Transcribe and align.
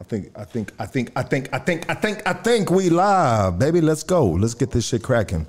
I 0.00 0.04
think, 0.04 0.30
I 0.36 0.44
think, 0.44 0.72
I 0.78 0.86
think, 0.86 1.12
I 1.16 1.22
think, 1.22 1.48
I 1.52 1.58
think, 1.58 1.90
I 1.90 1.94
think, 1.94 2.22
I 2.26 2.32
think 2.32 2.70
we 2.70 2.88
live, 2.88 3.58
baby. 3.58 3.80
Let's 3.80 4.04
go. 4.04 4.26
Let's 4.26 4.54
get 4.54 4.70
this 4.70 4.86
shit 4.86 5.02
cracking. 5.02 5.46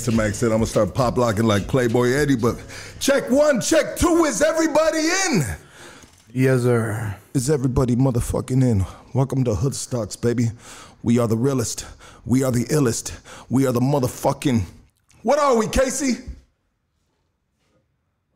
Gangster 0.00 0.16
Max 0.16 0.38
said, 0.38 0.46
I'm 0.46 0.52
gonna 0.52 0.66
start 0.66 0.94
pop 0.94 1.18
locking 1.18 1.44
like 1.44 1.68
Playboy 1.68 2.12
Eddie, 2.12 2.34
but 2.34 2.56
check 3.00 3.30
one, 3.30 3.60
check 3.60 3.98
two, 3.98 4.24
is 4.24 4.40
everybody 4.40 4.96
in? 4.96 5.42
Yes, 6.32 6.62
sir. 6.62 7.14
Is 7.34 7.50
everybody 7.50 7.96
motherfucking 7.96 8.64
in? 8.64 8.86
Welcome 9.12 9.44
to 9.44 9.54
Hood 9.54 9.74
Stocks, 9.74 10.16
baby. 10.16 10.52
We 11.02 11.18
are 11.18 11.28
the 11.28 11.36
realest. 11.36 11.84
We 12.24 12.42
are 12.44 12.50
the 12.50 12.64
illest. 12.64 13.12
We 13.50 13.66
are 13.66 13.72
the 13.72 13.80
motherfucking. 13.80 14.62
What 15.22 15.38
are 15.38 15.54
we, 15.54 15.68
Casey? 15.68 16.22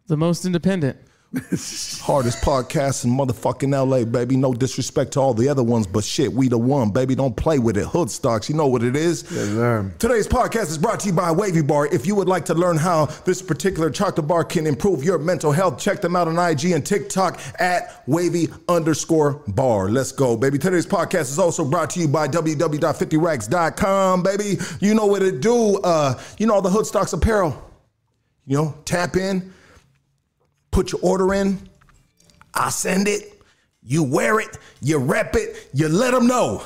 The 0.07 0.19
most 0.19 0.45
independent. 0.45 0.99
Hardest 2.05 2.45
podcast 2.45 3.07
in 3.07 3.11
motherfucking 3.13 3.73
LA, 3.73 4.05
baby. 4.05 4.37
No 4.37 4.53
disrespect 4.53 5.13
to 5.13 5.21
all 5.21 5.33
the 5.33 5.49
other 5.49 5.63
ones, 5.63 5.87
but 5.87 6.05
shit, 6.05 6.31
we 6.31 6.49
the 6.49 6.59
one, 6.59 6.91
baby. 6.91 7.15
Don't 7.15 7.35
play 7.35 7.59
with 7.59 7.79
it. 7.79 7.87
Hood 7.87 8.11
stocks, 8.11 8.47
you 8.47 8.55
know 8.55 8.67
what 8.67 8.83
it 8.83 8.95
is. 8.95 9.23
Yes, 9.23 9.49
sir. 9.49 9.91
Today's 9.99 10.29
podcast 10.29 10.69
is 10.69 10.77
brought 10.77 11.01
to 11.01 11.07
you 11.07 11.15
by 11.15 11.33
Wavy 11.33 11.63
Bar. 11.63 11.87
If 11.87 12.07
you 12.07 12.15
would 12.15 12.29
like 12.29 12.45
to 12.45 12.53
learn 12.53 12.77
how 12.77 13.07
this 13.25 13.41
particular 13.41 13.89
chocolate 13.89 14.27
bar 14.27 14.45
can 14.45 14.67
improve 14.67 15.03
your 15.03 15.17
mental 15.17 15.51
health, 15.51 15.79
check 15.79 16.03
them 16.03 16.15
out 16.15 16.29
on 16.29 16.39
IG 16.39 16.73
and 16.73 16.85
TikTok 16.85 17.41
at 17.59 18.03
wavy 18.07 18.49
underscore 18.69 19.43
bar. 19.49 19.89
Let's 19.89 20.13
go, 20.13 20.37
baby. 20.37 20.59
Today's 20.59 20.85
podcast 20.85 21.31
is 21.31 21.39
also 21.39 21.65
brought 21.65 21.89
to 21.89 22.01
you 22.01 22.09
by 22.09 22.29
www.50racks.com, 22.29 24.23
baby. 24.23 24.59
You 24.79 24.93
know 24.93 25.07
what 25.07 25.23
it 25.23 25.41
do. 25.41 25.79
Uh, 25.79 26.21
you 26.37 26.47
know 26.47 26.53
all 26.53 26.61
the 26.61 26.69
Hood 26.69 26.85
Stocks 26.85 27.15
apparel. 27.15 27.63
You 28.45 28.59
know, 28.59 28.75
tap 28.85 29.17
in, 29.17 29.55
put 30.71 30.93
your 30.93 31.01
order 31.01 31.33
in, 31.33 31.67
I 32.55 32.71
send 32.71 33.09
it, 33.09 33.43
you 33.83 34.03
wear 34.03 34.41
it, 34.41 34.59
you 34.81 34.99
rep 34.99 35.35
it, 35.35 35.69
you 35.73 35.89
let 35.89 36.13
them 36.13 36.27
know. 36.27 36.65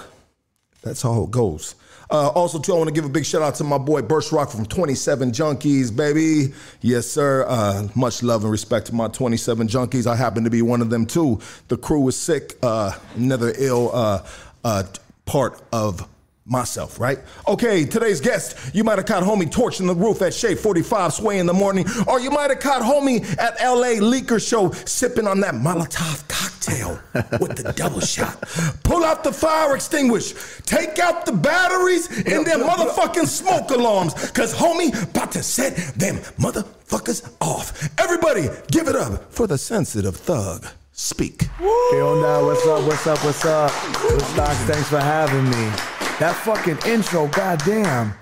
That's 0.82 1.02
how 1.02 1.22
it 1.24 1.30
goes. 1.30 1.74
Uh, 2.10 2.28
also, 2.28 2.58
too, 2.58 2.72
I 2.72 2.76
want 2.76 2.88
to 2.88 2.94
give 2.94 3.04
a 3.04 3.08
big 3.10 3.26
shout 3.26 3.42
out 3.42 3.54
to 3.56 3.64
my 3.64 3.76
boy 3.76 4.00
Burst 4.00 4.32
Rock 4.32 4.50
from 4.50 4.64
27 4.64 5.30
Junkies, 5.30 5.94
baby. 5.94 6.54
Yes, 6.80 7.06
sir. 7.06 7.44
Uh, 7.46 7.88
much 7.94 8.22
love 8.22 8.44
and 8.44 8.50
respect 8.50 8.86
to 8.86 8.94
my 8.94 9.08
27 9.08 9.68
Junkies. 9.68 10.06
I 10.06 10.16
happen 10.16 10.42
to 10.44 10.50
be 10.50 10.62
one 10.62 10.80
of 10.80 10.88
them, 10.88 11.04
too. 11.04 11.38
The 11.68 11.76
crew 11.76 12.08
is 12.08 12.16
sick, 12.16 12.56
uh, 12.62 12.92
another 13.16 13.52
ill 13.58 13.90
uh, 13.92 14.26
uh, 14.64 14.84
part 15.26 15.60
of 15.70 16.08
myself, 16.48 16.98
right? 16.98 17.18
Okay, 17.46 17.84
today's 17.84 18.20
guest, 18.20 18.74
you 18.74 18.82
might 18.82 18.98
have 18.98 19.06
caught 19.06 19.22
homie 19.22 19.50
torching 19.50 19.86
the 19.86 19.94
roof 19.94 20.22
at 20.22 20.32
Shade 20.34 20.58
45 20.58 21.12
Sway 21.12 21.38
in 21.38 21.46
the 21.46 21.52
morning, 21.52 21.86
or 22.06 22.20
you 22.20 22.30
might 22.30 22.50
have 22.50 22.60
caught 22.60 22.82
homie 22.82 23.22
at 23.38 23.54
LA 23.60 24.00
Leaker 24.00 24.44
Show 24.46 24.70
sipping 24.70 25.26
on 25.26 25.40
that 25.40 25.54
Molotov 25.54 26.26
cocktail 26.28 26.98
with 27.40 27.56
the 27.56 27.72
double 27.74 28.00
shot. 28.00 28.40
Pull 28.82 29.04
out 29.04 29.24
the 29.24 29.32
fire 29.32 29.74
extinguish, 29.74 30.34
take 30.64 30.98
out 30.98 31.26
the 31.26 31.32
batteries 31.32 32.08
and 32.26 32.46
them 32.46 32.60
motherfucking 32.60 33.26
smoke 33.26 33.70
alarms, 33.70 34.14
cause 34.30 34.54
homie 34.54 34.90
about 35.02 35.32
to 35.32 35.42
set 35.42 35.76
them 35.98 36.16
motherfuckers 36.38 37.30
off. 37.40 37.88
Everybody, 37.98 38.48
give 38.70 38.88
it 38.88 38.96
up 38.96 39.32
for 39.32 39.46
the 39.46 39.58
sensitive 39.58 40.16
thug. 40.16 40.66
Speak. 40.92 41.48
¿Qué 41.92 42.00
onda? 42.02 42.44
What's 42.44 42.66
up? 42.66 42.82
What's 42.82 43.06
up? 43.06 43.24
What's 43.24 43.44
up? 43.44 43.70
Good 44.02 44.20
stocks. 44.20 44.58
Thanks 44.64 44.88
for 44.88 44.98
having 44.98 45.48
me. 45.48 45.97
That 46.18 46.34
fucking 46.34 46.78
intro, 46.84 47.28
goddamn. 47.28 48.12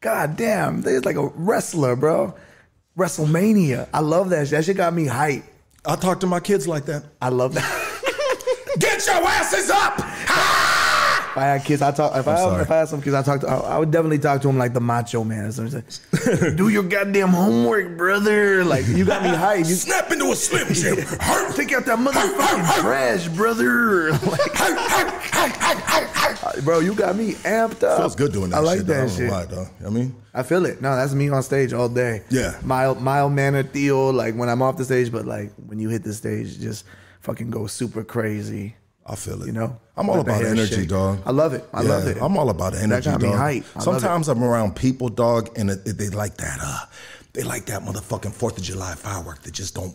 Goddamn. 0.00 0.82
There's 0.82 1.04
like 1.04 1.16
a 1.16 1.26
wrestler, 1.34 1.96
bro. 1.96 2.32
WrestleMania. 2.96 3.88
I 3.92 4.00
love 4.00 4.30
that 4.30 4.46
shit. 4.46 4.58
That 4.58 4.64
shit 4.64 4.76
got 4.76 4.94
me 4.94 5.06
hype. 5.06 5.42
I 5.84 5.96
talk 5.96 6.20
to 6.20 6.28
my 6.28 6.38
kids 6.38 6.68
like 6.68 6.84
that. 6.86 7.02
I 7.20 7.30
love 7.30 7.54
that. 7.54 7.64
Get 8.78 9.04
your 9.04 9.16
asses 9.16 9.68
up! 9.68 10.66
if 11.30 11.36
I 11.36 11.42
had 11.44 11.64
kids, 11.64 11.80
I 11.82 11.90
talk. 11.92 12.16
If 12.16 12.26
I, 12.26 12.36
sorry. 12.36 12.62
if 12.62 12.70
I 12.70 12.76
had 12.78 12.88
some 12.88 13.00
kids, 13.00 13.14
I 13.14 13.22
talk 13.22 13.40
to. 13.42 13.48
I, 13.48 13.56
I 13.76 13.78
would 13.78 13.90
definitely 13.90 14.18
talk 14.18 14.42
to 14.42 14.48
him 14.48 14.58
like 14.58 14.74
the 14.74 14.80
Macho 14.80 15.22
Man. 15.24 15.46
or 15.46 15.52
something. 15.52 16.56
Do 16.56 16.68
your 16.68 16.82
goddamn 16.82 17.28
homework, 17.28 17.96
brother. 17.96 18.64
Like 18.64 18.86
you 18.88 19.04
got 19.04 19.22
me 19.22 19.28
hyped. 19.30 19.68
You 19.68 19.74
Snap 19.76 20.10
into 20.10 20.26
a 20.32 20.36
slim 20.36 20.66
jim. 20.74 20.96
take 21.54 21.72
out 21.72 21.86
that 21.86 21.98
motherfucking 21.98 22.80
trash, 22.80 23.28
brother. 23.28 24.10
Like, 25.40 26.44
uh, 26.44 26.60
bro, 26.62 26.80
you 26.80 26.94
got 26.94 27.16
me 27.16 27.32
amped 27.34 27.82
up. 27.82 27.98
Feels 27.98 28.14
good 28.16 28.32
doing 28.32 28.50
that 28.50 28.56
I 28.56 28.60
like 28.60 28.78
shit. 28.78 28.86
that 28.88 28.94
though. 28.94 29.04
I 29.04 29.08
shit. 29.42 29.50
know 29.50 29.66
why. 29.80 29.86
I 29.86 29.90
mean, 29.90 30.14
I 30.34 30.42
feel 30.42 30.64
it. 30.66 30.80
No, 30.80 30.94
that's 30.96 31.12
me 31.14 31.28
on 31.28 31.42
stage 31.42 31.72
all 31.72 31.88
day. 31.88 32.22
Yeah. 32.30 32.58
Mild, 32.62 33.00
mild 33.00 33.32
mannered 33.32 33.72
Theo, 33.72 34.10
like 34.10 34.34
when 34.34 34.48
I'm 34.48 34.62
off 34.62 34.76
the 34.76 34.84
stage, 34.84 35.10
but 35.12 35.24
like 35.26 35.52
when 35.66 35.78
you 35.78 35.88
hit 35.88 36.02
the 36.04 36.12
stage, 36.12 36.58
just 36.60 36.84
fucking 37.20 37.50
go 37.50 37.66
super 37.66 38.04
crazy. 38.04 38.74
I 39.10 39.16
feel 39.16 39.42
it. 39.42 39.46
You 39.46 39.52
know? 39.52 39.76
I'm 39.96 40.08
all 40.08 40.20
about 40.20 40.44
energy, 40.44 40.74
shake. 40.76 40.88
dog. 40.88 41.18
I 41.26 41.32
love 41.32 41.52
it. 41.52 41.64
I 41.74 41.82
love 41.82 42.06
it. 42.06 42.18
I'm 42.22 42.36
all 42.36 42.48
about 42.48 42.74
energy, 42.76 43.10
got 43.10 43.20
me 43.20 43.28
dog. 43.28 43.38
hype. 43.38 43.64
I 43.74 43.78
love 43.78 43.82
Sometimes 44.00 44.28
I'm 44.28 44.42
around 44.44 44.76
people, 44.76 45.08
dog, 45.08 45.50
and 45.58 45.68
it, 45.70 45.80
it- 45.84 45.98
they 45.98 46.08
like 46.10 46.36
that. 46.36 46.58
Uh, 46.62 46.84
they 47.32 47.42
like 47.42 47.66
that 47.66 47.82
motherfucking 47.82 48.32
Fourth 48.32 48.56
of 48.56 48.62
July 48.62 48.94
firework 48.94 49.42
that 49.42 49.52
just 49.52 49.74
don't, 49.74 49.94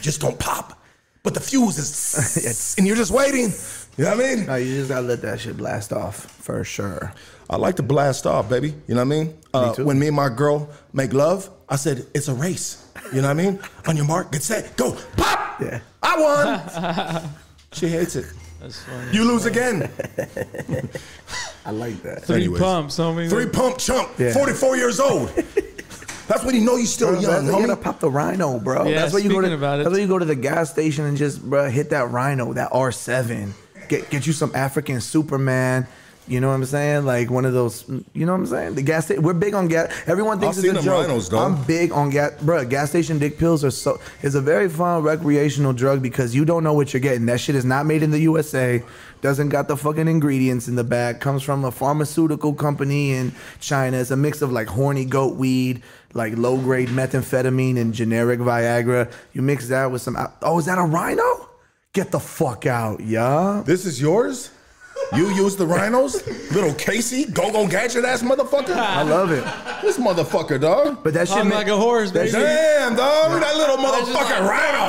just 0.00 0.20
don't 0.22 0.38
pop. 0.38 0.82
But 1.22 1.34
the 1.34 1.40
fuse 1.40 1.76
is, 1.78 2.74
and 2.78 2.86
you're 2.86 2.96
just 2.96 3.10
waiting. 3.10 3.52
You 3.98 4.04
know 4.04 4.16
what 4.16 4.24
I 4.24 4.34
mean? 4.36 4.46
No, 4.46 4.54
you 4.56 4.76
just 4.76 4.88
gotta 4.88 5.06
let 5.06 5.20
that 5.22 5.40
shit 5.40 5.56
blast 5.56 5.92
off 5.92 6.16
for 6.16 6.62
sure. 6.64 7.12
I 7.50 7.56
like 7.56 7.76
to 7.76 7.82
blast 7.82 8.26
off, 8.26 8.48
baby. 8.48 8.68
You 8.86 8.94
know 8.94 9.04
what 9.04 9.14
I 9.14 9.18
mean? 9.18 9.38
Uh, 9.52 9.74
too. 9.74 9.84
when 9.84 9.98
me 9.98 10.06
and 10.06 10.16
my 10.16 10.28
girl 10.28 10.68
make 10.92 11.12
love, 11.12 11.50
I 11.68 11.76
said 11.76 12.06
it's 12.14 12.28
a 12.28 12.34
race. 12.34 12.86
You 13.12 13.22
know 13.22 13.28
what 13.28 13.38
I 13.38 13.42
mean? 13.42 13.58
On 13.86 13.96
your 13.96 14.06
mark, 14.06 14.32
get 14.32 14.42
set, 14.42 14.76
go, 14.76 14.96
pop. 15.16 15.60
Yeah. 15.60 15.80
I 16.02 17.12
won. 17.22 17.30
she 17.72 17.88
hates 17.88 18.16
it. 18.16 18.26
That's 18.60 18.82
funny. 18.82 19.12
You 19.12 19.24
lose 19.24 19.44
again. 19.46 19.90
I 21.64 21.70
like 21.70 22.00
that. 22.02 22.22
Three 22.24 22.36
Anyways. 22.36 22.60
pumps, 22.62 22.96
homie. 22.98 23.28
Three 23.28 23.46
pump 23.46 23.78
chump, 23.78 24.10
Yeah. 24.18 24.32
44 24.32 24.76
years 24.76 25.00
old. 25.00 25.28
That's 26.28 26.42
when 26.44 26.54
you 26.56 26.62
know 26.62 26.76
you're 26.76 26.86
still 26.86 27.12
Bro, 27.12 27.20
young, 27.20 27.46
that's- 27.46 27.60
you 27.60 27.66
gotta 27.66 27.80
pop 27.80 28.00
the 28.00 28.10
rhino, 28.10 28.58
bro. 28.58 28.86
Yeah, 28.88 29.00
that's 29.00 29.12
why 29.12 29.20
you 29.20 29.28
go 29.30 29.40
to. 29.40 29.52
about 29.54 29.80
it. 29.80 29.84
That's 29.84 29.94
why 29.94 30.00
you 30.00 30.08
go 30.08 30.18
to 30.18 30.24
the 30.24 30.34
gas 30.34 30.70
station 30.70 31.04
and 31.04 31.16
just 31.16 31.42
bro 31.48 31.70
hit 31.70 31.90
that 31.90 32.10
rhino, 32.10 32.52
that 32.54 32.72
R7. 32.72 33.52
Get 33.88 34.10
get 34.10 34.26
you 34.26 34.32
some 34.32 34.50
African 34.54 35.00
Superman. 35.00 35.86
You 36.28 36.40
know 36.40 36.48
what 36.48 36.54
I'm 36.54 36.64
saying? 36.64 37.04
Like 37.04 37.30
one 37.30 37.44
of 37.44 37.52
those. 37.52 37.84
You 38.12 38.26
know 38.26 38.32
what 38.32 38.40
I'm 38.40 38.46
saying? 38.46 38.74
The 38.74 38.82
gas. 38.82 39.04
station. 39.06 39.22
We're 39.22 39.34
big 39.34 39.54
on 39.54 39.68
gas. 39.68 39.92
Everyone 40.06 40.40
thinks 40.40 40.58
I've 40.58 40.64
it's 40.64 40.80
a 40.80 40.82
joke. 40.82 41.06
rhinos. 41.06 41.32
I'm 41.32 41.62
big 41.64 41.92
on 41.92 42.10
gas, 42.10 42.32
bro. 42.42 42.64
Gas 42.64 42.90
station 42.90 43.18
dick 43.18 43.38
pills 43.38 43.64
are 43.64 43.70
so. 43.70 44.00
It's 44.22 44.34
a 44.34 44.40
very 44.40 44.68
fun 44.68 45.02
recreational 45.02 45.72
drug 45.72 46.02
because 46.02 46.34
you 46.34 46.44
don't 46.44 46.64
know 46.64 46.72
what 46.72 46.92
you're 46.92 47.00
getting. 47.00 47.26
That 47.26 47.40
shit 47.40 47.54
is 47.54 47.64
not 47.64 47.86
made 47.86 48.02
in 48.02 48.10
the 48.10 48.20
USA. 48.20 48.82
Doesn't 49.22 49.48
got 49.48 49.68
the 49.68 49.76
fucking 49.76 50.08
ingredients 50.08 50.68
in 50.68 50.74
the 50.74 50.84
back. 50.84 51.20
Comes 51.20 51.42
from 51.42 51.64
a 51.64 51.70
pharmaceutical 51.70 52.52
company 52.52 53.12
in 53.12 53.32
China. 53.60 53.96
It's 53.96 54.10
a 54.10 54.16
mix 54.16 54.42
of 54.42 54.52
like 54.52 54.68
horny 54.68 55.04
goat 55.04 55.36
weed, 55.36 55.82
like 56.12 56.36
low 56.36 56.58
grade 56.58 56.88
methamphetamine 56.88 57.78
and 57.78 57.94
generic 57.94 58.40
Viagra. 58.40 59.10
You 59.32 59.42
mix 59.42 59.68
that 59.68 59.90
with 59.90 60.02
some. 60.02 60.16
Oh, 60.42 60.58
is 60.58 60.66
that 60.66 60.78
a 60.78 60.82
rhino? 60.82 61.48
Get 61.92 62.10
the 62.10 62.20
fuck 62.20 62.66
out, 62.66 63.00
yeah. 63.00 63.62
This 63.64 63.86
is 63.86 64.00
yours? 64.00 64.50
You 65.14 65.28
use 65.30 65.56
the 65.56 65.66
rhinos? 65.66 66.26
Little 66.52 66.74
Casey, 66.74 67.24
go 67.26 67.52
go 67.52 67.66
gadget 67.68 68.04
ass 68.04 68.22
motherfucker? 68.22 68.74
I 68.74 69.02
love 69.02 69.30
it. 69.30 69.44
This 69.82 69.98
motherfucker, 69.98 70.60
dog. 70.60 71.02
But 71.04 71.14
that 71.14 71.28
shit 71.28 71.38
I'm 71.38 71.50
like 71.50 71.68
a 71.68 71.76
horse, 71.76 72.10
that 72.12 72.20
baby. 72.20 72.30
shit- 72.32 72.40
Damn, 72.40 72.96
dog. 72.96 73.40
That 73.40 73.56
little 73.56 73.76
motherfucking 73.76 74.48
rhino. 74.48 74.86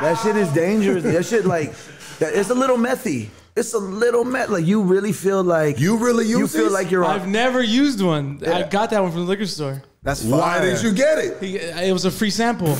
That 0.00 0.18
shit 0.22 0.36
is 0.36 0.48
dangerous. 0.52 1.02
that 1.04 1.24
shit 1.26 1.44
like 1.44 1.72
that, 2.18 2.34
it's 2.34 2.50
a 2.50 2.54
little 2.54 2.76
methy. 2.76 3.28
It's 3.56 3.74
a 3.74 3.78
little 3.78 4.24
met. 4.24 4.50
Like 4.50 4.64
you 4.64 4.82
really 4.82 5.12
feel 5.12 5.42
like 5.42 5.80
You 5.80 5.96
really 5.96 6.24
use 6.26 6.38
you 6.38 6.46
feel 6.48 6.64
these? 6.64 6.72
like 6.72 6.90
you're 6.90 7.04
on. 7.04 7.10
I've 7.20 7.26
never 7.28 7.62
used 7.62 8.00
one. 8.00 8.40
I 8.46 8.62
got 8.62 8.90
that 8.90 9.02
one 9.02 9.10
from 9.10 9.22
the 9.22 9.26
liquor 9.26 9.46
store. 9.46 9.82
That's 10.02 10.22
Why 10.22 10.60
did 10.60 10.80
you 10.82 10.92
get 10.92 11.18
it? 11.18 11.42
He- 11.42 11.56
It 11.56 11.92
was 11.92 12.04
a 12.04 12.10
free 12.10 12.30
sample. 12.30 12.76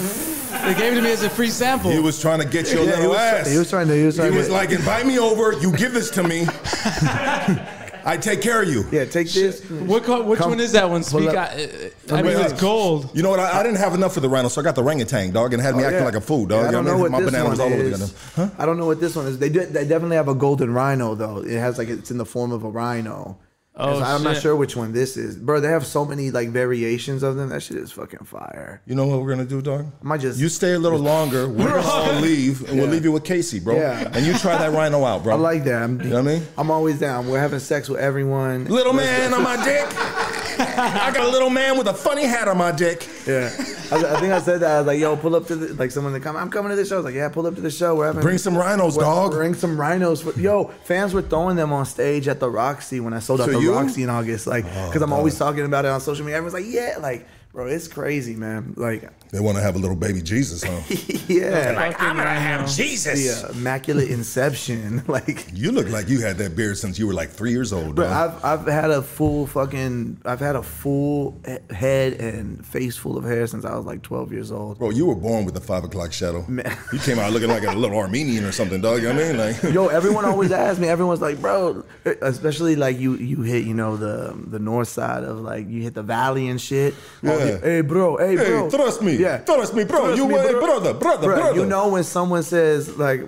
They 0.68 0.74
gave 0.78 0.92
it 0.92 0.96
to 0.96 1.02
me 1.02 1.10
as 1.12 1.22
a 1.22 1.30
free 1.30 1.50
sample. 1.50 1.90
He 1.90 1.98
was 1.98 2.20
trying 2.20 2.40
to 2.40 2.46
get 2.46 2.70
your 2.70 2.84
Yeah, 2.84 2.90
he 2.90 2.96
little 2.96 3.10
was, 3.10 3.18
ass. 3.18 3.50
he 3.50 3.58
was 3.58 3.70
trying 3.70 3.88
to. 3.88 3.94
He 3.94 4.04
was 4.04 4.16
He 4.16 4.20
trying 4.22 4.34
was 4.34 4.50
like, 4.50 4.70
invite 4.70 5.06
me 5.06 5.18
over. 5.18 5.52
You 5.58 5.72
give 5.76 5.92
this 5.94 6.10
to 6.10 6.22
me. 6.22 6.46
I 8.04 8.16
take 8.16 8.40
care 8.40 8.62
of 8.62 8.68
you. 8.68 8.84
yeah, 8.90 9.04
take 9.04 9.28
this. 9.30 9.62
what 9.68 10.02
co- 10.04 10.22
which 10.22 10.38
Come- 10.38 10.50
one 10.50 10.60
is 10.60 10.72
that 10.72 10.88
one? 10.88 11.02
pull 11.04 11.20
Speak. 11.22 11.30
I, 11.36 11.44
uh, 12.10 12.14
I 12.16 12.22
mean, 12.22 12.38
it's 12.40 12.58
gold. 12.58 13.10
You 13.14 13.22
know 13.22 13.28
what? 13.30 13.38
I, 13.40 13.60
I 13.60 13.62
didn't 13.62 13.78
have 13.78 13.92
enough 13.92 14.14
for 14.14 14.20
the 14.20 14.28
rhino, 14.30 14.48
so 14.48 14.60
I 14.60 14.64
got 14.64 14.76
the 14.76 14.82
orangutan, 14.82 15.30
dog, 15.32 15.52
and 15.52 15.60
had 15.60 15.76
me 15.76 15.82
Oh, 15.82 15.86
acting 15.86 16.00
yeah. 16.00 16.04
like 16.06 16.14
a 16.14 16.20
fool, 16.20 16.46
dog. 16.46 16.62
Yeah, 16.62 16.68
I 16.68 16.72
don't 16.72 16.84
know 16.86 16.92
know 16.92 16.98
what 16.98 17.10
what 17.10 17.16
I 17.22 17.24
mean? 17.24 17.24
this 17.26 17.32
My 17.32 17.38
banana 17.38 17.50
was 17.50 17.60
all 17.60 17.70
one 17.70 17.78
over 17.80 17.88
is. 18.04 18.14
Huh? 18.34 18.48
I 18.58 18.64
don't 18.66 18.78
know 18.78 18.86
what 18.86 19.00
this 19.00 19.14
one 19.14 19.26
is. 19.26 19.38
They 19.38 19.48
do, 19.50 19.66
they 19.66 19.86
definitely 19.86 20.16
have 20.16 20.28
a 20.28 20.34
golden 20.34 20.72
rhino 20.72 21.14
though. 21.14 21.38
It 21.38 21.58
has 21.58 21.76
like 21.76 21.88
it's 21.88 22.10
in 22.10 22.16
the 22.18 22.24
form 22.24 22.50
of 22.52 22.64
a 22.64 22.70
rhino. 22.70 23.36
Oh, 23.80 24.02
I'm 24.02 24.22
not 24.24 24.36
sure 24.36 24.56
which 24.56 24.74
one 24.74 24.92
this 24.92 25.16
is, 25.16 25.36
bro. 25.36 25.60
They 25.60 25.68
have 25.68 25.86
so 25.86 26.04
many 26.04 26.30
like 26.30 26.48
variations 26.50 27.22
of 27.22 27.36
them. 27.36 27.50
That 27.50 27.62
shit 27.62 27.76
is 27.76 27.92
fucking 27.92 28.24
fire. 28.24 28.82
You 28.86 28.94
know 28.94 29.06
what 29.06 29.22
we're 29.22 29.30
gonna 29.30 29.44
do, 29.44 29.62
dog? 29.62 29.86
I 30.02 30.04
might 30.04 30.20
just- 30.20 30.38
you 30.40 30.48
stay 30.48 30.72
a 30.74 30.78
little 30.78 30.98
longer. 31.14 31.48
We're 31.48 31.68
gonna 31.68 31.82
all 31.86 32.12
leave, 32.20 32.68
and 32.68 32.78
we'll 32.78 32.88
leave 32.88 33.04
you 33.04 33.12
with 33.12 33.24
Casey, 33.24 33.60
bro. 33.60 33.76
Yeah. 33.76 34.10
And 34.12 34.26
you 34.26 34.34
try 34.34 34.58
that 34.58 34.72
rhino 34.72 35.04
out, 35.04 35.22
bro. 35.22 35.34
I 35.34 35.38
like 35.38 35.64
that. 35.64 35.82
I'm, 35.82 36.00
You 36.00 36.08
know 36.10 36.22
what 36.22 36.30
I 36.30 36.34
mean? 36.38 36.46
I'm 36.58 36.70
always 36.70 36.98
down. 36.98 37.28
We're 37.28 37.38
having 37.40 37.60
sex 37.60 37.88
with 37.88 38.00
everyone. 38.00 38.64
Little 38.66 38.92
man 38.92 39.32
on 39.32 39.42
my 39.42 39.62
dick. 39.64 39.86
I 40.60 41.10
got 41.14 41.26
a 41.26 41.28
little 41.28 41.50
man 41.50 41.78
with 41.78 41.86
a 41.88 41.94
funny 41.94 42.24
hat 42.24 42.48
on 42.48 42.56
my 42.58 42.72
dick. 42.72 43.06
Yeah, 43.26 43.50
I, 43.92 43.96
I 44.16 44.20
think 44.20 44.32
I 44.32 44.40
said 44.40 44.60
that. 44.60 44.70
I 44.70 44.78
was 44.78 44.86
like, 44.86 44.98
"Yo, 45.00 45.16
pull 45.16 45.34
up 45.36 45.46
to 45.48 45.56
the 45.56 45.74
like 45.74 45.90
someone 45.90 46.12
to 46.12 46.20
come. 46.20 46.36
I'm 46.36 46.50
coming 46.50 46.70
to 46.70 46.76
the 46.76 46.84
show." 46.84 46.96
I 46.96 46.98
was 46.98 47.04
like, 47.04 47.14
"Yeah, 47.14 47.28
pull 47.28 47.46
up 47.46 47.54
to 47.54 47.60
the 47.60 47.70
show. 47.70 47.94
We're 47.94 48.06
having 48.06 48.22
Bring 48.22 48.38
some 48.38 48.56
rhinos, 48.56 48.96
we're- 48.96 49.04
dog. 49.06 49.32
Bring 49.32 49.54
some 49.54 49.80
rhinos. 49.80 50.22
For, 50.22 50.38
yo, 50.40 50.64
fans 50.84 51.14
were 51.14 51.22
throwing 51.22 51.56
them 51.56 51.72
on 51.72 51.86
stage 51.86 52.28
at 52.28 52.40
the 52.40 52.50
Roxy 52.50 53.00
when 53.00 53.12
I 53.12 53.18
sold 53.20 53.40
out 53.40 53.46
To 53.46 53.52
the 53.52 53.60
you? 53.60 53.74
Roxy 53.74 54.02
in 54.02 54.10
August. 54.10 54.46
Like, 54.46 54.64
oh, 54.66 54.86
because 54.88 55.02
I'm 55.02 55.12
always 55.12 55.38
talking 55.38 55.64
about 55.64 55.84
it 55.84 55.88
on 55.88 56.00
social 56.00 56.24
media. 56.24 56.36
Everyone's 56.38 56.54
like, 56.54 56.72
"Yeah, 56.72 56.96
like, 57.00 57.26
bro, 57.52 57.66
it's 57.66 57.88
crazy, 57.88 58.34
man. 58.34 58.74
Like, 58.76 59.08
They 59.30 59.40
want 59.40 59.56
to 59.58 59.62
have 59.62 59.76
a 59.76 59.78
little 59.78 59.96
baby 59.96 60.22
Jesus, 60.22 60.62
huh? 60.62 60.80
yeah, 61.28 61.72
Like, 61.76 62.00
I'm 62.00 62.16
gonna 62.16 62.30
have 62.30 62.70
Jesus. 62.74 63.42
the 63.42 63.50
immaculate 63.52 64.08
inception. 64.08 65.02
like, 65.08 65.46
You 65.52 65.70
look 65.72 65.88
like 65.90 66.08
you 66.08 66.20
had 66.20 66.38
that 66.38 66.56
beard 66.56 66.78
since 66.78 66.98
you 66.98 67.06
were 67.06 67.12
like 67.12 67.30
three 67.30 67.50
years 67.50 67.72
old, 67.72 67.94
Bro, 67.94 68.06
dog. 68.06 68.34
I've 68.42 68.44
I've 68.60 68.66
had 68.66 68.90
a 68.90 69.02
full 69.02 69.46
fucking 69.46 70.22
I've 70.24 70.40
had 70.40 70.56
a 70.56 70.62
full 70.62 71.38
head 71.70 72.14
and 72.14 72.64
face 72.64 72.96
full 72.96 73.18
of 73.18 73.24
hair 73.24 73.46
since 73.46 73.64
I 73.64 73.76
was 73.76 73.84
like 73.84 74.02
12 74.02 74.32
years 74.32 74.50
old. 74.50 74.78
Bro, 74.78 74.90
you 74.90 75.06
were 75.06 75.14
born 75.14 75.44
with 75.44 75.54
the 75.54 75.60
five 75.60 75.84
o'clock 75.84 76.12
shadow. 76.12 76.44
Man. 76.48 76.76
You 76.92 76.98
came 77.00 77.18
out 77.18 77.32
looking 77.32 77.48
like 77.50 77.64
a 77.64 77.72
little 77.72 77.98
Armenian 77.98 78.44
or 78.44 78.52
something, 78.52 78.80
dog. 78.80 79.02
You 79.02 79.12
know 79.12 79.14
what 79.16 79.24
I 79.24 79.28
mean? 79.28 79.36
Like, 79.62 79.62
Yo, 79.74 79.88
everyone 79.88 80.24
always 80.24 80.52
asks 80.52 80.80
me. 80.80 80.88
Everyone's 80.88 81.20
like, 81.20 81.38
bro, 81.40 81.84
especially 82.22 82.76
like 82.76 82.98
you 82.98 83.14
you 83.14 83.42
hit 83.42 83.64
you 83.64 83.74
know 83.74 83.96
the 83.96 84.34
the 84.46 84.58
north 84.58 84.88
side 84.88 85.22
of 85.24 85.40
like 85.40 85.68
you 85.68 85.82
hit 85.82 85.94
the 85.94 86.02
valley 86.02 86.48
and 86.48 86.58
shit. 86.60 86.94
Oh, 87.24 87.38
Yeah. 87.38 87.58
Hey, 87.60 87.80
bro. 87.82 88.16
Hey, 88.16 88.36
Hey, 88.36 88.46
bro. 88.46 88.70
trust 88.70 89.02
me. 89.02 89.17
Yeah. 89.18 89.38
Trust 89.38 89.74
me, 89.74 89.84
bro. 89.84 90.14
You 90.14 90.26
were- 90.26 90.60
brother, 90.60 90.94
brother, 90.94 91.26
Bro, 91.26 91.36
brother. 91.36 91.60
You 91.60 91.66
know 91.66 91.88
when 91.88 92.04
someone 92.04 92.42
says 92.42 92.96
like, 92.96 93.22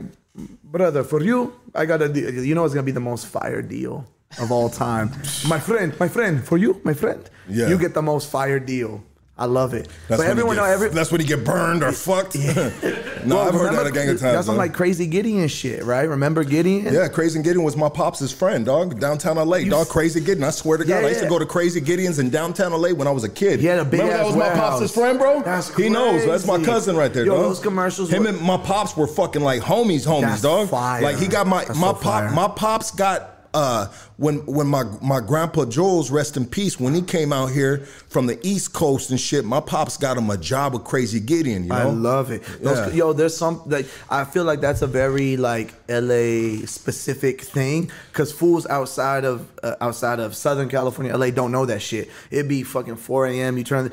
brother, 0.64 1.02
for 1.04 1.22
you, 1.22 1.52
I 1.74 1.86
got 1.86 2.02
a 2.02 2.08
deal. 2.08 2.32
You 2.32 2.54
know 2.54 2.64
it's 2.64 2.74
gonna 2.74 2.84
be 2.84 2.92
the 2.92 3.00
most 3.00 3.26
fire 3.26 3.62
deal 3.62 4.04
of 4.40 4.50
all 4.52 4.68
time. 4.70 5.10
my 5.48 5.58
friend, 5.58 5.92
my 5.98 6.08
friend, 6.08 6.44
for 6.44 6.56
you, 6.58 6.80
my 6.84 6.94
friend. 6.94 7.28
Yeah. 7.48 7.68
You 7.68 7.78
get 7.78 7.94
the 7.94 8.02
most 8.02 8.30
fire 8.30 8.60
deal. 8.60 9.02
I 9.40 9.46
love 9.46 9.72
it. 9.72 9.88
That's 10.06 10.20
but 10.20 10.28
everyone 10.30 10.56
know 10.56 10.64
every. 10.64 10.90
That's 10.90 11.10
when 11.10 11.20
he 11.22 11.26
get 11.26 11.44
burned 11.46 11.82
or 11.82 11.92
fucked. 12.06 12.34
Yeah. 12.36 12.52
no, 13.24 13.36
Well, 13.36 13.48
I've 13.48 13.54
heard 13.54 13.72
that 13.72 13.86
a 13.86 13.90
gang 13.90 14.10
of 14.10 14.20
times. 14.20 14.34
That's 14.34 14.46
some 14.46 14.58
like 14.58 14.74
crazy 14.74 15.06
Gideon 15.06 15.48
shit, 15.48 15.82
right? 15.82 16.02
Remember 16.06 16.44
Gideon? 16.44 16.92
Yeah, 16.92 17.08
Crazy 17.08 17.40
Gideon 17.42 17.62
was 17.64 17.74
my 17.74 17.88
pops' 17.88 18.30
friend, 18.30 18.66
dog. 18.66 19.00
Downtown 19.00 19.36
LA, 19.36 19.60
dog. 19.60 19.88
Crazy 19.88 20.20
Gideon. 20.20 20.44
I 20.44 20.50
swear 20.50 20.76
to 20.76 20.84
God, 20.84 21.00
Yeah, 21.00 21.06
I 21.06 21.08
used 21.08 21.22
to 21.22 21.28
go 21.28 21.38
to 21.38 21.46
Crazy 21.46 21.80
Gideon's 21.80 22.18
in 22.18 22.28
downtown 22.28 22.72
LA 22.72 22.90
when 22.90 23.08
I 23.08 23.12
was 23.12 23.24
a 23.24 23.30
kid. 23.30 23.60
He 23.60 23.66
had 23.66 23.78
a 23.78 23.84
big 23.84 24.00
Remember 24.00 24.18
that 24.18 24.26
was 24.26 24.36
my 24.36 24.48
warehouse. 24.48 24.80
pops' 24.80 24.94
friend, 24.94 25.18
bro. 25.18 25.40
That's 25.42 25.70
crazy. 25.70 25.88
He 25.88 25.94
knows. 25.94 26.26
That's 26.26 26.46
my 26.46 26.62
cousin 26.62 26.96
right 26.96 27.12
there, 27.12 27.24
dog. 27.24 27.34
Yo, 27.34 27.40
dog. 27.42 27.50
those 27.50 27.60
commercials 27.60 28.10
Him 28.10 28.24
were- 28.24 28.28
and 28.28 28.40
my 28.42 28.58
pops 28.58 28.94
were 28.94 29.06
fucking 29.06 29.42
like 29.42 29.62
homies, 29.62 30.06
homies, 30.06 30.20
That's 30.22 30.42
dog. 30.42 30.68
fire. 30.68 31.00
Like 31.02 31.16
he 31.18 31.28
got 31.28 31.46
my 31.46 31.64
That's 31.64 31.78
my 31.78 31.88
so 31.88 31.92
pop. 31.94 32.02
fire. 32.02 32.30
My 32.32 32.48
pops 32.48 32.90
got. 32.90 33.36
Uh, 33.52 33.88
when 34.20 34.44
when 34.44 34.66
my 34.66 34.84
my 35.00 35.18
grandpa 35.18 35.64
Jules, 35.64 36.10
rest 36.10 36.36
in 36.36 36.44
peace, 36.44 36.78
when 36.78 36.94
he 36.94 37.00
came 37.00 37.32
out 37.32 37.46
here 37.46 37.78
from 38.10 38.26
the 38.26 38.38
East 38.46 38.74
Coast 38.74 39.08
and 39.08 39.18
shit, 39.18 39.46
my 39.46 39.60
pops 39.60 39.96
got 39.96 40.18
him 40.18 40.28
a 40.28 40.36
job 40.36 40.74
with 40.74 40.84
Crazy 40.84 41.20
Gideon. 41.20 41.62
You 41.62 41.70
know, 41.70 41.74
I 41.74 41.84
love 41.84 42.30
it. 42.30 42.42
Those, 42.62 42.88
Yeah. 42.88 42.92
Yo, 42.92 43.12
there's 43.14 43.34
some 43.34 43.62
like 43.64 43.86
I 44.10 44.24
feel 44.24 44.44
like 44.44 44.60
that's 44.60 44.82
a 44.82 44.86
very 44.86 45.38
like 45.38 45.72
LA 45.88 46.66
specific 46.66 47.40
thing 47.40 47.90
because 48.12 48.30
fools 48.30 48.66
outside 48.66 49.24
of 49.24 49.48
uh, 49.62 49.76
outside 49.80 50.20
of 50.20 50.36
Southern 50.36 50.68
California, 50.68 51.16
LA 51.16 51.30
don't 51.30 51.50
know 51.50 51.64
that 51.64 51.80
shit. 51.80 52.10
It'd 52.30 52.46
be 52.46 52.62
fucking 52.62 52.96
4 52.96 53.26
a.m. 53.28 53.56
You 53.56 53.64
turn, 53.64 53.90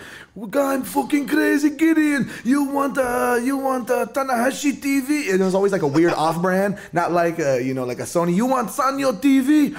I'm 0.54 0.84
fucking 0.84 1.28
crazy, 1.28 1.70
Gideon. 1.70 2.30
You 2.44 2.66
want 2.66 2.98
uh 2.98 3.40
you 3.42 3.56
want 3.56 3.90
uh, 3.90 4.08
Tanahashi 4.08 4.74
TV? 4.74 5.32
And 5.32 5.42
it 5.42 5.46
was 5.46 5.56
always 5.56 5.72
like 5.72 5.84
a 5.84 5.88
weird 5.88 6.12
off-brand, 6.12 6.78
not 6.92 7.14
like 7.14 7.40
uh, 7.40 7.56
you 7.56 7.74
know 7.74 7.86
like 7.86 8.00
a 8.00 8.04
Sony. 8.04 8.36
You 8.36 8.46
want 8.46 8.68
Sanyo 8.68 9.14
TV? 9.14 9.74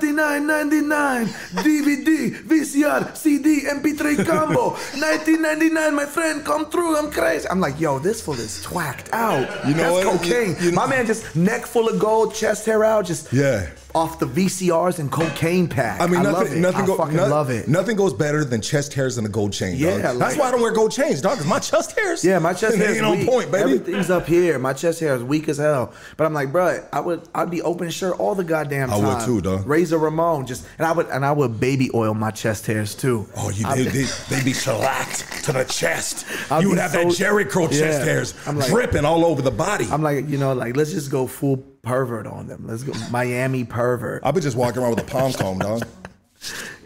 29.99 0.00 1.26
DVD, 1.62 2.30
VCR, 2.42 3.16
CD, 3.16 3.62
MP3 3.62 4.26
combo, 4.26 4.70
19.99. 4.92 5.94
My 5.94 6.06
friend, 6.06 6.44
come 6.44 6.66
through. 6.66 6.96
I'm 6.96 7.10
crazy. 7.10 7.48
I'm 7.48 7.60
like, 7.60 7.78
yo, 7.80 7.98
this 7.98 8.20
fool 8.20 8.34
is 8.34 8.62
twacked 8.62 9.10
out. 9.12 9.48
You 9.66 9.74
know 9.74 9.94
That's 9.94 10.06
what? 10.06 10.20
cocaine. 10.20 10.56
You- 10.60 10.70
you- 10.70 10.72
My 10.72 10.86
man 10.86 11.06
just 11.06 11.34
neck 11.36 11.66
full 11.66 11.88
of 11.88 11.98
gold, 11.98 12.34
chest 12.34 12.66
hair 12.66 12.84
out, 12.84 13.06
just 13.06 13.32
Yeah. 13.32 13.66
Off 13.94 14.18
the 14.18 14.26
VCRs 14.26 14.98
and 14.98 15.08
cocaine 15.12 15.68
pack. 15.68 16.00
I 16.00 16.06
mean, 16.08 16.22
love 16.24 16.32
nothing, 16.40 16.58
it. 16.58 16.60
nothing, 16.60 16.80
I 16.82 16.86
go, 16.86 16.96
fucking 16.96 17.14
no- 17.16 17.28
love 17.28 17.48
it. 17.50 17.68
Nothing 17.68 17.96
goes 17.96 18.12
better 18.12 18.44
than 18.44 18.60
chest 18.60 18.92
hairs 18.92 19.18
and 19.18 19.26
a 19.26 19.30
gold 19.30 19.52
chain. 19.52 19.76
Yeah, 19.76 20.02
dog. 20.02 20.18
that's 20.18 20.36
why 20.36 20.48
I 20.48 20.50
don't 20.50 20.60
wear 20.60 20.72
gold 20.72 20.90
chains, 20.90 21.20
dog. 21.20 21.38
Cause 21.38 21.46
my 21.46 21.60
chest 21.60 21.96
hairs. 21.96 22.24
Yeah, 22.24 22.40
my 22.40 22.54
chest 22.54 22.76
hairs 22.78 22.96
ain't 22.96 23.06
on 23.06 23.24
point, 23.24 23.52
baby. 23.52 23.62
Everything's 23.74 24.10
up 24.10 24.26
here. 24.26 24.58
My 24.58 24.72
chest 24.72 24.98
hair 24.98 25.14
is 25.14 25.22
weak 25.22 25.48
as 25.48 25.58
hell. 25.58 25.92
But 26.16 26.24
I'm 26.24 26.34
like, 26.34 26.50
bro, 26.50 26.84
I 26.92 26.98
would, 26.98 27.22
I'd 27.36 27.50
be 27.50 27.62
open 27.62 27.88
shirt 27.90 28.18
all 28.18 28.34
the 28.34 28.42
goddamn 28.42 28.88
time. 28.88 29.04
I 29.04 29.14
would 29.14 29.24
too, 29.24 29.40
dog. 29.40 29.64
Razor 29.64 29.98
Ramon, 29.98 30.46
just, 30.46 30.66
and 30.78 30.86
I 30.88 30.90
would, 30.92 31.06
and 31.06 31.24
I 31.24 31.30
would 31.30 31.60
baby 31.60 31.88
oil 31.94 32.14
my 32.14 32.32
chest 32.32 32.66
hairs 32.66 32.96
too. 32.96 33.28
Oh, 33.36 33.50
you 33.50 33.64
I- 33.64 33.76
they, 33.76 33.84
they, 33.84 34.04
they 34.28 34.42
be 34.42 34.52
shellacked 34.52 35.44
to 35.44 35.52
the 35.52 35.62
chest. 35.64 36.26
I'll 36.50 36.60
you 36.62 36.70
would 36.70 36.78
have 36.78 36.90
so- 36.90 36.98
that 37.04 37.06
Jheri 37.06 37.48
curl 37.48 37.68
chest 37.68 38.04
hairs 38.04 38.34
I'm 38.44 38.58
like- 38.58 38.70
dripping 38.70 39.04
all 39.04 39.24
over 39.24 39.40
the 39.40 39.52
body. 39.52 39.86
I'm 39.88 40.02
like, 40.02 40.28
you 40.28 40.38
know, 40.38 40.52
like 40.52 40.76
let's 40.76 40.90
just 40.90 41.12
go 41.12 41.28
full 41.28 41.64
pervert 41.84 42.26
on 42.26 42.46
them. 42.46 42.64
Let's 42.66 42.82
go 42.82 42.92
Miami 43.10 43.64
pervert. 43.64 44.22
I'll 44.24 44.32
be 44.32 44.40
just 44.40 44.56
walking 44.56 44.82
around 44.82 44.90
with 44.96 45.00
a 45.00 45.10
palm 45.10 45.32
comb, 45.32 45.58
dog. 45.58 45.86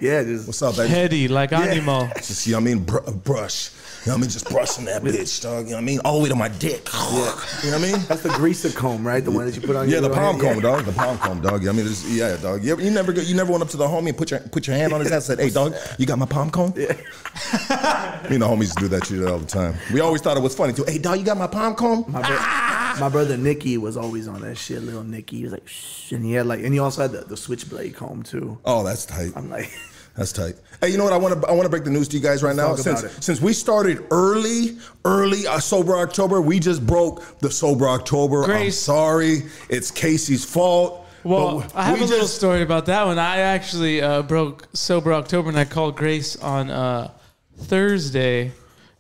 Yeah, 0.01 0.23
just 0.23 0.47
What's 0.47 0.63
up, 0.63 0.77
baby? 0.77 0.89
Heady, 0.89 1.27
like 1.27 1.53
animal. 1.53 2.09
Just, 2.19 2.47
you 2.47 2.53
know 2.53 2.59
what 2.59 2.63
I 2.63 2.75
mean? 2.75 2.85
Br- 2.85 3.11
brush. 3.11 3.71
You 4.07 4.13
know 4.13 4.15
what 4.15 4.19
I 4.19 4.21
mean? 4.23 4.31
Just 4.31 4.49
brushing 4.51 4.85
that 4.87 5.03
bitch, 5.03 5.43
dog. 5.43 5.65
You 5.65 5.71
know 5.73 5.77
what 5.77 5.83
I 5.83 5.85
mean? 5.85 6.01
All 6.05 6.17
the 6.19 6.23
way 6.23 6.29
to 6.29 6.35
my 6.35 6.49
dick. 6.49 6.89
You 6.95 7.01
know 7.01 7.25
what 7.25 7.75
I 7.75 7.79
mean? 7.79 8.01
that's 8.09 8.23
the 8.23 8.31
greaser 8.31 8.71
comb, 8.71 9.07
right? 9.07 9.23
The 9.25 9.31
one 9.31 9.45
that 9.47 9.55
you 9.57 9.61
put 9.61 9.77
on. 9.77 9.89
Your 9.89 10.01
comb. 10.01 10.09
Yeah, 10.09 10.09
your 10.09 10.09
the 10.09 10.15
palm 10.15 10.41
comb, 10.41 10.61
dog. 10.61 10.85
The 10.85 10.93
palm 10.93 11.19
comb, 11.19 11.41
dog. 11.43 11.67
I 11.67 11.73
mean, 11.73 11.87
it's, 11.87 12.09
yeah, 12.09 12.37
dog. 12.37 12.63
You, 12.65 12.73
ever, 12.73 12.83
you 12.83 12.91
never, 12.91 13.13
go- 13.13 13.23
you 13.23 13.35
never 13.35 13.51
went 13.51 13.63
up 13.63 13.69
to 13.71 13.77
the 13.77 13.87
homie 13.87 14.09
and 14.11 14.17
put 14.17 14.31
your 14.31 14.41
put 14.41 14.67
your 14.67 14.77
hand 14.77 14.93
on 14.93 15.01
his 15.01 15.11
ass 15.13 15.29
and 15.29 15.39
said, 15.39 15.45
"Hey, 15.45 15.51
dog, 15.51 15.75
you 15.99 16.07
got 16.07 16.19
my 16.19 16.27
palm 16.27 16.51
comb?" 16.51 16.73
Yeah. 16.77 16.93
Me 18.29 18.35
and 18.35 18.43
the 18.43 18.47
homies 18.49 18.75
do 18.79 18.89
that 18.89 19.07
shit 19.07 19.23
all 19.27 19.39
the 19.39 19.47
time. 19.47 19.75
We 19.93 20.01
always 20.01 20.21
thought 20.23 20.37
it 20.37 20.43
was 20.43 20.55
funny 20.55 20.73
too. 20.73 20.85
Hey, 20.87 20.99
dog, 20.99 21.19
you 21.19 21.25
got 21.25 21.37
my 21.37 21.47
palm 21.47 21.75
comb? 21.75 22.05
My, 22.09 22.21
bro- 22.27 23.01
my 23.01 23.09
brother 23.11 23.37
Nicky 23.37 23.79
was 23.79 23.97
always 23.97 24.29
on 24.29 24.41
that 24.43 24.57
shit. 24.57 24.83
Little 24.83 25.05
Nicky, 25.05 25.39
he 25.39 25.43
was 25.45 25.53
like, 25.53 25.67
Shh. 25.69 26.13
and 26.13 26.25
he 26.25 26.33
had 26.33 26.47
like, 26.47 26.63
and 26.63 26.73
he 26.73 26.79
also 26.79 27.03
had 27.03 27.13
the, 27.13 27.21
the 27.23 27.37
switchblade 27.37 27.95
comb 27.97 28.23
too. 28.23 28.59
Oh, 28.65 28.83
that's 28.85 29.07
tight. 29.07 29.33
I'm 29.37 29.51
like, 29.51 29.71
That's 30.17 30.33
tight. 30.33 30.55
Hey, 30.81 30.91
you 30.91 30.97
know 30.99 31.05
what? 31.05 31.13
I 31.13 31.17
want 31.17 31.41
to 31.43 31.49
I 31.49 31.53
want 31.53 31.65
to 31.65 31.69
break 31.69 31.85
the 31.85 31.91
news 31.91 32.07
to 32.09 32.17
you 32.17 32.23
guys 32.23 32.43
right 32.43 32.55
now. 32.55 32.69
talk 32.69 32.79
Since 32.79 33.01
about 33.01 33.13
it. 33.19 33.25
since 33.25 33.41
we 33.41 33.53
started 33.53 34.07
early, 34.13 34.79
early 35.05 35.47
uh, 35.47 35.59
sober 35.59 35.97
October, 35.97 36.41
we 36.41 36.61
just 36.61 36.87
broke 36.87 37.41
the 37.41 37.51
sober 37.51 37.89
October. 37.89 38.41
I'm 38.43 38.47
Grace. 38.47 38.79
sorry. 38.79 39.43
It's 39.69 39.91
Casey's 39.91 40.45
fault. 40.45 41.05
Well, 41.25 41.61
But 41.61 41.75
I 41.75 41.83
have 41.83 41.99
we 41.99 42.05
a 42.05 42.09
little 42.09 42.29
story 42.29 42.63
about 42.63 42.87
that 42.87 43.05
one. 43.05 43.19
I 43.19 43.39
actually 43.39 44.01
uh, 44.01 44.23
broke 44.23 44.69
sober 44.73 45.13
October, 45.13 45.49
and 45.49 45.59
I 45.59 45.65
called 45.65 45.97
Grace 45.97 46.37
on 46.37 46.71
uh, 46.71 47.11
Thursday 47.57 48.53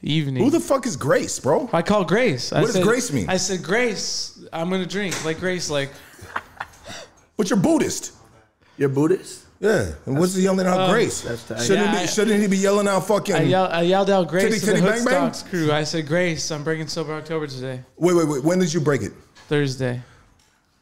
evening. 0.02 0.42
Who 0.42 0.50
the 0.50 0.58
fuck 0.60 0.84
is 0.84 0.96
Grace, 0.96 1.38
bro? 1.38 1.70
I 1.72 1.82
called 1.82 2.08
Grace. 2.08 2.52
I 2.52 2.58
What 2.60 2.66
does 2.66 2.74
said- 2.74 2.84
Grace 2.84 3.12
mean? 3.12 3.28
I 3.28 3.36
said, 3.36 3.62
Grace, 3.62 4.44
I'm 4.52 4.68
gonna 4.68 4.84
drink. 4.84 5.24
Like 5.24 5.38
Grace, 5.38 5.70
like 5.70 5.90
But 7.36 7.50
you're 7.50 7.58
Buddhist. 7.58 8.12
You're 8.76 8.88
Buddhist? 8.88 9.44
Yeah. 9.60 9.92
And 10.06 10.18
what's 10.18 10.34
he 10.34 10.42
yelling 10.42 10.66
out 10.66 10.90
Grace? 10.90 11.22
Shouldn't, 11.22 11.68
Yeah, 11.68 11.94
he 11.96 12.00
be, 12.02 12.06
shouldn't 12.06 12.40
he 12.40 12.46
be 12.46 12.58
yelling 12.58 12.86
out 12.86 13.06
fucking. 13.06 13.34
I, 13.34 13.42
yell, 13.42 13.66
I 13.66 13.82
yelled 13.82 14.08
out 14.08 14.28
Grace 14.28 14.44
Titty, 14.44 14.60
to 14.60 14.66
the 14.66 14.72
titty, 14.72 14.86
bang, 14.86 15.04
bang? 15.04 15.32
Crew. 15.50 15.72
I 15.72 15.82
said, 15.84 16.06
Grace, 16.06 16.50
I'm 16.50 16.62
breaking 16.62 16.86
sober 16.86 17.14
October 17.14 17.46
today, 17.46 17.82
wait, 17.96 18.14
wait, 18.14 18.28
wait. 18.28 18.44
When 18.44 18.58
did 18.58 18.72
you 18.72 18.80
break 18.80 19.02
it? 19.02 19.12
Thursday. 19.48 20.00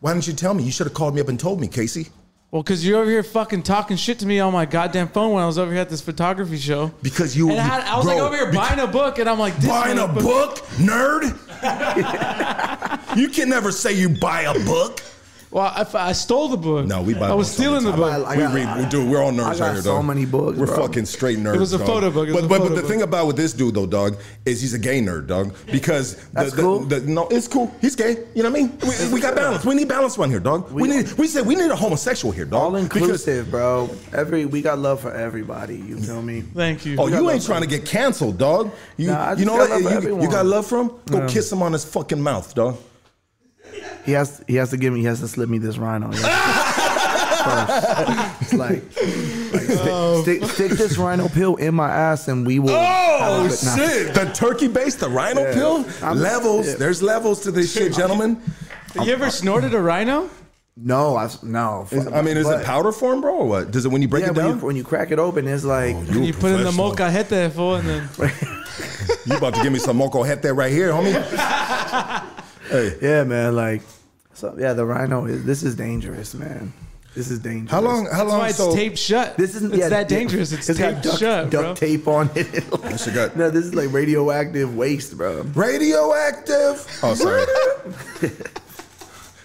Why 0.00 0.12
didn't 0.12 0.26
you 0.26 0.35
tell 0.35 0.52
me? 0.52 0.62
You 0.62 0.71
should 0.71 0.87
have 0.87 0.95
called 0.95 1.14
me 1.14 1.21
up 1.21 1.28
and 1.28 1.40
told 1.40 1.61
me, 1.61 1.68
Casey. 1.68 2.09
Well, 2.50 2.62
because 2.62 2.87
you're 2.87 3.00
over 3.00 3.11
here 3.11 3.23
fucking 3.23 3.64
talking 3.64 3.97
shit 3.97 4.18
to 4.21 4.26
me 4.26 4.40
on 4.40 4.52
my 4.52 4.66
goddamn 4.66 5.09
phone 5.09 5.33
when 5.33 5.42
I 5.42 5.47
was 5.47 5.59
over 5.59 5.73
here 5.73 5.80
at 5.80 5.88
this 5.88 6.00
photography 6.00 6.59
show. 6.59 6.92
Because 7.02 7.37
you. 7.37 7.50
And 7.50 7.59
I, 7.59 7.62
had, 7.62 7.85
I 7.85 7.97
was 7.97 8.06
like 8.06 8.18
over 8.18 8.37
here 8.37 8.52
buying 8.52 8.78
a 8.78 8.87
book, 8.87 9.18
and 9.18 9.28
I'm 9.28 9.38
like, 9.38 9.56
this 9.56 9.68
Buying 9.68 9.99
a 9.99 10.06
book, 10.06 10.59
nerd? 10.76 11.25
you 13.16 13.28
can 13.28 13.49
never 13.49 13.73
say 13.73 13.95
you 13.95 14.09
buy 14.09 14.42
a 14.42 14.54
book. 14.64 15.00
Well, 15.50 15.64
I, 15.64 15.86
I 15.94 16.12
stole 16.12 16.48
the 16.48 16.56
book. 16.56 16.86
No, 16.86 17.02
we 17.02 17.14
buy 17.14 17.28
I 17.28 17.34
was 17.34 17.50
stealing 17.50 17.84
the 17.84 17.92
the 17.92 17.96
book. 17.96 18.26
I 18.26 18.36
we 18.36 18.42
read, 18.62 18.78
we 18.78 18.86
do. 18.90 19.08
We're 19.08 19.22
all 19.22 19.30
nerds 19.32 19.44
I 19.44 19.48
right 19.50 19.58
got 19.58 19.72
here, 19.74 19.82
so 19.82 19.94
dog. 19.96 20.04
many 20.04 20.26
books, 20.26 20.58
We're 20.58 20.66
bro. 20.66 20.76
fucking 20.86 21.06
straight 21.06 21.38
nerds. 21.38 21.54
It 21.54 21.60
was 21.60 21.72
a 21.72 21.78
dog. 21.78 21.86
photo 21.86 22.10
book. 22.10 22.28
But 22.32 22.44
a 22.44 22.48
but, 22.48 22.56
photo 22.58 22.68
but 22.68 22.74
the 22.74 22.80
book. 22.82 22.90
thing 22.90 23.02
about 23.02 23.26
with 23.28 23.36
this 23.36 23.52
dude 23.52 23.74
though, 23.74 23.86
dog, 23.86 24.16
is 24.44 24.60
he's 24.60 24.74
a 24.74 24.78
gay 24.78 25.00
nerd, 25.00 25.28
dog. 25.28 25.54
Because 25.70 26.16
That's 26.32 26.52
the- 26.52 26.62
cool. 26.62 26.80
the- 26.80 27.00
no, 27.00 27.28
it's 27.28 27.46
cool. 27.48 27.72
He's 27.80 27.94
gay. 27.94 28.18
You 28.34 28.42
know 28.42 28.50
what 28.50 28.58
I 28.58 28.62
mean? 28.64 28.78
We, 29.08 29.14
we 29.14 29.20
got 29.20 29.34
balance. 29.36 29.64
We 29.64 29.74
need 29.76 29.88
balance 29.88 30.18
one 30.18 30.30
here, 30.30 30.40
dog. 30.40 30.70
We, 30.72 30.88
need. 30.88 31.12
We 31.12 31.26
said 31.28 31.46
we 31.46 31.54
need 31.54 31.70
a 31.70 31.76
homosexual 31.76 32.32
here, 32.32 32.44
dog. 32.44 32.60
All 32.62 32.70
Because- 32.82 32.96
inclusive, 33.00 33.50
bro. 33.50 33.88
Every 34.12 34.46
we 34.46 34.60
got 34.62 34.78
love 34.80 35.00
for 35.00 35.12
everybody. 35.12 35.76
You 35.76 35.98
feel 35.98 36.22
me? 36.22 36.40
Thank 36.42 36.84
you. 36.84 36.96
Oh, 36.98 37.06
you 37.06 37.30
ain't 37.30 37.44
trying 37.46 37.62
to 37.62 37.68
get 37.68 37.86
canceled, 37.86 38.36
dog. 38.36 38.72
You, 38.96 39.08
Nah, 39.10 39.18
I 39.26 39.30
you 39.30 39.36
just 39.44 39.46
know 39.46 39.56
got 39.58 39.70
what? 39.70 39.82
love 39.82 40.02
for 40.02 40.08
You, 40.10 40.22
you 40.22 40.28
got 40.28 40.44
love 40.46 40.66
for 40.66 40.80
him? 40.80 40.90
Go 41.06 41.26
kiss 41.28 41.50
him 41.52 41.62
on 41.62 41.72
his 41.72 41.84
fucking 41.84 42.20
mouth, 42.20 42.52
dog. 42.54 42.76
He 44.06 44.12
has 44.12 44.42
he 44.46 44.54
has 44.56 44.70
to 44.70 44.76
give 44.76 44.92
me 44.94 45.00
he 45.00 45.06
has 45.06 45.20
to 45.20 45.28
slip 45.28 45.48
me 45.48 45.58
this 45.58 45.76
rhino. 45.78 46.10
He 46.10 46.16
First. 47.46 48.42
It's 48.42 48.54
like, 48.54 48.82
like 49.52 49.78
Oh. 49.88 50.22
stick, 50.22 50.42
stick, 50.44 50.50
stick 50.50 50.70
this 50.72 50.96
rhino 50.98 51.28
pill 51.28 51.56
in 51.56 51.75
my 51.75 51.88
ass 51.88 52.26
and 52.28 52.44
we 52.46 52.58
will. 52.58 52.70
Oh 52.70 53.42
have 53.42 53.46
a 53.46 53.64
nah. 53.64 53.76
shit! 53.76 54.14
The 54.14 54.25
turkey 54.34 54.66
base, 54.68 54.96
the 54.96 55.08
rhino 55.08 55.42
Yeah. 55.42 55.54
pill, 55.54 55.86
I'm- 56.02 56.18
levels. 56.18 56.66
yeah. 56.66 56.75
There's 56.75 57.02
levels 57.02 57.40
to 57.42 57.50
this 57.52 57.72
shit, 57.72 57.92
gentlemen. 57.94 58.40
Have 58.94 59.06
you 59.06 59.12
ever 59.12 59.30
snorted 59.30 59.75
a 59.75 59.80
rhino? 59.80 60.28
No, 60.76 61.16
I 61.16 61.28
no. 61.42 61.86
Is- 61.90 62.06
I 62.08 62.20
mean, 62.22 62.36
is 62.36 62.46
but- 62.46 62.60
it 62.62 62.66
powder 62.66 62.90
form, 62.92 63.20
bro, 63.20 63.34
or 63.36 63.46
what? 63.46 63.70
Does 63.70 63.84
it 63.86 63.90
when 63.90 64.02
you 64.02 64.08
break 64.08 64.25
Yeah, 64.25 64.30
it 64.30 64.36
when 64.36 64.46
down? 64.46 64.58
you, 64.60 64.66
when 64.66 64.76
you 64.76 64.84
crack 64.84 65.10
it 65.12 65.18
open, 65.18 65.46
it's 65.46 65.64
like 65.64 65.94
oh, 65.94 66.02
You 66.02 66.22
You 66.25 66.32
put 66.32 66.50
in 66.52 66.64
the 66.64 66.72
professional. 66.72 66.88
mocha 66.90 67.10
hete 67.10 67.52
full, 67.52 67.75
and 67.76 67.88
then 67.88 68.08
You 69.26 69.36
about 69.36 69.54
to 69.54 69.62
give 69.62 69.72
me 69.72 69.78
some 69.78 69.96
moco 69.96 70.22
het 70.25 70.42
there 70.42 70.54
right 70.54 70.72
here, 70.72 70.90
homie? 70.90 71.12
hey, 72.70 72.96
yeah, 73.00 73.25
man. 73.25 73.54
Like 73.56 73.82
so, 74.36 74.54
yeah, 74.58 74.74
the 74.74 74.84
rhino 74.84 75.24
is 75.24 75.44
this 75.44 75.62
is 75.62 75.74
dangerous, 75.74 76.34
man. 76.34 76.72
This 77.14 77.30
is 77.30 77.38
dangerous. 77.38 77.70
how 77.70 77.80
long? 77.80 78.04
How 78.04 78.18
that's 78.18 78.28
long? 78.28 78.38
why 78.40 78.48
it's 78.48 78.58
so, 78.58 78.74
taped 78.74 78.98
shut. 78.98 79.38
This 79.38 79.54
isn't 79.56 79.72
it's 79.72 79.80
yeah, 79.80 79.88
that 79.88 80.06
dangerous. 80.08 80.52
It's, 80.52 80.68
got 80.68 80.76
taped 80.76 81.02
duct, 81.02 81.18
shut, 81.18 81.48
duct 81.50 81.64
bro. 81.64 81.74
tape 81.74 82.06
on 82.06 82.30
it. 82.34 82.62
shit 83.00 83.14
got- 83.14 83.34
no, 83.36 83.48
this 83.48 83.64
is 83.64 83.74
like 83.74 83.90
radioactive 83.90 84.76
waste, 84.76 85.16
bro. 85.16 85.40
radioactive. 85.54 86.86
Oh, 87.02 87.14
sorry. 87.14 87.46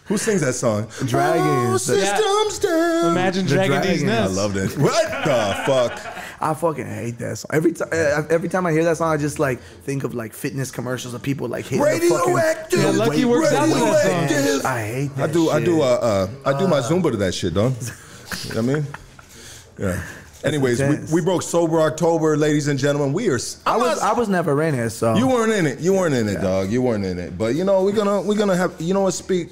Who 0.05 0.17
sings 0.17 0.41
that 0.41 0.53
song? 0.53 0.87
Dragons. 1.05 1.45
Oh, 1.73 1.77
systems 1.77 2.59
down. 2.59 3.11
Imagine 3.13 3.45
The 3.45 3.53
dragging 3.53 3.81
these 3.81 4.03
dragon. 4.03 4.09
I 4.09 4.21
nuts. 4.23 4.35
love 4.35 4.53
that. 4.55 4.77
What 4.77 5.23
the 5.23 5.63
fuck? 5.65 6.10
I 6.41 6.53
fucking 6.55 6.85
hate 6.87 7.17
that 7.19 7.37
song. 7.37 7.49
Every 7.53 7.71
time, 7.73 7.89
every 8.29 8.49
time 8.49 8.65
I 8.65 8.71
hear 8.71 8.83
that 8.85 8.97
song, 8.97 9.13
I 9.13 9.17
just 9.17 9.37
like 9.39 9.59
think 9.61 10.03
of 10.03 10.13
like 10.15 10.33
fitness 10.33 10.71
commercials 10.71 11.13
of 11.13 11.21
people 11.21 11.47
like 11.47 11.65
hitting 11.65 11.83
Radioactive. 11.83 12.71
the 12.71 12.77
Yeah, 12.77 12.83
fucking 12.85 12.97
Lucky 12.97 13.25
works 13.25 13.53
out 13.53 13.65
to 13.67 13.73
that 13.73 14.03
song. 14.03 14.21
Radioactive. 14.21 14.65
I 14.65 14.79
hate 14.85 15.15
that. 15.15 15.23
I 15.23 15.27
that. 15.27 15.33
do. 15.33 15.49
I 15.49 15.63
do. 15.63 15.81
Uh, 15.81 15.85
uh, 15.85 16.27
I 16.49 16.59
do 16.59 16.67
my 16.67 16.79
Zumba 16.79 17.11
to 17.11 17.17
that 17.17 17.33
shit, 17.33 17.53
dog. 17.53 17.73
You 18.45 18.55
know 18.55 18.61
what 18.61 18.71
I 18.71 18.73
mean? 18.73 18.87
Yeah. 19.77 20.03
Anyways, 20.43 20.79
we, 20.81 21.19
we 21.19 21.21
broke 21.21 21.43
sober 21.43 21.79
October, 21.81 22.35
ladies 22.35 22.67
and 22.67 22.79
gentlemen. 22.79 23.13
We 23.13 23.29
are. 23.29 23.39
I 23.65 23.77
was 23.77 23.99
I 23.99 24.13
was 24.13 24.27
never 24.27 24.59
in 24.63 24.73
it, 24.73 24.89
so 24.89 25.15
You 25.15 25.27
weren't 25.27 25.51
in 25.53 25.67
it. 25.67 25.79
You 25.79 25.93
weren't 25.93 26.15
in 26.15 26.27
it, 26.27 26.41
dog. 26.41 26.71
You 26.71 26.81
weren't 26.81 27.05
in 27.05 27.19
it. 27.19 27.37
But 27.37 27.53
you 27.55 27.63
know, 27.63 27.83
we're 27.83 27.91
gonna 27.91 28.21
we're 28.21 28.37
gonna 28.37 28.55
have. 28.55 28.73
You 28.81 28.93
know 28.95 29.01
what? 29.01 29.13
Speak. 29.13 29.49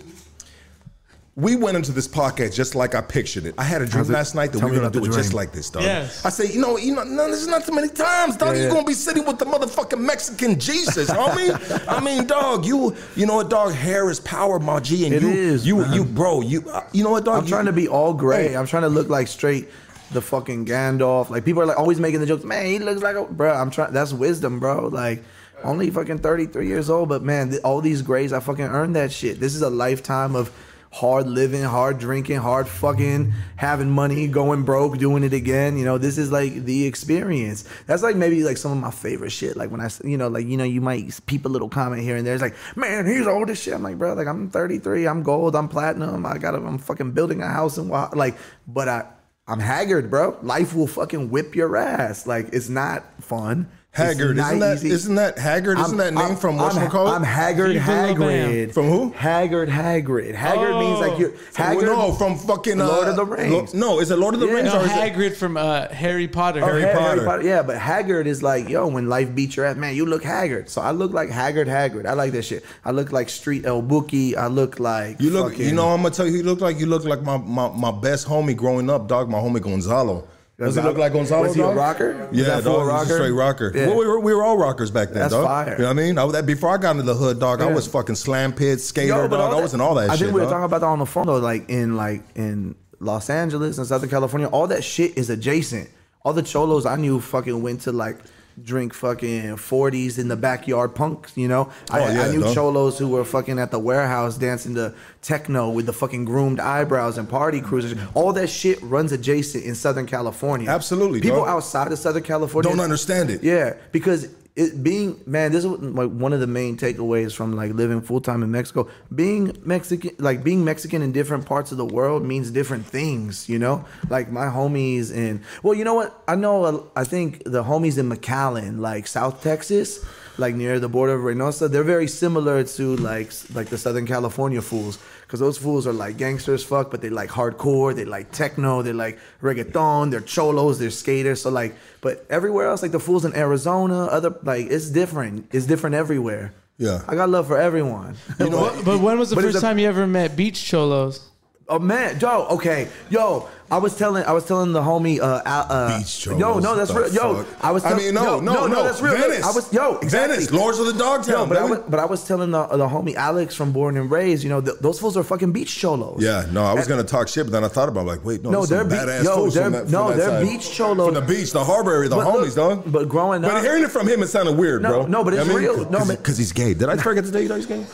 We 1.36 1.56
went 1.56 1.78
into 1.78 1.92
this 1.94 2.08
podcast 2.08 2.54
just 2.54 2.76
like 2.76 2.96
I 2.96 3.02
pictured 3.02 3.46
it. 3.46 3.56
I 3.58 3.64
had 3.64 3.82
a 3.82 3.86
dream 3.86 4.00
How's 4.00 4.10
it- 4.10 4.14
last 4.14 4.36
night 4.36 4.52
that 4.52 4.60
tell 4.60 4.68
we 4.70 4.76
were 4.76 4.82
gonna 4.82 4.92
do 4.92 5.06
it 5.06 5.10
the 5.10 5.16
just 5.16 5.34
like 5.34 5.52
this, 5.54 5.70
dog. 5.70 5.84
Yes. 5.84 6.26
I 6.26 6.30
say, 6.30 6.52
you 6.52 6.60
know, 6.60 6.78
you 6.78 6.94
know, 6.94 7.04
no, 7.04 7.30
this 7.32 7.42
is 7.42 7.48
not 7.48 7.66
too 7.66 7.74
many 7.74 7.88
times, 7.88 8.36
dog. 8.36 8.50
Yeah, 8.56 8.62
You're 8.64 8.68
yeah. 8.70 8.74
gonna 8.76 8.86
be 8.88 8.94
sitting 8.94 9.26
with 9.26 9.40
the 9.40 9.46
motherfucking 9.46 10.00
Mexican 10.00 10.60
Jesus, 10.60 11.10
homie. 11.10 11.88
I 11.88 12.02
mean, 12.02 12.28
dog, 12.28 12.66
you 12.66 12.96
you 13.16 13.26
know 13.26 13.36
what, 13.36 13.50
dog? 13.50 13.74
Hair 13.74 14.10
is 14.10 14.20
power, 14.20 14.60
my 14.60 14.80
G, 14.82 15.06
and 15.06 15.16
It 15.16 15.22
you 15.22 15.30
is, 15.30 15.66
you 15.66 15.78
man. 15.78 15.94
you 15.94 16.04
bro, 16.04 16.42
you 16.42 16.70
uh, 16.70 16.84
you 16.92 17.04
know 17.06 17.12
what, 17.12 17.24
dog? 17.24 17.44
I'm 17.44 17.48
trying 17.48 17.66
to 17.66 17.74
be 17.74 17.88
all 17.88 18.14
gray. 18.14 18.50
Hey. 18.50 18.58
I'm 18.58 18.68
trying 18.68 18.84
to 18.84 18.90
look 18.90 19.08
like 19.08 19.28
straight 19.30 19.70
the 20.12 20.22
fucking 20.22 20.66
Gandalf. 20.66 21.30
Like 21.30 21.46
people 21.46 21.62
are 21.62 21.68
like 21.68 21.80
always 21.80 22.00
making 22.02 22.20
the 22.20 22.26
jokes. 22.26 22.44
Man, 22.44 22.66
he 22.66 22.80
looks 22.80 23.02
like 23.02 23.16
a 23.16 23.24
bro. 23.24 23.54
I'm 23.54 23.72
trying. 23.72 23.94
That's 23.94 24.12
wisdom, 24.12 24.60
bro. 24.60 24.88
Like 24.88 25.24
only 25.64 25.90
fucking 25.90 26.20
33 26.20 26.68
years 26.68 26.90
old, 26.90 27.08
but 27.10 27.22
man, 27.24 27.50
th- 27.52 27.62
all 27.64 27.80
these 27.82 28.02
grays, 28.02 28.34
I 28.34 28.40
fucking 28.40 28.66
earned 28.66 28.96
that 28.96 29.12
shit. 29.12 29.40
This 29.40 29.56
is 29.56 29.62
a 29.62 29.70
lifetime 29.70 30.36
of 30.36 30.52
hard 30.92 31.28
living, 31.28 31.64
hard 31.64 32.00
drinking, 32.00 32.38
hard 32.38 32.68
fucking 32.68 33.32
having 33.56 33.90
money, 33.90 34.28
going 34.28 34.64
broke, 34.64 34.98
doing 34.98 35.24
it 35.24 35.34
again. 35.34 35.78
You 35.78 35.86
know, 35.86 35.98
this 35.98 36.18
is 36.18 36.32
like 36.32 36.66
the 36.66 36.86
experience. 36.86 37.64
That's 37.86 38.04
like 38.04 38.16
maybe 38.16 38.44
like 38.44 38.58
some 38.58 38.72
of 38.72 38.78
my 38.78 38.92
favorite 38.92 39.32
shit. 39.32 39.56
Like 39.56 39.72
when 39.72 39.82
I, 39.82 39.90
you 40.04 40.18
know, 40.18 40.28
like 40.28 40.48
you 40.48 40.58
know, 40.58 40.64
you 40.64 40.82
might 40.82 41.20
peep 41.26 41.46
a 41.46 41.50
little 41.50 41.70
comment 41.70 42.02
here 42.02 42.16
and 42.16 42.26
there. 42.26 42.34
It's 42.34 42.42
like, 42.42 42.56
man, 42.76 43.06
he's 43.06 43.28
old 43.28 43.50
as 43.50 43.62
shit. 43.62 43.74
I'm 43.74 43.84
like, 43.84 43.98
bro, 43.98 44.14
like 44.14 44.28
I'm 44.28 44.50
33, 44.50 45.08
I'm 45.08 45.24
gold, 45.24 45.56
I'm 45.56 45.68
platinum, 45.68 46.26
I 46.26 46.38
got, 46.38 46.56
I'm 46.56 46.78
fucking 46.78 47.12
building 47.12 47.42
a 47.42 47.48
house 47.48 47.78
and 47.78 47.90
like, 47.90 48.36
but 48.68 48.88
I. 48.88 49.06
I'm 49.48 49.60
haggard, 49.60 50.12
bro. 50.12 50.38
Life 50.44 50.76
will 50.76 50.86
fucking 50.86 51.32
whip 51.32 51.56
your 51.56 51.76
ass. 51.76 52.28
Like 52.28 52.50
it's 52.54 52.70
not 52.70 53.04
fun. 53.24 53.68
It's 54.00 54.18
Haggard, 54.20 54.38
not 54.38 54.48
isn't 54.48 54.60
that 54.60 54.76
easy. 54.78 54.90
isn't 54.92 55.16
that 55.16 55.38
Haggard? 55.38 55.80
Isn't 55.80 55.98
that 55.98 56.14
name 56.14 56.36
from 56.36 56.60
I'm, 56.60 56.70
whatchamacallit? 56.72 57.16
I'm 57.16 57.24
Haggard 57.24 57.74
Viva 57.74 57.92
la 57.92 58.14
Bam. 58.14 58.16
Hagrid. 58.18 58.74
From 58.74 58.88
who? 58.88 59.12
Haggard 59.12 59.70
Hagrid. 59.70 60.36
Haggard 60.36 60.74
means 60.80 61.00
like 61.00 61.20
you're 61.20 61.34
Haggard. 61.56 61.86
no, 61.86 62.14
from 62.14 62.38
fucking 62.38 62.80
uh, 62.82 62.88
Lord 62.88 63.08
of 63.10 63.16
the 63.16 63.26
Rings. 63.26 63.74
Lo- 63.74 63.80
no, 63.96 64.00
is 64.00 64.12
it 64.12 64.18
Lord 64.18 64.34
of 64.34 64.40
the 64.40 64.48
Yeah. 64.48 64.54
Rings 64.54 64.66
No, 64.74 64.80
or 64.82 64.86
is 64.86 64.92
it? 64.92 65.14
Hagrid 65.14 65.36
from 65.36 65.58
uh, 65.58 65.88
Harry 65.90 66.28
Potter. 66.28 66.62
Oh, 66.64 66.66
Harry 66.68 66.84
Ha- 66.84 67.24
Potter. 67.26 67.44
Yeah, 67.44 67.62
but 67.64 67.78
Haggard 67.78 68.28
is 68.28 68.42
like, 68.44 68.70
yo, 68.70 68.88
when 68.88 69.10
life 69.10 69.34
beats 69.36 69.56
your 69.58 69.66
ass, 69.66 69.76
man, 69.76 69.96
you 69.96 70.06
look 70.06 70.24
haggard. 70.24 70.70
So 70.70 70.82
I 70.82 70.92
look 70.92 71.12
like 71.14 71.30
Haggard 71.30 71.68
Hagrid. 71.68 72.06
I 72.06 72.14
like 72.14 72.32
that 72.34 72.44
shit. 72.44 72.64
I 72.86 72.92
look 72.92 73.12
like 73.12 73.30
Street 73.30 73.66
El 73.66 73.82
Bookie. 73.82 74.36
I 74.36 74.48
look 74.48 74.80
like 74.80 75.20
You 75.20 75.30
look, 75.32 75.52
fucking- 75.52 75.66
you 75.68 75.74
know, 75.74 75.90
I'm 75.90 76.02
gonna 76.02 76.14
tell 76.14 76.28
you, 76.28 76.38
you 76.38 76.44
look 76.44 76.62
like 76.62 76.80
you 76.80 76.86
look 76.86 77.04
like 77.06 77.22
my, 77.24 77.38
my, 77.38 77.70
my 77.70 77.92
best 77.92 78.28
homie 78.28 78.56
growing 78.56 78.90
up, 78.90 79.08
dog. 79.08 79.30
My 79.30 79.40
homie 79.40 79.62
Gonzalo. 79.62 80.28
Does 80.60 80.76
he 80.76 80.82
look 80.82 80.98
like 80.98 81.14
Gonzalo? 81.14 81.44
Was 81.44 81.56
he 81.56 81.62
a 81.62 81.68
rocker? 81.74 82.30
Yeah, 82.32 82.44
that 82.46 82.64
full 82.64 82.74
dog. 82.74 82.82
he 82.82 82.86
was 82.86 82.88
a 82.88 82.92
rocker? 82.94 83.14
straight 83.16 83.32
rocker. 83.32 83.72
Yeah. 83.74 83.88
Well, 83.88 83.98
we, 83.98 84.06
were, 84.08 84.20
we 84.20 84.34
were 84.34 84.44
all 84.44 84.58
rockers 84.58 84.92
back 84.92 85.10
then, 85.10 85.20
That's 85.20 85.34
dog. 85.34 85.46
fire. 85.46 85.72
You 85.74 85.78
know 85.80 85.84
what 85.86 85.90
I 85.92 85.94
mean? 85.94 86.18
I, 86.18 86.28
that, 86.32 86.46
before 86.46 86.70
I 86.72 86.78
got 86.78 86.92
into 86.92 87.04
the 87.04 87.16
hood, 87.16 87.40
dog, 87.40 87.62
I 87.62 87.72
was 87.72 87.88
fucking 87.88 88.16
slam 88.16 88.52
pit 88.54 88.82
skater, 88.82 89.08
Yo, 89.08 89.28
but 89.30 89.38
dog. 89.38 89.54
I 89.54 89.62
was 89.62 89.74
in 89.74 89.80
all 89.82 89.96
that 89.96 90.10
I 90.10 90.14
shit. 90.14 90.26
think 90.26 90.36
we 90.36 90.42
were 90.42 90.46
dog. 90.46 90.52
talking 90.52 90.66
about 90.66 90.82
that 90.82 90.88
on 90.88 91.00
the 91.00 91.06
phone 91.06 91.28
though, 91.28 91.38
like 91.38 91.70
in 91.70 91.96
like 91.96 92.24
in 92.36 92.76
Los 93.00 93.30
Angeles 93.30 93.78
and 93.78 93.88
Southern 93.88 94.10
California, 94.10 94.48
all 94.48 94.68
that 94.68 94.84
shit 94.84 95.18
is 95.18 95.30
adjacent. 95.30 95.90
All 96.24 96.34
the 96.34 96.44
cholos 96.44 96.86
I 96.86 96.98
knew 96.98 97.22
fucking 97.22 97.62
went 97.62 97.82
to 97.82 97.94
like 97.94 98.18
drink 98.64 98.94
fucking 98.94 99.56
40s 99.56 100.18
in 100.20 100.28
the 100.28 100.36
backyard 100.36 100.96
punks, 100.96 101.34
you 101.36 101.48
know? 101.48 101.70
Oh, 101.92 101.96
I, 101.96 102.00
Oh, 102.00 102.12
yeah, 102.12 102.22
I 102.24 102.32
knew 102.32 102.42
dog. 102.42 102.54
cholos 102.56 102.98
who 103.00 103.08
were 103.08 103.24
fucking 103.26 103.60
at 103.60 103.72
the 103.72 103.80
warehouse 103.80 104.38
dancing 104.38 104.76
to 104.76 104.94
techno 105.22 105.70
with 105.70 105.86
the 105.86 105.94
fucking 105.94 106.26
groomed 106.26 106.60
eyebrows 106.60 107.18
and 107.18 107.28
party 107.30 107.62
cruisers. 107.62 107.96
All 108.14 108.34
that 108.34 108.48
shit 108.50 108.82
runs 108.82 109.12
adjacent 109.12 109.64
in 109.66 109.76
Southern 109.76 110.06
California. 110.06 110.70
Absolutely, 110.70 111.22
People 111.22 111.40
dog. 111.40 111.50
outside 111.50 111.92
of 111.92 112.00
Southern 112.00 112.24
California 112.24 112.70
Don't 112.70 112.80
understand 112.80 113.30
it. 113.30 113.44
yeah, 113.44 113.74
because 113.92 114.28
it 114.60 114.84
being 114.84 115.22
man, 115.26 115.54
this 115.54 115.64
is 115.64 115.72
like 115.72 116.10
one 116.12 116.34
of 116.34 116.42
the 116.42 116.48
main 116.48 116.76
takeaways 116.76 117.34
from 117.34 117.56
like 117.56 117.74
living 117.74 118.02
full 118.02 118.20
time 118.20 118.44
in 118.44 118.52
Mexico. 118.52 118.90
Being 119.16 119.58
Mexican, 119.64 120.12
like 120.20 120.44
being 120.44 120.66
Mexican 120.66 121.02
in 121.02 121.14
different 121.14 121.46
parts 121.46 121.72
of 121.72 121.78
the 121.78 121.86
world 121.86 122.26
means 122.26 122.52
different 122.52 122.86
things. 122.86 123.48
You 123.48 123.58
know, 123.58 123.86
like 124.10 124.32
my 124.32 124.48
homies 124.48 125.14
in 125.14 125.44
well, 125.64 125.74
you 125.74 125.86
know 125.86 125.94
what? 125.94 126.22
I 126.28 126.36
know. 126.36 126.66
uh, 126.66 126.84
I 126.96 127.06
think 127.06 127.44
the 127.46 127.64
homies 127.64 127.98
in 127.98 128.10
McAllen, 128.10 128.80
like 128.80 129.08
South 129.08 129.42
Texas, 129.42 130.06
like 130.38 130.56
near 130.56 130.78
the 130.78 130.90
border 130.90 131.14
of 131.14 131.22
Reynosa, 131.22 131.72
they're 131.72 131.84
very 131.84 132.08
similar 132.08 132.64
to 132.64 132.96
like 132.98 133.32
like 133.54 133.68
the 133.68 133.78
Southern 133.78 134.06
California 134.06 134.62
fools. 134.62 135.00
Because 135.30 135.40
those 135.42 135.60
fools 135.60 135.86
are 135.86 135.94
like 135.94 136.18
gangsters, 136.18 136.64
fuck, 136.64 136.90
but 136.90 137.02
they 137.04 137.12
like 137.12 137.30
hardcore, 137.30 137.96
they 137.96 138.04
like 138.04 138.32
techno, 138.32 138.82
they 138.82 138.94
like 138.94 139.20
reggaeton, 139.44 140.10
they're 140.10 140.22
cholos, 140.22 140.80
they're 140.80 140.90
skaters. 140.90 141.44
So 141.44 141.52
like, 141.52 141.76
but 142.02 142.26
everywhere 142.32 142.68
else, 142.68 142.82
like 142.82 142.90
the 142.92 143.00
fools 143.00 143.26
in 143.26 143.36
Arizona, 143.36 144.06
other 144.06 144.36
like 144.42 144.66
it's 144.72 144.90
different. 144.90 145.48
It's 145.54 145.68
different 145.68 145.96
everywhere. 145.96 146.52
Yeah. 146.80 147.04
I 147.08 147.14
got 147.14 147.30
love 147.30 147.46
for 147.46 147.60
everyone. 147.60 148.16
You 148.40 148.50
know, 148.50 148.72
But, 148.76 148.86
but 148.86 149.00
when 149.02 149.20
was 149.20 149.30
the 149.30 149.36
first 149.36 149.50
it's 149.50 149.58
a- 149.58 149.62
time 149.62 149.78
you 149.78 149.88
ever 149.88 150.08
met 150.08 150.36
beach 150.36 150.68
cholos? 150.68 151.28
Oh 151.68 151.78
man, 151.78 152.20
yo, 152.20 152.48
okay, 152.58 152.88
yo. 153.12 153.48
I 153.72 153.78
was 153.78 153.96
telling, 153.96 154.24
I 154.24 154.32
was 154.32 154.46
telling 154.46 154.72
the 154.74 154.82
homie, 154.82 155.20
uh, 155.20 155.42
Al- 155.46 155.66
uh 155.70 155.98
Beach 156.00 156.26
Yo, 156.26 156.38
cholos, 156.40 156.64
no, 156.64 156.76
that's 156.76 156.92
the 156.92 157.00
real. 157.02 157.14
Yo. 157.14 157.46
I 157.62 157.72
was. 157.72 157.86
I 157.86 157.94
mean, 157.96 158.14
no, 158.16 158.24
yo, 158.24 158.40
no, 158.40 158.66
no, 158.68 158.84
that's 158.84 159.00
real. 159.02 159.14
Venice. 159.16 159.44
I 159.46 159.52
was, 159.52 159.72
yo, 159.72 159.98
exactly. 160.00 160.36
Venice, 160.38 160.52
Lords 160.52 160.80
of 160.80 160.88
the 160.88 160.94
Dogtown, 160.94 161.34
Yo, 161.42 161.46
but 161.46 161.58
I 161.58 161.64
was, 161.66 161.80
but 161.88 162.00
I 162.00 162.06
was 162.06 162.24
telling 162.28 162.52
the, 162.52 162.66
the 162.68 162.88
homie 162.88 163.16
Alex 163.16 163.54
from 163.56 163.72
Born 163.72 163.96
and 163.98 164.10
Raised, 164.10 164.44
you 164.44 164.50
know, 164.50 164.60
th- 164.62 164.78
those 164.80 165.00
fools 165.00 165.16
are 165.18 165.24
fucking 165.24 165.52
beach 165.52 165.76
cholos. 165.80 166.22
Yeah, 166.22 166.46
no, 166.52 166.64
I 166.66 166.74
was 166.74 166.88
gonna 166.88 167.04
talk 167.04 167.28
shit, 167.28 167.46
but 167.46 167.52
then 167.52 167.64
I 167.64 167.68
thought 167.68 167.90
about 167.90 168.02
it, 168.02 168.08
like, 168.08 168.26
wait, 168.26 168.42
no, 168.44 168.50
No, 168.50 168.60
no 168.62 168.66
they're 168.66 168.84
they're 168.84 169.06
be- 169.06 169.12
badass 169.12 169.24
yo, 169.24 169.36
fools 169.36 169.54
they're- 169.54 169.64
from 169.66 169.74
that, 169.74 169.84
from 169.84 169.92
no, 169.92 170.08
that 170.10 170.18
they're 170.18 170.30
side. 170.30 170.44
beach 170.48 170.72
cholos. 170.76 171.06
from 171.06 171.14
the 171.14 171.22
beach, 171.22 171.52
the 171.52 171.64
harbor 171.64 171.92
area, 171.94 172.10
the 172.10 172.16
But 172.16 172.26
homies, 172.28 172.56
look, 172.58 172.84
dog. 172.84 172.84
but 172.92 173.08
growing 173.10 173.46
up, 173.46 173.52
but 173.52 173.62
hearing 173.64 173.84
it 173.84 173.92
from 173.92 174.08
him, 174.08 174.24
it 174.24 174.28
sounded 174.28 174.58
weird, 174.58 174.82
No, 174.82 174.90
bro. 174.90 175.06
no, 175.08 175.24
but 175.24 175.34
it's 175.36 175.44
I 175.46 175.48
mean? 175.48 175.58
real. 175.58 175.90
No, 175.92 176.06
because 176.06 176.38
he's 176.38 176.52
gay. 176.52 176.74
Did 176.74 176.90
I 176.90 176.98
forget 177.10 177.24
to 177.26 177.32
tell 177.32 177.42
you 177.42 177.48
that 177.50 177.58
he's 177.58 177.66
gay? 177.68 177.86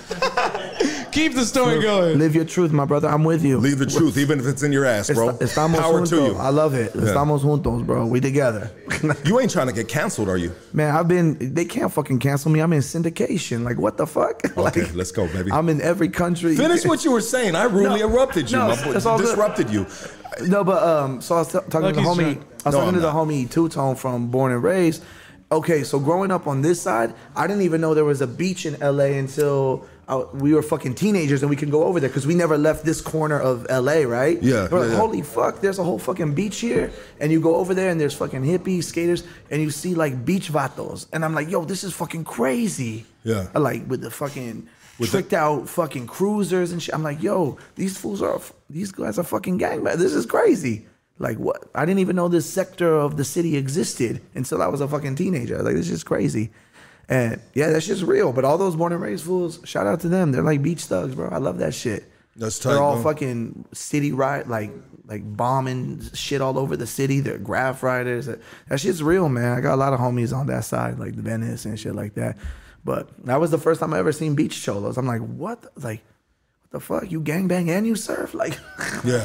Keep 1.12 1.36
the 1.36 1.46
story 1.46 1.82
going. 1.82 2.20
Live 2.20 2.36
your 2.36 2.44
truth, 2.44 2.72
my 2.74 2.84
brother. 2.84 3.08
I'm 3.08 3.24
with 3.24 3.44
you. 3.44 3.58
Leave 3.58 3.80
the 3.80 3.86
truth, 3.86 4.18
even 4.18 4.38
if 4.40 4.46
it's 4.48 4.64
in 4.64 4.74
your 4.74 4.84
ass, 4.86 5.10
bro. 5.10 5.30
Est- 5.30 5.42
Estamos 5.74 5.80
Power 5.80 6.02
juntos. 6.02 6.10
to 6.10 6.16
you. 6.16 6.36
I 6.38 6.50
love 6.50 6.74
it. 6.74 6.94
Estamos 6.94 7.42
juntos, 7.44 7.86
bro. 7.86 8.06
We 8.06 8.20
together. 8.20 8.72
You 9.26 9.40
ain't 9.40 9.52
trying 9.52 9.68
to 9.68 9.74
get 9.74 9.88
canceled, 9.88 10.30
are 10.30 10.38
you? 10.38 10.52
Man, 10.74 10.96
I've 10.96 11.08
been. 11.08 11.54
They 11.54 11.66
can't 11.66 11.92
fucking 11.92 12.20
cancel 12.20 12.52
me. 12.52 12.60
I'm 12.60 12.74
in 12.74 12.82
syndication. 12.82 13.64
Like, 13.64 13.78
what 13.78 13.98
the 13.98 14.08
fuck? 14.08 14.42
like, 14.58 14.78
Okay, 14.78 14.92
let's 14.94 15.12
go, 15.12 15.28
baby. 15.28 15.52
I'm 15.52 15.70
in 15.70 15.82
every 15.82 16.10
country. 16.10 16.56
Finish 16.56 16.86
what 16.86 17.04
you 17.04 17.12
were 17.12 17.22
saying. 17.22 17.56
I 17.56 17.64
rudely 17.66 18.00
No, 18.02 18.10
erupted 18.10 18.50
you. 18.52 18.58
no, 18.58 18.68
my 18.70 18.84
boy. 18.84 18.92
it's 18.94 19.06
all 19.06 19.18
good. 19.20 19.70
you. 19.72 19.86
No, 20.48 20.64
but 20.64 20.82
um, 20.84 21.22
so 21.22 21.36
I 21.36 21.40
was 21.40 21.48
t- 21.52 21.60
talking 21.70 21.90
to 21.90 21.94
the 21.94 22.02
homie. 22.02 22.34
drunk. 22.36 22.42
I 22.42 22.44
was 22.44 22.66
No, 22.66 22.72
talking 22.72 22.88
I'm 22.88 22.94
to 22.96 23.00
the 23.02 23.14
not. 23.14 23.28
homie 23.28 23.50
Two 23.50 23.70
Tone 23.70 23.96
from 23.96 24.28
Born 24.28 24.52
and 24.52 24.64
Raised. 24.64 25.04
Okay, 25.52 25.84
so 25.84 26.00
growing 26.00 26.32
up 26.32 26.48
on 26.48 26.62
this 26.62 26.82
side, 26.82 27.14
I 27.36 27.46
didn't 27.48 27.62
even 27.62 27.80
know 27.80 27.94
there 27.94 28.04
was 28.06 28.22
a 28.22 28.28
beach 28.28 28.66
in 28.66 28.74
LA 28.80 29.16
until 29.20 29.86
I, 30.08 30.18
we 30.18 30.54
were 30.54 30.62
fucking 30.62 30.94
teenagers 30.96 31.42
and 31.42 31.50
we 31.50 31.56
can 31.56 31.70
go 31.70 31.84
over 31.86 32.00
there 32.00 32.10
because 32.10 32.28
we 32.28 32.36
never 32.36 32.58
left 32.58 32.86
this 32.86 33.02
corner 33.02 33.40
of 33.40 33.66
LA, 33.70 34.02
right? 34.04 34.42
Yeah, 34.42 34.68
We're 34.70 34.78
yeah, 34.80 34.84
like, 34.84 34.90
yeah. 34.92 34.98
holy 34.98 35.22
fuck, 35.24 35.62
there's 35.62 35.80
a 35.80 35.84
whole 35.84 35.98
fucking 36.00 36.36
beach 36.36 36.60
here, 36.60 36.92
and 37.20 37.32
you 37.32 37.42
go 37.42 37.56
over 37.56 37.74
there 37.74 37.90
and 37.90 38.00
there's 38.00 38.14
fucking 38.14 38.44
hippies, 38.44 38.84
skaters, 38.84 39.24
and 39.50 39.62
you 39.62 39.72
see 39.72 39.96
like 39.96 40.24
beach 40.24 40.52
vatos, 40.52 41.08
and 41.12 41.26
I'm 41.26 41.34
like, 41.34 41.50
yo, 41.50 41.66
this 41.66 41.84
is 41.84 41.94
fucking 41.94 42.24
crazy. 42.24 43.06
Yeah. 43.24 43.48
Like 43.56 43.88
with 43.90 44.02
the 44.02 44.12
fucking 44.12 44.68
With 45.00 45.12
the- 45.12 45.18
tricked 45.22 45.34
out 45.34 45.68
fucking 45.68 46.06
cruisers 46.08 46.72
and 46.72 46.82
shit. 46.84 46.94
I'm 46.94 47.02
like, 47.04 47.24
yo, 47.24 47.58
these 47.76 47.98
fools 47.98 48.22
are 48.22 48.40
these 48.70 48.92
guys 48.92 49.18
are 49.18 49.24
fucking 49.24 49.58
gangbangers. 49.60 49.98
This 49.98 50.14
is 50.14 50.26
crazy. 50.28 50.86
Like 51.18 51.38
what? 51.40 51.64
I 51.74 51.86
didn't 51.86 52.00
even 52.00 52.16
know 52.16 52.28
this 52.28 52.46
sector 52.46 52.94
of 52.94 53.16
the 53.18 53.24
city 53.26 53.56
existed 53.58 54.22
until 54.36 54.62
I 54.62 54.68
was 54.68 54.82
a 54.82 54.88
fucking 54.88 55.16
teenager. 55.16 55.64
Like 55.64 55.76
this 55.76 55.90
is 55.90 56.04
crazy. 56.04 56.52
And 57.08 57.40
yeah, 57.54 57.70
that 57.70 57.82
shit's 57.84 58.04
real. 58.04 58.34
But 58.34 58.46
all 58.46 58.58
those 58.58 58.76
born 58.76 58.92
and 58.94 59.02
raised 59.02 59.26
fools, 59.26 59.60
shout 59.64 59.86
out 59.88 60.00
to 60.02 60.10
them. 60.10 60.32
They're 60.32 60.42
like 60.42 60.62
beach 60.64 60.86
thugs, 60.86 61.16
bro. 61.16 61.30
I 61.30 61.38
love 61.38 61.60
that 61.60 61.74
shit. 61.74 62.12
That's 62.36 62.60
tight, 62.60 62.72
They're 62.72 62.82
all 62.82 63.02
fucking 63.02 63.66
city 63.74 64.12
right, 64.12 64.46
like 64.48 64.72
like 65.08 65.22
bombing 65.38 66.02
shit 66.14 66.42
all 66.42 66.58
over 66.58 66.76
the 66.76 66.88
city. 66.88 67.20
They're 67.20 67.38
graph 67.38 67.84
riders. 67.84 68.26
That, 68.26 68.40
that 68.70 68.80
shit's 68.80 69.04
real, 69.04 69.30
man. 69.30 69.58
I 69.58 69.62
got 69.62 69.76
a 69.76 69.78
lot 69.78 69.94
of 69.94 70.00
homies 70.00 70.36
on 70.36 70.48
that 70.48 70.66
side, 70.66 70.98
like 71.00 71.16
the 71.16 71.22
Venice 71.22 71.66
and 71.66 71.80
shit 71.80 71.94
like 71.96 72.16
that. 72.16 72.38
But 72.84 73.10
that 73.26 73.40
was 73.40 73.52
the 73.52 73.58
first 73.60 73.80
time 73.80 73.94
I 73.94 74.00
ever 74.00 74.12
seen 74.12 74.36
beach 74.36 74.62
cholos. 74.64 74.98
I'm 74.98 75.06
like, 75.08 75.22
what? 75.22 75.62
the- 75.62 75.72
Like, 75.88 76.04
what 76.62 76.72
the 76.72 76.80
fuck? 76.80 77.12
You 77.12 77.22
gangbang 77.22 77.70
and 77.70 77.86
you 77.88 77.96
surf? 77.96 78.34
Like, 78.34 78.60
Yeah. 79.06 79.22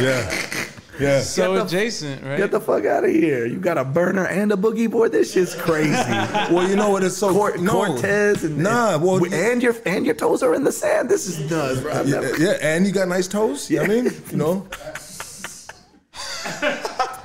yeah. 0.00 0.63
Yeah. 1.00 1.20
So 1.22 1.54
the- 1.54 1.64
adjacent, 1.64 2.22
right? 2.22 2.36
get 2.36 2.50
the 2.50 2.60
fuck 2.60 2.84
out 2.84 3.04
of 3.04 3.10
here. 3.10 3.46
You 3.46 3.56
got 3.58 3.78
a 3.78 3.84
burner 3.84 4.26
and 4.26 4.52
a 4.52 4.56
boogie 4.56 4.90
board. 4.90 5.12
This 5.12 5.32
shit's 5.32 5.54
crazy. 5.54 5.90
Well, 6.54 6.68
you 6.68 6.76
know 6.76 6.90
what? 6.90 7.02
It's 7.02 7.16
so 7.16 7.32
Cort- 7.32 7.58
no. 7.60 7.72
Cortez 7.86 8.44
and 8.44 8.58
nah. 8.58 8.96
Well, 8.98 9.24
and 9.32 9.62
your 9.62 9.74
and 9.86 10.04
your 10.06 10.14
toes 10.14 10.42
are 10.42 10.54
in 10.54 10.62
the 10.64 10.72
sand. 10.72 11.08
This 11.08 11.26
is 11.26 11.50
nuts, 11.50 11.80
bro. 11.80 11.92
I've 11.92 12.08
yeah, 12.08 12.20
never- 12.20 12.36
yeah, 12.42 12.56
and 12.60 12.86
you 12.86 12.92
got 12.92 13.08
nice 13.08 13.26
toes. 13.26 13.70
You 13.70 13.78
know 13.78 13.82
what 13.82 13.90
I 13.90 14.00
mean, 14.02 14.12
you 14.30 14.36
know. 14.36 14.66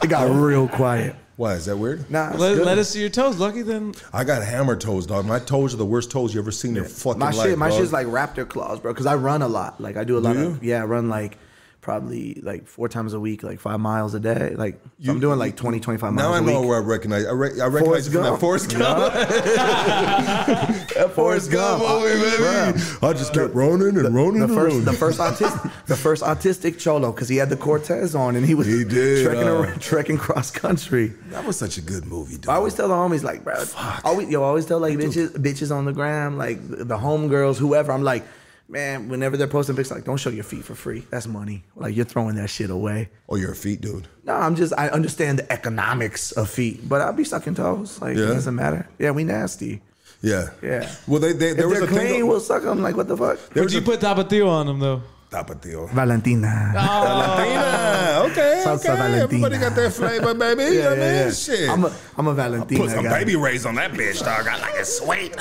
It 0.01 0.09
got 0.09 0.29
real 0.31 0.67
quiet. 0.67 1.15
Why 1.35 1.53
is 1.53 1.65
that 1.67 1.77
weird? 1.77 2.09
Nah, 2.11 2.33
let, 2.35 2.57
let 2.65 2.77
us 2.77 2.89
see 2.89 2.99
your 2.99 3.09
toes. 3.09 3.37
Lucky 3.37 3.61
then. 3.61 3.93
I 4.11 4.23
got 4.25 4.43
hammer 4.43 4.75
toes, 4.75 5.05
dog. 5.05 5.25
My 5.25 5.39
toes 5.39 5.73
are 5.73 5.77
the 5.77 5.85
worst 5.85 6.11
toes 6.11 6.33
you 6.33 6.41
ever 6.41 6.51
seen 6.51 6.71
in 6.71 6.75
your 6.77 6.85
fucking 6.85 7.19
My 7.19 7.31
life. 7.31 7.47
shit, 7.49 7.57
my 7.57 7.69
dog. 7.69 7.79
shit's 7.79 7.93
like 7.93 8.07
raptor 8.07 8.47
claws, 8.47 8.79
bro. 8.79 8.91
Because 8.93 9.05
I 9.05 9.15
run 9.15 9.41
a 9.41 9.47
lot. 9.47 9.79
Like 9.79 9.95
I 9.95 10.03
do 10.03 10.17
a 10.17 10.19
lot 10.19 10.33
Do 10.33 10.47
of 10.47 10.63
you? 10.63 10.71
yeah. 10.71 10.81
I 10.81 10.85
run 10.85 11.07
like 11.07 11.37
probably 11.81 12.39
like 12.43 12.67
four 12.67 12.89
times 12.89 13.13
a 13.13 13.19
week, 13.19 13.41
like 13.41 13.59
five 13.59 13.79
miles 13.79 14.13
a 14.13 14.19
day. 14.19 14.53
Like 14.55 14.79
so 15.03 15.11
I'm 15.11 15.19
doing 15.19 15.39
like 15.39 15.55
20, 15.55 15.79
25 15.79 16.13
miles 16.13 16.23
Now 16.29 16.33
I 16.33 16.39
know 16.41 16.61
where 16.67 16.77
I 16.77 16.85
recognize. 16.85 17.25
I, 17.25 17.31
re- 17.31 17.59
I 17.61 17.67
recognize 17.67 18.07
Forrest 18.07 18.11
you 18.11 18.19
that 18.19 18.23
Gump. 18.29 18.39
Forrest 18.41 18.77
Gump. 18.77 19.13
That 20.99 21.11
Forrest 21.15 21.49
Gump, 21.51 21.81
movie, 21.81 22.19
baby. 22.19 22.81
I 23.01 23.13
just 23.13 23.33
kept 23.33 23.53
running 23.53 23.97
and 23.97 24.13
running 24.13 24.39
The 24.39 24.43
and 24.45 24.53
first, 24.53 24.73
running. 24.75 24.83
the 24.85 24.93
first 24.93 25.19
autistic, 25.19 25.71
the 25.85 25.95
first 25.95 26.23
autistic 26.23 26.77
cholo, 26.79 27.11
because 27.13 27.29
he 27.29 27.37
had 27.37 27.49
the 27.49 27.55
Cortez 27.55 28.15
on 28.15 28.35
and 28.35 28.45
he 28.45 28.53
was 28.53 28.67
He 28.67 28.83
did, 28.83 29.23
trekking, 29.23 29.47
uh. 29.47 29.51
around, 29.53 29.81
trekking 29.81 30.17
cross 30.17 30.51
country. 30.51 31.13
that 31.29 31.45
was 31.45 31.57
such 31.57 31.77
a 31.77 31.81
good 31.81 32.05
movie, 32.05 32.35
dude. 32.35 32.49
I 32.49 32.55
always 32.55 32.73
tell 32.73 32.89
the 32.89 32.93
homies 32.95 33.23
like, 33.23 33.43
bro, 33.45 33.63
always, 34.03 34.27
yo, 34.29 34.43
I 34.43 34.47
always 34.47 34.65
tell 34.65 34.79
like 34.79 34.97
bitches, 34.97 35.29
bitches 35.37 35.73
on 35.73 35.85
the 35.85 35.93
gram, 35.93 36.37
like 36.37 36.67
the 36.67 36.83
the 36.83 36.97
homegirls, 36.97 37.57
whoever. 37.57 37.91
I'm 37.93 38.03
like, 38.03 38.25
man, 38.69 39.09
whenever 39.09 39.35
they're 39.35 39.47
posting 39.47 39.75
pics, 39.75 39.91
like, 39.91 40.03
don't 40.05 40.17
show 40.17 40.29
your 40.29 40.43
feet 40.43 40.63
for 40.63 40.75
free. 40.75 41.03
That's 41.09 41.27
money. 41.27 41.63
Like 41.75 41.95
you're 41.95 42.05
throwing 42.05 42.35
that 42.35 42.49
shit 42.49 42.69
away. 42.69 43.09
oh, 43.27 43.35
you're 43.35 43.51
a 43.51 43.55
feet 43.55 43.81
dude. 43.81 44.07
No, 44.23 44.35
I'm 44.35 44.55
just 44.55 44.73
I 44.77 44.89
understand 44.89 45.39
the 45.39 45.51
economics 45.51 46.31
of 46.33 46.49
feet, 46.49 46.87
but 46.87 47.01
I'll 47.01 47.13
be 47.13 47.23
sucking 47.23 47.55
toes. 47.55 47.99
Like 48.01 48.15
Yeah? 48.15 48.25
it 48.25 48.27
doesn't 48.27 48.55
matter. 48.55 48.87
Yeah, 48.99 49.11
we 49.11 49.23
nasty. 49.23 49.81
Yeah. 50.21 50.49
Yeah. 50.61 50.89
Well, 51.07 51.19
they, 51.19 51.33
they 51.33 51.49
If 51.51 51.57
there 51.57 51.67
was 51.69 51.79
they're 51.79 51.87
a 51.89 51.91
thing. 51.91 52.07
clean, 52.07 52.27
we'll 52.27 52.39
suck 52.41 52.63
them. 52.63 52.81
Like 52.81 52.95
what 52.95 53.07
the 53.07 53.17
fuck? 53.17 53.39
there 53.53 53.63
Would 53.63 53.73
you 53.73 53.79
a, 53.79 53.81
put 53.81 53.99
Tapatio 54.01 54.47
on 54.49 54.67
them 54.67 54.79
though? 54.79 55.01
Tapatio. 55.31 55.89
Valentina. 55.91 56.73
Oh. 56.75 57.03
Valentina. 57.05 58.31
Okay. 58.31 58.63
Salsa 58.65 58.93
okay. 58.93 59.21
Everybody 59.21 59.57
got 59.59 59.75
their 59.75 59.91
flavor, 59.91 60.33
baby. 60.33 60.63
you 60.75 60.81
know 60.81 60.89
what 60.89 60.99
I 60.99 61.23
mean? 61.25 61.31
Shit. 61.33 61.69
I'm 61.69 61.85
a 61.85 61.95
I'm 62.17 62.27
a 62.27 62.33
Valentina 62.33 62.81
Put 62.81 62.91
some 62.91 63.03
guy. 63.05 63.19
Baby 63.19 63.35
Ray's 63.35 63.65
on 63.65 63.75
that 63.75 63.91
bitch, 63.93 64.19
dog. 64.23 64.47
I 64.47 64.57
like 64.59 64.75
it 64.75 64.85
sweet. 64.85 65.35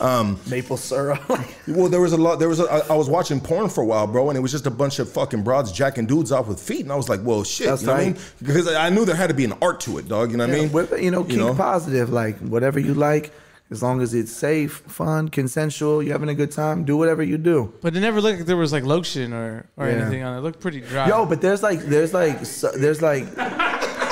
Um, 0.00 0.40
Maple 0.48 0.76
syrup. 0.76 1.20
Well, 1.68 1.88
there 1.88 2.00
was 2.00 2.12
a 2.12 2.16
lot. 2.16 2.38
There 2.40 2.48
was. 2.48 2.58
A, 2.58 2.64
I, 2.64 2.78
I 2.90 2.94
was 2.94 3.08
watching 3.08 3.40
porn 3.40 3.68
for 3.68 3.82
a 3.82 3.86
while, 3.86 4.06
bro, 4.06 4.28
and 4.28 4.36
it 4.36 4.40
was 4.40 4.50
just 4.50 4.66
a 4.66 4.70
bunch 4.70 4.98
of 4.98 5.12
fucking 5.12 5.42
broads 5.44 5.70
jacking 5.70 6.06
dudes 6.06 6.32
off 6.32 6.48
with 6.48 6.58
feet, 6.60 6.80
and 6.80 6.90
I 6.90 6.96
was 6.96 7.08
like, 7.08 7.20
"Well, 7.22 7.44
shit." 7.44 7.66
That's 7.68 7.82
you 7.82 7.86
know 7.88 7.92
what 7.92 8.00
I 8.00 8.04
right. 8.06 8.14
mean? 8.16 8.22
Because 8.42 8.66
I 8.74 8.88
knew 8.90 9.04
there 9.04 9.14
had 9.14 9.28
to 9.28 9.34
be 9.34 9.44
an 9.44 9.54
art 9.62 9.80
to 9.82 9.98
it, 9.98 10.08
dog. 10.08 10.30
You 10.32 10.36
know 10.38 10.46
what 10.48 10.56
I 10.56 10.58
mean? 10.60 10.72
With- 10.72 11.00
you 11.00 11.10
know, 11.10 11.22
keep 11.22 11.38
positive. 11.56 12.10
Like 12.10 12.38
whatever 12.38 12.80
you 12.80 12.94
like, 12.94 13.30
as 13.70 13.82
long 13.84 14.00
as 14.00 14.14
it's 14.14 14.32
safe, 14.32 14.82
fun, 14.88 15.28
consensual, 15.28 16.02
you're 16.02 16.14
having 16.14 16.28
a 16.30 16.34
good 16.34 16.50
time. 16.50 16.84
Do 16.84 16.96
whatever 16.96 17.22
you 17.22 17.38
do. 17.38 17.72
But 17.82 17.94
it 17.94 18.00
never 18.00 18.20
looked 18.20 18.38
like 18.38 18.46
there 18.46 18.56
was 18.56 18.72
like 18.72 18.82
lotion 18.84 19.32
or, 19.32 19.66
or 19.76 19.86
Yeah. 19.86 19.92
anything 19.96 20.22
on 20.24 20.34
it. 20.34 20.38
It 20.38 20.40
looked 20.40 20.60
pretty 20.60 20.80
dry. 20.80 21.06
Yo, 21.08 21.24
but 21.26 21.40
there's 21.40 21.62
like 21.62 21.80
there's 21.80 22.12
like 22.12 22.44
su- 22.46 22.72
there's 22.74 23.00
like 23.02 23.26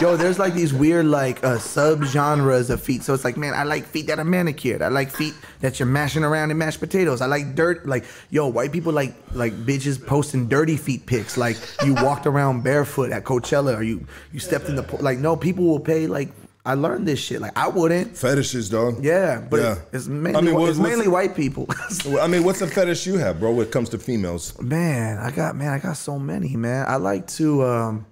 yo 0.01 0.17
there's 0.17 0.39
like 0.39 0.55
these 0.55 0.73
weird 0.73 1.07
like 1.07 1.43
uh, 1.45 1.59
sub 1.59 2.05
genres 2.05 2.71
of 2.71 2.81
feet. 2.83 3.03
So 3.03 3.15
it's 3.15 3.25
like 3.25 3.37
man, 3.37 3.55
I 3.55 3.65
like 3.65 3.85
feet 3.85 4.07
that 4.09 4.19
are 4.19 4.25
manicured. 4.25 4.83
I 4.83 4.89
like 4.89 5.11
feet 5.11 5.35
that 5.61 5.79
you're 5.79 5.87
mashing 5.87 6.25
around 6.25 6.51
in 6.51 6.59
mashed 6.59 6.81
potatoes. 6.81 7.21
I 7.21 7.27
like 7.27 7.55
dirt. 7.55 7.87
Like 7.87 8.05
yo, 8.31 8.47
white 8.49 8.73
people 8.73 8.93
like 8.93 9.15
like 9.33 9.53
bitches 9.67 10.05
posting 10.05 10.49
dirty 10.49 10.77
feet 10.77 11.07
pics. 11.07 11.37
Like 11.37 11.57
you 11.85 11.95
walked 11.95 12.27
around 12.27 12.63
barefoot 12.63 13.11
at 13.13 13.25
Coachella 13.25 13.77
or 13.77 13.83
you 13.83 14.07
you 14.33 14.39
stepped 14.41 14.69
in 14.69 14.77
the 14.77 14.83
pool. 14.83 15.01
Like 15.03 15.19
no, 15.19 15.37
people 15.37 15.65
will 15.65 15.81
pay 15.81 16.07
like. 16.07 16.31
I 16.67 16.75
learned 16.75 17.09
this 17.09 17.19
shit. 17.19 17.41
Like 17.41 17.57
I 17.57 17.69
wouldn't. 17.69 18.15
Fetishes, 18.15 18.69
dog. 18.69 19.03
Yeah, 19.03 19.41
but 19.41 19.61
Yeah. 19.61 19.77
it's 19.91 20.07
mainly 20.07 20.39
I 20.39 20.41
mean, 20.43 20.55
what's- 20.55 20.73
it's 20.73 20.79
mainly 20.79 21.09
white 21.09 21.35
people. 21.35 21.67
I 22.21 22.27
mean, 22.27 22.45
what's 22.45 22.59
the 22.59 22.67
fetish 22.67 23.07
you 23.07 23.17
have, 23.17 23.41
bro, 23.41 23.53
when 23.53 23.67
it 23.67 23.73
comes 23.73 23.89
to 23.91 23.99
females? 23.99 24.53
man, 24.61 25.17
I 25.17 25.31
got 25.31 25.57
man, 25.57 25.69
I 25.73 25.79
got 25.79 25.97
so 25.97 26.19
many, 26.19 26.57
man. 26.57 26.85
I 26.87 26.97
like 26.97 27.27
to 27.39 27.65
um 27.65 28.07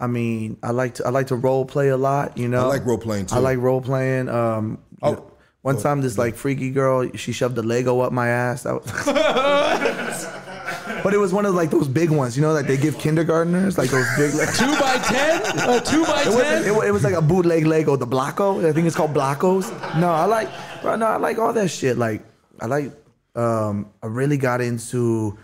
I 0.00 0.06
mean, 0.06 0.56
I 0.62 0.70
like 0.70 0.94
to 0.94 1.06
I 1.06 1.10
like 1.10 1.26
to 1.28 1.36
role 1.36 1.64
play 1.66 1.88
a 1.88 1.96
lot, 1.96 2.38
you 2.38 2.48
know. 2.48 2.62
I 2.64 2.66
like 2.66 2.86
role 2.86 2.98
playing, 2.98 3.26
too. 3.26 3.36
I 3.36 3.38
like 3.38 3.58
role 3.58 3.80
playing. 3.82 4.28
Um 4.28 4.78
you 5.02 5.08
Oh. 5.08 5.12
know, 5.12 5.26
one 5.62 5.76
time 5.78 6.00
this 6.00 6.16
like 6.16 6.36
freaky 6.36 6.70
girl, 6.70 7.10
she 7.16 7.32
shoved 7.32 7.58
a 7.58 7.62
Lego 7.62 8.00
up 8.00 8.12
my 8.12 8.28
ass. 8.28 8.62
That 8.62 8.74
was 8.74 8.90
But 11.02 11.14
it 11.14 11.18
was 11.18 11.32
one 11.32 11.46
of 11.46 11.54
like 11.54 11.70
those 11.70 11.88
big 11.88 12.10
ones, 12.10 12.36
you 12.36 12.42
know, 12.42 12.52
like 12.52 12.66
they 12.66 12.76
give 12.76 12.98
kindergartners, 12.98 13.78
like 13.78 13.90
those 13.90 14.06
big 14.16 14.34
like 14.34 14.54
two 14.54 14.66
by 14.80 14.98
ten? 14.98 15.40
A 15.68 15.80
two 15.80 16.04
by 16.04 16.22
It 16.26 16.26
wasn't. 16.26 16.64
ten? 16.64 16.64
It, 16.64 16.88
it 16.88 16.90
was 16.92 17.04
like 17.04 17.14
a 17.14 17.22
bootleg 17.22 17.64
Lego, 17.66 17.96
the 17.96 18.06
Blocko. 18.06 18.64
I 18.66 18.72
think 18.72 18.86
it's 18.86 18.96
called 18.96 19.14
Blockos. 19.14 19.70
No, 19.98 20.10
I 20.10 20.24
like, 20.26 20.48
bro. 20.82 20.96
No, 20.96 21.06
I 21.06 21.16
like 21.16 21.38
all 21.38 21.52
that 21.54 21.68
shit. 21.68 21.96
Like, 21.96 22.22
I 22.60 22.66
like. 22.66 22.92
Um, 23.34 23.88
I 24.02 24.06
really 24.08 24.36
got 24.36 24.60
into, 24.60 25.38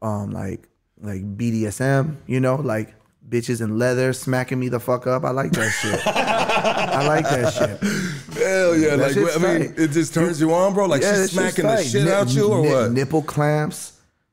um, 0.00 0.30
like, 0.32 0.68
like 1.02 1.20
BDSM. 1.36 2.16
You 2.26 2.40
know, 2.40 2.56
like 2.56 2.94
bitches 3.28 3.60
in 3.60 3.78
leather 3.78 4.12
smacking 4.12 4.58
me 4.60 4.68
the 4.68 4.80
fuck 4.80 5.06
up. 5.06 5.24
I 5.24 5.30
like 5.30 5.50
that 5.52 5.70
shit. 5.70 6.00
I 6.06 7.06
like 7.06 7.24
that 7.24 7.52
shit. 7.52 8.38
Hell 8.42 8.76
yeah! 8.76 8.96
That 8.96 9.16
Like, 9.16 9.36
I 9.36 9.38
mean, 9.58 9.68
tight. 9.68 9.78
it 9.78 9.88
just 9.92 10.12
turns 10.14 10.40
you 10.40 10.52
on, 10.52 10.74
bro. 10.74 10.86
Like 10.86 11.02
Yeah, 11.02 11.14
she's 11.22 11.30
smacking 11.32 11.66
the 11.66 11.82
shit 11.82 12.04
Nip- 12.04 12.12
out 12.14 12.28
you, 12.30 12.48
or 12.52 12.62
nip- 12.62 12.72
what? 12.72 12.92
Nipple 12.92 13.22
clamps. 13.22 13.92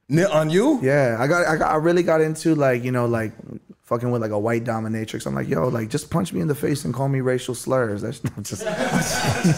Ni- 0.10 0.24
on 0.26 0.50
you? 0.50 0.80
Yeah, 0.82 1.16
I 1.20 1.28
got, 1.28 1.48
I 1.48 1.56
got, 1.56 1.72
I 1.72 1.76
really 1.76 2.04
got 2.04 2.20
into 2.20 2.54
like, 2.56 2.84
you 2.84 2.92
know, 2.92 3.06
like 3.06 3.32
fucking 3.92 4.10
with 4.10 4.22
like 4.22 4.32
a 4.32 4.40
white 4.40 4.64
dominatrix. 4.64 5.26
I'm 5.26 5.36
like, 5.36 5.50
yo, 5.50 5.68
like 5.68 5.90
just 5.90 6.10
punch 6.10 6.32
me 6.32 6.40
in 6.40 6.48
the 6.48 6.56
face 6.56 6.86
and 6.86 6.94
call 6.94 7.10
me 7.10 7.20
racial 7.20 7.54
slurs. 7.54 8.02
That's 8.02 8.24
not 8.24 8.42
just 8.42 8.62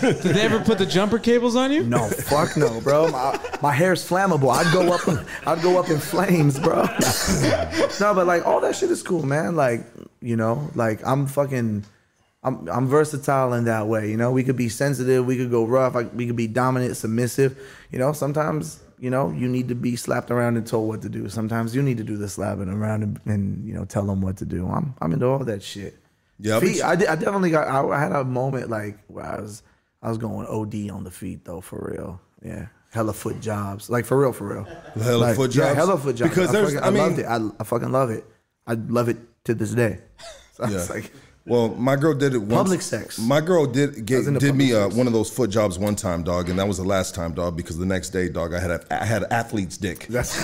Did 0.01 0.33
they 0.33 0.41
ever 0.41 0.59
put 0.59 0.79
the 0.79 0.87
jumper 0.87 1.19
cables 1.19 1.55
on 1.55 1.71
you? 1.71 1.83
no, 1.83 2.07
fuck 2.07 2.57
no, 2.57 2.81
bro. 2.81 3.11
My, 3.11 3.39
my 3.61 3.71
hair's 3.71 4.03
flammable. 4.03 4.51
I'd 4.51 4.73
go 4.73 4.91
up, 4.91 5.07
I'd 5.45 5.61
go 5.61 5.79
up 5.79 5.89
in 5.89 5.99
flames, 5.99 6.59
bro. 6.59 6.77
no, 7.99 8.15
but 8.15 8.25
like 8.25 8.43
all 8.47 8.59
that 8.61 8.75
shit 8.75 8.89
is 8.89 9.03
cool, 9.03 9.23
man. 9.23 9.55
Like 9.55 9.85
you 10.19 10.35
know, 10.35 10.71
like 10.73 11.05
I'm 11.05 11.27
fucking. 11.27 11.85
I'm 12.45 12.67
I'm 12.67 12.87
versatile 12.87 13.53
in 13.53 13.65
that 13.65 13.87
way, 13.87 14.09
you 14.09 14.17
know. 14.17 14.31
We 14.31 14.43
could 14.43 14.57
be 14.57 14.67
sensitive, 14.67 15.25
we 15.25 15.37
could 15.37 15.49
go 15.49 15.63
rough, 15.63 15.95
like, 15.95 16.13
we 16.13 16.27
could 16.27 16.35
be 16.35 16.47
dominant, 16.47 16.97
submissive. 16.97 17.57
You 17.89 17.99
know, 17.99 18.11
sometimes 18.11 18.82
you 19.03 19.09
know 19.09 19.31
you 19.31 19.47
need 19.49 19.67
to 19.67 19.75
be 19.75 19.95
slapped 19.97 20.31
around 20.31 20.55
and 20.57 20.65
told 20.65 20.87
what 20.87 21.01
to 21.01 21.09
do. 21.09 21.27
Sometimes 21.29 21.75
you 21.75 21.81
need 21.83 21.97
to 21.97 22.03
do 22.05 22.15
the 22.17 22.29
slapping 22.29 22.69
around 22.69 23.03
and, 23.03 23.19
and 23.25 23.67
you 23.67 23.73
know 23.73 23.85
tell 23.85 24.05
them 24.05 24.21
what 24.21 24.37
to 24.37 24.45
do. 24.45 24.65
I'm 24.67 24.95
I'm 25.01 25.11
into 25.13 25.27
all 25.27 25.43
that 25.43 25.61
shit. 25.61 25.93
Yeah, 26.39 26.57
I 26.57 26.59
feet. 26.61 26.81
I, 26.81 26.91
I 26.93 26.95
definitely 26.95 27.51
got. 27.51 27.67
I, 27.67 27.85
I 27.85 27.99
had 27.99 28.11
a 28.13 28.23
moment 28.23 28.69
like 28.69 28.97
where 29.07 29.25
I 29.25 29.41
was 29.41 29.61
I 30.01 30.07
was 30.09 30.17
going 30.17 30.47
OD 30.47 30.89
on 30.89 31.03
the 31.03 31.11
feet 31.11 31.43
though, 31.43 31.59
for 31.61 31.91
real. 31.91 32.21
Yeah, 32.41 32.67
hella 32.91 33.13
foot 33.13 33.39
jobs, 33.41 33.89
like 33.89 34.05
for 34.05 34.17
real, 34.19 34.31
for 34.33 34.47
real. 34.53 34.67
Hella 35.01 35.17
Like, 35.17 35.35
foot 35.35 35.53
Yeah, 35.53 35.65
jobs? 35.65 35.75
hella 35.75 35.97
foot 35.97 36.15
jobs. 36.15 36.29
Because 36.31 36.49
I 36.49 36.51
there's- 36.53 36.73
fucking- 36.73 36.87
I 36.87 36.89
mean- 36.91 37.03
loved 37.03 37.19
it. 37.19 37.25
I, 37.25 37.49
I 37.59 37.63
fucking 37.65 37.91
love 37.91 38.09
it. 38.09 38.25
I 38.65 38.73
love 38.73 39.09
it 39.09 39.17
to 39.45 39.53
this 39.53 39.71
day. 39.73 39.99
So 40.55 40.67
Yeah. 40.67 40.77
it's 40.77 40.89
like. 40.91 41.11
Well, 41.45 41.69
my 41.69 41.97
girl 41.97 42.13
did 42.13 42.33
it 42.33 42.37
once. 42.37 42.53
Public 42.53 42.81
sex. 42.81 43.19
My 43.19 43.41
girl 43.41 43.65
did 43.65 44.05
get, 44.05 44.23
did 44.39 44.55
me 44.55 44.73
uh, 44.73 44.87
one 44.89 45.07
of 45.07 45.13
those 45.13 45.29
foot 45.29 45.49
jobs 45.49 45.77
one 45.77 45.95
time, 45.95 46.23
dog, 46.23 46.49
and 46.49 46.57
that 46.57 46.67
was 46.67 46.77
the 46.77 46.85
last 46.85 47.15
time, 47.15 47.33
dog, 47.33 47.57
because 47.57 47.77
the 47.77 47.85
next 47.85 48.11
day, 48.11 48.29
dog, 48.29 48.53
I 48.53 48.61
had 48.61 48.71
a, 48.71 48.85
I 48.89 49.03
had 49.05 49.23
an 49.23 49.33
athlete's 49.33 49.77
dick. 49.77 50.07
That's 50.09 50.41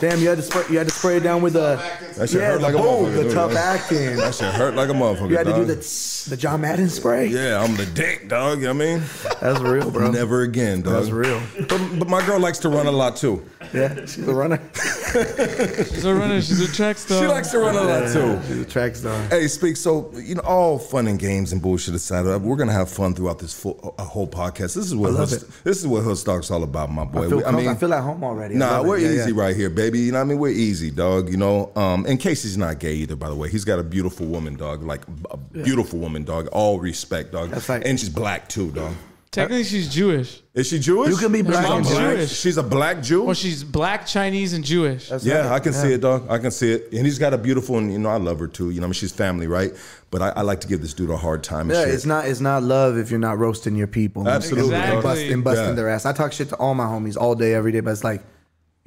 Damn, 0.00 0.20
you 0.20 0.28
had 0.28 0.36
to 0.38 0.42
spray, 0.42 0.62
you 0.70 0.78
had 0.78 0.86
to 0.86 0.92
spray 0.94 1.16
it 1.16 1.20
down 1.24 1.42
with 1.42 1.54
the 1.54 1.76
That 2.16 2.28
shit 2.30 2.40
yeah, 2.40 2.48
hurt 2.48 2.58
the 2.58 2.62
like 2.62 2.74
a 2.74 2.78
boom, 2.78 2.86
motherfucker, 3.06 3.14
the 3.16 3.22
dude. 3.24 3.32
tough 3.32 3.52
That- 3.52 3.80
acting. 3.80 4.16
That 4.16 4.34
shit 4.34 4.54
hurt 4.54 4.74
like 4.76 4.88
a 4.88 4.92
motherfucker. 4.92 5.30
You 5.30 5.36
had 5.36 5.46
to 5.46 5.52
do 5.52 5.58
dog. 5.58 5.66
the 5.68 5.76
tss, 5.76 6.24
the 6.26 6.36
John 6.36 6.60
Madden 6.60 6.88
spray. 6.88 7.26
Yeah, 7.26 7.62
I'm 7.62 7.74
the 7.76 7.86
dick, 7.86 8.28
dog. 8.28 8.58
You 8.60 8.72
know 8.72 8.74
what 8.74 8.82
I 8.82 8.86
mean? 8.96 9.02
That's 9.40 9.60
real, 9.60 9.90
bro. 9.90 10.10
Never 10.10 10.42
again, 10.42 10.82
dog. 10.82 10.92
That's 10.94 11.10
real. 11.10 11.40
But, 11.68 11.98
but 11.98 12.08
my 12.08 12.24
girl 12.24 12.38
likes 12.38 12.58
to 12.60 12.68
run 12.68 12.86
a 12.86 12.92
lot 12.92 13.16
too. 13.16 13.44
Yeah, 13.74 13.94
she's 14.06 14.26
a 14.26 14.34
runner. 14.34 14.60
She's 15.08 16.04
a 16.04 16.14
runner. 16.14 16.40
She's 16.40 16.60
a 16.60 16.72
track 16.72 16.96
star. 16.98 17.20
She 17.20 17.26
likes 17.26 17.50
to 17.50 17.58
run 17.58 17.74
a 17.74 17.82
lot 17.82 18.12
too. 18.12 18.40
She's 18.46 18.60
a 18.60 18.64
track 18.64 18.94
star. 18.96 19.20
Hey, 19.28 19.48
speak. 19.48 19.76
So 19.76 20.10
you 20.16 20.34
know, 20.36 20.42
all 20.42 20.78
fun 20.78 21.06
and 21.08 21.18
games 21.18 21.52
and 21.52 21.60
bullshit 21.62 21.94
aside, 21.94 22.26
uh, 22.26 22.38
we're 22.38 22.56
gonna 22.56 22.72
have 22.72 22.90
fun 22.90 23.14
throughout 23.14 23.38
this 23.38 23.52
full, 23.58 23.94
uh, 23.98 24.04
whole 24.04 24.26
podcast. 24.28 24.74
This 24.74 24.76
is 24.78 24.94
what 24.94 25.12
love 25.12 25.30
Hood, 25.30 25.42
it. 25.42 25.48
this 25.64 25.78
is 25.78 25.86
what 25.86 26.02
Hood 26.02 26.18
Stock's 26.18 26.50
all 26.50 26.62
about, 26.62 26.90
my 26.90 27.04
boy. 27.04 27.26
I 27.26 27.28
feel, 27.28 27.36
We- 27.38 27.42
com- 27.44 27.68
I 27.68 27.74
feel 27.74 27.94
at 27.94 28.02
home 28.02 28.22
already. 28.24 28.54
I 28.54 28.58
Nah, 28.58 28.70
love 28.78 28.86
it. 28.86 28.88
we're 28.88 28.98
Yeah, 28.98 29.08
easy 29.22 29.32
yeah. 29.34 29.40
right 29.42 29.56
here, 29.56 29.70
baby. 29.70 29.87
You 29.96 30.12
know 30.12 30.18
what 30.18 30.24
I 30.24 30.28
mean? 30.28 30.38
We're 30.38 30.48
easy, 30.50 30.90
dog. 30.90 31.30
You 31.30 31.36
know, 31.36 31.72
um, 31.76 32.04
in 32.06 32.18
case 32.18 32.42
he's 32.42 32.58
not 32.58 32.78
gay 32.78 32.94
either, 32.94 33.16
by 33.16 33.28
the 33.28 33.34
way. 33.34 33.48
He's 33.48 33.64
got 33.64 33.78
a 33.78 33.82
beautiful 33.84 34.26
woman, 34.26 34.56
dog. 34.56 34.82
Like 34.82 35.02
a 35.30 35.36
beautiful 35.36 35.98
woman, 35.98 36.24
dog. 36.24 36.48
All 36.52 36.78
respect, 36.80 37.32
dog. 37.32 37.50
That's 37.50 37.68
right. 37.68 37.82
And 37.84 37.98
she's 37.98 38.08
black 38.10 38.48
too, 38.48 38.70
dog. 38.72 38.94
Technically, 39.30 39.64
she's 39.64 39.92
Jewish. 39.92 40.40
Is 40.54 40.68
she 40.68 40.78
Jewish? 40.78 41.10
You 41.10 41.16
can 41.18 41.30
be 41.30 41.42
black 41.42 41.66
She's 41.66 41.70
and 41.74 41.86
a 41.86 41.90
black- 41.90 42.16
Jewish. 42.16 42.32
She's 42.32 42.56
a 42.56 42.62
black 42.62 43.02
Jew. 43.02 43.24
Well, 43.24 43.34
she's 43.34 43.62
black, 43.62 44.06
Chinese, 44.06 44.54
and 44.54 44.64
Jewish. 44.64 45.10
That's 45.10 45.22
yeah, 45.24 45.40
right. 45.40 45.52
I 45.52 45.60
can 45.60 45.74
see 45.74 45.92
it, 45.92 46.00
dog. 46.00 46.26
I 46.30 46.38
can 46.38 46.50
see 46.50 46.72
it. 46.72 46.88
And 46.94 47.04
he's 47.04 47.18
got 47.18 47.34
a 47.34 47.38
beautiful, 47.38 47.76
and 47.76 47.92
you 47.92 47.98
know, 47.98 48.08
I 48.08 48.16
love 48.16 48.38
her 48.38 48.46
too. 48.46 48.70
You 48.70 48.80
know, 48.80 48.86
I 48.86 48.88
mean, 48.88 48.94
she's 48.94 49.12
family, 49.12 49.46
right? 49.46 49.72
But 50.10 50.22
I, 50.22 50.28
I 50.30 50.40
like 50.42 50.62
to 50.62 50.66
give 50.66 50.80
this 50.80 50.94
dude 50.94 51.10
a 51.10 51.16
hard 51.18 51.44
time. 51.44 51.68
Yeah, 51.70 51.84
shit. 51.84 51.92
it's 51.94 52.06
not 52.06 52.26
it's 52.26 52.40
not 52.40 52.62
love 52.62 52.96
if 52.96 53.10
you're 53.10 53.20
not 53.20 53.36
roasting 53.38 53.76
your 53.76 53.86
people. 53.86 54.26
Absolutely, 54.26 54.74
And, 54.74 55.02
bust, 55.02 55.20
and 55.20 55.44
busting 55.44 55.64
Yeah. 55.66 55.72
their 55.72 55.88
ass. 55.90 56.06
I 56.06 56.14
talk 56.14 56.32
shit 56.32 56.48
to 56.48 56.56
all 56.56 56.74
my 56.74 56.86
homies 56.86 57.18
all 57.18 57.34
day, 57.34 57.52
every 57.52 57.70
day, 57.70 57.80
but 57.80 57.90
it's 57.90 58.02
like, 58.04 58.22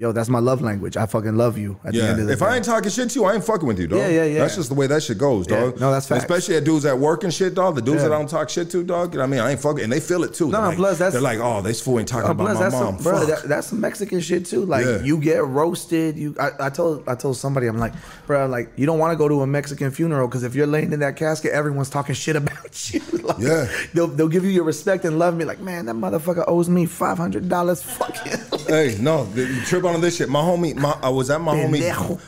yo, 0.01 0.11
that's 0.11 0.29
my 0.29 0.39
love 0.39 0.61
language. 0.61 0.97
I 0.97 1.05
fucking 1.05 1.35
love 1.37 1.59
you. 1.59 1.79
At 1.85 1.93
the 1.93 2.01
end 2.01 2.11
of 2.13 2.17
the 2.17 2.25
day. 2.25 2.33
if 2.33 2.39
day. 2.39 2.45
I 2.47 2.55
ain't 2.55 2.65
talking 2.65 2.89
shit 2.89 3.11
to 3.11 3.19
you, 3.19 3.25
I 3.25 3.35
ain't 3.35 3.43
fucking 3.45 3.67
with 3.67 3.79
you, 3.79 3.85
dog. 3.87 3.99
Yeah, 3.99 4.07
yeah, 4.07 4.23
yeah. 4.25 4.39
That's 4.39 4.55
just 4.55 4.69
the 4.69 4.75
way 4.75 4.87
that 4.87 5.03
shit 5.03 5.19
goes, 5.19 5.45
Yeah. 5.47 5.59
dog. 5.61 5.79
No, 5.79 5.91
that's 5.91 6.07
facts. 6.07 6.23
Especially 6.23 6.55
at 6.55 6.63
dudes 6.63 6.85
at 6.85 6.97
work 6.97 7.23
and 7.23 7.31
shit, 7.31 7.53
dog. 7.53 7.75
The 7.75 7.81
dudes 7.83 8.01
Yeah. 8.01 8.09
that 8.09 8.15
I 8.15 8.17
don't 8.17 8.27
talk 8.29 8.49
shit 8.49 8.71
to, 8.71 8.83
dog. 8.83 9.13
You 9.13 9.19
know 9.19 9.23
what 9.25 9.27
I 9.27 9.31
mean? 9.31 9.39
I 9.41 9.51
ain't 9.51 9.59
fucking, 9.59 9.83
and 9.83 9.93
they 9.93 9.99
feel 9.99 10.23
it 10.23 10.33
too. 10.33 10.45
No, 10.47 10.53
They're 10.53 10.61
like, 10.69 10.77
plus 10.77 10.97
that's- 10.97 11.13
they're 11.13 11.21
like, 11.21 11.37
oh, 11.39 11.61
this 11.61 11.79
fool 11.81 11.99
ain't 11.99 12.07
talking 12.07 12.27
Oh, 12.27 12.31
about 12.31 12.55
my 12.55 12.59
that's 12.59 12.73
mom. 12.73 12.95
some, 12.95 13.03
bro, 13.03 13.25
that, 13.27 13.43
that's 13.43 13.67
some 13.67 13.79
Mexican 13.79 14.19
shit 14.21 14.47
too. 14.47 14.65
Like 14.65 14.85
Yeah. 14.85 15.03
you 15.03 15.17
get 15.19 15.45
roasted. 15.45 16.17
You, 16.17 16.35
I, 16.39 16.49
I 16.59 16.69
told, 16.71 17.07
I 17.07 17.13
told 17.13 17.37
somebody, 17.37 17.67
I'm 17.67 17.77
like, 17.77 17.93
bro, 18.25 18.47
like 18.47 18.71
you 18.77 18.87
don't 18.87 18.97
want 18.97 19.11
to 19.11 19.17
go 19.17 19.27
to 19.27 19.41
a 19.41 19.47
Mexican 19.47 19.91
funeral 19.91 20.27
because 20.27 20.41
if 20.43 20.55
you're 20.55 20.65
laying 20.67 20.91
in 20.93 20.99
that 21.01 21.15
casket, 21.15 21.51
everyone's 21.51 21.91
talking 21.91 22.15
shit 22.15 22.35
about 22.35 22.91
you. 22.93 23.01
like, 23.21 23.37
Yeah. 23.37 23.67
they'll 23.93 24.07
they'll 24.07 24.27
give 24.29 24.43
you 24.45 24.49
your 24.49 24.63
respect 24.63 25.05
and 25.05 25.19
love 25.19 25.35
me. 25.37 25.45
Like, 25.45 25.59
man, 25.59 25.85
that 25.85 25.95
motherfucker 25.95 26.43
owes 26.47 26.69
me 26.69 26.87
five 26.87 27.19
hundred 27.19 27.47
dollars. 27.47 27.83
Fuck 27.83 28.17
him. 28.17 28.39
Hey, 28.67 28.95
no, 28.99 29.25
the, 29.25 29.43
the 29.43 29.61
trip 29.65 29.83
on 29.95 30.01
this 30.01 30.17
shit. 30.17 30.29
My 30.29 30.41
homie, 30.41 30.75
my, 30.75 30.97
I 31.01 31.09
was 31.09 31.29
at 31.29 31.41
my 31.41 31.53
homie. 31.55 31.79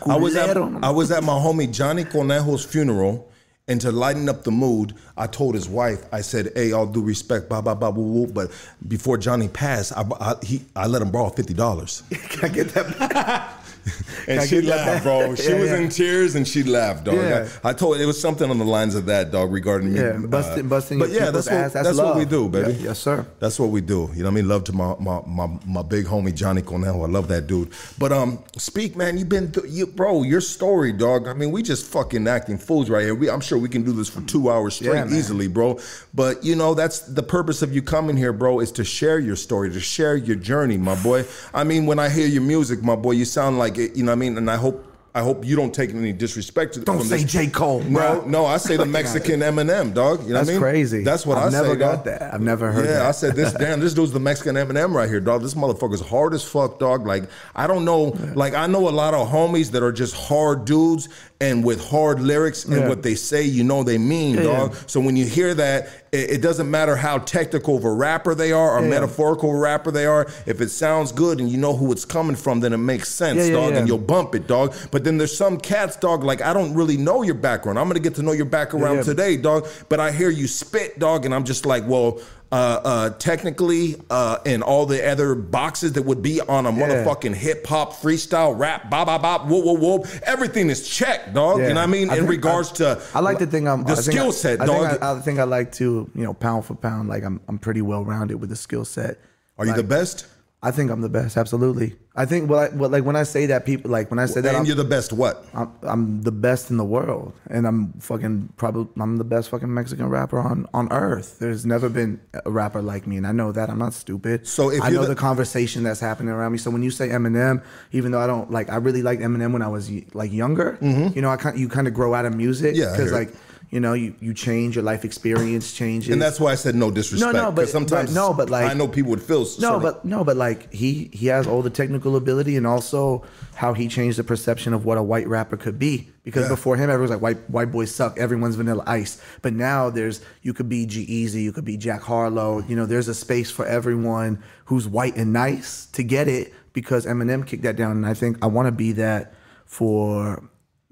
I 0.07 0.15
was 0.17 0.35
at. 0.35 0.57
I 0.83 0.89
was 0.89 1.11
at 1.11 1.23
my 1.23 1.33
homie 1.33 1.71
Johnny 1.71 2.03
Conejo's 2.03 2.65
funeral, 2.65 3.29
and 3.67 3.79
to 3.81 3.91
lighten 3.91 4.27
up 4.29 4.43
the 4.43 4.51
mood, 4.51 4.93
I 5.17 5.27
told 5.27 5.55
his 5.55 5.69
wife, 5.69 6.03
I 6.11 6.21
said, 6.21 6.51
"Hey, 6.55 6.71
all 6.71 6.85
due 6.85 7.01
respect, 7.01 7.49
blah 7.49 7.61
blah 7.61 7.75
blah 7.75 7.91
blah 7.91 8.03
blah." 8.03 8.25
But 8.27 8.51
before 8.87 9.17
Johnny 9.17 9.47
passed, 9.47 9.93
I, 9.95 10.03
I 10.19 10.35
he 10.43 10.63
I 10.75 10.87
let 10.87 11.01
him 11.01 11.11
borrow 11.11 11.29
fifty 11.29 11.53
dollars, 11.53 12.03
Can 12.11 12.45
I 12.45 12.53
get 12.53 12.69
that? 12.69 13.53
and 14.27 14.47
she 14.47 14.61
laughed, 14.61 15.03
bro. 15.03 15.35
She 15.43 15.49
Yeah, 15.49 15.59
was 15.59 15.69
yeah. 15.71 15.77
in 15.77 15.89
tears 15.89 16.35
and 16.35 16.47
she 16.47 16.63
laughed, 16.63 17.05
dog. 17.05 17.15
Yeah. 17.15 17.49
I, 17.63 17.69
I 17.69 17.73
told 17.73 17.97
it 17.97 18.05
was 18.05 18.19
something 18.19 18.49
on 18.49 18.57
the 18.57 18.65
lines 18.65 18.95
of 18.95 19.05
that, 19.07 19.31
dog, 19.31 19.51
regarding 19.51 19.93
me. 19.93 19.99
Yeah, 19.99 20.17
busting, 20.17 20.67
busting. 20.67 20.99
But 20.99 21.09
your 21.09 21.23
yeah, 21.23 21.31
that's 21.31 21.47
what 21.47 21.55
ass, 21.55 21.73
that's, 21.73 21.97
what 21.97 22.15
we 22.15 22.25
do, 22.25 22.49
baby. 22.49 22.73
Yes, 22.73 22.99
sir. 22.99 23.25
That's 23.39 23.59
what 23.59 23.69
we 23.69 23.81
do. 23.81 24.09
You 24.13 24.23
know 24.23 24.25
what 24.25 24.31
I 24.31 24.35
mean? 24.35 24.47
Love 24.47 24.63
to 24.65 24.73
my 24.73 24.95
my 24.99 25.21
my, 25.25 25.47
my 25.65 25.81
big 25.81 26.05
homie 26.05 26.33
Johnny 26.33 26.61
Cornell. 26.61 27.03
I 27.03 27.07
love 27.07 27.27
that 27.27 27.47
dude. 27.47 27.71
But 27.97 28.11
um, 28.11 28.43
speak, 28.57 28.95
man. 28.95 29.17
You've 29.17 29.29
been 29.29 29.51
through, 29.51 29.69
you, 29.69 29.87
bro. 29.87 30.23
Your 30.23 30.41
story, 30.41 30.93
dog. 30.93 31.27
I 31.27 31.33
mean, 31.33 31.51
we 31.51 31.61
just 31.61 31.85
fucking 31.85 32.27
acting 32.27 32.57
fools 32.57 32.89
right 32.89 33.03
here. 33.03 33.15
We, 33.15 33.29
I'm 33.29 33.41
sure 33.41 33.57
we 33.57 33.69
can 33.69 33.83
do 33.83 33.91
this 33.91 34.09
for 34.09 34.21
two 34.21 34.49
hours 34.49 34.75
straight 34.75 35.07
easily, 35.11 35.47
bro. 35.47 35.79
But 36.13 36.43
you 36.43 36.55
know, 36.55 36.73
that's 36.73 36.99
the 36.99 37.23
purpose 37.23 37.61
of 37.61 37.73
you 37.73 37.81
coming 37.81 38.15
here, 38.17 38.33
bro, 38.33 38.59
is 38.59 38.71
to 38.73 38.83
share 38.83 39.19
your 39.19 39.35
story, 39.35 39.71
to 39.71 39.79
share 39.79 40.15
your 40.15 40.35
journey, 40.35 40.77
my 40.77 41.01
boy. 41.03 41.25
I 41.53 41.63
mean, 41.63 41.85
when 41.85 41.99
I 41.99 42.09
hear 42.09 42.27
your 42.27 42.43
music, 42.43 42.83
my 42.83 42.95
boy, 42.95 43.11
you 43.11 43.25
sound 43.25 43.57
like 43.59 43.72
it. 43.77 43.95
You 43.95 44.03
know 44.03 44.11
what 44.11 44.17
I 44.17 44.19
mean? 44.19 44.37
And 44.37 44.49
I 44.49 44.55
hope. 44.57 44.87
I 45.15 45.21
hope 45.21 45.45
you 45.45 45.55
don't 45.55 45.71
take 45.71 45.91
any 45.91 46.11
disrespect 46.11 46.73
to 46.73 46.79
Don't 46.79 47.03
say 47.03 47.21
this. 47.21 47.31
J. 47.31 47.45
Cole, 47.45 47.81
No, 47.83 47.99
bro. 48.21 48.25
no, 48.25 48.45
I 48.47 48.57
say 48.57 48.77
the 48.77 48.85
Mexican 48.99 49.41
Eminem, 49.41 49.93
dog. 49.93 50.23
You 50.23 50.29
know 50.29 50.33
That's 50.33 50.47
what 50.47 50.49
I 50.49 50.53
mean? 50.53 50.59
crazy. 50.61 51.03
That's 51.03 51.23
what 51.23 51.37
I've 51.37 51.49
I 51.49 51.49
say. 51.51 51.61
never 51.61 51.75
got 51.75 51.95
dog. 51.97 52.05
that. 52.05 52.33
I've 52.33 52.41
never 52.41 52.71
heard 52.71 52.85
yeah, 52.85 52.93
that. 52.93 53.05
I 53.05 53.11
said 53.11 53.35
this. 53.35 53.53
Damn, 53.59 53.79
this 53.79 53.93
dude's 53.93 54.11
the 54.11 54.19
Mexican 54.19 54.55
Eminem 54.55 54.91
right 54.91 55.07
here, 55.07 55.19
dog. 55.19 55.43
This 55.43 55.53
motherfucker's 55.53 56.01
hard 56.01 56.33
as 56.33 56.43
fuck, 56.43 56.79
dog. 56.79 57.05
Like 57.05 57.29
I 57.55 57.67
don't 57.67 57.85
know. 57.85 58.17
Like 58.33 58.55
I 58.55 58.65
know 58.65 58.89
a 58.89 58.89
lot 58.89 59.13
of 59.13 59.27
homies 59.29 59.69
that 59.73 59.83
are 59.83 59.91
just 59.91 60.15
hard 60.15 60.65
dudes 60.65 61.09
and 61.43 61.63
with 61.63 61.83
hard 61.89 62.21
lyrics 62.21 62.63
and 62.65 62.73
Yeah. 62.75 62.87
what 62.87 63.03
they 63.03 63.15
say, 63.15 63.43
you 63.43 63.63
know 63.63 63.83
they 63.83 63.97
mean, 63.97 64.35
Yeah, 64.35 64.43
dog. 64.43 64.75
So 64.87 64.99
when 65.01 65.15
you 65.17 65.25
hear 65.25 65.53
that, 65.55 65.89
it, 66.13 66.31
it 66.35 66.41
doesn't 66.41 66.69
matter 66.71 66.95
how 66.95 67.17
technical 67.17 67.75
of 67.77 67.83
a 67.83 67.91
rapper 67.91 68.33
they 68.33 68.51
are 68.53 68.77
or 68.77 68.81
Yeah. 68.81 68.87
metaphorical 68.89 69.53
rapper 69.53 69.91
they 69.91 70.05
are. 70.05 70.25
If 70.45 70.61
it 70.61 70.69
sounds 70.71 71.11
good 71.11 71.39
and 71.39 71.49
you 71.49 71.57
know 71.57 71.75
who 71.75 71.91
it's 71.91 72.05
coming 72.05 72.35
from, 72.37 72.61
then 72.61 72.71
it 72.71 72.77
makes 72.77 73.09
sense, 73.09 73.49
dog, 73.49 73.73
and 73.73 73.87
you'll 73.87 73.97
bump 73.97 74.35
it, 74.35 74.47
dog. 74.47 74.73
But 74.91 75.03
then 75.03 75.17
there's 75.17 75.35
some 75.35 75.57
cats, 75.57 75.95
dog. 75.97 76.23
Like 76.23 76.41
I 76.41 76.53
don't 76.53 76.73
really 76.75 76.97
know 76.97 77.23
your 77.23 77.35
background. 77.35 77.77
I'm 77.77 77.87
gonna 77.89 77.99
get 77.99 78.15
to 78.15 78.23
know 78.23 78.31
your 78.31 78.45
background 78.45 79.03
today, 79.03 79.35
dog. 79.35 79.67
But 79.89 79.99
I 79.99 80.11
hear 80.11 80.29
you 80.29 80.47
spit, 80.47 80.97
dog, 80.99 81.25
and 81.25 81.33
I'm 81.35 81.43
just 81.43 81.65
like, 81.65 81.83
well. 81.87 82.19
Uh, 82.53 82.81
uh, 82.83 83.09
technically, 83.17 83.95
uh, 84.11 84.37
in 84.45 84.61
all 84.61 84.85
the 84.85 85.03
other 85.03 85.33
boxes 85.33 85.93
that 85.93 86.03
would 86.03 86.21
be 86.21 86.39
on 86.39 86.67
a 86.67 86.71
motherfucking 86.71 87.33
hip 87.33 87.65
hop, 87.65 87.93
freestyle, 87.93 88.55
rap, 88.55 88.91
bop, 88.91 89.07
bop, 89.07 89.23
bop, 89.23 89.47
whoop, 89.47 89.65
whoop, 89.65 89.79
whoop, 89.79 90.21
everything 90.21 90.69
is 90.69 90.87
checked, 90.87 91.33
dog. 91.33 91.57
You 91.57 91.69
know 91.69 91.73
what 91.73 91.77
I 91.77 91.85
mean? 91.87 92.09
In 92.11 92.15
think- 92.15 92.29
regards 92.29 92.71
to, 92.73 93.01
I 93.15 93.21
like 93.21 93.39
to 93.39 93.47
think 93.47 93.67
I'm 93.67 93.83
the 93.83 93.95
skill 93.95 94.31
set, 94.31 94.61
I 94.61 94.67
dog. 94.67 94.99
I, 95.01 95.13
I 95.15 95.19
think 95.21 95.39
I 95.39 95.45
like 95.45 95.71
to, 95.73 96.07
you 96.13 96.23
know, 96.23 96.35
pound 96.35 96.65
for 96.65 96.75
pound, 96.75 97.09
like 97.09 97.23
I'm 97.23 97.41
I'm 97.47 97.57
pretty 97.57 97.81
well 97.81 98.05
rounded 98.05 98.39
with 98.39 98.51
the 98.51 98.55
skill 98.55 98.85
set. 98.85 99.17
Are 99.57 99.65
you 99.65 99.71
Like, 99.71 99.77
the 99.77 99.87
best? 99.87 100.27
I 100.65 100.71
think 100.71 100.91
I'm 100.91 101.01
the 101.01 101.09
best, 101.09 101.35
absolutely. 101.35 101.93
I 102.15 102.25
think 102.25 102.49
well, 102.49 102.61
I, 102.61 102.69
well 102.69 102.89
like 102.89 103.03
when 103.03 103.17
I 103.17 103.23
say 103.23 103.47
that, 103.47 103.65
people 103.65 103.91
like 103.91 104.09
when 104.09 104.17
I 104.17 104.27
say 104.27 104.39
that, 104.39 104.47
and 104.49 104.57
I'm, 104.59 104.65
you're 104.65 104.77
the 104.77 104.85
best 104.85 105.11
what? 105.11 105.45
I'm, 105.53 105.69
I'm 105.81 106.21
the 106.21 106.31
best 106.31 106.71
in 106.71 106.77
the 106.77 106.85
world, 106.85 107.33
and 107.49 107.67
I'm 107.67 107.91
fucking 107.99 108.53
probably 108.55 108.87
I'm 109.01 109.17
the 109.17 109.25
best 109.25 109.49
fucking 109.49 109.71
Mexican 109.73 110.07
rapper 110.07 110.39
on 110.39 110.65
on 110.73 110.89
earth. 110.93 111.39
There's 111.39 111.65
never 111.65 111.89
been 111.89 112.21
a 112.45 112.49
rapper 112.49 112.81
like 112.81 113.05
me, 113.07 113.17
and 113.17 113.27
I 113.27 113.33
know 113.33 113.51
that. 113.51 113.69
I'm 113.69 113.77
not 113.79 113.93
stupid. 113.93 114.47
So 114.47 114.69
if 114.71 114.81
I 114.81 114.89
know 114.89 115.01
the- 115.01 115.09
the, 115.09 115.15
conversation 115.15 115.83
that's 115.83 115.99
happening 115.99 116.33
around 116.33 116.53
me. 116.53 116.57
So 116.59 116.71
when 116.71 116.81
you 116.81 116.91
say 116.91 117.09
Eminem, 117.09 117.61
even 117.91 118.11
though 118.13 118.21
I 118.21 118.27
don't 118.27 118.49
like, 118.49 118.69
I 118.69 118.77
really 118.77 119.01
liked 119.01 119.21
Eminem 119.21 119.51
when 119.51 119.61
I 119.61 119.67
was 119.67 119.91
like 120.13 120.31
younger. 120.31 120.77
You 120.81 121.21
know, 121.21 121.29
I 121.29 121.35
kind 121.35 121.59
you 121.59 121.67
kind 121.67 121.87
of 121.89 121.93
grow 121.93 122.13
out 122.13 122.25
of 122.25 122.33
music 122.35 122.75
Mm-hmm. 122.75 122.81
Yeah, 122.81 122.91
because 122.95 123.11
hear 123.11 123.21
it. 123.21 123.35
You 123.73 123.79
know 123.79 123.93
you 123.93 124.13
you 124.19 124.35
change 124.35 124.75
your 124.75 124.83
life 124.83 125.03
experience 125.03 125.73
changes. 125.81 126.09
And 126.13 126.21
that's 126.21 126.39
why 126.39 126.51
I 126.51 126.55
said 126.55 126.75
no 126.75 126.91
disrespect. 126.91 127.33
No, 127.33 127.45
no, 127.45 127.51
but- 127.51 127.67
sometimes 127.69 128.13
but- 128.13 128.15
no, 128.21 128.31
but, 128.31 128.47
like- 128.51 128.69
I 128.69 128.75
know 128.75 128.87
people 128.87 129.09
would 129.09 129.21
feel 129.21 129.47
No, 129.59 129.77
of- 129.77 129.81
but 129.81 130.05
no, 130.05 130.23
but 130.23 130.37
like 130.37 130.71
he 130.71 131.09
he 131.11 131.25
has 131.27 131.47
all 131.47 131.63
the 131.63 131.71
technical 131.71 132.15
ability 132.15 132.55
and 132.55 132.67
also 132.67 133.23
how 133.55 133.73
he 133.73 133.87
changed 133.87 134.19
the 134.19 134.23
perception 134.23 134.73
of 134.75 134.85
what 134.85 134.99
a 134.99 135.03
white 135.03 135.27
rapper 135.27 135.57
could 135.57 135.79
be. 135.79 136.07
Because 136.23 136.43
Yeah. 136.43 136.49
before 136.49 136.77
him, 136.77 136.91
everyone's 136.91 137.09
like 137.09 137.21
white 137.21 137.49
white 137.49 137.71
boys 137.71 137.89
suck. 137.93 138.17
Everyone's 138.19 138.55
Vanilla 138.55 138.83
Ice. 138.85 139.19
But 139.41 139.53
now 139.53 139.89
there's 139.89 140.21
you 140.43 140.53
could 140.53 140.69
be 140.69 140.85
G-Eazy, 140.85 141.41
you 141.41 141.51
could 141.51 141.65
be 141.65 141.75
Jack 141.75 142.01
Harlow. 142.03 142.63
You 142.67 142.75
know, 142.75 142.85
there's 142.85 143.07
a 143.07 143.15
space 143.15 143.49
for 143.49 143.65
everyone 143.65 144.37
who's 144.65 144.87
white 144.87 145.15
and 145.17 145.33
nice 145.33 145.87
to 145.93 146.03
get 146.03 146.27
it 146.27 146.53
because 146.73 147.07
Eminem 147.07 147.43
kicked 147.45 147.63
that 147.63 147.75
down. 147.75 147.93
And 147.97 148.05
I 148.05 148.13
think 148.13 148.37
I 148.43 148.45
want 148.45 148.67
to 148.67 148.71
be 148.71 148.91
that 148.93 149.33
for 149.65 150.43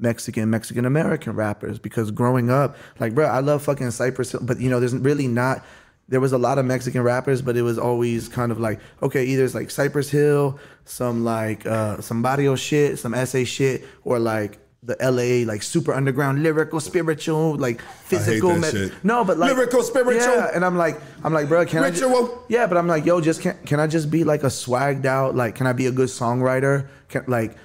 Mexican, 0.02 0.50
Mexican 0.50 0.86
American 0.86 1.34
rappers 1.34 1.80
because 1.80 2.12
growing 2.12 2.50
up, 2.50 2.76
like, 3.00 3.16
bro, 3.16 3.26
I 3.26 3.40
love 3.40 3.64
fucking 3.64 3.92
Cypress 3.92 4.32
Hill, 4.32 4.42
but 4.44 4.60
you 4.60 4.70
know, 4.70 4.80
there's 4.80 4.96
really 4.96 5.28
not. 5.28 5.64
There 6.10 6.20
was 6.20 6.34
a 6.34 6.38
lot 6.38 6.58
of 6.58 6.66
Mexican 6.66 7.04
rappers, 7.04 7.42
but 7.42 7.56
it 7.56 7.62
was 7.62 7.78
always 7.78 8.28
kind 8.28 8.52
of 8.52 8.60
like, 8.60 8.82
okay, 9.02 9.24
either 9.24 9.46
it's 9.46 9.56
like 9.56 9.72
Cypress 9.72 10.10
Hill, 10.10 10.60
some 10.84 11.24
like 11.24 11.66
uh, 11.66 12.02
some 12.02 12.22
barrio 12.22 12.56
shit, 12.56 13.00
some 13.00 13.14
SA 13.26 13.46
shit, 13.46 13.86
or 14.04 14.20
like 14.20 14.60
the 14.84 14.98
LA 15.00 15.46
like 15.50 15.62
super 15.62 15.94
underground 15.94 16.42
lyrical, 16.42 16.80
spiritual, 16.80 17.56
like 17.56 17.82
physical. 17.82 18.60
shit. 18.64 18.92
No, 19.04 19.24
but 19.24 19.38
like 19.38 19.54
Lyrical, 19.54 19.84
spiritual. 19.84 20.36
Yeah, 20.36 20.52
and 20.54 20.66
I'm 20.66 20.76
like, 20.76 21.00
I'm 21.24 21.34
like, 21.34 21.48
bro, 21.48 21.66
can 21.66 21.84
I 21.84 21.92
just, 21.92 22.04
yeah, 22.50 22.66
but 22.66 22.78
I'm 22.78 22.88
like, 22.88 23.06
yo, 23.06 23.22
just 23.22 23.42
can 23.42 23.58
can 23.66 23.80
I 23.80 23.86
just 23.86 24.10
be 24.10 24.24
like 24.24 24.44
a 24.44 24.48
swagged 24.48 25.06
out, 25.06 25.36
like, 25.36 25.56
can 25.56 25.68
I 25.68 25.74
be 25.74 25.86
a 25.86 25.92
good 25.92 26.10
songwriter? 26.10 26.88
Can 27.10 27.26
like, 27.28 27.56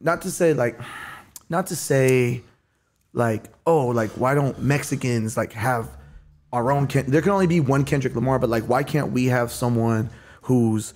not 0.00 0.22
to 0.22 0.30
say 0.30 0.52
like, 0.52 0.80
not 1.48 1.68
to 1.68 1.76
say 1.76 2.42
like, 3.12 3.44
oh, 3.66 3.86
like 3.88 4.10
why 4.12 4.34
don't 4.34 4.60
Mexicans 4.60 5.36
like 5.36 5.52
have 5.52 5.88
our 6.52 6.70
own? 6.72 6.86
Ken- 6.86 7.10
there 7.10 7.22
can 7.22 7.32
only 7.32 7.46
be 7.46 7.60
one 7.60 7.84
Kendrick 7.84 8.14
Lamar, 8.14 8.38
but 8.38 8.50
like, 8.50 8.64
why 8.64 8.82
can't 8.82 9.12
we 9.12 9.26
have 9.26 9.50
someone 9.50 10.10
who's 10.42 10.94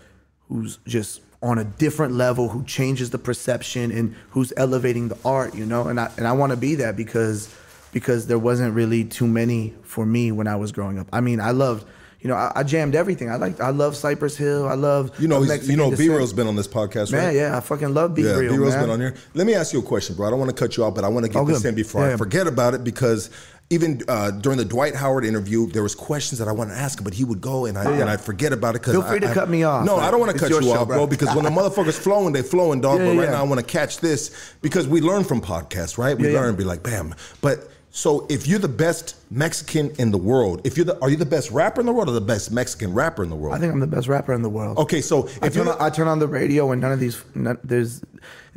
who's 0.48 0.78
just 0.86 1.20
on 1.42 1.58
a 1.58 1.64
different 1.64 2.14
level, 2.14 2.48
who 2.48 2.64
changes 2.64 3.10
the 3.10 3.18
perception 3.18 3.92
and 3.92 4.14
who's 4.30 4.52
elevating 4.56 5.08
the 5.08 5.18
art, 5.24 5.54
you 5.54 5.64
know? 5.64 5.86
And 5.86 6.00
I 6.00 6.10
and 6.16 6.26
I 6.26 6.32
want 6.32 6.50
to 6.50 6.56
be 6.56 6.76
that 6.76 6.96
because 6.96 7.54
because 7.92 8.26
there 8.26 8.38
wasn't 8.38 8.74
really 8.74 9.04
too 9.04 9.26
many 9.26 9.74
for 9.82 10.04
me 10.04 10.32
when 10.32 10.46
I 10.46 10.56
was 10.56 10.72
growing 10.72 10.98
up. 10.98 11.08
I 11.12 11.20
mean, 11.20 11.40
I 11.40 11.52
loved. 11.52 11.86
You 12.20 12.28
know, 12.28 12.34
I, 12.34 12.50
I 12.56 12.62
jammed 12.64 12.96
everything. 12.96 13.30
I 13.30 13.36
like, 13.36 13.60
I 13.60 13.70
love 13.70 13.94
Cypress 13.96 14.36
Hill. 14.36 14.66
I 14.68 14.74
love, 14.74 15.12
You 15.20 15.28
know, 15.28 15.40
he's, 15.42 15.68
you 15.70 15.76
know. 15.76 15.90
B 15.94 16.08
Real's 16.08 16.32
been 16.32 16.48
on 16.48 16.56
this 16.56 16.66
podcast, 16.66 17.12
right? 17.12 17.26
Man, 17.26 17.36
yeah, 17.36 17.56
I 17.56 17.60
fucking 17.60 17.94
love 17.94 18.14
Be 18.14 18.22
Yeah, 18.22 18.38
B-Real's 18.40 18.74
man. 18.74 18.82
been 18.82 18.90
on 18.90 19.00
here. 19.00 19.14
Let 19.34 19.46
me 19.46 19.54
ask 19.54 19.72
you 19.72 19.78
a 19.78 19.82
question, 19.82 20.16
bro. 20.16 20.26
I 20.26 20.30
don't 20.30 20.40
want 20.40 20.50
to 20.50 20.56
cut 20.56 20.76
you 20.76 20.82
off, 20.84 20.94
but 20.96 21.04
I 21.04 21.08
want 21.08 21.26
to 21.26 21.32
get 21.32 21.38
Oh, 21.38 21.44
this 21.44 21.62
good. 21.62 21.68
in 21.68 21.74
before 21.76 22.04
I 22.04 22.10
Yeah. 22.10 22.16
forget 22.16 22.48
about 22.48 22.74
it 22.74 22.82
because 22.82 23.30
even 23.70 24.02
uh, 24.08 24.32
during 24.32 24.58
the 24.58 24.64
Dwight 24.64 24.96
Howard 24.96 25.24
interview, 25.26 25.68
there 25.70 25.82
was 25.84 25.94
questions 25.94 26.40
that 26.40 26.48
I 26.48 26.52
wanted 26.52 26.72
to 26.74 26.80
ask 26.80 26.98
him, 26.98 27.04
but 27.04 27.14
he 27.14 27.22
would 27.22 27.40
go 27.40 27.66
and 27.66 27.78
I 27.78 27.84
Yeah. 27.84 28.00
and 28.00 28.10
I'd 28.10 28.20
forget 28.20 28.52
about 28.52 28.74
it. 28.74 28.82
Cause 28.82 28.94
Feel 28.94 29.02
free 29.02 29.18
I- 29.18 29.20
to 29.20 29.28
I- 29.30 29.34
cut 29.34 29.48
me 29.48 29.62
off. 29.62 29.84
No, 29.84 29.96
I 29.96 30.10
don't 30.10 30.18
want 30.18 30.32
to 30.32 30.38
cut 30.38 30.50
you 30.50 30.60
show, 30.60 30.72
off, 30.72 30.88
bro. 30.88 31.06
Because 31.06 31.32
when 31.36 31.44
the 31.44 31.50
motherfuckers 31.60 31.94
flowing, 31.94 32.32
they 32.32 32.42
flowing, 32.42 32.80
dog. 32.80 32.98
Yeah, 32.98 33.10
but 33.12 33.16
right 33.18 33.24
yeah. 33.26 33.30
now, 33.36 33.40
I 33.42 33.44
want 33.44 33.60
to 33.60 33.66
catch 33.66 33.98
this 33.98 34.32
because 34.60 34.88
we 34.88 35.00
learn 35.00 35.22
from 35.22 35.40
podcasts, 35.40 35.96
right? 35.98 36.18
We 36.18 36.32
learn, 36.34 36.56
be 36.56 36.64
like, 36.64 36.82
bam. 36.82 37.14
But 37.42 37.68
so 37.90 38.26
if 38.28 38.46
you're 38.46 38.58
the 38.58 38.68
best 38.68 39.16
Mexican 39.30 39.90
in 39.98 40.10
the 40.10 40.18
world, 40.18 40.60
if 40.64 40.76
you're 40.76 40.86
the 40.86 41.00
are 41.00 41.10
you 41.10 41.16
the 41.16 41.26
best 41.26 41.50
rapper 41.50 41.80
in 41.80 41.86
the 41.86 41.92
world 41.92 42.08
or 42.08 42.12
the 42.12 42.20
best 42.20 42.52
Mexican 42.52 42.92
rapper 42.92 43.22
in 43.22 43.30
the 43.30 43.36
world? 43.36 43.54
I 43.54 43.58
think 43.58 43.72
I'm 43.72 43.80
the 43.80 43.86
best 43.86 44.08
rapper 44.08 44.34
in 44.34 44.42
the 44.42 44.50
world. 44.50 44.78
okay, 44.78 45.00
so 45.00 45.26
if 45.42 45.54
you're 45.54 45.64
turn, 45.64 45.68
on, 45.68 45.76
I 45.80 45.90
turn 45.90 46.08
on 46.08 46.18
the 46.18 46.28
radio 46.28 46.70
and 46.70 46.80
none 46.80 46.92
of 46.92 47.00
these 47.00 47.22
none, 47.34 47.58
there's 47.64 48.02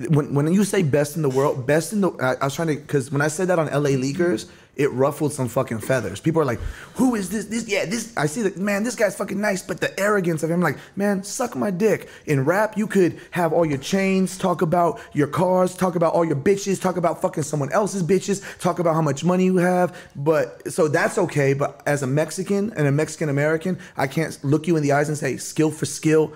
when 0.09 0.33
when 0.33 0.51
you 0.53 0.63
say 0.63 0.83
best 0.83 1.15
in 1.15 1.21
the 1.21 1.29
world, 1.29 1.65
best 1.65 1.93
in 1.93 2.01
the 2.01 2.11
I, 2.21 2.35
I 2.41 2.45
was 2.45 2.55
trying 2.55 2.69
to 2.69 2.75
because 2.75 3.11
when 3.11 3.21
I 3.21 3.29
said 3.29 3.47
that 3.47 3.57
on 3.57 3.67
LA 3.67 3.91
Leakers, 3.91 4.49
it 4.81 4.89
ruffled 4.89 5.31
some 5.31 5.47
fucking 5.47 5.79
feathers. 5.79 6.19
People 6.19 6.41
are 6.41 6.45
like, 6.45 6.59
"Who 6.95 7.15
is 7.15 7.29
this? 7.29 7.45
This 7.45 7.67
yeah, 7.67 7.85
this." 7.85 8.11
I 8.17 8.25
see 8.25 8.41
that 8.41 8.57
man, 8.57 8.83
this 8.83 8.95
guy's 8.95 9.15
fucking 9.15 9.39
nice, 9.39 9.61
but 9.61 9.79
the 9.79 9.97
arrogance 9.99 10.41
of 10.41 10.49
him, 10.49 10.59
like, 10.59 10.77
man, 10.95 11.23
suck 11.23 11.55
my 11.55 11.69
dick. 11.69 12.09
In 12.25 12.45
rap, 12.45 12.77
you 12.77 12.87
could 12.87 13.19
have 13.31 13.53
all 13.53 13.65
your 13.65 13.77
chains, 13.77 14.37
talk 14.37 14.61
about 14.61 14.99
your 15.13 15.27
cars, 15.27 15.75
talk 15.75 15.95
about 15.95 16.13
all 16.13 16.25
your 16.25 16.35
bitches, 16.35 16.81
talk 16.81 16.97
about 16.97 17.21
fucking 17.21 17.43
someone 17.43 17.71
else's 17.71 18.01
bitches, 18.01 18.41
talk 18.59 18.79
about 18.79 18.95
how 18.95 19.01
much 19.01 19.23
money 19.23 19.45
you 19.45 19.57
have, 19.57 19.95
but 20.15 20.71
so 20.71 20.87
that's 20.87 21.17
okay. 21.17 21.53
But 21.53 21.81
as 21.85 22.01
a 22.01 22.07
Mexican 22.07 22.73
and 22.75 22.87
a 22.87 22.91
Mexican 22.91 23.29
American, 23.29 23.77
I 23.95 24.07
can't 24.07 24.37
look 24.43 24.67
you 24.67 24.75
in 24.75 24.83
the 24.83 24.93
eyes 24.93 25.09
and 25.09 25.17
say 25.17 25.37
skill 25.37 25.69
for 25.69 25.85
skill 25.85 26.33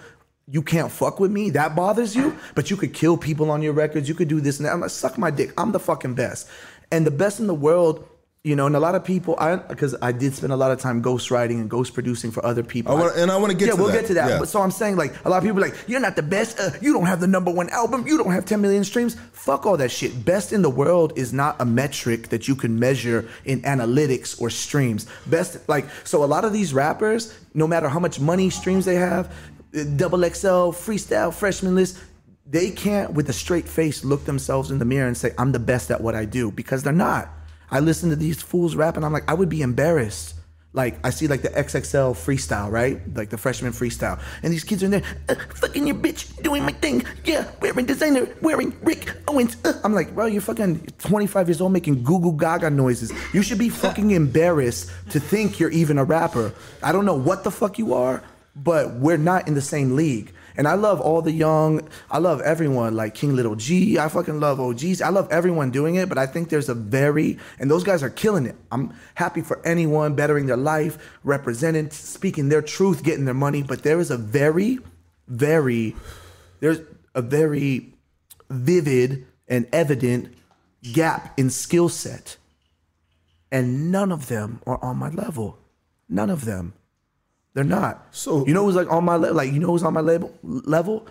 you 0.47 0.61
can't 0.61 0.91
fuck 0.91 1.19
with 1.19 1.31
me. 1.31 1.49
That 1.49 1.75
bothers 1.75 2.15
you, 2.15 2.37
but 2.53 2.69
you 2.69 2.77
could 2.77 2.93
kill 2.93 3.17
people 3.17 3.49
on 3.49 3.63
your 3.63 3.73
records. 3.73 4.07
You 4.07 4.13
could 4.13 4.27
do 4.27 4.39
this 4.39 4.59
and 4.59 4.65
that. 4.65 4.73
I'm 4.73 4.81
like, 4.81 4.91
suck 4.91 5.17
my 5.17 5.31
dick. 5.31 5.51
I'm 5.57 5.71
the 5.71 5.79
fucking 5.79 6.13
best. 6.13 6.47
And 6.91 7.05
the 7.05 7.11
best 7.11 7.39
in 7.39 7.47
the 7.47 7.55
world, 7.55 8.07
you 8.45 8.55
know, 8.55 8.67
and 8.67 8.75
a 8.75 8.79
lot 8.79 8.93
of 8.93 9.03
people, 9.03 9.35
I 9.39 9.55
because 9.55 9.95
I 10.03 10.11
did 10.11 10.35
spend 10.35 10.53
a 10.53 10.55
lot 10.55 10.71
of 10.71 10.79
time 10.79 11.01
ghostwriting 11.01 11.59
and 11.59 11.67
ghost 11.67 11.95
producing 11.95 12.29
for 12.29 12.45
other 12.45 12.61
people. 12.61 12.91
I 12.95 12.99
wanna- 12.99 13.13
and 13.17 13.31
I 13.31 13.37
wanna 13.37 13.55
get 13.55 13.69
yeah, 13.69 13.71
to 13.73 13.77
we'll 13.77 13.87
that. 13.87 14.01
get 14.01 14.05
to 14.05 14.13
that. 14.13 14.29
Yeah. 14.29 14.37
But 14.39 14.49
so 14.49 14.61
I'm 14.61 14.69
saying, 14.69 14.97
like, 14.97 15.15
a 15.25 15.29
lot 15.31 15.37
of 15.37 15.43
people 15.43 15.57
are 15.63 15.67
like, 15.67 15.75
you're 15.87 15.99
not 15.99 16.15
the 16.15 16.21
best. 16.21 16.59
Uh, 16.59 16.69
you 16.79 16.93
don't 16.93 17.07
have 17.07 17.19
the 17.19 17.25
number 17.25 17.49
one 17.49 17.69
album. 17.71 18.05
You 18.05 18.19
don't 18.19 18.31
have 18.31 18.45
10 18.45 18.61
million 18.61 18.83
streams. 18.83 19.15
Fuck 19.33 19.65
all 19.65 19.77
that 19.77 19.89
shit. 19.89 20.23
Best 20.23 20.53
in 20.53 20.61
the 20.61 20.69
world 20.69 21.13
is 21.15 21.33
not 21.33 21.55
a 21.59 21.65
metric 21.65 22.29
that 22.29 22.47
you 22.47 22.53
can 22.55 22.77
measure 22.77 23.27
in 23.45 23.63
analytics 23.63 24.39
or 24.39 24.51
streams. 24.51 25.07
Best, 25.25 25.67
like, 25.67 25.87
so 26.03 26.23
a 26.23 26.29
lot 26.35 26.45
of 26.45 26.53
these 26.53 26.71
rappers, 26.71 27.33
no 27.55 27.65
matter 27.65 27.89
how 27.89 27.99
much 27.99 28.19
money 28.19 28.51
streams 28.51 28.85
they 28.85 28.95
have, 28.95 29.33
double 29.95 30.19
XL, 30.21 30.69
freestyle, 30.71 31.33
freshman 31.33 31.73
list, 31.73 31.97
they 32.47 32.69
can't, 32.69 33.13
with 33.13 33.27
a 33.27 33.33
straight 33.33 33.67
face, 33.67 34.05
look 34.05 34.25
themselves 34.25 34.69
in 34.69 34.77
the 34.77 34.85
mirror 34.85 35.07
and 35.07 35.17
say, 35.17 35.31
I'm 35.39 35.51
the 35.51 35.57
best 35.59 35.89
at 35.89 35.99
what 35.99 36.13
I 36.13 36.25
do 36.25 36.51
because 36.51 36.83
they're 36.83 36.93
not. 36.93 37.27
I 37.75 37.81
listen 37.81 38.09
to 38.09 38.15
these 38.15 38.41
fools 38.41 38.73
rap 38.73 38.95
and 38.95 39.05
I'm 39.05 39.11
like, 39.11 39.29
I 39.29 39.33
would 39.33 39.49
be 39.49 39.61
embarrassed. 39.61 40.35
Like 40.71 40.97
I 41.05 41.09
see 41.09 41.27
like 41.27 41.41
the 41.41 41.49
XXL 41.49 42.13
freestyle, 42.15 42.71
right? 42.71 43.01
Like 43.13 43.29
the 43.29 43.37
freshman 43.37 43.73
freestyle, 43.73 44.17
and 44.43 44.53
these 44.53 44.63
kids 44.63 44.81
are 44.81 44.85
in 44.85 44.91
there, 44.91 45.03
uh, 45.27 45.35
fucking 45.55 45.87
your 45.87 45.95
bitch, 45.95 46.41
doing 46.41 46.63
my 46.63 46.71
thing, 46.71 47.05
yeah, 47.23 47.49
wearing 47.61 47.85
designer, 47.85 48.27
wearing 48.41 48.77
Rick 48.81 49.13
Owens. 49.27 49.57
Uh. 49.63 49.79
I'm 49.85 49.93
like, 49.93 50.13
bro, 50.13 50.25
you're 50.25 50.41
fucking 50.41 50.85
25 50.99 51.47
years 51.47 51.61
old 51.61 51.71
making 51.71 52.03
goo 52.03 52.19
goo 52.19 52.37
gaga 52.37 52.69
noises. 52.69 53.13
You 53.33 53.41
should 53.41 53.57
be 53.57 53.69
fucking 53.69 54.11
embarrassed 54.11 54.91
to 55.11 55.19
think 55.19 55.59
you're 55.59 55.71
even 55.71 55.97
a 55.97 56.03
rapper. 56.03 56.53
I 56.83 56.91
don't 56.91 57.05
know 57.05 57.15
what 57.17 57.45
the 57.45 57.51
fuck 57.51 57.77
you 57.77 57.93
are, 57.93 58.21
but 58.55 58.95
we're 58.95 59.17
not 59.17 59.47
in 59.47 59.53
the 59.53 59.61
same 59.61 59.95
league. 59.95 60.33
And 60.57 60.67
I 60.67 60.75
love 60.75 61.01
all 61.01 61.21
the 61.21 61.31
young, 61.31 61.87
I 62.09 62.19
love 62.19 62.41
everyone, 62.41 62.95
like 62.95 63.13
King 63.13 63.35
Lil 63.35 63.55
G. 63.55 63.97
I 63.99 64.07
fucking 64.07 64.39
love 64.39 64.59
OGs. 64.59 65.01
I 65.01 65.09
love 65.09 65.27
everyone 65.31 65.71
doing 65.71 65.95
it, 65.95 66.07
but 66.07 66.17
I 66.17 66.25
think 66.25 66.49
there's 66.49 66.69
a 66.69 66.73
very, 66.73 67.37
and 67.59 67.69
those 67.69 67.83
guys 67.83 68.03
are 68.03 68.09
killing 68.09 68.45
it. 68.45 68.55
I'm 68.71 68.93
happy 69.15 69.41
for 69.41 69.65
anyone 69.65 70.15
bettering 70.15 70.45
their 70.45 70.57
life, 70.57 70.97
representing, 71.23 71.89
speaking 71.89 72.49
their 72.49 72.61
truth, 72.61 73.03
getting 73.03 73.25
their 73.25 73.33
money. 73.33 73.63
But 73.63 73.83
there 73.83 73.99
is 73.99 74.11
a 74.11 74.17
very, 74.17 74.79
very, 75.27 75.95
there's 76.61 76.79
a 77.13 77.21
very 77.21 77.93
vivid 78.49 79.25
and 79.47 79.67
evident 79.73 80.33
gap 80.93 81.37
in 81.37 81.49
skill 81.49 81.89
set. 81.89 82.37
And 83.51 83.91
none 83.91 84.11
of 84.11 84.27
them 84.27 84.61
are 84.65 84.83
on 84.83 84.97
my 84.97 85.09
level. 85.09 85.59
None 86.09 86.29
of 86.29 86.45
them. 86.45 86.73
They're 87.55 87.63
not. 87.63 88.05
So- 88.11 88.45
you 88.45 88.53
know 88.53 88.65
who's 88.65 88.75
like 88.75 88.91
on 88.91 89.03
my 89.03 89.15
le- 89.15 89.31
like 89.33 89.51
you 89.51 89.59
know 89.59 89.67
who's 89.71 89.81
on 89.83 89.93
my 89.93 90.01
label 90.01 90.31
level? 90.43 91.07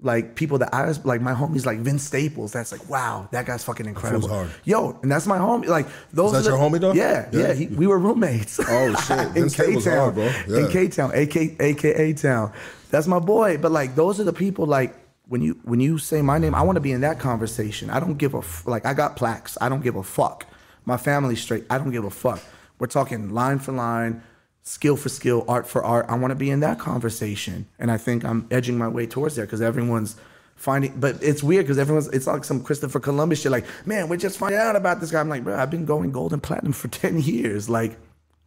Like 0.00 0.36
people 0.36 0.58
that 0.58 0.72
I 0.72 0.88
like 1.02 1.20
my 1.20 1.34
homies 1.34 1.66
like 1.66 1.80
Vince 1.80 2.04
Staples. 2.04 2.52
That's 2.52 2.70
like 2.70 2.88
wow, 2.88 3.28
that 3.32 3.46
guy's 3.46 3.64
fucking 3.64 3.84
incredible. 3.84 4.28
hard. 4.28 4.48
Yo, 4.64 4.96
and 5.02 5.10
that's 5.10 5.26
my 5.26 5.38
homie. 5.38 5.66
Like 5.66 5.88
those. 6.12 6.32
Is 6.34 6.44
that 6.44 6.50
are 6.52 6.56
the- 6.56 6.56
your 6.56 6.70
homie, 6.70 6.80
dog? 6.80 6.94
Yeah, 6.96 7.28
yeah. 7.32 7.48
Yeah. 7.48 7.52
he, 7.54 7.66
we 7.66 7.86
were 7.88 7.98
roommates. 7.98 8.60
Oh, 8.60 8.94
shit. 8.94 9.36
in 9.36 9.50
K 9.50 9.74
Town, 9.80 9.96
hard, 9.98 10.14
bro. 10.14 10.24
Yeah. 10.46 10.66
In 10.66 10.70
K 10.70 10.86
Town, 10.88 11.10
AK, 11.12 11.60
AKA 11.60 12.12
Town. 12.14 12.52
That's 12.92 13.08
my 13.08 13.18
boy. 13.18 13.58
But 13.58 13.72
like 13.72 13.96
those 13.96 14.18
are 14.20 14.24
the 14.24 14.32
people 14.32 14.64
like. 14.66 14.94
When 15.26 15.42
you 15.42 15.58
when 15.64 15.78
you 15.78 15.98
say 15.98 16.22
my 16.22 16.38
name, 16.38 16.54
I 16.54 16.62
want 16.62 16.76
to 16.76 16.80
be 16.80 16.90
in 16.92 17.02
that 17.02 17.18
conversation. 17.18 17.90
I 17.90 18.00
don't 18.00 18.16
give 18.16 18.32
a 18.34 18.38
f- 18.38 18.66
like. 18.66 18.86
I 18.86 18.94
got 18.94 19.14
plaques. 19.16 19.58
I 19.60 19.68
don't 19.68 19.82
give 19.82 19.94
a 19.96 20.02
fuck. 20.02 20.46
My 20.86 20.96
family's 20.96 21.42
straight. 21.42 21.64
I 21.68 21.76
don't 21.76 21.90
give 21.90 22.04
a 22.04 22.10
fuck. 22.10 22.40
We're 22.78 22.86
talking 22.86 23.28
line 23.34 23.58
for 23.58 23.72
line, 23.72 24.22
skill 24.68 24.96
for 24.96 25.08
skill, 25.08 25.44
art 25.48 25.66
for 25.66 25.82
art. 25.82 26.06
I 26.08 26.16
want 26.16 26.30
to 26.30 26.34
be 26.34 26.50
in 26.50 26.60
that 26.60 26.78
conversation, 26.78 27.66
and 27.78 27.90
I 27.90 27.96
think 27.96 28.24
I'm 28.24 28.46
edging 28.50 28.76
my 28.76 28.88
way 28.88 29.06
towards 29.06 29.34
there 29.34 29.46
because 29.46 29.62
everyone's 29.62 30.16
finding. 30.56 31.00
But 31.00 31.22
it's 31.22 31.42
weird 31.42 31.64
because 31.64 31.78
everyone's. 31.78 32.08
It's 32.08 32.26
like 32.26 32.44
some 32.44 32.62
Christopher 32.62 33.00
Columbus 33.00 33.40
shit. 33.40 33.50
Like, 33.50 33.64
man, 33.86 34.08
we're 34.08 34.18
just 34.18 34.38
finding 34.38 34.60
out 34.60 34.76
about 34.76 35.00
this 35.00 35.10
guy. 35.10 35.20
I'm 35.20 35.28
like, 35.28 35.42
bro, 35.42 35.58
I've 35.58 35.70
been 35.70 35.86
going 35.86 36.12
gold 36.12 36.32
and 36.34 36.42
platinum 36.42 36.72
for 36.74 36.88
ten 37.02 37.18
years. 37.20 37.68
Like, 37.68 37.98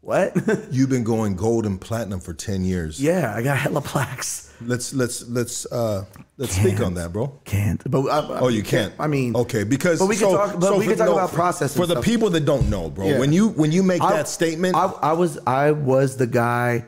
what? 0.02 0.36
you've 0.72 0.90
been 0.90 1.04
going 1.04 1.36
gold 1.36 1.66
and 1.66 1.80
platinum 1.80 2.20
for 2.20 2.34
ten 2.34 2.64
years. 2.64 3.02
yeah, 3.02 3.34
I 3.36 3.42
got 3.44 3.58
hella 3.58 3.82
plaques. 3.82 4.48
Let's 4.64 4.94
let's 4.94 5.28
let's 5.28 5.66
uh 5.72 6.06
let's 6.38 6.56
speak 6.56 6.80
on 6.82 6.94
that, 6.96 7.12
bro. 7.14 7.40
Can't. 7.46 7.82
But 7.90 8.02
I, 8.10 8.20
I- 8.20 8.40
Oh, 8.42 8.48
you 8.50 8.62
can't. 8.64 8.94
I 9.00 9.08
mean, 9.08 9.36
okay, 9.36 9.64
because 9.64 9.98
But 10.00 10.08
we 10.08 10.16
so, 10.16 10.30
can 10.30 10.38
talk. 10.38 10.60
But 10.60 10.68
so 10.68 10.78
we 10.78 10.86
can 10.86 10.98
talk 10.98 11.08
no, 11.08 11.14
about 11.14 11.32
process. 11.32 11.74
for 11.76 11.82
and 11.84 11.90
the 11.92 11.96
stuff. 11.96 12.06
people 12.06 12.30
that 12.32 12.46
don't 12.46 12.70
know, 12.70 12.90
bro. 12.90 13.08
Yeah. 13.08 13.20
When 13.20 13.34
you 13.34 13.50
when 13.50 13.72
you 13.72 13.82
make 13.84 14.02
I- 14.04 14.14
that 14.14 14.28
statement, 14.28 14.76
I, 14.76 14.86
I 15.02 15.14
was 15.14 15.40
I 15.48 15.72
was 15.72 16.18
the 16.18 16.28
guy 16.28 16.86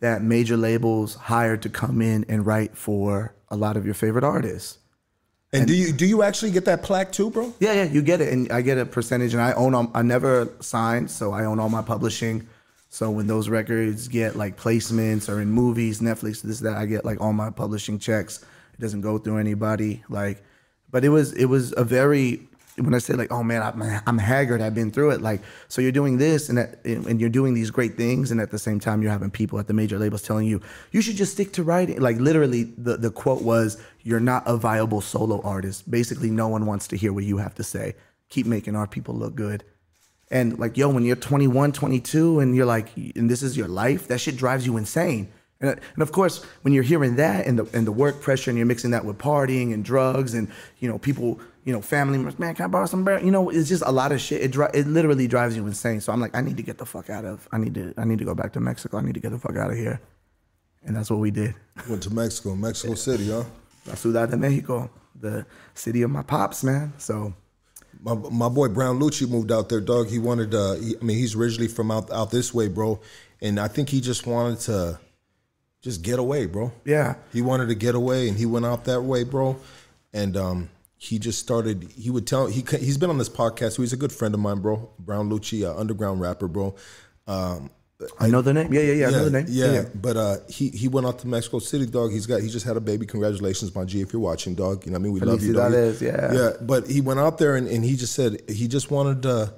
that 0.00 0.22
major 0.22 0.56
labels 0.56 1.14
hired 1.14 1.62
to 1.62 1.68
come 1.68 2.00
in 2.02 2.24
and 2.28 2.44
write 2.46 2.76
for 2.76 3.34
a 3.48 3.56
lot 3.56 3.76
of 3.76 3.84
your 3.84 3.94
favorite 3.94 4.24
artists. 4.24 4.78
and 5.52 5.66
do 5.66 5.74
you 5.74 5.92
do 5.92 6.06
you 6.06 6.22
actually 6.22 6.50
get 6.52 6.64
that 6.66 6.82
plaque 6.84 7.10
too, 7.12 7.30
bro? 7.30 7.52
Yeah, 7.58 7.72
yeah, 7.72 7.84
you 7.84 8.02
get 8.02 8.20
it, 8.20 8.32
and 8.32 8.52
I 8.52 8.60
get 8.60 8.76
a 8.78 8.84
percentage, 8.86 9.32
and 9.34 9.42
I 9.42 9.52
own. 9.54 9.74
All, 9.74 9.90
I 9.94 10.02
never 10.02 10.48
signed, 10.60 11.10
so 11.10 11.32
I 11.32 11.44
own 11.44 11.58
all 11.58 11.68
my 11.70 11.82
publishing. 11.82 12.46
So 12.88 13.10
when 13.10 13.26
those 13.26 13.48
records 13.48 14.08
get 14.08 14.36
like 14.36 14.56
placements 14.56 15.28
or 15.28 15.40
in 15.40 15.50
movies, 15.50 16.00
Netflix, 16.00 16.42
this 16.42 16.60
that, 16.60 16.76
I 16.76 16.86
get 16.86 17.04
like 17.04 17.20
all 17.20 17.32
my 17.32 17.50
publishing 17.50 17.98
checks. 17.98 18.42
It 18.74 18.80
doesn't 18.80 19.00
go 19.02 19.18
through 19.18 19.38
anybody. 19.38 20.02
Like, 20.08 20.42
but 20.90 21.04
it 21.04 21.10
was 21.10 21.32
it 21.32 21.46
was 21.46 21.74
a 21.76 21.84
very 21.84 22.48
when 22.78 22.94
I 22.94 22.98
say 22.98 23.14
like, 23.14 23.32
oh 23.32 23.42
man, 23.42 23.62
I'm, 23.62 24.02
I'm 24.06 24.18
haggard. 24.18 24.60
I've 24.60 24.74
been 24.74 24.90
through 24.90 25.10
it. 25.10 25.22
Like, 25.22 25.40
so 25.68 25.80
you're 25.80 25.92
doing 25.92 26.18
this 26.18 26.48
and 26.48 26.58
that, 26.58 26.84
and 26.84 27.20
you're 27.20 27.30
doing 27.30 27.54
these 27.54 27.70
great 27.70 27.96
things, 27.96 28.30
and 28.30 28.40
at 28.40 28.50
the 28.50 28.58
same 28.58 28.80
time, 28.80 29.02
you're 29.02 29.10
having 29.12 29.30
people 29.30 29.58
at 29.58 29.66
the 29.66 29.72
major 29.74 29.98
labels 29.98 30.22
telling 30.22 30.46
you 30.46 30.60
you 30.92 31.00
should 31.00 31.16
just 31.16 31.32
stick 31.32 31.52
to 31.54 31.62
writing. 31.62 32.00
Like, 32.00 32.18
literally, 32.18 32.64
the 32.64 32.96
the 32.96 33.10
quote 33.10 33.42
was, 33.42 33.78
"You're 34.02 34.20
not 34.20 34.42
a 34.46 34.56
viable 34.56 35.00
solo 35.00 35.40
artist." 35.42 35.90
Basically, 35.90 36.30
no 36.30 36.48
one 36.48 36.66
wants 36.66 36.86
to 36.88 36.96
hear 36.96 37.12
what 37.12 37.24
you 37.24 37.38
have 37.38 37.54
to 37.56 37.64
say. 37.64 37.94
keep 38.28 38.46
making 38.46 38.76
our 38.76 38.86
people 38.86 39.14
look 39.14 39.34
good. 39.34 39.64
And 40.30 40.58
like, 40.58 40.76
yo, 40.76 40.88
when 40.88 41.04
you're 41.04 41.16
21, 41.16 41.72
22, 41.72 42.40
and 42.40 42.56
you're 42.56 42.66
like, 42.66 42.96
and 42.96 43.30
this 43.30 43.42
is 43.42 43.56
your 43.56 43.68
life, 43.68 44.08
that 44.08 44.18
shit 44.18 44.36
drives 44.36 44.66
you 44.66 44.76
insane. 44.76 45.28
And, 45.60 45.70
and 45.70 46.02
of 46.02 46.12
course, 46.12 46.44
when 46.62 46.74
you're 46.74 46.82
hearing 46.82 47.16
that 47.16 47.46
and 47.46 47.58
the 47.58 47.76
and 47.76 47.86
the 47.86 47.92
work 47.92 48.20
pressure, 48.20 48.50
and 48.50 48.58
you're 48.58 48.66
mixing 48.66 48.90
that 48.90 49.04
with 49.04 49.16
partying 49.18 49.72
and 49.72 49.84
drugs, 49.84 50.34
and 50.34 50.48
you 50.80 50.88
know, 50.88 50.98
people, 50.98 51.40
you 51.64 51.72
know, 51.72 51.80
family 51.80 52.18
members, 52.18 52.38
man, 52.38 52.54
can 52.54 52.66
I 52.66 52.68
borrow 52.68 52.86
some 52.86 53.04
beer? 53.04 53.20
You 53.20 53.30
know, 53.30 53.48
it's 53.48 53.68
just 53.68 53.82
a 53.86 53.92
lot 53.92 54.12
of 54.12 54.20
shit. 54.20 54.42
It 54.42 54.50
dri- 54.50 54.68
it 54.74 54.86
literally 54.86 55.26
drives 55.26 55.56
you 55.56 55.66
insane. 55.66 56.00
So 56.00 56.12
I'm 56.12 56.20
like, 56.20 56.36
I 56.36 56.42
need 56.42 56.58
to 56.58 56.62
get 56.62 56.76
the 56.76 56.84
fuck 56.84 57.08
out 57.08 57.24
of. 57.24 57.48
I 57.52 57.58
need 57.58 57.74
to 57.74 57.94
I 57.96 58.04
need 58.04 58.18
to 58.18 58.24
go 58.24 58.34
back 58.34 58.52
to 58.54 58.60
Mexico. 58.60 58.98
I 58.98 59.02
need 59.02 59.14
to 59.14 59.20
get 59.20 59.30
the 59.30 59.38
fuck 59.38 59.56
out 59.56 59.70
of 59.70 59.76
here. 59.76 60.00
And 60.84 60.94
that's 60.94 61.10
what 61.10 61.20
we 61.20 61.30
did. 61.30 61.54
Went 61.88 62.02
to 62.02 62.10
Mexico, 62.14 62.54
Mexico 62.54 62.94
City, 62.94 63.30
huh? 63.30 63.44
La 63.86 63.94
Ciudad 63.94 64.30
de 64.30 64.36
Mexico, 64.36 64.90
the 65.18 65.46
city 65.74 66.02
of 66.02 66.10
my 66.10 66.22
pops, 66.22 66.62
man. 66.62 66.92
So 66.98 67.34
My, 68.00 68.14
my 68.14 68.48
boy 68.48 68.68
Brown 68.68 68.98
Lucci 69.00 69.28
moved 69.28 69.50
out 69.50 69.68
there, 69.68 69.80
dog. 69.80 70.08
He 70.08 70.18
wanted 70.18 70.54
uh 70.54 70.74
he, 70.74 70.96
I 71.00 71.04
mean, 71.04 71.16
he's 71.18 71.34
originally 71.34 71.68
from 71.68 71.90
out 71.90 72.10
out 72.10 72.30
this 72.30 72.52
way, 72.54 72.68
bro. 72.68 73.00
And 73.40 73.60
I 73.60 73.68
think 73.68 73.88
he 73.88 74.00
just 74.00 74.26
wanted 74.26 74.60
to 74.60 74.98
just 75.82 76.02
get 76.02 76.18
away, 76.18 76.46
bro. 76.46 76.72
yeah, 76.84 77.14
He 77.32 77.42
wanted 77.42 77.68
to 77.68 77.74
get 77.74 77.94
away 77.94 78.28
and 78.28 78.36
he 78.36 78.46
went 78.46 78.66
out 78.66 78.84
that 78.86 79.02
way, 79.02 79.24
bro. 79.24 79.56
And 80.12 80.36
um 80.36 80.70
he 80.98 81.18
just 81.18 81.38
started 81.38 81.90
he 81.96 82.10
would 82.10 82.26
tell 82.26 82.46
he 82.46 82.64
he's 82.78 82.98
been 82.98 83.10
on 83.10 83.18
this 83.18 83.28
podcast. 83.28 83.72
So 83.72 83.82
He's 83.82 83.92
a 83.92 83.96
good 83.98 84.12
friend 84.12 84.34
of 84.34 84.40
mine, 84.40 84.60
bro. 84.60 84.88
Brown 84.98 85.28
Lucci, 85.30 85.64
uh, 85.64 85.78
underground 85.78 86.20
rapper, 86.20 86.48
bro. 86.48 86.74
Um 87.26 87.70
I 88.20 88.28
know 88.28 88.42
the 88.42 88.52
name. 88.52 88.72
Yeah, 88.72 88.80
yeah, 88.82 88.92
yeah. 88.92 89.08
I 89.08 89.10
know 89.10 89.24
the 89.24 89.42
name. 89.42 89.46
yeah, 89.48 89.84
but 89.94 90.16
uh, 90.16 90.36
he 90.48 90.68
he 90.68 90.88
went 90.88 91.06
out 91.06 91.18
to 91.20 91.28
Mexico 91.28 91.58
City, 91.58 91.86
dog. 91.86 92.12
He's 92.12 92.26
got 92.26 92.42
he 92.42 92.48
just 92.48 92.66
had 92.66 92.76
a 92.76 92.80
baby. 92.80 93.06
Congratulations, 93.06 93.74
my 93.74 93.84
G, 93.84 94.02
if 94.02 94.12
you're 94.12 94.20
watching, 94.20 94.54
dog. 94.54 94.84
You 94.84 94.92
know 94.92 94.96
what 94.96 95.00
I 95.00 95.02
mean? 95.04 95.12
We 95.14 95.20
love 95.20 95.42
you, 95.42 95.54
dog. 95.54 95.72
Yeah. 96.00 96.32
yeah. 96.32 96.50
But 96.60 96.88
he 96.88 97.00
went 97.00 97.20
out 97.20 97.38
there 97.38 97.56
and, 97.56 97.66
and 97.66 97.84
he 97.84 97.96
just 97.96 98.12
said 98.12 98.42
he 98.48 98.68
just 98.68 98.90
wanted 98.90 99.22
to 99.22 99.54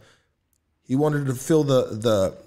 he 0.84 0.94
wanted 0.96 1.26
to 1.26 1.34
fill 1.34 1.64
the 1.64 1.86
the 1.86 2.38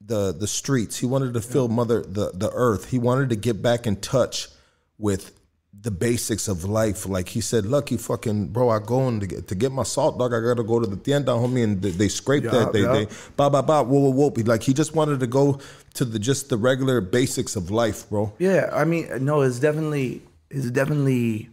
the 0.00 0.32
the 0.32 0.46
streets. 0.46 0.96
He 0.98 1.06
wanted 1.06 1.34
to 1.34 1.40
feel 1.40 1.68
mother 1.68 2.02
the 2.02 2.32
the 2.32 2.50
earth. 2.52 2.90
He 2.90 2.98
wanted 2.98 3.28
to 3.28 3.36
get 3.36 3.60
back 3.62 3.86
in 3.86 3.96
touch 3.96 4.48
with 4.96 5.37
the 5.82 5.90
basics 5.90 6.48
of 6.48 6.64
life. 6.64 7.06
Like 7.06 7.28
he 7.28 7.40
said, 7.40 7.64
lucky 7.66 7.96
fucking 7.96 8.48
bro, 8.48 8.70
I 8.70 8.78
go 8.80 9.08
in 9.08 9.20
to 9.20 9.26
get, 9.26 9.48
to 9.48 9.54
get 9.54 9.72
my 9.72 9.84
salt 9.84 10.18
dog. 10.18 10.34
I 10.34 10.40
gotta 10.40 10.64
go 10.64 10.80
to 10.80 10.86
the 10.86 10.96
tienda, 10.96 11.32
homie, 11.32 11.64
and 11.64 11.80
they, 11.80 11.90
they 11.90 12.08
scrape 12.08 12.44
Yeah, 12.44 12.50
that. 12.50 12.72
They 12.72 12.82
yeah. 12.82 12.92
they 12.92 13.04
ba 13.36 13.48
ba 13.50 13.62
ba 13.62 13.82
whoa 13.84 14.10
whoa 14.10 14.30
whoa. 14.30 14.42
Like 14.44 14.62
he 14.62 14.74
just 14.74 14.94
wanted 14.94 15.20
to 15.20 15.26
go 15.26 15.60
to 15.94 16.04
the 16.04 16.18
just 16.18 16.48
the 16.48 16.56
regular 16.56 17.00
basics 17.00 17.56
of 17.56 17.70
life, 17.70 18.08
bro. 18.08 18.32
Yeah, 18.38 18.70
I 18.72 18.84
mean, 18.84 19.08
no, 19.24 19.42
it's 19.42 19.58
definitely 19.60 20.22
it's 20.50 20.70
definitely 20.70 21.50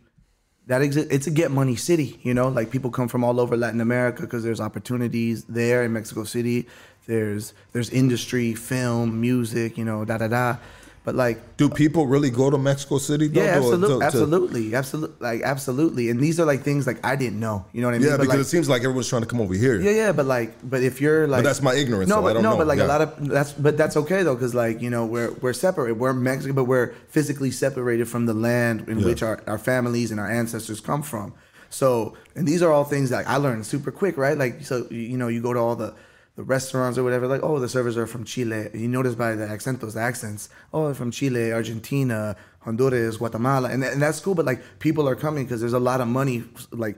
that 0.67 0.81
exi- 0.81 1.07
it's 1.11 1.27
a 1.27 1.31
get 1.31 1.51
money 1.51 1.75
city. 1.75 2.19
You 2.23 2.33
know, 2.33 2.47
like 2.47 2.71
people 2.71 2.89
come 2.89 3.07
from 3.07 3.23
all 3.23 3.39
over 3.39 3.55
Latin 3.55 3.81
America 3.81 4.21
because 4.23 4.43
there's 4.43 4.59
opportunities 4.59 5.43
there 5.45 5.83
in 5.83 5.93
Mexico 5.93 6.23
City. 6.23 6.67
There's 7.05 7.53
there's 7.73 7.91
industry, 7.91 8.55
film, 8.55 9.21
music. 9.21 9.77
You 9.77 9.85
know, 9.85 10.03
da 10.05 10.17
da 10.17 10.27
da. 10.27 10.57
But 11.05 11.13
like 11.13 11.57
Do 11.57 11.69
people 11.69 12.07
really 12.07 12.31
go 12.31 12.49
to 12.49 12.57
Mexico 12.57 12.97
City? 12.97 13.27
though, 13.27 13.39
Yeah, 13.41 13.51
to- 13.51 13.57
absolutely, 13.57 13.99
to- 13.99 14.05
absolutely, 14.05 14.75
absolutely, 14.75 15.15
like 15.19 15.41
absolutely. 15.43 16.09
And 16.09 16.19
these 16.19 16.39
are 16.39 16.45
like 16.45 16.63
things 16.63 16.87
like 16.87 16.99
I 17.05 17.15
didn't 17.15 17.39
know. 17.39 17.63
You 17.73 17.81
know 17.81 17.87
what 17.87 17.93
I 17.95 17.99
mean? 17.99 18.07
Yeah, 18.07 18.17
But, 18.17 18.21
because 18.23 18.37
like, 18.39 18.45
it 18.47 18.49
seems 18.49 18.67
like 18.67 18.81
everyone's 18.81 19.07
trying 19.07 19.21
to 19.21 19.27
come 19.27 19.39
over 19.39 19.53
here. 19.53 19.79
yeah, 19.79 19.91
yeah, 19.91 20.11
but 20.11 20.25
like, 20.25 20.55
but 20.67 20.81
if 20.81 20.99
you're 20.99 21.27
like, 21.27 21.43
but 21.43 21.47
that's 21.49 21.61
my 21.61 21.75
ignorance, 21.75 22.09
No, 22.09 22.15
so 22.15 22.21
but 22.23 22.29
I 22.31 22.33
don't 22.33 22.43
no, 22.43 22.51
know. 22.53 22.57
but 22.57 22.67
like 22.67 22.79
Yeah. 22.79 22.87
a 22.87 22.93
lot 22.95 23.01
of 23.01 23.27
that's, 23.29 23.53
but 23.53 23.77
that's 23.77 23.95
okay 23.97 24.23
though, 24.23 24.33
because 24.33 24.55
like 24.55 24.81
you 24.81 24.89
know 24.89 25.05
we're 25.05 25.31
we're 25.41 25.53
separate. 25.53 25.93
We're 25.95 26.11
Mexican, 26.13 26.55
but 26.55 26.63
we're 26.65 26.93
physically 27.09 27.51
separated 27.51 28.07
from 28.09 28.25
the 28.25 28.33
land 28.33 28.89
in 28.89 28.97
Yeah. 28.99 29.05
which 29.05 29.21
our 29.21 29.39
our 29.45 29.59
families 29.59 30.09
and 30.11 30.19
our 30.19 30.29
ancestors 30.29 30.79
come 30.81 31.03
from. 31.03 31.33
So, 31.69 32.15
and 32.35 32.47
these 32.47 32.63
are 32.63 32.71
all 32.71 32.83
things 32.85 33.09
that 33.11 33.27
I 33.27 33.37
learned 33.37 33.65
super 33.65 33.91
quick, 33.91 34.17
right? 34.17 34.37
Like, 34.37 34.65
so 34.65 34.87
you 34.89 35.17
know, 35.17 35.27
you 35.27 35.41
go 35.41 35.53
to 35.53 35.59
all 35.59 35.75
the 35.75 35.93
the 36.35 36.43
restaurants 36.43 36.97
or 36.97 37.03
whatever, 37.03 37.27
like, 37.27 37.43
oh, 37.43 37.59
the 37.59 37.69
servers 37.69 37.95
are 37.97 38.07
from 38.07 38.23
Chile. 38.25 38.69
You 38.73 38.87
notice 38.87 39.15
by 39.15 39.35
the 39.35 39.45
accentos, 39.45 39.93
the 39.93 40.01
accents, 40.01 40.49
oh, 40.73 40.85
they're 40.85 40.93
from 40.93 41.11
Chile, 41.11 41.53
Argentina, 41.53 42.35
Honduras, 42.59 43.17
Guatemala, 43.17 43.69
and, 43.69 43.83
and 43.83 44.01
that's 44.01 44.19
cool. 44.19 44.35
But 44.35 44.45
like, 44.45 44.61
people 44.79 45.07
are 45.07 45.15
coming 45.15 45.45
because 45.45 45.61
there's 45.61 45.73
a 45.73 45.79
lot 45.79 46.01
of 46.01 46.07
money. 46.07 46.43
Like, 46.71 46.97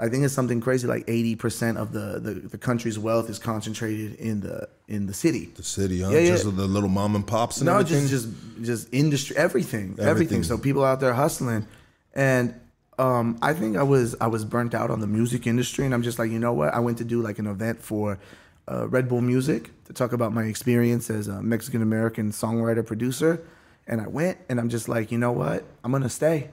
I 0.00 0.08
think 0.08 0.24
it's 0.24 0.34
something 0.34 0.60
crazy. 0.60 0.88
Like, 0.88 1.04
eighty 1.06 1.36
percent 1.36 1.78
of 1.78 1.92
the, 1.92 2.18
the 2.18 2.34
the 2.48 2.58
country's 2.58 2.98
wealth 2.98 3.30
is 3.30 3.38
concentrated 3.38 4.14
in 4.16 4.40
the 4.40 4.68
in 4.88 5.06
the 5.06 5.14
city. 5.14 5.52
The 5.54 5.62
city, 5.62 6.02
huh? 6.02 6.10
Yeah, 6.10 6.18
yeah. 6.18 6.30
Just 6.30 6.44
the 6.44 6.50
little 6.50 6.88
mom 6.88 7.14
and 7.14 7.24
pops 7.24 7.58
and 7.58 7.66
No, 7.66 7.78
everything. 7.78 8.08
just 8.08 8.26
just 8.26 8.62
just 8.62 8.88
industry, 8.92 9.36
everything, 9.36 9.90
everything, 9.90 10.08
Everything. 10.08 10.42
So 10.42 10.58
people 10.58 10.84
out 10.84 10.98
there 10.98 11.12
hustling, 11.14 11.68
and 12.14 12.54
um, 12.98 13.38
I 13.42 13.52
think 13.52 13.76
I 13.76 13.84
was 13.84 14.16
I 14.20 14.26
was 14.26 14.44
burnt 14.44 14.74
out 14.74 14.90
on 14.90 14.98
the 14.98 15.06
music 15.06 15.46
industry, 15.46 15.84
and 15.84 15.94
I'm 15.94 16.02
just 16.02 16.18
like, 16.18 16.32
you 16.32 16.40
know 16.40 16.52
what? 16.52 16.74
I 16.74 16.80
went 16.80 16.98
to 16.98 17.04
do 17.04 17.22
like 17.22 17.38
an 17.38 17.46
event 17.46 17.80
for 17.80 18.18
uh, 18.68 18.88
Red 18.88 19.08
Bull 19.08 19.20
Music 19.20 19.70
to 19.84 19.92
talk 19.92 20.12
about 20.12 20.32
my 20.32 20.44
experience 20.44 21.10
as 21.10 21.28
a 21.28 21.42
Mexican 21.42 21.82
American 21.82 22.30
songwriter 22.30 22.84
producer, 22.84 23.42
and 23.86 24.00
I 24.00 24.06
went, 24.06 24.38
and 24.48 24.60
I'm 24.60 24.68
just 24.68 24.88
like, 24.88 25.10
you 25.10 25.18
know 25.18 25.32
what? 25.32 25.64
I'm 25.82 25.92
gonna 25.92 26.08
stay. 26.08 26.50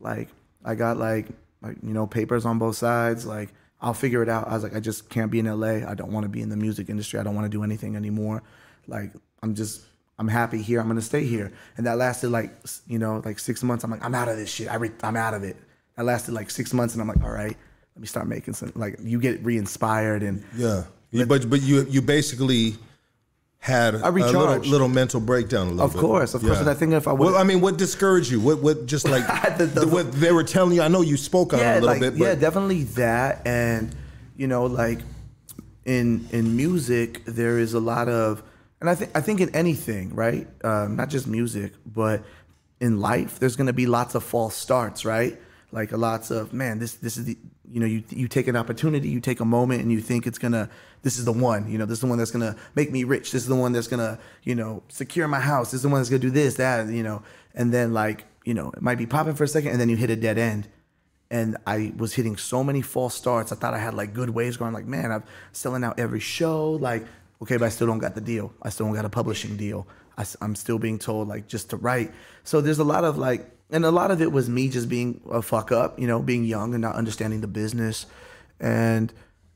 Like 0.00 0.28
I 0.64 0.74
got 0.74 0.96
like 0.96 1.28
like 1.62 1.76
you 1.82 1.92
know 1.94 2.06
papers 2.06 2.44
on 2.44 2.58
both 2.58 2.76
sides. 2.76 3.26
Like 3.26 3.50
I'll 3.80 3.94
figure 3.94 4.22
it 4.22 4.28
out. 4.28 4.48
I 4.48 4.54
was 4.54 4.62
like, 4.62 4.74
I 4.74 4.80
just 4.80 5.08
can't 5.10 5.30
be 5.30 5.38
in 5.38 5.46
LA. 5.46 5.86
I 5.88 5.94
don't 5.94 6.12
want 6.12 6.24
to 6.24 6.28
be 6.28 6.42
in 6.42 6.48
the 6.48 6.56
music 6.56 6.88
industry. 6.88 7.18
I 7.18 7.22
don't 7.22 7.34
want 7.34 7.44
to 7.44 7.56
do 7.56 7.62
anything 7.62 7.96
anymore. 7.96 8.42
Like 8.86 9.12
I'm 9.42 9.54
just 9.54 9.82
I'm 10.18 10.28
happy 10.28 10.62
here. 10.62 10.80
I'm 10.80 10.88
gonna 10.88 11.00
stay 11.00 11.24
here. 11.24 11.52
And 11.76 11.86
that 11.86 11.98
lasted 11.98 12.30
like 12.30 12.52
you 12.86 12.98
know 12.98 13.22
like 13.24 13.38
six 13.38 13.62
months. 13.62 13.84
I'm 13.84 13.90
like 13.90 14.04
I'm 14.04 14.14
out 14.14 14.28
of 14.28 14.36
this 14.36 14.50
shit. 14.50 14.68
I 14.68 14.76
re- 14.76 14.92
I'm 15.02 15.16
out 15.16 15.34
of 15.34 15.44
it. 15.44 15.56
That 15.96 16.04
lasted 16.04 16.34
like 16.34 16.50
six 16.50 16.72
months, 16.72 16.94
and 16.94 17.00
I'm 17.00 17.08
like, 17.08 17.22
all 17.22 17.30
right, 17.30 17.56
let 17.94 18.00
me 18.00 18.06
start 18.06 18.26
making 18.26 18.54
some. 18.54 18.72
Like 18.74 18.96
you 19.00 19.20
get 19.20 19.44
re-inspired 19.44 20.22
and 20.22 20.44
yeah. 20.56 20.84
You- 21.14 21.26
but 21.26 21.48
but 21.48 21.62
you 21.62 21.86
you 21.88 22.02
basically 22.02 22.76
had 23.58 23.94
a 23.94 24.10
little, 24.10 24.58
little 24.58 24.88
mental 24.88 25.20
breakdown 25.20 25.68
a 25.68 25.70
little 25.70 25.86
bit. 25.88 25.94
Of 25.96 26.00
bit. 26.00 26.00
course, 26.00 26.34
of 26.34 26.42
course. 26.42 26.60
And 26.60 26.68
I 26.68 26.74
think 26.74 26.92
if 26.92 27.08
I 27.08 27.12
would've- 27.12 27.34
I 27.34 27.44
mean, 27.44 27.62
what 27.62 27.78
discouraged 27.78 28.30
you? 28.30 28.38
What 28.40 28.60
what 28.62 28.84
just 28.86 29.08
like 29.08 29.24
The- 29.58 29.64
the- 29.66 29.86
what 29.88 30.12
they 30.12 30.32
were 30.32 30.42
telling 30.44 30.74
you? 30.76 30.82
I 30.82 30.88
know 30.88 31.00
you 31.00 31.16
spoke 31.16 31.54
on 31.54 31.60
it 31.60 31.62
a 31.62 31.72
little 31.74 31.86
like, 31.88 32.00
bit, 32.00 32.18
but 32.18 32.24
yeah, 32.24 32.34
definitely 32.34 32.82
that, 33.00 33.46
and 33.46 33.94
you 34.36 34.46
know, 34.48 34.66
like 34.66 34.98
in 35.84 36.26
in 36.32 36.56
music, 36.56 37.24
there 37.26 37.58
is 37.58 37.74
a 37.74 37.80
lot 37.80 38.08
of, 38.08 38.42
and 38.80 38.90
I 38.90 38.94
think 38.96 39.10
I 39.14 39.20
think 39.20 39.40
in 39.40 39.50
anything, 39.54 40.14
right? 40.14 40.46
Um, 40.64 40.96
not 40.96 41.08
just 41.08 41.26
music, 41.26 41.72
but 41.86 42.22
in 42.80 43.00
life, 43.00 43.38
there's 43.38 43.56
going 43.56 43.68
to 43.68 43.72
be 43.72 43.86
lots 43.86 44.14
of 44.14 44.24
false 44.24 44.56
starts, 44.56 45.04
right? 45.04 45.40
Like 45.74 45.90
a 45.90 45.96
lots 45.96 46.30
of 46.30 46.52
man, 46.52 46.78
this 46.78 46.94
this 46.94 47.16
is 47.16 47.24
the 47.24 47.36
you 47.68 47.80
know 47.80 47.86
you 47.86 48.04
you 48.10 48.28
take 48.28 48.46
an 48.46 48.54
opportunity, 48.54 49.08
you 49.08 49.20
take 49.20 49.40
a 49.40 49.44
moment, 49.44 49.82
and 49.82 49.90
you 49.90 50.00
think 50.00 50.24
it's 50.24 50.38
gonna 50.38 50.70
this 51.02 51.18
is 51.18 51.24
the 51.24 51.32
one, 51.32 51.68
you 51.68 51.78
know, 51.78 51.84
this 51.84 51.96
is 51.96 52.00
the 52.00 52.06
one 52.06 52.16
that's 52.16 52.30
gonna 52.30 52.54
make 52.76 52.92
me 52.92 53.02
rich. 53.02 53.32
This 53.32 53.42
is 53.42 53.48
the 53.48 53.56
one 53.56 53.72
that's 53.72 53.88
gonna 53.88 54.20
you 54.44 54.54
know 54.54 54.84
secure 54.88 55.26
my 55.26 55.40
house. 55.40 55.72
This 55.72 55.78
is 55.78 55.82
the 55.82 55.88
one 55.88 55.98
that's 55.98 56.10
gonna 56.10 56.20
do 56.20 56.30
this 56.30 56.54
that 56.54 56.88
you 56.90 57.02
know, 57.02 57.24
and 57.56 57.74
then 57.74 57.92
like 57.92 58.24
you 58.44 58.54
know 58.54 58.70
it 58.70 58.82
might 58.82 58.98
be 58.98 59.06
popping 59.06 59.34
for 59.34 59.42
a 59.42 59.48
second, 59.48 59.72
and 59.72 59.80
then 59.80 59.88
you 59.88 59.96
hit 59.96 60.10
a 60.10 60.16
dead 60.16 60.38
end 60.38 60.68
and 61.34 61.56
I 61.66 61.92
was 61.96 62.14
hitting 62.14 62.36
so 62.36 62.62
many 62.62 62.80
false 62.80 63.14
starts. 63.14 63.50
I 63.50 63.56
thought 63.56 63.74
I 63.74 63.78
had 63.78 63.94
like 63.94 64.14
good 64.14 64.30
waves 64.30 64.56
going. 64.56 64.72
Like, 64.72 64.86
man, 64.86 65.10
I'm 65.10 65.24
selling 65.50 65.82
out 65.82 65.98
every 65.98 66.20
show. 66.20 66.72
Like, 66.72 67.04
okay, 67.42 67.56
but 67.56 67.64
I 67.64 67.70
still 67.70 67.88
don't 67.88 67.98
got 67.98 68.14
the 68.14 68.20
deal. 68.20 68.52
I 68.62 68.68
still 68.68 68.86
don't 68.86 68.94
got 68.94 69.04
a 69.04 69.10
publishing 69.10 69.56
deal. 69.56 69.86
I, 70.16 70.24
am 70.40 70.54
still 70.54 70.78
being 70.78 70.98
told 70.98 71.28
like 71.28 71.48
just 71.48 71.70
to 71.70 71.76
write. 71.76 72.12
So 72.44 72.60
there's 72.60 72.78
a 72.78 72.84
lot 72.84 73.04
of 73.04 73.18
like, 73.18 73.50
and 73.74 73.84
a 73.84 73.90
lot 73.90 74.12
of 74.12 74.22
it 74.22 74.30
was 74.30 74.48
me 74.48 74.68
just 74.68 74.88
being 74.88 75.20
a 75.28 75.42
fuck 75.42 75.72
up, 75.72 75.98
you 75.98 76.06
know, 76.06 76.22
being 76.22 76.44
young 76.44 76.74
and 76.74 76.80
not 76.80 76.94
understanding 76.94 77.40
the 77.40 77.48
business, 77.48 78.06
and 78.60 79.12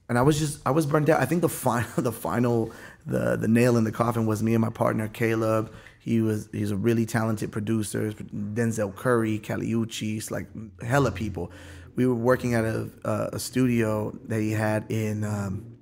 and 0.09 0.19
I 0.19 0.23
was 0.23 0.41
just 0.41 0.61
I 0.67 0.73
was 0.73 0.87
burnt 0.87 1.09
out. 1.09 1.21
I 1.21 1.25
think 1.25 1.41
the 1.41 1.49
final 1.49 1.89
the 1.97 2.13
final 2.13 2.73
the 3.07 3.37
the 3.37 3.47
nail 3.47 3.77
in 3.77 3.85
the 3.85 3.93
coffin 3.93 4.27
was 4.27 4.43
me 4.43 4.55
and 4.55 4.61
my 4.61 4.71
partner 4.71 5.07
Caleb. 5.07 5.73
He 6.01 6.21
was 6.21 6.49
he's 6.51 6.73
a 6.73 6.77
really 6.77 7.07
talented 7.07 7.53
producer. 7.53 8.13
Denzel 8.13 8.95
Curry, 8.95 9.39
Caliucci, 9.39 10.29
like 10.33 10.49
hella 10.83 11.13
people. 11.13 11.53
We 11.95 12.05
were 12.05 12.17
working 12.17 12.55
at 12.55 12.65
a 12.65 12.91
a, 13.05 13.13
a 13.35 13.39
studio 13.39 14.19
that 14.27 14.41
he 14.41 14.51
had 14.51 14.91
in 14.91 15.23
um, 15.23 15.79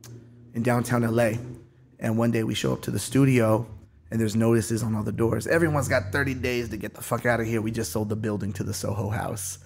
in 0.53 0.62
downtown 0.62 1.03
LA, 1.03 1.33
and 1.99 2.18
one 2.18 2.33
day 2.33 2.42
we 2.42 2.55
show 2.55 2.75
up 2.75 2.83
to 2.83 2.90
the 2.90 2.99
studio. 2.99 3.66
And 4.10 4.20
there's 4.20 4.36
notices 4.36 4.82
on 4.82 4.94
all 4.94 5.02
the 5.02 5.12
doors. 5.12 5.46
Everyone's 5.46 5.88
got 5.88 6.12
30 6.12 6.34
days 6.34 6.68
to 6.68 6.76
get 6.76 6.94
the 6.94 7.02
fuck 7.02 7.26
out 7.26 7.40
of 7.40 7.46
here. 7.46 7.60
We 7.60 7.72
just 7.72 7.90
sold 7.90 8.08
the 8.08 8.16
building 8.16 8.52
to 8.54 8.62
the 8.62 8.72
Soho 8.72 9.08
House. 9.08 9.58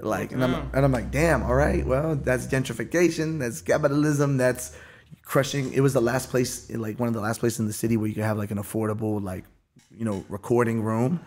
Like, 0.00 0.32
and 0.32 0.42
I'm, 0.44 0.54
mm. 0.54 0.74
and 0.74 0.84
I'm 0.84 0.92
like, 0.92 1.10
damn, 1.10 1.42
all 1.42 1.54
right, 1.54 1.84
well, 1.84 2.14
that's 2.14 2.46
gentrification, 2.46 3.40
that's 3.40 3.60
capitalism, 3.60 4.36
that's 4.36 4.76
crushing. 5.22 5.72
It 5.72 5.80
was 5.80 5.92
the 5.92 6.00
last 6.00 6.30
place, 6.30 6.70
like 6.70 7.00
one 7.00 7.08
of 7.08 7.14
the 7.14 7.20
last 7.20 7.40
places 7.40 7.58
in 7.60 7.66
the 7.66 7.72
city 7.72 7.96
where 7.96 8.08
you 8.08 8.14
could 8.14 8.24
have 8.24 8.38
like 8.38 8.52
an 8.52 8.58
affordable, 8.58 9.22
like, 9.22 9.44
you 9.90 10.04
know, 10.04 10.24
recording 10.28 10.82
room. 10.82 11.20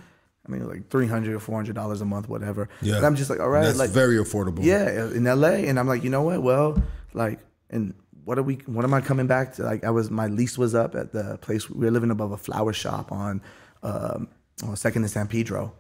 I 0.48 0.52
mean, 0.52 0.68
like 0.68 0.90
300 0.90 1.36
or 1.36 1.40
400 1.40 1.76
dollars 1.76 2.02
a 2.02 2.06
month, 2.06 2.28
whatever. 2.28 2.70
Yeah. 2.82 2.98
And 2.98 3.06
I'm 3.06 3.16
just 3.16 3.30
like, 3.30 3.40
all 3.40 3.50
right, 3.50 3.64
that's 3.64 3.78
like, 3.78 3.92
very 3.92 4.18
affordable. 4.18 4.64
yeah, 4.64 4.90
in 5.10 5.26
LA, 5.26 5.68
and 5.68 5.78
I'm 5.78 5.88
like, 5.88 6.04
you 6.04 6.10
know 6.10 6.24
what? 6.24 6.42
Well, 6.42 6.82
like, 7.14 7.40
and 7.70 7.94
what 8.26 8.38
are 8.38 8.44
we? 8.44 8.56
What 8.66 8.86
am 8.86 8.94
I 8.94 9.02
coming 9.02 9.28
back 9.28 9.54
to? 9.56 9.64
Like, 9.64 9.84
I 9.84 9.90
was 9.90 10.10
my 10.10 10.28
lease 10.28 10.58
was 10.58 10.76
up 10.76 10.96
at 10.96 11.12
the 11.12 11.38
place 11.40 11.70
we 11.70 11.86
were 11.86 11.92
living 11.92 12.12
above 12.12 12.32
a 12.32 12.38
flower 12.38 12.74
shop 12.74 13.12
on 13.12 13.42
um, 13.84 14.28
on 14.64 14.76
Second 14.76 15.04
and 15.04 15.12
San 15.12 15.28
Pedro, 15.28 15.74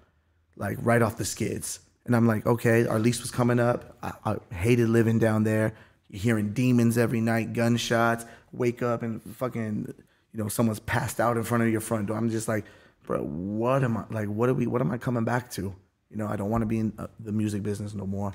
like 0.56 0.78
right 0.82 1.02
off 1.02 1.18
the 1.18 1.26
skids. 1.26 1.80
And 2.06 2.16
I'm 2.16 2.26
like, 2.26 2.46
okay, 2.48 2.88
our 2.88 3.00
lease 3.00 3.22
was 3.22 3.30
coming 3.30 3.60
up. 3.60 3.96
I, 4.02 4.14
I 4.26 4.56
hated 4.56 4.90
living 4.90 5.20
down 5.20 5.44
there. 5.44 5.74
hearing 6.10 6.54
demons 6.54 6.98
every 6.98 7.22
night, 7.22 7.54
gunshots. 7.54 8.26
Wake 8.52 8.84
up 8.84 9.02
and 9.02 9.22
fucking, 9.36 9.94
you 10.34 10.44
know, 10.44 10.50
someone's 10.50 10.80
passed 10.80 11.20
out 11.20 11.38
in 11.38 11.44
front 11.44 11.64
of 11.64 11.70
your 11.70 11.82
front 11.82 12.08
door. 12.08 12.18
I'm 12.18 12.30
just 12.30 12.48
like, 12.48 12.66
bro, 13.06 13.22
what 13.22 13.84
am 13.84 13.98
I 13.98 14.04
like? 14.10 14.28
What 14.28 14.50
are 14.50 14.54
we? 14.54 14.68
What 14.68 14.82
am 14.82 14.92
I 14.92 14.98
coming 14.98 15.24
back 15.24 15.50
to? 15.52 15.74
You 16.10 16.18
know, 16.18 16.28
I 16.28 16.36
don't 16.36 16.50
want 16.50 16.62
to 16.64 16.66
be 16.66 16.80
in 16.80 16.94
uh, 16.98 17.08
the 17.20 17.32
music 17.32 17.64
business 17.64 17.94
no 17.94 18.06
more. 18.06 18.34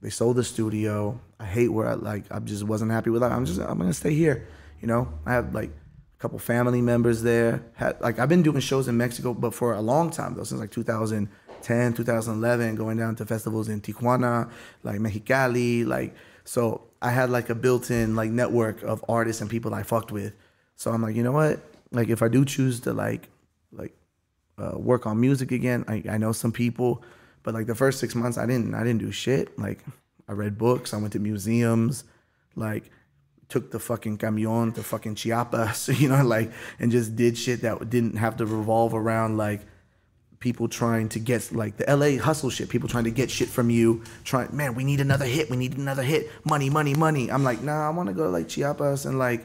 They 0.00 0.10
sold 0.10 0.36
the 0.36 0.44
studio. 0.44 1.20
I 1.40 1.44
hate 1.44 1.68
where 1.68 1.88
I 1.88 1.94
like. 1.94 2.24
I 2.30 2.38
just 2.40 2.64
wasn't 2.64 2.90
happy 2.90 3.10
with 3.10 3.22
that. 3.22 3.32
I'm 3.32 3.44
just. 3.44 3.60
I'm 3.60 3.78
gonna 3.78 3.92
stay 3.92 4.14
here. 4.14 4.46
You 4.80 4.88
know, 4.88 5.08
I 5.26 5.32
have 5.32 5.54
like 5.54 5.70
a 5.70 6.18
couple 6.20 6.38
family 6.38 6.80
members 6.80 7.22
there. 7.22 7.64
Had 7.74 8.00
like 8.00 8.18
I've 8.18 8.28
been 8.28 8.42
doing 8.42 8.60
shows 8.60 8.88
in 8.88 8.96
Mexico, 8.96 9.34
but 9.34 9.54
for 9.54 9.74
a 9.74 9.80
long 9.80 10.10
time 10.10 10.34
though, 10.34 10.44
since 10.44 10.60
like 10.60 10.70
2010, 10.70 11.92
2011, 11.94 12.76
going 12.76 12.96
down 12.96 13.16
to 13.16 13.26
festivals 13.26 13.68
in 13.68 13.80
Tijuana, 13.80 14.50
like 14.82 15.00
Mexicali, 15.00 15.86
like 15.86 16.14
so. 16.44 16.84
I 17.00 17.12
had 17.12 17.30
like 17.30 17.48
a 17.48 17.54
built-in 17.54 18.16
like 18.16 18.32
network 18.32 18.82
of 18.82 19.04
artists 19.08 19.40
and 19.40 19.48
people 19.48 19.72
I 19.72 19.84
fucked 19.84 20.10
with. 20.10 20.32
So 20.74 20.90
I'm 20.90 21.00
like, 21.00 21.14
you 21.14 21.22
know 21.22 21.30
what? 21.30 21.60
Like 21.92 22.08
if 22.08 22.22
I 22.22 22.28
do 22.28 22.44
choose 22.44 22.80
to 22.80 22.92
like 22.92 23.28
like 23.70 23.94
uh, 24.58 24.76
work 24.76 25.06
on 25.06 25.20
music 25.20 25.52
again. 25.52 25.84
I, 25.88 26.02
I 26.10 26.18
know 26.18 26.32
some 26.32 26.52
people, 26.52 27.02
but 27.48 27.54
like 27.54 27.66
the 27.66 27.74
first 27.74 27.98
six 27.98 28.14
months, 28.14 28.36
I 28.36 28.44
didn't 28.44 28.74
I 28.74 28.84
didn't 28.84 28.98
do 28.98 29.10
shit. 29.10 29.58
Like 29.58 29.82
I 30.28 30.32
read 30.32 30.58
books, 30.58 30.92
I 30.92 30.98
went 30.98 31.14
to 31.14 31.18
museums, 31.18 32.04
like 32.56 32.90
took 33.48 33.70
the 33.70 33.78
fucking 33.78 34.18
camion 34.18 34.74
to 34.74 34.82
fucking 34.82 35.14
Chiapas, 35.14 35.88
you 35.98 36.10
know, 36.10 36.22
like 36.22 36.52
and 36.78 36.92
just 36.92 37.16
did 37.16 37.38
shit 37.38 37.62
that 37.62 37.88
didn't 37.88 38.16
have 38.16 38.36
to 38.36 38.44
revolve 38.44 38.92
around 38.92 39.38
like 39.38 39.62
people 40.40 40.68
trying 40.68 41.08
to 41.08 41.18
get 41.18 41.50
like 41.50 41.78
the 41.78 41.86
LA 41.96 42.22
hustle 42.22 42.50
shit, 42.50 42.68
people 42.68 42.86
trying 42.86 43.04
to 43.04 43.10
get 43.10 43.30
shit 43.30 43.48
from 43.48 43.70
you, 43.70 44.02
trying 44.24 44.54
man, 44.54 44.74
we 44.74 44.84
need 44.84 45.00
another 45.00 45.24
hit, 45.24 45.48
we 45.48 45.56
need 45.56 45.78
another 45.78 46.02
hit, 46.02 46.30
money, 46.44 46.68
money, 46.68 46.94
money. 46.94 47.32
I'm 47.32 47.44
like, 47.44 47.62
nah, 47.62 47.86
I 47.86 47.88
want 47.88 48.10
to 48.10 48.14
go 48.14 48.24
to 48.24 48.28
like 48.28 48.48
Chiapas 48.48 49.06
and 49.06 49.18
like 49.18 49.42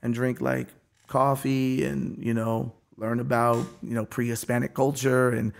and 0.00 0.14
drink 0.14 0.40
like 0.40 0.68
coffee 1.08 1.82
and 1.82 2.24
you 2.24 2.34
know 2.34 2.72
learn 2.98 3.18
about 3.18 3.66
you 3.82 3.94
know 3.94 4.04
pre-Hispanic 4.04 4.74
culture. 4.74 5.30
And 5.30 5.52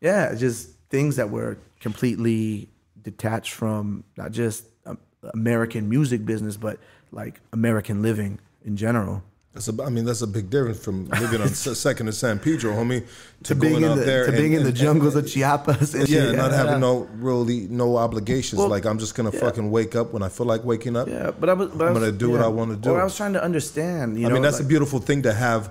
yeah, 0.00 0.34
just 0.34 0.70
things 0.96 1.16
that 1.16 1.28
were 1.30 1.58
completely 1.80 2.68
detached 3.02 3.52
from 3.52 4.02
not 4.16 4.32
just 4.32 4.64
um, 4.86 4.98
American 5.34 5.88
music 5.88 6.24
business, 6.24 6.56
but 6.56 6.78
like 7.12 7.34
American 7.52 8.00
living 8.02 8.38
in 8.64 8.76
general. 8.76 9.22
That's 9.52 9.68
a, 9.68 9.82
I 9.82 9.90
mean, 9.90 10.04
that's 10.04 10.20
a 10.22 10.26
big 10.26 10.48
difference 10.50 10.82
from 10.84 11.06
living 11.08 11.40
on 11.40 11.48
Second 11.86 12.06
and 12.08 12.14
San 12.14 12.38
Pedro, 12.38 12.72
homie, 12.72 13.06
to, 13.44 13.54
being 13.54 13.72
going 13.72 13.84
in 13.84 13.90
out 13.90 13.94
the, 13.98 14.04
there 14.04 14.24
to 14.26 14.28
and- 14.32 14.36
being 14.40 14.52
in 14.54 14.62
the 14.62 14.68
and- 14.68 14.76
jungles 14.76 15.14
of 15.16 15.24
Chiapas 15.32 15.94
and 15.94 16.08
yeah, 16.08 16.20
shit. 16.26 16.36
not 16.36 16.50
having 16.52 16.80
no 16.80 17.08
really 17.28 17.60
no 17.68 17.96
obligations. 17.96 18.58
Well, 18.58 18.68
like 18.68 18.84
I'm 18.86 18.98
just 18.98 19.14
gonna 19.14 19.32
fucking 19.32 19.70
wake 19.70 19.94
up 19.96 20.12
when 20.14 20.22
I 20.22 20.28
feel 20.30 20.46
like 20.46 20.62
waking 20.64 20.94
up. 20.96 21.08
Yeah, 21.08 21.30
but 21.30 21.48
I 21.50 21.54
was. 21.54 21.68
But 21.70 21.84
I 21.84 21.88
I'm 21.88 21.94
was- 21.94 22.02
gonna 22.04 22.18
do 22.24 22.30
what. 22.30 22.40
I 22.42 22.48
wanna 22.48 22.76
do. 22.76 22.90
Or 22.90 23.00
I 23.00 23.04
was 23.04 23.16
trying 23.16 23.32
to 23.34 23.42
understand. 23.42 24.18
You 24.18 24.26
I 24.26 24.28
know, 24.28 24.34
mean, 24.34 24.42
that's 24.42 24.56
like- 24.58 24.66
a 24.66 24.68
beautiful 24.74 24.98
thing 24.98 25.22
to 25.22 25.32
have 25.32 25.62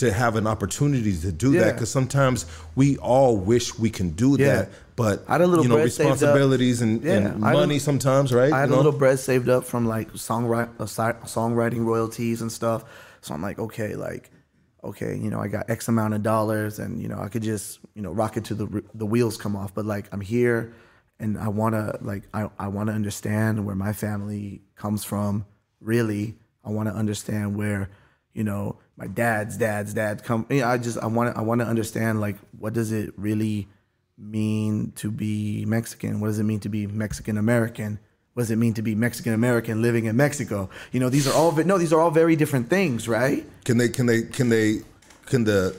to 0.00 0.12
have 0.12 0.36
an 0.36 0.46
opportunity 0.46 1.16
to 1.16 1.32
do 1.32 1.52
that 1.52 1.74
because 1.74 1.90
sometimes 1.90 2.46
we 2.74 2.96
all 2.98 3.36
wish 3.36 3.78
we 3.78 3.90
can 3.90 4.10
do 4.10 4.36
Yeah. 4.38 4.46
that, 4.54 4.68
but 4.96 5.24
I 5.28 5.32
had 5.32 5.40
a 5.42 5.46
little 5.46 5.64
you 5.64 5.68
know 5.70 5.76
bread 5.76 5.92
saved 5.92 6.06
up. 6.08 6.12
responsibilities 6.14 6.82
and, 6.82 7.02
Yeah, 7.02 7.12
and 7.14 7.26
had 7.44 7.54
a- 7.54 7.58
money 7.60 7.78
sometimes, 7.78 8.32
right? 8.32 8.52
I 8.52 8.60
had 8.60 8.68
You 8.70 8.74
a 8.74 8.80
little 8.82 8.92
bread 8.92 9.18
saved 9.18 9.48
up 9.48 9.64
from 9.64 9.86
like 9.86 10.12
songwriting, 10.14 10.70
uh, 10.80 10.84
songwriting 11.26 11.84
royalties 11.84 12.42
and 12.42 12.50
stuff. 12.50 12.84
So 13.20 13.34
I'm 13.34 13.42
like, 13.42 13.58
okay, 13.58 13.94
like, 13.94 14.30
okay, 14.82 15.14
you 15.16 15.28
know, 15.30 15.40
I 15.40 15.48
got 15.48 15.68
X 15.68 15.88
amount 15.88 16.14
of 16.14 16.22
dollars, 16.22 16.78
and 16.78 17.00
you 17.02 17.08
know, 17.08 17.18
I 17.20 17.28
could 17.28 17.42
just, 17.42 17.80
you 17.94 18.02
know, 18.02 18.12
rock 18.12 18.36
it 18.36 18.44
to 18.46 18.54
the 18.54 18.82
the 18.94 19.06
wheels 19.06 19.36
come 19.36 19.54
off. 19.56 19.74
But 19.74 19.84
like, 19.84 20.06
I'm 20.12 20.22
here, 20.22 20.72
and 21.18 21.36
I 21.38 21.48
wanna 21.48 21.98
like, 22.00 22.24
I 22.32 22.48
I 22.58 22.68
want 22.68 22.88
to 22.88 22.94
understand 22.94 23.66
where 23.66 23.76
my 23.76 23.92
family 23.92 24.62
comes 24.76 25.04
from. 25.04 25.44
Really, 25.80 26.36
I 26.64 26.70
want 26.70 26.88
to 26.88 26.94
understand 26.94 27.56
where, 27.56 27.90
you 28.34 28.44
know, 28.44 28.76
my 29.00 29.06
dad's 29.06 29.56
dad's 29.56 29.94
dad 29.94 30.22
come. 30.22 30.46
You 30.50 30.60
know, 30.60 30.68
I 30.68 30.76
just 30.76 30.98
I 30.98 31.06
want 31.06 31.34
to 31.34 31.40
I 31.40 31.42
want 31.42 31.62
to 31.62 31.66
understand 31.66 32.20
like 32.20 32.36
what 32.58 32.74
does 32.74 32.92
it 32.92 33.14
really 33.16 33.66
mean 34.18 34.92
to 34.96 35.10
be 35.10 35.64
Mexican? 35.64 36.20
What 36.20 36.26
does 36.26 36.38
it 36.38 36.44
mean 36.44 36.60
to 36.60 36.68
be 36.68 36.86
Mexican 36.86 37.38
American? 37.38 37.98
What 38.34 38.42
does 38.42 38.50
it 38.50 38.56
mean 38.56 38.74
to 38.74 38.82
be 38.82 38.94
Mexican 38.94 39.32
American 39.32 39.80
living 39.80 40.04
in 40.04 40.16
Mexico? 40.16 40.68
You 40.92 41.00
know, 41.00 41.08
these 41.08 41.26
are 41.26 41.34
all 41.34 41.50
no, 41.52 41.78
these 41.78 41.94
are 41.94 42.00
all 42.00 42.10
very 42.10 42.36
different 42.36 42.68
things, 42.68 43.08
right? 43.08 43.44
Can 43.64 43.78
they? 43.78 43.88
Can 43.88 44.04
they? 44.04 44.22
Can 44.22 44.50
they? 44.50 44.80
Can 45.24 45.44
the? 45.44 45.74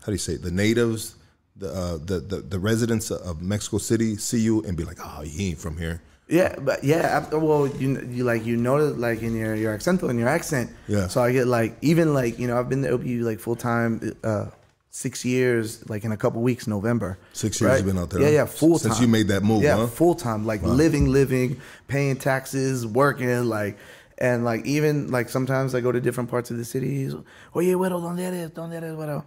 How 0.00 0.06
do 0.06 0.12
you 0.12 0.18
say 0.18 0.34
it? 0.34 0.42
The 0.42 0.50
natives, 0.50 1.16
the 1.56 1.72
uh, 1.72 1.98
the, 2.04 2.20
the 2.20 2.36
the 2.42 2.58
residents 2.58 3.10
of 3.10 3.40
Mexico 3.40 3.78
City 3.78 4.16
see 4.16 4.40
you 4.40 4.62
and 4.64 4.76
be 4.76 4.84
like, 4.84 4.98
"Oh, 5.02 5.22
he 5.22 5.48
ain't 5.48 5.58
from 5.58 5.78
here." 5.78 6.02
Yeah, 6.32 6.56
but 6.58 6.82
yeah, 6.82 7.02
after, 7.18 7.38
well, 7.38 7.68
you 7.68 8.00
you 8.10 8.24
like 8.24 8.46
you 8.46 8.56
notice 8.56 8.96
like 8.96 9.20
in 9.20 9.36
your 9.36 9.54
your 9.54 9.76
accento 9.76 10.08
in 10.08 10.16
your 10.18 10.28
accent. 10.28 10.70
Yeah. 10.88 11.08
So 11.08 11.22
I 11.22 11.30
get 11.30 11.46
like 11.46 11.76
even 11.82 12.14
like 12.14 12.38
you 12.38 12.48
know 12.48 12.58
I've 12.58 12.70
been 12.70 12.82
to 12.84 12.96
OPU 12.96 13.20
like 13.22 13.38
full 13.38 13.54
time 13.54 14.00
uh 14.24 14.46
six 14.88 15.26
years 15.26 15.86
like 15.90 16.04
in 16.04 16.12
a 16.12 16.16
couple 16.16 16.40
weeks 16.40 16.66
November. 16.66 17.18
Six 17.34 17.60
years 17.60 17.76
you've 17.78 17.86
been 17.86 17.98
out 17.98 18.08
there, 18.08 18.22
Yeah, 18.22 18.28
yeah, 18.28 18.44
full 18.46 18.78
time 18.78 18.92
Since 18.92 19.00
you 19.02 19.08
made 19.08 19.28
that 19.28 19.42
move, 19.42 19.62
Yeah, 19.62 19.76
huh? 19.76 19.86
full 19.88 20.14
time 20.14 20.46
like 20.46 20.62
living, 20.62 21.08
living, 21.12 21.60
paying 21.86 22.16
taxes, 22.16 22.86
working 22.86 23.28
like. 23.44 23.76
And 24.16 24.44
like 24.44 24.64
even 24.64 25.10
like 25.10 25.28
sometimes 25.28 25.74
I 25.74 25.80
go 25.80 25.92
to 25.92 26.00
different 26.00 26.30
parts 26.30 26.50
of 26.50 26.56
the 26.56 26.64
city. 26.64 27.10
Oye, 27.54 27.74
güero, 27.74 28.00
¿dónde 28.00 28.20
eres? 28.20 28.50
¿Dónde 28.52 28.76
eres, 28.76 28.94
güero? 28.94 29.24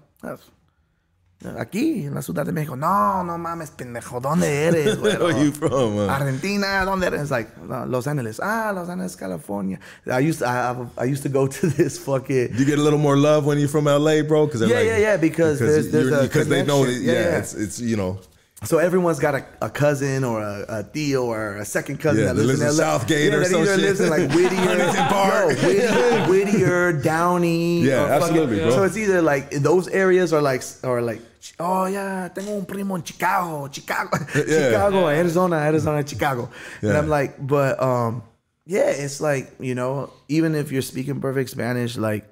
"That's- 1.46 1.62
Aquí, 1.62 2.06
en 2.08 2.14
la 2.16 2.22
Ciudad 2.22 2.46
de 2.46 2.52
México. 2.52 2.76
No, 2.76 3.24
no 3.24 3.38
mames, 3.38 3.72
pendejo. 3.72 4.20
¿Dónde 4.20 4.66
eres, 4.66 4.98
güero? 5.00 5.20
Where 5.26 5.36
are 5.36 5.44
you 5.46 5.52
from? 5.52 5.98
uh? 5.98 6.08
Argentina, 6.10 6.84
¿dónde 6.86 7.08
eres? 7.08 7.22
It's 7.22 7.32
like 7.32 7.50
Los 7.88 8.08
Angeles. 8.08 8.40
Ah, 8.42 8.72
Los 8.76 8.90
Angeles, 8.90 9.16
California. 9.16 9.80
I 10.12 10.20
used 10.20 10.40
to, 10.40 10.46
I, 10.46 10.72
I, 10.72 11.04
I 11.04 11.06
used 11.06 11.24
to 11.24 11.30
go 11.30 11.48
to 11.48 11.68
this 11.78 11.98
fucking. 11.98 12.50
You 12.58 12.66
get 12.66 12.80
a 12.80 12.82
little 12.82 13.00
more 13.00 13.16
love 13.18 13.46
when 13.46 13.58
you're 13.60 13.68
from 13.70 13.86
LA, 13.86 14.22
bro. 14.24 14.46
Because 14.48 14.62
Yeah, 14.62 14.82
yeah, 14.82 14.98
yeah, 14.98 15.18
because 15.18 15.60
there's- 15.60 15.88
there's 15.92 16.12
a 16.12 16.24
because 16.24 16.48
they 16.48 16.64
know 16.66 16.84
yeah, 16.86 16.98
Yeah, 17.00 17.12
yeah. 17.14 17.38
it's 17.40 17.54
it's 17.54 17.80
you 17.80 17.96
know 17.98 18.20
So 18.64 18.78
everyone's 18.80 19.20
got 19.20 19.36
a, 19.36 19.44
a 19.62 19.70
cousin 19.70 20.24
or 20.24 20.42
a, 20.42 20.66
a 20.80 20.84
tío 20.84 21.24
or 21.26 21.58
a 21.58 21.66
second 21.66 22.00
cousin 22.00 22.22
Yeah, 22.24 22.34
that 22.34 22.42
lives, 22.42 22.60
lives 22.62 22.80
in 22.80 22.84
LA. 22.86 22.98
Southgate 22.98 23.30
yeah, 23.30 23.36
or 23.36 23.40
that 23.42 23.50
some 23.52 23.62
either 23.62 23.76
shit. 23.76 23.84
lives 23.86 24.00
in 24.00 24.10
like 24.10 24.32
Whittier, 24.36 24.78
Yo, 24.80 25.56
Whittier, 25.68 26.26
Whittier, 26.30 26.94
Downey. 26.94 27.82
Yeah, 27.84 27.94
or 28.06 28.08
fucking- 28.08 28.24
absolutely, 28.24 28.60
bro. 28.62 28.70
So 28.72 28.84
it's 28.84 28.98
either 28.98 29.22
like 29.22 29.52
those 29.52 29.88
areas 29.90 30.34
are 30.34 30.42
like 30.42 30.64
or 30.84 31.02
like 31.02 31.22
oh 31.60 31.86
yeah, 31.86 32.28
tengo 32.30 32.58
un 32.58 32.66
primo 32.66 32.96
en 32.96 33.04
Chicago, 33.04 33.68
Chicago, 33.72 34.18
Chicago, 34.34 35.08
Arizona, 35.08 35.58
Arizona, 35.58 36.06
Chicago, 36.08 36.50
and 36.82 36.94
I'm 36.98 37.08
like, 37.08 37.36
but 37.46 37.82
um, 37.82 38.24
yeah, 38.66 38.90
it's 38.90 39.22
like 39.22 39.54
you 39.60 39.76
know, 39.76 40.12
even 40.28 40.56
if 40.56 40.72
you're 40.72 40.82
speaking 40.82 41.20
perfect 41.22 41.50
Spanish, 41.50 41.98
like 41.98 42.26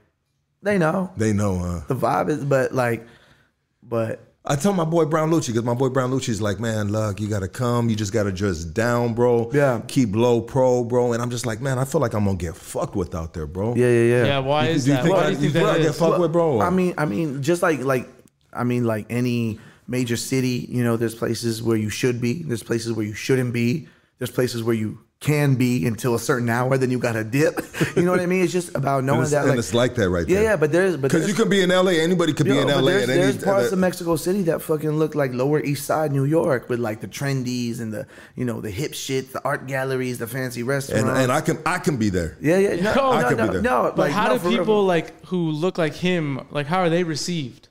they 0.62 0.78
know 0.78 1.12
they 1.18 1.34
know. 1.34 1.60
Uh, 1.64 1.82
the 1.88 1.96
vibe 1.96 2.30
is, 2.30 2.44
but 2.44 2.74
like, 2.74 3.06
but 3.82 4.20
I 4.46 4.56
tell 4.58 4.74
my 4.74 4.84
boy 4.84 5.06
Brown 5.06 5.32
Lucci 5.32 5.48
because 5.48 5.64
my 5.64 5.74
boy 5.74 5.88
Brown 5.90 6.12
Lucci's 6.12 6.42
like, 6.42 6.60
man, 6.60 6.92
look, 6.92 7.22
you 7.22 7.28
gotta 7.30 7.48
come. 7.48 7.90
You 7.90 7.96
just 7.96 8.12
gotta 8.12 8.32
just 8.32 8.74
down, 8.74 9.14
bro. 9.14 9.50
Yeah. 9.54 9.82
Keep 9.88 10.16
low 10.16 10.42
pro, 10.42 10.84
bro. 10.84 11.14
And 11.14 11.22
I'm 11.22 11.30
just 11.30 11.46
like, 11.46 11.62
man, 11.62 11.80
I 11.80 11.86
feel 11.86 12.02
like 12.02 12.14
I'm 12.14 12.26
gonna 12.26 12.36
get 12.38 12.56
fucked 12.56 12.96
with 12.96 13.16
out 13.16 13.34
there, 13.34 13.48
bro. 13.48 13.74
yeah, 13.76 13.88
yeah, 13.88 14.02
yeah. 14.04 14.26
Yeah, 14.26 14.40
why 14.40 14.66
is 14.68 14.84
Do 14.86 14.92
you 14.92 14.96
that? 14.98 15.04
think 15.04 15.16
Why 15.16 15.22
I- 15.22 15.26
do 15.28 15.30
you 15.32 15.36
think 15.38 15.44
you 15.54 15.60
feel 15.60 15.66
that 15.68 15.76
I 15.76 15.78
get 15.78 15.90
is? 15.92 15.98
fucked 16.00 16.20
with, 16.20 16.32
bro? 16.34 16.60
I 16.62 16.70
mean, 16.72 16.94
I 16.98 17.06
mean, 17.06 17.42
just 17.42 17.62
like 17.62 17.80
like 17.84 18.10
I 18.56 18.64
mean, 18.64 18.84
like 18.86 19.06
any 19.10 19.60
major 19.88 20.16
city, 20.18 20.66
you 20.70 20.84
know, 20.84 20.98
there's 20.98 21.16
places 21.16 21.62
where 21.62 21.78
you 21.78 21.90
should 21.90 22.22
be, 22.22 22.44
there's 22.44 22.64
places 22.64 22.94
where 22.94 23.06
you 23.06 23.14
shouldn't 23.14 23.54
be, 23.54 23.88
there's 24.20 24.32
places 24.32 24.64
where 24.64 24.76
you 24.76 25.00
can 25.20 25.56
be 25.56 25.86
until 25.86 26.16
a 26.16 26.20
certain 26.20 26.50
hour, 26.50 26.78
then 26.78 26.92
you 26.92 27.00
got 27.00 27.14
to 27.14 27.24
dip. 27.24 27.60
You 27.96 28.04
know 28.04 28.12
what 28.12 28.20
I 28.22 28.26
mean? 28.26 28.44
It's 28.44 28.52
just 28.52 28.76
about 28.76 29.04
knowing 29.04 29.20
and, 29.20 29.24
it's, 29.24 29.32
that. 29.34 29.48
and 29.48 29.60
it's 29.60 29.74
like 29.74 29.94
that 29.96 30.10
right 30.10 30.28
yeah, 30.28 30.36
there. 30.36 30.44
yeah, 30.44 30.56
but 30.56 30.72
there's 30.72 30.94
but 30.98 31.04
because 31.04 31.22
there's, 31.22 31.30
you 31.30 31.36
could 31.44 31.50
be 31.50 31.62
in 31.62 31.70
LA. 31.70 31.92
Anybody 31.92 32.34
could 32.34 32.46
be 32.48 32.54
Yo, 32.56 32.62
in 32.62 32.68
LA. 32.70 32.82
there's, 32.82 33.04
at 33.04 33.10
any, 33.10 33.22
there's 33.22 33.44
parts 33.44 33.68
that- 33.70 33.74
of 33.74 33.80
Mexico 33.80 34.16
City 34.16 34.42
that 34.44 34.62
fucking 34.62 34.90
look 34.92 35.14
like 35.16 35.32
Lower 35.34 35.62
East 35.62 35.86
Side 35.86 36.12
New 36.12 36.24
York 36.26 36.70
with 36.70 36.80
like 36.80 37.02
the 37.02 37.08
trendies 37.08 37.80
and 37.82 37.94
the 37.94 38.08
you 38.36 38.46
know 38.46 38.62
the 38.62 38.72
hip 38.72 38.94
shit, 38.96 39.32
the 39.32 39.42
art 39.46 39.68
galleries, 39.68 40.18
the 40.18 40.28
fancy 40.28 40.64
restaurants. 40.64 41.08
and, 41.08 41.18
and 41.18 41.32
I 41.32 41.42
can 41.42 41.60
I 41.66 41.78
can 41.78 41.98
be 41.98 42.10
there. 42.10 42.36
yeah, 42.42 42.58
yeah, 42.58 42.76
no, 42.82 42.94
No, 42.96 43.12
no, 43.12 43.12
I 43.12 43.24
could 43.30 43.38
be 43.38 43.44
no, 43.44 43.54
there. 43.54 43.62
no, 43.62 43.94
But 43.96 43.98
like, 43.98 44.12
how 44.12 44.28
no, 44.30 44.34
do 44.34 44.40
for 44.40 44.50
real. 44.50 44.58
people 44.60 44.84
like 44.86 45.26
who 45.28 45.52
look 45.52 45.78
like 45.78 45.94
him 45.94 46.46
like 46.52 46.66
how 46.68 46.80
are 46.80 46.90
they 46.90 47.04
received? 47.04 47.68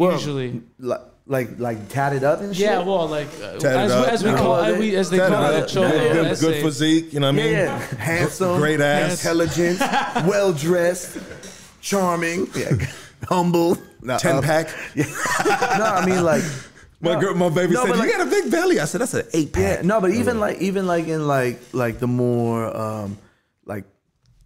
Well, 0.00 0.12
usually? 0.12 0.62
like 0.78 1.00
like 1.26 1.58
like 1.58 1.88
tatted 1.90 2.24
up 2.24 2.40
and 2.40 2.56
shit. 2.56 2.64
Yeah, 2.64 2.82
well, 2.82 3.06
like 3.06 3.28
uh, 3.40 3.56
as, 3.56 3.64
up. 3.92 4.06
we, 4.06 4.12
as 4.12 4.24
we 4.24 4.30
call 4.32 4.50
well, 4.52 4.64
as, 4.64 4.78
we, 4.78 4.96
as 4.96 5.10
they 5.10 5.18
Tatted 5.18 5.34
call 5.36 5.50
it, 5.52 5.68
cholo, 5.68 5.90
good, 5.90 6.12
good, 6.12 6.38
good 6.40 6.62
physique. 6.62 7.12
You 7.12 7.20
know 7.20 7.26
what 7.26 7.34
I 7.40 7.44
mean? 7.44 7.52
Yeah, 7.52 7.78
yeah. 7.78 7.96
Handsome, 7.98 8.56
Great 8.58 8.80
ass. 8.80 9.12
intelligent, 9.20 9.78
well 10.26 10.54
dressed, 10.54 11.18
charming, 11.82 12.48
yeah. 12.56 12.70
humble. 13.28 13.76
No, 14.00 14.16
Ten 14.16 14.36
uh, 14.36 14.40
pack. 14.40 14.68
no, 14.96 15.04
I 15.84 16.06
mean 16.06 16.24
like 16.24 16.42
My 17.00 17.12
no. 17.12 17.20
girl, 17.20 17.34
my 17.34 17.50
baby 17.50 17.74
No, 17.74 17.82
said, 17.82 17.88
but 17.90 17.96
"You 17.96 18.02
like- 18.08 18.16
got 18.16 18.26
a 18.26 18.30
big 18.30 18.50
belly." 18.50 18.80
I 18.80 18.86
said, 18.86 19.02
"That's 19.02 19.12
an 19.12 19.26
eight 19.34 19.52
pack." 19.52 19.62
Yeah, 19.62 19.82
no, 19.86 20.00
but 20.00 20.12
even 20.12 20.40
like 20.40 20.58
even 20.62 20.86
like 20.86 21.06
in 21.08 21.26
like 21.28 21.60
like 21.74 21.98
the 21.98 22.08
more 22.08 22.74
um 22.74 23.18
like 23.66 23.84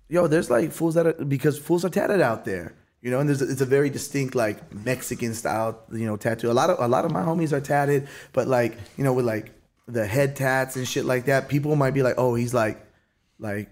yo, 0.09 0.27
there's 0.27 0.51
like 0.51 0.73
fools 0.73 0.95
that 0.95 1.07
are 1.07 1.13
because 1.13 1.57
fools 1.59 1.85
are 1.85 1.91
tatted 1.91 2.21
out 2.21 2.45
there. 2.45 2.75
You 3.05 3.11
know, 3.11 3.21
and 3.21 3.29
there's 3.29 3.43
it's 3.43 3.61
a 3.61 3.67
very 3.67 3.91
distinct 3.91 4.35
like 4.35 4.75
Mexican 4.75 5.35
style, 5.35 5.79
you 5.93 6.07
know, 6.07 6.17
tattoo. 6.17 6.51
A 6.51 6.57
lot 6.57 6.71
of 6.71 6.81
a 6.81 6.89
lot 6.89 7.05
of 7.05 7.11
my 7.13 7.21
homies 7.21 7.53
are 7.53 7.61
tatted, 7.61 8.09
but 8.33 8.49
like, 8.49 8.79
you 8.97 9.05
know, 9.05 9.13
with 9.13 9.27
like 9.27 9.53
the 9.87 10.07
head 10.07 10.37
tats 10.37 10.77
and 10.77 10.89
shit 10.89 11.05
like 11.05 11.27
that, 11.27 11.51
people 11.51 11.77
might 11.77 11.91
be 11.93 12.03
like, 12.03 12.15
"Oh, 12.17 12.35
he's 12.35 12.55
like 12.55 12.81
Like, 13.39 13.69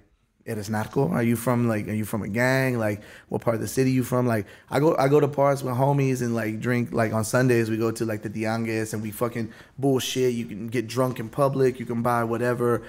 eres 0.47 0.69
narco? 0.69 1.09
Are 1.09 1.23
you 1.23 1.37
from 1.37 1.69
like? 1.69 1.89
Are 1.89 1.95
you 1.95 2.05
from 2.05 2.23
a 2.23 2.29
gang? 2.29 2.79
Like, 2.79 3.03
what 3.29 3.43
part 3.43 3.55
of 3.55 3.61
the 3.61 3.69
city 3.69 3.91
you 3.91 4.05
from? 4.05 4.27
Like, 4.27 4.47
I 4.71 4.81
go 4.81 4.97
I 4.97 5.09
go 5.09 5.21
to 5.21 5.29
parts 5.29 5.63
with 5.63 5.75
homies 5.75 6.23
and 6.23 6.35
like 6.35 6.61
drink. 6.61 6.93
Like 6.93 7.13
on 7.13 7.25
Sundays 7.25 7.71
we 7.71 7.77
go 7.77 7.91
to 7.91 8.05
like 8.05 8.23
the 8.23 8.31
Tianguis 8.31 8.93
and 8.93 9.03
we 9.03 9.11
fucking 9.11 9.53
bullshit. 9.79 10.35
You 10.35 10.47
can 10.47 10.69
get 10.69 10.87
drunk 10.87 11.21
in 11.21 11.29
public. 11.29 11.79
You 11.79 11.87
can 11.87 12.03
buy 12.03 12.25
whatever 12.25 12.83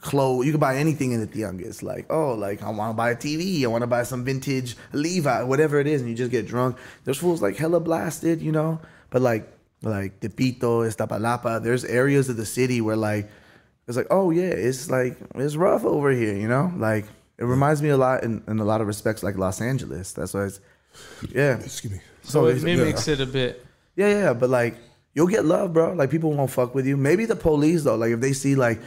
clothes. 0.00 0.46
You 0.46 0.52
can 0.52 0.60
buy 0.60 0.76
anything 0.76 1.12
in 1.12 1.20
the 1.20 1.26
Tianguis. 1.26 1.82
Like, 1.82 2.06
oh, 2.10 2.34
like 2.34 2.62
I 2.62 2.70
want 2.70 2.92
to 2.92 2.96
buy 2.96 3.10
a 3.10 3.16
TV. 3.16 3.64
I 3.64 3.66
want 3.66 3.82
to 3.82 3.88
buy 3.88 4.02
some 4.02 4.24
vintage 4.24 4.76
Levi, 4.92 5.42
whatever 5.42 5.80
it 5.80 5.86
is, 5.86 6.00
and 6.00 6.10
you 6.10 6.16
just 6.16 6.30
get 6.30 6.46
drunk. 6.46 6.76
There's 7.04 7.18
fools 7.18 7.42
like 7.42 7.56
hella 7.56 7.80
blasted, 7.80 8.40
you 8.40 8.52
know. 8.52 8.80
But 9.10 9.22
like 9.22 9.50
like 9.82 10.20
Tepito, 10.20 10.86
Iztapalapa, 10.86 11.62
there's 11.62 11.84
areas 11.84 12.28
of 12.28 12.36
the 12.36 12.46
city 12.46 12.80
where 12.80 12.96
like 12.96 13.30
it's 13.86 13.96
like, 13.96 14.06
oh 14.10 14.30
yeah, 14.30 14.44
it's 14.44 14.90
like 14.90 15.16
it's 15.34 15.56
rough 15.56 15.84
over 15.84 16.10
here, 16.10 16.34
you 16.34 16.48
know. 16.48 16.72
Like 16.76 17.04
it 17.38 17.44
reminds 17.44 17.82
me 17.82 17.88
a 17.90 17.96
lot 17.96 18.24
in, 18.24 18.42
in 18.48 18.58
a 18.60 18.64
lot 18.64 18.80
of 18.80 18.86
respects 18.86 19.22
like 19.22 19.36
Los 19.36 19.60
Angeles. 19.60 20.12
That's 20.12 20.34
why 20.34 20.44
it's 20.44 20.60
yeah. 21.30 21.58
Excuse 21.58 21.92
me. 21.92 22.00
So 22.22 22.46
it 22.46 22.56
it's- 22.56 22.62
mimics 22.64 23.08
it 23.08 23.20
a 23.20 23.26
bit. 23.26 23.64
Yeah, 23.96 24.08
yeah, 24.08 24.32
but 24.32 24.50
like 24.50 24.76
you'll 25.14 25.26
get 25.28 25.44
love, 25.44 25.72
bro. 25.72 25.92
Like 25.92 26.10
people 26.10 26.32
won't 26.32 26.50
fuck 26.50 26.74
with 26.74 26.86
you. 26.86 26.96
Maybe 26.96 27.26
the 27.26 27.36
police 27.36 27.84
though. 27.84 27.96
Like 27.96 28.12
if 28.12 28.20
they 28.20 28.32
see 28.32 28.54
like 28.56 28.80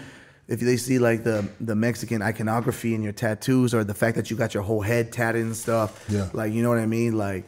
if 0.48 0.60
they 0.60 0.78
see 0.78 0.98
like 1.00 1.24
the 1.24 1.48
the 1.62 1.76
Mexican 1.76 2.22
iconography 2.22 2.94
in 2.96 3.04
your 3.04 3.14
tattoos 3.14 3.74
or 3.74 3.84
the 3.84 3.94
fact 3.94 4.16
that 4.18 4.32
you 4.32 4.38
got 4.38 4.54
your 4.54 4.64
whole 4.64 4.82
head 4.82 5.12
tatted 5.12 5.44
and 5.44 5.56
stuff. 5.56 6.06
Yeah. 6.10 6.30
Like 6.34 6.52
you 6.54 6.64
know 6.64 6.70
what 6.70 6.80
I 6.80 6.86
mean? 6.88 7.18
Like 7.18 7.46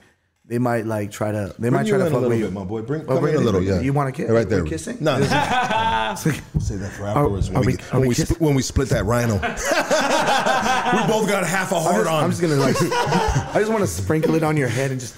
they 0.50 0.58
might 0.58 0.88
like 0.88 1.12
try 1.12 1.32
to 1.32 1.54
they 1.60 1.70
Bring 1.70 1.74
might 1.74 1.86
you 1.86 1.94
try 1.94 2.00
to 2.00 2.06
fuck 2.06 2.14
little 2.14 2.30
with 2.30 2.40
bit, 2.40 2.46
you. 2.46 2.52
my 2.52 2.64
boy. 2.64 2.82
Bring, 2.82 3.04
Oh, 3.04 3.16
come 3.16 3.28
in 3.28 3.36
a 3.36 3.40
little, 3.40 3.62
yeah. 3.62 3.82
You 3.82 3.94
wanna 3.94 4.12
kiss? 4.12 4.30
Right 4.32 4.50
there. 4.50 4.64
We're 4.64 4.70
kissing? 4.70 4.98
No, 5.00 5.14
we'll 5.20 5.28
say 5.28 6.76
that 6.78 6.92
for 6.98 7.06
afterwards. 7.06 7.52
when, 7.52 7.66
we, 7.66 7.74
when, 7.92 8.08
we 8.08 8.16
split, 8.16 8.42
when 8.42 8.56
we 8.56 8.64
split 8.64 8.90
that 8.90 9.06
rhino. 9.06 9.36
we 9.36 11.08
both 11.08 11.30
got 11.30 11.46
half 11.46 11.72
a 11.72 11.80
heart 11.80 12.08
on. 12.08 12.24
I'm 12.24 12.32
just 12.32 12.42
gonna 12.42 12.56
like 12.56 12.76
I 12.82 13.60
just 13.60 13.70
want 13.70 13.82
to 13.82 13.88
sprinkle 13.88 14.34
it 14.34 14.44
on 14.44 14.58
your 14.58 14.70
head 14.70 14.90
and 14.90 15.00
just 15.00 15.16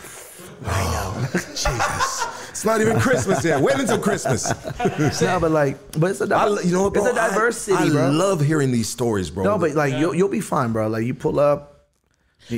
rhino. 0.61 0.91
Oh, 0.93 1.29
Jesus. 1.33 2.27
It's 2.49 2.65
not 2.65 2.81
even 2.81 2.99
Christmas 2.99 3.43
yet. 3.45 3.61
Wait 3.61 3.75
until 3.79 3.99
Christmas. 3.99 4.51
no, 5.21 5.39
but 5.39 5.51
like, 5.51 5.77
but 5.97 6.11
it's 6.11 6.19
a 6.19 6.35
I, 6.35 6.47
you 6.61 6.73
know 6.73 6.83
what, 6.83 6.93
bro? 6.93 7.05
it's 7.05 7.11
a 7.13 7.15
diverse 7.15 7.69
I, 7.69 7.77
city, 7.77 7.89
I 7.89 7.93
bro. 7.93 8.11
love 8.11 8.41
hearing 8.41 8.71
these 8.71 8.89
stories, 8.89 9.29
bro. 9.31 9.45
no, 9.45 9.57
but 9.57 9.71
like 9.75 9.93
you'll 9.93 10.13
you'll 10.13 10.27
be 10.27 10.41
fine, 10.41 10.73
bro. 10.73 10.89
Like 10.89 11.05
you 11.05 11.13
pull 11.13 11.39
up, 11.39 11.70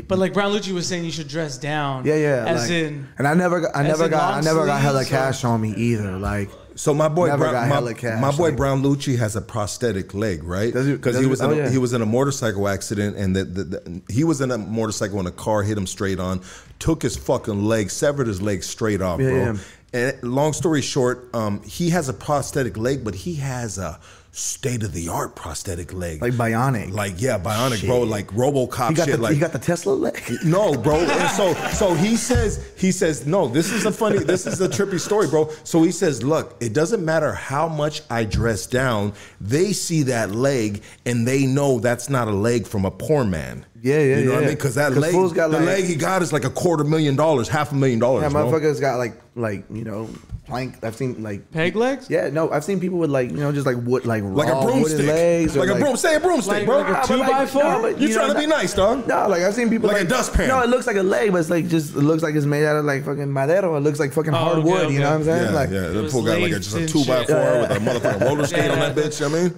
But 0.08 0.18
like 0.18 0.34
Brown 0.34 0.52
Lucci 0.54 0.72
was 0.74 0.88
saying, 0.88 1.06
you 1.06 1.12
should 1.12 1.28
dress 1.28 1.58
down. 1.58 2.06
yeah, 2.06 2.16
yeah. 2.16 2.46
As 2.48 2.62
like- 2.64 2.72
in, 2.72 3.08
and 3.18 3.28
I 3.28 3.34
never, 3.36 3.62
got, 3.62 3.76
I 3.76 3.84
never 3.84 4.10
got, 4.10 4.34
I 4.36 4.42
never 4.42 4.66
got 4.66 4.82
hella 4.82 5.00
sleeves 5.04 5.12
or- 5.12 5.16
cash 5.18 5.44
on 5.44 5.62
me 5.62 5.74
either. 5.76 6.18
Like, 6.18 6.50
So 6.76 6.94
my 6.96 7.08
boy, 7.10 7.28
Never 7.28 7.46
got 7.46 7.52
Brown, 7.52 7.68
hella 7.68 7.92
my, 7.92 7.94
cash, 7.94 8.20
my 8.22 8.32
boy 8.32 8.48
like- 8.50 8.58
Brown 8.58 8.82
Lucci 8.82 9.18
has 9.20 9.36
a 9.36 9.42
prosthetic 9.42 10.16
leg, 10.16 10.44
right? 10.44 10.74
Because 10.74 11.16
he 11.18 11.24
he- 11.24 11.28
was 11.28 11.42
in 11.42 11.50
oh, 11.52 11.54
a, 11.54 11.58
yeah. 11.58 11.70
he 11.70 11.78
was 11.78 11.94
in 11.94 12.02
a 12.02 12.06
motorcycle 12.08 12.68
accident, 12.68 13.16
and 13.18 13.36
the, 13.36 13.44
the, 13.44 13.64
the, 13.66 14.02
he 14.10 14.24
was 14.24 14.42
in 14.42 14.50
a 14.50 14.58
motorcycle 14.58 15.20
and 15.20 15.28
a 15.28 15.32
car 15.32 15.62
hit 15.62 15.78
him 15.78 15.86
straight 15.86 16.20
on, 16.20 16.42
took 16.80 17.04
his 17.04 17.16
fucking 17.16 17.64
leg, 17.66 17.92
severed 17.92 18.26
his 18.26 18.42
leg 18.42 18.64
straight 18.64 19.02
off, 19.02 19.20
Yeah, 19.20 19.30
bro. 19.30 19.38
yeah. 19.38 19.58
And 19.94 20.24
long 20.24 20.54
story 20.54 20.82
short, 20.82 21.30
um, 21.36 21.62
he 21.62 21.92
has 21.92 22.10
a 22.10 22.14
prosthetic 22.14 22.76
leg, 22.78 23.04
but 23.04 23.14
he 23.14 23.36
has 23.36 23.78
a 23.78 24.00
state 24.36 24.82
of 24.82 24.92
the 24.94 25.10
art 25.10 25.36
prosthetic 25.36 25.94
leg, 25.94 26.22
like 26.22 26.34
bionic. 26.34 26.92
like 26.92 27.14
yeah, 27.22 27.38
bionic, 27.38 27.86
bro, 27.86 28.02
like 28.02 28.28
RoboCop 28.30 28.90
he 28.90 28.96
got 28.96 29.06
shit, 29.06 29.16
the, 29.18 29.22
like 29.22 29.34
he 29.34 29.40
got 29.40 29.54
the 29.54 29.60
Tesla 29.60 29.94
leg. 29.94 30.22
no, 30.44 30.76
bro. 30.76 30.96
And 30.96 31.30
so 31.32 31.54
so 31.70 31.94
he 31.94 32.18
says 32.18 32.72
he 32.76 32.92
says 32.92 33.28
no. 33.28 33.48
This 33.48 33.72
is 33.72 33.86
a 33.86 33.92
funny. 33.92 34.18
This 34.18 34.48
is 34.48 34.60
a 34.60 34.68
trippy 34.68 35.00
story, 35.00 35.28
bro. 35.28 35.50
So 35.64 35.84
he 35.84 35.92
says, 35.92 36.24
look, 36.24 36.56
it 36.60 36.74
doesn't 36.74 37.06
matter 37.06 37.32
how 37.34 37.68
much 37.68 38.02
I 38.10 38.24
dress 38.26 38.66
down. 38.66 39.14
They 39.40 39.72
see 39.72 40.04
that 40.04 40.32
leg 40.32 40.82
and 41.06 41.28
they 41.28 41.46
know 41.46 41.80
that's 41.80 42.10
not 42.10 42.28
a 42.28 42.32
leg 42.32 42.66
from 42.66 42.86
a 42.86 42.92
poor 42.92 43.24
man. 43.24 43.66
Yeah, 43.84 44.00
yeah, 44.00 44.18
You 44.20 44.26
know 44.26 44.32
what 44.32 44.38
I 44.38 44.42
yeah. 44.44 44.48
mean? 44.48 44.56
Because 44.56 44.76
that 44.76 44.94
'Cause 44.94 44.98
leg, 45.02 45.12
fools 45.12 45.34
got 45.34 45.52
the 45.52 45.58
like- 45.58 45.66
leg 45.66 45.84
he 45.84 45.96
got 45.96 46.22
is 46.22 46.32
like 46.32 46.46
a 46.46 46.50
quarter 46.50 46.86
million 46.86 47.18
dollars, 47.18 47.50
half 47.50 47.74
a 47.74 47.76
million 47.76 48.00
dollars. 48.00 48.24
Yeah, 48.24 48.30
bro. 48.30 48.50
motherfuckers 48.50 48.80
got 48.80 48.98
like, 48.98 49.14
like 49.36 49.66
you 49.70 49.84
know, 49.84 50.08
plank. 50.48 50.76
I've 50.84 50.96
seen 50.96 51.22
like 51.22 51.52
peg 51.52 51.76
legs. 51.76 52.08
Yeah, 52.10 52.30
no, 52.30 52.50
I've 52.50 52.64
seen 52.64 52.80
people 52.80 52.98
with 52.98 53.10
like 53.10 53.30
you 53.30 53.36
know 53.36 53.52
just 53.52 53.66
like 53.66 53.76
wood, 53.84 54.06
like 54.06 54.24
Like 54.24 54.48
a 54.48 54.52
raw 54.54 54.64
wooden 54.64 54.82
broomstick, 54.84 55.06
legs, 55.06 55.58
or 55.58 55.66
like, 55.66 55.76
a 55.76 55.80
broom. 55.82 55.98
Say 55.98 56.16
a 56.16 56.20
broomstick, 56.22 56.54
Like- 56.60 56.66
bro. 56.66 56.78
like 56.78 56.88
a 56.88 56.92
Nah, 56.92 57.00
but 57.02 57.08
two 57.08 57.18
like- 57.18 57.30
by 57.32 57.46
four? 57.46 57.64
no, 57.64 57.82
but 57.82 58.00
you 58.00 58.08
know, 58.08 58.16
trying 58.16 58.34
to 58.34 58.40
be 58.40 58.48
not- 58.48 58.58
nice, 58.58 58.74
dog? 58.74 59.06
No, 59.06 59.28
like 59.28 59.42
I've 59.42 59.54
seen 59.54 59.70
people 59.70 59.90
Like 59.90 60.02
a 60.02 60.06
dustpan. 60.06 60.48
No, 60.48 60.62
it 60.62 60.70
looks 60.70 60.88
like 60.88 60.96
a 60.96 61.04
leg, 61.04 61.34
but 61.34 61.40
it's 61.40 61.50
like 61.50 61.68
just 61.68 61.94
it 61.94 62.00
looks 62.04 62.24
like 62.24 62.36
it's 62.36 62.46
made 62.46 62.64
out 62.66 62.78
of 62.78 62.86
like 62.86 63.04
fucking 63.04 63.34
madero. 63.34 63.76
It 63.76 63.82
looks 63.82 64.00
like 64.00 64.14
fucking 64.14 64.34
Oh, 64.34 64.38
hard 64.38 64.58
okay, 64.60 64.70
wood. 64.70 64.94
You 64.94 65.00
know 65.00 65.10
what 65.10 65.16
I'm 65.16 65.24
saying? 65.26 65.44
Yeah, 65.44 65.52
like, 65.52 65.70
yeah. 65.72 65.88
The 65.90 66.04
was 66.04 66.14
fool 66.14 66.24
got 66.24 66.40
like 66.40 66.54
a, 66.54 66.60
just 66.60 66.74
a 66.74 66.80
and 66.80 66.88
two 66.88 67.04
by 67.04 67.20
shit. 67.26 67.28
four 67.32 67.60
with 67.60 67.72
a 67.72 67.80
motherfucking 67.82 68.22
roller 68.30 68.46
skate 68.48 68.72
on 68.72 68.80
that 68.80 68.96
bitch. 68.96 69.20
You 69.20 69.28
know 69.28 69.32
what 69.34 69.40
I 69.42 69.44
mean. 69.44 69.56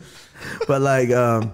but 0.67 0.81
like 0.81 1.11
um 1.11 1.53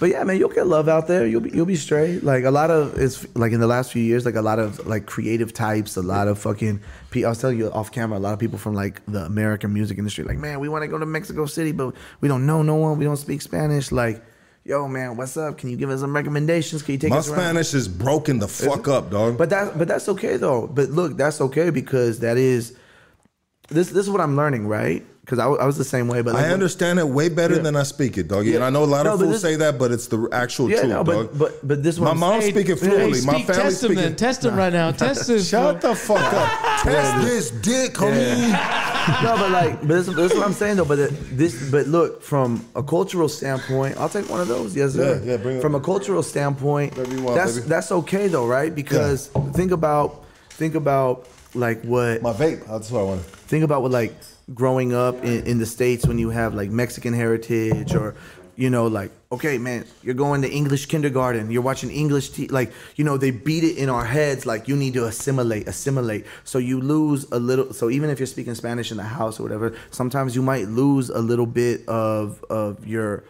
but 0.00 0.08
yeah 0.08 0.24
man 0.24 0.36
you'll 0.38 0.48
get 0.48 0.66
love 0.66 0.88
out 0.88 1.06
there 1.06 1.26
you'll 1.26 1.40
be 1.40 1.50
you'll 1.50 1.66
be 1.66 1.76
straight 1.76 2.22
like 2.22 2.44
a 2.44 2.50
lot 2.50 2.70
of 2.70 2.96
it's 2.98 3.26
like 3.36 3.52
in 3.52 3.60
the 3.60 3.66
last 3.66 3.92
few 3.92 4.02
years 4.02 4.24
like 4.24 4.34
a 4.34 4.42
lot 4.42 4.58
of 4.58 4.84
like 4.86 5.06
creative 5.06 5.52
types 5.52 5.96
a 5.96 6.02
lot 6.02 6.28
of 6.28 6.38
fucking 6.38 6.80
I 7.14 7.28
was 7.28 7.40
telling 7.40 7.58
you 7.58 7.70
off 7.70 7.90
camera 7.90 8.18
a 8.18 8.20
lot 8.20 8.32
of 8.32 8.38
people 8.38 8.58
from 8.58 8.74
like 8.74 9.04
the 9.06 9.24
American 9.24 9.72
music 9.72 9.98
industry 9.98 10.24
like 10.24 10.38
man 10.38 10.60
we 10.60 10.68
want 10.68 10.82
to 10.82 10.88
go 10.88 10.98
to 10.98 11.06
Mexico 11.06 11.46
City 11.46 11.72
but 11.72 11.94
we 12.20 12.28
don't 12.28 12.46
know 12.46 12.62
no 12.62 12.76
one 12.76 12.98
we 12.98 13.04
don't 13.04 13.16
speak 13.16 13.42
Spanish 13.42 13.92
like 13.92 14.22
yo 14.64 14.86
man 14.86 15.16
what's 15.16 15.36
up 15.36 15.58
can 15.58 15.70
you 15.70 15.76
give 15.76 15.90
us 15.90 16.00
some 16.00 16.14
recommendations 16.14 16.82
can 16.82 16.92
you 16.92 16.98
take 16.98 17.10
My 17.10 17.18
us 17.18 17.28
around? 17.28 17.40
Spanish 17.40 17.74
is 17.74 17.88
broken 17.88 18.38
the 18.38 18.48
fuck 18.48 18.88
up, 18.88 19.10
dog. 19.10 19.38
But 19.38 19.50
that 19.50 19.78
but 19.78 19.88
that's 19.88 20.08
okay 20.10 20.36
though. 20.36 20.66
But 20.66 20.90
look, 20.90 21.16
that's 21.16 21.40
okay 21.40 21.70
because 21.70 22.20
that 22.20 22.36
is 22.36 22.76
this 23.68 23.90
this 23.90 24.04
is 24.04 24.10
what 24.10 24.20
I'm 24.20 24.36
learning, 24.36 24.66
right? 24.66 25.06
Because 25.28 25.40
I, 25.40 25.46
I 25.46 25.66
was 25.66 25.76
the 25.76 25.84
same 25.84 26.08
way. 26.08 26.22
But 26.22 26.32
like, 26.32 26.46
I 26.46 26.48
understand 26.54 26.98
it 26.98 27.06
way 27.06 27.28
better 27.28 27.58
than 27.58 27.76
I 27.76 27.82
speak 27.82 28.16
it, 28.16 28.28
doggy. 28.28 28.54
And 28.54 28.64
I 28.64 28.70
know 28.70 28.82
a 28.82 28.86
lot 28.86 29.02
No, 29.04 29.12
of 29.12 29.18
but 29.18 29.24
fools 29.26 29.34
this- 29.34 29.42
say 29.42 29.56
that, 29.56 29.78
but 29.78 29.92
it's 29.92 30.06
the 30.06 30.26
actual 30.32 30.70
Yeah, 30.70 30.76
truth, 30.78 30.88
no, 30.88 31.04
dog. 31.04 31.06
but 31.06 31.38
but 31.38 31.68
but 31.68 31.82
this 31.82 31.98
My 31.98 32.06
one. 32.08 32.18
mom's 32.18 32.44
Hey, 32.44 32.50
speaking 32.52 32.76
hey, 32.78 32.80
fluently. 32.88 33.20
My 33.26 33.32
speak, 33.34 33.46
family 33.48 33.62
test 33.62 33.82
him 33.84 33.88
speaking. 33.90 33.96
then. 34.04 34.16
Test 34.16 34.44
him 34.46 34.56
right 34.56 34.72
now. 34.72 34.90
Test 34.90 35.26
this. 35.26 35.46
Shut 35.50 35.82
the 35.82 35.94
fuck 35.94 36.32
up. 36.32 36.82
Test 36.82 37.26
this 37.26 37.50
dick, 37.50 37.92
homie. 37.92 38.52
no, 39.22 39.36
but 39.36 39.50
like, 39.50 39.80
but 39.80 39.88
this, 39.88 40.06
this 40.06 40.32
is 40.32 40.38
what 40.38 40.46
I'm 40.46 40.54
saying 40.54 40.76
though. 40.78 40.86
But 40.86 40.98
it- 40.98 41.36
this, 41.36 41.70
but 41.70 41.86
look, 41.88 42.22
from 42.22 42.64
a 42.74 42.82
cultural 42.82 43.28
standpoint, 43.28 43.98
I'll 43.98 44.08
take 44.08 44.30
one 44.30 44.40
of 44.40 44.48
those. 44.48 44.74
Yes, 44.74 44.94
sir. 44.94 45.20
Yeah, 45.22 45.32
yeah, 45.32 45.36
bring 45.36 45.58
it. 45.58 45.60
From 45.60 45.74
a 45.74 45.80
cultural 45.80 46.22
standpoint, 46.22 46.96
want, 46.96 47.34
that's 47.34 47.56
baby. 47.56 47.68
that's 47.68 47.92
okay 47.92 48.28
though, 48.28 48.46
right? 48.46 48.74
Because 48.74 49.26
think 49.52 49.72
about 49.72 50.24
think 50.52 50.74
about 50.74 51.28
like 51.54 51.82
what 51.82 52.22
My 52.22 52.32
vape. 52.32 52.66
That's 52.66 52.90
what 52.90 53.00
I 53.00 53.04
want. 53.04 53.22
think 53.26 53.62
about 53.64 53.82
what 53.82 53.90
like 53.90 54.14
growing 54.54 54.94
up 54.94 55.22
in, 55.24 55.46
in 55.46 55.58
the 55.58 55.66
states 55.66 56.06
when 56.06 56.18
you 56.18 56.30
have 56.30 56.54
like 56.54 56.70
Mexican 56.70 57.12
heritage 57.12 57.94
or 57.94 58.14
you 58.56 58.70
know 58.70 58.86
like 58.86 59.10
okay 59.30 59.56
man 59.56 59.84
you're 60.02 60.14
going 60.14 60.42
to 60.42 60.50
English 60.50 60.86
kindergarten 60.86 61.50
you're 61.50 61.62
watching 61.62 61.90
English 61.90 62.30
t- 62.30 62.48
like 62.48 62.72
you 62.96 63.04
know 63.04 63.16
they 63.16 63.30
beat 63.30 63.62
it 63.62 63.76
in 63.76 63.88
our 63.88 64.04
heads 64.04 64.46
like 64.46 64.66
you 64.66 64.74
need 64.76 64.94
to 64.94 65.04
assimilate 65.04 65.68
assimilate. 65.68 66.26
So 66.44 66.58
you 66.58 66.80
lose 66.80 67.26
a 67.30 67.38
little 67.38 67.72
so 67.72 67.90
even 67.90 68.10
if 68.10 68.18
you're 68.18 68.26
speaking 68.26 68.54
Spanish 68.54 68.90
in 68.90 68.96
the 68.96 69.02
house 69.04 69.38
or 69.38 69.42
whatever 69.42 69.76
sometimes 69.90 70.34
you 70.34 70.42
might 70.42 70.66
lose 70.68 71.10
a 71.10 71.20
little 71.20 71.46
bit 71.46 71.86
of 71.88 72.42
of 72.50 72.86
your 72.86 73.24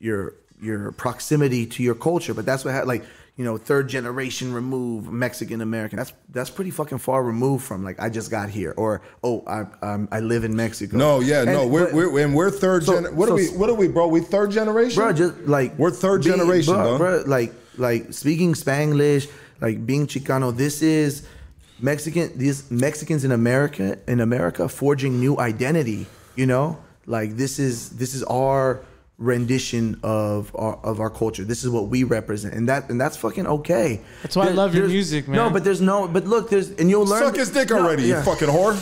your 0.00 0.34
your 0.60 0.92
proximity 0.92 1.66
to 1.66 1.82
your 1.82 1.94
culture. 1.94 2.34
But 2.34 2.46
that's 2.46 2.64
what 2.64 2.74
ha- 2.74 2.82
like 2.84 3.04
you 3.36 3.44
know 3.44 3.56
third 3.56 3.88
generation 3.88 4.52
remove 4.54 5.10
Mexican 5.12 5.60
American 5.60 5.96
that's 5.96 6.12
that's 6.30 6.50
pretty 6.50 6.70
fucking 6.70 6.98
far 6.98 7.22
removed 7.22 7.64
from 7.64 7.82
like 7.82 7.98
I 7.98 8.08
just 8.08 8.30
got 8.30 8.48
here 8.48 8.72
or 8.76 9.02
oh 9.24 9.42
I 9.46 9.64
um, 9.84 10.08
I 10.12 10.20
live 10.20 10.44
in 10.44 10.54
Mexico 10.54 10.96
No, 10.96 11.20
yeah, 11.20 11.42
no. 11.44 11.62
And- 11.62 11.70
We're, 11.72 11.84
but- 11.86 11.94
we're 11.94 12.18
and 12.24 12.34
we're 12.34 12.50
third. 12.50 12.84
So- 12.84 13.02
gen- 13.02 13.16
what 13.16 13.26
so- 13.28 13.34
are 13.34 13.36
we? 13.36 13.46
What 13.48 13.68
are 13.70 13.74
we, 13.74 13.88
bro? 13.88 14.06
We 14.06 14.20
third 14.20 14.52
generation, 14.52 15.02
bro 15.02 15.12
just 15.12 15.34
like 15.46 15.76
We're 15.78 15.90
third 15.90 16.22
being- 16.22 16.36
generation, 16.38 16.74
bro, 16.74 16.98
bro, 16.98 17.22
like 17.26 17.52
like 17.76 18.12
speaking 18.12 18.54
Spanglish 18.54 19.28
like 19.60 19.84
being 19.84 20.06
Chicano 20.06 20.56
this 20.56 20.80
is 20.82 21.26
Mexican 21.80 22.36
these 22.38 22.70
Mexicans 22.70 23.24
in 23.24 23.32
America 23.32 23.98
in 24.06 24.20
America 24.20 24.68
forging 24.68 25.18
new 25.18 25.38
identity 25.38 26.06
you 26.36 26.46
know 26.46 26.78
like 27.06 27.36
this 27.36 27.58
is 27.58 27.90
this 27.90 28.14
is 28.14 28.22
our 28.24 28.80
rendition 29.16 29.98
of 30.02 30.50
our 30.56 30.74
of 30.82 30.98
our 30.98 31.08
culture 31.08 31.44
this 31.44 31.62
is 31.62 31.70
what 31.70 31.86
we 31.86 32.02
represent 32.02 32.52
and 32.52 32.68
that 32.68 32.90
and 32.90 33.00
that's 33.00 33.16
fucking 33.16 33.46
okay 33.46 34.00
That's 34.22 34.34
why 34.34 34.48
I 34.48 34.50
love 34.50 34.74
your 34.74 34.82
there's- 34.88 34.92
music, 34.92 35.28
no 35.28 35.50
but 35.50 35.62
there's 35.62 35.80
no 35.80 36.08
but 36.08 36.26
look 36.26 36.50
there's 36.50 36.70
and 36.70 36.90
you'll 36.90 37.06
learn 37.06 37.22
Suck 37.22 37.36
his 37.36 37.50
dick 37.50 37.70
No, 37.70 37.78
already, 37.78 38.02
yeah. 38.04 38.18
you 38.18 38.24
fucking 38.24 38.48
whore. 38.48 38.74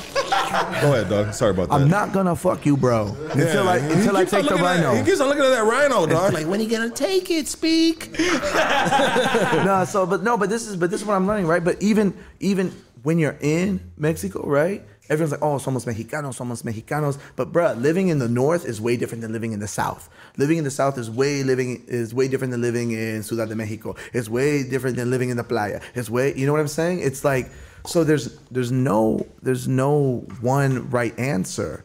Go 0.80 0.93
ahead, 0.95 1.09
dog. 1.11 1.35
Sorry 1.35 1.51
about 1.51 1.68
that. 1.68 1.74
I'm 1.74 1.89
not 1.89 2.12
gonna 2.14 2.35
fuck 2.35 2.64
you 2.64 2.78
bro 2.78 3.14
until 3.33 3.68
I 3.68 3.76
until 3.76 4.16
I 4.16 4.24
take 4.24 4.45
the 4.45 4.51
looking 4.57 4.59
at- 4.59 4.76
rhino 4.85 4.95
He 4.95 5.03
keeps 5.05 5.20
on 5.20 5.28
looking 5.28 5.45
at 5.45 5.51
that 5.51 5.64
rhino, 5.64 6.07
dog. 6.07 6.33
Like, 6.33 6.47
when 6.47 6.61
are 6.61 6.62
you 6.62 6.70
gonna 6.70 6.89
take 6.91 7.30
it? 7.30 7.47
Speak. 7.47 8.16
no, 8.18 9.85
so 9.87 10.07
but 10.07 10.22
no, 10.22 10.37
but 10.37 10.49
this 10.49 10.66
is 10.66 10.76
but 10.76 10.91
this 10.91 11.01
is 11.03 11.07
what 11.07 11.14
I'm 11.14 11.26
learning, 11.26 11.47
right? 11.47 11.62
But 11.62 11.83
even 11.83 12.14
even 12.41 12.72
when 13.03 13.18
you're 13.18 13.37
in 13.41 13.80
Mexico, 13.97 14.47
right? 14.47 14.83
Everyone's 15.09 15.33
like, 15.33 15.43
oh, 15.43 15.57
somos 15.59 15.85
mexicanos, 15.85 16.39
somos 16.39 16.62
mexicanos. 16.62 17.18
But 17.37 17.53
bruh, 17.53 17.78
living 17.80 18.09
in 18.09 18.18
the 18.18 18.28
north 18.28 18.64
is 18.64 18.80
way 18.80 18.97
different 18.97 19.20
than 19.20 19.33
living 19.33 19.53
in 19.53 19.59
the 19.61 19.66
south. 19.68 20.09
Living 20.37 20.59
in 20.59 20.64
the 20.64 20.70
south 20.70 20.97
is 20.99 21.11
way 21.11 21.43
living 21.43 21.85
is 21.87 22.14
way 22.14 22.28
different 22.28 22.53
than 22.53 22.62
living 22.62 22.93
in 22.93 23.22
Ciudad 23.22 23.49
de 23.49 23.55
Mexico. 23.55 23.97
It's 24.12 24.28
way 24.28 24.62
different 24.62 24.97
than 24.97 25.11
living 25.11 25.30
in 25.30 25.37
the 25.37 25.45
playa. 25.45 25.80
It's 25.95 26.09
way 26.09 26.35
you 26.35 26.47
know 26.47 26.53
what 26.53 26.61
I'm 26.61 26.68
saying? 26.68 27.01
It's 27.01 27.24
like 27.24 27.51
so 27.87 28.05
there's 28.05 28.39
there's 28.51 28.72
no 28.72 29.26
there's 29.43 29.68
no 29.68 30.24
one 30.41 30.89
right 30.91 31.18
answer. 31.18 31.85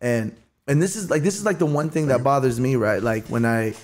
And 0.00 0.36
and 0.66 0.82
this 0.82 0.96
is 0.96 1.10
like 1.10 1.22
this 1.22 1.36
is 1.36 1.44
like 1.44 1.58
the 1.58 1.66
one 1.66 1.90
thing 1.90 2.08
that 2.08 2.24
bothers 2.24 2.58
me, 2.58 2.76
right? 2.76 3.02
Like 3.02 3.26
when 3.28 3.44
I 3.44 3.74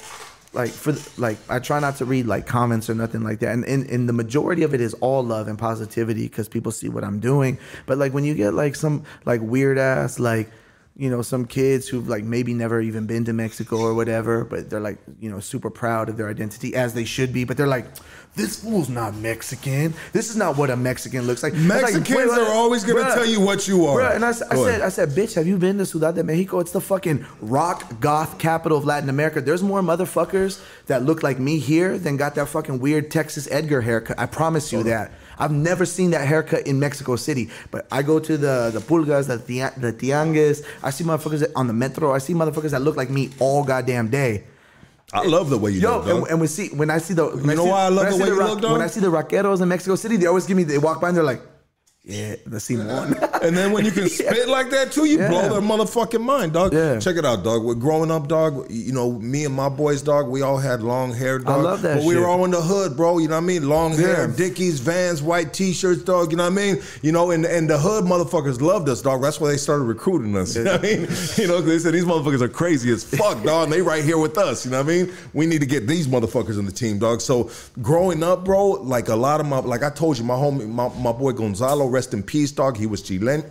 like 0.53 0.71
for 0.71 0.95
like 1.21 1.39
I 1.49 1.59
try 1.59 1.79
not 1.79 1.97
to 1.97 2.05
read 2.05 2.27
like 2.27 2.47
comments 2.47 2.91
or 2.91 2.95
nothing 2.95 3.23
like 3.23 3.41
that, 3.41 3.53
and 3.53 3.65
and, 3.65 3.89
and 3.89 4.09
the 4.09 4.13
majority 4.13 4.63
of 4.63 4.75
it 4.75 4.81
is 4.81 4.95
all 4.95 5.23
love 5.23 5.47
and 5.49 5.59
positivity 5.59 6.23
because 6.23 6.49
people 6.49 6.73
see 6.73 6.89
what 6.89 7.05
I'm 7.05 7.21
doing. 7.21 7.59
But 7.87 7.99
like 7.99 8.13
when 8.13 8.25
you 8.25 8.35
get 8.35 8.55
like 8.55 8.75
some 8.75 9.05
like 9.25 9.41
weird 9.43 9.79
ass 9.79 10.19
like 10.19 10.51
you 11.01 11.09
know 11.09 11.23
some 11.23 11.47
kids 11.47 11.89
who've 11.89 12.09
like 12.09 12.25
maybe 12.25 12.53
never 12.53 12.81
even 12.81 13.07
been 13.07 13.25
to 13.25 13.33
Mexico 13.33 13.79
or 13.79 13.95
whatever, 13.95 14.45
but 14.45 14.69
they're 14.69 14.81
like 14.81 14.99
you 15.19 15.31
know 15.31 15.41
super 15.41 15.71
proud 15.71 16.09
of 16.11 16.17
their 16.17 16.29
identity 16.29 16.75
as 16.75 16.93
they 16.95 17.05
should 17.05 17.33
be, 17.33 17.45
but 17.45 17.57
they're 17.57 17.67
like. 17.67 17.87
This 18.37 18.63
fool's 18.63 18.89
not 18.89 19.17
Mexican. 19.17 19.93
This 20.13 20.31
is 20.31 20.37
not 20.37 20.57
what 20.57 20.71
a 20.71 20.77
Mexican 20.77 21.27
looks 21.27 21.43
like. 21.43 21.53
Like, 21.53 21.63
Mexicans 21.63 22.17
wait, 22.17 22.29
are 22.29 22.53
always 22.53 22.85
gonna 22.85 23.01
bruh, 23.01 23.15
tell 23.15 23.27
you 23.27 23.41
what 23.41 23.67
you 23.67 23.87
are. 23.87 23.99
bruh, 23.99 24.15
and 24.15 24.25
I, 24.25 24.31
Go 24.55 24.65
said. 24.67 24.83
I 24.83 24.89
said, 24.89 25.09
bitch, 25.09 25.35
have 25.35 25.49
you 25.49 25.59
been 25.59 25.79
to 25.79 25.85
Ciudad 25.85 26.15
de 26.15 26.23
Mexico? 26.23 26.61
It's 26.61 26.71
the 26.71 26.81
fucking 26.81 27.27
rock 27.41 27.99
goth 27.99 28.39
capital 28.39 28.79
of 28.79 28.85
Latin 28.85 29.09
America. 29.09 29.41
There's 29.41 29.65
more 29.65 29.81
motherfuckers 29.81 30.63
that 30.87 31.03
look 31.03 31.25
like 31.25 31.41
me 31.41 31.59
here 31.59 31.99
than 31.99 32.17
got 32.17 32.37
that 32.37 32.47
fucking 32.47 32.79
weird 32.79 33.11
Texas 33.11 33.49
Edgar 33.51 33.81
haircut. 33.81 34.17
I 34.17 34.27
promise 34.27 34.73
you 34.73 34.85
that. 34.85 35.11
I've 35.41 35.51
never 35.53 35.85
seen 35.87 36.11
that 36.13 36.27
haircut 36.29 36.67
in 36.67 36.79
Mexico 36.79 37.17
City, 37.17 37.49
but 37.71 37.87
I 37.91 38.03
go 38.03 38.19
to 38.21 38.37
the 38.37 38.71
the 38.73 38.81
pulgas, 38.81 39.27
the 39.27 39.39
tia- 39.39 39.73
the 39.77 39.93
tianguis. 39.93 40.63
I 40.83 40.91
see 40.91 41.03
motherfuckers 41.05 41.41
that- 41.41 41.53
on 41.57 41.67
the 41.67 41.73
metro. 41.73 42.13
I 42.13 42.19
see 42.19 42.35
motherfuckers 42.35 42.71
that 42.71 42.83
look 42.83 42.97
like 42.97 43.11
me 43.11 43.31
all 43.39 43.65
goddamn 43.65 44.09
day. 44.09 44.45
I 45.13 45.27
love 45.27 45.51
the 45.51 45.59
way 45.59 45.73
you 45.73 45.81
Yo, 45.81 45.97
look, 45.97 46.07
dog. 46.07 46.17
and, 46.19 46.27
and 46.31 46.41
we 46.41 46.47
see 46.47 46.69
when 46.69 46.89
I 46.89 46.99
see 46.99 47.15
the 47.15 47.27
You 47.35 47.43
know 47.57 47.65
see, 47.65 47.71
why 47.71 47.83
I 47.87 47.89
love 47.89 48.11
the 48.11 48.17
way 48.23 48.29
you 48.29 48.39
look, 48.39 48.61
dog? 48.61 48.73
When 48.73 48.83
I 48.83 48.87
see 48.87 49.01
the 49.01 49.09
rockeros 49.11 49.61
in 49.61 49.69
Mexico 49.69 49.97
City, 49.97 50.17
they 50.17 50.27
always 50.27 50.47
give 50.47 50.57
me 50.57 50.63
they 50.63 50.79
walk 50.79 51.01
by 51.01 51.09
and 51.09 51.17
they're 51.17 51.25
like, 51.25 51.43
yeah, 52.11 52.37
the 52.47 52.61
Simon. 52.61 53.15
And 53.43 53.57
then 53.57 53.73
when 53.73 53.87
you 53.87 53.91
can 53.91 54.07
spit 54.21 54.49
like 54.49 54.69
that 54.71 54.93
too, 54.93 55.07
you 55.07 55.19
Yeah. 55.19 55.29
blow 55.31 55.49
their 55.49 55.61
motherfucking 55.63 56.21
mind, 56.21 56.53
dog. 56.53 56.75
Yeah. 56.75 56.99
Check 56.99 57.17
it 57.17 57.25
out, 57.25 57.43
dog. 57.43 57.65
We're 57.65 57.75
growing 57.75 58.11
up, 58.11 58.29
dog. 58.29 58.71
You 58.71 58.93
know, 58.93 59.13
me 59.13 59.47
and 59.47 59.55
my 59.55 59.71
boys, 59.71 60.03
dog. 60.03 60.29
We 60.29 60.43
all 60.43 60.59
had 60.59 60.83
long 60.83 61.15
hair, 61.15 61.39
dog. 61.39 61.49
I 61.49 61.63
love 61.63 61.83
that 61.83 61.99
But 61.99 62.05
we 62.05 62.17
were 62.17 62.27
all 62.27 62.45
in 62.45 62.51
the 62.51 62.61
hood, 62.61 62.97
bro. 62.99 63.17
You 63.19 63.29
know 63.29 63.37
what 63.37 63.45
I 63.45 63.47
mean? 63.47 63.67
Long 63.69 63.93
hair, 63.97 64.27
Dickies, 64.27 64.81
Vans, 64.81 65.23
white 65.23 65.55
T-shirts, 65.55 66.03
dog. 66.03 66.31
You 66.33 66.37
know 66.37 66.45
what 66.45 66.53
I 66.53 66.57
mean? 66.57 66.83
You 67.01 67.13
know, 67.13 67.31
and 67.31 67.47
and 67.47 67.71
the 67.71 67.79
hood 67.79 68.05
motherfuckers 68.05 68.61
loved 68.61 68.89
us, 68.91 69.01
dog. 69.01 69.23
That's 69.23 69.41
why 69.41 69.49
they 69.53 69.57
started 69.57 69.85
recruiting 69.85 70.37
us. 70.37 70.55
You 70.61 70.65
know 70.65 70.73
what 70.73 70.85
I 70.85 70.89
mean? 70.97 71.09
You 71.37 71.47
know, 71.49 71.61
they 71.63 71.79
said 71.79 71.95
these 71.95 72.05
motherfuckers 72.05 72.43
are 72.43 72.49
crazy 72.49 72.93
as 72.93 73.05
fuck, 73.05 73.43
dog. 73.43 73.65
And 73.65 73.73
they 73.73 73.81
right 73.81 74.05
here 74.05 74.19
with 74.19 74.37
us. 74.37 74.67
You 74.67 74.73
know 74.73 74.83
what 74.83 74.93
I 74.93 74.97
mean? 75.05 75.13
We 75.33 75.47
need 75.47 75.61
to 75.61 75.67
get 75.67 75.87
these 75.87 76.07
motherfuckers 76.07 76.59
in 76.59 76.67
the 76.67 76.73
team, 76.73 76.99
dog. 76.99 77.23
So 77.23 77.51
growing 77.81 78.23
up, 78.23 78.45
bro, 78.45 78.73
like 78.73 79.09
a 79.09 79.17
lot 79.17 79.41
of 79.41 79.47
my, 79.47 79.61
like 79.61 79.83
I 79.83 79.89
told 79.91 80.19
you, 80.19 80.25
my 80.25 80.35
homie, 80.35 80.69
my, 80.69 80.89
my 80.99 81.13
boy 81.13 81.33
Gonzalo, 81.33 81.87
rest 82.01 82.15
in 82.15 82.23
peace, 82.23 82.51
dog. 82.51 82.79
He 82.79 82.87
was 82.87 83.03
Chilean. 83.03 83.45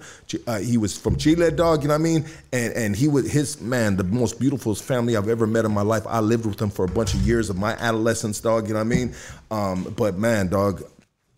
Uh, 0.47 0.57
he 0.57 0.77
was 0.77 0.97
from 0.97 1.17
Chile, 1.17 1.51
dog. 1.51 1.83
You 1.83 1.89
know 1.89 1.93
what 1.93 1.99
I 1.99 2.03
mean? 2.03 2.25
And 2.51 2.73
and 2.73 2.95
he 2.95 3.07
was 3.07 3.31
his 3.31 3.61
man, 3.61 3.95
the 3.95 4.03
most 4.03 4.39
beautiful 4.39 4.73
family 4.73 5.15
I've 5.15 5.29
ever 5.29 5.45
met 5.45 5.65
in 5.65 5.71
my 5.71 5.83
life. 5.83 6.05
I 6.07 6.19
lived 6.19 6.47
with 6.47 6.59
him 6.59 6.71
for 6.71 6.85
a 6.85 6.87
bunch 6.87 7.13
of 7.13 7.21
years 7.21 7.51
of 7.51 7.57
my 7.57 7.73
adolescence, 7.73 8.39
dog. 8.39 8.67
You 8.67 8.73
know 8.73 8.79
what 8.79 8.93
I 8.93 8.95
mean? 8.97 9.13
Um, 9.51 9.93
but 9.95 10.17
man, 10.17 10.47
dog. 10.47 10.83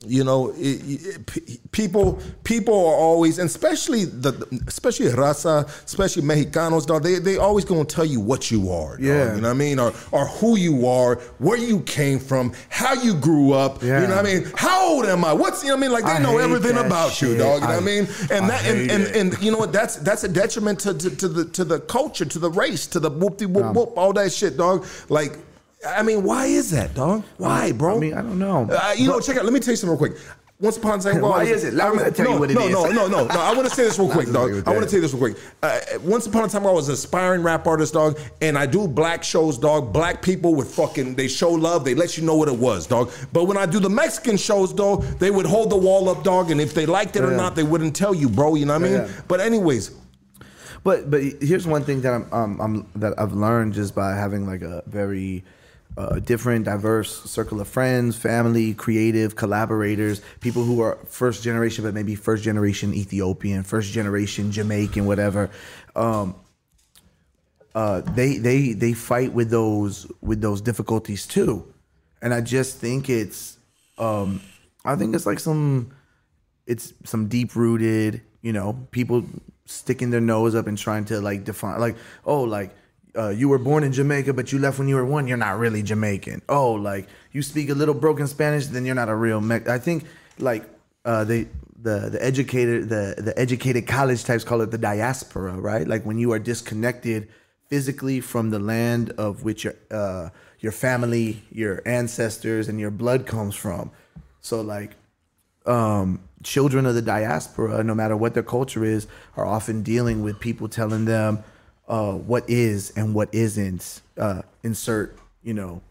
You 0.04 0.24
know, 0.24 0.49
it, 0.58 0.82
it, 1.28 1.72
people 1.72 2.20
people 2.43 2.74
are 2.74 2.95
always, 2.95 3.38
and 3.38 3.47
especially 3.47 4.06
the 4.06 4.34
especially 4.68 5.06
raza, 5.10 5.68
especially 5.86 6.24
Mexicanos, 6.24 6.88
dog. 6.88 7.04
They 7.04 7.20
they 7.20 7.38
always 7.38 7.66
gonna 7.66 7.86
tell 7.86 8.06
you 8.06 8.20
what 8.20 8.49
you 8.49 8.72
are, 8.72 8.97
dog, 8.97 9.06
Yeah. 9.06 9.36
You 9.36 9.41
know 9.41 9.49
what 9.49 9.56
I 9.56 9.60
mean, 9.60 9.78
or 9.78 9.93
or 10.12 10.26
who 10.26 10.58
you 10.58 10.88
are, 10.88 11.18
where 11.38 11.60
you 11.60 11.82
came 11.82 12.18
from, 12.18 12.52
how 12.70 12.93
you 12.93 13.14
grew 13.14 13.54
up. 13.54 13.84
Yeah. 13.84 14.02
You 14.02 14.08
know 14.08 14.16
what 14.16 14.26
I 14.26 14.34
mean? 14.34 14.52
How 14.56 14.89
old 14.89 15.06
am 15.06 15.24
I? 15.24 15.34
What's 15.34 15.62
you 15.62 15.70
know 15.70 15.76
what 15.76 15.78
I 15.78 15.82
mean? 15.82 15.91
Like 15.91 16.06
they 16.06 16.12
I 16.14 16.20
know 16.20 16.39
everything 16.39 16.78
about 16.78 17.22
you, 17.22 17.38
dog. 17.38 17.62
You 17.62 17.68
know 17.68 17.74
what 17.76 17.84
I 17.84 17.86
mean? 17.86 18.08
And 18.32 18.45
I 18.45 18.47
that 18.47 18.66
and, 18.66 18.91
and, 18.91 19.16
and 19.16 19.43
you 19.43 19.52
know 19.52 19.60
what? 19.60 19.72
That's 19.72 19.97
that's 19.97 20.24
a 20.24 20.30
detriment 20.30 20.80
to 20.80 20.95
to, 20.95 21.16
to 21.16 21.28
the 21.28 21.45
to 21.45 21.64
the 21.64 21.80
culture, 21.80 22.26
to 22.26 22.39
the 22.39 22.49
race, 22.49 22.88
to 22.88 22.99
the 22.99 23.12
whoop 23.12 23.38
de 23.38 23.47
whoop 23.47 23.76
whoop, 23.76 23.93
all 23.95 24.14
that 24.14 24.32
shit, 24.32 24.58
dog. 24.58 24.88
Like. 25.10 25.38
I 25.88 26.03
mean, 26.03 26.23
why 26.23 26.45
is 26.45 26.71
that, 26.71 26.93
dog? 26.93 27.23
Why, 27.38 27.71
bro? 27.71 27.97
I 27.97 27.99
mean, 27.99 28.13
I 28.13 28.21
don't 28.21 28.39
know. 28.39 28.67
Uh, 28.69 28.93
you 28.95 29.07
know, 29.07 29.19
check 29.19 29.38
out. 29.38 29.43
Let 29.45 29.53
me 29.53 29.59
tell 29.59 29.71
you 29.71 29.77
something 29.77 29.97
real 29.99 30.11
quick. 30.13 30.21
Once 30.59 30.77
upon 30.77 30.99
a 30.99 31.01
time, 31.01 31.21
Why 31.21 31.38
I 31.38 31.39
was- 31.39 31.49
is 31.49 31.73
it? 31.73 31.79
I 31.82 31.89
me 31.91 32.11
tell 32.11 32.29
you 32.34 32.39
what 32.39 32.51
it 32.51 32.53
no, 32.53 32.61
is. 32.67 32.71
No, 32.71 32.86
no, 32.86 33.07
no, 33.07 33.25
no. 33.25 33.39
I 33.39 33.51
want 33.55 33.67
to 33.67 33.73
say 33.73 33.84
this 33.84 33.97
real 33.97 34.09
quick, 34.11 34.32
dog. 34.32 34.51
I 34.67 34.71
want 34.71 34.84
to 34.84 34.89
tell 34.89 34.97
you 34.97 35.01
this 35.01 35.11
real 35.13 35.34
quick. 35.34 35.38
Uh, 35.63 35.79
once 36.03 36.27
upon 36.27 36.43
a 36.45 36.47
time, 36.47 36.67
I 36.67 36.71
was 36.71 36.88
an 36.88 36.93
aspiring 36.93 37.41
rap 37.41 37.65
artist, 37.65 37.93
dog, 37.95 38.19
and 38.41 38.55
I 38.59 38.67
do 38.67 38.88
black 38.88 39.23
shows, 39.23 39.57
dog. 39.57 39.91
Black 39.91 40.21
people 40.21 40.53
would 40.53 40.67
fucking 40.67 41.15
they 41.15 41.27
show 41.27 41.49
love. 41.49 41.84
They 41.84 41.95
let 41.95 42.15
you 42.15 42.23
know 42.23 42.36
what 42.36 42.47
it 42.47 42.55
was, 42.57 42.86
dog. 42.86 43.11
But 43.34 43.45
when 43.45 43.57
I 43.57 43.65
do 43.65 43.79
the 43.79 43.89
Mexican 43.89 44.38
shows, 44.38 44.71
dog, 44.71 45.01
they 45.17 45.32
would 45.32 45.47
hold 45.47 45.71
the 45.71 45.77
wall 45.77 46.09
up, 46.09 46.23
dog, 46.23 46.51
and 46.51 46.61
if 46.61 46.75
they 46.75 46.86
liked 46.86 47.15
it 47.15 47.23
or 47.23 47.32
not, 47.32 47.55
they 47.55 47.63
wouldn't 47.63 47.95
tell 47.95 48.13
you, 48.13 48.29
bro. 48.29 48.53
You 48.53 48.67
know 48.67 48.73
what 48.73 48.84
I 48.84 48.86
mean? 48.86 48.93
yeah. 48.93 49.09
But 49.27 49.39
anyways, 49.39 49.89
But 50.84 51.09
but 51.09 51.21
here's 51.41 51.65
one 51.65 51.84
thing 51.84 52.01
that 52.01 52.13
I'm, 52.13 52.32
um, 52.32 52.61
I'm 52.61 52.88
that 53.01 53.19
I've 53.19 53.34
learned 53.34 53.73
just 53.73 53.95
by 53.95 54.13
having 54.15 54.45
like 54.45 54.61
a 54.61 54.84
very 54.86 55.43
uh, 55.98 56.20
different, 56.20 56.66
diverse 56.66 57.24
circle 57.30 57.60
of 57.60 57.68
friends, 57.68 58.16
family, 58.16 58.74
creative 58.74 59.36
collaborators, 59.36 60.22
people 60.39 60.64
who 60.64 60.82
are 60.82 60.98
first 61.06 61.44
generation, 61.44 61.84
but 61.84 61.94
maybe 61.94 62.16
first 62.16 62.44
generation 62.44 62.94
Ethiopian, 62.94 63.64
first 63.64 63.92
generation 63.92 64.52
Jamaican, 64.52 65.06
whatever. 65.06 65.50
Um, 65.96 66.36
uh, 67.76 68.02
they 68.02 68.38
they 68.38 68.74
they 68.74 68.94
fight 68.94 69.34
with 69.34 69.50
those 69.50 70.10
with 70.22 70.42
those 70.42 70.62
difficulties 70.62 71.26
too, 71.26 71.74
and 72.22 72.34
I 72.34 72.42
just 72.42 72.78
think 72.78 73.10
it's 73.10 73.58
um, 73.98 74.42
I 74.84 74.96
think 74.96 75.16
it's 75.16 75.26
like 75.26 75.39
some 75.39 75.92
it's 76.68 76.94
some 77.06 77.28
deep 77.28 77.56
rooted, 77.56 78.22
you 78.42 78.54
know, 78.54 78.88
people 78.92 79.24
sticking 79.66 80.10
their 80.10 80.22
nose 80.22 80.54
up 80.56 80.68
and 80.68 80.78
trying 80.78 81.06
to 81.06 81.22
like 81.22 81.44
define, 81.44 81.80
like, 81.80 81.96
oh, 82.26 82.44
like 82.44 82.76
uh, 83.18 83.30
you 83.30 83.49
were 83.49 83.57
born 83.57 83.84
in 83.84 83.91
Jamaica, 83.91 84.34
but 84.34 84.51
you 84.51 84.59
left 84.59 84.80
when 84.80 84.88
you 84.88 84.95
were 84.95 85.05
one. 85.05 85.28
You're 85.28 85.38
not 85.38 85.59
really 85.59 85.84
Jamaican. 85.84 86.41
Oh, 86.47 86.74
like 86.74 87.07
you 87.32 87.41
speak 87.41 87.70
a 87.70 87.74
little 87.74 87.93
broken 87.93 88.28
Spanish, 88.28 88.68
then 88.68 88.86
you're 88.86 88.95
not 88.95 89.09
a 89.09 89.16
real. 89.16 89.41
Me- 89.41 89.59
I 89.68 89.78
think 89.78 90.05
like 90.39 90.64
uh, 91.05 91.24
they 91.24 91.47
the 91.82 92.09
the 92.09 92.24
educated 92.24 92.89
the 92.89 93.16
the 93.18 93.38
educated 93.38 93.88
college 93.88 94.24
types 94.24 94.43
call 94.43 94.62
it 94.62 94.72
the 94.72 94.78
diaspora, 94.78 95.53
right? 95.53 95.88
Like 95.88 96.05
when 96.05 96.18
you 96.18 96.32
are 96.32 96.39
disconnected 96.39 97.28
physically 97.68 98.20
from 98.20 98.49
the 98.49 98.59
land 98.59 99.12
of 99.18 99.43
which 99.43 99.64
your 99.64 99.76
uh, 99.89 100.30
your 100.59 100.72
family, 100.72 101.43
your 101.51 101.82
ancestors, 101.86 102.70
and 102.70 102.80
your 102.80 102.91
blood 102.91 103.26
comes 103.26 103.55
from. 103.55 103.91
So 104.41 104.62
like 104.62 104.95
um, 105.66 106.22
children 106.43 106.86
of 106.86 106.95
the 106.95 107.01
diaspora, 107.01 107.84
no 107.84 107.95
matter 107.95 108.16
what 108.16 108.34
their 108.34 108.43
culture 108.43 108.84
is, 108.84 109.07
are 109.36 109.45
often 109.45 109.84
dealing 109.84 110.24
with 110.24 110.39
people 110.39 110.68
telling 110.68 111.05
them 111.05 111.43
uh, 111.92 112.14
what 112.14 112.50
is 112.50 112.92
and 112.96 113.14
what 113.14 113.32
isn't. 113.36 114.02
Uh, 114.18 114.42
insert, 114.64 115.18
you 115.44 115.54
know, 115.54 115.82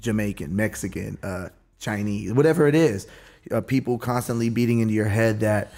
Jamaican, 0.00 0.54
Mexican, 0.54 1.16
uh, 1.22 1.48
Chinese, 1.80 2.32
whatever 2.32 2.68
it 2.68 2.74
is. 2.74 3.08
Uh, 3.50 3.60
people 3.62 3.96
constantly 3.96 4.50
beating 4.50 4.80
into 4.80 4.92
your 4.92 5.08
head 5.08 5.40
that 5.40 5.72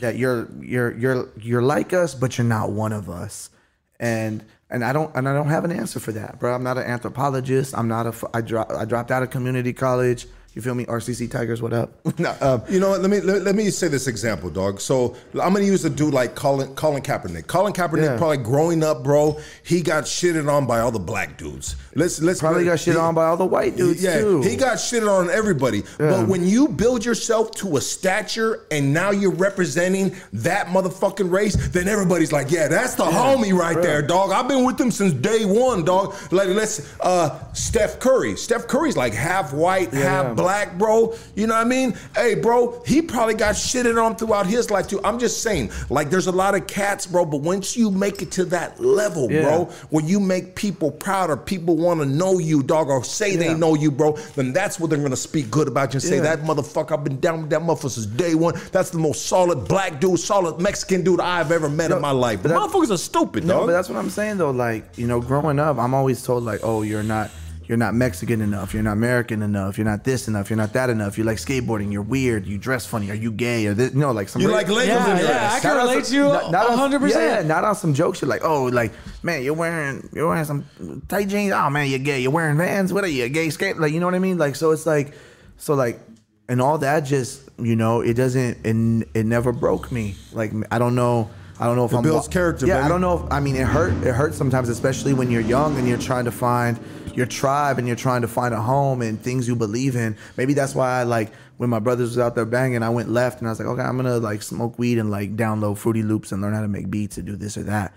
that 0.00 0.16
you're 0.16 0.48
you're 0.60 0.96
you're 0.96 1.28
you're 1.38 1.62
like 1.62 1.92
us, 1.92 2.14
but 2.14 2.38
you're 2.38 2.46
not 2.46 2.72
one 2.72 2.92
of 2.92 3.10
us. 3.10 3.50
And 3.98 4.42
and 4.70 4.82
I 4.82 4.92
don't 4.94 5.14
and 5.14 5.28
I 5.28 5.34
don't 5.34 5.48
have 5.48 5.64
an 5.64 5.72
answer 5.72 6.00
for 6.00 6.12
that, 6.12 6.38
bro. 6.38 6.54
I'm 6.54 6.62
not 6.62 6.78
an 6.78 6.84
anthropologist. 6.84 7.76
I'm 7.76 7.88
not 7.88 8.06
a. 8.06 8.30
I 8.32 8.40
dropped 8.40 8.72
I 8.72 8.86
dropped 8.86 9.10
out 9.10 9.22
of 9.22 9.30
community 9.30 9.74
college. 9.74 10.26
You 10.60 10.64
feel 10.64 10.74
me? 10.74 10.84
RCC 10.84 11.30
Tigers, 11.30 11.62
what 11.62 11.72
up? 11.72 11.90
no, 12.18 12.36
um, 12.42 12.62
You 12.68 12.80
know 12.80 12.90
what? 12.90 13.00
Let 13.00 13.10
me 13.10 13.20
let, 13.22 13.40
let 13.44 13.54
me 13.54 13.70
say 13.70 13.88
this 13.88 14.06
example, 14.06 14.50
dog. 14.50 14.78
So 14.78 15.16
I'm 15.40 15.54
gonna 15.54 15.60
use 15.64 15.86
a 15.86 15.88
dude 15.90 16.12
like 16.12 16.34
Colin 16.34 16.74
Colin 16.74 17.02
Kaepernick. 17.02 17.46
Colin 17.46 17.72
Kaepernick, 17.72 18.04
Yeah. 18.04 18.18
probably 18.18 18.36
growing 18.36 18.82
up, 18.84 19.02
bro, 19.02 19.40
he 19.62 19.80
got 19.80 20.04
shitted 20.04 20.52
on 20.52 20.66
by 20.66 20.80
all 20.80 20.90
the 20.90 20.98
black 20.98 21.38
dudes. 21.38 21.76
Let's 21.94 22.20
let's 22.20 22.40
Probably 22.40 22.66
got 22.66 22.78
shit 22.78 22.92
he- 22.92 23.00
on 23.00 23.14
by 23.14 23.24
all 23.24 23.38
the 23.38 23.46
white 23.46 23.74
dudes 23.76 24.02
yeah, 24.02 24.18
too. 24.20 24.42
he 24.42 24.54
got 24.54 24.76
shitted 24.76 25.08
on 25.10 25.30
everybody. 25.30 25.82
But 25.96 26.28
when 26.28 26.46
you 26.46 26.68
build 26.68 27.06
yourself 27.06 27.52
to 27.52 27.78
a 27.78 27.80
stature 27.80 28.66
and 28.70 28.92
now 28.92 29.12
you're 29.12 29.32
representing 29.32 30.14
that 30.34 30.66
motherfucking 30.66 31.30
race, 31.32 31.56
then 31.70 31.88
everybody's 31.88 32.32
like, 32.32 32.50
yeah, 32.50 32.68
that's 32.68 32.96
the 32.96 33.04
homie 33.04 33.58
right 33.58 33.72
bro. 33.72 33.82
there, 33.82 34.02
dog. 34.02 34.30
I've 34.30 34.46
been 34.46 34.66
with 34.66 34.78
him 34.78 34.90
since 34.90 35.14
day 35.14 35.46
one, 35.46 35.86
dog. 35.86 36.14
Like 36.30 36.48
let's 36.48 36.94
uh 37.00 37.38
Steph 37.54 37.98
Curry. 37.98 38.36
Steph 38.36 38.66
Curry's 38.66 38.98
like 38.98 39.14
half 39.14 39.54
white, 39.54 39.90
Yeah. 39.94 40.00
half 40.00 40.36
black, 40.36 40.49
bro. 40.78 41.14
You 41.34 41.46
know 41.46 41.54
what 41.54 41.66
I 41.66 41.68
mean? 41.68 41.94
Hey, 42.14 42.34
bro, 42.34 42.82
he 42.86 43.02
probably 43.02 43.34
got 43.34 43.54
shitted 43.54 44.02
on 44.02 44.16
throughout 44.16 44.46
his 44.46 44.70
life 44.70 44.88
too. 44.88 45.00
I'm 45.04 45.18
just 45.18 45.42
saying, 45.42 45.70
like, 45.88 46.10
there's 46.10 46.26
a 46.26 46.32
lot 46.32 46.54
of 46.54 46.66
cats, 46.66 47.06
bro. 47.06 47.24
But 47.24 47.38
once 47.42 47.76
you 47.76 47.90
make 47.90 48.22
it 48.22 48.30
to 48.32 48.44
that 48.46 48.80
level, 48.80 49.30
Yeah. 49.30 49.42
bro, 49.42 49.64
where 49.90 50.04
you 50.04 50.20
make 50.20 50.54
people 50.54 50.90
proud 50.90 51.30
or 51.30 51.36
people 51.36 51.76
want 51.76 52.00
to 52.00 52.06
know 52.06 52.38
you, 52.38 52.62
dog, 52.62 52.88
or 52.88 53.02
say 53.04 53.36
they 53.36 53.54
know 53.54 53.74
you, 53.74 53.90
bro, 53.90 54.12
then 54.36 54.52
that's 54.52 54.78
what 54.80 54.90
they're 54.90 54.98
gonna 54.98 55.16
speak 55.16 55.50
good 55.50 55.68
about 55.68 55.92
you 55.94 55.98
and 55.98 56.02
say 56.02 56.16
Yeah. 56.16 56.22
that 56.22 56.42
motherfucker. 56.44 56.92
I've 56.92 57.04
been 57.04 57.20
down 57.20 57.42
with 57.42 57.50
that 57.50 57.60
motherfucker 57.62 57.90
since 57.90 58.06
day 58.06 58.34
one. 58.34 58.54
That's 58.72 58.90
the 58.90 58.98
most 58.98 59.26
solid 59.26 59.66
black 59.68 60.00
dude, 60.00 60.18
solid 60.20 60.60
Mexican 60.60 61.02
dude 61.04 61.20
I've 61.20 61.52
ever 61.52 61.68
met 61.68 61.90
in 61.90 62.00
my 62.00 62.10
life. 62.10 62.40
But 62.42 62.50
but 62.50 62.58
that- 62.60 62.70
motherfuckers 62.70 62.90
are 62.90 62.96
stupid, 62.98 63.44
No, 63.44 63.58
dog. 63.58 63.66
but 63.66 63.72
that's 63.72 63.88
what 63.88 63.98
I'm 63.98 64.10
saying 64.10 64.38
though. 64.38 64.50
Like, 64.50 64.84
you 64.96 65.06
know, 65.06 65.20
growing 65.20 65.58
up, 65.58 65.78
I'm 65.78 65.94
always 65.94 66.22
told 66.22 66.44
like, 66.44 66.60
oh, 66.62 66.82
you're 66.82 67.02
not 67.02 67.30
you're 67.70 67.76
not 67.76 67.94
Mexican 67.94 68.40
enough, 68.40 68.74
you're 68.74 68.82
not 68.82 68.94
American 68.94 69.42
enough, 69.42 69.78
you're 69.78 69.84
not 69.84 70.02
this 70.02 70.26
enough, 70.26 70.50
you're 70.50 70.56
not 70.56 70.72
that 70.72 70.90
enough. 70.90 71.16
You 71.16 71.22
like 71.22 71.36
skateboarding, 71.36 71.92
you're 71.92 72.02
weird, 72.02 72.44
you 72.44 72.58
dress 72.58 72.84
funny, 72.84 73.12
are 73.12 73.14
you 73.14 73.30
gay 73.30 73.64
or 73.68 73.74
this? 73.74 73.94
No, 73.94 74.10
like 74.10 74.28
some 74.28 74.42
You 74.42 74.48
ra- 74.48 74.54
like 74.54 74.66
labels 74.66 74.88
Yeah, 74.88 75.10
in 75.12 75.18
your 75.18 75.28
yeah, 75.28 75.36
ass. 75.36 75.54
I 75.54 75.60
can 75.60 75.76
Not 75.76 75.82
relate 75.88 76.04
to 76.06 76.14
you 76.16 76.22
not- 76.24 76.50
not 76.50 76.66
100%. 76.90 77.10
Yeah, 77.10 77.42
not 77.42 77.62
on 77.62 77.76
some 77.76 77.94
joke 77.94 78.16
shit 78.16 78.28
like, 78.28 78.40
oh, 78.42 78.64
like, 78.64 78.90
man, 79.22 79.44
you're 79.44 79.54
wearing 79.54 80.08
you're 80.12 80.26
wearing 80.26 80.44
some 80.44 80.64
tight 81.06 81.28
jeans. 81.28 81.52
Oh 81.52 81.70
man, 81.70 81.88
you're 81.88 82.00
gay. 82.00 82.18
You're 82.18 82.32
wearing 82.32 82.56
Vans. 82.56 82.92
What 82.92 83.04
are 83.04 83.06
you, 83.06 83.22
a 83.26 83.28
gay 83.28 83.50
skate? 83.50 83.78
Like, 83.78 83.92
you 83.92 84.00
know 84.00 84.06
what 84.06 84.16
I 84.16 84.18
mean? 84.18 84.36
Like, 84.36 84.56
so 84.56 84.72
it's 84.72 84.84
like, 84.84 85.14
so 85.56 85.74
like, 85.74 86.00
and 86.48 86.60
all 86.60 86.78
that 86.78 87.00
just, 87.04 87.48
you 87.56 87.76
know, 87.76 88.00
it 88.00 88.14
doesn't, 88.14 88.66
it, 88.66 89.08
it 89.14 89.26
never 89.26 89.52
broke 89.52 89.92
me. 89.92 90.16
Like, 90.32 90.50
I 90.72 90.80
don't 90.80 90.96
know. 90.96 91.30
I 91.60 91.66
don't 91.66 91.76
know 91.76 91.84
if 91.84 91.92
I'm 91.94 92.02
builds 92.02 92.26
character, 92.26 92.66
Yeah, 92.66 92.78
baby. 92.78 92.86
I 92.86 92.88
don't 92.88 93.02
know. 93.02 93.24
If, 93.26 93.30
I 93.32 93.38
mean, 93.38 93.54
it 93.54 93.66
hurt. 93.66 93.92
It 94.04 94.12
hurts 94.14 94.36
sometimes, 94.36 94.68
especially 94.70 95.12
when 95.12 95.30
you're 95.30 95.42
young 95.42 95.78
and 95.78 95.86
you're 95.86 95.98
trying 95.98 96.24
to 96.24 96.32
find 96.32 96.80
your 97.16 97.26
tribe 97.26 97.78
and 97.78 97.86
you're 97.86 97.96
trying 97.96 98.22
to 98.22 98.28
find 98.28 98.54
a 98.54 98.60
home 98.60 99.02
and 99.02 99.20
things 99.20 99.48
you 99.48 99.56
believe 99.56 99.96
in. 99.96 100.16
Maybe 100.36 100.54
that's 100.54 100.74
why 100.74 101.00
I 101.00 101.02
like 101.02 101.32
when 101.56 101.68
my 101.70 101.78
brothers 101.78 102.10
was 102.10 102.18
out 102.18 102.34
there 102.34 102.46
banging, 102.46 102.82
I 102.82 102.88
went 102.88 103.10
left 103.10 103.40
and 103.40 103.48
I 103.48 103.50
was 103.50 103.58
like, 103.58 103.68
okay, 103.68 103.82
I'm 103.82 103.96
gonna 103.96 104.18
like 104.18 104.42
smoke 104.42 104.78
weed 104.78 104.98
and 104.98 105.10
like 105.10 105.36
download 105.36 105.78
Fruity 105.78 106.02
Loops 106.02 106.32
and 106.32 106.40
learn 106.40 106.54
how 106.54 106.62
to 106.62 106.68
make 106.68 106.90
beats 106.90 107.18
and 107.18 107.26
do 107.26 107.36
this 107.36 107.56
or 107.56 107.64
that 107.64 107.92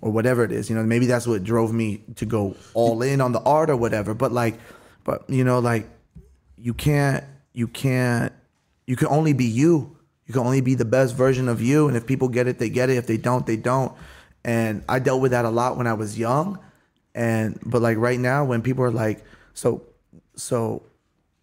or 0.00 0.12
whatever 0.12 0.44
it 0.44 0.52
is. 0.52 0.68
You 0.68 0.76
know, 0.76 0.82
maybe 0.82 1.06
that's 1.06 1.26
what 1.26 1.42
drove 1.44 1.72
me 1.72 2.02
to 2.16 2.26
go 2.26 2.56
all 2.74 3.02
in 3.02 3.20
on 3.20 3.32
the 3.32 3.40
art 3.40 3.70
or 3.70 3.76
whatever. 3.76 4.14
But 4.14 4.32
like, 4.32 4.58
but 5.04 5.28
you 5.28 5.44
know, 5.44 5.60
like 5.60 5.88
you 6.58 6.74
can't, 6.74 7.24
you 7.52 7.68
can't, 7.68 8.32
you 8.86 8.96
can 8.96 9.08
only 9.08 9.32
be 9.32 9.46
you. 9.46 9.96
You 10.26 10.32
can 10.32 10.42
only 10.42 10.60
be 10.60 10.74
the 10.74 10.84
best 10.84 11.14
version 11.14 11.48
of 11.48 11.62
you. 11.62 11.88
And 11.88 11.96
if 11.96 12.06
people 12.06 12.28
get 12.28 12.46
it, 12.46 12.58
they 12.58 12.68
get 12.68 12.90
it. 12.90 12.96
If 12.96 13.06
they 13.06 13.16
don't, 13.16 13.46
they 13.46 13.56
don't. 13.56 13.92
And 14.44 14.84
I 14.88 14.98
dealt 14.98 15.20
with 15.20 15.30
that 15.32 15.44
a 15.44 15.50
lot 15.50 15.76
when 15.76 15.86
I 15.86 15.94
was 15.94 16.18
young. 16.18 16.58
And 17.14 17.58
but 17.64 17.82
like 17.82 17.98
right 17.98 18.18
now, 18.18 18.44
when 18.44 18.62
people 18.62 18.84
are 18.84 18.90
like, 18.90 19.24
so, 19.54 19.82
so 20.36 20.82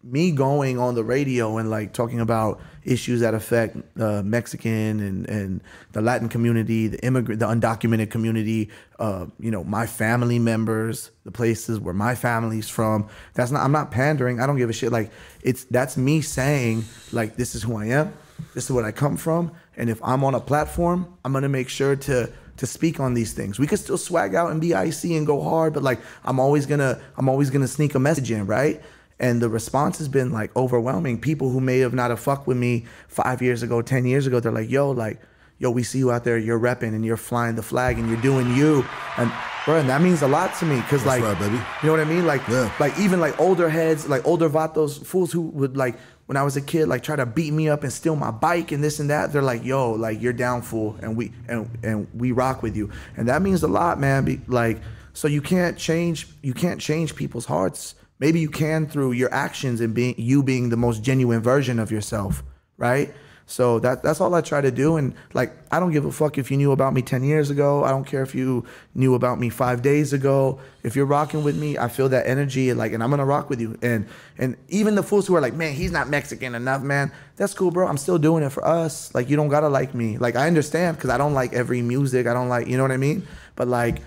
me 0.02 0.32
going 0.32 0.78
on 0.78 0.94
the 0.94 1.04
radio 1.04 1.58
and 1.58 1.70
like 1.70 1.92
talking 1.92 2.20
about 2.20 2.60
issues 2.84 3.20
that 3.20 3.34
affect 3.34 3.76
uh, 4.00 4.22
Mexican 4.22 5.00
and, 5.00 5.28
and 5.28 5.60
the 5.92 6.00
Latin 6.00 6.28
community, 6.28 6.88
the 6.88 6.98
immigrant, 7.04 7.38
the 7.38 7.46
undocumented 7.46 8.10
community, 8.10 8.68
uh, 8.98 9.26
you 9.38 9.50
know, 9.50 9.62
my 9.62 9.86
family 9.86 10.38
members, 10.38 11.10
the 11.24 11.30
places 11.30 11.78
where 11.78 11.94
my 11.94 12.14
family's 12.14 12.68
from. 12.68 13.08
That's 13.34 13.50
not. 13.50 13.62
I'm 13.62 13.72
not 13.72 13.90
pandering. 13.90 14.40
I 14.40 14.46
don't 14.46 14.56
give 14.56 14.70
a 14.70 14.72
shit. 14.72 14.90
Like 14.90 15.10
it's 15.42 15.64
that's 15.64 15.96
me 15.96 16.20
saying 16.20 16.84
like 17.12 17.36
this 17.36 17.54
is 17.54 17.62
who 17.62 17.76
I 17.76 17.86
am. 17.86 18.12
This 18.54 18.64
is 18.64 18.72
what 18.72 18.84
I 18.84 18.90
come 18.90 19.16
from. 19.16 19.52
And 19.76 19.88
if 19.88 20.02
I'm 20.02 20.24
on 20.24 20.34
a 20.34 20.40
platform, 20.40 21.16
I'm 21.24 21.32
gonna 21.32 21.48
make 21.48 21.68
sure 21.68 21.94
to 21.96 22.32
to 22.62 22.66
speak 22.66 23.00
on 23.00 23.14
these 23.14 23.32
things. 23.32 23.58
We 23.58 23.66
could 23.66 23.80
still 23.80 23.98
swag 23.98 24.36
out 24.36 24.52
and 24.52 24.60
be 24.60 24.72
icy 24.72 25.16
and 25.16 25.26
go 25.26 25.42
hard, 25.42 25.74
but 25.74 25.82
like 25.82 25.98
I'm 26.24 26.38
always 26.38 26.64
gonna 26.64 27.00
I'm 27.18 27.28
always 27.28 27.50
gonna 27.50 27.66
sneak 27.68 27.94
a 27.96 27.98
message 27.98 28.30
in, 28.30 28.46
right? 28.46 28.80
And 29.18 29.42
the 29.42 29.48
response 29.48 29.98
has 29.98 30.08
been 30.08 30.30
like 30.30 30.54
overwhelming. 30.56 31.20
People 31.20 31.50
who 31.50 31.60
may 31.60 31.80
have 31.80 31.92
not 31.92 32.10
have 32.10 32.20
fucked 32.20 32.46
with 32.46 32.56
me 32.56 32.86
five 33.08 33.42
years 33.42 33.62
ago, 33.64 33.82
ten 33.82 34.04
years 34.06 34.26
ago, 34.28 34.38
they're 34.40 34.52
like, 34.60 34.70
yo, 34.70 34.90
like, 34.92 35.20
yo, 35.58 35.70
we 35.70 35.82
see 35.82 35.98
you 35.98 36.10
out 36.12 36.22
there, 36.24 36.38
you're 36.38 36.58
repping 36.58 36.94
and 36.94 37.04
you're 37.04 37.16
flying 37.16 37.56
the 37.56 37.62
flag 37.62 37.98
and 37.98 38.08
you're 38.08 38.20
doing 38.20 38.54
you. 38.54 38.84
And 39.18 39.30
bro, 39.64 39.78
and 39.80 39.88
that 39.88 40.00
means 40.02 40.22
a 40.22 40.28
lot 40.28 40.54
to 40.60 40.64
me. 40.66 40.80
Cause 40.82 41.04
like 41.04 41.22
right, 41.22 41.40
you 41.50 41.58
know 41.86 41.92
what 41.92 42.00
I 42.00 42.04
mean? 42.04 42.26
Like 42.26 42.46
Yeah. 42.48 42.70
like 42.78 42.96
even 42.98 43.18
like 43.20 43.38
older 43.40 43.68
heads, 43.68 44.08
like 44.08 44.24
older 44.26 44.48
vatos, 44.48 45.04
fools 45.04 45.32
who 45.32 45.42
would 45.58 45.76
like 45.76 45.96
when 46.26 46.36
I 46.36 46.42
was 46.42 46.56
a 46.56 46.60
kid, 46.60 46.88
like 46.88 47.02
try 47.02 47.16
to 47.16 47.26
beat 47.26 47.52
me 47.52 47.68
up 47.68 47.82
and 47.82 47.92
steal 47.92 48.16
my 48.16 48.30
bike 48.30 48.72
and 48.72 48.82
this 48.82 49.00
and 49.00 49.10
that. 49.10 49.32
They're 49.32 49.42
like, 49.42 49.64
"Yo, 49.64 49.92
like 49.92 50.20
you're 50.22 50.32
down, 50.32 50.62
fool," 50.62 50.96
and 51.00 51.16
we 51.16 51.32
and 51.48 51.68
and 51.82 52.06
we 52.14 52.32
rock 52.32 52.62
with 52.62 52.76
you, 52.76 52.90
and 53.16 53.28
that 53.28 53.42
means 53.42 53.62
a 53.62 53.68
lot, 53.68 53.98
man. 54.00 54.24
Be, 54.24 54.40
like, 54.46 54.80
so 55.12 55.28
you 55.28 55.42
can't 55.42 55.76
change 55.76 56.28
you 56.42 56.54
can't 56.54 56.80
change 56.80 57.16
people's 57.16 57.46
hearts. 57.46 57.94
Maybe 58.18 58.38
you 58.38 58.48
can 58.48 58.86
through 58.86 59.12
your 59.12 59.32
actions 59.34 59.80
and 59.80 59.94
being 59.94 60.14
you 60.16 60.42
being 60.42 60.68
the 60.68 60.76
most 60.76 61.02
genuine 61.02 61.40
version 61.40 61.78
of 61.78 61.90
yourself, 61.90 62.44
right? 62.76 63.12
So 63.52 63.78
that 63.80 64.02
that's 64.02 64.18
all 64.18 64.34
I 64.34 64.40
try 64.40 64.62
to 64.62 64.70
do. 64.70 64.96
And 64.96 65.14
like, 65.34 65.52
I 65.70 65.78
don't 65.78 65.92
give 65.92 66.06
a 66.06 66.10
fuck 66.10 66.38
if 66.38 66.50
you 66.50 66.56
knew 66.56 66.72
about 66.72 66.94
me 66.94 67.02
10 67.02 67.22
years 67.22 67.50
ago. 67.50 67.84
I 67.84 67.90
don't 67.90 68.06
care 68.06 68.22
if 68.22 68.34
you 68.34 68.64
knew 68.94 69.14
about 69.14 69.38
me 69.38 69.50
five 69.50 69.82
days 69.82 70.14
ago. 70.14 70.58
If 70.82 70.96
you're 70.96 71.04
rocking 71.04 71.44
with 71.44 71.58
me, 71.58 71.76
I 71.76 71.88
feel 71.88 72.08
that 72.08 72.26
energy. 72.26 72.72
Like, 72.72 72.94
and 72.94 73.02
I'm 73.02 73.10
gonna 73.10 73.26
rock 73.26 73.50
with 73.50 73.60
you. 73.60 73.78
And 73.82 74.06
and 74.38 74.56
even 74.68 74.94
the 74.94 75.02
fools 75.02 75.26
who 75.26 75.36
are 75.36 75.40
like, 75.42 75.52
man, 75.52 75.74
he's 75.74 75.92
not 75.92 76.08
Mexican 76.08 76.54
enough, 76.54 76.80
man. 76.80 77.12
That's 77.36 77.52
cool, 77.52 77.70
bro. 77.70 77.86
I'm 77.86 77.98
still 77.98 78.16
doing 78.16 78.42
it 78.42 78.48
for 78.50 78.66
us. 78.66 79.14
Like, 79.14 79.28
you 79.28 79.36
don't 79.36 79.48
gotta 79.48 79.68
like 79.68 79.94
me. 79.94 80.16
Like, 80.16 80.34
I 80.34 80.46
understand 80.46 80.96
because 80.96 81.10
I 81.10 81.18
don't 81.18 81.34
like 81.34 81.52
every 81.52 81.82
music. 81.82 82.26
I 82.26 82.32
don't 82.32 82.48
like, 82.48 82.68
you 82.68 82.78
know 82.78 82.84
what 82.84 82.92
I 82.92 82.96
mean? 82.96 83.26
But 83.54 83.68
like. 83.68 83.98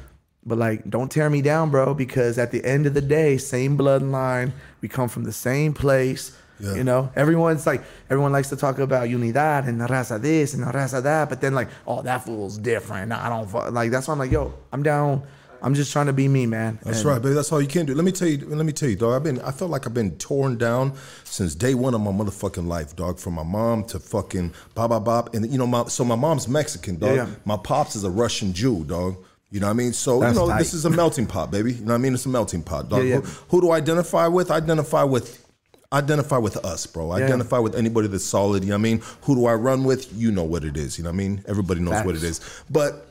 But 0.48 0.60
like, 0.60 0.88
don't 0.88 1.12
tear 1.12 1.28
me 1.28 1.42
down, 1.42 1.72
bro, 1.72 1.96
because 1.96 2.38
at 2.38 2.52
the 2.52 2.64
end 2.64 2.86
of 2.86 2.94
the 2.94 3.02
day, 3.02 3.38
same 3.38 3.76
bloodline, 3.76 4.54
we 4.80 4.88
come 4.88 5.10
from 5.10 5.24
the 5.24 5.32
same 5.32 5.74
place. 5.74 6.38
Yeah. 6.60 6.76
You 6.76 6.84
know, 6.84 7.12
everyone's 7.16 7.66
like, 7.68 7.84
everyone 8.10 8.32
likes 8.32 8.50
to 8.50 8.56
talk 8.56 8.80
about 8.80 9.08
unidad 9.10 9.68
and 9.68 9.82
raza 9.82 10.22
this 10.22 10.54
and 10.54 10.64
raza 10.64 11.04
that, 11.04 11.30
but 11.30 11.42
then 11.42 11.54
like, 11.54 11.68
oh, 11.86 12.02
that 12.04 12.24
fool's 12.24 12.58
different. 12.58 13.12
I 13.12 13.28
don't 13.30 13.50
fu-" 13.50 13.70
like. 13.72 13.92
That's 13.92 14.08
why 14.08 14.14
I'm 14.14 14.20
like, 14.20 14.32
yo, 14.32 14.54
I'm 14.72 14.82
down. 14.84 15.24
I'm 15.62 15.74
just 15.74 15.92
trying 15.92 16.06
to 16.06 16.14
be 16.14 16.28
me, 16.28 16.46
man. 16.46 16.78
That's 16.84 17.00
And- 17.00 17.08
right, 17.08 17.22
baby. 17.22 17.34
That's 17.34 17.52
all 17.52 17.60
you 17.62 17.68
can 17.68 17.86
do. 17.88 17.96
Let 17.96 18.06
me 18.06 18.12
tell 18.12 18.28
you. 18.28 18.38
Let 18.46 18.66
me 18.66 18.72
tell 18.72 18.88
you, 18.88 18.96
dog. 18.96 19.14
I've 19.16 19.24
been. 19.24 19.42
I 19.42 19.52
felt 19.52 19.72
like 19.72 19.88
I've 19.88 19.94
been 19.96 20.16
torn 20.18 20.58
down 20.58 20.94
since 21.24 21.56
day 21.56 21.74
one 21.74 21.94
of 21.96 22.02
my 22.02 22.12
motherfucking 22.12 22.68
life, 22.68 22.96
dog. 22.96 23.18
From 23.20 23.34
my 23.34 23.44
mom 23.44 23.84
to 23.86 24.00
fucking 24.00 24.54
bop 24.76 24.92
bop 24.92 25.04
bop, 25.06 25.34
and 25.34 25.50
you 25.52 25.58
know, 25.58 25.66
my 25.66 25.86
so 25.86 26.06
my 26.06 26.16
mom's 26.16 26.48
Mexican, 26.48 27.00
dog. 27.00 27.16
Yeah, 27.16 27.28
yeah. 27.28 27.36
My 27.46 27.58
pops 27.58 27.96
is 27.96 28.04
a 28.04 28.10
Russian 28.12 28.54
Jew, 28.54 28.84
dog. 28.84 29.16
You 29.50 29.60
know 29.62 29.68
what 29.68 29.72
I 29.72 29.76
mean? 29.76 29.94
So 29.94 30.20
That's 30.20 30.36
you 30.36 30.42
know, 30.42 30.50
tight. 30.50 30.60
this 30.60 30.74
is 30.74 30.86
a 30.86 30.90
melting 30.90 31.26
pot, 31.26 31.50
baby. 31.50 31.74
You 31.74 31.82
know 31.82 31.88
what 31.88 31.96
I 31.96 31.98
mean? 32.00 32.14
It's 32.14 32.26
a 32.26 32.30
melting 32.30 32.62
pot, 32.62 32.90
dog. 32.90 33.04
Yeah. 33.06 33.22
Who, 33.22 33.22
who 33.50 33.62
do 33.62 33.70
I 33.72 33.78
identify 33.78 34.28
with? 34.28 34.52
I 34.52 34.58
identify 34.58 35.04
with. 35.04 35.45
Identify 35.94 36.38
with 36.38 36.58
us, 36.66 36.86
bro. 36.86 37.16
Yeah. 37.16 37.26
Identify 37.26 37.60
with 37.60 37.76
anybody 37.76 38.08
that's 38.08 38.24
solid. 38.24 38.64
You 38.64 38.70
know 38.70 38.76
what 38.76 38.80
I 38.80 38.84
mean? 38.84 39.02
Who 39.22 39.36
do 39.36 39.46
I 39.46 39.54
run 39.54 39.84
with? 39.84 40.12
You 40.14 40.32
know 40.32 40.44
what 40.44 40.64
it 40.64 40.78
is. 40.78 40.98
You 40.98 41.04
know 41.04 41.12
what 41.12 41.16
I 41.16 41.18
mean? 41.18 41.44
Everybody 41.48 41.80
knows 41.82 42.06
what 42.06 42.16
it 42.16 42.24
is. 42.24 42.42
But 42.70 43.08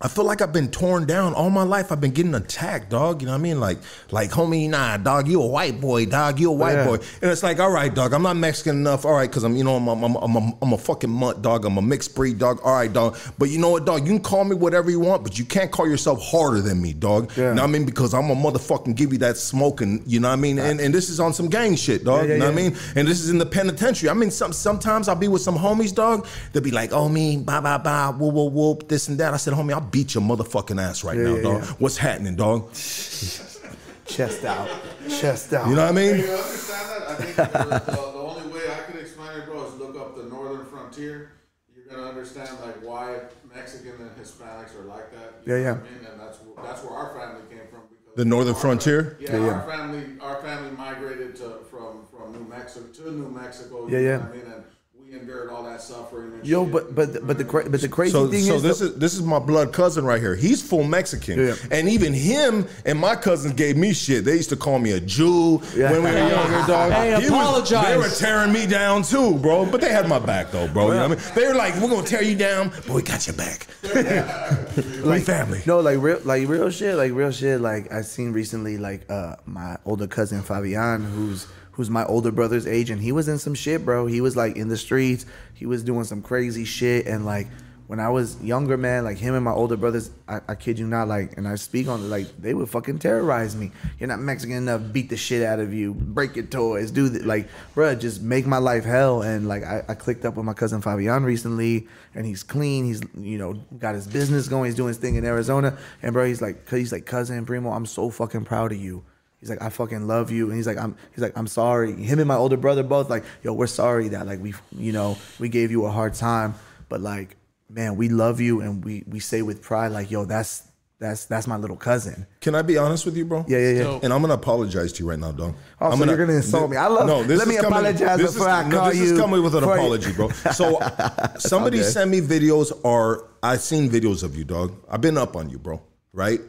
I 0.00 0.06
feel 0.06 0.22
like 0.24 0.40
I've 0.40 0.52
been 0.52 0.70
torn 0.70 1.06
down 1.06 1.34
all 1.34 1.50
my 1.50 1.64
life. 1.64 1.90
I've 1.90 2.00
been 2.00 2.12
getting 2.12 2.34
attacked, 2.36 2.90
dog. 2.90 3.20
You 3.20 3.26
know 3.26 3.32
what 3.32 3.38
I 3.38 3.42
mean? 3.42 3.58
Like, 3.58 3.78
like, 4.12 4.30
homie, 4.30 4.70
nah, 4.70 4.96
dog, 4.96 5.26
you 5.26 5.42
a 5.42 5.46
white 5.46 5.80
boy, 5.80 6.06
dog, 6.06 6.38
you 6.38 6.50
a 6.50 6.52
white 6.52 6.74
Yeah. 6.74 6.84
boy. 6.86 6.94
And 7.20 7.32
it's 7.32 7.42
like, 7.42 7.58
all 7.58 7.72
right, 7.72 7.92
dog, 7.92 8.12
I'm 8.12 8.22
not 8.22 8.36
Mexican 8.36 8.76
enough. 8.76 9.04
All 9.04 9.12
right, 9.14 9.28
because 9.28 9.42
I'm, 9.42 9.56
you 9.56 9.64
know, 9.64 9.74
I'm, 9.74 9.88
I'm, 9.88 10.04
I'm, 10.04 10.14
I'm, 10.16 10.36
a, 10.36 10.52
I'm 10.62 10.72
a 10.72 10.78
fucking 10.78 11.10
mutt, 11.10 11.42
dog. 11.42 11.64
I'm 11.64 11.78
a 11.78 11.82
mixed 11.82 12.14
breed, 12.14 12.38
dog. 12.38 12.60
All 12.62 12.74
right, 12.74 12.92
dog. 12.92 13.18
But 13.38 13.50
you 13.50 13.58
know 13.58 13.70
what, 13.70 13.86
dog? 13.86 14.02
You 14.06 14.12
can 14.12 14.20
call 14.22 14.44
me 14.44 14.54
whatever 14.54 14.88
you 14.88 15.00
want, 15.00 15.24
but 15.24 15.36
you 15.36 15.44
can't 15.44 15.72
call 15.72 15.88
yourself 15.88 16.22
harder 16.22 16.60
than 16.60 16.80
me, 16.80 16.92
dog. 16.92 17.32
Yeah. 17.36 17.48
You 17.48 17.54
know 17.56 17.62
what 17.62 17.68
I 17.68 17.72
mean? 17.72 17.84
Because 17.84 18.14
I'm 18.14 18.30
a 18.30 18.36
motherfucking 18.36 18.94
give 18.94 19.12
you 19.12 19.18
that 19.18 19.36
smoking, 19.36 20.04
you 20.06 20.20
know 20.20 20.28
what 20.28 20.34
I 20.34 20.36
mean? 20.36 20.60
And, 20.60 20.80
and 20.80 20.94
this 20.94 21.08
is 21.10 21.18
on 21.18 21.34
some 21.34 21.48
gang 21.48 21.74
shit, 21.74 22.04
dog. 22.04 22.28
Yeah, 22.28 22.34
you 22.34 22.38
know 22.38 22.44
what 22.46 22.52
I 22.52 22.56
mean? 22.56 22.76
And 22.94 23.08
this 23.08 23.20
is 23.20 23.30
in 23.30 23.38
the 23.38 23.46
penitentiary. 23.46 24.10
I 24.10 24.14
mean, 24.14 24.30
some 24.30 24.52
sometimes 24.52 25.08
I'll 25.08 25.16
be 25.16 25.26
with 25.26 25.42
some 25.42 25.58
homies, 25.58 25.92
dog. 25.92 26.24
They'll 26.52 26.62
be 26.62 26.70
like, 26.70 26.92
oh, 26.92 27.08
me, 27.08 27.36
blah, 27.38 27.60
blah, 27.60 27.78
blah, 27.78 28.12
whoop, 28.12 28.32
whoop, 28.34 28.52
whoop, 28.52 28.88
this 28.88 29.08
and 29.08 29.18
that. 29.18 29.34
I 29.34 29.38
said, 29.38 29.54
homie, 29.54 29.72
I'll 29.72 29.87
beat 29.90 30.14
your 30.14 30.22
motherfucking 30.22 30.80
ass 30.80 31.04
right 31.04 31.16
Yeah, 31.16 31.22
now, 31.24 31.34
yeah, 31.36 31.42
dog. 31.42 31.62
yeah. 31.62 31.68
What's 31.78 31.96
happening, 31.96 32.36
dog? 32.36 32.72
chest 32.72 34.44
out, 34.44 34.68
chest 35.08 35.52
out. 35.52 35.68
You 35.68 35.74
know 35.76 35.82
what 35.82 35.90
I 35.90 35.94
mean? 35.94 36.16
You 36.18 36.30
understand 36.32 36.88
that? 36.90 37.08
I 37.10 37.14
think 37.14 37.36
the, 37.36 37.42
the, 37.44 37.92
the 37.92 38.00
only 38.18 38.52
way 38.52 38.62
I 38.70 38.90
can 38.90 39.00
explain 39.00 39.38
it, 39.38 39.44
bro, 39.46 39.66
is 39.66 39.74
look 39.74 39.96
up 39.98 40.16
the 40.16 40.24
northern 40.24 40.64
frontier. 40.66 41.32
You're 41.74 41.84
gonna 41.96 42.08
understand 42.08 42.48
like 42.60 42.76
why 42.84 43.20
Mexican 43.54 43.92
and 44.00 44.10
Hispanics 44.16 44.74
are 44.78 44.84
like 44.84 45.10
that. 45.12 45.34
You 45.44 45.52
Yeah, 45.52 45.58
know 45.58 45.64
yeah. 45.64 45.72
what 45.72 45.80
I 45.80 45.84
mean, 45.84 46.06
and 46.12 46.20
that's 46.20 46.38
that's 46.62 46.82
where 46.84 46.92
our 46.94 47.14
family 47.18 47.42
came 47.50 47.66
from. 47.70 47.80
Because 47.88 48.16
The 48.16 48.24
northern 48.24 48.54
our- 48.54 48.60
frontier? 48.60 49.16
Yeah, 49.20 49.32
Yeah, 49.36 49.44
yeah. 49.44 49.52
our 49.52 49.70
family 49.70 50.04
our 50.20 50.36
family 50.42 50.70
migrated 50.72 51.36
to 51.36 51.58
from 51.70 52.06
from 52.10 52.32
New 52.32 52.48
Mexico 52.48 52.86
to 53.04 53.10
New 53.12 53.28
Mexico. 53.30 53.86
Yeah, 53.88 53.98
know 53.98 54.04
yeah. 54.04 54.18
what 54.18 54.28
I 54.28 54.32
mean, 54.36 54.46
and 54.52 54.64
we 55.10 55.18
endured 55.18 55.48
all 55.50 55.62
that 55.62 55.80
suffering. 55.80 56.32
And 56.34 56.46
Yo, 56.46 56.64
shit. 56.64 56.72
but 56.72 56.94
but 56.94 57.26
but 57.26 57.38
the 57.38 57.44
cra- 57.44 57.68
but 57.70 57.80
the 57.80 57.88
crazy 57.88 58.12
So, 58.12 58.28
thing 58.28 58.42
so 58.44 58.56
is, 58.56 58.62
this 58.62 58.78
though- 58.80 58.86
is 58.86 58.94
this 58.96 59.14
is 59.14 59.22
my 59.22 59.38
blood 59.38 59.72
cousin 59.72 60.04
right 60.04 60.20
here. 60.20 60.34
He's 60.36 60.60
full 60.62 60.84
Mexican, 60.84 61.38
Yeah. 61.46 61.54
and 61.70 61.88
even 61.88 62.12
him 62.12 62.66
and 62.84 62.98
my 62.98 63.16
cousins 63.16 63.54
gave 63.54 63.76
me 63.76 63.92
shit. 63.94 64.24
They 64.24 64.36
used 64.36 64.50
to 64.50 64.56
call 64.56 64.78
me 64.78 64.92
a 64.92 65.00
Jew 65.00 65.62
Yeah. 65.74 65.92
when 65.92 66.02
we 66.04 66.10
were 66.10 66.18
younger, 66.28 66.66
dog. 66.66 66.92
Hey, 66.92 67.08
He 67.10 67.14
was- 67.16 67.28
apologize. 67.28 67.86
they 67.86 67.96
were 67.96 68.08
tearing 68.08 68.52
me 68.52 68.66
down 68.66 69.02
too, 69.02 69.34
bro. 69.36 69.64
But 69.66 69.80
they 69.80 69.90
had 69.90 70.08
my 70.08 70.18
back 70.18 70.50
though, 70.50 70.68
bro. 70.68 70.88
You 70.88 70.94
know 70.94 71.08
what 71.08 71.18
I 71.18 71.22
mean? 71.22 71.34
They 71.34 71.46
were 71.48 71.54
like, 71.54 71.74
"We're 71.80 71.88
gonna 71.88 72.06
tear 72.06 72.22
you 72.22 72.36
down, 72.36 72.70
but 72.86 72.90
we 72.90 73.02
got 73.02 73.26
your 73.26 73.36
back. 73.36 73.66
we 75.04 75.20
family." 75.20 75.62
No, 75.66 75.80
like 75.80 75.98
real, 76.00 76.20
like 76.24 76.46
real 76.48 76.70
shit, 76.70 76.96
like 76.96 77.12
real 77.12 77.30
shit. 77.30 77.60
Like 77.60 77.90
I 77.92 78.02
seen 78.02 78.32
recently, 78.32 78.76
like 78.78 79.10
uh 79.10 79.36
my 79.46 79.76
older 79.86 80.06
cousin 80.06 80.42
Fabian, 80.42 81.04
who's 81.04 81.46
who's 81.78 81.88
my 81.88 82.04
older 82.06 82.32
brother's 82.32 82.66
age, 82.66 82.90
and 82.90 83.00
he 83.00 83.12
was 83.12 83.28
in 83.28 83.38
some 83.38 83.54
shit, 83.54 83.84
bro. 83.84 84.06
He 84.06 84.20
was 84.20 84.36
like 84.36 84.56
in 84.56 84.66
the 84.66 84.76
streets. 84.76 85.24
He 85.54 85.64
was 85.64 85.84
doing 85.84 86.02
some 86.02 86.22
crazy 86.22 86.64
shit, 86.64 87.06
and 87.06 87.24
like 87.24 87.46
when 87.86 88.00
I 88.00 88.08
was 88.08 88.36
younger, 88.42 88.76
man, 88.76 89.04
like 89.04 89.16
him 89.16 89.36
and 89.36 89.44
my 89.44 89.52
older 89.52 89.76
brothers, 89.76 90.10
I, 90.26 90.40
I 90.48 90.54
kid 90.56 90.80
you 90.80 90.88
not, 90.88 91.06
like, 91.06 91.38
and 91.38 91.46
I 91.46 91.54
speak 91.54 91.86
on 91.86 92.00
it, 92.00 92.08
like 92.08 92.26
they 92.36 92.52
would 92.52 92.68
fucking 92.68 92.98
terrorize 92.98 93.54
me. 93.54 93.70
You're 94.00 94.08
not 94.08 94.18
Mexican 94.18 94.56
enough, 94.56 94.92
beat 94.92 95.08
the 95.08 95.16
shit 95.16 95.44
out 95.44 95.60
of 95.60 95.72
you, 95.72 95.94
break 95.94 96.34
your 96.34 96.46
toys, 96.46 96.90
do 96.90 97.08
that, 97.10 97.24
like, 97.24 97.48
bruh, 97.76 97.98
just 97.98 98.22
make 98.22 98.44
my 98.44 98.58
life 98.58 98.84
hell. 98.84 99.22
And 99.22 99.46
like 99.46 99.62
I, 99.62 99.84
I 99.88 99.94
clicked 99.94 100.24
up 100.24 100.34
with 100.34 100.44
my 100.44 100.54
cousin 100.54 100.82
Fabian 100.82 101.22
recently, 101.22 101.86
and 102.12 102.26
he's 102.26 102.42
clean. 102.42 102.86
He's 102.86 103.02
you 103.16 103.38
know 103.38 103.54
got 103.78 103.94
his 103.94 104.08
business 104.08 104.48
going. 104.48 104.64
He's 104.64 104.74
doing 104.74 104.88
his 104.88 104.98
thing 104.98 105.14
in 105.14 105.24
Arizona, 105.24 105.78
and 106.02 106.12
bro, 106.12 106.26
he's 106.26 106.42
like, 106.42 106.68
he's 106.68 106.90
like 106.90 107.06
cousin 107.06 107.46
Primo, 107.46 107.70
I'm 107.70 107.86
so 107.86 108.10
fucking 108.10 108.46
proud 108.46 108.72
of 108.72 108.78
you. 108.78 109.04
He's 109.40 109.50
like, 109.50 109.62
I 109.62 109.68
fucking 109.68 110.06
love 110.08 110.30
you, 110.32 110.46
and 110.48 110.56
he's 110.56 110.66
like, 110.66 110.78
I'm, 110.78 110.96
he's 111.14 111.22
like, 111.22 111.32
I'm 111.36 111.46
sorry. 111.46 111.92
Him 111.92 112.18
and 112.18 112.26
my 112.26 112.34
older 112.34 112.56
brother 112.56 112.82
both 112.82 113.08
like, 113.08 113.24
yo, 113.42 113.52
we're 113.52 113.68
sorry 113.68 114.08
that 114.08 114.26
like 114.26 114.40
we, 114.42 114.52
you 114.72 114.90
know, 114.92 115.16
we 115.38 115.48
gave 115.48 115.70
you 115.70 115.84
a 115.84 115.90
hard 115.90 116.14
time, 116.14 116.54
but 116.88 117.00
like, 117.00 117.36
man, 117.70 117.96
we 117.96 118.08
love 118.08 118.40
you, 118.40 118.60
and 118.60 118.84
we 118.84 119.04
we 119.06 119.20
say 119.20 119.42
with 119.42 119.62
pride, 119.62 119.92
like, 119.92 120.10
yo, 120.10 120.24
that's 120.24 120.64
that's 120.98 121.26
that's 121.26 121.46
my 121.46 121.56
little 121.56 121.76
cousin. 121.76 122.26
Can 122.40 122.56
I 122.56 122.62
be 122.62 122.76
honest 122.78 123.04
with 123.06 123.16
you, 123.16 123.24
bro? 123.24 123.44
Yeah, 123.46 123.58
yeah, 123.58 123.70
yeah. 123.70 123.82
So- 123.84 124.00
And 124.02 124.12
I'm 124.12 124.20
gonna 124.22 124.34
apologize 124.34 124.92
to 124.94 125.04
you 125.04 125.08
right 125.10 125.18
now, 125.20 125.30
dog. 125.30 125.54
Oh, 125.80 125.92
I'm 125.92 125.98
so 125.98 126.04
you're 126.06 126.16
gonna 126.16 126.32
insult 126.32 126.68
me. 126.72 126.76
I 126.76 126.88
love- 126.88 127.28
this 127.28 127.38
let 127.38 127.46
me 127.46 127.54
coming- 127.58 127.70
apologize 127.70 128.18
this 128.18 128.32
before 128.32 128.48
is, 128.48 128.54
I 128.54 128.68
no, 128.68 128.76
call 128.78 128.88
this 128.88 128.98
you- 128.98 129.04
is 129.14 129.20
coming 129.20 129.42
with 129.44 129.54
an 129.54 129.60
before 129.60 129.76
you- 129.76 129.82
apology, 129.82 130.12
bro. 130.14 130.30
So 130.50 130.80
somebody 131.38 131.78
good. 131.78 131.92
sent 131.92 132.10
me 132.10 132.20
videos, 132.20 132.72
or 132.82 133.28
I've 133.40 133.60
seen 133.60 133.88
videos 133.88 134.24
of 134.24 134.34
you, 134.36 134.42
dog. 134.42 134.74
I've 134.90 135.00
been 135.00 135.16
up 135.16 135.36
on 135.36 135.48
you, 135.48 135.58
bro. 135.60 135.80
Right? 136.12 136.40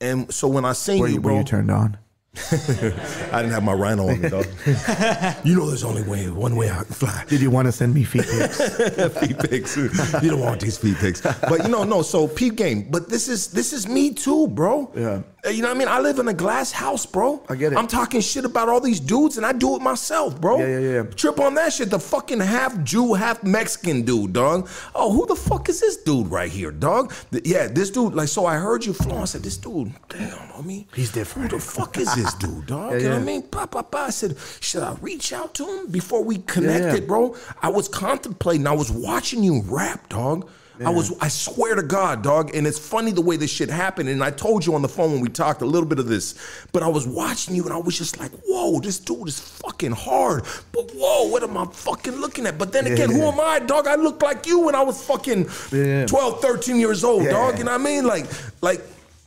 And 0.00 0.32
so 0.32 0.48
when 0.48 0.64
I 0.64 0.72
seen 0.72 1.00
Were 1.00 1.08
you, 1.08 1.14
you, 1.16 1.20
bro, 1.20 1.32
were 1.34 1.38
you 1.40 1.44
turned 1.44 1.70
on? 1.70 1.98
I 2.52 3.42
didn't 3.42 3.50
have 3.50 3.64
my 3.64 3.72
rhino 3.72 4.08
on 4.08 4.20
me, 4.20 4.28
dog. 4.28 4.46
you 5.44 5.56
know, 5.56 5.66
there's 5.66 5.82
only 5.82 6.02
way, 6.02 6.30
one 6.30 6.54
way 6.54 6.70
I 6.70 6.76
can 6.76 6.84
fly. 6.84 7.24
Did 7.26 7.40
you 7.40 7.50
want 7.50 7.66
to 7.66 7.72
send 7.72 7.92
me 7.92 8.04
feet 8.04 8.22
pics? 8.22 8.58
feet 9.18 9.38
pics. 9.38 9.76
You 9.76 10.30
don't 10.30 10.40
want 10.40 10.60
these 10.60 10.78
feet 10.78 10.96
pics. 10.98 11.20
But 11.22 11.64
you 11.64 11.68
know, 11.68 11.82
no. 11.82 12.02
So 12.02 12.28
peep 12.28 12.54
game. 12.54 12.88
But 12.88 13.08
this 13.08 13.28
is 13.28 13.48
this 13.48 13.72
is 13.72 13.88
me 13.88 14.14
too, 14.14 14.46
bro. 14.46 14.92
Yeah. 14.94 15.22
Uh, 15.44 15.50
You 15.50 15.62
know 15.62 15.68
what 15.68 15.76
I 15.76 15.78
mean? 15.78 15.88
I 15.88 15.98
live 16.00 16.18
in 16.20 16.28
a 16.28 16.34
glass 16.34 16.70
house, 16.70 17.04
bro. 17.04 17.42
I 17.48 17.56
get 17.56 17.72
it. 17.72 17.78
I'm 17.78 17.86
talking 17.88 18.20
shit 18.20 18.44
about 18.44 18.68
all 18.68 18.80
these 18.80 19.00
dudes, 19.00 19.36
and 19.36 19.44
I 19.44 19.52
do 19.52 19.74
it 19.74 19.82
myself, 19.82 20.40
bro. 20.40 20.58
Yeah, 20.58 20.66
yeah, 20.78 20.92
yeah. 20.92 21.02
Trip 21.02 21.40
on 21.40 21.54
that 21.54 21.72
shit. 21.72 21.90
The 21.90 21.98
fucking 21.98 22.40
half 22.40 22.80
Jew, 22.84 23.14
half 23.14 23.42
Mexican 23.42 24.02
dude, 24.02 24.34
dog. 24.34 24.68
Oh, 24.94 25.10
who 25.12 25.26
the 25.26 25.34
fuck 25.36 25.68
is 25.68 25.80
this 25.80 25.96
dude 25.96 26.30
right 26.30 26.50
here, 26.50 26.70
dog? 26.70 27.12
Yeah, 27.44 27.66
this 27.68 27.90
dude. 27.90 28.14
Like, 28.14 28.28
so 28.28 28.46
I 28.46 28.56
heard 28.56 28.84
you 28.84 28.92
flow. 28.92 29.18
I 29.18 29.24
said, 29.24 29.42
this 29.42 29.56
dude, 29.56 29.92
damn, 30.10 30.28
homie. 30.52 30.86
He's 30.94 31.10
different. 31.10 31.50
Who 31.50 31.58
the 31.58 31.64
fuck 31.64 31.96
is 31.98 32.14
this 32.22 32.34
dude, 32.34 32.66
dog? 32.66 32.92
Yeah, 32.92 32.98
you 32.98 33.04
know 33.04 33.10
what. 33.16 33.22
I 33.22 33.24
mean? 33.24 33.44
Bah, 33.50 33.66
bah, 33.66 33.82
bah. 33.90 34.06
I 34.06 34.10
said, 34.10 34.36
should 34.60 34.82
I 34.82 34.94
reach 35.00 35.32
out 35.32 35.54
to 35.54 35.66
him 35.66 35.86
before 35.90 36.22
we 36.22 36.38
connected, 36.38 37.02
yeah. 37.02 37.06
bro? 37.08 37.36
I 37.62 37.68
was 37.68 37.88
contemplating. 37.88 38.66
I 38.66 38.72
was 38.72 38.90
watching 38.90 39.42
you 39.42 39.62
rap, 39.66 40.08
dog. 40.08 40.48
I 40.82 40.88
was. 40.88 41.12
I 41.20 41.28
swear 41.28 41.74
to 41.74 41.82
God, 41.82 42.22
dog. 42.22 42.54
And 42.54 42.66
it's 42.66 42.78
funny 42.78 43.12
the 43.12 43.20
way 43.20 43.36
this 43.36 43.50
shit 43.50 43.68
happened. 43.68 44.08
And 44.08 44.24
I 44.24 44.30
told 44.30 44.64
you 44.64 44.74
on 44.74 44.80
the 44.80 44.88
phone 44.88 45.12
when 45.12 45.20
we 45.20 45.28
talked 45.28 45.60
a 45.60 45.66
little 45.66 45.86
bit 45.86 45.98
of 45.98 46.06
this. 46.06 46.34
But 46.72 46.82
I 46.82 46.88
was 46.88 47.06
watching 47.06 47.54
you, 47.54 47.64
and 47.64 47.72
I 47.74 47.76
was 47.76 47.98
just 47.98 48.18
like, 48.18 48.30
"Whoa, 48.46 48.80
this 48.80 48.98
dude 48.98 49.28
is 49.28 49.38
fucking 49.38 49.92
hard." 49.92 50.44
But 50.72 50.90
whoa, 50.94 51.28
what 51.28 51.42
am 51.42 51.54
I 51.58 51.66
fucking 51.66 52.14
looking 52.14 52.46
at? 52.46 52.56
But 52.56 52.72
then 52.72 52.86
again, 52.86 53.10
who 53.10 53.24
am 53.24 53.38
I, 53.38 53.58
dog? 53.58 53.86
I 53.86 53.96
look 53.96 54.22
like 54.22 54.46
you 54.46 54.60
when 54.60 54.74
I 54.74 54.80
was 54.80 55.04
fucking 55.04 55.50
Yeah. 55.70 56.06
12, 56.06 56.40
13 56.40 56.80
years 56.80 57.04
old, 57.04 57.24
Yeah. 57.24 57.32
dog. 57.32 57.58
You 57.58 57.64
know 57.64 57.72
what 57.72 57.80
I 57.82 57.84
mean? 57.84 58.06
Like, 58.06 58.24
like. 58.62 58.80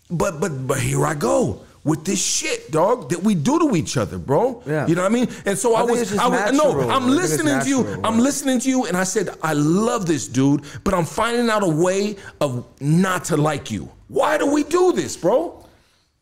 But 0.10 0.40
but 0.40 0.68
but 0.68 0.80
here 0.80 1.06
I 1.06 1.14
go. 1.14 1.62
With 1.86 2.06
this 2.06 2.24
shit, 2.24 2.72
dog, 2.72 3.10
that 3.10 3.24
we 3.24 3.36
do 3.36 3.60
to 3.60 3.76
each 3.76 3.98
other, 3.98 4.18
bro. 4.18 4.64
Yeah. 4.66 4.88
You 4.88 4.96
know 4.96 5.02
what 5.02 5.12
I 5.12 5.14
mean? 5.14 5.28
And 5.46 5.58
so 5.58 5.76
I, 5.76 5.82
I 5.82 5.84
was, 5.84 6.18
I 6.18 6.28
was, 6.30 6.54
no. 6.54 6.80
I 6.90 6.96
I'm 6.96 7.10
listening 7.10 7.60
to 7.60 7.68
you. 7.68 7.84
natural, 7.84 8.06
I'm 8.06 8.20
listening 8.20 8.60
to 8.60 8.70
you, 8.70 8.86
and 8.86 8.96
I 8.96 9.04
said, 9.04 9.30
I 9.44 9.52
love 9.52 10.06
this 10.06 10.28
dude, 10.30 10.64
but 10.86 10.94
I'm 10.94 11.04
finding 11.04 11.50
out 11.50 11.62
a 11.62 11.68
way 11.68 12.16
of 12.40 12.66
not 12.80 13.26
to 13.26 13.38
like 13.38 13.70
you. 13.70 13.90
Why 14.08 14.38
do 14.38 14.46
we 14.50 14.64
do 14.64 14.94
this, 14.94 15.18
bro? 15.18 15.60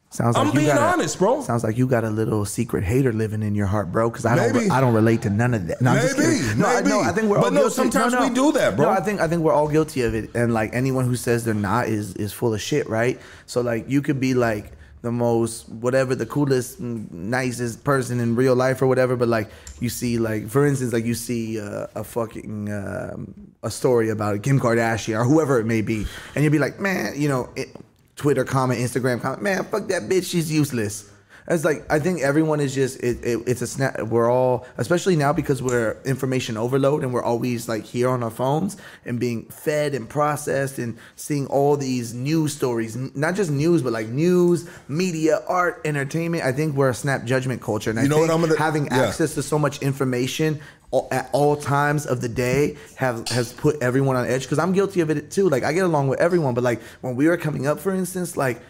Sounds 0.10 0.36
I'm 0.36 0.48
like 0.48 0.54
you 0.56 0.60
being 0.62 0.76
got 0.76 0.80
a- 0.82 0.94
honest, 0.94 1.20
bro. 1.20 1.42
Sounds 1.42 1.64
like 1.64 1.78
you 1.78 1.88
got 1.88 2.04
a 2.04 2.10
little 2.10 2.44
secret 2.44 2.84
hater 2.84 3.14
living 3.14 3.44
in 3.44 3.54
your 3.56 3.68
heart, 3.68 3.92
bro. 3.94 4.10
Because 4.10 4.26
I 4.26 4.36
don't, 4.36 4.54
Maybe. 4.54 4.70
I 4.70 4.82
don't 4.82 4.94
relate 4.94 5.22
to 5.22 5.30
none 5.30 5.54
of 5.54 5.68
that. 5.68 5.80
No, 5.80 5.92
I'm 5.92 5.98
Maybe. 6.18 6.60
No, 6.60 6.66
I, 6.66 6.76
maybe. 6.78 6.90
no, 6.90 7.00
I 7.02 7.12
think 7.14 7.30
we're 7.30 7.38
all 7.38 7.44
guilty. 7.44 7.44
But 7.44 7.46
all 7.46 7.52
no, 7.52 7.62
guilty. 7.62 7.76
sometimes 7.76 8.16
we 8.18 8.30
do 8.34 8.52
that, 8.54 8.76
bro. 8.76 8.88
No, 8.88 8.92
I 8.92 9.00
think 9.00 9.22
I 9.22 9.28
think 9.30 9.42
we're 9.44 9.54
all 9.54 9.70
guilty 9.70 10.02
of 10.02 10.14
it, 10.16 10.32
and 10.36 10.54
like 10.54 10.72
anyone 10.74 11.06
who 11.06 11.16
says 11.16 11.46
they're 11.46 11.54
not 11.54 11.88
is 11.88 12.14
is 12.16 12.34
full 12.34 12.54
of 12.54 12.60
shit, 12.62 12.90
right? 12.90 13.22
So 13.46 13.62
like 13.62 13.88
you 13.88 14.02
could 14.02 14.20
be 14.20 14.34
like 14.34 14.74
the 15.02 15.12
most 15.12 15.68
whatever 15.70 16.16
the 16.16 16.26
coolest 16.26 16.82
mm, 16.82 17.10
nicest 17.12 17.84
person 17.84 18.20
in 18.20 18.36
real 18.36 18.56
life 18.56 18.82
or 18.82 18.88
whatever 18.88 19.16
but 19.16 19.28
like 19.28 19.50
you 19.80 19.90
see 19.90 20.18
like 20.18 20.48
for 20.48 20.66
instance 20.66 20.94
like 20.94 21.06
you 21.06 21.16
see 21.16 21.60
uh, 21.60 21.88
a 21.96 22.04
fucking 22.04 22.72
um, 22.72 23.34
a 23.64 23.72
story 23.72 24.10
about 24.10 24.42
Kim 24.44 24.60
Kardashian 24.60 25.20
or 25.20 25.24
whoever 25.24 25.60
it 25.60 25.66
may 25.66 25.82
be 25.82 26.06
and 26.36 26.44
you'll 26.44 26.52
be 26.52 26.60
like 26.60 26.80
man 26.80 27.14
you 27.20 27.28
know 27.28 27.50
it, 27.56 27.70
Twitter 28.16 28.44
comment 28.44 28.80
Instagram 28.80 29.22
comment 29.22 29.42
man 29.42 29.64
fuck 29.66 29.88
that 29.88 30.04
bitch 30.04 30.30
she's 30.30 30.52
useless 30.52 31.11
it's 31.52 31.66
like 31.66 31.86
I 31.92 32.00
think 32.00 32.22
everyone 32.22 32.60
is 32.60 32.74
just 32.74 33.00
it, 33.02 33.24
it, 33.24 33.44
it's 33.48 33.62
a 33.62 33.68
snap. 33.68 34.00
We're 34.02 34.32
all, 34.32 34.66
especially 34.78 35.16
now 35.16 35.34
because 35.34 35.62
we're 35.62 35.98
information 36.06 36.58
overload 36.58 37.04
and 37.04 37.14
we're 37.14 37.24
always 37.24 37.68
like 37.70 37.84
here 37.84 38.10
on 38.10 38.24
our 38.24 38.30
phones 38.32 38.78
and 39.06 39.20
being 39.20 39.46
fed 39.46 39.94
and 39.94 40.08
processed 40.10 40.80
and 40.80 40.98
seeing 41.16 41.48
all 41.48 41.78
these 41.78 42.14
news 42.14 42.54
stories, 42.54 42.96
not 43.16 43.36
just 43.36 43.52
news 43.52 43.82
but 43.82 43.92
like 43.94 44.08
news, 44.08 44.70
media, 44.88 45.42
art, 45.48 45.82
entertainment. 45.86 46.44
I 46.44 46.52
think 46.52 46.76
we're 46.76 46.90
a 46.90 46.94
snap 46.94 47.26
judgment 47.26 47.62
culture, 47.62 47.90
and 47.90 48.00
I 48.00 48.04
You 48.04 48.10
know 48.10 48.16
think 48.18 48.30
what 48.30 48.36
I'm 48.36 48.42
gonna- 48.42 48.58
having 48.60 48.86
yeah. 48.88 49.02
access 49.04 49.34
to 49.36 49.44
so 49.44 49.60
much 49.60 49.82
information 49.82 50.60
all, 50.92 51.08
at 51.12 51.30
all 51.32 51.56
times 51.56 52.06
of 52.06 52.20
the 52.22 52.28
day 52.30 52.76
have 52.96 53.28
has 53.30 53.54
put 53.54 53.82
everyone 53.82 54.16
on 54.16 54.26
edge. 54.28 54.44
Because 54.44 54.60
I'm 54.60 54.74
guilty 54.74 55.00
of 55.02 55.10
it 55.10 55.32
too. 55.32 55.48
Like 55.50 55.64
I 55.64 55.72
get 55.74 55.86
along 55.86 56.08
with 56.10 56.20
everyone, 56.20 56.54
but 56.54 56.64
like 56.64 56.82
when 57.02 57.16
we 57.16 57.28
were 57.28 57.38
coming 57.38 57.66
up, 57.68 57.80
for 57.80 57.94
instance, 57.94 58.36
like 58.36 58.62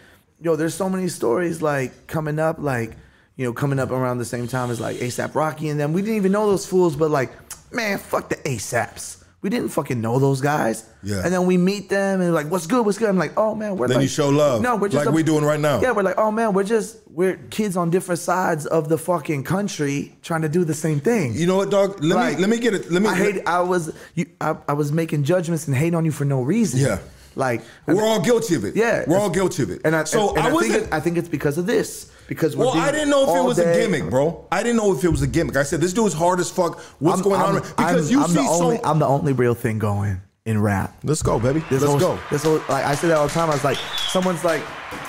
yo, 0.42 0.56
there's 0.56 0.74
so 0.74 0.88
many 0.90 1.08
stories 1.08 1.62
like 1.62 2.06
coming 2.06 2.38
up, 2.38 2.56
like 2.58 2.96
you 3.36 3.46
know, 3.46 3.52
coming 3.52 3.78
up 3.78 3.90
around 3.90 4.18
the 4.18 4.24
same 4.24 4.46
time 4.46 4.70
as 4.70 4.80
like 4.80 4.96
ASAP 4.98 5.34
Rocky 5.34 5.68
and 5.68 5.80
them. 5.80 5.92
We 5.92 6.02
didn't 6.02 6.16
even 6.16 6.32
know 6.32 6.46
those 6.50 6.66
fools, 6.66 6.96
but 6.96 7.10
like, 7.10 7.30
man, 7.72 7.98
fuck 7.98 8.28
the 8.28 8.36
ASAPs. 8.36 9.18
We 9.40 9.50
didn't 9.50 9.70
fucking 9.70 10.00
know 10.00 10.20
those 10.20 10.40
guys. 10.40 10.88
Yeah. 11.02 11.22
And 11.24 11.32
then 11.34 11.46
we 11.46 11.56
meet 11.56 11.88
them 11.88 12.20
and 12.20 12.32
like, 12.32 12.46
what's 12.46 12.68
good? 12.68 12.86
What's 12.86 12.96
good? 12.98 13.08
I'm 13.08 13.18
like, 13.18 13.32
oh 13.36 13.56
man, 13.56 13.76
we're 13.76 13.88
Then 13.88 13.96
like, 13.96 14.02
you 14.02 14.08
show 14.08 14.28
love, 14.28 14.62
No, 14.62 14.76
we're 14.76 14.88
just 14.88 15.04
like 15.04 15.12
we 15.12 15.24
doing 15.24 15.44
right 15.44 15.58
now. 15.58 15.80
Yeah, 15.80 15.90
we're 15.90 16.04
like, 16.04 16.16
oh 16.16 16.30
man, 16.30 16.52
we're 16.52 16.62
just 16.62 16.98
we're 17.10 17.36
kids 17.50 17.76
on 17.76 17.90
different 17.90 18.20
sides 18.20 18.66
of 18.66 18.88
the 18.88 18.96
fucking 18.98 19.42
country 19.42 20.16
trying 20.22 20.42
to 20.42 20.48
do 20.48 20.64
the 20.64 20.74
same 20.74 21.00
thing. 21.00 21.34
You 21.34 21.46
know 21.48 21.56
what, 21.56 21.70
dog? 21.70 22.04
Let 22.04 22.14
Like, 22.16 22.34
me 22.36 22.40
let 22.42 22.50
me 22.50 22.58
get 22.60 22.74
it. 22.74 22.88
Let 22.92 23.02
me. 23.02 23.08
I 23.08 23.16
hate. 23.16 23.42
I 23.46 23.60
was. 23.62 23.92
You, 24.14 24.26
I, 24.40 24.56
I 24.68 24.74
was 24.74 24.92
making 24.92 25.24
judgments 25.24 25.66
and 25.66 25.74
hating 25.76 25.96
on 25.96 26.04
you 26.04 26.12
for 26.12 26.24
no 26.24 26.42
reason. 26.42 26.78
Yeah. 26.78 26.98
Like 27.34 27.62
We're 27.86 28.02
all 28.04 28.20
guilty 28.20 28.54
of 28.54 28.64
it. 28.64 28.76
Yeah, 28.76 29.04
we're 29.06 29.18
all 29.18 29.30
guilty 29.30 29.62
of 29.62 29.70
it. 29.70 29.80
And 29.84 29.94
I, 29.96 30.04
so 30.04 30.30
and, 30.30 30.38
and 30.38 30.46
I 30.46 30.50
I, 30.56 30.60
think 30.60 30.74
it, 30.74 30.88
I 30.92 31.00
think 31.00 31.16
it's 31.18 31.28
because 31.28 31.58
of 31.58 31.66
this. 31.66 32.10
Because 32.28 32.56
we're 32.56 32.66
well, 32.66 32.76
I 32.78 32.90
didn't 32.92 33.10
know 33.10 33.22
if 33.30 33.36
it 33.36 33.44
was 33.46 33.58
a 33.58 33.64
gimmick, 33.74 34.08
bro. 34.08 34.46
I 34.50 34.62
didn't 34.62 34.76
know 34.76 34.96
if 34.96 35.04
it 35.04 35.08
was 35.08 35.22
a 35.22 35.26
gimmick. 35.26 35.56
I 35.56 35.64
said 35.64 35.80
this 35.80 35.92
dude's 35.92 36.14
hard 36.14 36.40
as 36.40 36.50
fuck. 36.50 36.80
What's 36.98 37.16
I'm- 37.20 37.24
going 37.24 37.40
I'm- 37.40 37.56
on? 37.56 37.60
Because 37.62 38.06
I'm, 38.10 38.12
you 38.16 38.22
I'm 38.22 38.28
see 38.28 38.34
the 38.34 38.40
only, 38.48 38.76
so. 38.76 38.82
I'm 38.84 38.98
the 38.98 39.06
only 39.06 39.32
real 39.32 39.54
thing 39.54 39.78
going 39.78 40.20
in 40.44 40.60
rap. 40.60 40.96
Let's 41.04 41.22
go, 41.22 41.38
baby. 41.38 41.60
This 41.70 41.82
Let's 41.82 41.84
whole, 41.84 41.98
go. 41.98 42.18
This 42.30 42.42
whole, 42.44 42.56
like 42.68 42.84
I 42.84 42.94
say 42.94 43.08
that 43.08 43.16
all 43.18 43.26
the 43.28 43.32
time. 43.32 43.50
I 43.50 43.54
was 43.54 43.64
like, 43.64 43.76
someone's 44.08 44.44
like, 44.44 44.62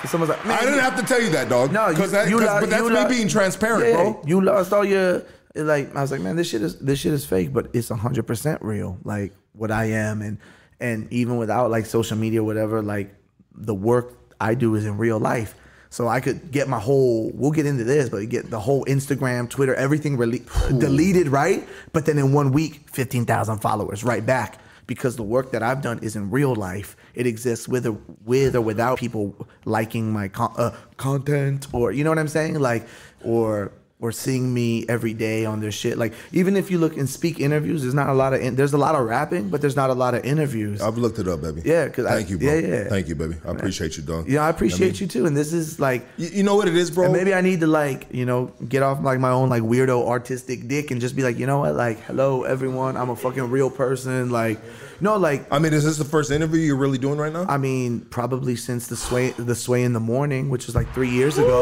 someone's 0.06 0.30
like, 0.30 0.44
I 0.46 0.60
didn't 0.64 0.80
have 0.80 0.96
to 1.00 1.02
tell 1.06 1.20
you 1.22 1.30
that, 1.30 1.48
dog. 1.48 1.72
No, 1.72 1.88
because 1.90 2.10
that, 2.12 2.28
you 2.28 2.38
'cause- 2.38 2.46
lo- 2.48 2.60
but 2.60 2.70
that's 2.70 2.82
you 2.82 2.90
me 2.90 3.08
being 3.08 3.28
transparent, 3.28 3.84
Yeah, 3.88 3.94
bro. 3.94 4.22
You 4.26 4.40
lost 4.40 4.72
all 4.72 4.84
your 4.84 5.22
like. 5.54 5.94
I 5.96 6.02
was 6.02 6.10
like, 6.10 6.20
man, 6.20 6.36
this 6.36 6.48
shit 6.48 6.62
is 6.62 6.78
this 6.78 6.98
shit 6.98 7.12
is 7.12 7.24
fake, 7.24 7.52
but 7.52 7.68
it's 7.72 7.88
hundred 7.88 8.26
percent 8.26 8.60
real. 8.62 8.98
Like 9.04 9.32
what 9.52 9.70
I 9.70 9.86
am, 9.86 10.20
and 10.20 10.38
and 10.84 11.10
even 11.12 11.38
without 11.38 11.70
like 11.70 11.86
social 11.86 12.18
media, 12.18 12.42
or 12.42 12.44
whatever, 12.44 12.82
like 12.82 13.14
the 13.54 13.74
work 13.74 14.06
I 14.40 14.54
do 14.54 14.74
is 14.74 14.84
in 14.84 14.98
real 14.98 15.18
life. 15.18 15.54
So 15.88 16.08
I 16.08 16.20
could 16.20 16.50
get 16.50 16.68
my 16.68 16.80
whole. 16.80 17.30
We'll 17.34 17.52
get 17.52 17.66
into 17.66 17.84
this, 17.84 18.08
but 18.08 18.28
get 18.28 18.50
the 18.50 18.60
whole 18.60 18.84
Instagram, 18.84 19.48
Twitter, 19.48 19.74
everything 19.74 20.18
rele- 20.18 20.44
deleted, 20.80 21.28
right? 21.28 21.66
But 21.92 22.04
then 22.04 22.18
in 22.18 22.32
one 22.32 22.52
week, 22.52 22.90
fifteen 22.90 23.24
thousand 23.24 23.58
followers, 23.60 24.04
right 24.04 24.24
back 24.24 24.60
because 24.86 25.16
the 25.16 25.22
work 25.22 25.52
that 25.52 25.62
I've 25.62 25.80
done 25.80 25.98
is 26.00 26.16
in 26.16 26.30
real 26.30 26.54
life. 26.54 26.96
It 27.14 27.26
exists 27.26 27.66
with 27.66 27.86
or 27.86 27.96
with 28.24 28.54
or 28.54 28.60
without 28.60 28.98
people 28.98 29.48
liking 29.64 30.12
my 30.12 30.28
con- 30.28 30.54
uh, 30.58 30.76
content, 30.96 31.68
or 31.72 31.92
you 31.92 32.04
know 32.04 32.10
what 32.10 32.18
I'm 32.18 32.28
saying, 32.28 32.58
like, 32.58 32.86
or 33.22 33.72
or 34.04 34.12
seeing 34.12 34.52
me 34.52 34.84
every 34.86 35.14
day 35.14 35.46
on 35.46 35.60
their 35.62 35.72
shit. 35.72 35.96
Like, 35.96 36.12
even 36.30 36.56
if 36.58 36.70
you 36.70 36.76
look 36.76 36.98
and 36.98 37.08
speak 37.08 37.40
interviews, 37.40 37.80
there's 37.80 37.94
not 37.94 38.10
a 38.10 38.12
lot 38.12 38.34
of 38.34 38.42
in- 38.42 38.54
there's 38.54 38.74
a 38.74 38.78
lot 38.86 38.94
of 38.94 39.06
rapping, 39.06 39.48
but 39.48 39.62
there's 39.62 39.76
not 39.76 39.88
a 39.88 39.94
lot 39.94 40.12
of 40.14 40.22
interviews. 40.26 40.82
I've 40.82 40.98
looked 40.98 41.18
it 41.18 41.26
up, 41.26 41.40
baby. 41.40 41.62
Yeah, 41.64 41.88
'cause 41.88 42.04
I- 42.04 42.16
thank 42.16 42.28
you, 42.28 42.36
bro. 42.36 42.52
yeah, 42.52 42.66
yeah. 42.68 42.88
Thank 42.90 43.08
you, 43.08 43.14
baby. 43.14 43.36
I 43.46 43.50
appreciate 43.52 43.96
you, 43.96 44.02
dog. 44.02 44.28
yeah, 44.28 44.44
I 44.44 44.50
appreciate 44.50 44.92
mean, 44.92 45.00
you 45.00 45.06
too, 45.06 45.24
and 45.24 45.34
this 45.34 45.54
is 45.54 45.80
like. 45.80 46.04
You, 46.18 46.28
you 46.34 46.42
know 46.42 46.54
what 46.54 46.68
it 46.68 46.76
is, 46.76 46.90
bro? 46.90 47.10
Maybe 47.10 47.32
I 47.32 47.40
need 47.40 47.60
to 47.60 47.66
like, 47.66 48.06
you 48.10 48.26
know, 48.26 48.52
get 48.68 48.82
off 48.82 49.02
like 49.02 49.18
my 49.20 49.30
own 49.30 49.48
like 49.48 49.62
weirdo 49.62 50.06
artistic 50.06 50.68
dick 50.68 50.90
and 50.90 51.00
just 51.00 51.16
be 51.16 51.22
like, 51.22 51.38
you 51.38 51.46
know 51.46 51.60
what, 51.60 51.74
like, 51.74 51.98
hello 52.04 52.42
everyone, 52.42 52.98
I'm 52.98 53.08
a 53.08 53.16
fucking 53.16 53.50
real 53.50 53.70
person. 53.70 54.28
Like, 54.30 54.58
no, 55.04 55.16
like 55.18 55.46
I 55.52 55.58
mean, 55.58 55.72
is 55.74 55.84
this 55.84 55.98
the 55.98 56.04
first 56.04 56.30
interview 56.30 56.60
you're 56.62 56.76
really 56.76 56.96
doing 56.98 57.18
right 57.18 57.32
now? 57.32 57.44
I 57.46 57.58
mean, 57.58 58.00
probably 58.10 58.56
since 58.56 58.86
the 58.86 58.96
sway 58.96 59.30
the 59.32 59.54
sway 59.54 59.82
in 59.84 59.92
the 59.92 60.00
morning, 60.00 60.48
which 60.48 60.64
was 60.66 60.74
like 60.74 60.92
three 60.94 61.10
years 61.10 61.36
ago. 61.38 61.60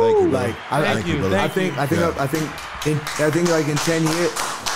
Thank 0.00 0.20
you, 0.22 0.28
brother. 0.30 0.48
Like, 0.48 0.56
I, 0.70 0.94
Thank 0.94 1.06
I, 1.06 1.08
you. 1.10 1.36
I 1.36 1.48
think. 1.48 1.78
I 1.78 1.86
think, 1.86 2.00
Yeah. 2.00 2.22
I 2.22 2.26
think, 2.26 2.44
in, 2.86 2.96
I 3.26 3.30
think 3.30 3.48
like 3.50 3.68
in 3.68 3.76
ten 3.76 4.02
years, 4.02 4.30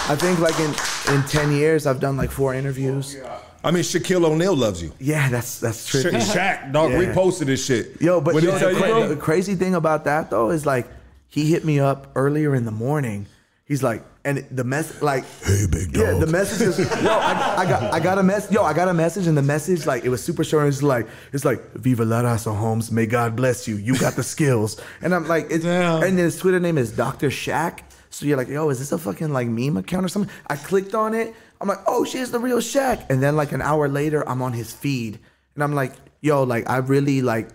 I 0.08 0.16
think 0.18 0.38
like 0.38 0.58
in 0.58 0.72
in 1.14 1.22
ten 1.28 1.52
years, 1.52 1.86
I've 1.86 2.00
done 2.00 2.16
like 2.16 2.30
four 2.30 2.54
interviews. 2.54 3.16
I 3.62 3.70
mean, 3.72 3.82
Shaquille 3.82 4.24
O'Neal 4.24 4.54
loves 4.56 4.82
you. 4.82 4.92
Yeah, 4.98 5.28
that's 5.28 5.58
that's 5.60 5.84
Sha- 5.86 6.08
Shaq, 6.08 6.72
dog, 6.72 6.92
Yeah. 6.92 7.02
reposted 7.12 7.46
this 7.46 7.64
shit. 7.66 8.00
Yo, 8.00 8.20
but 8.20 8.34
yo, 8.34 8.40
the, 8.58 8.70
you, 8.72 8.76
cra- 8.78 9.08
the 9.08 9.16
crazy 9.16 9.56
thing 9.56 9.74
about 9.74 10.04
that 10.04 10.30
though 10.30 10.50
is 10.50 10.64
like 10.64 10.86
he 11.28 11.50
hit 11.50 11.64
me 11.64 11.80
up 11.80 12.12
earlier 12.14 12.54
in 12.54 12.64
the 12.64 12.70
morning. 12.86 13.26
He's 13.66 13.82
like, 13.82 14.04
and 14.24 14.46
the 14.52 14.62
mess, 14.62 15.02
like, 15.02 15.24
Hey, 15.42 15.66
big 15.68 15.92
dog. 15.92 16.02
yeah, 16.02 16.12
the 16.14 16.26
message 16.28 16.68
is, 16.68 16.78
yo, 17.02 17.10
I, 17.10 17.56
I 17.58 17.66
got, 17.68 17.92
I 17.92 17.98
got 17.98 18.16
a 18.16 18.22
mess, 18.22 18.48
yo, 18.50 18.62
I 18.62 18.72
got 18.72 18.86
a 18.86 18.94
message, 18.94 19.26
and 19.26 19.36
the 19.36 19.42
message, 19.42 19.86
like, 19.86 20.04
it 20.04 20.08
was 20.08 20.22
super 20.22 20.44
short. 20.44 20.68
It's 20.68 20.84
like, 20.84 21.08
it's 21.32 21.44
like, 21.44 21.72
Viva 21.74 22.04
la 22.04 22.22
raza, 22.22 22.56
Holmes. 22.56 22.92
May 22.92 23.06
God 23.06 23.34
bless 23.34 23.66
you. 23.66 23.74
You 23.76 23.98
got 23.98 24.14
the 24.14 24.22
skills. 24.22 24.80
And 25.02 25.12
I'm 25.12 25.26
like, 25.26 25.48
it's, 25.50 25.64
Damn. 25.64 26.02
and 26.04 26.16
then 26.16 26.24
his 26.26 26.38
Twitter 26.38 26.60
name 26.60 26.78
is 26.78 26.92
Dr. 26.92 27.28
Shaq. 27.28 27.80
So 28.10 28.24
you're 28.24 28.36
like, 28.36 28.46
yo, 28.48 28.68
is 28.70 28.78
this 28.78 28.92
a 28.92 28.98
fucking 28.98 29.32
like 29.32 29.48
meme 29.48 29.76
account 29.76 30.04
or 30.06 30.08
something? 30.08 30.32
I 30.46 30.54
clicked 30.56 30.94
on 30.94 31.12
it. 31.12 31.34
I'm 31.60 31.66
like, 31.66 31.80
oh, 31.88 32.04
shit, 32.04 32.20
it's 32.22 32.30
the 32.30 32.38
real 32.38 32.58
Shaq. 32.58 33.04
And 33.10 33.20
then 33.20 33.34
like 33.36 33.50
an 33.50 33.62
hour 33.62 33.88
later, 33.88 34.26
I'm 34.28 34.42
on 34.42 34.52
his 34.52 34.72
feed, 34.72 35.18
and 35.56 35.64
I'm 35.64 35.74
like, 35.74 35.92
yo, 36.20 36.44
like, 36.44 36.70
I 36.70 36.76
really 36.78 37.20
like. 37.20 37.48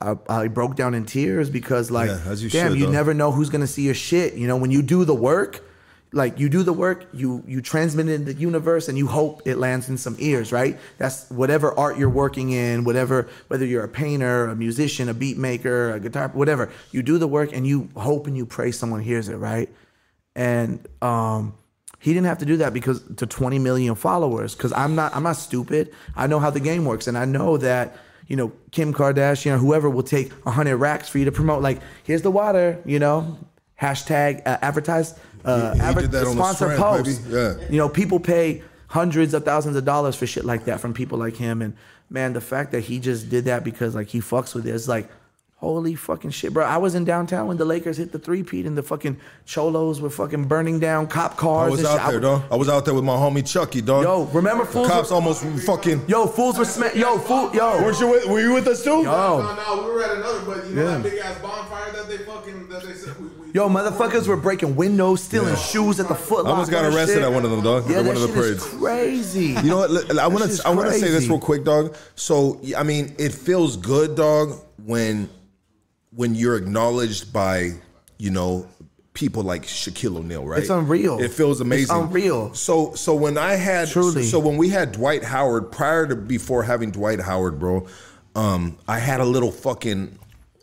I, 0.00 0.16
I 0.28 0.48
broke 0.48 0.76
down 0.76 0.94
in 0.94 1.04
tears 1.04 1.50
because, 1.50 1.90
like, 1.90 2.08
Yeah, 2.08 2.32
you 2.34 2.48
damn, 2.48 2.70
should, 2.72 2.78
you 2.78 2.86
though. 2.86 2.92
never 2.92 3.14
know 3.14 3.32
who's 3.32 3.50
gonna 3.50 3.66
see 3.66 3.82
your 3.82 3.94
shit. 3.94 4.34
You 4.34 4.46
know, 4.46 4.56
when 4.56 4.70
you 4.70 4.82
do 4.82 5.04
the 5.04 5.14
work, 5.14 5.64
like 6.12 6.38
you 6.38 6.48
do 6.48 6.62
the 6.62 6.72
work, 6.72 7.06
you 7.12 7.42
you 7.46 7.60
transmit 7.60 8.08
it 8.08 8.12
in 8.14 8.24
the 8.24 8.32
universe, 8.34 8.88
and 8.88 8.96
you 8.96 9.06
hope 9.08 9.42
it 9.44 9.58
lands 9.58 9.88
in 9.88 9.98
some 9.98 10.16
ears, 10.18 10.52
right? 10.52 10.78
That's 10.98 11.28
whatever 11.30 11.78
art 11.78 11.98
you're 11.98 12.08
working 12.08 12.50
in, 12.50 12.84
whatever 12.84 13.28
whether 13.48 13.66
you're 13.66 13.84
a 13.84 13.88
painter, 13.88 14.46
a 14.46 14.56
musician, 14.56 15.08
a 15.08 15.14
beat 15.14 15.36
maker, 15.36 15.92
a 15.92 16.00
guitar, 16.00 16.28
whatever. 16.28 16.70
You 16.92 17.02
do 17.02 17.18
the 17.18 17.28
work, 17.28 17.52
and 17.52 17.66
you 17.66 17.88
hope 17.96 18.26
and 18.26 18.36
you 18.36 18.46
pray 18.46 18.70
someone 18.70 19.00
hears 19.00 19.28
it, 19.28 19.36
right? 19.36 19.68
And 20.34 20.86
um, 21.02 21.54
he 21.98 22.14
didn't 22.14 22.26
have 22.26 22.38
to 22.38 22.46
do 22.46 22.58
that 22.58 22.72
because 22.72 23.02
to 23.16 23.26
20 23.26 23.58
million 23.58 23.94
followers. 23.94 24.54
Because 24.54 24.72
I'm 24.72 24.94
not 24.94 25.14
I'm 25.14 25.24
not 25.24 25.36
stupid. 25.36 25.92
I 26.16 26.26
know 26.26 26.38
how 26.38 26.50
the 26.50 26.60
game 26.60 26.84
works, 26.84 27.06
and 27.06 27.18
I 27.18 27.24
know 27.24 27.56
that 27.58 27.96
you 28.28 28.36
know 28.36 28.52
Kim 28.70 28.94
Kardashian 28.94 29.54
or 29.54 29.58
whoever 29.58 29.90
will 29.90 30.02
take 30.04 30.30
100 30.44 30.76
racks 30.76 31.08
for 31.08 31.18
you 31.18 31.24
to 31.24 31.32
promote. 31.32 31.60
Like 31.62 31.80
here's 32.04 32.22
the 32.22 32.30
water, 32.30 32.80
you 32.84 32.98
know. 33.00 33.38
Hashtag 33.80 34.42
uh, 34.46 34.58
advertise. 34.62 35.14
Uh, 35.44 35.72
He- 35.72 35.78
he 35.78 35.84
adver- 35.84 36.00
did 36.02 36.12
that 36.12 36.26
on 36.26 36.36
the 36.36 36.42
sponsor 36.54 36.68
baby. 36.68 37.16
Yeah. 37.28 37.54
You 37.70 37.76
know, 37.78 37.88
people 37.88 38.18
pay 38.20 38.62
hundreds 38.88 39.34
of 39.34 39.44
thousands 39.44 39.76
of 39.76 39.84
dollars 39.84 40.16
for 40.16 40.26
shit 40.26 40.44
like 40.44 40.64
that 40.64 40.80
from 40.80 40.94
people 40.94 41.18
like 41.18 41.36
him. 41.36 41.62
And 41.62 41.74
man, 42.10 42.32
the 42.32 42.40
fact 42.40 42.72
that 42.72 42.80
he 42.80 42.98
just 42.98 43.28
did 43.30 43.44
that 43.44 43.62
because 43.64 43.94
like 43.94 44.08
he 44.08 44.20
fucks 44.20 44.54
with 44.54 44.66
it, 44.66 44.74
it's 44.74 44.88
like, 44.88 45.08
holy 45.60 45.94
fucking 45.96 46.30
shit, 46.30 46.52
bro. 46.54 46.64
I 46.64 46.76
was 46.76 46.94
in 46.94 47.04
downtown 47.04 47.48
when 47.48 47.56
the 47.56 47.64
Lakers 47.64 47.96
hit 47.96 48.12
the 48.12 48.18
three 48.18 48.42
peat 48.44 48.64
and 48.64 48.78
the 48.78 48.82
fucking 48.82 49.18
cholos 49.44 50.00
were 50.00 50.08
fucking 50.10 50.44
burning 50.44 50.78
down 50.78 51.08
cop 51.08 51.36
cars. 51.36 51.66
I 51.66 51.70
was 51.70 51.80
and 51.80 51.88
shit. 51.88 52.00
out 52.00 52.10
there, 52.10 52.20
dog. 52.20 52.42
I 52.50 52.54
was 52.56 52.68
out 52.68 52.84
there 52.84 52.94
with 52.94 53.02
my 53.04 53.16
homie 53.16 53.44
Chucky, 53.44 53.80
dog. 53.80 54.04
Yo, 54.04 54.24
remember 54.26 54.64
the 54.64 54.70
fools? 54.70 54.86
cops 54.88 55.10
were- 55.10 55.16
almost 55.16 55.44
fucking. 55.66 56.04
yo, 56.06 56.26
fools 56.28 56.58
were 56.58 56.64
sma- 56.64 56.92
Yo, 56.94 57.18
fool. 57.18 57.50
Yo, 57.54 57.82
Weren't 57.82 57.98
you 57.98 58.06
with, 58.08 58.26
were 58.26 58.40
you 58.40 58.52
with 58.54 58.68
us 58.68 58.84
too? 58.84 58.90
yo, 58.90 59.02
No, 59.02 59.54
no, 59.56 59.82
we 59.84 59.90
were 59.94 60.02
at 60.04 60.16
another, 60.18 60.40
but 60.46 60.66
you 60.68 60.74
know 60.76 60.82
Yeah. 60.84 60.98
that 60.98 61.02
big 61.02 61.18
ass 61.18 61.38
bonfire 61.42 61.92
that 61.92 62.08
they 62.08 62.18
fucking 62.18 62.68
that 62.68 62.82
they 62.84 62.92
said 62.94 63.14
we. 63.20 63.26
we 63.26 63.52
yo, 63.52 63.68
motherfuckers 63.68 64.28
were 64.28 64.36
breaking 64.36 64.76
windows, 64.76 65.22
stealing 65.24 65.56
shoes 65.56 65.98
at 65.98 66.06
the 66.06 66.14
foot. 66.14 66.46
I 66.46 66.50
almost 66.50 66.70
got 66.70 66.84
arrested 66.84 67.22
at 67.24 67.32
one 67.32 67.44
of 67.44 67.50
them, 67.50 67.62
dog. 67.62 67.90
Yeah, 67.90 67.98
at 67.98 68.04
that 68.04 68.08
one 68.14 68.16
of 68.16 68.22
the 68.22 68.28
shit 68.28 68.36
parades. 68.36 68.64
is 68.64 68.74
crazy. 68.78 69.46
You 69.60 69.70
know 69.70 69.78
what? 69.78 69.90
l- 70.10 70.20
I 70.20 70.28
want 70.28 70.48
to 70.50 70.62
I 70.68 70.70
want 70.70 70.88
to 70.92 70.94
say 70.98 71.10
this 71.10 71.26
real 71.26 71.40
quick, 71.40 71.64
dog. 71.64 71.96
So 72.14 72.60
I 72.76 72.84
mean, 72.84 73.14
it 73.18 73.32
feels 73.34 73.76
good, 73.76 74.14
dog, 74.14 74.52
when 74.84 75.28
when 76.18 76.34
you're 76.34 76.56
acknowledged 76.56 77.32
by 77.32 77.70
you 78.18 78.28
know 78.28 78.66
people 79.14 79.44
like 79.44 79.62
Shaquille 79.62 80.16
O'Neal, 80.16 80.44
right? 80.44 80.60
It's 80.60 80.68
unreal. 80.68 81.20
It 81.20 81.30
feels 81.30 81.60
It's 81.60 81.64
amazing. 81.64 81.96
unreal. 81.96 82.52
So 82.54 82.92
so 82.94 83.14
when 83.14 83.38
I 83.38 83.54
had 83.54 83.86
Truly. 83.88 84.24
so 84.24 84.40
when 84.40 84.56
we 84.56 84.68
had 84.68 84.90
Dwight 84.90 85.22
Howard 85.22 85.70
prior 85.70 86.08
to 86.08 86.16
before 86.16 86.64
having 86.64 86.90
Dwight 86.90 87.20
Howard, 87.20 87.60
bro, 87.60 87.86
um, 88.34 88.76
I 88.88 88.98
had 88.98 89.20
a 89.20 89.24
little 89.24 89.52
fucking 89.52 90.18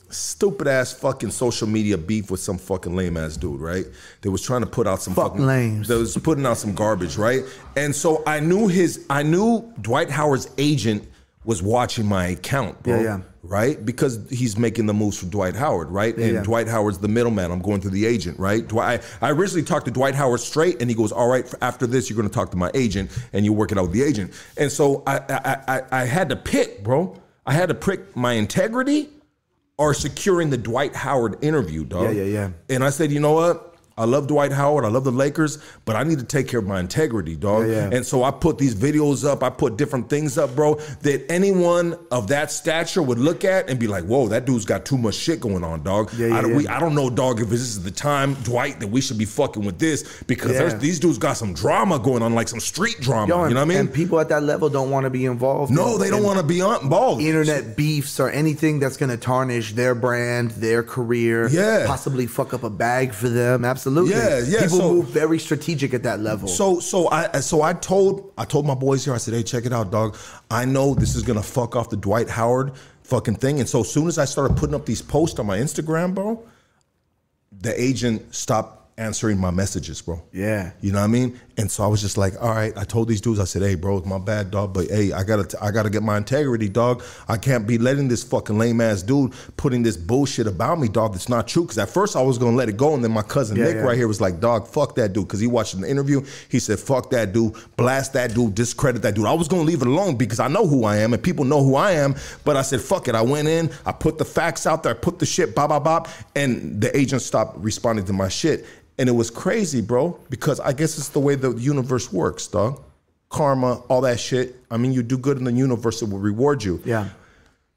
stupid 0.09 0.67
ass 0.67 0.91
fucking 0.91 1.31
social 1.31 1.67
media 1.69 1.97
beef 1.97 2.29
with 2.29 2.41
some 2.41 2.57
fucking 2.57 2.93
lame 2.93 3.15
ass 3.15 3.37
dude, 3.37 3.61
right? 3.61 3.85
That 4.23 4.31
was 4.31 4.41
trying 4.41 4.61
to 4.61 4.67
put 4.67 4.87
out 4.87 5.01
some 5.01 5.13
Fuck 5.13 5.31
fucking 5.31 5.45
lames. 5.45 5.87
That 5.87 5.97
was 5.99 6.17
putting 6.17 6.45
out 6.45 6.57
some 6.57 6.75
garbage, 6.75 7.15
right? 7.15 7.43
And 7.77 7.95
so 7.95 8.23
I 8.27 8.41
knew 8.41 8.67
his 8.67 9.05
I 9.09 9.23
knew 9.23 9.71
Dwight 9.81 10.09
Howard's 10.09 10.49
agent 10.57 11.07
was 11.45 11.61
watching 11.61 12.05
my 12.05 12.27
account, 12.27 12.83
bro. 12.83 12.97
Yeah, 12.97 13.03
yeah. 13.03 13.21
Right? 13.43 13.83
Because 13.85 14.27
he's 14.31 14.57
making 14.57 14.87
the 14.87 14.93
moves 14.93 15.19
for 15.19 15.27
Dwight 15.27 15.55
Howard, 15.55 15.89
right? 15.91 16.15
and 16.17 16.33
yeah. 16.33 16.41
Dwight 16.41 16.67
Howard's 16.67 16.97
the 16.97 17.07
middleman. 17.07 17.51
I'm 17.51 17.61
going 17.61 17.79
through 17.79 17.91
the 17.91 18.07
agent, 18.07 18.39
right? 18.39 18.67
Dwight, 18.67 19.03
I 19.21 19.29
originally 19.29 19.63
talked 19.63 19.85
to 19.85 19.91
Dwight 19.91 20.15
Howard 20.15 20.39
straight, 20.39 20.81
and 20.81 20.89
he 20.89 20.95
goes, 20.95 21.11
"All 21.11 21.27
right, 21.27 21.51
after 21.61 21.85
this, 21.85 22.09
you're 22.09 22.17
going 22.17 22.27
to 22.27 22.33
talk 22.33 22.49
to 22.51 22.57
my 22.57 22.71
agent, 22.73 23.11
and 23.33 23.45
you 23.45 23.53
work 23.53 23.71
it 23.71 23.77
out 23.77 23.83
with 23.83 23.91
the 23.91 24.01
agent." 24.01 24.33
And 24.57 24.71
so 24.71 25.03
I, 25.05 25.19
I, 25.19 25.57
I, 25.67 25.81
I 26.01 26.05
had 26.05 26.29
to 26.29 26.35
pick, 26.35 26.83
bro. 26.83 27.21
I 27.45 27.53
had 27.53 27.69
to 27.69 27.75
pick 27.75 28.15
my 28.15 28.33
integrity 28.33 29.09
or 29.77 29.93
securing 29.93 30.49
the 30.49 30.57
Dwight 30.57 30.95
Howard 30.95 31.43
interview, 31.43 31.83
dog. 31.83 32.15
Yeah, 32.15 32.23
yeah, 32.23 32.23
yeah. 32.23 32.49
And 32.69 32.83
I 32.83 32.89
said, 32.89 33.11
you 33.11 33.19
know 33.19 33.33
what? 33.33 33.74
I 33.97 34.03
love 34.03 34.27
Dwight 34.27 34.51
Howard. 34.51 34.83
I 34.83 34.89
love 34.89 35.05
the 35.05 35.11
Lakers, 35.11 35.57
but 35.85 35.95
I 35.95 36.03
need 36.03 36.19
to 36.19 36.25
take 36.25 36.49
care 36.49 36.59
of 36.59 36.67
my 36.67 36.81
integrity, 36.81 37.37
dog. 37.37 37.65
Yeah, 37.67 37.89
yeah. 37.89 37.95
And 37.95 38.05
so 38.05 38.23
I 38.23 38.31
put 38.31 38.57
these 38.57 38.75
videos 38.75 39.25
up. 39.25 39.41
I 39.41 39.49
put 39.49 39.77
different 39.77 40.09
things 40.09 40.37
up, 40.37 40.53
bro, 40.53 40.75
that 41.03 41.25
anyone 41.31 41.97
of 42.11 42.27
that 42.27 42.51
stature 42.51 43.01
would 43.01 43.19
look 43.19 43.45
at 43.45 43.69
and 43.69 43.79
be 43.79 43.87
like, 43.87 44.03
"Whoa, 44.03 44.27
that 44.27 44.43
dude's 44.43 44.65
got 44.65 44.83
too 44.83 44.97
much 44.97 45.15
shit 45.15 45.39
going 45.39 45.63
on, 45.63 45.83
dog." 45.83 46.11
Yeah, 46.17 46.27
yeah, 46.27 46.37
I, 46.37 46.41
don't. 46.41 46.55
We, 46.55 46.67
I 46.67 46.77
don't 46.77 46.93
know, 46.93 47.09
dog, 47.09 47.39
if 47.39 47.47
this 47.47 47.61
is 47.61 47.83
the 47.83 47.91
time, 47.91 48.33
Dwight, 48.43 48.81
that 48.81 48.87
we 48.87 48.99
should 48.99 49.17
be 49.17 49.23
fucking 49.23 49.63
with 49.63 49.79
this 49.79 50.23
because 50.23 50.77
these 50.79 50.99
dudes 50.99 51.17
got 51.17 51.37
some 51.37 51.53
drama 51.53 51.97
going 51.97 52.21
on, 52.21 52.35
like 52.35 52.49
some 52.49 52.59
street 52.59 52.97
drama. 52.99 53.29
Yo, 53.29 53.41
and, 53.43 53.49
you 53.51 53.53
know 53.55 53.61
what 53.61 53.65
I 53.65 53.69
mean? 53.69 53.77
And 53.77 53.93
people 53.93 54.19
at 54.19 54.27
that 54.27 54.43
level 54.43 54.67
don't 54.67 54.91
want 54.91 55.05
to 55.05 55.09
be 55.09 55.25
involved. 55.25 55.71
no, 55.71 55.95
in- 55.95 56.01
they 56.01 56.09
don't 56.09 56.23
want 56.23 56.39
to 56.39 56.45
be 56.45 56.59
on 56.59 56.81
involved. 56.83 57.21
internet 57.21 57.77
beefs 57.77 58.19
or 58.19 58.29
anything 58.29 58.79
that's 58.79 58.97
going 58.97 59.09
to 59.09 59.17
tarnish 59.17 59.71
their 59.71 59.95
brand, 59.95 60.51
their 60.51 60.83
career. 60.83 61.47
Yeah. 61.47 61.85
possibly 61.87 62.27
fuck 62.27 62.53
up 62.53 62.63
a 62.63 62.69
bag 62.69 63.13
for 63.13 63.29
them. 63.29 63.63
Absolutely. 63.63 63.84
Yeah, 63.85 64.39
yeah, 64.45 64.61
People 64.63 64.77
so- 64.77 64.93
move 64.93 65.07
very 65.09 65.39
strategic 65.39 65.93
at 65.93 66.03
that 66.03 66.19
level. 66.19 66.47
So 66.47 66.79
so 66.79 67.09
I 67.09 67.39
so 67.39 67.61
I 67.61 67.73
told 67.73 68.33
I 68.37 68.45
told 68.45 68.65
my 68.65 68.75
boys 68.75 69.05
here. 69.05 69.13
I 69.13 69.17
said, 69.17 69.33
hey, 69.33 69.43
check 69.43 69.65
it 69.65 69.73
out, 69.73 69.91
dog. 69.91 70.17
I 70.49 70.65
know 70.65 70.93
this 70.95 71.15
is 71.15 71.23
gonna 71.23 71.43
fuck 71.43 71.75
off 71.75 71.89
the 71.89 71.97
Dwight 71.97 72.29
Howard 72.29 72.73
fucking 73.03 73.35
thing. 73.35 73.59
And 73.59 73.69
so 73.69 73.81
as 73.81 73.91
soon 73.91 74.07
as 74.07 74.17
I 74.17 74.25
started 74.25 74.57
putting 74.57 74.75
up 74.75 74.85
these 74.85 75.01
posts 75.01 75.39
on 75.39 75.45
my 75.45 75.57
Instagram, 75.59 76.15
bro, 76.15 76.43
the 77.51 77.79
agent 77.79 78.33
stopped 78.33 78.99
answering 78.99 79.39
my 79.39 79.51
messages, 79.51 80.01
bro. 80.01 80.21
Yeah. 80.31 80.71
You 80.81 80.91
know 80.91 80.99
what 80.99 81.05
I 81.05 81.07
mean? 81.07 81.39
And 81.57 81.71
so 81.71 81.83
I 81.83 81.87
was 81.87 82.01
just 82.01 82.17
like, 82.17 82.33
all 82.41 82.49
right. 82.49 82.73
I 82.77 82.83
told 82.83 83.07
these 83.07 83.21
dudes, 83.21 83.39
I 83.39 83.45
said, 83.45 83.61
hey, 83.61 83.75
bro, 83.75 83.97
it's 83.97 84.05
my 84.05 84.17
bad, 84.17 84.51
dog. 84.51 84.73
But 84.73 84.89
hey, 84.89 85.13
I 85.13 85.23
gotta, 85.23 85.57
I 85.63 85.71
gotta 85.71 85.89
get 85.89 86.03
my 86.03 86.17
integrity, 86.17 86.67
dog. 86.67 87.01
I 87.29 87.37
can't 87.37 87.65
be 87.65 87.77
letting 87.77 88.09
this 88.09 88.23
fucking 88.23 88.57
lame 88.57 88.81
ass 88.81 89.01
dude 89.01 89.33
putting 89.55 89.81
this 89.81 89.95
bullshit 89.95 90.47
about 90.47 90.79
me, 90.79 90.89
dog. 90.89 91.13
That's 91.13 91.29
not 91.29 91.47
true. 91.47 91.63
Because 91.63 91.77
at 91.77 91.89
first 91.89 92.17
I 92.17 92.21
was 92.21 92.37
gonna 92.37 92.57
let 92.57 92.67
it 92.67 92.75
go, 92.75 92.93
and 92.93 93.03
then 93.03 93.11
my 93.11 93.21
cousin 93.21 93.55
Yeah, 93.55 93.65
Nick 93.65 93.75
yeah. 93.75 93.81
right 93.81 93.97
here 93.97 94.07
was 94.07 94.19
like, 94.19 94.41
dog, 94.41 94.67
fuck 94.67 94.95
that 94.95 95.13
dude. 95.13 95.27
Because 95.27 95.39
he 95.39 95.47
watched 95.47 95.79
the 95.79 95.89
interview. 95.89 96.25
He 96.49 96.59
said, 96.59 96.77
fuck 96.77 97.09
that 97.11 97.31
dude, 97.31 97.55
blast 97.77 98.13
that 98.13 98.33
dude, 98.33 98.53
discredit 98.53 99.01
that 99.03 99.15
dude. 99.15 99.25
I 99.25 99.33
was 99.33 99.47
gonna 99.47 99.63
leave 99.63 99.81
it 99.81 99.87
alone 99.87 100.17
because 100.17 100.41
I 100.41 100.49
know 100.49 100.67
who 100.67 100.83
I 100.83 100.97
am 100.97 101.13
and 101.13 101.23
people 101.23 101.45
know 101.45 101.63
who 101.63 101.75
I 101.75 101.91
am. 101.91 102.15
But 102.43 102.57
I 102.57 102.63
said, 102.63 102.81
fuck 102.81 103.07
it. 103.07 103.15
I 103.15 103.21
went 103.21 103.47
in, 103.47 103.71
I 103.85 103.93
put 103.93 104.17
the 104.17 104.25
facts 104.25 104.67
out 104.67 104.83
there, 104.83 104.93
I 104.93 104.97
put 104.97 105.19
the 105.19 105.25
shit, 105.25 105.55
bop, 105.55 105.69
bop, 105.69 105.85
bop, 105.85 106.09
and 106.35 106.81
the 106.81 106.95
agent 106.97 107.21
stopped 107.21 107.57
responding 107.59 108.03
to 108.05 108.13
my 108.13 108.27
shit. 108.27 108.65
And 108.97 109.09
it 109.09 109.11
was 109.11 109.29
crazy, 109.29 109.81
bro, 109.81 110.19
because 110.29 110.59
I 110.59 110.71
guess 110.71 110.97
it's 110.97 111.09
the 111.09 111.19
way 111.19 111.35
the 111.35 111.51
universe 111.55 112.13
works, 112.13 112.47
dog. 112.47 112.81
Karma, 113.29 113.81
all 113.89 114.01
that 114.01 114.19
shit. 114.19 114.55
I 114.71 114.77
mean, 114.77 114.93
you 114.93 115.03
do 115.03 115.17
good 115.17 115.37
in 115.37 115.43
the 115.43 115.51
universe, 115.51 116.01
it 116.01 116.09
will 116.09 116.19
reward 116.19 116.63
you. 116.63 116.81
yeah. 116.85 117.09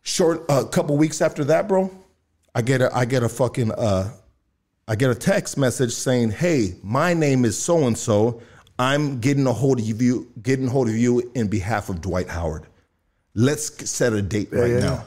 Short, 0.02 0.44
a 0.48 0.64
couple 0.64 0.96
weeks 0.96 1.20
after 1.20 1.44
that, 1.44 1.68
bro, 1.68 1.90
I 2.54 2.62
get 2.62 2.80
a, 2.80 2.96
I 2.96 3.04
get 3.04 3.22
a 3.22 3.28
fucking, 3.28 3.72
uh, 3.72 4.10
I 4.86 4.94
get 4.94 5.10
a 5.10 5.14
text 5.14 5.58
message 5.58 5.92
saying, 5.92 6.30
"Hey, 6.30 6.76
my 6.82 7.12
name 7.12 7.44
is 7.44 7.58
so 7.58 7.86
and 7.86 7.98
so. 7.98 8.40
I'm 8.78 9.20
getting 9.20 9.46
a 9.46 9.52
hold 9.52 9.80
of 9.80 9.84
you, 9.84 10.28
getting 10.40 10.66
hold 10.66 10.88
of 10.88 10.96
you 10.96 11.30
in 11.34 11.48
behalf 11.48 11.90
of 11.90 12.00
Dwight 12.00 12.28
Howard. 12.28 12.66
Let's 13.34 13.90
set 13.90 14.14
a 14.14 14.22
date 14.22 14.48
right 14.50 14.70
yeah, 14.70 14.78
now." 14.78 15.04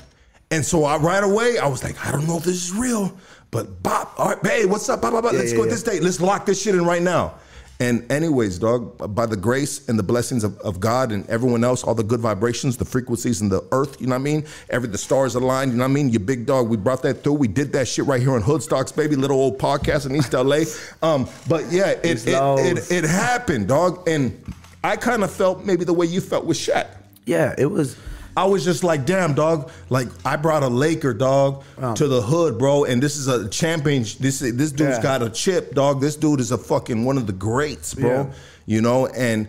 And 0.51 0.63
so 0.63 0.83
I 0.83 0.97
right 0.97 1.23
away 1.23 1.57
I 1.57 1.67
was 1.67 1.83
like, 1.83 2.05
I 2.05 2.11
don't 2.11 2.27
know 2.27 2.37
if 2.37 2.43
this 2.43 2.65
is 2.65 2.73
real, 2.73 3.17
but 3.51 3.83
Bob, 3.83 4.09
all 4.17 4.29
right, 4.29 4.45
hey, 4.45 4.65
what's 4.65 4.87
up, 4.89 5.01
Bob, 5.01 5.13
Bob, 5.13 5.23
Bob, 5.23 5.33
let's 5.33 5.51
yeah, 5.51 5.57
go 5.57 5.63
yeah. 5.65 5.71
this 5.71 5.83
date. 5.83 6.01
Let's 6.01 6.21
lock 6.21 6.45
this 6.45 6.61
shit 6.61 6.73
in 6.73 6.85
right 6.85 7.01
now. 7.01 7.35
And 7.81 8.09
anyways, 8.11 8.59
dog, 8.59 9.15
by 9.15 9.25
the 9.25 9.35
grace 9.35 9.89
and 9.89 9.97
the 9.97 10.03
blessings 10.03 10.43
of, 10.43 10.55
of 10.59 10.79
God 10.79 11.11
and 11.11 11.27
everyone 11.27 11.63
else, 11.63 11.83
all 11.83 11.95
the 11.95 12.03
good 12.03 12.19
vibrations, 12.19 12.77
the 12.77 12.85
frequencies 12.85 13.41
in 13.41 13.49
the 13.49 13.67
earth, 13.71 13.99
you 13.99 14.05
know 14.05 14.13
what 14.13 14.19
I 14.19 14.23
mean? 14.23 14.45
Every 14.69 14.87
the 14.87 14.99
stars 14.99 15.33
aligned, 15.33 15.71
you 15.71 15.79
know 15.79 15.85
what 15.85 15.89
I 15.89 15.93
mean? 15.93 16.11
You 16.11 16.19
big 16.19 16.45
dog, 16.45 16.69
we 16.69 16.77
brought 16.77 17.01
that 17.01 17.23
through. 17.23 17.33
We 17.33 17.47
did 17.47 17.73
that 17.73 17.87
shit 17.87 18.05
right 18.05 18.21
here 18.21 18.35
on 18.35 18.43
Hoodstocks, 18.43 18.95
baby, 18.95 19.15
little 19.15 19.37
old 19.37 19.57
podcast 19.57 20.05
in 20.05 20.15
East 20.15 20.33
LA. 20.33 20.61
Um, 21.01 21.27
but 21.49 21.71
yeah, 21.71 21.89
it 21.89 22.03
These 22.03 22.27
it, 22.27 22.35
it 22.35 22.91
it 22.91 23.03
happened, 23.03 23.67
dog. 23.67 24.07
And 24.07 24.53
I 24.83 24.95
kind 24.95 25.23
of 25.23 25.31
felt 25.31 25.65
maybe 25.65 25.83
the 25.83 25.93
way 25.93 26.05
you 26.05 26.21
felt 26.21 26.45
with 26.45 26.57
Shaq. 26.57 26.87
Yeah. 27.25 27.55
It 27.57 27.65
was. 27.65 27.97
I 28.37 28.45
was 28.45 28.63
just 28.63 28.83
like, 28.83 29.05
damn, 29.05 29.33
dog. 29.33 29.71
Like 29.89 30.07
I 30.25 30.35
brought 30.35 30.63
a 30.63 30.67
Laker, 30.67 31.13
dog, 31.13 31.63
to 31.95 32.07
the 32.07 32.21
hood, 32.21 32.57
bro. 32.57 32.85
And 32.85 33.01
this 33.03 33.17
is 33.17 33.27
a 33.27 33.47
champion. 33.49 34.03
This 34.19 34.39
this 34.39 34.71
dude's 34.71 34.97
Yeah. 34.97 35.01
got 35.01 35.21
a 35.21 35.29
chip, 35.29 35.73
dog. 35.73 36.01
This 36.01 36.15
dude 36.15 36.39
is 36.39 36.51
a 36.51 36.57
fucking 36.57 37.03
one 37.03 37.17
of 37.17 37.27
the 37.27 37.33
greats, 37.33 37.93
bro. 37.93 38.09
Yeah. 38.09 38.33
You 38.65 38.81
know, 38.81 39.07
and 39.07 39.47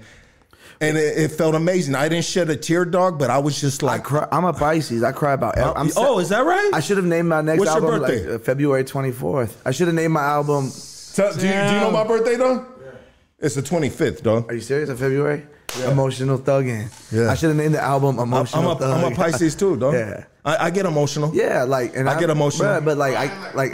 and 0.81 0.97
it, 0.99 1.17
it 1.17 1.29
felt 1.33 1.55
amazing. 1.55 1.95
I 1.95 2.09
didn't 2.09 2.25
shed 2.25 2.51
a 2.51 2.57
tear, 2.57 2.85
dog, 2.85 3.19
but 3.19 3.31
I 3.31 3.39
was 3.39 3.61
just 3.61 3.85
I 3.85 3.87
like, 3.87 4.03
cry, 4.05 4.27
I'm 4.33 4.45
a 4.45 4.53
Pisces. 4.53 5.05
I 5.05 5.13
cry 5.13 5.35
about. 5.35 5.57
I'm 5.59 5.91
oh, 5.97 6.19
is 6.19 6.31
that 6.31 6.45
right? 6.45 6.71
I 6.75 6.81
should 6.81 6.97
have 6.97 7.07
named 7.07 7.29
my 7.29 7.41
next 7.41 7.61
What's 7.61 7.73
your 7.75 7.85
album 7.85 8.03
like 8.03 8.11
birthday? 8.13 8.35
uh, 8.35 8.39
February 8.39 8.83
24th. 8.85 9.53
I 9.65 9.71
should 9.71 9.87
have 9.87 9.95
named 9.95 10.13
my 10.15 10.25
album 10.25 10.69
So, 10.71 11.31
do, 11.33 11.47
you, 11.47 11.53
do 11.53 11.59
you 11.59 11.81
know 11.81 11.91
my 11.93 12.05
birthday, 12.05 12.35
though? 12.37 12.67
It's 13.39 13.55
the 13.55 13.63
25th, 13.63 14.23
dog. 14.23 14.51
Are 14.51 14.55
you 14.55 14.61
serious? 14.61 14.89
In 14.89 14.97
February? 14.97 15.47
Emotional 15.81 16.39
thugging. 16.39 16.91
Yeah. 17.11 17.31
I 17.31 17.35
should 17.35 17.49
have 17.49 17.57
named 17.57 17.75
the 17.75 17.81
album 17.81 18.19
Emotional 18.19 18.71
I'm, 18.71 18.77
a, 18.77 18.79
Thug. 18.79 19.05
I'm 19.05 19.13
a 19.13 19.17
Pisces 19.17 19.55
too, 19.55 19.77
dog. 19.77 19.95
Yeah. 19.95 20.25
I, 20.45 20.67
I 20.67 20.71
get 20.71 20.87
emotional. 20.87 21.31
Yeah, 21.35 21.63
like 21.63 21.97
and 21.97 22.11
I 22.11 22.19
get 22.19 22.29
emotional. 22.29 22.69
bruh, 22.69 22.85
but 22.85 22.99
like 22.99 23.15
I 23.15 23.53
like 23.53 23.73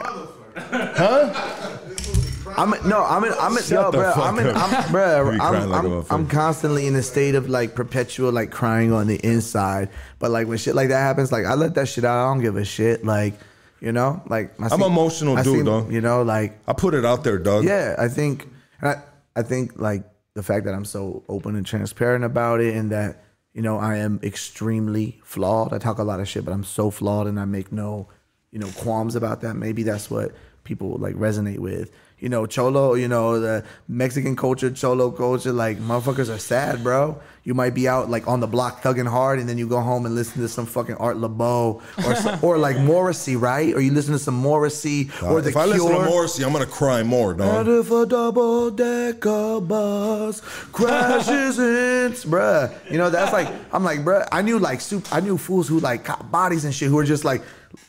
I'm 2.59 2.71
no, 2.89 3.05
I'm 3.05 3.25
in, 3.25 3.33
I'm 3.39 3.57
in, 3.57 3.63
Shut 3.63 3.93
the 3.93 3.99
bro, 3.99 4.13
fuck 4.13 4.25
I'm 4.25 4.39
in. 4.39 4.49
I'm, 4.49 4.93
You 5.35 5.41
I'm, 5.41 5.71
like 5.71 5.85
I'm. 5.85 6.05
I'm 6.11 6.29
constantly 6.29 6.87
in 6.87 6.97
a 6.97 7.03
state 7.03 7.35
of 7.35 7.49
like 7.49 7.75
perpetual 7.75 8.33
like 8.33 8.51
crying 8.51 8.93
on 8.93 9.07
the 9.07 9.17
inside. 9.25 9.91
But 10.19 10.31
like 10.31 10.49
when 10.49 10.59
shit 10.59 10.75
like 10.75 10.89
that 10.89 10.99
happens, 10.99 11.31
like 11.31 11.47
I 11.47 11.55
let 11.55 11.75
that 11.77 11.89
shit 11.89 12.05
out. 12.05 12.27
I 12.27 12.33
don't 12.33 12.43
give 12.43 12.57
a 12.57 12.65
shit. 12.65 13.05
Like, 13.05 13.35
you 13.81 13.93
know, 13.93 14.23
like 14.27 14.61
I 14.61 14.69
I'm 14.75 14.83
emotional 14.83 15.39
I 15.39 15.43
dude, 15.43 15.67
dog. 15.67 15.93
You 15.93 16.01
know, 16.01 16.23
like 16.23 16.59
I 16.67 16.73
put 16.73 16.95
it 16.95 17.05
out 17.05 17.23
there, 17.23 17.39
dog. 17.39 17.65
yeah, 17.65 17.95
I 17.97 18.09
think, 18.09 18.49
and 18.81 18.91
I, 18.91 19.03
I 19.37 19.43
think 19.43 19.81
like 19.81 20.03
the 20.39 20.45
fact 20.45 20.67
that 20.67 20.73
I'm 20.73 20.85
so 20.85 21.25
open 21.29 21.57
and 21.57 21.67
transparent 21.67 22.25
about 22.25 22.61
it, 22.61 22.77
and 22.77 22.93
that 22.93 23.25
you 23.55 23.61
know 23.61 23.77
I 23.77 23.97
am 23.97 24.21
extremely 24.23 25.21
flawed. 25.25 25.73
I 25.73 25.79
talk 25.79 25.99
a 25.99 26.05
lot 26.05 26.21
of 26.21 26.29
shit, 26.29 26.45
but 26.45 26.53
I'm 26.53 26.63
so 26.63 26.93
flawed, 26.93 27.27
and 27.27 27.41
I 27.41 27.45
make 27.45 27.73
no, 27.73 28.09
you 28.53 28.61
know, 28.61 28.69
qualms 28.77 29.17
about 29.17 29.41
that. 29.41 29.55
Maybe 29.55 29.83
that's 29.83 30.09
what 30.09 30.33
people 30.63 30.97
like 30.97 31.17
resonate 31.17 31.59
with. 31.59 31.91
You 32.21 32.29
know, 32.29 32.47
cholo. 32.47 32.95
You 32.95 33.09
know, 33.09 33.39
the 33.41 33.65
Mexican 33.87 34.35
culture, 34.37 34.71
cholo 34.71 35.11
culture. 35.11 35.53
Like 35.53 35.79
motherfuckers 35.79 36.35
are 36.35 36.39
sad, 36.39 36.83
bro. 36.83 37.21
You 37.45 37.55
might 37.55 37.73
be 37.75 37.89
out 37.89 38.11
like 38.11 38.29
on 38.29 38.41
the 38.41 38.47
block 38.47 38.83
thugging 38.83 39.07
hard, 39.09 39.39
and 39.39 39.49
then 39.49 39.57
you 39.57 39.67
go 39.67 39.81
home 39.81 40.05
and 40.05 40.15
listen 40.15 40.43
to 40.43 40.49
some 40.49 40.67
fucking 40.67 40.97
Art 40.97 41.17
Laboe 41.17 41.81
or 42.07 42.15
some, 42.17 42.39
or 42.43 42.59
like 42.59 42.77
Morrissey, 42.79 43.37
right? 43.37 43.73
Or 43.75 43.81
you 43.81 43.91
listen 43.93 44.13
to 44.13 44.19
some 44.19 44.35
Morrissey 44.35 45.09
or 45.25 45.41
the 45.41 45.49
if 45.51 45.57
I 45.57 45.65
listen 45.65 45.89
to 45.89 46.05
Morrissey, 46.05 46.45
I'm 46.45 46.53
gonna 46.53 46.67
cry 46.67 47.03
more, 47.03 47.29
What 47.35 47.39
dog. 47.65 47.69
if 47.69 47.91
a 47.91 48.05
double 48.05 48.71
decker 48.71 49.61
bus 49.63 50.41
crashes 50.73 51.59
in, 51.59 52.13
bruh? 52.31 52.73
You 52.91 52.99
know 52.99 53.09
that's 53.11 53.33
like 53.33 53.49
I'm 53.73 53.85
like, 53.85 54.01
bruh. 54.01 54.29
I 54.31 54.43
knew 54.43 54.59
like 54.59 54.81
soup. 54.83 55.07
I 55.11 55.21
knew 55.21 55.39
fools 55.39 55.69
who 55.69 55.81
like 55.81 56.07
bodies 56.31 56.65
and 56.67 56.75
shit 56.75 56.89
who 56.89 56.97
were 56.97 57.05
just 57.05 57.25
like 57.25 57.43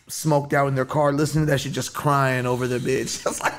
smoked 0.09 0.53
out 0.53 0.67
in 0.67 0.75
their 0.75 0.85
car, 0.85 1.13
listening 1.13 1.45
to 1.45 1.51
that 1.51 1.61
shit, 1.61 1.71
just 1.71 1.93
crying 1.93 2.45
over 2.45 2.67
the 2.67 2.79
bitch. 2.79 3.25
I 3.25 3.29
was 3.29 3.39
like, 3.41 3.53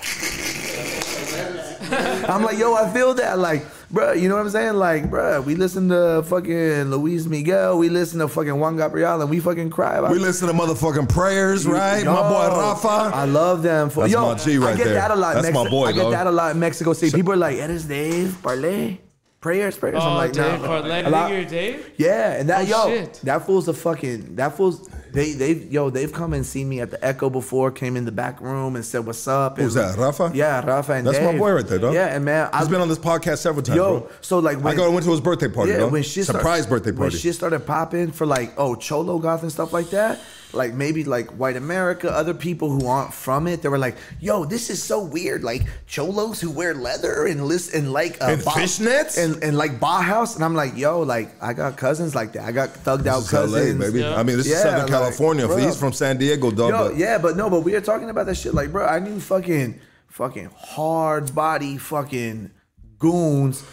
I'm 2.31 2.43
like, 2.43 2.59
yo, 2.59 2.75
I 2.75 2.89
feel 2.93 3.15
that, 3.15 3.39
like, 3.39 3.65
bruh. 3.93 4.21
You 4.21 4.29
know 4.29 4.37
what 4.37 4.43
I'm 4.43 4.51
saying? 4.51 4.75
Like, 4.75 5.11
bruh, 5.11 5.45
we 5.45 5.55
listen 5.57 5.89
to 5.89 6.23
fucking 6.27 6.85
Luis 6.91 7.27
Miguel, 7.27 7.79
we 7.79 7.89
listen 7.89 8.21
to 8.21 8.29
fucking 8.29 8.59
Juan 8.59 8.77
Gabriel, 8.77 9.21
and 9.21 9.29
we 9.31 9.41
fucking 9.41 9.71
cry 9.71 9.97
about. 9.97 10.13
We 10.13 10.19
listen 10.19 10.47
to 10.49 10.55
motherfucking 10.55 11.09
prayers, 11.09 11.67
right? 11.67 12.05
my 12.05 12.13
boy 12.29 12.49
Rafa. 12.49 13.17
I 13.17 13.25
love 13.25 13.63
them. 13.63 13.91
For, 13.91 14.03
That's 14.03 14.13
yo, 14.13 14.23
my 14.33 14.35
G 14.39 14.59
right 14.59 14.75
I 14.75 14.77
get 14.77 14.85
there. 14.85 14.95
that 14.95 15.11
a 15.11 15.17
lot. 15.17 15.37
in 15.37 15.43
That's 15.43 15.55
my 15.55 15.69
boy, 15.69 15.87
I 15.87 15.93
get 15.93 16.03
dog. 16.03 16.13
that 16.13 16.27
a 16.27 16.31
lot 16.31 16.53
in 16.55 16.61
Mexico 16.61 16.93
City. 16.93 17.17
People 17.17 17.33
are 17.33 17.37
like, 17.37 17.57
"Eres 17.57 17.85
Dave 17.87 18.37
Parley." 18.43 19.01
Prayers, 19.41 19.79
prayers. 19.79 19.97
Oh, 19.99 20.07
I'm 20.11 20.17
like, 20.19 20.33
Dave 20.33 20.61
nah. 20.61 20.67
Parley. 20.67 21.01
A 21.01 21.09
lot- 21.09 21.31
Dave? 21.49 21.93
Yeah, 21.97 22.33
and 22.35 22.49
that 22.51 22.69
Oh, 22.71 22.89
yo, 22.89 22.95
shit. 22.95 23.21
that 23.25 23.47
fool's 23.47 23.69
a 23.69 23.73
fucking 23.75 24.37
that 24.37 24.55
fool's. 24.55 24.87
They 25.13 25.33
they 25.33 25.53
yo 25.53 25.91
they've 25.91 26.13
come 26.13 26.33
and 26.33 26.45
seen 26.47 26.69
me 26.69 26.81
at 26.81 26.91
the 26.91 27.05
Echo 27.05 27.31
before. 27.31 27.71
Came 27.71 27.97
in 27.97 28.05
the 28.05 28.13
back 28.13 28.41
room 28.41 28.77
and 28.77 28.85
said, 28.85 29.07
"What's 29.07 29.27
up?" 29.27 29.59
Who's 29.59 29.77
and- 29.77 29.95
that, 29.95 29.99
Rafa? 29.99 30.31
Yeah, 30.35 30.65
Rafa 30.65 30.93
and 30.93 31.07
That's 31.07 31.21
my 31.21 31.37
boy 31.37 31.53
right 31.53 31.67
there, 31.67 31.79
dog. 31.79 31.95
Yeah, 31.95 32.15
and 32.15 32.25
man, 32.25 32.49
He's 32.57 32.67
I- 32.67 32.71
been 32.71 32.81
on 32.81 32.89
this 32.89 32.99
podcast 32.99 33.39
several 33.39 33.63
times, 33.63 33.77
Yo, 33.77 34.01
bro. 34.01 34.11
so 34.21 34.39
like 34.39 34.59
I 34.59 34.61
when, 34.61 34.77
go 34.77 34.91
went 34.91 35.05
to 35.05 35.11
his 35.11 35.21
birthday 35.21 35.49
party, 35.49 35.73
yeah, 35.73 35.79
dog. 35.79 35.93
when 35.93 36.03
start- 36.05 36.27
surprise 36.27 36.67
birthday 36.67 36.91
When 36.93 37.11
party. 37.11 37.17
shit 37.19 37.35
started 37.35 37.67
popping 37.67 38.13
for 38.13 38.27
like 38.27 38.53
oh 38.57 38.75
cholo 38.75 39.19
goth 39.19 39.43
and 39.43 39.51
stuff 39.53 39.73
like 39.73 39.91
that, 39.91 40.19
like 40.53 40.75
maybe 40.75 41.05
like 41.05 41.29
white 41.39 41.57
America, 41.57 42.11
other 42.11 42.35
people 42.35 42.71
who 42.71 42.87
aren't 42.87 43.15
from 43.15 43.47
it, 43.47 43.63
they 43.63 43.69
were 43.69 43.79
like, 43.79 43.97
"Yo, 44.21 44.45
this 44.45 44.71
is 44.71 44.83
so 44.83 45.01
weird." 45.03 45.45
Like 45.45 45.63
cholos 45.87 46.41
who 46.41 46.51
wear 46.51 46.75
leather 46.75 47.27
and 47.27 47.47
list 47.47 47.75
and 47.75 47.93
like 47.93 48.21
uh, 48.21 48.27
And 48.33 48.43
fishnets? 48.43 49.17
and 49.23 49.43
and 49.43 49.57
like 49.57 49.79
Bauhaus, 49.79 50.35
and 50.35 50.45
I'm 50.45 50.55
like, 50.55 50.77
"Yo, 50.77 51.01
like 51.03 51.31
I 51.43 51.53
got 51.53 51.77
cousins 51.77 52.15
like 52.15 52.33
that. 52.33 52.45
I 52.45 52.53
got 52.53 52.71
thugged 52.71 53.07
out 53.07 53.21
This 53.21 53.27
is 53.29 53.33
LA, 53.33 53.41
cousins, 53.41 53.79
baby. 53.85 54.01
Yeah. 54.01 54.15
I 54.17 54.23
mean, 54.23 54.37
this 54.37 54.47
is 54.47 54.61
Southern 54.61 54.81
like, 54.83 54.91
California. 54.91 55.47
bro. 55.47 55.57
He's 55.57 55.79
from 55.79 55.93
San 55.93 56.17
Diego, 56.19 56.51
dog. 56.51 56.71
Yo, 56.71 56.89
but 56.89 56.97
yeah, 56.97 57.19
but 57.19 57.37
no, 57.37 57.49
but 57.49 57.61
we 57.61 57.75
are 57.77 57.81
talking 57.81 58.11
about 58.11 58.27
that 58.27 58.37
shit. 58.37 58.55
Like, 58.55 58.73
bro, 58.73 58.87
I 58.87 58.99
knew 58.99 59.21
fucking, 59.21 59.81
fucking 60.09 60.51
hard 60.57 61.35
body 61.35 61.79
fucking 61.79 62.51
goons 62.99 63.65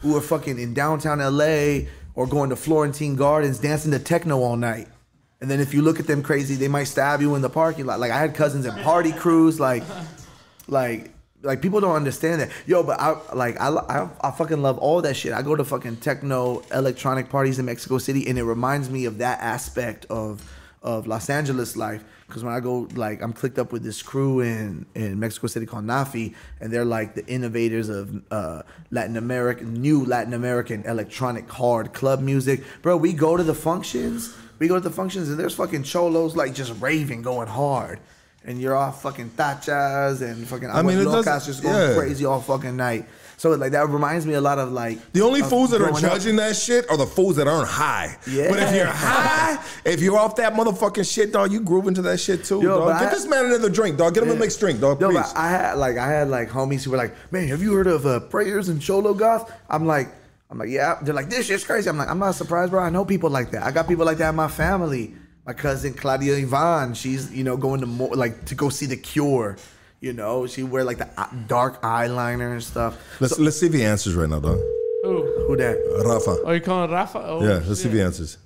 who 0.00 0.16
are 0.16 0.20
fucking 0.20 0.58
in 0.58 0.74
downtown 0.74 1.18
LA 1.18 1.86
or 2.14 2.26
going 2.26 2.50
to 2.50 2.56
Florentine 2.56 3.16
Gardens 3.16 3.58
dancing 3.58 3.90
to 3.92 3.98
techno 3.98 4.40
all 4.42 4.56
night. 4.56 4.88
And 5.40 5.50
then 5.50 5.60
if 5.60 5.74
you 5.74 5.82
look 5.82 6.00
at 6.00 6.06
them 6.06 6.22
crazy, 6.22 6.54
they 6.54 6.68
might 6.68 6.84
stab 6.84 7.20
you 7.20 7.34
in 7.34 7.42
the 7.42 7.50
parking 7.50 7.86
lot. 7.86 8.00
Like 8.00 8.10
I 8.10 8.18
had 8.18 8.34
cousins 8.34 8.66
in 8.66 8.74
party 8.82 9.12
crews, 9.12 9.60
like, 9.60 9.82
like. 10.68 11.12
Like 11.42 11.62
people 11.62 11.80
don't 11.80 11.94
understand 11.94 12.40
that, 12.40 12.50
yo. 12.66 12.82
But 12.82 12.98
I 12.98 13.14
like 13.32 13.60
I, 13.60 13.68
I 13.68 14.08
I 14.20 14.30
fucking 14.32 14.62
love 14.62 14.78
all 14.78 15.02
that 15.02 15.14
shit. 15.14 15.32
I 15.32 15.42
go 15.42 15.54
to 15.54 15.64
fucking 15.64 15.98
techno 15.98 16.62
electronic 16.72 17.28
parties 17.28 17.60
in 17.60 17.66
Mexico 17.66 17.98
City, 17.98 18.26
and 18.26 18.36
it 18.36 18.42
reminds 18.42 18.90
me 18.90 19.04
of 19.04 19.18
that 19.18 19.38
aspect 19.40 20.06
of 20.06 20.42
of 20.82 21.06
Los 21.06 21.30
Angeles 21.30 21.76
life. 21.76 22.02
Because 22.26 22.42
when 22.42 22.52
I 22.52 22.58
go, 22.58 22.88
like, 22.94 23.22
I'm 23.22 23.32
clicked 23.32 23.58
up 23.58 23.70
with 23.70 23.84
this 23.84 24.02
crew 24.02 24.40
in 24.40 24.86
in 24.96 25.20
Mexico 25.20 25.46
City 25.46 25.66
called 25.66 25.84
NAAFI, 25.84 26.34
and 26.60 26.72
they're 26.72 26.86
like 26.86 27.14
the 27.14 27.24
innovators 27.26 27.90
of 27.90 28.22
uh, 28.32 28.62
Latin 28.90 29.16
American, 29.16 29.74
new 29.74 30.04
Latin 30.04 30.34
American 30.34 30.84
electronic 30.84 31.48
hard 31.48 31.92
club 31.92 32.20
music. 32.20 32.64
Bro, 32.82 32.96
we 32.96 33.12
go 33.12 33.36
to 33.36 33.44
the 33.44 33.54
functions, 33.54 34.34
we 34.58 34.68
go 34.68 34.74
to 34.74 34.80
the 34.80 34.90
functions, 34.90 35.28
and 35.28 35.38
there's 35.38 35.54
fucking 35.54 35.82
cholos 35.84 36.36
like 36.36 36.54
just 36.54 36.80
raving, 36.80 37.22
going 37.22 37.48
hard. 37.48 38.00
And 38.44 38.60
you're 38.60 38.76
all 38.76 38.92
fucking 38.92 39.30
tachas 39.30 40.22
and 40.22 40.46
fucking 40.46 40.70
I 40.70 40.82
mean, 40.82 40.98
it 40.98 41.06
locas 41.06 41.46
just 41.46 41.64
going 41.64 41.74
yeah. 41.74 41.96
crazy 41.96 42.24
all 42.24 42.40
fucking 42.40 42.76
night. 42.76 43.06
So 43.38 43.50
like 43.50 43.72
that 43.72 43.88
reminds 43.88 44.24
me 44.24 44.34
a 44.34 44.40
lot 44.40 44.58
of 44.60 44.70
like 44.70 44.98
The 45.12 45.20
only 45.22 45.42
fools 45.42 45.70
that 45.70 45.80
are 45.82 45.88
growing 45.88 46.04
up. 46.04 46.12
judging 46.12 46.36
that 46.36 46.54
shit 46.54 46.88
are 46.88 46.96
the 46.96 47.06
fools 47.06 47.36
that 47.36 47.48
aren't 47.48 47.68
high. 47.68 48.16
Yeah. 48.26 48.48
But 48.48 48.60
if 48.60 48.74
you're 48.74 48.86
high, 48.86 49.62
if 49.84 50.00
you're 50.00 50.16
off 50.16 50.36
that 50.36 50.54
motherfucking 50.54 51.12
shit, 51.12 51.32
dog, 51.32 51.50
you 51.50 51.60
groove 51.60 51.88
into 51.88 52.02
that 52.02 52.18
shit 52.20 52.44
too, 52.44 52.62
Yo, 52.62 52.78
dog. 52.78 53.00
Get 53.00 53.08
I- 53.08 53.14
this 53.14 53.26
man 53.26 53.46
another 53.46 53.68
drink, 53.68 53.98
dog. 53.98 54.14
Get 54.14 54.22
him 54.22 54.30
a 54.30 54.36
mixed 54.36 54.60
drink, 54.60 54.80
dog, 54.80 55.00
No, 55.00 55.10
please. 55.10 55.32
I 55.34 55.48
had 55.50 55.74
like 55.74 55.96
I 55.98 56.06
had 56.08 56.28
like 56.28 56.48
homies 56.48 56.84
who 56.84 56.92
were 56.92 56.96
like, 56.98 57.14
"Man, 57.32 57.48
have 57.48 57.60
you 57.60 57.74
heard 57.74 57.88
of 57.88 58.06
uh, 58.06 58.20
prayers 58.20 58.68
and 58.68 58.80
cholo 58.80 59.12
goth?" 59.12 59.52
I'm 59.68 59.86
like, 59.86 60.08
I'm 60.50 60.58
like, 60.58 60.68
yeah. 60.68 60.98
They're 61.02 61.14
like, 61.14 61.28
"This 61.28 61.46
shit's 61.46 61.64
crazy." 61.64 61.88
I'm 61.88 61.98
like, 61.98 62.08
I'm 62.08 62.18
not 62.18 62.34
surprised, 62.34 62.70
bro. 62.70 62.82
I 62.82 62.90
know 62.90 63.04
people 63.04 63.30
like 63.30 63.50
that. 63.50 63.64
I 63.64 63.70
got 63.70 63.88
people 63.88 64.04
like 64.06 64.18
that 64.18 64.30
in 64.30 64.36
my 64.36 64.48
family. 64.48 65.14
My 65.44 65.52
cousin 65.52 65.94
Claudia 65.94 66.36
Ivan, 66.36 66.94
she's 66.94 67.32
you 67.32 67.44
know 67.44 67.56
going 67.56 67.80
to 67.80 67.86
more 67.86 68.14
like 68.14 68.46
to 68.46 68.54
go 68.54 68.68
see 68.68 68.86
the 68.86 68.96
Cure. 68.96 69.56
You 70.00 70.12
know, 70.12 70.46
she 70.46 70.62
wear 70.62 70.84
like 70.84 70.98
the 70.98 71.08
dark 71.46 71.82
eyeliner 71.82 72.52
and 72.52 72.62
stuff. 72.62 72.96
let's 73.20 73.38
let's 73.38 73.58
see 73.58 73.66
if 73.66 73.72
he 73.72 73.84
answers 73.84 74.14
right 74.14 74.28
now, 74.28 74.40
dog. 74.40 74.58
Who? 75.02 75.22
Who 75.46 75.56
that? 75.56 76.02
Rafa. 76.04 76.42
Oh, 76.44 76.52
you 76.52 76.60
calling 76.60 76.90
Rafa? 76.90 77.22
Oh, 77.24 77.42
yeah, 77.42 77.60
let's 77.66 77.76
see 77.80 77.84
shit. 77.84 77.86
if 77.86 77.92
he 77.92 78.00
answers. 78.02 78.38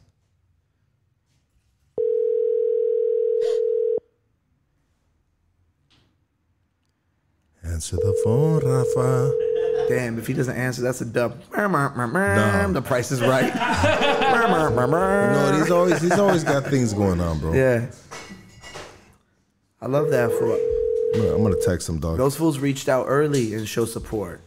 Answer 7.65 7.97
the 7.97 8.21
phone, 8.25 8.61
Rafa. 8.61 9.50
Damn, 9.91 10.19
if 10.21 10.27
he 10.29 10.35
doesn't 10.35 10.57
answer, 10.57 10.83
that's 10.83 11.01
a 11.01 11.05
dub. 11.05 11.43
The 11.51 12.81
price 12.83 13.11
is 13.11 13.21
right. 13.21 13.53
No, 15.33 15.59
he's 15.59 15.71
always 15.73 16.01
he's 16.01 16.13
always 16.19 16.45
got 16.45 16.65
things 16.67 16.93
going 16.93 17.21
on, 17.21 17.41
bro. 17.41 17.53
Yeah. 17.53 17.87
I 19.83 19.87
love 19.87 20.11
that 20.11 20.31
fool. 20.31 20.53
I'm 21.15 21.21
gonna, 21.23 21.35
I'm 21.37 21.43
gonna 21.43 21.61
text 21.65 21.89
him, 21.89 21.99
dog. 21.99 22.19
Those 22.19 22.37
fools 22.37 22.59
reached 22.61 22.89
out 22.89 23.07
early 23.09 23.55
and 23.55 23.67
show 23.69 23.85
support. 23.85 24.41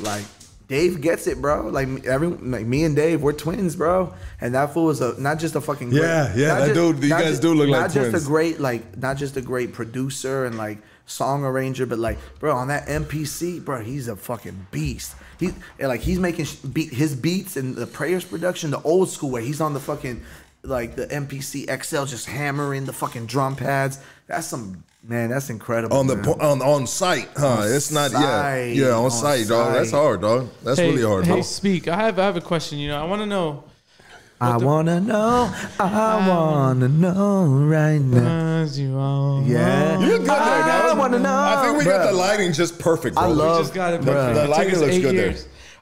Like 0.00 0.22
Dave 0.68 1.00
gets 1.00 1.26
it, 1.26 1.40
bro. 1.40 1.68
Like 1.68 2.04
every 2.06 2.28
like 2.28 2.66
me 2.66 2.84
and 2.84 2.94
Dave, 2.94 3.20
we're 3.22 3.32
twins, 3.32 3.74
bro. 3.74 4.14
And 4.40 4.54
that 4.54 4.72
fool 4.72 4.90
is 4.90 5.00
a 5.00 5.20
not 5.20 5.38
just 5.40 5.56
a 5.56 5.60
fucking 5.60 5.90
great, 5.90 6.02
Yeah, 6.02 6.32
yeah, 6.36 6.48
not 6.48 6.60
that 6.68 6.74
dude- 6.74 7.02
you 7.02 7.08
not 7.08 7.22
guys 7.22 7.40
do 7.40 7.52
look 7.52 7.68
like 7.68 7.80
not 7.80 7.90
just 7.90 8.10
twins. 8.10 8.24
a 8.24 8.26
great 8.28 8.60
like 8.60 8.96
not 8.96 9.16
just 9.16 9.36
a 9.36 9.42
great 9.42 9.72
producer 9.72 10.44
and 10.44 10.56
like 10.56 10.78
song 11.06 11.44
arranger, 11.44 11.86
but 11.86 11.98
like 11.98 12.18
bro 12.38 12.54
on 12.54 12.68
that 12.68 12.86
MPC, 12.88 13.64
bro, 13.64 13.80
he's 13.82 14.08
a 14.08 14.16
fucking 14.16 14.66
beast. 14.70 15.14
He 15.38 15.50
like 15.80 16.00
he's 16.00 16.18
making 16.18 16.46
beat 16.72 16.92
his 16.92 17.14
beats 17.14 17.56
and 17.56 17.74
the 17.76 17.86
prayers 17.86 18.24
production, 18.24 18.70
the 18.70 18.80
old 18.82 19.08
school 19.10 19.30
way. 19.30 19.44
He's 19.44 19.60
on 19.60 19.74
the 19.74 19.80
fucking 19.80 20.22
like 20.62 20.96
the 20.96 21.06
MPC 21.06 21.66
XL, 21.84 22.04
just 22.04 22.26
hammering 22.26 22.86
the 22.86 22.92
fucking 22.92 23.26
drum 23.26 23.54
pads. 23.56 23.98
That's 24.26 24.46
some 24.46 24.82
man. 25.02 25.28
That's 25.30 25.50
incredible. 25.50 25.96
on 25.96 26.06
the 26.06 26.16
man. 26.16 26.24
po- 26.24 26.38
on 26.40 26.62
on 26.62 26.86
site, 26.86 27.28
huh? 27.36 27.46
On 27.48 27.68
it's 27.72 27.90
not 27.90 28.12
site, 28.12 28.22
yeah 28.22 28.84
yeah 28.86 28.92
on, 28.94 29.04
on 29.06 29.10
site, 29.10 29.46
dog. 29.48 29.74
That's 29.74 29.90
hard, 29.90 30.22
dog. 30.22 30.48
That's 30.62 30.78
Hey, 30.78 30.90
really 30.90 31.02
hard, 31.02 31.26
hey, 31.26 31.34
dog. 31.36 31.44
speak. 31.44 31.88
I 31.88 31.96
have 31.96 32.18
I 32.18 32.22
have 32.24 32.36
a 32.36 32.40
question. 32.40 32.78
You 32.78 32.88
know, 32.88 33.00
I 33.00 33.04
want 33.04 33.20
to 33.20 33.26
know. 33.26 33.64
I 34.44 34.56
wanna 34.58 35.00
know, 35.00 35.50
I 35.80 36.28
wanna 36.28 36.88
know 36.88 37.44
right 37.46 37.98
now. 38.00 38.62
As 38.62 38.78
you 38.78 38.98
all 38.98 39.42
Yeah. 39.44 39.98
You're 40.00 40.18
good 40.18 40.26
there, 40.28 40.36
I 40.36 40.86
dog. 40.88 40.98
wanna 40.98 41.18
know. 41.18 41.34
I 41.34 41.62
think 41.64 41.78
we 41.78 41.84
got 41.84 42.06
the 42.10 42.12
lighting 42.16 42.52
just 42.52 42.78
perfect, 42.78 43.14
bro. 43.16 43.24
I 43.24 43.28
We 43.28 43.34
love- 43.34 43.58
just 43.62 43.74
got 43.74 43.94
it. 43.94 44.00
Bruh. 44.02 44.04
bro. 44.04 44.34
The 44.34 44.48
lighting 44.48 44.78
looks 44.78 44.92
eight 44.92 45.02
good 45.02 45.16
there. 45.16 45.34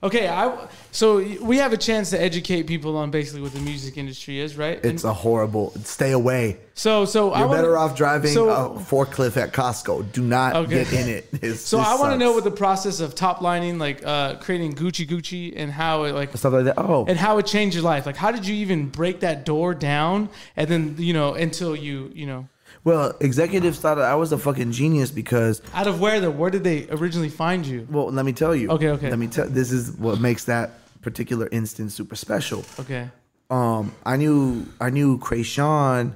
Okay, 0.05 0.27
I 0.29 0.67
so 0.91 1.19
we 1.41 1.59
have 1.59 1.73
a 1.73 1.77
chance 1.77 2.11
to 2.11 2.21
educate 2.21 2.65
people 2.65 2.97
on 2.97 3.13
basically 3.13 3.41
what 3.41 3.53
the 3.53 3.61
music 3.61 3.97
industry 3.97 4.41
is, 4.41 4.57
right? 4.57 4.79
It's 4.85 5.05
And 5.05 5.11
a 5.11 5.15
horrible. 5.15 5.73
Stay 5.85 6.11
away. 6.11 6.57
so 6.75 7.05
so 7.05 7.31
I 7.31 7.39
You're 7.39 7.49
wanna- 7.49 7.63
better 7.63 7.79
off 7.79 7.95
driving 7.97 8.33
so- 8.35 8.49
a 8.51 8.71
forklift 8.81 9.37
at 9.37 9.53
Costco. 9.53 10.11
Do 10.13 10.23
not 10.23 10.57
Okay. 10.57 10.83
get 10.85 10.93
in 10.93 11.09
it. 11.09 11.29
It's- 11.35 11.61
So 11.61 11.79
I 11.79 11.95
want 11.95 12.13
to 12.13 12.19
know 12.19 12.33
what 12.33 12.43
the 12.43 12.51
process 12.51 12.99
of 12.99 13.15
top 13.15 13.43
lining, 13.43 13.79
like 13.79 14.05
uh, 14.05 14.35
creating 14.37 14.75
Gucci 14.75 15.07
Gucci, 15.09 15.53
and 15.57 15.71
how 15.71 16.03
it 16.05 16.15
like 16.17 16.37
stuff 16.37 16.53
like 16.53 16.65
that. 16.65 16.79
Oh, 16.79 17.05
and 17.07 17.17
how 17.17 17.39
it 17.39 17.47
changed 17.47 17.77
your 17.77 17.85
life. 17.85 18.05
Like, 18.05 18.17
how 18.17 18.33
did 18.33 18.45
you 18.47 18.57
even 18.57 18.89
break 18.89 19.21
that 19.21 19.45
door 19.45 19.73
down, 19.73 20.31
and 20.57 20.69
then 20.69 20.97
you 20.99 21.13
know 21.13 21.35
until 21.35 21.77
you 21.77 22.11
you 22.13 22.27
know 22.27 22.49
well, 22.85 23.15
executives 23.21 23.79
thought 23.79 23.99
I 23.99 24.15
was 24.15 24.33
a 24.33 24.39
fucking 24.39 24.73
genius 24.73 25.11
because 25.11 25.63
out 25.75 25.87
of 25.87 26.01
where 26.01 26.21
the 26.21 26.31
where 26.31 26.51
did 26.51 26.65
they 26.65 26.89
originally 26.91 27.29
find 27.29 27.65
you? 27.67 27.87
Well, 27.91 28.07
let 28.11 28.25
me 28.25 28.33
tell 28.33 28.55
you. 28.55 28.71
Okay, 28.71 28.89
okay. 28.91 29.11
Let 29.11 29.19
me 29.19 29.29
tell. 29.29 29.49
This 29.49 29.71
is 29.73 29.93
what 29.93 30.21
makes 30.21 30.45
that 30.45 30.71
particular 31.03 31.49
instance 31.53 31.95
super 31.95 32.17
special. 32.17 32.65
Okay, 32.79 33.09
Um, 33.51 33.93
I 34.05 34.17
knew 34.17 34.67
I 34.81 34.91
knew 34.91 35.19
Kreayshawn. 35.19 36.15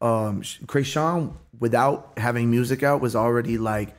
Um, 0.00 0.42
sh- 0.42 0.58
Kreayshawn, 0.66 1.32
without 1.58 2.12
having 2.18 2.50
music 2.50 2.82
out, 2.82 3.00
was 3.00 3.16
already 3.16 3.56
like 3.58 3.94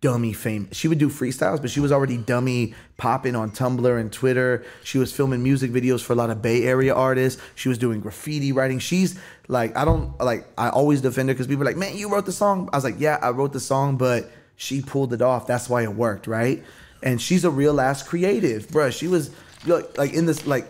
dummy 0.00 0.32
fame. 0.32 0.68
She 0.72 0.88
would 0.88 0.98
do 0.98 1.08
freestyles, 1.08 1.60
but 1.60 1.70
she 1.70 1.80
was 1.80 1.92
already 1.92 2.16
dummy 2.16 2.74
popping 2.96 3.36
on 3.36 3.50
Tumblr 3.50 4.00
and 4.00 4.12
Twitter. 4.12 4.64
She 4.82 4.98
was 4.98 5.12
filming 5.12 5.42
music 5.42 5.70
videos 5.70 6.02
for 6.02 6.12
a 6.14 6.16
lot 6.16 6.30
of 6.30 6.42
Bay 6.42 6.64
Area 6.64 6.94
artists. 6.94 7.40
She 7.54 7.68
was 7.68 7.78
doing 7.78 8.00
graffiti 8.00 8.52
writing. 8.52 8.78
She's 8.78 9.18
like, 9.48 9.76
I 9.76 9.84
don't 9.84 10.18
like. 10.18 10.46
I 10.56 10.70
always 10.70 11.00
defend 11.00 11.28
her 11.28 11.34
because 11.34 11.46
people 11.46 11.62
are 11.62 11.66
like, 11.66 11.76
man, 11.76 11.96
you 11.96 12.10
wrote 12.10 12.26
the 12.26 12.32
song. 12.32 12.68
I 12.72 12.76
was 12.76 12.84
like, 12.84 12.96
yeah, 12.98 13.18
I 13.20 13.30
wrote 13.30 13.52
the 13.52 13.60
song, 13.60 13.96
but 13.96 14.30
she 14.56 14.82
pulled 14.82 15.12
it 15.12 15.22
off. 15.22 15.46
That's 15.46 15.68
why 15.68 15.82
it 15.82 15.94
worked, 15.94 16.26
right? 16.26 16.62
And 17.02 17.20
she's 17.20 17.44
a 17.44 17.50
real 17.50 17.80
ass 17.80 18.02
creative, 18.02 18.68
bruh. 18.68 18.92
She 18.92 19.08
was 19.08 19.30
like, 19.66 19.96
like 19.96 20.12
in 20.12 20.26
this 20.26 20.46
like 20.46 20.66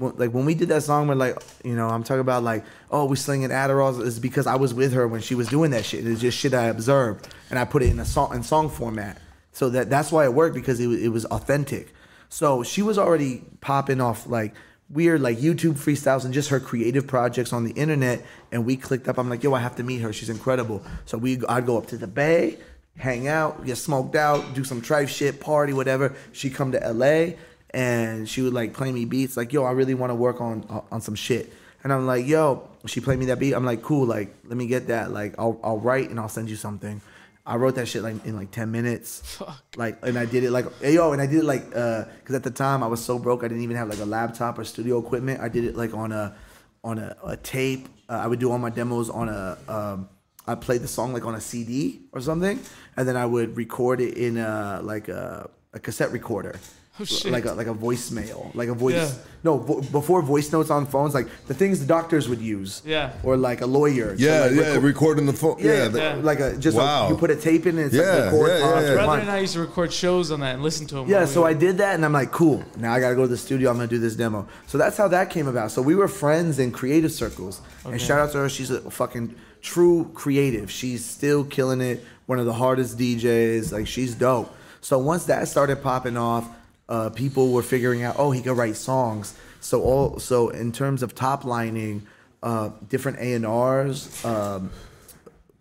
like 0.00 0.32
when 0.32 0.44
we 0.44 0.54
did 0.54 0.68
that 0.68 0.82
song, 0.82 1.08
we're 1.08 1.14
like, 1.14 1.36
you 1.64 1.74
know, 1.74 1.88
I'm 1.88 2.04
talking 2.04 2.20
about 2.20 2.42
like, 2.42 2.64
oh, 2.90 3.06
we 3.06 3.16
slinging 3.16 3.48
Adderall 3.50 4.00
is 4.02 4.18
because 4.18 4.46
I 4.46 4.56
was 4.56 4.74
with 4.74 4.92
her 4.92 5.08
when 5.08 5.20
she 5.20 5.34
was 5.34 5.48
doing 5.48 5.70
that 5.72 5.84
shit. 5.84 6.06
It's 6.06 6.20
just 6.20 6.38
shit 6.38 6.54
I 6.54 6.64
observed, 6.64 7.28
and 7.50 7.58
I 7.58 7.64
put 7.64 7.82
it 7.82 7.90
in 7.90 7.98
a 7.98 8.04
song 8.04 8.34
in 8.34 8.42
song 8.42 8.68
format. 8.68 9.20
So 9.52 9.70
that 9.70 9.90
that's 9.90 10.12
why 10.12 10.24
it 10.24 10.34
worked 10.34 10.54
because 10.54 10.80
it 10.80 10.86
was, 10.86 11.02
it 11.02 11.08
was 11.08 11.24
authentic. 11.26 11.92
So 12.28 12.62
she 12.62 12.82
was 12.82 12.98
already 12.98 13.42
popping 13.60 14.00
off 14.00 14.26
like 14.26 14.54
weird 14.90 15.20
like 15.20 15.38
YouTube 15.38 15.74
freestyles 15.74 16.24
and 16.24 16.32
just 16.32 16.48
her 16.50 16.60
creative 16.60 17.06
projects 17.06 17.52
on 17.52 17.64
the 17.64 17.72
internet. 17.72 18.24
And 18.52 18.64
we 18.64 18.76
clicked 18.76 19.08
up. 19.08 19.18
I'm 19.18 19.28
like, 19.28 19.42
yo, 19.42 19.54
I 19.54 19.60
have 19.60 19.76
to 19.76 19.82
meet 19.82 20.00
her. 20.02 20.12
She's 20.12 20.30
incredible. 20.30 20.82
So 21.06 21.18
we 21.18 21.40
I'd 21.48 21.66
go 21.66 21.78
up 21.78 21.86
to 21.88 21.96
the 21.96 22.06
Bay, 22.06 22.58
hang 22.96 23.28
out, 23.28 23.64
get 23.64 23.76
smoked 23.76 24.16
out, 24.16 24.54
do 24.54 24.64
some 24.64 24.82
trife 24.82 25.08
shit, 25.08 25.40
party, 25.40 25.72
whatever. 25.72 26.14
She 26.32 26.50
come 26.50 26.72
to 26.72 26.92
LA 26.92 27.36
and 27.70 28.28
she 28.28 28.42
would 28.42 28.52
like 28.52 28.72
play 28.72 28.90
me 28.90 29.04
beats 29.04 29.36
like 29.36 29.52
yo 29.52 29.64
i 29.64 29.70
really 29.70 29.94
want 29.94 30.10
to 30.10 30.14
work 30.14 30.40
on 30.40 30.64
on 30.90 31.00
some 31.00 31.14
shit 31.14 31.52
and 31.82 31.92
i'm 31.92 32.06
like 32.06 32.26
yo 32.26 32.66
she 32.86 33.00
played 33.00 33.18
me 33.18 33.26
that 33.26 33.38
beat 33.38 33.54
i'm 33.54 33.64
like 33.64 33.82
cool 33.82 34.06
like 34.06 34.34
let 34.46 34.56
me 34.56 34.66
get 34.66 34.86
that 34.88 35.10
like 35.10 35.34
i'll, 35.38 35.58
I'll 35.62 35.78
write 35.78 36.10
and 36.10 36.18
i'll 36.18 36.28
send 36.28 36.48
you 36.48 36.56
something 36.56 37.00
i 37.48 37.56
wrote 37.56 37.74
that 37.74 37.88
shit 37.88 38.02
like 38.02 38.24
in 38.24 38.36
like 38.36 38.50
10 38.52 38.70
minutes. 38.70 39.40
Like 39.76 39.98
and 40.02 40.18
i 40.18 40.26
did 40.26 40.44
it 40.44 40.50
like 40.50 40.66
hey, 40.80 40.94
yo 40.94 41.12
and 41.12 41.20
i 41.22 41.26
did 41.26 41.38
it 41.38 41.44
like 41.44 41.64
uh 41.74 42.04
because 42.20 42.34
at 42.34 42.42
the 42.42 42.50
time 42.50 42.82
i 42.82 42.86
was 42.86 43.04
so 43.04 43.18
broke 43.18 43.42
i 43.44 43.48
didn't 43.48 43.62
even 43.62 43.76
have 43.76 43.88
like 43.88 44.00
a 44.00 44.04
laptop 44.04 44.58
or 44.58 44.64
studio 44.64 44.98
equipment. 44.98 45.40
I 45.40 45.48
did 45.48 45.64
it 45.64 45.74
like 45.76 45.94
on 45.94 46.12
a 46.12 46.36
on 46.84 46.98
a, 46.98 47.16
a 47.24 47.36
tape. 47.36 47.88
Uh, 48.08 48.20
i 48.24 48.26
would 48.26 48.38
do 48.38 48.50
all 48.52 48.58
my 48.58 48.70
demos 48.70 49.08
on 49.10 49.28
a 49.28 49.58
um 49.68 50.08
I 50.48 50.54
played 50.54 50.80
the 50.80 50.88
song 50.88 51.12
like 51.12 51.26
on 51.26 51.34
a 51.34 51.40
CD 51.42 52.00
or 52.12 52.20
something, 52.22 52.58
and 52.96 53.06
then 53.06 53.18
I 53.18 53.26
would 53.26 53.56
record 53.56 54.00
it 54.00 54.16
in 54.16 54.38
a 54.38 54.80
like 54.82 55.08
a, 55.08 55.50
a 55.74 55.78
cassette 55.78 56.10
recorder, 56.10 56.58
Oh, 57.00 57.04
shit. 57.04 57.30
like 57.30 57.44
a 57.44 57.52
like 57.52 57.66
a 57.68 57.74
voicemail, 57.74 58.52
like 58.54 58.68
a 58.68 58.74
voice. 58.74 58.94
Yeah. 58.94 59.10
No, 59.44 59.56
vo- 59.58 59.80
before 59.82 60.20
voice 60.20 60.50
notes 60.50 60.68
on 60.68 60.84
phones, 60.86 61.14
like 61.14 61.28
the 61.46 61.54
things 61.54 61.78
the 61.78 61.86
doctors 61.86 62.28
would 62.28 62.40
use. 62.40 62.82
Yeah. 62.84 63.12
Or 63.22 63.36
like 63.36 63.60
a 63.60 63.66
lawyer. 63.66 64.14
Yeah, 64.18 64.40
like, 64.40 64.50
yeah, 64.50 64.60
record- 64.70 64.82
recording 64.82 65.26
the 65.26 65.32
phone. 65.32 65.56
yeah, 65.60 65.72
Yeah, 65.84 65.88
the- 65.88 65.98
Yeah. 66.00 66.14
like 66.22 66.40
a 66.40 66.56
just 66.56 66.76
Wow. 66.76 67.06
a, 67.06 67.10
you 67.10 67.16
put 67.16 67.30
a 67.30 67.36
tape 67.36 67.64
in 67.66 67.76
and 67.78 67.86
it's 67.86 67.94
Yeah, 67.94 68.02
like 68.10 68.24
record 68.32 68.48
yeah, 68.48 68.58
yeah, 68.58 68.80
yeah. 68.88 68.94
brother 68.94 69.20
and 69.20 69.30
I 69.30 69.38
used 69.38 69.52
to 69.52 69.60
record 69.60 69.92
shows 69.92 70.32
on 70.32 70.40
that 70.40 70.54
and 70.54 70.62
listen 70.64 70.86
to 70.88 70.96
them. 70.96 71.08
Yeah, 71.08 71.24
so 71.24 71.44
I 71.44 71.52
did 71.52 71.78
that, 71.78 71.94
and 71.94 72.04
I'm 72.04 72.12
like, 72.12 72.32
cool. 72.32 72.64
Now 72.76 72.92
I 72.94 72.98
gotta 73.00 73.14
go 73.14 73.22
to 73.22 73.28
the 73.28 73.36
studio. 73.36 73.70
I'm 73.70 73.76
gonna 73.76 73.86
do 73.86 74.00
this 74.00 74.16
demo. 74.16 74.48
So 74.66 74.76
that's 74.76 74.96
how 74.96 75.06
that 75.08 75.30
came 75.30 75.46
about. 75.46 75.70
So 75.70 75.82
we 75.82 75.94
were 75.94 76.08
friends 76.08 76.58
in 76.58 76.72
creative 76.72 77.12
circles, 77.12 77.60
and 77.84 78.00
shout 78.00 78.18
out 78.18 78.32
to 78.32 78.38
her. 78.38 78.48
She's 78.48 78.70
a 78.72 78.90
fucking 78.90 79.34
true 79.62 80.10
creative. 80.14 80.68
She's 80.70 81.04
still 81.04 81.44
killing 81.44 81.80
it. 81.80 82.04
One 82.26 82.38
of 82.40 82.46
the 82.46 82.52
hardest 82.54 82.98
DJs. 82.98 83.70
Like 83.72 83.86
she's 83.86 84.14
dope. 84.14 84.52
So 84.80 84.98
once 84.98 85.24
that 85.26 85.46
started 85.48 85.80
popping 85.82 86.16
off, 86.16 86.48
uh, 86.88 87.10
people 87.10 87.52
were 87.52 87.62
figuring 87.62 88.02
out, 88.02 88.16
oh, 88.18 88.30
he 88.30 88.40
could 88.40 88.56
write 88.56 88.76
songs. 88.76 89.36
So 89.60 89.82
all 89.82 90.18
so 90.18 90.48
in 90.50 90.72
terms 90.72 91.02
of 91.02 91.14
top 91.14 91.44
lining, 91.44 92.06
uh, 92.42 92.70
different 92.88 93.18
A 93.18 93.34
and 93.34 93.46
R's. 93.46 94.24
Um, 94.24 94.70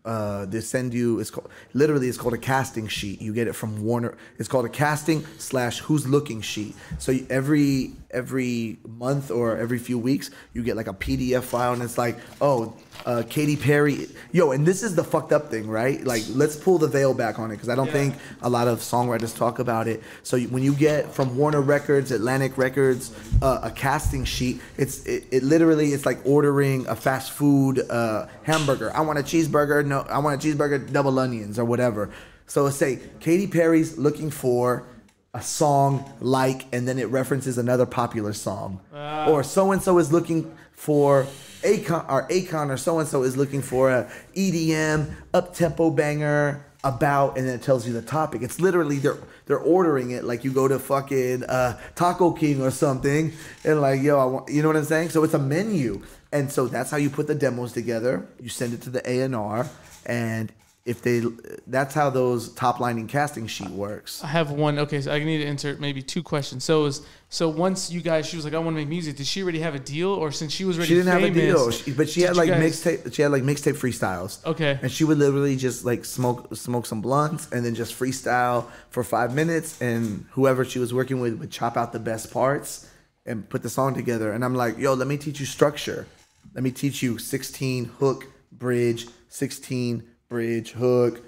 uh, 0.06 0.46
they 0.46 0.62
send 0.62 0.94
you 0.94 1.20
it's 1.20 1.30
called 1.30 1.50
literally 1.74 2.08
it's 2.08 2.18
called 2.18 2.34
a 2.34 2.38
casting 2.38 2.88
sheet 2.88 3.22
you 3.22 3.34
get 3.34 3.46
it 3.46 3.52
from 3.52 3.84
warner 3.84 4.16
it's 4.40 4.48
called 4.48 4.64
a 4.64 4.70
casting 4.70 5.26
slash 5.38 5.80
who's 5.80 6.08
looking 6.08 6.40
sheet 6.40 6.74
so 6.98 7.14
every 7.30 7.92
every 8.12 8.78
month 8.88 9.32
or 9.32 9.58
every 9.58 9.78
few 9.78 9.98
weeks 10.00 10.32
you 10.54 10.64
get 10.64 10.76
like 10.78 10.88
a 10.88 10.94
pdf 10.94 11.44
file 11.44 11.74
and 11.74 11.82
it's 11.84 11.98
like 11.98 12.18
oh 12.42 12.74
uh, 13.06 13.24
Katy 13.30 13.56
Perry, 13.56 14.08
yo, 14.34 14.52
and 14.52 14.66
this 14.66 14.82
is 14.84 14.96
the 14.96 15.04
fucked 15.04 15.32
up 15.32 15.50
thing, 15.50 15.68
right? 15.70 16.04
Like, 16.04 16.24
let's 16.32 16.58
pull 16.58 16.78
the 16.78 16.88
veil 16.88 17.14
back 17.14 17.38
on 17.40 17.52
it 17.52 17.56
because 17.56 17.70
I 17.70 17.76
don't 17.76 17.86
Yeah. 17.88 17.94
think 17.94 18.16
a 18.42 18.50
lot 18.50 18.68
of 18.68 18.80
songwriters 18.80 19.38
talk 19.38 19.60
about 19.60 19.88
it. 19.88 20.02
So 20.24 20.38
when 20.40 20.62
you 20.64 20.74
get 20.74 21.14
from 21.14 21.38
Warner 21.38 21.62
Records, 21.62 22.12
Atlantic 22.12 22.58
Records, 22.58 23.14
uh, 23.42 23.60
a 23.64 23.72
casting 23.72 24.26
sheet, 24.26 24.60
it's 24.78 25.06
it, 25.06 25.26
it 25.32 25.44
literally 25.44 25.94
it's 25.94 26.06
like 26.06 26.20
ordering 26.26 26.86
a 26.88 26.96
fast 26.96 27.32
food 27.32 27.80
uh, 27.90 28.26
hamburger. 28.44 28.92
I 28.94 29.02
want 29.02 29.20
a 29.20 29.24
cheeseburger. 29.24 29.86
No, 29.86 30.02
I 30.10 30.18
want 30.20 30.44
a 30.44 30.48
cheeseburger, 30.48 30.92
double 30.92 31.18
onions 31.20 31.58
or 31.60 31.66
whatever. 31.66 32.10
So 32.48 32.70
say 32.72 33.00
Katy 33.22 33.48
Perry's 33.48 33.98
looking 33.98 34.32
for 34.32 34.84
a 35.34 35.42
song 35.42 36.12
like, 36.20 36.66
and 36.72 36.88
then 36.88 36.98
it 37.00 37.10
references 37.10 37.58
another 37.58 37.86
popular 37.86 38.34
song, 38.34 38.80
or 39.28 39.44
so 39.44 39.72
and 39.72 39.82
so 39.82 39.98
is 39.98 40.12
looking 40.12 40.56
for. 40.74 41.28
Akon 41.64 42.06
or 42.08 42.28
Akon 42.28 42.70
or 42.70 42.78
so 42.78 43.00
and 43.00 43.10
so 43.10 43.24
is 43.24 43.36
looking 43.36 43.64
for 43.64 43.90
a 43.90 44.10
EDM 44.36 45.12
up 45.34 45.56
tempo 45.56 45.90
banger 45.90 46.64
about, 46.84 47.38
and 47.38 47.48
then 47.48 47.56
it 47.56 47.64
tells 47.64 47.88
you 47.88 47.94
the 47.94 48.02
topic. 48.02 48.42
It's 48.44 48.60
literally 48.60 48.98
they're 49.00 49.18
they're 49.48 49.60
ordering 49.60 50.12
it 50.12 50.24
like 50.24 50.44
you 50.44 50.52
go 50.52 50.68
to 50.68 50.80
fucking 50.80 51.44
uh, 51.44 51.80
Taco 51.96 52.32
King 52.32 52.62
or 52.62 52.72
something, 52.72 53.34
and 53.64 53.82
like 53.82 54.02
yo, 54.02 54.20
I 54.20 54.26
want, 54.26 54.50
you 54.50 54.62
know 54.62 54.68
what 54.70 54.78
I'm 54.78 54.86
saying? 54.86 55.10
So 55.10 55.24
it's 55.24 55.34
a 55.34 55.40
menu, 55.40 56.04
and 56.32 56.52
so 56.52 56.68
that's 56.68 56.92
how 56.92 56.98
you 56.98 57.10
put 57.10 57.28
the 57.28 57.36
demos 57.36 57.74
together. 57.74 58.28
You 58.40 58.50
send 58.50 58.74
it 58.74 58.82
to 58.84 58.90
the 58.90 59.08
A 59.10 59.22
and 59.22 59.36
R, 59.36 59.68
and 60.06 60.52
if 60.88 61.02
they, 61.02 61.22
that's 61.68 61.94
how 61.94 62.10
those 62.10 62.54
top 62.54 62.80
lining 62.80 63.08
casting 63.08 63.46
sheet 63.46 63.70
works. 63.70 64.24
I 64.24 64.28
have 64.28 64.52
one. 64.52 64.80
Okay, 64.80 65.02
so 65.02 65.12
I 65.12 65.20
need 65.20 65.40
to 65.40 65.46
insert 65.46 65.82
maybe 65.82 66.02
two 66.02 66.24
questions. 66.24 66.64
So 66.64 66.86
is 66.86 67.06
so 67.30 67.50
once 67.50 67.92
you 67.92 68.00
guys, 68.00 68.26
she 68.26 68.38
was 68.38 68.46
like, 68.46 68.54
I 68.54 68.58
want 68.60 68.70
to 68.76 68.80
make 68.80 68.88
music. 68.88 69.18
Did 69.18 69.28
she 69.28 69.44
already 69.44 69.60
have 69.60 69.76
a 69.76 69.80
deal, 69.80 70.10
or 70.10 70.32
since 70.32 70.54
she 70.54 70.64
was 70.64 70.78
already 70.78 70.88
She 70.88 70.96
didn't 70.96 71.12
have 71.12 71.24
a 71.24 71.34
famous, 71.34 71.44
deal, 71.44 71.72
she, 71.72 71.92
but 71.92 72.10
she 72.10 72.22
had 72.22 72.38
like 72.38 72.48
guys- 72.48 72.64
mixtape. 72.82 73.14
She 73.14 73.22
had 73.22 73.32
like 73.32 73.44
mixtape 73.44 73.74
freestyles. 73.76 74.44
Okay. 74.46 74.80
and 74.82 74.90
she 74.90 75.04
would 75.04 75.18
literally 75.18 75.58
just 75.58 75.84
like 75.84 76.06
smoke 76.06 76.56
smoke 76.56 76.86
some 76.86 77.02
blunts 77.02 77.52
and 77.52 77.66
then 77.66 77.76
just 77.76 77.94
freestyle 77.94 78.66
for 78.90 79.04
five 79.04 79.36
minutes, 79.36 79.82
and 79.82 80.26
whoever 80.32 80.64
she 80.64 80.80
was 80.80 80.94
working 80.94 81.20
with 81.20 81.38
would 81.40 81.52
chop 81.52 81.76
out 81.76 81.92
the 81.92 82.00
best 82.00 82.32
parts 82.32 82.90
and 83.26 83.48
put 83.50 83.62
the 83.62 83.70
song 83.70 83.94
together. 83.94 84.32
And 84.32 84.46
I'm 84.46 84.56
like, 84.56 84.78
yo, 84.78 84.94
let 84.94 85.08
me 85.08 85.18
teach 85.18 85.42
you 85.42 85.46
structure. 85.46 86.08
Let 86.56 86.64
me 86.64 86.72
teach 86.72 87.04
you 87.04 87.18
16 87.18 87.86
hook 88.00 88.26
bridge, 88.54 89.06
16 89.28 90.04
bridge 90.30 90.72
hook, 90.72 91.22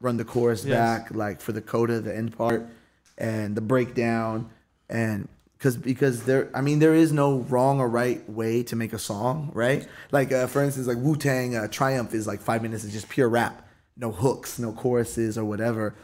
run 0.00 0.16
the 0.16 0.24
chorus 0.24 0.64
Yes. 0.64 0.76
back 0.76 1.14
like 1.14 1.40
for 1.40 1.52
the 1.52 1.60
coda, 1.60 2.00
the 2.00 2.14
end 2.14 2.36
part, 2.36 2.66
and 3.18 3.54
the 3.54 3.60
breakdown, 3.60 4.50
and 4.88 5.28
because 5.58 5.76
because 5.76 6.24
there, 6.24 6.50
I 6.54 6.60
mean, 6.60 6.78
there 6.80 6.94
is 6.94 7.12
no 7.12 7.38
wrong 7.38 7.80
or 7.80 7.88
right 7.88 8.28
way 8.28 8.62
to 8.64 8.76
make 8.76 8.92
a 8.92 8.98
song, 8.98 9.50
right? 9.54 9.86
Like 10.10 10.32
uh, 10.32 10.46
for 10.46 10.62
instance, 10.62 10.86
like 10.86 10.98
Wu 10.98 11.16
Tang 11.16 11.54
uh, 11.56 11.68
Triumph 11.68 12.14
is 12.14 12.26
like 12.26 12.40
five 12.40 12.62
minutes 12.62 12.84
is 12.84 12.92
just 12.92 13.08
pure 13.08 13.28
rap, 13.28 13.66
no 13.96 14.10
hooks, 14.12 14.58
no 14.58 14.72
choruses 14.72 15.38
or 15.38 15.44
whatever. 15.44 15.94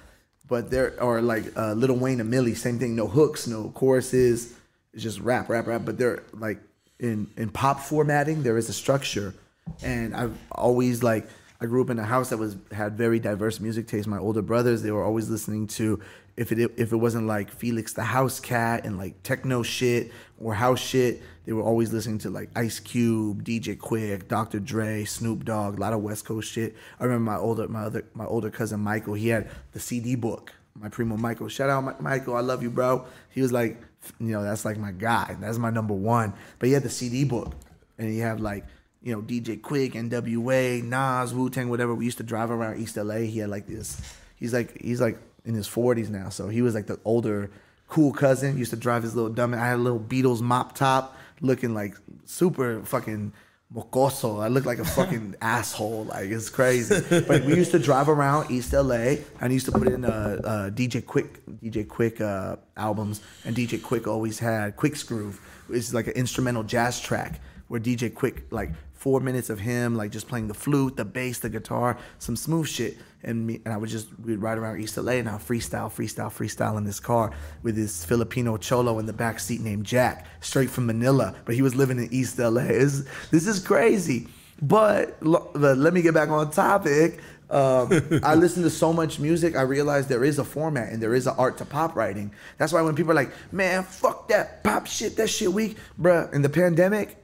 But 0.47 0.71
there, 0.71 0.95
are 1.03 1.21
like 1.21 1.45
uh, 1.59 1.75
Lil 1.75 1.95
Wayne 1.97 2.21
and 2.21 2.33
Milli, 2.33 2.57
same 2.57 2.79
thing, 2.79 2.97
no 2.97 3.07
hooks, 3.07 3.47
no 3.47 3.69
choruses, 3.75 4.55
it's 4.95 5.03
just 5.03 5.21
rap, 5.21 5.51
rap, 5.51 5.67
rap. 5.67 5.83
But 5.85 5.99
they're 5.99 6.23
like 6.33 6.59
in 6.99 7.29
in 7.37 7.51
pop 7.51 7.81
formatting, 7.81 8.43
there 8.45 8.57
is 8.57 8.69
a 8.69 8.73
structure, 8.73 9.35
and 9.83 10.15
I've 10.15 10.39
always 10.53 11.03
like 11.03 11.29
I 11.61 11.67
grew 11.67 11.83
up 11.83 11.91
in 11.91 11.99
a 11.99 12.05
house 12.05 12.31
that 12.31 12.37
was 12.37 12.57
had 12.71 12.97
very 12.97 13.19
diverse 13.19 13.59
music 13.59 13.89
taste. 13.89 14.07
My 14.07 14.19
older 14.19 14.43
brothers, 14.43 14.83
they 14.83 14.93
were 14.93 15.05
always 15.05 15.29
listening 15.29 15.67
to 15.69 16.01
if 16.37 16.53
it 16.53 16.73
if 16.77 16.93
it 16.93 16.97
wasn't 16.97 17.27
like 17.27 17.51
Felix 17.51 17.95
da 17.95 18.05
Housecat 18.05 18.85
and 18.85 18.97
like 18.97 19.21
techno 19.25 19.65
shit 19.65 20.13
or 20.39 20.55
house 20.55 20.79
shit, 20.79 21.21
they 21.47 21.53
were 21.53 21.63
always 21.63 21.93
listening 21.93 22.19
to 22.19 22.31
like 22.31 22.51
Ice 22.55 22.79
Cube, 22.79 23.43
DJ 23.43 23.77
Quik, 23.77 24.29
Dr. 24.29 24.61
Dre, 24.61 25.05
Snoop 25.05 25.45
Dogg, 25.45 25.79
a 25.79 25.81
lot 25.81 25.93
of 25.93 26.01
West 26.01 26.25
Coast 26.25 26.53
shit. 26.53 26.77
I 27.01 27.05
remember 27.05 27.33
my 27.33 27.37
older 27.39 27.67
my 27.67 27.83
other 27.83 28.05
my 28.15 28.25
older 28.25 28.51
cousin 28.51 28.79
Michael, 28.79 29.15
he 29.15 29.29
had 29.29 29.51
the 29.73 29.81
CD 29.81 30.15
book. 30.15 30.53
my 30.77 30.89
primo 30.89 31.17
Michael. 31.17 31.49
Shout 31.49 31.71
out 31.71 31.85
Mi- 31.85 32.01
Michael, 32.01 32.37
I 32.37 32.41
love 32.41 32.63
you, 32.63 32.71
bro. 32.71 33.05
He 33.31 33.43
was 33.43 33.51
like, 33.51 33.83
you 34.21 34.29
know, 34.29 34.45
that's 34.45 34.65
like 34.65 34.77
my 34.79 34.93
guy. 34.93 35.37
That's 35.41 35.59
my 35.59 35.71
number 35.71 35.95
one. 35.95 36.35
But 36.61 36.69
he 36.69 36.73
had 36.73 36.85
the 36.85 36.91
CD 36.91 37.25
book, 37.25 37.53
and 37.99 38.09
he 38.09 38.21
had 38.21 38.39
like, 38.41 38.65
you 39.09 39.15
know, 39.15 39.23
DJ 39.23 39.59
Quik, 39.59 39.97
N.W.A., 39.97 40.83
Nas, 40.83 41.33
Wu 41.33 41.49
Tang, 41.49 41.71
whatever. 41.71 41.95
We 41.95 42.05
used 42.05 42.19
to 42.19 42.25
drive 42.25 42.51
around 42.51 42.79
East 42.79 42.99
LA. 42.99 43.21
He 43.21 43.39
had 43.39 43.49
like 43.49 43.67
this. 43.67 44.01
He's 44.37 44.53
like 44.53 44.79
he's 44.83 45.01
like 45.01 45.19
in 45.47 45.55
his 45.55 45.67
forties 45.67 46.11
now, 46.11 46.29
so 46.29 46.49
he 46.49 46.61
was 46.61 46.75
like 46.75 46.87
the 46.87 47.01
older 47.07 47.51
cool 47.89 48.13
cousin. 48.13 48.59
Used 48.59 48.71
to 48.71 48.77
drive 48.77 49.03
his 49.03 49.17
little 49.17 49.31
dumb. 49.31 49.55
I 49.55 49.67
had 49.67 49.77
a 49.77 49.83
little 49.83 49.99
Beatles 49.99 50.43
mop 50.43 50.75
top, 50.75 51.17
looking 51.41 51.73
like 51.73 51.95
super 52.27 52.83
fucking 52.85 53.33
mocoso. 53.75 54.43
I 54.43 54.49
look 54.49 54.67
like 54.67 54.79
a 54.79 54.85
fucking 54.85 55.37
asshole. 55.41 56.05
Like 56.05 56.29
it's 56.29 56.51
crazy. 56.51 57.01
But 57.27 57.45
we 57.45 57.57
used 57.57 57.71
to 57.71 57.79
drive 57.79 58.11
around 58.11 58.51
East 58.51 58.75
LA 58.75 59.17
and 59.41 59.51
used 59.55 59.67
to 59.67 59.73
put 59.73 59.89
in 59.89 60.05
uh, 60.05 60.39
uh, 60.45 60.71
DJ 60.71 61.03
Quik 61.03 61.39
DJ 61.65 61.87
Quik 61.87 62.21
uh, 62.21 62.57
albums, 62.77 63.23
and 63.47 63.57
DJ 63.57 63.79
Quik 63.79 64.07
always 64.07 64.39
had 64.39 64.77
Quick 64.77 64.95
Groove, 65.07 65.41
which 65.67 65.79
is 65.79 65.95
like 65.95 66.09
an 66.09 66.13
instrumental 66.13 66.63
jazz 66.63 67.01
track 67.01 67.41
where 67.69 67.81
DJ 67.81 68.11
Quik 68.11 68.43
like 68.51 68.71
four 68.99 69.21
minutes 69.21 69.49
of 69.49 69.61
him 69.61 69.95
like 69.95 70.11
just 70.11 70.29
playing 70.29 70.49
the 70.49 70.55
flute, 70.55 70.97
the 70.97 71.05
bass, 71.05 71.39
the 71.39 71.49
guitar, 71.49 71.97
some 72.19 72.37
smooth 72.37 72.67
shit. 72.67 72.99
And 73.23 73.47
me 73.47 73.61
and 73.65 73.73
I 73.73 73.77
would 73.77 73.89
just 73.89 74.09
we'd 74.21 74.37
ride 74.37 74.59
around 74.59 74.81
East 74.81 74.97
LA 74.97 75.13
and 75.13 75.29
I 75.29 75.39
freestyle, 75.39 75.91
freestyle, 75.91 76.31
freestyle 76.31 76.77
in 76.77 76.85
this 76.85 77.01
car 77.01 77.33
with 77.63 77.75
this 77.77 78.05
Filipino 78.05 78.57
cholo 78.57 78.99
in 78.99 79.07
the 79.07 79.13
back 79.13 79.41
seat 79.41 79.61
named 79.61 79.87
Jack, 79.87 80.27
straight 80.41 80.71
from 80.71 80.87
Manila, 80.87 81.35
but 81.45 81.55
he 81.55 81.63
was 81.63 81.75
living 81.75 81.99
in 81.99 82.13
East 82.13 82.39
LA. 82.39 82.63
It's, 82.63 83.05
this 83.31 83.47
is 83.47 83.61
crazy. 83.61 84.29
But, 84.61 85.19
but 85.21 85.79
let 85.79 85.95
me 85.95 86.03
get 86.03 86.15
back 86.15 86.31
on 86.31 86.51
topic. 86.51 87.21
Um, 87.51 88.21
I 88.25 88.35
listen 88.35 88.63
to 88.65 88.71
so 88.71 88.93
much 88.93 89.21
music. 89.21 89.57
I 89.57 89.63
realized 89.63 90.09
there 90.09 90.25
is 90.25 90.39
a 90.39 90.45
format 90.45 90.93
and 90.93 91.03
there 91.03 91.15
is 91.15 91.27
an 91.27 91.35
art 91.39 91.59
to 91.59 91.65
pop 91.65 91.95
writing. 91.97 92.33
That's 92.59 92.73
why 92.73 92.83
when 92.83 92.95
people 92.95 93.13
are 93.13 93.15
like, 93.15 93.33
"Man, 93.53 93.85
fuck 93.85 94.29
that 94.29 94.65
pop 94.65 94.87
shit, 94.87 95.17
that 95.17 95.31
shit 95.31 95.53
weak," 95.53 95.77
bruh. 96.01 96.33
In 96.33 96.43
the 96.43 96.49
pandemic, 96.49 97.17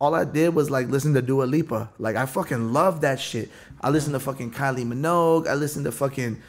all 0.00 0.14
I 0.14 0.24
did 0.24 0.54
was 0.54 0.70
like 0.70 0.88
listen 0.88 1.14
to 1.14 1.22
Dua 1.22 1.44
Lipa. 1.44 1.90
Like 1.98 2.16
I 2.16 2.26
fucking 2.26 2.72
love 2.72 3.02
that 3.02 3.20
shit. 3.20 3.50
I 3.80 3.90
listened 3.90 4.14
to 4.14 4.20
fucking 4.20 4.52
Kylie 4.52 4.86
Minogue. 4.86 5.46
I 5.46 5.54
listened 5.54 5.84
to 5.84 5.92
fucking, 5.92 6.40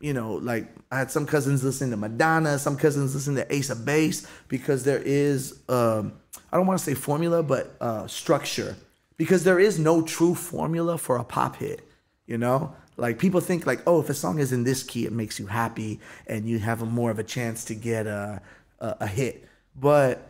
you 0.00 0.12
know, 0.12 0.34
like 0.34 0.68
I 0.90 0.98
had 0.98 1.10
some 1.10 1.26
cousins 1.26 1.64
listen 1.64 1.90
to 1.90 1.96
Madonna, 1.96 2.58
some 2.58 2.76
cousins 2.76 3.14
listen 3.14 3.34
to 3.34 3.52
Ace 3.52 3.70
of 3.70 3.84
Base 3.84 4.26
because 4.48 4.84
there 4.84 5.02
is, 5.04 5.58
um, 5.68 6.12
I 6.52 6.56
don't 6.56 6.66
want 6.66 6.78
to 6.78 6.84
say 6.84 6.94
formula, 6.94 7.42
but 7.42 7.76
uh, 7.80 8.06
structure. 8.06 8.76
Because 9.16 9.44
there 9.44 9.60
is 9.60 9.78
no 9.78 10.00
true 10.02 10.34
formula 10.34 10.96
for 10.96 11.16
a 11.16 11.24
pop 11.24 11.56
hit. 11.56 11.86
You 12.26 12.38
know, 12.38 12.74
like 12.96 13.18
people 13.18 13.40
think 13.40 13.66
like, 13.66 13.82
oh, 13.86 14.00
if 14.00 14.08
a 14.08 14.14
song 14.14 14.38
is 14.38 14.52
in 14.52 14.62
this 14.62 14.84
key, 14.84 15.04
it 15.04 15.12
makes 15.12 15.40
you 15.40 15.46
happy 15.46 15.98
and 16.28 16.48
you 16.48 16.60
have 16.60 16.80
a 16.80 16.86
more 16.86 17.10
of 17.10 17.18
a 17.18 17.24
chance 17.24 17.64
to 17.66 17.74
get 17.74 18.06
a 18.06 18.40
a, 18.78 18.96
a 19.00 19.06
hit. 19.06 19.48
But 19.74 20.29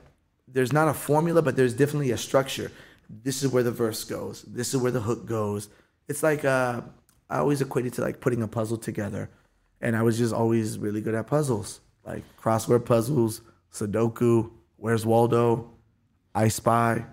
there's 0.53 0.73
not 0.73 0.89
a 0.89 0.95
formula, 0.95 1.43
but 1.43 1.57
there's 1.57 1.75
definitely 1.75 2.11
a 2.11 2.17
structure. 2.17 2.71
This 3.09 3.43
is 3.43 3.51
where 3.51 3.63
the 3.63 3.71
verse 3.73 4.05
goes. 4.05 4.43
This 4.43 4.75
is 4.75 4.81
where 4.81 4.93
the 4.93 5.01
hook 5.01 5.27
goes. 5.27 5.69
It's 6.09 6.23
like 6.23 6.45
uh, 6.45 6.83
I 7.29 7.39
always 7.39 7.61
equate 7.61 7.87
it 7.87 7.95
to 7.95 8.03
like 8.03 8.21
putting 8.21 8.43
a 8.43 8.49
puzzle 8.49 8.77
together, 8.77 9.31
and 9.81 9.97
I 9.97 10.03
was 10.03 10.19
just 10.19 10.33
always 10.35 10.79
really 10.79 11.01
good 11.01 11.15
at 11.15 11.27
puzzles, 11.27 11.81
like 12.05 12.25
crossword 12.41 12.85
puzzles, 12.85 13.41
Sudoku, 13.73 14.51
Where's 14.77 15.05
Waldo, 15.05 15.71
I 16.35 16.49
Spy. 16.49 17.05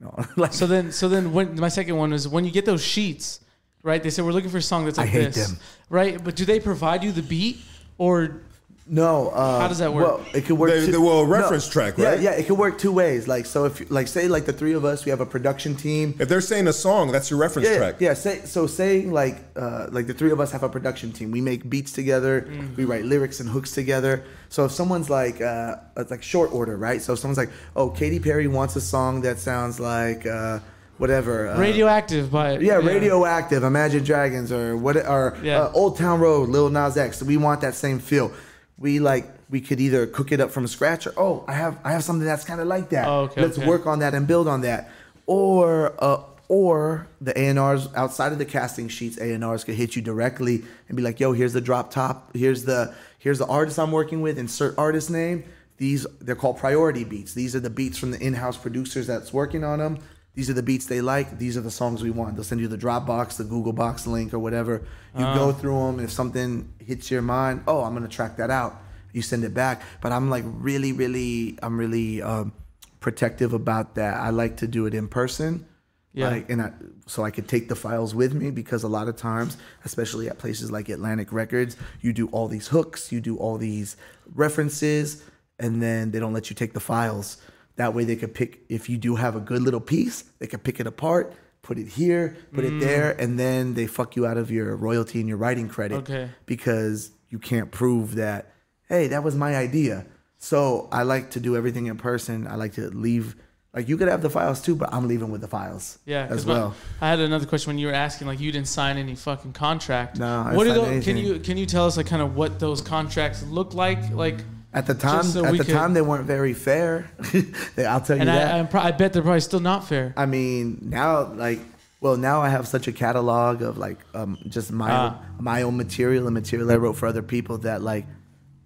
No, 0.00 0.14
like 0.36 0.52
So 0.52 0.66
then, 0.66 0.92
so 0.92 1.08
then, 1.08 1.32
when 1.32 1.58
my 1.58 1.68
second 1.68 1.96
one 1.96 2.12
is 2.12 2.28
when 2.28 2.44
you 2.44 2.50
get 2.50 2.66
those 2.66 2.82
sheets, 2.84 3.40
right? 3.82 4.02
They 4.02 4.10
say 4.10 4.22
we're 4.22 4.32
looking 4.32 4.50
for 4.50 4.58
a 4.58 4.62
song 4.62 4.84
that's 4.84 4.98
I 4.98 5.02
like 5.02 5.10
hate 5.10 5.32
this, 5.32 5.48
them. 5.48 5.58
right? 5.88 6.22
But 6.22 6.36
do 6.36 6.44
they 6.44 6.60
provide 6.60 7.02
you 7.02 7.12
the 7.12 7.22
beat, 7.22 7.58
or 7.98 8.42
No. 8.88 9.30
Uh, 9.30 9.60
How 9.60 9.66
does 9.68 9.78
that 9.78 9.92
work? 9.92 10.04
Well, 10.06 10.26
it 10.32 10.44
could 10.44 10.56
work. 10.58 10.70
They- 10.70 10.86
two- 10.86 10.92
they- 10.92 10.98
well, 10.98 11.20
a 11.20 11.24
reference 11.26 11.68
track, 11.68 11.98
right? 11.98 12.20
Yeah, 12.20 12.30
yeah. 12.30 12.38
It 12.38 12.46
could 12.46 12.56
work 12.56 12.78
two 12.78 12.92
ways. 12.92 13.26
Like, 13.26 13.44
so 13.44 13.64
if, 13.64 13.80
you- 13.80 13.86
like, 13.90 14.06
say, 14.06 14.28
like 14.28 14.46
the 14.46 14.52
three 14.52 14.74
of 14.74 14.84
us, 14.84 15.04
we 15.04 15.10
have 15.10 15.20
a 15.20 15.26
production 15.26 15.74
team. 15.74 16.14
If 16.20 16.28
they're 16.28 16.40
saying 16.40 16.68
a 16.68 16.72
song, 16.72 17.10
that's 17.10 17.28
your 17.28 17.40
reference 17.40 17.68
Yeah, 17.68 17.78
track. 17.78 17.96
yeah. 17.98 18.14
Say 18.14 18.42
so. 18.44 18.68
Say 18.68 19.02
like, 19.06 19.38
uh, 19.56 19.86
like 19.90 20.06
the 20.06 20.14
three 20.14 20.30
of 20.30 20.38
us 20.38 20.52
have 20.52 20.62
a 20.62 20.68
production 20.68 21.10
team. 21.10 21.32
We 21.32 21.40
make 21.40 21.68
beats 21.68 21.90
together. 21.92 22.46
Mm. 22.48 22.76
We 22.76 22.84
write 22.84 23.04
lyrics 23.04 23.40
and 23.40 23.48
hooks 23.48 23.72
together. 23.72 24.22
So 24.50 24.64
if 24.66 24.70
someone's 24.72 25.10
like, 25.10 25.40
uh, 25.40 25.76
it's 25.96 26.12
like 26.12 26.22
short 26.22 26.52
order, 26.52 26.76
right? 26.76 27.02
So 27.02 27.14
if 27.14 27.18
someone's 27.18 27.38
like, 27.38 27.50
oh, 27.74 27.90
Katy 27.90 28.20
Perry 28.20 28.46
wants 28.46 28.76
a 28.76 28.80
song 28.80 29.22
that 29.22 29.40
sounds 29.40 29.80
like 29.80 30.24
uh, 30.26 30.60
whatever. 30.98 31.48
Uh, 31.50 31.58
radioactive? 31.58 32.30
By 32.30 32.58
yeah, 32.58 32.76
radioactive, 32.76 33.64
Imagine 33.64 34.04
Dragons, 34.04 34.52
or 34.52 34.76
what, 34.76 34.96
or 34.96 35.36
Yeah. 35.42 35.62
uh, 35.62 35.72
Old 35.74 35.98
Town 35.98 36.20
Road, 36.20 36.48
Lil 36.50 36.70
Nas 36.70 36.96
X. 36.96 37.20
We 37.22 37.36
want 37.36 37.60
that 37.62 37.74
same 37.74 37.98
feel. 37.98 38.30
We 38.78 39.00
like 39.00 39.26
we 39.48 39.60
could 39.60 39.80
either 39.80 40.06
cook 40.06 40.32
it 40.32 40.40
up 40.40 40.50
from 40.50 40.66
scratch, 40.66 41.06
or 41.06 41.14
oh, 41.16 41.44
I 41.48 41.54
have 41.54 41.78
I 41.84 41.92
have 41.92 42.04
something 42.04 42.26
that's 42.26 42.44
kind 42.44 42.60
of 42.60 42.66
like 42.66 42.90
that. 42.90 43.08
Oh, 43.08 43.20
okay, 43.22 43.40
Let's 43.40 43.58
okay. 43.58 43.66
work 43.66 43.86
on 43.86 44.00
that 44.00 44.14
and 44.14 44.26
build 44.26 44.48
on 44.48 44.60
that. 44.62 44.90
Or 45.26 45.94
uh, 45.98 46.22
or 46.48 47.08
the 47.20 47.32
ANRs 47.32 47.92
outside 47.94 48.32
of 48.32 48.38
the 48.38 48.44
casting 48.44 48.88
sheets, 48.88 49.16
ANRs 49.16 49.64
could 49.64 49.74
hit 49.74 49.96
you 49.96 50.02
directly 50.02 50.62
and 50.88 50.96
be 50.96 51.02
like, 51.02 51.18
yo, 51.18 51.32
here's 51.32 51.52
the 51.52 51.60
drop 51.60 51.90
top, 51.90 52.36
here's 52.36 52.64
the 52.64 52.94
here's 53.18 53.38
the 53.38 53.46
artist 53.46 53.78
I'm 53.78 53.92
working 53.92 54.20
with, 54.20 54.38
insert 54.38 54.76
artist 54.78 55.10
name. 55.10 55.44
These 55.78 56.06
they're 56.20 56.36
called 56.36 56.58
priority 56.58 57.04
beats. 57.04 57.34
These 57.34 57.56
are 57.56 57.60
the 57.60 57.70
beats 57.70 57.98
from 57.98 58.10
the 58.10 58.20
in-house 58.20 58.56
producers 58.56 59.06
that's 59.06 59.32
working 59.32 59.64
on 59.64 59.78
them. 59.78 59.98
These 60.36 60.50
are 60.50 60.52
the 60.52 60.62
beats 60.62 60.84
they 60.84 61.00
like. 61.00 61.38
These 61.38 61.56
are 61.56 61.62
the 61.62 61.70
songs 61.70 62.02
we 62.02 62.10
want. 62.10 62.36
They'll 62.36 62.44
send 62.44 62.60
you 62.60 62.68
the 62.68 62.76
Dropbox, 62.76 63.38
the 63.38 63.44
Google 63.44 63.72
Box 63.72 64.06
link, 64.06 64.34
or 64.34 64.38
whatever. 64.38 64.82
You 65.16 65.24
go 65.24 65.50
through 65.50 65.78
them. 65.86 65.98
If 65.98 66.12
something 66.12 66.72
hits 66.78 67.10
your 67.10 67.22
mind, 67.22 67.64
oh, 67.66 67.82
I'm 67.82 67.94
gonna 67.94 68.06
track 68.06 68.36
that 68.36 68.50
out. 68.50 68.76
You 69.14 69.22
send 69.22 69.44
it 69.44 69.54
back. 69.54 69.80
But 70.02 70.12
I'm 70.12 70.28
like 70.28 70.44
really, 70.46 70.92
really, 70.92 71.58
I'm 71.62 71.78
really 71.78 72.20
um, 72.20 72.52
protective 73.00 73.54
about 73.54 73.94
that. 73.94 74.18
I 74.18 74.28
like 74.28 74.58
to 74.58 74.66
do 74.66 74.84
it 74.84 74.92
in 74.92 75.08
person. 75.08 75.66
Yeah. 76.12 76.28
Like, 76.28 76.50
and 76.50 76.60
I, 76.60 76.72
so 77.06 77.24
I 77.24 77.30
could 77.30 77.48
take 77.48 77.68
the 77.68 77.76
files 77.76 78.14
with 78.14 78.34
me 78.34 78.50
because 78.50 78.82
a 78.82 78.88
lot 78.88 79.08
of 79.08 79.16
times, 79.16 79.56
especially 79.86 80.28
at 80.28 80.38
places 80.38 80.70
like 80.70 80.90
Atlantic 80.90 81.32
Records, 81.32 81.78
you 82.02 82.12
do 82.12 82.28
all 82.28 82.46
these 82.46 82.68
hooks, 82.68 83.10
you 83.10 83.22
do 83.22 83.38
all 83.38 83.56
these 83.56 83.96
references, 84.34 85.22
and 85.58 85.82
then 85.82 86.10
they 86.10 86.18
don't 86.18 86.34
let 86.34 86.50
you 86.50 86.56
take 86.56 86.74
the 86.74 86.80
files. 86.80 87.38
That 87.76 87.94
way, 87.94 88.04
they 88.04 88.16
could 88.16 88.34
pick. 88.34 88.60
If 88.68 88.88
you 88.88 88.96
do 88.96 89.16
have 89.16 89.36
a 89.36 89.40
good 89.40 89.62
little 89.62 89.80
piece, 89.80 90.22
they 90.38 90.46
could 90.46 90.64
pick 90.64 90.80
it 90.80 90.86
apart, 90.86 91.34
put 91.62 91.78
it 91.78 91.88
here, 91.88 92.36
put 92.52 92.64
it 92.64 92.80
there, 92.80 93.12
mm. 93.14 93.22
and 93.22 93.38
then 93.38 93.74
they 93.74 93.86
fuck 93.86 94.16
you 94.16 94.26
out 94.26 94.36
of 94.36 94.50
your 94.50 94.76
royalty 94.76 95.20
and 95.20 95.28
your 95.28 95.36
writing 95.38 95.68
credit 95.68 95.96
Okay. 95.96 96.30
because 96.46 97.10
you 97.28 97.38
can't 97.38 97.70
prove 97.70 98.14
that. 98.14 98.52
Hey, 98.88 99.08
that 99.08 99.22
was 99.24 99.34
my 99.34 99.56
idea. 99.56 100.06
So 100.38 100.88
I 100.92 101.02
like 101.02 101.32
to 101.32 101.40
do 101.40 101.56
everything 101.56 101.86
in 101.86 101.96
person. 101.96 102.46
I 102.46 102.54
like 102.54 102.74
to 102.74 102.88
leave. 102.90 103.36
Like 103.74 103.88
you 103.88 103.98
could 103.98 104.08
have 104.08 104.22
the 104.22 104.30
files 104.30 104.62
too, 104.62 104.74
but 104.74 104.92
I'm 104.94 105.06
leaving 105.06 105.30
with 105.30 105.42
the 105.42 105.48
files. 105.48 105.98
Yeah, 106.06 106.28
as 106.30 106.46
my- 106.46 106.52
well. 106.54 106.74
I 107.00 107.10
had 107.10 107.20
another 107.20 107.46
question 107.46 107.70
when 107.70 107.78
you 107.78 107.88
were 107.88 107.92
asking, 107.92 108.26
like 108.26 108.40
you 108.40 108.50
didn't 108.52 108.68
sign 108.68 108.96
any 108.96 109.14
fucking 109.16 109.52
contract. 109.52 110.18
No, 110.18 110.44
I 110.46 110.54
what 110.54 110.64
do 110.64 110.70
signed 110.70 110.96
those, 110.98 111.04
can 111.04 111.16
you 111.16 111.40
can 111.40 111.58
you 111.58 111.66
tell 111.66 111.86
us 111.86 111.96
like 111.96 112.06
kind 112.06 112.22
of 112.22 112.36
what 112.36 112.58
those 112.58 112.80
contracts 112.80 113.42
look 113.42 113.74
like? 113.74 114.10
Like, 114.12 114.36
At 114.76 114.86
the 114.86 114.94
time, 114.94 115.22
so 115.24 115.42
at 115.46 115.52
the 115.56 115.64
could- 115.64 115.72
time 115.72 115.94
they 115.94 116.02
weren't 116.02 116.26
very 116.26 116.52
fair. 116.52 117.10
I'll 117.78 118.00
tell 118.02 118.16
you 118.16 118.20
and 118.20 118.28
that. 118.28 118.54
I, 118.54 118.62
pro- 118.64 118.82
I 118.82 118.90
bet 118.90 119.14
they're 119.14 119.22
probably 119.22 119.40
still 119.40 119.60
not 119.60 119.88
fair. 119.88 120.12
I 120.18 120.26
mean, 120.26 120.78
now 120.82 121.32
like, 121.32 121.60
well, 122.02 122.18
now 122.18 122.42
I 122.42 122.50
have 122.50 122.68
such 122.68 122.86
a 122.86 122.92
catalog 122.92 123.62
of 123.62 123.78
like 123.78 123.98
um, 124.14 124.36
just 124.48 124.70
my 124.70 125.06
own, 125.06 125.18
my 125.40 125.62
own 125.62 125.78
material 125.78 126.26
and 126.26 126.34
material 126.34 126.70
I 126.70 126.76
wrote 126.76 126.96
for 126.96 127.06
other 127.06 127.22
people 127.22 127.56
that 127.58 127.80
like 127.80 128.04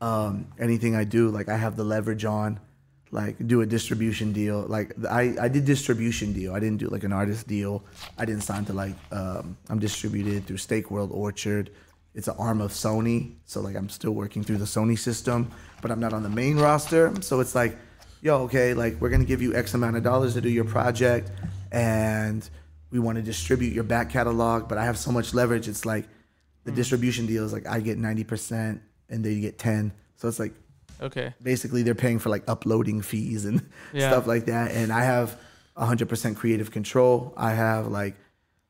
um, 0.01 0.49
anything 0.59 0.97
I 0.97 1.05
do, 1.05 1.29
like 1.31 1.49
I 1.49 1.57
have 1.57 1.77
the 1.77 1.85
leverage 1.85 2.25
on, 2.25 2.59
like 3.13 3.37
do 3.47 3.61
a 3.61 3.67
distribution 3.67 4.33
deal. 4.33 4.63
Like 4.63 4.93
I, 5.09 5.37
I 5.41 5.47
did 5.47 5.65
distribution 5.65 6.33
deal. 6.33 6.55
I 6.55 6.59
didn't 6.59 6.79
do 6.79 6.89
like 6.89 7.05
an 7.05 7.13
artist 7.13 7.47
deal. 7.47 7.85
I 8.19 8.25
didn't 8.25 8.43
sign 8.43 8.65
to 8.65 8.73
like 8.73 8.95
um, 9.13 9.57
I'm 9.69 9.79
distributed 9.79 10.47
through 10.47 10.57
Steak 10.59 10.91
World 10.91 11.11
Orchard. 11.13 11.71
It's 12.15 12.29
an 12.29 12.35
arm 12.39 12.61
of 12.61 12.73
Sony, 12.73 13.37
so 13.45 13.61
like 13.61 13.77
I'm 13.77 13.89
still 13.89 14.13
working 14.13 14.43
through 14.43 14.59
the 14.59 14.65
Sony 14.65 14.99
system, 14.99 15.51
but 15.81 15.91
I'm 15.91 16.01
not 16.01 16.13
on 16.13 16.23
the 16.23 16.29
main 16.29 16.57
roster. 16.57 17.13
So 17.23 17.41
it's 17.41 17.55
like, 17.55 17.77
yo, 18.21 18.43
okay, 18.43 18.75
like 18.75 19.01
we're 19.01 19.11
gonna 19.11 19.25
give 19.25 19.41
you 19.43 19.55
X 19.55 19.75
amount 19.75 19.97
of 19.97 20.03
dollars 20.03 20.35
to 20.35 20.41
do 20.41 20.49
your 20.49 20.65
project, 20.65 21.31
and 21.71 22.49
we 22.91 22.99
want 22.99 23.17
to 23.17 23.23
distribute 23.23 23.73
your 23.73 23.85
back 23.85 24.11
catalog, 24.11 24.69
but 24.69 24.77
I 24.79 24.85
have 24.85 24.99
so 24.99 25.13
much 25.13 25.33
leverage. 25.35 25.69
It's 25.69 25.87
like 25.87 26.09
the 26.65 26.71
hmm. 26.73 26.77
distribution 26.77 27.27
deal 27.27 27.45
is 27.45 27.53
like 27.53 27.67
I 27.67 27.81
get 27.81 27.99
ninety 27.99 28.25
percent 28.25 28.83
and 29.09 29.25
they 29.25 29.39
get 29.41 29.59
ten. 29.59 29.93
So 30.17 30.29
it's 30.29 30.39
like 30.39 30.53
Okay. 31.01 31.33
basically 31.43 31.83
they're 31.83 31.95
paying 31.95 32.19
for 32.19 32.29
like 32.29 32.45
uploading 32.49 33.01
fees 33.01 33.45
and 33.47 33.67
Yeah. 33.93 34.11
stuff 34.11 34.27
like 34.27 34.47
that. 34.47 34.73
And 34.73 34.93
I 34.93 35.05
have 35.05 35.39
hundred 35.77 36.09
percent 36.09 36.37
creative 36.37 36.71
control. 36.71 37.33
I 37.37 37.53
have 37.53 37.87
like, 37.87 38.17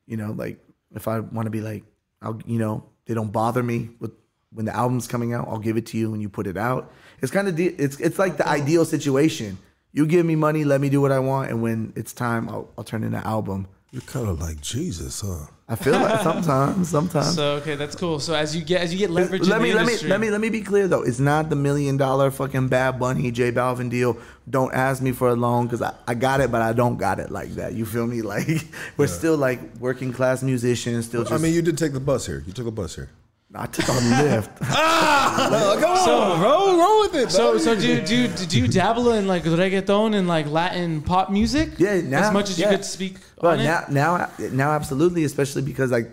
you 0.07 0.17
know, 0.17 0.33
like 0.33 0.59
if 0.95 1.09
I 1.09 1.21
want 1.21 1.47
to 1.47 1.51
be 1.51 1.61
like, 1.61 1.83
I'll, 2.23 2.39
you 2.47 2.59
know, 2.59 2.85
they 3.11 3.15
don't 3.15 3.33
bother 3.33 3.61
me 3.61 3.91
with 3.99 4.13
when 4.53 4.67
the 4.67 4.75
album's 4.75 5.09
coming 5.09 5.35
out. 5.35 5.49
I'll 5.49 5.59
give 5.59 5.77
it 5.77 5.85
to 5.87 5.99
you 5.99 6.13
when 6.13 6.21
you 6.21 6.29
put 6.29 6.47
it 6.47 6.57
out. 6.57 6.93
It's 7.21 7.33
kind 7.33 7.49
of 7.49 7.57
de- 7.57 7.75
it's 7.75 7.99
it's 7.99 8.21
like 8.21 8.37
the 8.37 8.47
ideal 8.47 8.85
situation. 8.85 9.59
You 9.91 10.07
give 10.07 10.25
me 10.25 10.37
money, 10.37 10.63
let 10.63 10.81
me 10.81 10.89
do 10.89 11.01
what 11.01 11.11
I 11.11 11.19
want, 11.19 11.51
and 11.51 11.61
when 11.61 11.93
it's 11.97 12.13
time, 12.13 12.49
I'll, 12.49 12.71
I'll 12.79 12.85
turn 12.85 13.03
in 13.03 13.13
an 13.13 13.25
album. 13.25 13.67
You're 13.91 14.03
kind 14.03 14.29
of 14.29 14.41
like 14.41 14.61
Jesus, 14.61 15.23
huh? 15.23 15.47
I 15.71 15.77
feel 15.77 15.93
like 15.93 16.21
sometimes, 16.21 16.89
sometimes. 16.89 17.37
So 17.37 17.53
okay, 17.59 17.77
that's 17.77 17.95
cool. 17.95 18.19
So 18.19 18.35
as 18.35 18.57
you 18.57 18.65
get 18.65 18.81
as 18.81 18.93
you 18.93 18.99
get 18.99 19.09
leverage 19.09 19.47
let 19.47 19.59
in 19.59 19.63
me 19.63 19.71
the 19.71 19.77
let 19.77 19.87
me 19.87 19.93
industry, 19.93 20.11
let 20.11 20.21
me 20.21 20.31
let 20.31 20.41
me 20.41 20.49
be 20.51 20.63
clear 20.63 20.89
though. 20.89 21.03
It's 21.03 21.21
not 21.21 21.49
the 21.49 21.55
million 21.55 21.97
dollar 21.97 22.33
fucking 22.33 22.67
Bad 22.67 22.99
Bunny 22.99 23.31
J 23.31 23.53
Balvin 23.53 23.89
deal. 23.89 24.19
Don't 24.49 24.75
ask 24.75 25.01
me 25.01 25.13
for 25.13 25.29
a 25.29 25.37
loan 25.37 25.67
because 25.67 25.81
I, 25.81 25.95
I 26.09 26.15
got 26.15 26.41
it, 26.41 26.51
but 26.51 26.61
I 26.61 26.73
don't 26.73 26.97
got 26.97 27.21
it 27.21 27.31
like 27.31 27.51
that. 27.51 27.75
You 27.75 27.87
feel 27.87 28.07
me? 28.07 28.21
Like 28.31 28.49
we're 28.97 29.07
still 29.09 29.37
like 29.37 29.61
working 29.79 30.13
class 30.13 30.43
musicians. 30.43 31.07
Still 31.07 31.23
just. 31.23 31.33
I 31.33 31.39
mean, 31.39 31.55
you 31.55 31.63
did 31.63 31.79
take 31.79 31.93
the 31.93 32.01
bus 32.01 32.27
here. 32.27 32.45
You 32.47 32.53
took 32.53 32.67
a 32.67 32.71
bus 32.71 32.95
here. 32.97 33.09
I 33.55 33.67
took 33.67 33.89
a 33.89 33.93
lift. 33.93 34.51
Ah! 34.63 36.03
So- 36.05 36.41
roll, 36.41 36.79
roll 36.79 37.01
with 37.01 37.15
it. 37.15 37.31
So, 37.31 37.59
so 37.59 37.75
do 37.75 37.87
you, 37.87 38.01
do 38.01 38.17
you, 38.17 38.29
did 38.29 38.53
you 38.55 38.69
dabble 38.69 39.13
in 39.13 39.27
like 39.27 39.43
reggaeton 39.43 40.15
and 40.15 40.29
like 40.29 40.47
Latin 40.47 41.03
pop 41.03 41.31
music? 41.31 41.71
Yeah, 41.79 42.01
now- 42.01 42.29
as 42.29 42.33
much 42.33 42.51
as 42.51 42.59
yeah. 42.59 42.71
you 42.71 42.77
could 42.77 42.85
speak 42.85 43.17
But 43.41 43.59
on 43.59 43.65
now, 43.65 43.83
it. 43.83 43.91
now, 43.91 44.31
now, 44.53 44.71
absolutely, 44.73 45.25
especially 45.25 45.63
because 45.63 45.91
like 45.91 46.11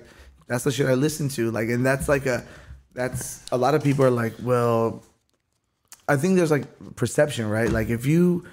that's 0.47 0.63
the 0.63 0.71
shit 0.71 0.87
I 0.87 0.95
listen 0.95 1.29
to. 1.29 1.51
Like, 1.51 1.69
and 1.69 1.85
that's 1.85 2.09
like 2.09 2.25
a, 2.25 2.43
that's 2.93 3.43
a 3.51 3.57
lot 3.57 3.75
of 3.75 3.83
people 3.83 4.03
are 4.05 4.11
like, 4.11 4.33
well, 4.41 5.03
I 6.07 6.15
think 6.17 6.37
there's 6.37 6.51
like 6.51 6.95
perception, 6.95 7.49
right? 7.49 7.69
Like 7.69 7.89
if 7.89 8.05
you 8.05 8.45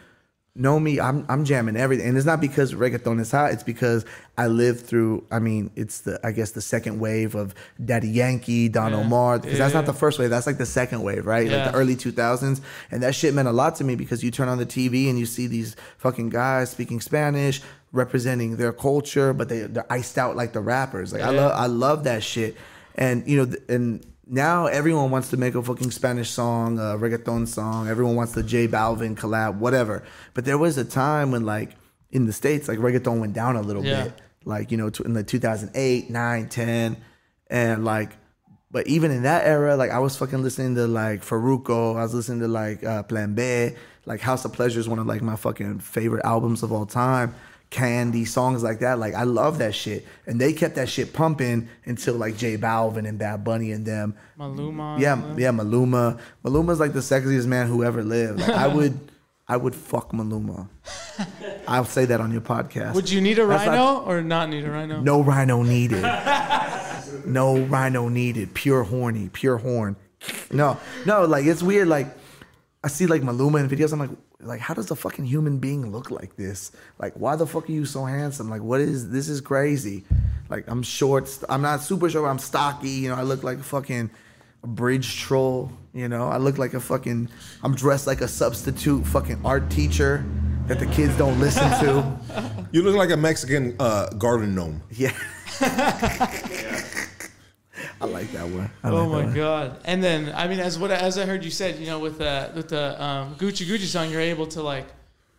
know 0.56 0.78
me, 0.78 1.01
I'm 1.01 1.26
I'm 1.28 1.44
jamming 1.44 1.76
everything, 1.76 2.06
and 2.09 2.16
it's 2.16 2.26
not 2.26 2.40
because 2.40 2.74
reggaeton 2.74 3.20
is 3.20 3.31
hot. 3.31 3.52
It's 3.52 3.62
because 3.64 4.05
I 4.39 4.47
lived 4.47 4.86
through. 4.86 5.26
I 5.31 5.39
mean, 5.40 5.70
it's 5.74 6.02
the 6.02 6.20
I 6.24 6.32
guess 6.32 6.52
the 6.52 6.60
second 6.60 7.01
wave 7.01 7.35
of 7.35 7.55
Daddy 7.85 8.09
Yankee, 8.09 8.68
Don 8.68 8.93
Yeah. 8.93 8.98
Omar. 8.98 9.39
Because 9.40 9.59
that's 9.59 9.74
not 9.74 9.86
the 9.86 9.93
first 9.93 10.18
wave. 10.18 10.31
That's 10.31 10.47
like 10.47 10.59
the 10.59 10.66
second 10.66 11.02
wave, 11.02 11.26
right? 11.26 11.48
Yeah. 11.48 11.64
Like 11.64 11.72
the 11.72 11.78
early 11.78 11.97
2000s, 11.97 12.60
and 12.90 13.02
that 13.02 13.14
shit 13.14 13.35
meant 13.35 13.48
a 13.48 13.52
lot 13.52 13.74
to 13.76 13.85
me 13.85 13.97
because 13.97 14.22
you 14.22 14.31
turn 14.31 14.48
on 14.48 14.59
the 14.59 14.66
TV 14.66 15.09
and 15.09 15.18
you 15.18 15.26
see 15.26 15.47
these 15.47 15.74
fucking 15.98 16.28
guys 16.28 16.70
speaking 16.70 17.01
Spanish, 17.01 17.60
representing 17.93 18.56
their 18.56 18.72
culture, 18.72 19.32
but 19.32 19.48
they 19.48 19.60
they're 19.62 19.90
iced 19.93 20.18
out 20.18 20.36
like 20.36 20.52
the 20.52 20.60
rappers. 20.60 21.12
Like 21.12 21.22
I 21.22 21.31
love 21.31 21.52
I 21.52 21.66
love 21.66 22.05
that 22.05 22.22
shit, 22.22 22.56
and 22.94 23.26
you 23.28 23.44
know, 23.44 23.52
and 23.68 24.06
now 24.26 24.66
everyone 24.66 25.10
wants 25.10 25.30
to 25.30 25.36
make 25.36 25.55
a 25.55 25.62
fucking 25.62 25.90
Spanish 25.90 26.30
song, 26.30 26.78
a 26.78 26.96
reggaeton 26.98 27.46
song. 27.46 27.88
Everyone 27.88 28.16
wants 28.16 28.32
the 28.32 28.42
J 28.42 28.68
Balvin 28.68 29.16
collab, 29.16 29.56
whatever. 29.59 30.02
But 30.34 30.44
there 30.44 30.59
was 30.59 30.78
a 30.78 30.84
time 30.84 31.30
when 31.30 31.44
like 31.44 31.70
in 32.10 32.26
the 32.26 32.32
states, 32.32 32.68
like 32.68 32.78
reggaeton 32.78 33.20
went 33.20 33.32
down 33.34 33.56
a 33.56 33.62
little 33.62 33.84
Yeah. 33.84 34.05
bit, 34.05 34.20
like 34.44 34.70
you 34.70 34.76
know, 34.76 34.90
in 35.05 35.14
the 35.14 35.22
2008, 35.24 36.10
9, 36.10 36.48
10, 36.48 36.96
and 37.48 37.84
like. 37.84 38.12
But 38.70 38.88
even 38.88 39.12
in 39.12 39.22
that 39.22 39.46
era, 39.46 39.76
like 39.76 39.92
I 39.92 40.01
was 40.01 40.16
fucking 40.16 40.42
listening 40.42 40.74
to 40.74 40.88
like 40.88 41.22
Farruko, 41.24 41.96
I 41.96 42.02
was 42.02 42.12
listening 42.12 42.40
to 42.40 42.48
like 42.48 42.82
uh, 42.82 43.05
Plan 43.05 43.34
B, 43.34 43.70
like 44.05 44.20
House 44.20 44.44
of 44.44 44.52
Pleasure 44.52 44.80
is 44.80 44.88
one 44.88 44.98
of 44.98 45.06
like 45.06 45.22
my 45.22 45.36
fucking 45.36 45.78
favorite 45.78 46.24
albums 46.24 46.64
of 46.64 46.72
all 46.72 46.84
time. 46.84 47.34
Candy 47.74 48.24
songs 48.24 48.62
like 48.62 48.78
that, 48.78 49.01
like 49.01 49.14
I 49.14 49.24
love 49.24 49.59
that 49.59 49.74
shit, 49.74 50.06
and 50.28 50.40
they 50.40 50.52
kept 50.52 50.76
that 50.76 50.88
shit 50.88 51.12
pumping 51.12 51.68
until 51.84 52.14
like 52.14 52.36
J 52.36 52.56
Balvin 52.56 53.05
and 53.09 53.18
Bad 53.18 53.42
Bunny 53.42 53.72
and 53.72 53.84
them. 53.84 54.14
Maluma. 54.38 55.01
Yeah, 55.01 55.16
yeah, 55.36 55.51
Maluma. 55.51 56.20
Maluma's 56.44 56.78
like 56.78 56.92
the 56.92 57.01
sexiest 57.01 57.46
man 57.46 57.66
who 57.66 57.82
ever 57.82 58.05
lived. 58.05 58.38
Like, 58.38 58.51
I 58.51 58.68
would, 58.68 58.96
I 59.48 59.56
would 59.56 59.74
fuck 59.74 60.12
Maluma. 60.12 60.68
I'll 61.66 61.84
say 61.84 62.05
that 62.05 62.20
on 62.20 62.30
your 62.30 62.42
podcast. 62.42 62.94
Would 62.94 63.10
you 63.10 63.20
need 63.20 63.40
a 63.40 63.46
That's 63.46 63.66
not- 63.66 63.72
rhino 63.72 64.05
or 64.09 64.22
not 64.22 64.51
need 64.51 64.64
a 64.64 64.70
rhino? 64.70 65.01
no 65.01 65.20
rhino 65.20 65.64
needed. 65.64 66.02
no 67.26 67.59
rhino 67.59 68.09
needed. 68.09 68.55
Pure 68.55 68.84
horny. 68.84 69.30
Pure 69.32 69.56
horn. 69.59 69.96
No, 70.52 70.78
no. 71.06 71.24
Like 71.24 71.44
it's 71.44 71.60
weird. 71.62 71.88
Like 71.88 72.06
I 72.84 72.88
see 72.88 73.06
like 73.06 73.22
Maluma 73.22 73.59
in 73.59 73.68
videos. 73.68 73.92
I'm 73.92 73.98
like, 73.98 74.10
like 74.44 74.60
how 74.60 74.74
does 74.74 74.90
a 74.90 74.96
fucking 74.96 75.24
human 75.24 75.58
being 75.58 75.90
look 75.90 76.10
like 76.10 76.36
this? 76.36 76.72
Like 76.98 77.14
why 77.14 77.36
the 77.36 77.46
fuck 77.46 77.68
are 77.68 77.72
you 77.72 77.84
so 77.84 78.04
handsome? 78.04 78.50
Like 78.50 78.62
what 78.62 78.80
is 78.80 79.10
this? 79.10 79.28
Is 79.28 79.40
crazy. 79.40 80.04
Like 80.48 80.64
I'm 80.68 80.82
short. 80.82 81.38
I'm 81.48 81.62
not 81.62 81.80
super 81.80 82.08
short. 82.10 82.28
I'm 82.30 82.38
stocky. 82.38 82.90
You 82.90 83.08
know. 83.10 83.16
I 83.16 83.22
look 83.22 83.42
like 83.42 83.58
a 83.58 83.62
fucking 83.62 84.10
bridge 84.62 85.20
troll. 85.20 85.70
You 85.92 86.08
know. 86.08 86.28
I 86.28 86.38
look 86.38 86.58
like 86.58 86.74
a 86.74 86.80
fucking. 86.80 87.28
I'm 87.62 87.74
dressed 87.74 88.06
like 88.06 88.20
a 88.20 88.28
substitute 88.28 89.06
fucking 89.06 89.40
art 89.44 89.70
teacher 89.70 90.24
that 90.66 90.78
the 90.78 90.86
kids 90.86 91.16
don't 91.16 91.38
listen 91.40 91.68
to. 91.80 92.20
You 92.74 92.82
look 92.82 92.96
like 92.96 93.10
a 93.10 93.16
Mexican 93.16 93.76
uh, 93.78 94.08
garden 94.14 94.56
gnome. 94.56 94.82
Yeah. 94.90 95.12
I 98.00 98.06
like 98.06 98.30
that 98.32 98.46
one. 98.48 98.70
I 98.82 98.90
Oh 98.90 99.06
like 99.06 99.08
my 99.08 99.24
one. 99.26 99.34
god! 99.34 99.78
And 99.84 100.02
then 100.02 100.32
I 100.34 100.48
mean, 100.48 100.60
as 100.60 100.78
what 100.78 100.90
as 100.90 101.16
I 101.18 101.24
heard 101.26 101.44
you 101.44 101.50
said, 101.50 101.78
you 101.78 101.86
know, 101.86 101.98
with 101.98 102.18
the 102.18 102.50
with 102.54 102.68
the 102.68 103.02
um, 103.02 103.34
Gucci 103.36 103.66
Gucci 103.66 103.86
song, 103.86 104.10
you're 104.10 104.20
able 104.20 104.46
to 104.48 104.62
like, 104.62 104.86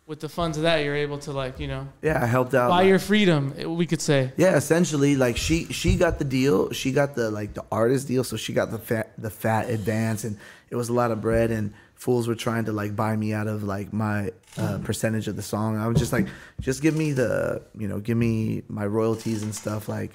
with 0.06 0.20
the 0.20 0.28
funds 0.28 0.56
of 0.56 0.62
that, 0.64 0.78
you're 0.84 0.94
able 0.96 1.18
to 1.18 1.32
like, 1.32 1.58
you 1.60 1.66
know, 1.68 1.86
Yeah, 2.02 2.22
I 2.22 2.26
helped 2.26 2.54
out. 2.54 2.68
buy 2.70 2.82
your 2.82 2.98
freedom. 2.98 3.52
We 3.76 3.86
could 3.86 4.00
say. 4.00 4.32
yeah, 4.36 4.56
essentially, 4.56 5.16
like 5.16 5.36
she 5.36 5.66
she 5.66 5.96
got 5.96 6.18
the 6.18 6.24
deal. 6.24 6.70
She 6.72 6.92
got 6.92 7.14
the 7.14 7.30
like 7.30 7.54
the 7.54 7.64
artist 7.70 8.08
deal, 8.08 8.24
so 8.24 8.36
she 8.36 8.52
got 8.52 8.70
the 8.70 8.78
fat 8.78 9.12
the 9.18 9.30
fat 9.30 9.68
advance, 9.70 10.24
and 10.24 10.36
it 10.70 10.76
was 10.76 10.88
a 10.88 10.92
lot 10.92 11.10
of 11.10 11.20
bread. 11.20 11.50
And 11.50 11.72
fools 11.94 12.28
were 12.28 12.34
trying 12.34 12.64
to 12.66 12.72
like 12.72 12.94
buy 12.96 13.16
me 13.16 13.32
out 13.32 13.46
of 13.48 13.62
like 13.64 13.92
my 13.92 14.30
uh, 14.58 14.78
percentage 14.84 15.28
of 15.28 15.36
the 15.36 15.42
song. 15.42 15.76
I 15.76 15.86
was 15.88 15.98
just 15.98 16.12
like, 16.12 16.26
just 16.60 16.82
give 16.82 16.96
me 16.96 17.12
the 17.12 17.62
you 17.76 17.88
know, 17.88 18.00
give 18.00 18.16
me 18.16 18.62
my 18.68 18.86
royalties 18.86 19.42
and 19.42 19.54
stuff. 19.54 19.88
Like, 19.88 20.10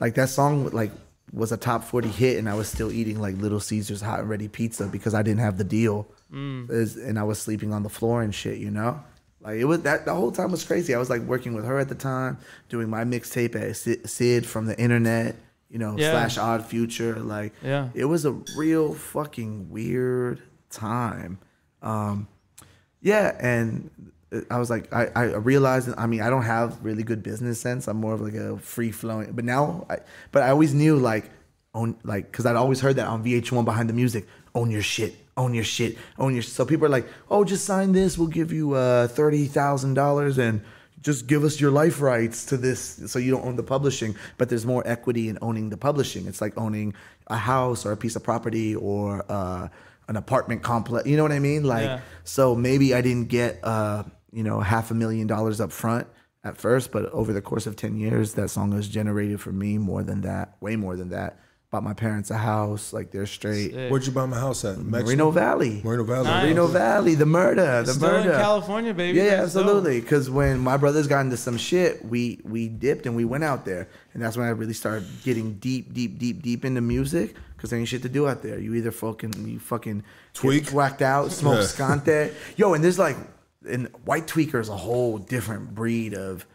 like 0.00 0.14
that 0.16 0.28
song 0.28 0.70
like 0.70 0.90
was 1.36 1.52
a 1.52 1.56
top 1.56 1.84
forty 1.84 2.08
hit, 2.08 2.38
and 2.38 2.48
I 2.48 2.54
was 2.54 2.68
still 2.68 2.90
eating 2.90 3.20
like 3.20 3.36
Little 3.36 3.60
Caesars 3.60 4.00
hot 4.00 4.20
and 4.20 4.28
ready 4.28 4.48
pizza 4.48 4.86
because 4.86 5.14
I 5.14 5.22
didn't 5.22 5.40
have 5.40 5.58
the 5.58 5.64
deal, 5.64 6.08
Is- 6.32 6.96
and 6.96 7.18
I 7.18 7.22
was 7.22 7.38
sleeping 7.38 7.72
on 7.72 7.82
the 7.84 7.88
floor 7.90 8.22
and 8.22 8.34
shit. 8.34 8.58
You 8.58 8.70
know. 8.70 9.00
Like 9.42 9.58
it 9.60 9.64
was 9.66 9.82
that 9.82 10.06
the 10.06 10.14
whole 10.14 10.32
time 10.32 10.50
was 10.50 10.64
crazy. 10.64 10.92
I 10.94 10.98
was 10.98 11.08
like 11.10 11.22
working 11.22 11.54
with 11.54 11.64
her 11.66 11.78
at 11.78 11.88
the 11.88 11.94
time, 11.94 12.38
doing 12.68 12.88
my 12.90 13.04
mixtape 13.04 13.54
at 13.54 13.76
Syd, 13.76 14.08
Syd 14.10 14.44
from 14.46 14.66
the 14.66 14.76
internet, 14.80 15.36
you 15.70 15.78
know, 15.78 15.94
Yeah. 15.96 16.10
slash 16.10 16.36
Odd 16.38 16.64
Future. 16.66 17.20
Like, 17.20 17.52
Yeah. 17.62 17.90
it 17.94 18.06
was 18.06 18.24
a 18.24 18.32
real 18.56 18.94
fucking 18.94 19.70
weird 19.70 20.42
time. 20.70 21.38
Um, 21.80 22.26
yeah, 23.00 23.36
and 23.38 23.90
I 24.50 24.58
was 24.58 24.70
like, 24.70 24.92
I, 24.92 25.06
I 25.14 25.24
realized. 25.36 25.88
I 25.96 26.06
mean, 26.06 26.20
I 26.20 26.30
don't 26.30 26.42
have 26.42 26.84
really 26.84 27.02
good 27.04 27.22
business 27.22 27.60
sense. 27.60 27.86
I'm 27.88 27.98
more 27.98 28.14
of 28.14 28.20
like 28.20 28.34
a 28.34 28.58
free 28.58 28.90
flowing. 28.90 29.32
But 29.32 29.44
now, 29.44 29.86
I, 29.88 29.98
but 30.32 30.42
I 30.42 30.50
always 30.50 30.74
knew 30.74 30.96
like 30.96 31.30
own 31.74 31.96
like 32.02 32.30
because 32.30 32.44
I'd 32.46 32.56
always 32.56 32.80
heard 32.80 32.96
that 32.96 33.06
on 33.06 33.24
VH1 33.24 33.64
behind 33.64 33.88
the 33.88 33.94
music. 33.94 34.26
Own 34.54 34.70
your 34.70 34.82
shit. 34.82 35.14
Own 35.36 35.54
your 35.54 35.64
shit. 35.64 35.96
Own 36.18 36.34
your. 36.34 36.42
So 36.42 36.64
people 36.64 36.86
are 36.86 36.90
like, 36.90 37.06
oh, 37.30 37.44
just 37.44 37.64
sign 37.64 37.92
this. 37.92 38.18
We'll 38.18 38.28
give 38.28 38.52
you 38.52 38.72
uh, 38.74 39.06
thirty 39.08 39.46
thousand 39.46 39.94
dollars 39.94 40.38
and 40.38 40.60
just 41.02 41.28
give 41.28 41.44
us 41.44 41.60
your 41.60 41.70
life 41.70 42.00
rights 42.00 42.46
to 42.46 42.56
this 42.56 43.00
so 43.06 43.18
you 43.20 43.30
don't 43.30 43.44
own 43.44 43.54
the 43.54 43.62
publishing 43.62 44.16
but 44.38 44.48
there's 44.48 44.66
more 44.66 44.82
equity 44.86 45.28
in 45.28 45.38
owning 45.40 45.68
the 45.70 45.76
publishing 45.76 46.26
it's 46.26 46.40
like 46.40 46.56
owning 46.58 46.94
a 47.28 47.36
house 47.36 47.86
or 47.86 47.92
a 47.92 47.96
piece 47.96 48.16
of 48.16 48.24
property 48.24 48.74
or 48.74 49.24
uh, 49.28 49.68
an 50.08 50.16
apartment 50.16 50.62
complex 50.64 51.06
you 51.06 51.16
know 51.16 51.22
what 51.22 51.30
i 51.32 51.38
mean 51.38 51.62
like 51.62 51.84
Yeah. 51.84 52.00
so 52.24 52.56
maybe 52.56 52.92
i 52.94 53.02
didn't 53.02 53.28
get 53.28 53.60
uh, 53.62 54.02
you 54.32 54.42
know 54.42 54.60
half 54.60 54.90
a 54.90 54.94
million 54.94 55.26
dollars 55.26 55.60
up 55.60 55.72
front 55.72 56.06
at 56.44 56.56
first 56.56 56.92
but 56.92 57.06
over 57.12 57.32
the 57.32 57.40
course 57.42 57.66
of 57.66 57.76
10 57.76 57.96
years 57.96 58.34
that 58.34 58.48
song 58.48 58.72
has 58.72 58.88
generated 58.88 59.40
for 59.40 59.52
me 59.52 59.78
more 59.78 60.02
than 60.02 60.20
that 60.22 60.56
way 60.60 60.76
more 60.76 60.96
than 60.96 61.08
that 61.10 61.38
bought 61.70 61.82
my 61.82 61.92
parents 61.94 62.30
a 62.30 62.36
house 62.36 62.92
like 62.92 63.10
they're 63.10 63.26
straight 63.26 63.72
Sick. 63.72 63.90
Where'd 63.90 64.06
you 64.06 64.12
buy 64.12 64.24
my 64.26 64.38
house 64.38 64.64
at? 64.64 64.78
Mexico? 64.78 65.02
Moreno 65.04 65.30
Valley. 65.32 65.80
Moreno 65.82 66.04
Valley. 66.04 66.24
Nice. 66.24 66.42
Moreno 66.44 66.66
Valley, 66.68 67.14
the 67.16 67.26
murder, 67.26 67.82
the 67.82 67.92
Still 67.92 68.08
murder. 68.08 68.30
in 68.32 68.36
California, 68.38 68.94
baby. 68.94 69.18
Yeah, 69.18 69.24
yeah, 69.24 69.42
absolutely. 69.42 70.00
Because 70.00 70.30
when 70.30 70.60
my 70.60 70.76
brothers 70.76 71.08
got 71.08 71.22
into 71.22 71.36
some 71.36 71.56
shit, 71.58 72.04
we 72.04 72.40
we 72.44 72.68
dipped 72.68 73.04
and 73.06 73.16
we 73.16 73.24
went 73.24 73.42
out 73.42 73.64
there, 73.64 73.88
and 74.14 74.22
that's 74.22 74.36
when 74.36 74.46
I 74.46 74.50
really 74.50 74.74
started 74.74 75.06
getting 75.24 75.54
deep, 75.54 75.92
deep, 75.92 76.18
deep, 76.20 76.40
deep 76.40 76.64
into 76.64 76.80
music. 76.80 77.34
Because 77.56 77.70
there 77.70 77.80
ain't 77.80 77.88
shit 77.88 78.02
to 78.02 78.08
do 78.08 78.28
out 78.28 78.42
there. 78.44 78.60
You 78.60 78.74
either 78.76 78.92
fucking 78.92 79.32
you 79.48 79.58
fucking 79.58 80.04
Tweak. 80.34 80.68
whacked 80.70 81.02
out, 81.02 81.32
smoke 81.32 81.56
Yeah. 81.56 81.62
scante. 81.64 82.32
Yo, 82.56 82.74
and 82.74 82.84
there's 82.84 82.98
like, 82.98 83.16
and 83.66 83.88
white 84.04 84.26
tweaker 84.26 84.60
is 84.60 84.68
a 84.68 84.76
whole 84.76 85.18
different 85.18 85.74
breed 85.74 86.14
of. 86.14 86.46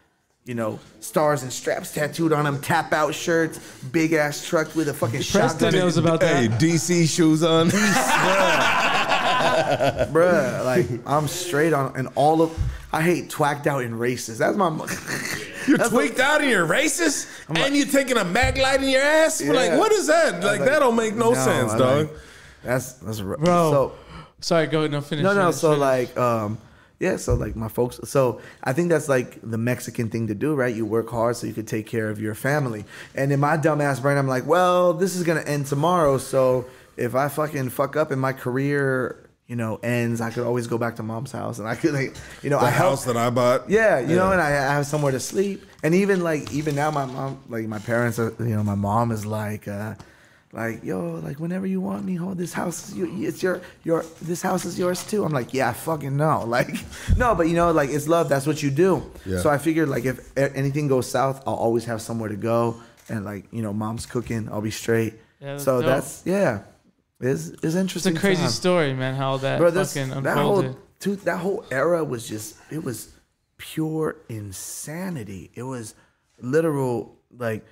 You 0.44 0.56
know, 0.56 0.80
stars 0.98 1.44
and 1.44 1.52
straps 1.52 1.94
tattooed 1.94 2.32
on 2.32 2.44
them, 2.44 2.60
tap 2.60 2.92
out 2.92 3.14
shirts, 3.14 3.60
big 3.92 4.12
ass 4.12 4.44
truck 4.44 4.74
with 4.74 4.88
a 4.88 4.92
fucking 4.92 5.20
Preston 5.22 5.48
shotgun. 5.50 5.72
knows 5.74 5.96
about 5.98 6.20
Hey. 6.20 6.48
DC 6.48 7.06
shoes 7.08 7.44
on. 7.44 7.68
Bruh, 10.12 10.64
like 10.64 10.86
I'm 11.06 11.28
straight 11.28 11.72
on, 11.72 11.94
and 11.96 12.08
all 12.16 12.42
of 12.42 12.58
I 12.92 13.02
hate 13.02 13.30
twacked 13.30 13.66
out 13.68 13.82
and 13.84 13.94
racist. 13.94 14.38
That's 14.38 14.56
my. 14.56 14.68
You're 15.68 15.78
That's 15.78 15.90
tweaked 15.90 16.18
out 16.18 16.40
and 16.40 16.50
you're 16.50 16.66
racist, 16.66 17.28
and 17.48 17.76
you're 17.76 17.86
taking 17.86 18.16
a 18.16 18.24
mag 18.24 18.58
light 18.58 18.82
in 18.82 18.88
your 18.88 19.00
ass. 19.00 19.40
Yeah. 19.40 19.52
Like, 19.52 19.78
what 19.78 19.92
is 19.92 20.08
that? 20.08 20.34
I 20.34 20.36
was 20.38 20.44
Like, 20.44 20.60
that 20.64 20.80
don't 20.80 20.96
make 20.96 21.14
no, 21.14 21.34
sense, 21.34 21.70
I 21.72 21.78
dog. 21.78 22.06
like- 22.08 22.16
that's 22.64 22.94
that's 22.94 23.20
r- 23.20 23.36
Bro. 23.36 23.70
So 23.70 23.92
Sorry, 24.40 24.66
go 24.66 24.80
ahead. 24.80 24.90
No, 24.90 25.00
finish. 25.02 25.22
no, 25.22 25.34
no. 25.34 25.40
finish, 25.42 25.56
So 25.60 25.68
finish. 25.68 25.80
like, 25.80 26.18
um, 26.18 26.58
yeah. 27.02 27.16
So 27.16 27.34
like 27.34 27.54
my 27.56 27.68
folks. 27.68 28.00
So 28.04 28.40
I 28.64 28.72
think 28.72 28.88
that's 28.88 29.08
like 29.08 29.38
the 29.42 29.58
Mexican 29.58 30.08
thing 30.08 30.28
to 30.28 30.34
do, 30.34 30.54
right? 30.54 30.74
You 30.74 30.86
work 30.86 31.10
hard 31.10 31.36
so 31.36 31.46
you 31.46 31.52
could 31.52 31.68
take 31.68 31.86
care 31.86 32.08
of 32.08 32.18
your 32.20 32.34
family. 32.34 32.84
And 33.14 33.30
in 33.32 33.40
my 33.40 33.58
dumbass 33.58 34.00
brain, 34.00 34.16
I'm 34.16 34.28
like, 34.28 34.46
well, 34.46 34.94
this 34.94 35.16
is 35.16 35.22
gonna 35.24 35.40
end 35.54 35.66
tomorrow. 35.66 36.16
So 36.18 36.64
if 36.96 37.14
I 37.14 37.28
fucking 37.28 37.68
fuck 37.70 37.96
up 37.96 38.12
in 38.12 38.18
my 38.18 38.32
career, 38.32 39.18
you 39.48 39.56
know 39.56 39.78
ends, 39.82 40.20
I 40.22 40.30
could 40.30 40.44
always 40.46 40.66
go 40.66 40.78
back 40.78 40.96
to 40.96 41.02
mom's 41.02 41.32
house, 41.32 41.58
and 41.58 41.68
I 41.68 41.74
could 41.74 41.92
like 41.92 42.14
you 42.42 42.48
know 42.50 42.58
The 42.60 42.66
I 42.66 42.70
help- 42.70 42.90
house 42.90 43.04
that 43.04 43.16
I 43.18 43.28
bought. 43.30 43.68
yeah, 43.68 43.98
you 43.98 44.16
know, 44.16 44.30
and 44.32 44.40
I, 44.40 44.48
I 44.50 44.74
have 44.78 44.86
somewhere 44.86 45.12
to 45.12 45.20
sleep. 45.20 45.66
And 45.82 45.94
even 45.94 46.22
like 46.22 46.52
even 46.52 46.74
now, 46.74 46.90
my 46.90 47.04
mom, 47.04 47.40
like 47.48 47.66
my 47.66 47.80
parents, 47.80 48.18
are, 48.18 48.32
you 48.38 48.54
know, 48.56 48.62
my 48.62 48.76
mom 48.76 49.10
is 49.10 49.26
like, 49.26 49.66
uh, 49.68 49.94
like 50.52 50.84
yo, 50.84 51.14
like 51.24 51.40
whenever 51.40 51.66
you 51.66 51.80
want 51.80 52.04
me 52.04 52.14
hold 52.14 52.36
this 52.36 52.52
house 52.52 52.90
is 52.90 52.94
you, 52.94 53.26
it's 53.26 53.42
your 53.42 53.62
your 53.84 54.04
this 54.20 54.42
house 54.42 54.66
is 54.66 54.78
yours 54.78 55.02
too. 55.04 55.24
I'm 55.24 55.32
like, 55.32 55.54
yeah, 55.54 55.70
I 55.70 55.72
fucking 55.72 56.14
know, 56.14 56.44
like 56.46 56.74
no, 57.16 57.34
but 57.34 57.48
you 57.48 57.54
know, 57.54 57.72
like 57.72 57.88
it's 57.88 58.06
love. 58.06 58.28
That's 58.28 58.46
what 58.46 58.62
you 58.62 58.70
do. 58.70 59.10
Yeah. 59.24 59.38
So 59.38 59.48
I 59.48 59.56
figured 59.56 59.88
like 59.88 60.04
if 60.04 60.36
anything 60.36 60.88
goes 60.88 61.10
south, 61.10 61.42
I'll 61.46 61.54
always 61.54 61.86
have 61.86 62.02
somewhere 62.02 62.28
to 62.28 62.36
go, 62.36 62.76
and 63.08 63.24
like 63.24 63.46
you 63.50 63.62
know, 63.62 63.72
mom's 63.72 64.04
cooking, 64.04 64.48
I'll 64.52 64.60
be 64.60 64.70
straight. 64.70 65.14
Yeah, 65.40 65.52
that's 65.52 65.64
so 65.64 65.80
dope. 65.80 65.86
that's 65.86 66.22
yeah, 66.26 66.64
it's 67.18 67.48
it's 67.62 67.74
It's 67.74 68.06
a 68.06 68.12
crazy 68.12 68.42
time 68.42 68.50
story, 68.50 68.92
man. 68.92 69.14
How 69.14 69.38
that 69.38 69.58
bro. 69.58 69.70
This, 69.70 69.94
fucking 69.94 70.22
that 70.22 70.36
unfolded. 70.36 70.72
whole 70.72 70.80
two, 70.98 71.16
that 71.16 71.38
whole 71.38 71.64
era 71.70 72.04
was 72.04 72.28
just 72.28 72.56
it 72.70 72.84
was 72.84 73.10
pure 73.56 74.16
insanity. 74.28 75.50
It 75.54 75.62
was 75.62 75.94
literal 76.40 77.16
like 77.38 77.64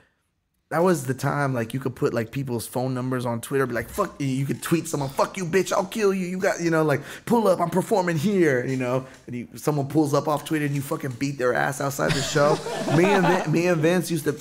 that 0.71 0.85
was 0.85 1.05
the 1.05 1.15
time 1.15 1.53
like 1.53 1.75
you 1.75 1.81
could 1.81 1.97
put 1.97 2.15
like 2.15 2.31
people's 2.31 2.65
phone 2.65 2.95
numbers 2.95 3.27
on 3.27 3.41
Twitter, 3.41 3.67
be 3.67 3.75
like 3.75 3.89
fuck 3.89 4.21
you. 4.21 4.29
You 4.29 4.47
could 4.47 4.63
tweet 4.63 4.87
someone, 4.87 5.09
fuck 5.09 5.37
you, 5.37 5.45
bitch, 5.45 5.73
I'll 5.73 5.85
kill 5.85 6.15
you. 6.15 6.27
You 6.27 6.39
got 6.39 6.61
you 6.61 6.71
know 6.71 6.85
like 6.85 7.01
pull 7.27 7.49
up, 7.49 7.61
I'm 7.61 7.71
performing 7.71 8.17
here. 8.17 8.65
You 8.65 8.77
know, 8.77 9.07
and 9.27 9.37
you, 9.37 9.49
someone 9.57 9.89
pulls 9.89 10.15
up 10.15 10.29
off 10.29 10.45
Twitter 10.45 10.67
and 10.67 10.75
you 10.75 10.81
fucking 10.81 11.13
beat 11.13 11.39
their 11.39 11.55
ass 11.55 11.81
outside 11.81 12.13
the 12.13 12.23
show. 12.23 12.57
me 12.97 13.05
and 13.05 13.27
Vin, 13.27 13.53
me 13.53 13.67
and 13.67 13.81
Vince 13.81 14.13
used 14.13 14.25
to 14.25 14.33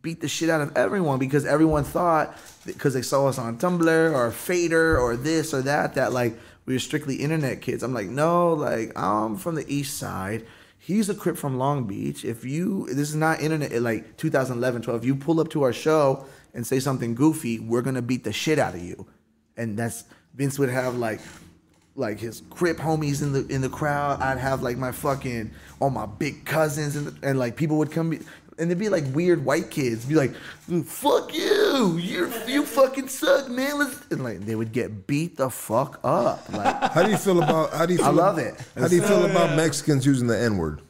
beat 0.00 0.22
the 0.22 0.28
shit 0.28 0.48
out 0.48 0.62
of 0.62 0.74
everyone 0.78 1.18
because 1.18 1.44
everyone 1.44 1.84
thought 1.84 2.34
because 2.64 2.94
they 2.94 3.02
saw 3.02 3.26
us 3.26 3.38
on 3.38 3.58
Tumblr 3.58 4.14
or 4.14 4.30
Fader 4.30 4.98
or 4.98 5.14
this 5.14 5.52
or 5.52 5.60
that 5.62 5.94
that 5.96 6.14
like 6.14 6.38
we 6.64 6.72
were 6.72 6.80
strictly 6.80 7.16
internet 7.16 7.60
kids. 7.60 7.82
I'm 7.82 7.92
like, 7.92 8.06
no, 8.06 8.54
like 8.54 8.98
I'm 8.98 9.36
from 9.36 9.56
the 9.56 9.64
east 9.68 9.98
side. 9.98 10.46
He's 10.86 11.08
a 11.08 11.14
crip 11.14 11.38
from 11.38 11.56
Long 11.56 11.84
Beach. 11.84 12.26
If 12.26 12.44
you 12.44 12.86
this 12.88 13.08
is 13.08 13.14
not 13.14 13.40
internet 13.40 13.72
eh, 13.72 13.80
like 13.80 14.18
2011, 14.18 14.82
12. 14.82 15.00
If 15.00 15.06
you 15.06 15.16
pull 15.16 15.40
up 15.40 15.48
to 15.50 15.62
our 15.62 15.72
show 15.72 16.26
and 16.52 16.66
say 16.66 16.78
something 16.78 17.14
goofy, 17.14 17.58
we're 17.58 17.80
gonna 17.80 18.02
beat 18.02 18.22
the 18.22 18.34
shit 18.34 18.58
out 18.58 18.74
of 18.74 18.82
you. 18.82 19.06
And 19.56 19.78
that's 19.78 20.04
Vince 20.34 20.58
would 20.58 20.68
have 20.68 20.96
like 20.96 21.20
like 21.96 22.18
his 22.18 22.42
crip 22.50 22.76
homies 22.76 23.22
in 23.22 23.32
the 23.32 23.46
in 23.46 23.62
the 23.62 23.70
crowd. 23.70 24.20
I'd 24.20 24.36
have 24.36 24.60
like 24.60 24.76
my 24.76 24.92
fucking 24.92 25.52
all 25.80 25.88
my 25.88 26.04
big 26.04 26.44
cousins 26.44 26.96
and, 26.96 27.18
and 27.22 27.38
like 27.38 27.56
people 27.56 27.78
would 27.78 27.90
come 27.90 28.18
and 28.58 28.70
they'd 28.70 28.78
be 28.78 28.88
like 28.88 29.04
weird 29.14 29.44
white 29.44 29.70
kids 29.70 30.04
be 30.04 30.14
like, 30.14 30.34
"Fuck 30.84 31.34
you, 31.34 31.96
you 31.98 32.32
you 32.46 32.64
fucking 32.64 33.08
suck, 33.08 33.48
man." 33.48 33.78
Let's, 33.78 34.00
and 34.10 34.22
like 34.24 34.40
they 34.40 34.54
would 34.54 34.72
get 34.72 35.06
beat 35.06 35.36
the 35.36 35.50
fuck 35.50 36.00
up. 36.04 36.50
Like 36.52 36.76
How 36.92 37.02
do 37.02 37.10
you 37.10 37.16
feel 37.18 37.42
about? 37.42 37.72
How 37.72 37.86
do 37.86 37.92
you? 37.92 37.98
Feel 37.98 38.06
I 38.08 38.10
love 38.10 38.38
ab- 38.38 38.46
it. 38.54 38.66
How 38.80 38.88
do 38.88 38.96
you 38.96 39.02
feel 39.02 39.24
about 39.26 39.56
Mexicans 39.56 40.04
using 40.06 40.26
the 40.26 40.38
N 40.38 40.56
word? 40.58 40.80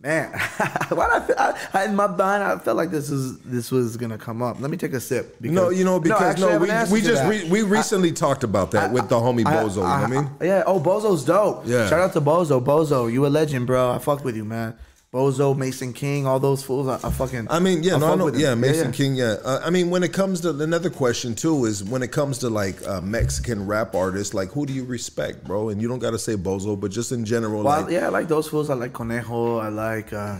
man, 0.00 0.32
why 0.88 1.06
I, 1.06 1.32
I, 1.38 1.58
I 1.74 1.84
in 1.84 1.94
my 1.94 2.08
mind 2.08 2.42
I 2.42 2.58
felt 2.58 2.76
like 2.76 2.90
this 2.90 3.08
was 3.08 3.38
this 3.42 3.70
was 3.70 3.96
gonna 3.96 4.18
come 4.18 4.42
up. 4.42 4.60
Let 4.60 4.68
me 4.68 4.76
take 4.76 4.94
a 4.94 5.00
sip. 5.00 5.40
Because, 5.40 5.54
No, 5.54 5.68
you 5.70 5.84
know 5.84 6.00
because 6.00 6.20
actually, 6.20 6.54
no, 6.54 6.58
we, 6.58 7.00
we 7.00 7.00
just 7.06 7.24
re, 7.24 7.48
we 7.48 7.62
recently 7.62 8.10
talked 8.10 8.42
about 8.42 8.72
that 8.72 8.90
with 8.90 9.08
the 9.08 9.14
homie 9.14 9.46
I- 9.46 9.62
Bozo. 9.62 9.76
you 9.76 9.82
know 9.82 9.82
what 9.82 9.88
I 10.02 10.06
mean? 10.08 10.30
yeah. 10.40 10.64
Oh, 10.66 10.80
Bozo's 10.80 11.24
dope. 11.24 11.62
Yeah. 11.66 11.88
Shout 11.88 12.00
out 12.00 12.12
to 12.14 12.20
Bozo. 12.20 12.60
Bozo, 12.60 13.12
you 13.12 13.24
a 13.26 13.28
legend, 13.28 13.68
bro. 13.68 13.92
I 13.92 13.98
fucked 13.98 14.24
with 14.24 14.34
you, 14.34 14.44
man. 14.44 14.74
Bozo, 15.12 15.54
Mason 15.54 15.92
King, 15.92 16.26
all 16.26 16.40
those 16.40 16.62
fools. 16.62 16.88
I, 16.88 16.94
I 17.06 17.10
fucking. 17.10 17.46
I 17.50 17.58
mean, 17.58 17.82
yeah, 17.82 17.98
no, 17.98 18.06
I 18.06 18.08
fuck 18.10 18.18
know, 18.18 18.28
yeah, 18.34 18.54
Mason 18.54 18.86
yeah. 18.86 18.92
King, 18.92 19.14
yeah. 19.14 19.36
Uh, 19.44 19.60
I 19.62 19.68
mean, 19.68 19.90
when 19.90 20.02
it 20.02 20.14
comes 20.14 20.40
to 20.40 20.58
another 20.58 20.88
question 20.88 21.34
too, 21.34 21.66
is 21.66 21.84
when 21.84 22.02
it 22.02 22.12
comes 22.12 22.38
to 22.38 22.48
like 22.48 22.82
uh, 22.88 23.02
Mexican 23.02 23.66
rap 23.66 23.94
artists, 23.94 24.32
like 24.32 24.50
who 24.52 24.64
do 24.64 24.72
you 24.72 24.84
respect, 24.84 25.44
bro? 25.44 25.68
And 25.68 25.82
you 25.82 25.88
don't 25.88 25.98
got 25.98 26.12
to 26.12 26.18
say 26.18 26.34
Bozo, 26.34 26.80
but 26.80 26.90
just 26.90 27.12
in 27.12 27.26
general, 27.26 27.62
Well, 27.62 27.82
like, 27.82 27.90
yeah, 27.92 28.06
I 28.06 28.08
like 28.08 28.28
those 28.28 28.48
fools. 28.48 28.70
I 28.70 28.74
like 28.74 28.94
Conejo. 28.94 29.58
I 29.58 29.68
like, 29.68 30.14
uh, 30.14 30.38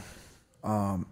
um, 0.65 1.05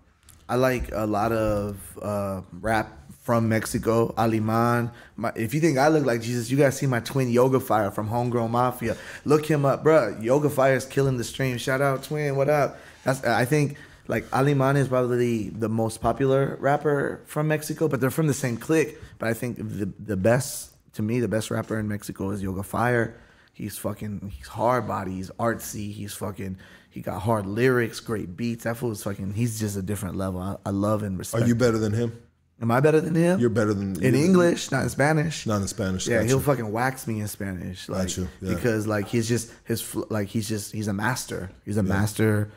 I 0.49 0.55
like 0.55 0.91
a 0.93 1.07
lot 1.07 1.31
of 1.33 1.77
uh, 2.01 2.41
rap 2.63 2.97
from 3.21 3.47
Mexico. 3.51 4.15
Alemán. 4.17 4.91
My, 5.17 5.33
if 5.37 5.53
you 5.53 5.61
think 5.61 5.77
I 5.77 5.89
look 5.89 6.07
like 6.07 6.23
Jesus, 6.23 6.51
you 6.51 6.57
gotta 6.57 6.73
see 6.73 6.87
my 6.87 7.01
twin 7.01 7.29
Yoga 7.29 7.61
Fire 7.61 7.91
from 7.91 8.07
Homegrown 8.07 8.53
Mafia. 8.53 8.97
Look 9.27 9.45
him 9.45 9.67
up, 9.67 9.83
bro. 9.83 10.17
Yoga 10.19 10.49
Fire 10.49 10.77
is 10.77 10.87
killing 10.87 11.19
the 11.19 11.25
stream. 11.25 11.59
Shout 11.59 11.83
out, 11.83 12.05
twin. 12.05 12.37
What 12.37 12.49
up? 12.49 12.79
That's 13.05 13.25
I 13.25 13.45
think. 13.45 13.77
Like 14.09 14.29
Alemán 14.31 14.77
is 14.77 14.89
probably 14.89 15.51
the 15.51 15.69
most 15.69 16.01
popular 16.01 16.57
rapper 16.59 17.21
from 17.27 17.47
Mexico, 17.47 17.87
but 17.87 18.01
they're 18.01 18.11
from 18.11 18.27
the 18.27 18.35
same 18.35 18.57
clique. 18.57 18.99
But 19.21 19.29
I 19.29 19.35
think 19.35 19.59
the 19.59 19.89
the 20.01 20.17
best 20.17 20.71
to 20.95 21.03
me, 21.03 21.21
the 21.21 21.29
best 21.29 21.51
rapper 21.51 21.79
in 21.79 21.89
Mexico 21.89 22.31
is 22.31 22.43
Yoga 22.43 22.63
Fire. 22.63 23.17
He's 23.53 23.77
fucking, 23.77 24.33
he's 24.35 24.49
hard 24.49 24.87
body, 24.89 25.17
he's 25.17 25.31
artsy, 25.33 25.93
he's 25.93 26.15
fucking, 26.15 26.59
he 26.89 27.01
got 27.01 27.21
hard 27.21 27.47
lyrics, 27.47 28.01
great 28.01 28.37
beats. 28.37 28.65
That 28.65 28.77
fool's 28.77 29.03
fucking, 29.03 29.35
he's 29.35 29.61
just 29.61 29.77
a 29.77 29.83
different 29.83 30.17
level. 30.17 30.41
I, 30.41 30.57
I 30.65 30.71
love 30.71 31.03
and 31.03 31.19
respect. 31.19 31.45
are 31.45 31.47
you 31.47 31.55
better 31.55 31.79
than 31.79 31.93
him? 31.93 32.23
Am 32.63 32.71
I 32.71 32.81
better 32.81 33.01
than 33.01 33.15
him? 33.15 33.41
You're 33.41 33.49
better 33.49 33.73
than 33.73 34.03
in 34.03 34.15
English, 34.15 34.71
not 34.71 34.83
in 34.83 34.91
Spanish. 34.91 35.47
Not 35.47 35.63
in 35.63 35.69
Spanish. 35.69 36.07
Yeah, 36.07 36.19
got 36.19 36.27
he'll 36.27 36.41
fucking 36.41 36.71
wax 36.71 37.07
me 37.07 37.21
in 37.21 37.29
Spanish, 37.29 37.89
like 37.89 38.15
you, 38.19 38.29
yeah. 38.43 38.55
because 38.55 38.87
like 38.87 39.09
he's 39.09 39.27
just 39.27 39.51
his 39.65 39.95
like 40.11 40.29
he's 40.29 40.47
just 40.47 40.73
he's 40.73 40.87
a 40.87 40.93
master. 40.93 41.51
He's 41.65 41.79
a 41.79 41.83
master. 41.83 42.51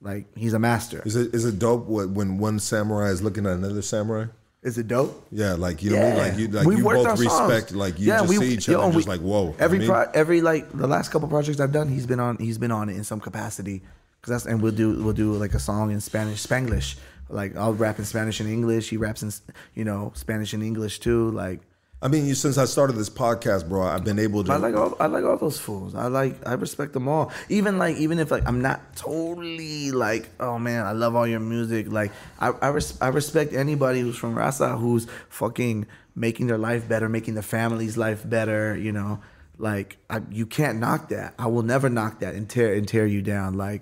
Like 0.00 0.26
he's 0.36 0.52
a 0.52 0.58
master. 0.58 1.02
Is 1.04 1.16
it 1.16 1.34
is 1.34 1.44
it 1.44 1.58
dope 1.58 1.86
what, 1.86 2.10
when 2.10 2.38
one 2.38 2.58
samurai 2.58 3.08
is 3.08 3.22
looking 3.22 3.46
at 3.46 3.52
another 3.52 3.82
samurai? 3.82 4.26
Is 4.62 4.78
it 4.78 4.88
dope? 4.88 5.26
Yeah, 5.30 5.54
like 5.54 5.82
you 5.82 5.90
know, 5.90 5.96
what 5.98 6.06
I 6.06 6.08
mean? 6.10 6.18
like 6.18 6.38
you 6.38 6.48
like 6.48 6.66
We've 6.66 6.78
you 6.78 6.84
both 6.84 7.06
our 7.06 7.16
songs. 7.16 7.20
respect, 7.50 7.72
like 7.72 7.98
you 7.98 8.06
just 8.06 8.28
see 8.28 8.48
each 8.54 8.68
other, 8.68 8.78
yo, 8.78 8.84
and 8.84 8.94
we- 8.94 8.98
just 9.02 9.08
like 9.08 9.20
whoa. 9.20 9.42
you 9.44 9.48
know 9.50 9.56
Every 9.58 9.78
I 9.78 9.80
mean? 9.80 9.88
pro, 9.90 10.02
every 10.14 10.40
like 10.40 10.70
the 10.72 10.86
last 10.86 11.10
couple 11.10 11.28
projects 11.28 11.60
I've 11.60 11.72
done, 11.72 11.88
he's 11.88 12.06
been 12.06 12.20
on. 12.20 12.38
He's 12.38 12.58
been 12.58 12.70
on 12.70 12.88
it 12.88 12.96
in 12.96 13.04
some 13.04 13.20
capacity. 13.20 13.82
Cause 14.22 14.30
that's 14.30 14.46
and 14.46 14.62
we'll 14.62 14.72
do 14.72 15.02
we'll 15.04 15.12
do 15.12 15.34
like 15.34 15.52
a 15.52 15.58
song 15.58 15.90
in 15.90 16.00
Spanish, 16.00 16.46
Spanglish. 16.46 16.96
Like 17.28 17.56
I'll 17.56 17.74
rap 17.74 17.98
in 17.98 18.06
Spanish 18.06 18.40
and 18.40 18.48
English. 18.48 18.88
He 18.88 18.96
raps 18.96 19.22
in 19.22 19.30
you 19.74 19.84
know 19.84 20.12
Spanish 20.14 20.54
and 20.54 20.62
English 20.62 21.00
too. 21.00 21.30
Like 21.30 21.60
I 22.04 22.08
mean, 22.08 22.26
you, 22.26 22.34
since 22.34 22.58
I 22.58 22.66
started 22.66 22.96
this 22.96 23.08
podcast, 23.08 23.66
bro, 23.66 23.82
I've 23.82 24.04
been 24.04 24.18
able 24.18 24.44
to. 24.44 24.52
I 24.52 24.56
like 24.56 24.74
all 24.74 24.94
I 25.00 25.06
like 25.06 25.24
all 25.24 25.38
those 25.38 25.58
fools. 25.58 25.94
I 25.94 26.08
like 26.08 26.46
I 26.46 26.52
respect 26.52 26.92
them 26.92 27.08
all. 27.08 27.32
Even 27.48 27.78
like 27.78 27.96
even 27.96 28.18
if 28.18 28.30
like 28.30 28.46
I'm 28.46 28.60
not 28.60 28.94
totally 28.94 29.90
like 29.90 30.28
oh 30.38 30.58
man 30.58 30.84
I 30.84 30.92
love 30.92 31.16
all 31.16 31.26
your 31.26 31.40
music. 31.40 31.90
Like 31.90 32.12
I 32.38 32.48
I, 32.60 32.68
res- 32.68 33.00
I 33.00 33.08
respect 33.08 33.54
anybody 33.54 34.00
who's 34.00 34.18
from 34.18 34.34
raza 34.34 34.78
who's 34.78 35.06
fucking 35.30 35.86
making 36.14 36.46
their 36.46 36.58
life 36.58 36.86
better, 36.86 37.08
making 37.08 37.34
their 37.34 37.42
family's 37.42 37.96
life 37.96 38.28
better. 38.28 38.76
You 38.76 38.92
know, 38.92 39.20
like 39.56 39.96
I, 40.10 40.20
you 40.30 40.44
can't 40.44 40.78
knock 40.80 41.08
that. 41.08 41.32
I 41.38 41.46
will 41.46 41.62
never 41.62 41.88
knock 41.88 42.20
that 42.20 42.34
and 42.34 42.50
tear 42.50 42.74
and 42.74 42.86
tear 42.86 43.06
you 43.06 43.22
down. 43.22 43.54
Like, 43.54 43.80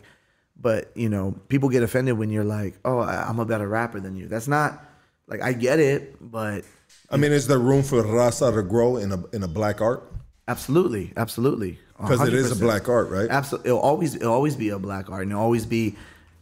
but 0.57 0.93
you 0.95 1.09
know 1.09 1.35
people 1.49 1.71
get 1.71 1.83
offended 1.83 2.17
when 2.17 2.31
you're 2.31 2.45
like 2.45 2.79
oh 2.85 3.01
I, 3.01 3.29
I'm 3.29 3.41
a 3.41 3.45
better 3.45 3.67
rapper 3.67 3.99
than 3.99 4.15
you. 4.15 4.29
That's 4.29 4.47
not 4.47 4.81
like 5.27 5.43
I 5.43 5.55
get 5.55 5.81
it, 5.81 6.19
but 6.21 6.65
I 7.13 7.19
mean, 7.19 7.33
is 7.33 7.47
there 7.47 7.59
room 7.59 7.83
for 7.83 8.03
raza 8.03 8.55
to 8.55 8.63
grow 8.63 8.97
in 8.97 9.13
a 9.13 9.23
in 9.35 9.43
a 9.43 9.49
black 9.49 9.81
art? 9.81 10.03
Absolutely, 10.49 11.13
absolutely. 11.17 11.79
Because 12.01 12.27
it 12.27 12.35
is 12.35 12.51
a 12.51 12.57
black 12.57 12.89
art, 12.89 13.11
right? 13.11 13.29
Absolutely, 13.31 13.69
it'll 13.69 13.81
always 13.81 14.15
it'll 14.15 14.33
always 14.33 14.57
be 14.57 14.71
a 14.71 14.79
black 14.79 15.11
art, 15.11 15.23
and 15.23 15.33
it'll 15.33 15.43
always 15.43 15.67
be 15.67 15.95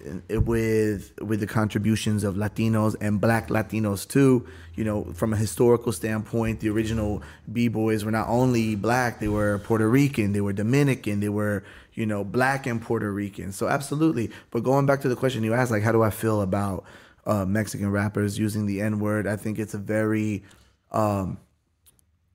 uh, 0.06 0.40
with 0.40 1.12
with 1.20 1.40
the 1.40 1.46
contributions 1.46 2.24
of 2.24 2.36
Latinos 2.36 2.94
and 3.00 3.20
Black 3.20 3.48
Latinos 3.48 4.08
too. 4.08 4.46
You 4.74 4.84
know, 4.84 5.04
from 5.12 5.34
a 5.34 5.36
historical 5.36 5.92
standpoint, 5.92 6.60
the 6.60 6.70
original 6.70 7.22
b 7.52 7.68
boys 7.68 8.04
were 8.04 8.12
not 8.12 8.28
only 8.28 8.76
black; 8.76 9.20
they 9.20 9.28
were 9.28 9.58
Puerto 9.58 9.88
Rican, 9.88 10.32
they 10.32 10.40
were 10.40 10.54
Dominican, 10.54 11.20
they 11.20 11.28
were 11.28 11.64
you 11.94 12.06
know 12.06 12.24
black 12.24 12.66
and 12.66 12.80
Puerto 12.80 13.12
Rican. 13.12 13.52
So 13.52 13.68
absolutely. 13.68 14.30
But 14.50 14.62
going 14.62 14.86
back 14.86 15.00
to 15.02 15.08
the 15.08 15.16
question 15.16 15.42
you 15.42 15.52
asked, 15.52 15.72
like, 15.72 15.82
how 15.82 15.92
do 15.92 16.02
I 16.02 16.10
feel 16.10 16.40
about 16.40 16.84
uh, 17.26 17.44
Mexican 17.44 17.90
rappers 17.90 18.38
using 18.38 18.66
the 18.66 18.80
N 18.80 19.00
word? 19.00 19.26
I 19.26 19.36
think 19.36 19.58
it's 19.58 19.74
a 19.74 19.78
very 19.78 20.42
um, 20.92 21.38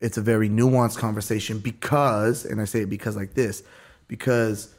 it's 0.02 0.18
a 0.18 0.22
very 0.22 0.50
nuanced 0.50 0.98
conversation 0.98 1.60
because, 1.60 2.46
and 2.46 2.62
I 2.62 2.66
say 2.66 2.82
it 2.82 2.90
because 2.90 3.16
like 3.16 3.34
this, 3.34 3.64
because 4.08 4.74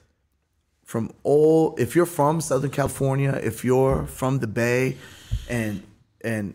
from 0.84 1.12
all, 1.24 1.74
if 1.78 1.96
you're 1.96 2.06
from 2.06 2.40
Southern 2.40 2.70
California, 2.70 3.32
if 3.42 3.64
you're 3.64 4.06
from 4.06 4.38
the 4.38 4.46
Bay, 4.46 4.96
and 5.48 5.82
and 6.22 6.54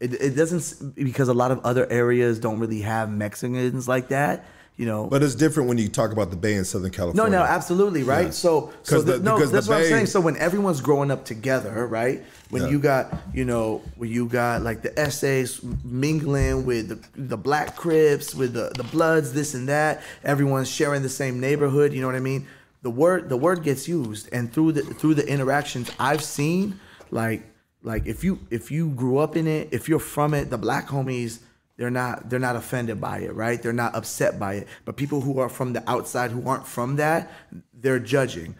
it, 0.00 0.14
it 0.14 0.36
doesn't 0.36 0.94
because 0.94 1.28
a 1.28 1.34
lot 1.34 1.50
of 1.50 1.60
other 1.64 1.90
areas 1.90 2.38
don't 2.38 2.58
really 2.58 2.80
have 2.80 3.10
Mexicans 3.10 3.86
like 3.86 4.08
that, 4.08 4.46
you 4.76 4.86
know. 4.86 5.06
But 5.06 5.22
it's 5.22 5.34
different 5.34 5.68
when 5.68 5.78
you 5.78 5.88
talk 5.88 6.12
about 6.12 6.30
the 6.30 6.36
Bay 6.36 6.54
in 6.54 6.64
Southern 6.64 6.90
California. 6.90 7.30
no, 7.30 7.38
no, 7.38 7.44
absolutely, 7.44 8.02
right? 8.02 8.26
Yeah. 8.26 8.30
So, 8.30 8.72
so 8.82 9.02
the, 9.02 9.18
no, 9.18 9.38
that's 9.44 9.68
what 9.68 9.78
I'm 9.78 9.84
saying. 9.84 10.06
So 10.06 10.20
when 10.20 10.36
everyone's 10.36 10.80
growing 10.80 11.10
up 11.10 11.24
together, 11.24 11.86
right? 11.86 12.24
When 12.50 12.62
Yeah. 12.62 12.68
you 12.68 12.78
got, 12.78 13.12
you 13.34 13.44
know, 13.44 13.82
when 13.96 14.10
you 14.10 14.26
got 14.26 14.62
like 14.62 14.82
the 14.82 14.96
essays 14.98 15.60
mingling 15.84 16.64
with 16.64 16.88
the, 16.88 16.98
the 17.28 17.36
black 17.36 17.76
Crips, 17.76 18.34
with 18.34 18.52
the, 18.52 18.70
the 18.76 18.84
Bloods, 18.84 19.32
this 19.32 19.54
and 19.54 19.68
that, 19.68 20.02
everyone's 20.24 20.68
sharing 20.70 21.02
the 21.02 21.08
same 21.08 21.40
neighborhood. 21.40 21.92
You 21.92 22.00
know 22.00 22.06
what 22.06 22.16
I 22.16 22.20
mean? 22.20 22.46
The 22.82 22.90
word 22.90 23.28
the 23.28 23.36
word 23.36 23.64
gets 23.64 23.88
used, 23.88 24.28
and 24.32 24.52
through 24.52 24.72
the 24.72 24.82
through 24.82 25.14
the 25.14 25.26
interactions 25.26 25.90
I've 25.98 26.22
seen, 26.22 26.78
like 27.10 27.42
like 27.82 28.06
if 28.06 28.22
you 28.22 28.38
if 28.50 28.70
you 28.70 28.90
grew 28.90 29.18
up 29.18 29.36
in 29.36 29.48
it, 29.48 29.68
if 29.72 29.88
you're 29.88 29.98
from 29.98 30.34
it, 30.34 30.50
the 30.50 30.58
black 30.58 30.86
homies 30.88 31.40
they're 31.76 31.90
not 31.90 32.30
they're 32.30 32.38
not 32.38 32.54
offended 32.54 33.00
by 33.00 33.18
it, 33.18 33.34
right? 33.34 33.60
They're 33.60 33.72
not 33.72 33.96
upset 33.96 34.38
by 34.38 34.54
it. 34.54 34.68
But 34.84 34.96
people 34.96 35.20
who 35.20 35.40
are 35.40 35.48
from 35.48 35.72
the 35.72 35.82
outside 35.90 36.30
who 36.30 36.48
aren't 36.48 36.66
from 36.66 36.96
that, 36.96 37.30
they're 37.74 37.98
judging. 37.98 38.54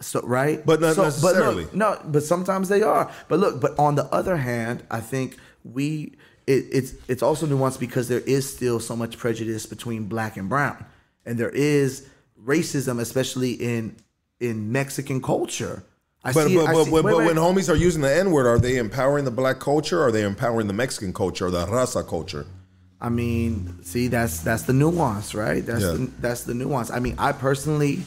So 0.00 0.20
right, 0.22 0.64
But 0.66 0.80
not 0.80 0.94
so, 0.96 1.04
necessarily. 1.04 1.64
But 1.64 1.74
look, 1.74 2.02
no, 2.04 2.10
but 2.12 2.22
sometimes 2.22 2.68
they 2.68 2.82
are. 2.82 3.10
But 3.28 3.38
look, 3.38 3.60
but 3.60 3.78
on 3.78 3.94
the 3.94 4.04
other 4.06 4.36
hand, 4.36 4.82
I 4.90 5.00
think 5.00 5.36
we 5.64 6.12
it, 6.46 6.64
it's 6.70 6.92
it's 7.08 7.22
also 7.22 7.46
nuanced 7.46 7.80
because 7.80 8.08
there 8.08 8.20
is 8.20 8.48
still 8.52 8.78
so 8.78 8.94
much 8.94 9.16
prejudice 9.16 9.64
between 9.64 10.04
black 10.04 10.36
and 10.36 10.48
brown, 10.50 10.84
and 11.24 11.38
there 11.38 11.48
is 11.50 12.06
racism, 12.44 13.00
especially 13.00 13.52
in 13.52 13.96
in 14.38 14.70
Mexican 14.70 15.22
culture. 15.22 15.82
I 16.22 16.32
But, 16.32 16.48
see 16.48 16.56
but, 16.56 16.66
but, 16.66 16.84
see- 16.84 16.90
but, 16.90 17.04
wait, 17.04 17.10
but 17.12 17.18
wait. 17.18 17.26
when 17.28 17.36
homies 17.36 17.72
are 17.72 17.76
using 17.76 18.02
the 18.02 18.14
N 18.14 18.32
word, 18.32 18.46
are 18.46 18.58
they 18.58 18.76
empowering 18.76 19.24
the 19.24 19.30
black 19.30 19.60
culture 19.60 20.00
or 20.02 20.08
are 20.08 20.12
they 20.12 20.24
empowering 20.24 20.66
the 20.66 20.72
Mexican 20.74 21.12
culture 21.14 21.46
or 21.46 21.50
the 21.50 21.64
raza 21.66 22.06
culture? 22.06 22.44
I 23.00 23.08
mean, 23.08 23.78
see, 23.82 24.08
that's 24.08 24.40
that's 24.40 24.62
the 24.64 24.72
nuance, 24.74 25.34
right? 25.34 25.64
That's 25.64 25.82
Yeah. 25.82 25.92
the, 25.92 26.10
that's 26.20 26.42
the 26.44 26.54
nuance. 26.54 26.90
I 26.90 26.98
mean, 26.98 27.14
I 27.18 27.32
personally, 27.32 28.00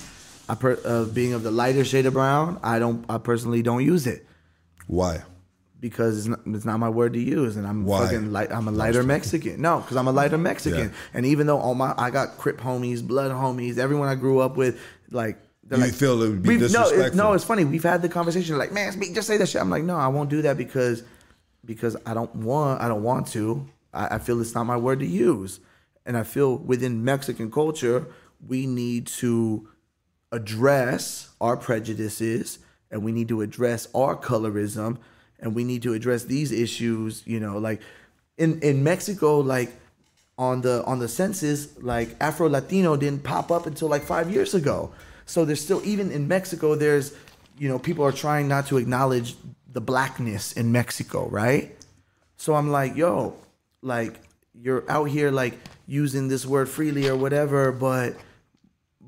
I 0.50 0.56
per, 0.56 0.78
uh, 0.84 1.06
being 1.06 1.34
of 1.34 1.44
the 1.44 1.52
lighter 1.52 1.86
shade 1.86 2.06
of 2.08 2.14
brown, 2.14 2.60
I 2.64 2.80
don't, 2.80 3.06
I 3.08 3.18
personally 3.20 3.62
don't 3.62 3.86
use 3.86 4.08
it 4.08 4.26
Why? 4.88 5.22
because 5.80 6.18
it's 6.18 6.28
not, 6.28 6.40
it's 6.48 6.66
not 6.66 6.80
my 6.80 6.90
word 6.90 7.14
to 7.14 7.20
use, 7.20 7.56
and 7.56 7.66
I'm 7.68 7.86
Why? 7.86 8.06
fucking 8.06 8.34
light. 8.34 8.52
I'm 8.52 8.68
a 8.68 8.72
lighter 8.72 9.04
Mexican. 9.04 9.62
No, 9.62 9.80
because 9.80 9.96
I'm 9.96 10.08
a 10.08 10.12
lighter 10.12 10.38
Mexican, 10.38 10.90
Yeah. 10.90 10.96
and 11.14 11.26
even 11.26 11.48
though 11.48 11.60
all 11.60 11.76
my 11.76 11.94
I 11.98 12.10
got 12.10 12.38
Crip 12.38 12.60
homies, 12.60 13.06
blood 13.06 13.32
homies, 13.32 13.78
everyone 13.78 14.10
I 14.10 14.16
grew 14.16 14.40
up 14.40 14.58
with, 14.58 14.80
like. 15.12 15.38
they're 15.64 15.78
You 15.78 15.86
like, 15.86 15.94
feel 15.94 16.22
it 16.24 16.30
would 16.30 16.42
be 16.44 16.50
we've- 16.58 16.60
no, 16.74 16.82
it- 16.82 16.84
disrespectful. 16.90 17.18
no, 17.18 17.34
it's 17.34 17.44
funny. 17.44 17.64
We've 17.64 17.84
had 17.84 18.02
the 18.02 18.10
conversation 18.10 18.58
like, 18.58 18.72
man, 18.74 18.92
speak, 18.92 19.14
just 19.14 19.28
say 19.28 19.38
that 19.38 19.48
shit. 19.48 19.62
I'm 19.62 19.70
like, 19.70 19.84
no, 19.84 19.96
I 19.98 20.08
won't 20.08 20.30
do 20.30 20.42
that 20.42 20.58
because 20.58 21.04
because 21.64 21.96
I 22.06 22.14
don't 22.16 22.34
want 22.36 22.82
I 22.82 22.88
don't 22.88 23.04
want 23.04 23.28
to. 23.28 23.68
I, 23.94 24.16
I 24.16 24.18
feel 24.18 24.42
it's 24.42 24.56
not 24.56 24.64
my 24.66 24.78
word 24.78 25.00
to 25.02 25.06
use. 25.06 25.60
And 26.06 26.18
I 26.18 26.24
feel 26.24 26.58
within 26.58 27.04
Mexican 27.06 27.52
culture, 27.52 28.08
we 28.48 28.66
need 28.66 29.06
to 29.22 29.68
address 30.32 31.30
our 31.42 31.58
prejudices 31.58 32.60
and 32.92 33.04
we 33.04 33.12
need 33.12 33.28
to 33.28 33.42
address 33.42 33.88
our 33.94 34.16
colorism 34.16 34.98
and 35.40 35.56
we 35.56 35.64
need 35.64 35.84
to 35.84 35.94
address 35.94 36.24
these 36.26 36.52
issues, 36.52 37.24
you 37.26 37.40
know, 37.40 37.58
like 37.58 37.82
in, 38.38 38.60
in 38.62 38.84
Mexico, 38.84 39.40
like 39.40 39.72
on 40.38 40.62
the 40.62 40.84
on 40.86 41.00
the 41.00 41.08
census, 41.08 41.78
like 41.82 42.16
Afro 42.22 42.48
Latino 42.48 42.96
didn't 42.96 43.24
pop 43.24 43.52
up 43.52 43.66
until 43.66 43.90
like 43.90 44.04
five 44.04 44.32
years 44.32 44.54
ago. 44.54 44.92
So 45.26 45.46
there's 45.46 45.62
still 45.62 45.82
even 45.84 46.12
in 46.12 46.28
Mexico, 46.28 46.76
there's 46.76 47.14
you 47.58 47.68
know 47.68 47.78
people 47.78 48.06
are 48.06 48.12
trying 48.12 48.48
not 48.48 48.68
to 48.68 48.78
acknowledge 48.78 49.36
the 49.72 49.82
blackness 49.82 50.54
in 50.54 50.72
Mexico, 50.72 51.28
right? 51.28 51.76
So 52.38 52.56
I'm 52.56 52.72
like, 52.72 52.96
yo, 52.96 53.36
like 53.82 54.20
you're 54.54 54.90
out 54.90 55.06
here 55.06 55.30
like 55.30 55.58
using 55.88 56.28
this 56.30 56.46
word 56.46 56.70
freely 56.70 57.08
or 57.08 57.16
whatever, 57.16 57.72
but 57.72 58.16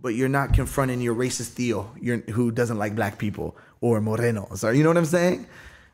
but 0.01 0.15
you're 0.15 0.29
not 0.29 0.53
confronting 0.53 1.01
your 1.01 1.15
racist 1.15 1.49
Theo, 1.49 1.83
who 2.31 2.51
doesn't 2.51 2.77
like 2.77 2.95
black 2.95 3.17
people 3.17 3.55
or 3.81 3.99
morenos, 4.01 4.63
or 4.63 4.73
you 4.73 4.83
know 4.83 4.89
what 4.89 4.97
I'm 4.97 5.05
saying? 5.05 5.45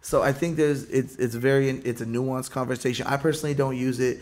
So 0.01 0.21
I 0.21 0.31
think 0.31 0.55
there's 0.55 0.83
it's 0.85 1.15
it's 1.17 1.35
very 1.35 1.69
it's 1.69 2.01
a 2.01 2.05
nuanced 2.05 2.51
conversation. 2.51 3.05
I 3.07 3.17
personally 3.17 3.53
don't 3.53 3.75
use 3.75 3.99
it. 3.99 4.21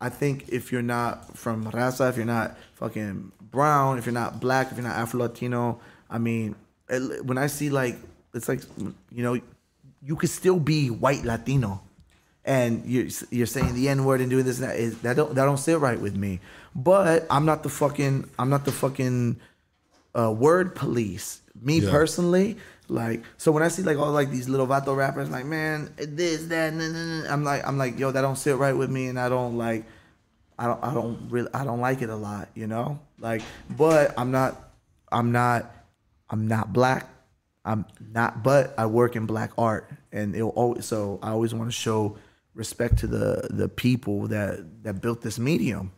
I 0.00 0.08
think 0.08 0.48
if 0.48 0.72
you're 0.72 0.82
not 0.82 1.36
from 1.36 1.70
raza, 1.72 2.08
if 2.08 2.16
you're 2.16 2.26
not 2.26 2.56
fucking 2.74 3.32
brown, 3.50 3.98
if 3.98 4.06
you're 4.06 4.12
not 4.12 4.40
black, 4.40 4.70
if 4.70 4.76
you're 4.76 4.86
not 4.86 4.96
Afro 4.96 5.20
Latino, 5.20 5.80
I 6.08 6.18
mean, 6.18 6.54
when 6.88 7.38
I 7.38 7.48
see 7.48 7.70
like 7.70 7.96
it's 8.34 8.48
like 8.48 8.60
you 8.78 9.22
know, 9.22 9.40
you 10.02 10.16
could 10.16 10.30
still 10.30 10.58
be 10.58 10.90
white 10.90 11.24
Latino 11.24 11.82
and 12.46 12.84
you're 12.86 13.08
you're 13.30 13.46
saying 13.46 13.74
the 13.74 13.88
N 13.88 14.04
word 14.04 14.20
and 14.20 14.30
doing 14.30 14.44
this 14.44 14.60
and 14.60 14.68
that 14.68 14.76
is 14.76 14.98
that 15.00 15.16
don't 15.16 15.34
that 15.34 15.44
don't 15.44 15.58
sit 15.58 15.78
right 15.80 16.00
with 16.00 16.16
me. 16.16 16.40
But 16.76 17.26
I'm 17.30 17.46
not 17.46 17.62
the 17.62 17.70
fucking 17.70 18.28
I'm 18.38 18.50
not 18.50 18.66
the 18.66 18.72
fucking 18.72 19.40
uh, 20.14 20.30
word 20.30 20.74
police. 20.74 21.40
Me 21.60 21.78
Yeah. 21.80 21.90
personally, 21.90 22.58
like 22.88 23.22
so 23.38 23.50
when 23.50 23.62
I 23.62 23.68
see 23.68 23.82
like 23.82 23.96
all 23.98 24.12
like 24.12 24.30
these 24.30 24.46
little 24.46 24.66
vato 24.66 24.94
rappers, 24.94 25.30
like 25.30 25.46
man, 25.46 25.90
this 25.96 26.44
that, 26.46 26.74
nah, 26.74 26.88
nah, 26.88 27.22
nah, 27.22 27.32
I'm 27.32 27.44
like 27.44 27.66
I'm 27.66 27.78
like 27.78 27.98
yo, 27.98 28.12
that 28.12 28.20
don't 28.20 28.36
sit 28.36 28.56
right 28.58 28.76
with 28.76 28.90
me, 28.90 29.08
and 29.08 29.18
I 29.18 29.30
don't 29.30 29.56
like 29.56 29.86
I 30.58 30.66
don't 30.66 30.84
I 30.84 30.92
don't 30.92 31.30
really 31.30 31.48
I 31.54 31.64
don't 31.64 31.80
like 31.80 32.02
it 32.02 32.10
a 32.10 32.14
lot, 32.16 32.48
you 32.54 32.66
know. 32.66 33.00
Like, 33.18 33.40
but 33.70 34.12
I'm 34.18 34.30
not 34.30 34.70
I'm 35.10 35.32
not 35.32 35.72
I'm 36.28 36.46
not 36.46 36.74
black. 36.74 37.08
I'm 37.64 37.84
not, 38.12 38.44
but 38.44 38.74
I 38.78 38.86
work 38.86 39.16
in 39.16 39.26
black 39.26 39.50
art, 39.58 39.90
and 40.12 40.36
it'll 40.36 40.50
always. 40.50 40.84
So 40.84 41.18
I 41.22 41.30
always 41.30 41.52
want 41.52 41.68
to 41.68 41.72
show 41.74 42.16
respect 42.54 42.98
to 42.98 43.06
the 43.08 43.48
the 43.50 43.68
people 43.68 44.28
that 44.28 44.84
that 44.84 45.00
built 45.00 45.22
this 45.22 45.38
medium, 45.38 45.90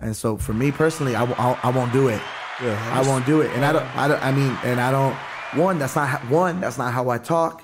and 0.00 0.14
so 0.16 0.36
for 0.36 0.52
me 0.52 0.70
personally, 0.72 1.14
I, 1.14 1.22
won't- 1.24 1.40
I, 1.40 1.58
I 1.64 1.70
won't 1.70 1.92
do 1.92 2.08
it. 2.08 2.20
Yeah, 2.62 2.90
I 2.92 3.02
won't 3.06 3.26
do 3.26 3.42
it, 3.42 3.50
and 3.52 3.64
I 3.64 3.72
don't. 3.72 3.96
I 3.96 4.08
don't. 4.08 4.22
I 4.24 4.32
mean, 4.32 4.56
and 4.64 4.80
I 4.80 4.90
don't. 4.90 5.14
One, 5.62 5.78
that's 5.78 5.94
not 5.94 6.08
how, 6.08 6.18
one. 6.34 6.60
That's 6.60 6.78
not 6.78 6.92
how 6.92 7.10
I 7.10 7.18
talk. 7.18 7.62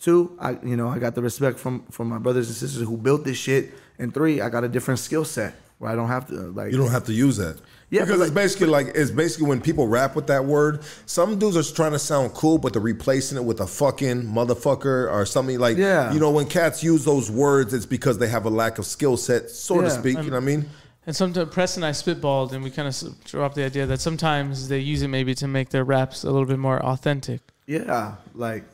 Two, 0.00 0.36
I 0.40 0.58
you 0.64 0.76
know 0.76 0.88
I 0.88 0.98
got 0.98 1.14
the 1.14 1.22
respect 1.22 1.60
from 1.60 1.84
from 1.92 2.08
my 2.08 2.18
brothers 2.18 2.48
and 2.48 2.56
sisters 2.56 2.82
who 2.88 2.96
built 2.96 3.24
this 3.24 3.36
shit, 3.36 3.72
and 4.00 4.12
three, 4.12 4.40
I 4.40 4.48
got 4.48 4.64
a 4.64 4.68
different 4.68 4.98
skill 4.98 5.24
set 5.24 5.54
where 5.78 5.92
I 5.92 5.94
don't 5.94 6.08
have 6.08 6.26
to 6.26 6.34
like. 6.34 6.72
You 6.72 6.78
don't 6.78 6.90
have 6.90 7.04
to 7.04 7.12
use 7.12 7.36
that. 7.36 7.60
Yeah, 7.88 8.00
because 8.00 8.18
but 8.18 8.24
it's 8.24 8.32
basically 8.34 8.66
like 8.66 8.88
it's 8.96 9.12
basically 9.12 9.46
when 9.46 9.60
people 9.60 9.86
rap 9.86 10.16
with 10.16 10.26
that 10.26 10.44
word. 10.44 10.80
Some 11.06 11.38
dudes 11.38 11.56
are 11.56 11.74
trying 11.74 11.92
to 11.92 12.00
sound 12.00 12.34
cool, 12.34 12.58
but 12.58 12.72
they're 12.72 12.82
replacing 12.82 13.38
it 13.38 13.44
with 13.44 13.60
a 13.60 13.66
fucking 13.68 14.22
motherfucker 14.24 15.08
or 15.12 15.24
something 15.24 15.60
like. 15.60 15.76
Yeah. 15.76 16.12
You 16.12 16.18
know, 16.18 16.32
when 16.32 16.46
cats 16.46 16.82
use 16.82 17.04
those 17.04 17.30
words, 17.30 17.72
it's 17.74 17.86
because 17.86 18.18
they 18.18 18.26
have 18.28 18.44
a 18.44 18.50
lack 18.50 18.78
of 18.78 18.86
skill 18.86 19.16
set, 19.16 19.50
so 19.50 19.76
to 19.80 19.86
Yeah. 19.86 19.88
speak. 19.90 20.16
You 20.18 20.30
know 20.30 20.36
what 20.38 20.42
I 20.42 20.46
mean? 20.46 20.68
And 21.06 21.16
sometimes 21.16 21.50
Press 21.52 21.76
and 21.76 21.84
I 21.84 21.90
spitballed, 21.90 22.52
and 22.52 22.62
we 22.62 22.70
kind 22.70 22.86
of 22.88 23.24
dropped 23.24 23.56
the 23.56 23.64
idea 23.64 23.86
that 23.86 24.00
sometimes 24.00 24.68
they 24.68 24.78
use 24.78 25.02
it 25.02 25.08
maybe 25.08 25.34
to 25.36 25.48
make 25.48 25.70
their 25.70 25.84
raps 25.84 26.22
a 26.22 26.30
little 26.30 26.46
bit 26.46 26.58
more 26.60 26.80
authentic. 26.84 27.40
Yeah, 27.66 28.14
like 28.34 28.64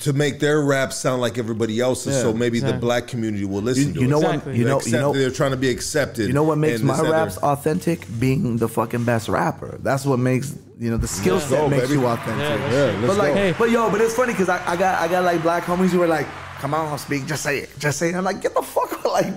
To 0.00 0.12
make 0.12 0.40
their 0.40 0.62
raps 0.62 0.96
sound 0.96 1.20
like 1.20 1.38
everybody 1.38 1.78
else's, 1.78 2.16
Yeah, 2.16 2.22
so 2.22 2.32
maybe 2.32 2.58
the 2.58 2.72
black 2.72 3.06
community 3.06 3.44
will 3.44 3.62
listen 3.62 3.88
you, 3.88 3.94
to 3.94 4.00
you 4.00 4.06
it. 4.06 4.10
know 4.10 4.18
Exactly. 4.18 4.52
what 4.52 4.58
you 4.58 4.64
know 4.64 4.76
Accept- 4.78 4.92
you 4.92 4.98
know 5.00 5.12
they're 5.12 5.30
trying 5.30 5.52
to 5.52 5.56
be 5.56 5.68
accepted. 5.70 6.26
You 6.26 6.32
know 6.32 6.42
what 6.42 6.58
makes 6.58 6.80
in 6.80 6.86
this 6.88 6.96
my 6.96 7.02
other- 7.04 7.12
raps 7.12 7.36
authentic? 7.38 8.04
Being 8.18 8.56
the 8.56 8.68
fucking 8.68 9.04
best 9.04 9.28
rapper. 9.28 9.78
That's 9.80 10.04
what 10.04 10.18
makes 10.18 10.56
you 10.80 10.90
know 10.90 10.96
the 10.96 11.06
skill 11.06 11.38
set 11.38 11.50
go, 11.50 11.68
makes 11.68 11.82
baby. 11.86 12.00
you 12.00 12.06
authentic. 12.08 12.60
Yeah, 12.72 12.72
Yeah, 12.72 12.98
let's 13.00 13.06
but 13.06 13.16
like, 13.16 13.28
go. 13.28 13.34
Hey. 13.36 13.54
but 13.56 13.70
yo, 13.70 13.90
but 13.92 14.00
it's 14.00 14.14
funny 14.14 14.32
because 14.32 14.48
I, 14.48 14.58
I 14.72 14.76
got 14.76 15.00
I 15.00 15.06
got 15.06 15.22
like 15.22 15.40
black 15.42 15.62
homies 15.62 15.90
who 15.90 16.00
were 16.00 16.08
like, 16.08 16.26
"Come 16.58 16.74
on, 16.74 16.98
speak, 16.98 17.26
just 17.26 17.42
say 17.44 17.58
it, 17.58 17.70
just 17.78 17.98
say 18.00 18.08
it." 18.10 18.16
I'm 18.16 18.24
like, 18.24 18.40
"Get 18.42 18.54
the 18.54 18.62
fuck 18.62 18.92
out!" 18.92 19.04
Like, 19.16 19.34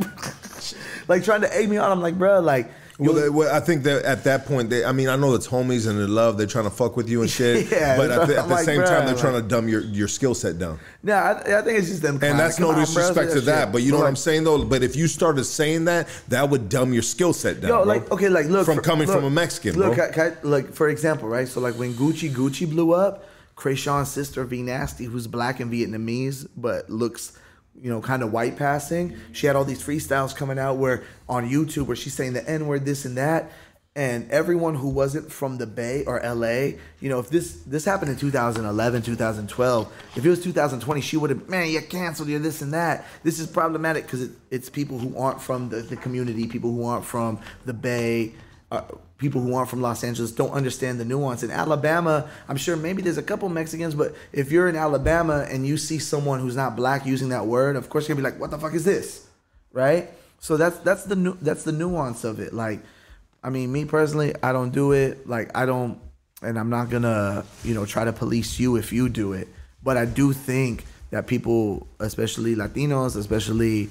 like 1.09 1.23
trying 1.25 1.41
to 1.41 1.53
egg 1.53 1.69
me 1.69 1.75
on. 1.75 1.91
I'm 1.91 2.01
like, 2.01 2.17
bro, 2.17 2.39
like, 2.39 2.71
Well, 2.99 3.13
they, 3.13 3.29
well, 3.29 3.53
I 3.53 3.59
think 3.59 3.83
that 3.83 4.03
at 4.05 4.23
that 4.25 4.45
point, 4.45 4.69
they, 4.69 4.85
I 4.85 4.91
mean, 4.91 5.09
I 5.09 5.15
know 5.15 5.33
it's 5.33 5.47
homies 5.47 5.87
and 5.89 5.99
they 5.99 6.03
love, 6.03 6.37
they're 6.37 6.47
trying 6.47 6.65
to 6.65 6.69
fuck 6.69 6.95
with 6.95 7.09
you 7.09 7.21
and 7.21 7.29
shit. 7.37 7.71
Yeah, 7.71 7.97
but 7.97 8.11
at 8.11 8.27
the, 8.27 8.37
at 8.37 8.47
the 8.47 8.53
like, 8.55 8.65
same 8.65 8.83
time, 8.83 9.05
they're 9.05 9.15
trying 9.17 9.41
to 9.41 9.41
dumb 9.41 9.67
your, 9.67 9.81
your 9.81 10.07
skill 10.07 10.35
set 10.35 10.59
down. 10.59 10.79
yeah, 11.03 11.41
I, 11.45 11.59
I 11.59 11.61
think 11.63 11.79
it's 11.79 11.89
just 11.89 12.01
them. 12.01 12.19
And 12.21 12.37
that's 12.39 12.59
no 12.59 12.75
disrespect 12.75 13.31
to 13.31 13.41
that, 13.41 13.65
shit. 13.65 13.71
but 13.73 13.81
you 13.81 13.91
know 13.91 13.97
what 13.97 14.03
like, 14.03 14.09
I'm 14.11 14.15
saying 14.15 14.43
though. 14.43 14.63
But 14.63 14.83
if 14.83 14.95
you 14.95 15.07
started 15.07 15.43
saying 15.45 15.85
that, 15.85 16.07
that 16.27 16.49
would 16.49 16.69
dumb 16.69 16.93
your 16.93 17.01
skill 17.01 17.33
set 17.33 17.59
down. 17.61 17.69
Yo, 17.69 17.77
bro. 17.77 17.85
like 17.85 18.11
okay, 18.11 18.29
like 18.29 18.45
look 18.47 18.65
from 18.65 18.75
for- 18.75 18.81
coming 18.81 19.07
look, 19.07 19.15
from 19.15 19.25
a 19.25 19.29
Mexican, 19.29 19.77
Look, 19.79 19.95
bro. 19.95 20.05
I- 20.05 20.27
I- 20.27 20.33
like 20.43 20.73
for 20.73 20.89
example, 20.89 21.27
right? 21.27 21.47
So 21.47 21.59
like 21.59 21.75
when 21.75 21.93
Gucci 21.93 22.29
Gucci 22.29 22.69
blew 22.69 22.93
up, 22.93 23.25
Kreayshawn's 23.55 24.09
sister 24.09 24.43
V 24.45 24.61
Nasty, 24.61 25.05
who's 25.05 25.27
black 25.27 25.59
and 25.59 25.71
Vietnamese 25.71 26.47
but 26.55 26.89
looks, 26.89 27.37
you 27.81 27.89
know, 27.89 28.01
kind 28.01 28.23
of 28.23 28.31
white 28.31 28.57
passing. 28.57 29.17
She 29.31 29.47
had 29.47 29.55
all 29.55 29.65
these 29.65 29.81
freestyles 29.81 30.35
coming 30.35 30.59
out 30.59 30.77
where 30.77 31.03
on 31.27 31.49
YouTube 31.49 31.87
where 31.87 31.95
she's 31.95 32.13
saying 32.13 32.33
the 32.33 32.47
N 32.49 32.67
word, 32.67 32.85
this 32.85 33.05
and 33.05 33.17
that. 33.17 33.51
And 33.95 34.29
everyone 34.31 34.75
who 34.75 34.89
wasn't 34.89 35.31
from 35.31 35.57
the 35.57 35.67
Bay 35.67 36.05
or 36.05 36.21
LA, 36.23 36.77
you 37.01 37.09
know, 37.09 37.19
if 37.19 37.29
this 37.29 37.63
this 37.63 37.83
happened 37.83 38.11
in 38.11 38.17
2011, 38.17 39.01
2012, 39.01 39.93
if 40.15 40.25
it 40.25 40.29
was 40.29 40.43
2020, 40.43 41.01
she 41.01 41.17
would 41.17 41.31
have, 41.31 41.49
man, 41.49 41.69
you're 41.69 41.81
canceled, 41.81 42.29
you're 42.29 42.39
this 42.39 42.61
and 42.61 42.73
that. 42.73 43.05
This 43.23 43.39
is 43.39 43.47
problematic 43.47 44.03
because 44.03 44.23
it, 44.23 44.31
it's 44.51 44.69
people 44.69 44.99
who 44.99 45.17
aren't 45.17 45.41
from 45.41 45.69
the, 45.69 45.77
the 45.77 45.97
community, 45.97 46.47
people 46.47 46.71
who 46.71 46.85
aren't 46.85 47.03
from 47.03 47.39
the 47.65 47.73
Bay, 47.73 48.33
uh, 48.71 48.83
people 49.19 49.41
who 49.41 49.53
aren't 49.53 49.69
from 49.69 49.81
Los 49.81 50.03
Angeles 50.03 50.31
don't 50.31 50.51
understand 50.51 50.99
the 50.99 51.05
nuance. 51.05 51.43
In 51.43 51.51
Alabama, 51.51 52.27
I'm 52.47 52.57
sure 52.57 52.75
maybe 52.75 53.01
there's 53.01 53.17
a 53.17 53.23
couple 53.23 53.47
Mexicans, 53.49 53.93
but 53.93 54.15
if 54.31 54.51
you're 54.51 54.67
in 54.67 54.75
Alabama 54.75 55.45
and 55.49 55.67
you 55.67 55.77
see 55.77 55.99
someone 55.99 56.39
who's 56.39 56.55
not 56.55 56.75
black 56.75 57.05
using 57.05 57.29
that 57.29 57.45
word, 57.45 57.75
of 57.75 57.89
course 57.89 58.07
you're 58.07 58.15
gonna 58.15 58.27
be 58.27 58.31
like, 58.31 58.41
"What 58.41 58.49
the 58.49 58.57
fuck 58.57 58.73
is 58.73 58.85
this?" 58.85 59.27
Right? 59.71 60.09
So 60.39 60.57
that's 60.57 60.77
that's 60.79 61.03
the 61.03 61.15
nu- 61.15 61.37
that's 61.41 61.63
the 61.63 61.73
nuance 61.73 62.23
of 62.23 62.39
it. 62.39 62.53
Like, 62.53 62.79
I 63.43 63.49
mean, 63.49 63.71
me 63.71 63.85
personally, 63.85 64.33
I 64.41 64.53
don't 64.53 64.71
do 64.71 64.93
it. 64.93 65.27
Like, 65.27 65.55
I 65.55 65.65
don't, 65.65 65.99
and 66.41 66.57
I'm 66.57 66.69
not 66.69 66.89
gonna, 66.89 67.45
you 67.63 67.73
know, 67.73 67.85
try 67.85 68.05
to 68.05 68.13
police 68.13 68.57
you 68.59 68.77
if 68.77 68.91
you 68.93 69.09
do 69.09 69.33
it. 69.33 69.49
But 69.83 69.97
I 69.97 70.05
do 70.05 70.33
think 70.33 70.85
that 71.11 71.27
people, 71.27 71.87
especially 71.99 72.55
Latinos, 72.55 73.17
especially 73.17 73.89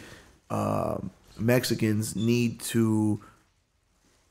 um 0.50 1.10
Mexicans, 1.38 2.16
need 2.16 2.60
to 2.60 3.20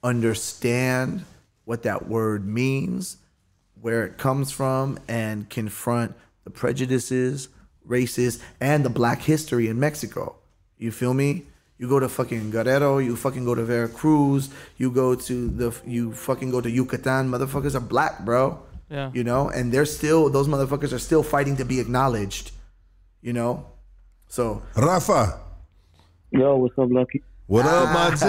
understand 0.07 1.25
what 1.65 1.83
that 1.83 2.07
word 2.07 2.47
means, 2.47 3.17
where 3.81 4.05
it 4.05 4.17
comes 4.17 4.51
from, 4.51 4.97
and 5.07 5.49
confront 5.49 6.15
the 6.45 6.49
prejudices, 6.49 7.49
races, 7.83 8.41
and 8.61 8.85
the 8.85 8.89
black 8.89 9.21
history 9.21 9.67
in 9.67 9.77
Mexico. 9.79 10.35
You 10.77 10.91
feel 10.91 11.13
me? 11.13 11.43
You 11.77 11.89
go 11.89 11.99
to 11.99 12.09
fucking 12.09 12.51
Guerrero, 12.51 12.99
you 12.99 13.15
fucking 13.15 13.45
go 13.45 13.53
to 13.53 13.63
Veracruz, 13.63 14.49
you 14.77 14.89
go 14.89 15.13
to 15.13 15.47
the 15.49 15.75
you 15.85 16.13
fucking 16.13 16.49
go 16.49 16.61
to 16.61 16.69
Yucatan. 16.69 17.29
Motherfuckers 17.29 17.75
are 17.75 17.81
black, 17.81 18.25
bro. 18.25 18.59
Yeah. 18.89 19.11
You 19.13 19.23
know, 19.23 19.49
and 19.49 19.71
they're 19.71 19.85
still 19.85 20.29
those 20.29 20.47
motherfuckers 20.47 20.93
are 20.93 20.99
still 20.99 21.21
fighting 21.21 21.57
to 21.57 21.65
be 21.65 21.79
acknowledged. 21.79 22.51
You 23.21 23.33
know? 23.33 23.67
So 24.27 24.63
Rafa. 24.75 25.39
Yo, 26.31 26.55
what's 26.55 26.77
up, 26.79 26.89
Lucky? 26.89 27.21
What 27.47 27.65
up, 27.65 27.93
my 27.93 28.09
T? 28.15 28.25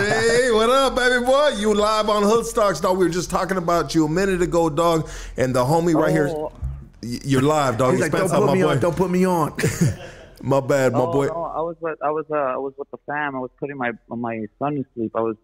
What 0.52 0.70
up, 0.70 0.94
baby 0.94 1.24
boy? 1.24 1.48
You 1.56 1.74
live 1.74 2.08
on 2.08 2.22
Hood 2.22 2.46
Stocks, 2.46 2.78
dog. 2.80 2.98
We 2.98 3.04
were 3.06 3.10
just 3.12 3.30
talking 3.30 3.56
about 3.56 3.92
you 3.94 4.04
a 4.04 4.08
minute 4.08 4.40
ago, 4.42 4.70
dog. 4.70 5.08
And 5.36 5.54
the 5.54 5.64
homie 5.64 5.94
right 5.94 6.12
here, 6.12 6.28
Oh. 6.28 6.52
y- 7.02 7.18
you're 7.24 7.42
live, 7.42 7.78
dog. 7.78 7.92
he's 7.94 8.00
like, 8.00 8.12
Don't 8.12 8.28
put 8.30 8.52
me 8.54 8.62
boy. 8.62 8.68
on, 8.68 8.78
don't 8.80 8.96
put 8.96 9.10
me 9.10 9.26
on. 9.26 9.54
My 10.42 10.60
bad, 10.60 10.92
my 10.92 11.00
oh, 11.00 11.12
boy. 11.12 11.26
no, 11.26 11.42
I 11.42 11.60
was 11.62 11.76
with, 11.80 11.98
I 12.00 12.10
was 12.12 12.24
uh, 12.30 12.36
I 12.36 12.56
was 12.58 12.72
with 12.78 12.88
the 12.92 12.98
fam. 13.06 13.34
I 13.34 13.40
was 13.40 13.50
putting 13.58 13.76
my 13.76 13.90
my 14.08 14.46
son 14.60 14.76
to 14.76 14.84
sleep. 14.94 15.10
I 15.16 15.20
was 15.20 15.34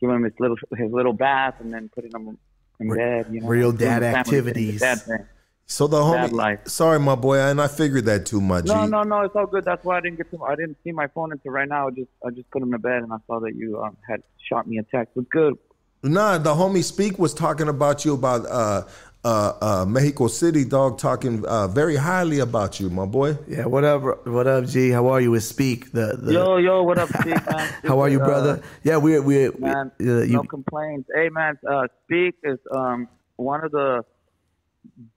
giving 0.00 0.14
him 0.14 0.22
his 0.22 0.32
little 0.38 0.56
his 0.76 0.92
little 0.92 1.12
bath 1.12 1.56
and 1.58 1.74
then 1.74 1.90
putting 1.92 2.12
him 2.14 2.38
in 2.78 2.88
bed. 2.94 3.26
You 3.32 3.40
know, 3.40 3.48
Real 3.48 3.72
dad 3.72 3.98
the 3.98 4.12
family 4.12 4.12
thing, 4.12 4.14
activities. 4.20 4.80
Dad. 4.80 5.26
So 5.70 5.86
the 5.86 5.98
homie, 5.98 6.32
life. 6.32 6.60
sorry, 6.66 6.98
my 6.98 7.14
boy, 7.14 7.38
and 7.38 7.60
I 7.60 7.68
figured 7.68 8.06
that 8.06 8.24
too, 8.24 8.40
much. 8.40 8.64
No, 8.64 8.86
no, 8.86 9.02
no. 9.02 9.20
It's 9.20 9.36
all 9.36 9.46
good. 9.46 9.66
That's 9.66 9.84
why 9.84 9.98
I 9.98 10.00
didn't 10.00 10.16
get 10.16 10.30
to. 10.30 10.42
I 10.42 10.56
didn't 10.56 10.78
see 10.82 10.92
my 10.92 11.08
phone 11.08 11.30
until 11.30 11.52
right 11.52 11.68
now. 11.68 11.88
I 11.88 11.90
just 11.90 12.08
I 12.26 12.30
just 12.30 12.50
put 12.50 12.62
him 12.62 12.72
to 12.72 12.78
bed 12.78 13.02
and 13.02 13.12
I 13.12 13.18
saw 13.26 13.38
that 13.40 13.54
you 13.54 13.78
um, 13.82 13.94
had 14.08 14.22
shot 14.48 14.66
me 14.66 14.78
a 14.78 14.82
text. 14.84 15.12
It's 15.14 15.28
good. 15.30 15.58
Nah, 16.02 16.38
the 16.38 16.54
homie 16.54 16.82
Speak 16.82 17.18
was 17.18 17.34
talking 17.34 17.68
about 17.68 18.06
you 18.06 18.14
about 18.14 18.46
uh, 18.46 18.84
uh, 19.24 19.52
uh, 19.60 19.84
Mexico 19.86 20.28
City, 20.28 20.64
dog, 20.64 20.96
talking 20.98 21.44
uh, 21.44 21.68
very 21.68 21.96
highly 21.96 22.38
about 22.38 22.80
you, 22.80 22.88
my 22.88 23.04
boy. 23.04 23.36
yeah, 23.46 23.66
what 23.66 23.84
up, 23.84 24.26
what 24.26 24.46
up, 24.46 24.64
G? 24.64 24.88
How 24.90 25.08
are 25.08 25.20
you? 25.20 25.32
With 25.32 25.42
Speak, 25.44 25.92
the, 25.92 26.16
the 26.16 26.32
Yo, 26.32 26.56
yo, 26.56 26.82
what 26.82 26.98
up, 26.98 27.10
Speak? 27.20 27.34
man? 27.50 27.68
how 27.84 27.98
are 28.00 28.08
you, 28.08 28.22
Uh, 28.22 28.24
brother? 28.24 28.62
Yeah, 28.84 28.96
we're 28.96 29.20
we're 29.20 29.50
we- 29.50 29.58
man, 29.68 29.90
uh, 30.00 30.04
no 30.28 30.44
complaints. 30.44 31.10
Hey, 31.14 31.28
man, 31.28 31.58
uh, 31.68 31.88
Speak 32.04 32.36
is 32.42 32.58
um, 32.74 33.06
one 33.36 33.62
of 33.64 33.72
the 33.72 34.02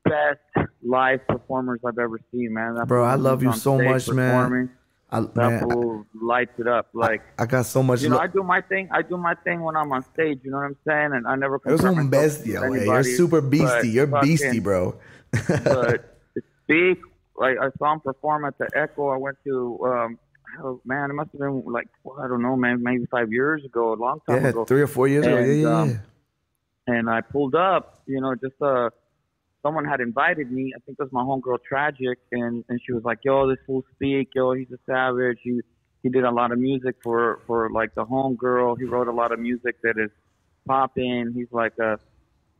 best 0.03 0.39
live 0.83 1.25
performers 1.27 1.79
I've 1.85 1.97
ever 1.99 2.19
seen, 2.31 2.53
man. 2.53 2.75
That 2.75 2.87
Bro, 2.87 3.03
I 3.03 3.15
love 3.15 3.43
you 3.43 3.53
so 3.53 3.77
much, 3.77 4.09
man. 4.09 4.69
I, 5.13 5.19
That 5.21 5.35
man, 5.35 5.59
fool 5.69 6.05
lights 6.21 6.57
it 6.57 6.67
up. 6.67 6.87
Like, 6.93 7.21
I, 7.37 7.43
I 7.43 7.45
got 7.45 7.65
so 7.65 7.83
much. 7.83 8.01
you 8.01 8.07
know, 8.07 8.15
lo- 8.15 8.21
I 8.21 8.27
do 8.27 8.43
my 8.43 8.61
thing. 8.61 8.87
I 8.91 9.01
do 9.01 9.17
my 9.17 9.35
thing 9.35 9.61
when 9.61 9.75
I'm 9.75 9.91
on 9.91 10.03
stage. 10.13 10.39
You 10.43 10.51
know 10.51 10.57
what 10.57 10.67
I'm 10.67 10.77
saying? 10.87 11.11
And 11.13 11.27
I 11.27 11.35
never. 11.35 11.59
Eres 11.65 11.83
un 11.83 12.07
bestia, 12.09 12.61
güey. 12.61 12.67
You're 12.69 12.77
anybody, 12.77 13.15
super 13.15 13.41
beastie. 13.41 13.89
You're 13.89 14.07
fucking- 14.07 14.29
beastie, 14.29 14.59
bro. 14.59 14.95
but 15.65 16.17
Speak, 16.63 16.99
like 17.35 17.57
I 17.59 17.67
saw 17.77 17.91
him 17.93 17.99
perform 17.99 18.45
at 18.45 18.57
the 18.57 18.69
Echo. 18.75 19.09
I 19.09 19.17
went 19.17 19.37
to. 19.45 19.79
um 19.85 20.19
Oh 20.63 20.81
man, 20.83 21.09
it 21.09 21.13
must 21.13 21.31
have 21.31 21.39
been 21.39 21.63
like 21.65 21.87
I 22.21 22.27
don't 22.27 22.41
know, 22.41 22.57
man, 22.57 22.83
maybe 22.83 23.05
five 23.09 23.31
years 23.31 23.63
ago, 23.63 23.93
a 23.93 23.95
long 23.95 24.19
time 24.27 24.43
yeah, 24.43 24.49
ago. 24.49 24.65
three 24.65 24.81
or 24.81 24.87
four 24.87 25.07
years 25.07 25.25
ago. 25.25 25.37
And, 25.37 25.47
Yeah, 25.47 25.53
yeah, 25.69 25.79
um, 25.79 25.89
yeah. 25.89 26.93
and 26.93 27.09
I 27.09 27.21
pulled 27.21 27.55
up, 27.55 28.01
you 28.05 28.19
know, 28.19 28.35
just 28.35 28.61
uh 28.61 28.89
someone 29.63 29.85
had 29.85 29.99
invited 30.01 30.51
me, 30.51 30.73
I 30.75 30.79
think 30.85 30.97
it 30.99 31.03
was 31.03 31.11
my 31.11 31.21
homegirl 31.23 31.59
Tragic 31.67 32.19
and, 32.31 32.63
and 32.69 32.79
she 32.85 32.93
was 32.93 33.03
like, 33.03 33.19
Yo, 33.23 33.47
this 33.49 33.59
fool 33.65 33.83
speak, 33.95 34.29
yo, 34.35 34.53
he's 34.53 34.71
a 34.71 34.79
savage. 34.85 35.39
He 35.43 35.59
he 36.03 36.09
did 36.09 36.23
a 36.23 36.31
lot 36.31 36.51
of 36.51 36.57
music 36.59 36.95
for, 37.03 37.41
for 37.45 37.69
like 37.69 37.93
the 37.93 38.03
homegirl. 38.05 38.77
He 38.79 38.85
wrote 38.85 39.07
a 39.07 39.11
lot 39.11 39.31
of 39.31 39.39
music 39.39 39.75
that 39.83 39.95
is 39.97 40.09
popping. 40.67 41.31
He's 41.35 41.51
like 41.51 41.77
a 41.79 41.99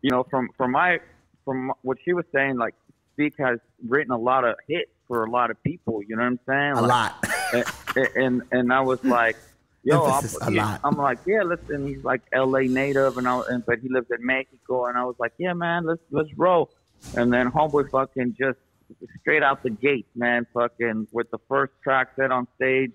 you 0.02 0.10
know, 0.12 0.24
from 0.30 0.50
from 0.58 0.72
my 0.72 1.00
from 1.46 1.72
what 1.82 1.98
she 2.04 2.14
was 2.14 2.26
saying, 2.34 2.58
like 2.58 2.76
Speak 3.14 3.34
has 3.40 3.60
written 3.88 4.12
a 4.12 4.18
lot 4.18 4.46
of 4.46 4.56
hits 4.68 4.92
for 5.08 5.24
a 5.26 5.30
lot 5.30 5.52
of 5.52 5.62
people, 5.64 6.02
you 6.08 6.16
know 6.16 6.24
what 6.24 6.28
I'm 6.30 6.40
saying? 6.48 6.72
A 6.74 6.82
Like, 6.82 6.90
lot. 6.90 7.26
and, 7.96 8.08
and 8.16 8.42
and 8.52 8.74
I 8.74 8.82
was 8.82 9.04
like, 9.04 9.38
yo, 9.84 10.06
I'm, 10.06 10.24
a 10.42 10.52
lot. 10.52 10.82
I'm 10.84 10.98
like, 10.98 11.20
yeah, 11.26 11.44
listen, 11.44 11.88
he's 11.88 12.04
like 12.04 12.22
L.A. 12.32 12.64
native, 12.68 13.18
and 13.18 13.28
I 13.28 13.42
and 13.50 13.66
but 13.66 13.80
he 13.80 13.90
lives 13.90 14.08
in 14.12 14.26
Mexico, 14.26 14.86
and 14.86 14.98
I 14.98 15.04
was 15.04 15.16
like, 15.20 15.34
yeah, 15.38 15.54
man, 15.54 15.86
let's 15.86 16.02
let's 16.12 16.30
roll. 16.38 16.70
And 17.16 17.32
then 17.34 17.52
homeboy 17.52 17.90
fucking 17.90 18.36
just 18.40 18.58
straight 19.22 19.44
out 19.44 19.64
the 19.64 19.70
gate, 19.70 20.06
man, 20.16 20.46
fucking 20.54 21.08
with 21.12 21.30
the 21.32 21.40
first 21.48 21.74
track 21.84 22.10
set 22.16 22.32
on 22.32 22.48
stage, 22.56 22.92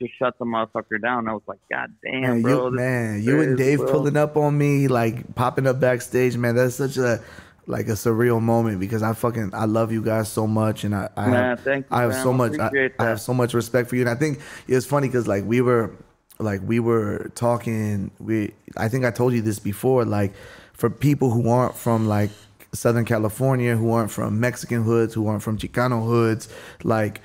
just 0.00 0.12
shut 0.18 0.38
the 0.38 0.44
motherfucker 0.44 1.00
down. 1.02 1.28
I 1.28 1.32
was 1.32 1.42
like, 1.46 1.58
god 1.70 1.92
damn, 2.02 2.22
Man, 2.22 2.42
bro, 2.42 2.68
you, 2.68 2.74
man, 2.76 3.22
you 3.22 3.40
and 3.40 3.56
Dave 3.58 3.78
bro. 3.78 3.90
pulling 3.90 4.16
up 4.16 4.36
on 4.36 4.56
me, 4.56 4.88
like 4.88 5.34
popping 5.34 5.66
up 5.66 5.78
backstage, 5.80 6.36
man. 6.36 6.54
That's 6.56 6.74
such 6.74 6.96
a 6.96 7.20
like 7.66 7.88
a 7.88 7.92
surreal 7.92 8.40
moment 8.40 8.80
because 8.80 9.02
I 9.02 9.12
fucking 9.12 9.50
I 9.54 9.66
love 9.66 9.92
you 9.92 10.02
guys 10.02 10.28
so 10.28 10.46
much, 10.46 10.84
and 10.84 10.94
I 10.94 11.08
I 11.16 11.26
Man, 11.28 11.34
have, 11.50 11.60
thank 11.60 11.86
you, 11.90 11.96
I 11.96 12.02
have 12.02 12.12
fam. 12.12 12.22
so 12.22 12.32
much 12.32 12.58
I, 12.58 12.90
I 12.98 13.04
have 13.04 13.20
so 13.20 13.34
much 13.34 13.54
respect 13.54 13.88
for 13.88 13.96
you, 13.96 14.02
and 14.02 14.10
I 14.10 14.14
think 14.14 14.40
it's 14.66 14.86
funny 14.86 15.08
because 15.08 15.28
like 15.28 15.44
we 15.44 15.60
were 15.60 15.94
like 16.38 16.62
we 16.64 16.80
were 16.80 17.30
talking 17.34 18.10
we 18.18 18.52
I 18.76 18.88
think 18.88 19.04
I 19.04 19.10
told 19.10 19.34
you 19.34 19.42
this 19.42 19.58
before 19.58 20.04
like 20.06 20.32
for 20.72 20.88
people 20.88 21.30
who 21.30 21.48
aren't 21.50 21.76
from 21.76 22.08
like 22.08 22.30
Southern 22.72 23.04
California, 23.04 23.76
who 23.76 23.92
aren't 23.92 24.10
from 24.10 24.38
Mexican 24.40 24.82
hoods, 24.82 25.14
who 25.14 25.26
aren't 25.26 25.42
from 25.42 25.58
Chicano 25.58 26.04
hoods, 26.06 26.48
like 26.84 27.20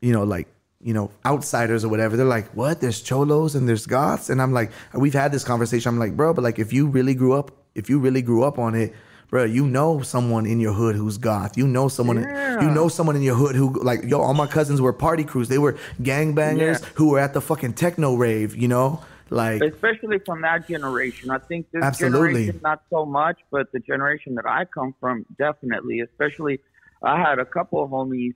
you 0.00 0.12
know, 0.12 0.22
like, 0.22 0.46
you 0.80 0.94
know, 0.94 1.10
outsiders 1.26 1.84
or 1.84 1.88
whatever. 1.88 2.16
They're 2.16 2.24
like, 2.24 2.48
what? 2.54 2.80
There's 2.80 3.02
cholos 3.02 3.56
and 3.56 3.68
there's 3.68 3.84
goths? 3.84 4.30
And 4.30 4.40
I'm 4.40 4.52
like, 4.52 4.70
we've 4.94 5.12
had 5.12 5.32
this 5.32 5.42
conversation. 5.42 5.88
I'm 5.88 5.98
like, 5.98 6.16
bro, 6.16 6.32
but 6.32 6.44
like, 6.44 6.60
if 6.60 6.72
you 6.72 6.86
really 6.86 7.14
grew 7.14 7.32
up, 7.32 7.50
if 7.74 7.90
you 7.90 7.98
really 7.98 8.22
grew 8.22 8.44
up 8.44 8.60
on 8.60 8.76
it, 8.76 8.94
bro, 9.28 9.42
you 9.44 9.66
know 9.66 10.00
someone 10.02 10.46
in 10.46 10.60
your 10.60 10.72
hood 10.72 10.94
who's 10.94 11.18
goth. 11.18 11.58
You 11.58 11.66
know 11.66 11.88
someone, 11.88 12.18
you 12.62 12.70
know 12.70 12.86
someone 12.86 13.16
in 13.16 13.22
your 13.22 13.34
hood 13.34 13.56
who, 13.56 13.72
like, 13.82 14.04
yo, 14.04 14.20
all 14.20 14.34
my 14.34 14.46
cousins 14.46 14.80
were 14.80 14.92
party 14.92 15.24
crews. 15.24 15.48
They 15.48 15.58
were 15.58 15.76
gangbangers 16.00 16.80
Yeah. 16.80 16.88
who 16.94 17.10
were 17.10 17.18
at 17.18 17.34
the 17.34 17.40
fucking 17.40 17.72
techno 17.72 18.14
rave, 18.14 18.54
you 18.56 18.68
know? 18.68 19.02
Like, 19.30 19.62
especially 19.62 20.18
from 20.20 20.42
that 20.42 20.68
generation. 20.68 21.30
I 21.30 21.38
think 21.38 21.70
this 21.70 21.82
Absolutely. 21.84 22.46
generation 22.46 22.60
not 22.62 22.82
so 22.90 23.04
much, 23.04 23.38
but 23.50 23.70
the 23.72 23.80
generation 23.80 24.34
that 24.36 24.46
I 24.46 24.64
come 24.64 24.94
from 25.00 25.26
definitely. 25.38 26.00
Especially, 26.00 26.60
I 27.02 27.20
had 27.20 27.38
a 27.38 27.44
couple 27.44 27.82
of 27.82 27.90
homies 27.90 28.34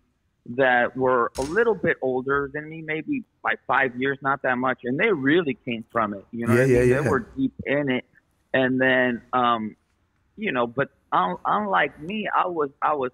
that 0.57 0.97
were 0.97 1.31
a 1.39 1.43
little 1.43 1.75
bit 1.75 1.97
older 2.03 2.51
than 2.53 2.69
me, 2.69 2.83
maybe 2.83 3.23
by 3.43 3.55
five 3.67 3.95
years, 4.01 4.19
not 4.23 4.43
that 4.43 4.59
much, 4.59 4.81
and 4.85 4.99
they 4.99 5.13
really 5.13 5.55
came 5.65 5.85
from 5.93 6.15
it. 6.15 6.27
You 6.33 6.47
know, 6.47 6.55
Yeah, 6.55 6.63
I 6.63 6.67
mean? 6.67 6.89
yeah, 6.89 7.01
they 7.03 7.09
were 7.09 7.21
deep 7.37 7.55
in 7.65 7.89
it, 7.91 8.05
and 8.53 8.81
then, 8.81 9.23
um, 9.33 9.77
you 10.37 10.51
know, 10.51 10.67
but 10.67 10.91
un- 11.13 11.37
unlike 11.45 12.01
me, 12.01 12.29
I 12.35 12.47
was, 12.49 12.71
I 12.83 12.95
was, 12.95 13.13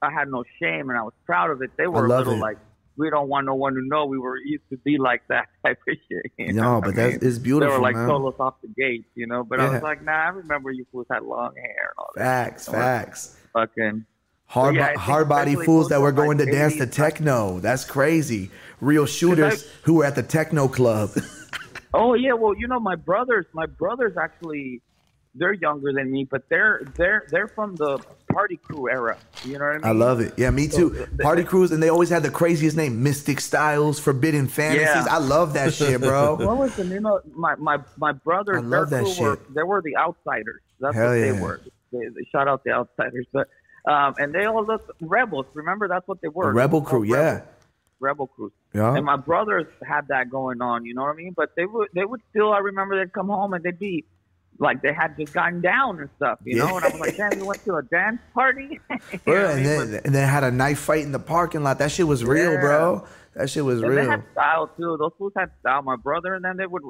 I 0.00 0.10
had 0.10 0.28
no 0.28 0.44
shame 0.58 0.88
and 0.88 0.98
I 0.98 1.02
was 1.02 1.12
proud 1.26 1.50
of 1.50 1.60
it. 1.62 1.70
They 1.76 1.86
were 1.86 2.06
a 2.06 2.08
little 2.08 2.34
it. 2.34 2.38
like. 2.38 2.58
We 3.00 3.10
don't 3.10 3.28
want 3.28 3.46
no 3.46 3.54
one 3.54 3.74
to 3.74 3.80
know 3.82 4.06
we 4.06 4.18
were 4.18 4.36
used 4.38 4.68
to 4.70 4.76
be 4.76 4.98
like 4.98 5.22
that 5.28 5.48
type 5.64 5.78
of 5.88 5.96
shit. 6.08 6.30
you 6.38 6.52
no, 6.52 6.80
but 6.80 6.94
that's, 6.94 7.16
it's 7.16 7.38
beautiful, 7.38 7.68
they 7.72 7.76
were 7.76 7.82
like 7.82 7.96
man. 7.96 8.06
solos 8.06 8.34
off 8.38 8.54
the 8.62 8.68
gate, 8.68 9.04
you 9.16 9.26
know. 9.26 9.42
But 9.42 9.60
I 9.60 9.70
was 9.70 9.82
like, 9.82 10.04
nah, 10.04 10.12
I 10.12 10.28
remember 10.28 10.70
you 10.70 10.86
fools 10.92 11.06
had 11.10 11.22
long 11.24 11.54
hair 11.56 11.64
and 11.90 11.98
all 11.98 12.10
that. 12.14 12.50
Facts, 12.50 12.68
facts. 12.68 13.36
Fucking 13.52 14.04
Hard, 14.46 14.74
Yeah, 14.74 14.82
I 14.82 14.84
bo- 14.84 14.90
think 14.90 15.00
hard 15.00 15.28
body 15.28 15.54
fools 15.56 15.88
that 15.88 16.00
were 16.00 16.12
going 16.12 16.38
to 16.38 16.46
dance 16.46 16.76
to 16.76 16.86
techno. 16.86 17.60
That's 17.60 17.84
crazy. 17.84 18.50
Real 18.80 19.06
shooters 19.18 19.64
I- 19.64 19.66
who 19.84 19.94
were 19.94 20.04
at 20.04 20.14
the 20.16 20.22
techno 20.22 20.68
club. 20.68 21.10
Oh 21.92 22.14
yeah, 22.14 22.34
well, 22.34 22.54
you 22.56 22.68
know, 22.68 22.78
my 22.78 22.94
brothers, 22.94 23.46
my 23.52 23.66
brothers 23.66 24.16
actually, 24.16 24.80
they're 25.34 25.52
younger 25.52 25.92
than 25.92 26.10
me, 26.10 26.24
but 26.24 26.48
they're 26.48 26.82
they're 26.96 27.26
they're 27.30 27.48
from 27.48 27.76
the 27.76 27.98
party 28.32 28.56
crew 28.56 28.90
era. 28.90 29.16
You 29.44 29.58
know 29.58 29.64
what 29.64 29.70
I 29.70 29.74
mean? 29.74 29.84
I 29.84 29.92
love 29.92 30.20
it. 30.20 30.34
Yeah, 30.36 30.50
me 30.50 30.66
too. 30.66 31.06
Party 31.20 31.44
crews, 31.44 31.70
and 31.72 31.82
they 31.82 31.88
always 31.88 32.08
had 32.08 32.22
the 32.22 32.30
craziest 32.30 32.76
name: 32.76 33.02
Mystic 33.02 33.40
Styles, 33.40 33.98
Forbidden 34.00 34.48
Fantasies. 34.48 34.86
Yeah. 34.86 35.06
I 35.08 35.18
love 35.18 35.52
that 35.54 35.72
shit, 35.72 36.00
bro. 36.00 36.36
What 36.40 36.56
was 36.56 36.74
the 36.76 36.84
name 36.84 37.06
of 37.06 37.22
my 37.34 37.54
my 37.56 37.78
my 37.96 38.12
brothers? 38.12 38.56
I 38.56 38.60
love 38.60 38.90
that 38.90 39.04
crew 39.04 39.24
Were, 39.24 39.36
shit. 39.36 39.54
they 39.54 39.62
were 39.62 39.82
the 39.82 39.96
outsiders. 39.96 40.62
That's 40.80 40.96
Hell 40.96 41.08
what 41.08 41.14
yeah. 41.14 41.32
they 41.32 41.40
were. 41.40 41.60
They, 41.92 41.98
they 41.98 42.24
shout 42.32 42.48
out 42.48 42.64
the 42.64 42.72
outsiders, 42.72 43.26
but 43.32 43.48
um, 43.86 44.14
and 44.18 44.34
they 44.34 44.46
all 44.46 44.64
looked 44.64 44.90
rebels. 45.00 45.46
Remember, 45.54 45.88
that's 45.88 46.06
what 46.08 46.20
they 46.20 46.28
were. 46.28 46.46
The 46.46 46.52
Rebel 46.52 46.80
Crew, 46.82 47.00
called 47.00 47.08
yeah. 47.08 47.42
Rebel 48.00 48.26
crews. 48.26 48.52
Yeah. 48.74 48.94
And 48.94 49.04
my 49.04 49.16
brothers 49.16 49.66
had 49.86 50.08
that 50.08 50.30
going 50.30 50.62
on, 50.62 50.84
you 50.84 50.94
know 50.94 51.02
what 51.02 51.10
I 51.10 51.16
mean? 51.16 51.34
But 51.36 51.54
they 51.56 51.66
would 51.66 51.88
they 51.94 52.04
would 52.04 52.20
still 52.30 52.52
I 52.52 52.58
remember 52.58 52.98
they'd 52.98 53.12
come 53.12 53.28
home 53.28 53.52
and 53.52 53.62
they'd 53.62 53.78
be 53.78 54.04
like 54.60 54.82
they 54.82 54.92
had 54.92 55.16
just 55.18 55.32
gotten 55.32 55.60
down 55.60 55.98
and 56.00 56.08
stuff, 56.16 56.38
you 56.44 56.56
know? 56.56 56.76
And 56.76 56.84
I 56.84 56.88
was 56.88 57.00
like, 57.00 57.16
Damn, 57.16 57.30
we 57.38 57.42
went 57.46 57.64
to 57.64 57.74
a 57.76 57.82
dance 57.82 58.20
party? 58.34 58.78
You 58.90 58.96
know 58.98 59.20
Bro, 59.24 59.34
what 59.42 59.46
I 59.46 59.52
and 59.52 59.66
then 59.66 60.00
and 60.04 60.14
then 60.14 60.28
had 60.28 60.44
a 60.44 60.50
knife 60.50 60.78
fight 60.78 61.02
in 61.04 61.12
the 61.12 61.18
parking 61.18 61.62
lot. 61.62 61.78
That 61.78 61.90
shit 61.90 62.06
was 62.06 62.22
real, 62.24 62.52
Yeah. 62.52 62.60
bro. 62.60 63.06
That 63.34 63.48
shit 63.48 63.64
was 63.64 63.82
And 63.82 63.96
they 63.96 64.04
had 64.04 64.22
style 64.32 64.68
too. 64.76 64.96
Those 64.98 65.12
fools 65.18 65.32
had 65.36 65.50
style. 65.60 65.82
My 65.82 65.96
brother 65.96 66.34
and 66.34 66.44
then 66.44 66.56
they 66.56 66.66
would 66.66 66.82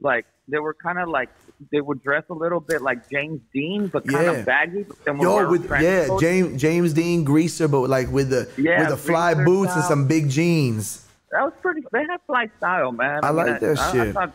like 0.00 0.26
they 0.48 0.58
were 0.58 0.74
kind 0.74 0.98
of 0.98 1.08
like 1.08 1.30
they 1.72 1.80
would 1.80 2.02
dress 2.02 2.24
a 2.28 2.34
little 2.34 2.60
bit 2.60 2.82
like 2.82 3.08
James 3.08 3.40
Dean, 3.54 3.86
but 3.86 4.06
kind 4.06 4.24
Yeah. 4.26 4.32
of 4.32 4.44
baggy. 4.46 4.82
But 4.82 4.96
then 5.06 5.18
would 5.18 5.24
Yo, 5.24 5.50
with 5.50 5.70
yeah, 5.80 6.06
coats. 6.08 6.20
James 6.20 6.60
James 6.60 6.92
Dean 6.92 7.24
greaser, 7.24 7.68
but 7.68 7.88
like 7.88 8.10
with 8.10 8.28
the 8.30 8.50
Yeah, 8.60 8.80
with 8.80 8.88
the 8.90 8.96
fly 8.98 9.32
boots 9.34 9.72
and 9.74 9.84
some 9.84 10.06
big 10.06 10.28
jeans. 10.28 11.06
That 11.30 11.42
was 11.44 11.52
pretty. 11.62 11.82
They 11.92 12.00
had 12.08 12.18
fly 12.26 12.48
style, 12.58 12.92
man. 12.92 13.24
I 13.24 13.28
mean, 13.32 13.36
like 13.46 13.60
that 13.60 13.78
I, 13.78 13.88
I 13.88 13.92
shit. 13.92 14.14
thought, 14.14 14.32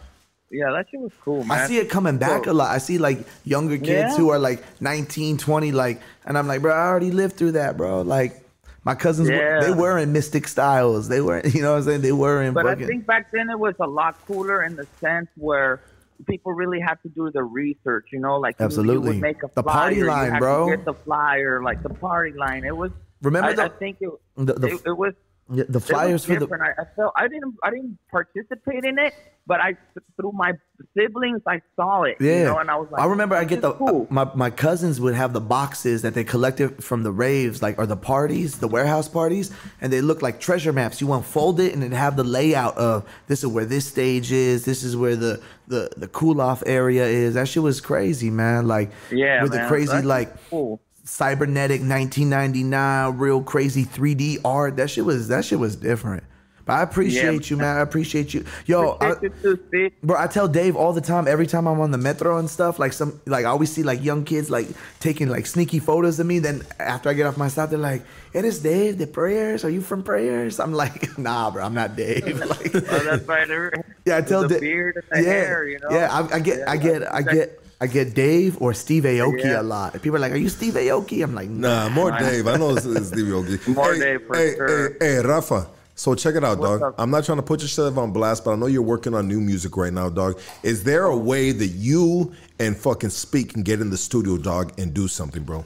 yeah, 0.51 0.71
that 0.71 0.87
shit 0.89 0.99
was 0.99 1.11
cool, 1.23 1.43
man. 1.43 1.59
I 1.59 1.67
see 1.67 1.77
it 1.77 1.89
coming 1.89 2.17
back 2.17 2.45
So- 2.45 2.51
a 2.51 2.53
lot. 2.53 2.69
I 2.69 2.77
see 2.79 2.97
like 2.97 3.19
younger 3.45 3.77
kids 3.77 3.89
Yeah. 4.13 4.17
who 4.17 4.29
are 4.29 4.39
like 4.39 4.63
19, 4.81 5.37
20, 5.37 5.71
like, 5.71 6.01
and 6.25 6.37
I'm 6.37 6.47
like, 6.47 6.61
bro, 6.61 6.73
I 6.73 6.87
already 6.87 7.11
lived 7.11 7.35
through 7.37 7.53
that, 7.53 7.77
bro. 7.77 8.01
Like, 8.01 8.43
My 8.85 8.95
cousins, 8.95 9.29
were, 9.29 9.35
Yeah. 9.35 9.59
they 9.59 9.73
were 9.73 9.97
in 9.99 10.13
Mystic 10.13 10.47
Styles. 10.47 11.09
They 11.09 11.19
were, 11.19 11.41
you 11.45 11.61
know 11.61 11.71
what 11.73 11.79
I'm 11.79 11.83
saying? 11.83 12.01
They 12.01 12.13
were 12.13 12.41
in 12.41 12.53
But 12.53 12.65
I 12.65 12.75
think 12.75 13.05
back 13.05 13.29
then 13.31 13.49
it 13.49 13.59
was 13.59 13.75
a 13.81 13.85
lot 13.85 14.15
cooler 14.25 14.63
in 14.63 14.77
the 14.77 14.87
sense 15.01 15.27
where 15.35 15.81
people 16.27 16.53
really 16.53 16.79
had 16.79 16.95
to 17.03 17.09
do 17.09 17.29
the 17.29 17.43
research, 17.43 18.07
you 18.13 18.19
know, 18.19 18.37
like 18.39 18.55
you- 18.57 18.63
you, 18.63 18.65
Absolutely. 18.65 19.09
would 19.09 19.21
make 19.21 19.43
a 19.43 19.49
The 19.53 19.63
flyer, 19.63 19.75
party 19.75 19.95
you 19.97 20.05
line, 20.05 20.39
bro. 20.39 20.69
Get 20.69 20.85
the 20.85 20.93
flyer, 20.93 21.61
like 21.61 21.83
the 21.83 21.89
party 21.89 22.31
line. 22.37 22.63
It 22.63 22.75
was. 22.75 22.91
Remember 23.21 23.49
I, 23.49 23.53
the- 23.53 23.63
I 23.65 23.69
think 23.69 23.97
it. 23.99 24.09
the- 24.37 24.53
the- 24.53 24.67
it, 24.67 24.81
it 24.87 24.97
was. 24.97 25.13
Yeah, 25.51 25.63
the 25.67 25.79
flyers 25.79 26.25
for 26.25 26.35
the. 26.35 26.47
I, 26.47 26.81
I 26.81 26.85
felt 26.95 27.13
I 27.15 27.27
didn't 27.27 27.55
I 27.63 27.71
didn't 27.71 27.97
participate 28.11 28.85
in 28.85 28.99
it, 28.99 29.15
but 29.47 29.59
I 29.59 29.75
through 30.15 30.33
my 30.33 30.53
siblings 30.95 31.41
I 31.47 31.61
saw 31.75 32.03
it. 32.03 32.17
Yeah, 32.19 32.37
you 32.37 32.43
know, 32.45 32.57
and 32.59 32.69
I 32.69 32.75
was 32.75 32.87
like, 32.91 33.01
I 33.01 33.05
remember 33.05 33.35
I 33.35 33.45
get 33.45 33.61
the 33.61 33.71
uh, 33.71 33.77
cool. 33.77 34.07
my 34.11 34.29
my 34.35 34.51
cousins 34.51 35.01
would 35.01 35.15
have 35.15 35.33
the 35.33 35.41
boxes 35.41 36.03
that 36.03 36.13
they 36.13 36.23
collected 36.23 36.83
from 36.83 37.01
the 37.01 37.11
raves, 37.11 37.63
like 37.63 37.79
or 37.79 37.87
the 37.87 37.97
parties, 37.97 38.59
the 38.59 38.67
warehouse 38.67 39.07
parties, 39.07 39.51
and 39.81 39.91
they 39.91 40.01
look 40.01 40.21
like 40.21 40.39
treasure 40.39 40.71
maps. 40.71 41.01
You 41.01 41.11
unfold 41.13 41.59
it 41.59 41.73
and 41.73 41.83
it 41.83 41.93
have 41.93 42.15
the 42.15 42.23
layout 42.23 42.77
of 42.77 43.09
this 43.25 43.43
is 43.43 43.47
where 43.47 43.65
this 43.65 43.87
stage 43.87 44.31
is, 44.31 44.65
this 44.65 44.83
is 44.83 44.95
where 44.95 45.15
the 45.15 45.41
the 45.67 45.89
the 45.97 46.07
cool 46.09 46.41
off 46.41 46.61
area 46.67 47.05
is. 47.05 47.33
That 47.33 47.47
shit 47.47 47.63
was 47.63 47.81
crazy, 47.81 48.29
man. 48.29 48.67
Like 48.67 48.91
yeah, 49.11 49.41
with 49.41 49.51
man, 49.51 49.63
the 49.63 49.67
crazy 49.67 49.93
that's 49.93 50.05
like 50.05 50.49
cool. 50.51 50.79
Cybernetic 51.09 51.81
1999 51.81 53.17
real 53.17 53.41
crazy 53.43 53.83
3D 53.83 54.37
art. 54.45 54.77
That 54.77 54.89
shit 54.89 55.05
was 55.05 55.27
that 55.29 55.43
shit 55.45 55.59
was 55.59 55.75
different. 55.75 56.23
But 56.65 56.73
I 56.73 56.83
appreciate 56.83 57.49
you, 57.49 57.57
man. 57.57 57.77
I 57.77 57.79
appreciate 57.79 58.31
you. 58.31 58.45
Yo, 58.67 58.95
I, 59.01 59.15
Bro, 60.03 60.19
I 60.19 60.27
tell 60.27 60.47
Dave 60.47 60.75
all 60.75 60.93
the 60.93 61.01
time, 61.01 61.27
every 61.27 61.47
time 61.47 61.67
I'm 61.67 61.79
on 61.79 61.89
the 61.89 61.97
metro 61.97 62.37
and 62.37 62.47
stuff, 62.47 62.77
like 62.77 62.93
some 62.93 63.19
like 63.25 63.43
I 63.43 63.49
always 63.49 63.71
see 63.71 63.81
like 63.81 64.03
young 64.03 64.23
kids 64.23 64.51
like 64.51 64.67
taking 64.99 65.29
like 65.29 65.47
sneaky 65.47 65.79
photos 65.79 66.19
of 66.19 66.27
me. 66.27 66.37
Then 66.37 66.61
after 66.79 67.09
I 67.09 67.13
get 67.13 67.25
off 67.25 67.37
my 67.37 67.47
stop, 67.47 67.71
they're 67.71 67.79
like, 67.79 68.03
It 68.33 68.45
is 68.45 68.59
Dave, 68.59 68.99
the 68.99 69.07
prayers. 69.07 69.65
Are 69.65 69.69
you 69.71 69.81
from 69.81 70.03
prayers? 70.03 70.59
I'm 70.59 70.73
like, 70.73 71.17
nah, 71.17 71.49
bro, 71.49 71.63
I'm 71.63 71.73
not 71.73 71.95
Dave. 71.95 72.39
Like, 72.45 72.75
Oh, 72.75 72.99
that's 73.03 73.27
right. 73.27 73.49
yeah, 74.05 74.17
I 74.17 74.21
tell 74.21 74.47
Dave. 74.47 74.61
beard 74.61 74.95
and 74.95 75.03
the 75.25 75.27
yeah, 75.27 75.33
hair, 75.33 75.67
you 75.67 75.79
know. 75.79 75.89
Yeah, 75.89 76.07
I, 76.11 76.35
I 76.35 76.39
get 76.39 76.69
I 76.69 76.73
Yeah, 76.75 76.81
get 76.81 77.13
I 77.13 77.21
get 77.23 77.59
I 77.81 77.87
get 77.87 78.13
Dave 78.13 78.61
or 78.61 78.73
Steve 78.73 79.03
Aoki 79.03 79.45
Yeah. 79.45 79.61
a 79.61 79.63
lot. 79.63 79.93
People 80.01 80.17
are 80.17 80.19
like, 80.19 80.33
Are 80.33 80.37
you 80.37 80.49
Steve 80.49 80.73
Aoki? 80.73 81.23
I'm 81.23 81.33
like, 81.33 81.49
nah. 81.49 81.87
Nah, 81.87 81.89
more 81.89 82.11
Dave. 82.11 82.45
I 82.47 82.57
know 82.57 82.75
it's, 82.75 82.85
it's 82.85 83.07
Stevie 83.07 83.31
Ogie. 83.31 83.67
More 83.75 83.93
hey, 83.93 83.99
Dave 83.99 84.27
for 84.27 84.35
hey, 84.35 84.55
sure. 84.55 84.89
Hey, 84.99 85.05
hey, 85.15 85.19
Rafa. 85.19 85.67
So 85.95 86.15
check 86.15 86.35
it 86.35 86.43
out, 86.45 86.59
What's 86.59 86.79
dog. 86.81 86.93
up? 86.93 86.95
I'm 86.97 87.11
not 87.11 87.25
trying 87.25 87.39
to 87.39 87.43
put 87.43 87.61
yourself 87.61 87.97
on 87.97 88.11
blast, 88.13 88.45
but 88.45 88.51
I 88.51 88.55
know 88.55 88.67
you're 88.67 88.81
working 88.81 89.13
on 89.13 89.27
new 89.27 89.41
music 89.41 89.75
right 89.75 89.91
now, 89.91 90.09
dog. 90.09 90.39
Is 90.63 90.83
there 90.83 91.05
a 91.05 91.17
way 91.17 91.51
that 91.51 91.67
you 91.67 92.33
and 92.57 92.75
fucking 92.77 93.09
Speak 93.09 93.53
can 93.53 93.63
get 93.63 93.81
in 93.81 93.89
the 93.89 93.97
studio, 93.97 94.37
dog, 94.37 94.71
and 94.79 94.93
do 94.93 95.07
something, 95.09 95.43
bro? 95.43 95.65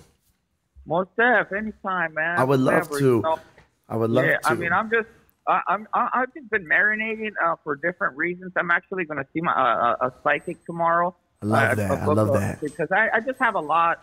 Most 0.88 1.11
def, 1.18 1.52
anytime, 1.52 2.15
man. 2.15 2.40
I 2.40 2.44
would 2.44 2.60
love 2.60 2.90
Whenever, 2.90 2.99
to. 2.99 3.06
you 3.06 3.22
know. 3.22 3.40
I 3.88 3.95
would 3.95 4.10
love 4.10 4.26
yeah, 4.26 4.38
to. 4.38 4.49
I 4.49 4.53
mean, 4.56 4.73
I'm 4.73 4.90
just, 4.90 5.07
I, 5.48 5.61
I'm, 5.68 5.88
I, 5.94 6.10
I've 6.14 6.34
just 6.34 6.49
been 6.49 6.65
marinating 6.65 7.34
uh, 7.44 7.56
for 7.64 7.76
different 7.76 8.18
reasons. 8.18 8.53
I'm 8.56 8.72
actually 8.72 9.06
going 9.06 9.19
to 9.23 9.27
see 9.34 9.41
my 9.41 9.52
uh, 9.52 9.95
a 10.02 10.07
a 10.07 10.14
psychic 10.23 10.65
tomorrow. 10.65 11.15
I 11.44 11.45
love 11.45 11.78
that. 11.78 11.91
I 11.91 12.06
love 12.06 12.34
that. 12.34 12.61
because 12.61 12.90
I, 12.91 13.10
I 13.18 13.20
just 13.20 13.40
have 13.40 13.56
a 13.56 13.60
lot. 13.60 13.99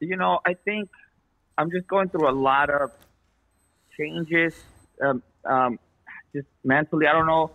You 0.00 0.16
know, 0.16 0.40
I 0.46 0.54
think 0.54 0.90
I'm 1.56 1.70
just 1.70 1.86
going 1.88 2.08
through 2.08 2.28
a 2.28 2.32
lot 2.32 2.70
of 2.70 2.90
changes. 3.98 4.54
Um, 5.02 5.22
um, 5.44 5.78
just 6.34 6.46
mentally, 6.64 7.06
I 7.06 7.12
don't 7.12 7.26
know. 7.26 7.50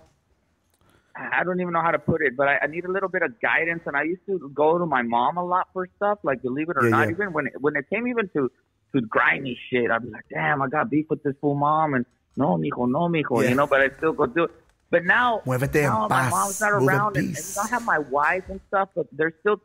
I 1.15 1.43
don't 1.43 1.59
even 1.61 1.73
know 1.73 1.81
how 1.81 1.91
to 1.91 1.99
put 1.99 2.21
it, 2.23 2.35
but 2.35 2.47
I, 2.47 2.57
I 2.63 2.67
need 2.67 2.85
a 2.85 2.91
little 2.91 3.07
bit 3.09 3.21
of 3.21 3.39
guidance. 3.39 3.83
And 3.85 3.95
I 3.95 4.01
used 4.03 4.25
to 4.25 4.51
go 4.53 4.79
to 4.79 4.85
my 4.85 5.03
mom 5.03 5.37
a 5.37 5.45
lot 5.45 5.67
for 5.71 5.87
stuff, 5.95 6.17
like 6.23 6.41
believe 6.41 6.69
it 6.69 6.77
or 6.77 6.83
Yeah, 6.85 6.89
not. 6.89 7.07
yeah. 7.07 7.11
Even 7.11 7.33
when 7.33 7.47
it, 7.47 7.53
when 7.61 7.75
it 7.75 7.85
came 7.89 8.07
even 8.07 8.29
to 8.29 8.51
to 8.95 9.01
grimy 9.01 9.57
shit, 9.69 9.89
I'd 9.91 10.03
be 10.03 10.09
like, 10.09 10.25
damn, 10.31 10.61
I 10.61 10.67
got 10.67 10.89
beef 10.89 11.05
with 11.09 11.21
this 11.23 11.35
fool 11.41 11.55
mom, 11.55 11.93
and 11.93 12.05
no, 12.35 12.57
mijo, 12.57 12.89
no, 12.89 13.07
mijo, 13.09 13.43
Yeah. 13.43 13.49
you 13.49 13.55
know. 13.55 13.67
But 13.67 13.81
I 13.81 13.89
still 13.97 14.13
go 14.13 14.25
do 14.25 14.45
it. 14.45 14.51
But 14.93 15.05
now, 15.05 15.41
Muévete 15.43 15.81
now 15.81 16.07
my 16.07 16.29
mom's 16.29 16.61
not 16.61 16.73
move 16.73 16.87
around, 16.87 17.17
and, 17.17 17.29
and. 17.29 17.57
I 17.59 17.67
have 17.67 17.83
my 17.83 17.97
wife 17.97 18.43
and 18.47 18.61
stuff, 18.67 18.89
but 18.93 19.07
they're 19.11 19.33
still, 19.39 19.59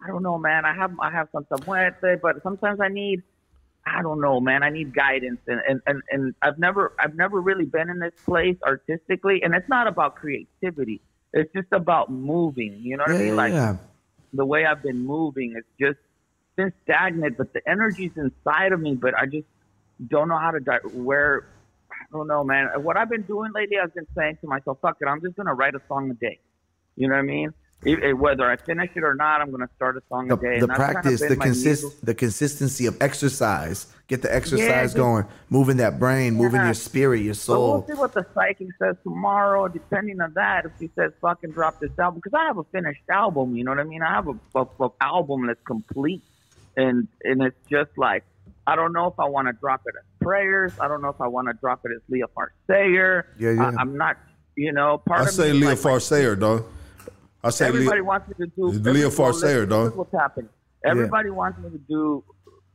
I 0.00 0.06
don't 0.06 0.22
know, 0.22 0.38
man. 0.38 0.64
I 0.64 0.72
have 0.72 0.92
I 1.00 1.10
have 1.10 1.26
Santa 1.32 1.60
Muerte, 1.66 2.14
but 2.22 2.40
sometimes 2.44 2.78
I 2.78 2.86
need. 2.86 3.24
I 3.84 4.02
don't 4.02 4.20
know, 4.20 4.38
man. 4.38 4.62
I 4.62 4.70
need 4.70 4.94
guidance, 4.94 5.40
and, 5.48 5.60
and, 5.68 5.80
and, 5.88 6.02
and 6.12 6.34
I've 6.42 6.60
never 6.60 6.92
I've 7.00 7.16
never 7.16 7.40
really 7.40 7.64
been 7.64 7.90
in 7.90 7.98
this 7.98 8.12
place 8.24 8.56
artistically, 8.64 9.42
and 9.42 9.52
it's 9.52 9.68
not 9.68 9.88
about 9.88 10.14
creativity. 10.14 11.00
It's 11.32 11.52
just 11.52 11.72
about 11.72 12.12
moving. 12.12 12.78
You 12.80 12.98
know 12.98 13.04
what 13.04 13.14
yeah, 13.14 13.18
I 13.18 13.24
mean? 13.24 13.34
Like 13.34 13.52
yeah. 13.54 13.78
the 14.32 14.46
way 14.46 14.64
I've 14.64 14.84
been 14.84 15.04
moving, 15.04 15.54
it's 15.56 15.66
just 15.80 15.98
been 16.54 16.72
stagnant. 16.84 17.36
But 17.36 17.52
the 17.52 17.68
energy's 17.68 18.12
inside 18.16 18.70
of 18.70 18.78
me, 18.78 18.94
but 18.94 19.12
I 19.18 19.26
just 19.26 19.48
don't 20.06 20.28
know 20.28 20.38
how 20.38 20.52
to 20.52 20.60
di- 20.60 20.86
where. 20.94 21.46
Don't 22.12 22.26
know, 22.26 22.42
man. 22.42 22.68
What 22.82 22.96
I've 22.96 23.10
been 23.10 23.22
doing 23.22 23.52
lately, 23.54 23.76
I've 23.78 23.94
been 23.94 24.06
saying 24.16 24.38
to 24.40 24.46
myself, 24.46 24.78
"Fuck 24.80 24.96
it, 25.00 25.06
I'm 25.06 25.20
just 25.20 25.36
gonna 25.36 25.54
write 25.54 25.74
a 25.74 25.80
song 25.88 26.10
a 26.10 26.14
day." 26.14 26.38
You 26.96 27.08
know 27.08 27.14
what 27.14 27.20
I 27.20 27.22
mean? 27.22 27.52
It- 27.84 28.02
it- 28.02 28.12
whether 28.18 28.50
I 28.50 28.56
finish 28.56 28.90
it 28.96 29.04
or 29.04 29.14
not, 29.14 29.40
I'm 29.40 29.50
gonna 29.52 29.68
start 29.76 29.96
a 29.96 30.02
song 30.08 30.26
the, 30.28 30.34
a 30.34 30.36
day. 30.40 30.58
the 30.58 30.62
and 30.64 30.70
that's 30.70 30.78
kinda 30.78 30.92
practice, 30.94 31.20
the 31.20 31.36
consist, 31.36 31.82
needle. 31.84 31.98
the 32.02 32.14
consistency 32.14 32.86
of 32.86 32.96
exercise. 33.00 33.86
Get 34.08 34.22
the 34.22 34.34
exercise 34.34 34.66
just- 34.86 34.96
going, 34.96 35.26
moving 35.50 35.76
that 35.76 35.98
brain, 36.00 36.34
moving 36.34 36.60
Yeah. 36.60 36.64
your 36.68 36.74
spirit, 36.74 37.18
your 37.18 37.34
soul. 37.34 37.82
So 37.82 37.86
we'll 37.86 37.96
see 37.96 38.00
what 38.00 38.14
the 38.14 38.26
psychic 38.34 38.68
says 38.78 38.96
tomorrow, 39.04 39.68
depending 39.68 40.20
on 40.22 40.32
that. 40.32 40.64
If 40.64 40.72
she 40.80 40.88
says 40.96 41.12
fucking 41.20 41.50
drop 41.52 41.78
this 41.78 41.96
album, 41.98 42.20
because 42.24 42.34
I 42.34 42.46
have 42.46 42.56
a 42.58 42.64
finished 42.64 43.02
album, 43.10 43.54
you 43.54 43.62
know 43.64 43.70
what 43.70 43.80
I 43.80 43.84
mean? 43.84 44.02
I 44.02 44.12
have 44.14 44.28
a, 44.28 44.34
a, 44.56 44.66
a 44.80 44.90
album 45.02 45.46
that's 45.46 45.62
complete, 45.64 46.22
and 46.76 47.06
and 47.22 47.42
it's 47.42 47.60
just 47.68 47.90
like 47.98 48.24
I 48.66 48.74
don't 48.76 48.92
know 48.92 49.06
if 49.06 49.20
I 49.20 49.26
want 49.26 49.46
to 49.48 49.52
drop 49.52 49.82
it 49.86 49.94
prayers. 50.28 50.72
I 50.78 50.88
don't 50.88 51.00
know 51.00 51.08
if 51.08 51.20
I 51.20 51.26
want 51.26 51.48
to 51.48 51.54
drop 51.54 51.80
it 51.84 51.92
as 51.96 52.02
Leah 52.08 52.26
Farsayer. 52.34 53.26
Yeah, 53.38 53.52
yeah. 53.52 53.72
I, 53.78 53.80
am 53.80 53.96
not, 53.96 54.18
you 54.56 54.72
know. 54.72 54.98
Part 54.98 55.20
I 55.22 55.24
of 55.24 55.30
say 55.30 55.52
Leah 55.52 55.70
like, 55.70 55.78
Farsayer, 55.78 56.36
dog. 56.36 56.66
I 57.42 57.50
say 57.50 57.66
Everybody 57.66 58.00
Leah. 58.00 58.04
wants 58.04 58.28
me 58.28 58.34
to 58.44 58.52
do 58.54 58.90
Leah 58.90 59.10
Farsayer, 59.10 59.64
dog. 59.64 59.96
what's 59.96 60.12
happening. 60.12 60.50
Everybody 60.84 61.30
wants 61.30 61.58
me 61.60 61.70
to 61.70 61.78
do 61.78 62.22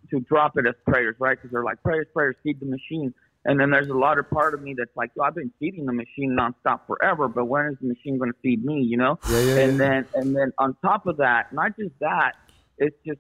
to 0.09 0.19
drop 0.21 0.57
it 0.57 0.65
as 0.65 0.73
prayers, 0.88 1.15
right? 1.19 1.38
Because 1.38 1.51
they're 1.51 1.63
like 1.63 1.81
prayers, 1.84 2.07
prayers, 2.13 2.35
feed 2.43 2.59
the 2.59 2.65
machine. 2.65 3.13
And 3.45 3.59
then 3.59 3.71
there's 3.71 3.89
a 3.89 3.93
lot 3.93 4.17
of 4.17 4.30
part 4.30 4.53
of 4.53 4.61
me 4.61 4.73
that's 4.77 4.95
like, 4.95 5.11
Yo, 5.15 5.23
I've 5.23 5.35
been 5.35 5.51
feeding 5.59 5.85
the 5.85 5.93
machine 5.93 6.35
nonstop 6.39 6.81
forever, 6.88 7.27
but 7.27 7.45
when 7.45 7.65
is 7.67 7.77
the 7.81 7.88
machine 7.88 8.17
going 8.17 8.31
to 8.31 8.38
feed 8.41 8.63
me? 8.65 8.81
You 8.81 8.97
know? 8.97 9.19
Yeah, 9.30 9.41
yeah, 9.41 9.57
and 9.57 9.71
yeah. 9.73 9.77
then 9.77 10.05
and 10.15 10.35
then 10.35 10.53
on 10.57 10.75
top 10.81 11.05
of 11.05 11.17
that, 11.17 11.53
not 11.53 11.77
just 11.77 11.91
that, 11.99 12.34
it's 12.77 12.95
just 13.05 13.19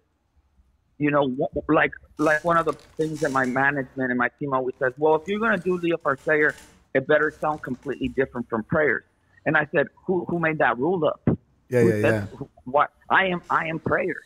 you 0.97 1.11
know, 1.11 1.35
like 1.67 1.91
like 2.17 2.43
one 2.43 2.57
of 2.57 2.65
the 2.65 2.73
things 2.97 3.19
that 3.21 3.31
my 3.31 3.45
management 3.45 4.09
and 4.11 4.17
my 4.17 4.29
team 4.39 4.53
always 4.53 4.75
says, 4.79 4.93
well, 4.97 5.15
if 5.15 5.27
you're 5.27 5.39
going 5.39 5.57
to 5.57 5.63
do 5.63 5.77
Leah 5.77 5.97
Farsayer, 5.97 6.53
it 6.93 7.07
better 7.07 7.31
sound 7.41 7.61
completely 7.61 8.07
different 8.09 8.49
from 8.49 8.63
prayers. 8.63 9.03
And 9.45 9.57
I 9.57 9.67
said, 9.75 9.87
who 10.05 10.25
who 10.25 10.39
made 10.39 10.59
that 10.59 10.77
rule 10.77 11.03
up? 11.05 11.21
Yeah, 11.69 11.81
Who 11.81 11.87
yeah, 11.89 12.01
said- 12.01 12.13
yeah. 12.13 12.25
who- 12.37 12.49
What 12.65 12.91
I 13.09 13.25
am, 13.27 13.41
I 13.49 13.67
am 13.67 13.79
prayers. 13.79 14.23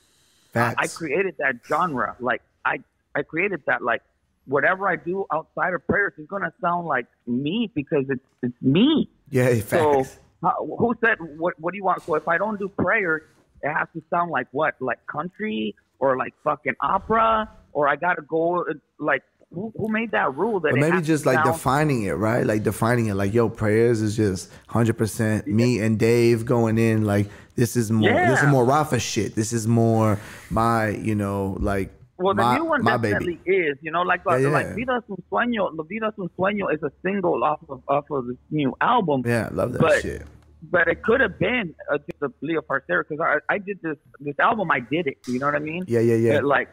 I, 0.56 0.74
I 0.78 0.88
created 0.88 1.36
that 1.40 1.56
genre. 1.68 2.16
Like 2.20 2.42
I, 2.66 2.80
I 3.16 3.22
created 3.24 3.62
that. 3.68 3.82
Like 3.82 4.02
whatever 4.46 4.88
I 4.88 4.96
do 4.96 5.26
outside 5.32 5.74
of 5.74 5.86
prayers 5.88 6.14
is 6.18 6.28
going 6.28 6.42
to 6.44 6.54
sound 6.62 6.88
like 6.88 7.06
me 7.26 7.72
because 7.74 8.06
it's 8.10 8.24
it's 8.44 8.62
me. 8.62 9.10
yeah, 9.30 9.54
So 9.62 10.04
facts. 10.04 10.20
how, 10.42 10.68
who 10.80 10.96
said 11.04 11.18
what? 11.38 11.54
What 11.60 11.72
do 11.72 11.78
you 11.78 11.84
want? 11.84 12.02
So 12.04 12.16
if 12.16 12.28
I 12.28 12.38
don't 12.38 12.60
do 12.60 12.70
prayers, 12.70 13.22
it 13.62 13.70
has 13.74 13.88
to 13.96 14.04
sound 14.10 14.32
like 14.32 14.48
what? 14.52 14.76
Like 14.80 15.00
country 15.08 15.76
or 16.00 16.18
like 16.18 16.34
fucking 16.44 16.76
opera? 16.82 17.50
Or 17.74 17.88
I 17.88 17.96
got 17.96 18.16
to 18.16 18.22
go 18.24 18.66
like 19.00 19.24
who, 19.54 19.72
who 19.78 19.88
made 19.90 20.12
that 20.12 20.36
rule 20.36 20.60
that 20.62 20.74
maybe 20.74 21.02
just 21.02 21.26
like 21.26 21.36
sound- 21.44 21.54
defining 21.54 22.04
it, 22.04 22.14
right? 22.14 22.46
Like 22.46 22.64
defining 22.64 23.08
it, 23.08 23.14
like 23.16 23.34
yo, 23.34 23.50
prayers 23.50 24.02
is 24.02 24.16
just 24.18 24.52
hundred 24.68 24.98
percent 24.98 25.48
me 25.48 25.80
and 25.80 25.98
Dave 25.98 26.46
going 26.46 26.78
in. 26.78 27.06
Like 27.06 27.30
this 27.56 27.76
is 27.76 27.92
more, 27.92 28.10
yeah. 28.10 28.30
this 28.32 28.42
is 28.42 28.50
more 28.50 28.66
Rafa 28.66 29.00
shit. 29.00 29.36
This 29.36 29.54
is 29.54 29.68
more 29.68 30.20
my, 30.50 30.90
you 30.90 31.16
know, 31.16 31.56
like 31.60 31.92
Well, 32.18 32.34
the 32.36 32.42
my, 32.42 32.58
new 32.58 32.66
one 32.66 32.84
definitely 32.84 33.36
baby. 33.46 33.58
is. 33.58 33.78
You 33.82 33.92
know, 33.92 34.02
like 34.02 34.22
Yeah, 34.28 34.38
yeah. 34.38 34.48
like 34.50 34.76
Vida 34.76 34.98
es 34.98 35.04
un 35.10 35.18
sueño. 35.32 35.70
La 35.78 35.84
Vida 35.84 36.08
es 36.08 36.14
un 36.18 36.30
sueño 36.38 36.74
is 36.74 36.82
a 36.84 36.92
single 37.04 37.44
off 37.44 37.60
of 37.70 37.82
off 37.88 38.06
of 38.12 38.28
this 38.28 38.38
new 38.52 38.76
album. 38.82 39.22
Yeah, 39.26 39.50
I 39.52 39.54
love 39.54 39.72
that 39.74 39.82
But- 39.82 40.02
shit. 40.02 40.24
But 40.64 40.88
it 40.88 41.04
could 41.04 41.22
have 41.22 41.38
been 41.38 41.76
uh, 41.92 42.00
just 42.00 42.22
a 42.22 42.32
Leo 42.42 42.62
Farcera 42.62 43.04
because 43.08 43.20
I, 43.22 43.54
I 43.54 43.58
did 43.60 43.80
this 43.82 43.98
this 44.20 44.38
album. 44.40 44.72
I 44.72 44.80
did 44.80 45.06
it. 45.08 45.18
You 45.28 45.38
know 45.40 45.46
what 45.46 45.56
I 45.56 45.60
mean? 45.60 45.84
Yeah, 45.88 46.00
yeah, 46.00 46.16
yeah. 46.16 46.38
It, 46.38 46.44
like, 46.44 46.70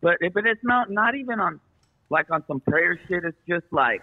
but 0.00 0.16
it- 0.20 0.34
but 0.34 0.46
it's 0.46 0.62
not 0.64 0.90
not 0.90 1.14
even 1.14 1.38
on 1.40 1.60
like 2.10 2.30
on 2.30 2.44
some 2.46 2.60
prayer 2.60 2.98
shit. 3.08 3.24
It's 3.24 3.36
just 3.48 3.66
like 3.70 4.02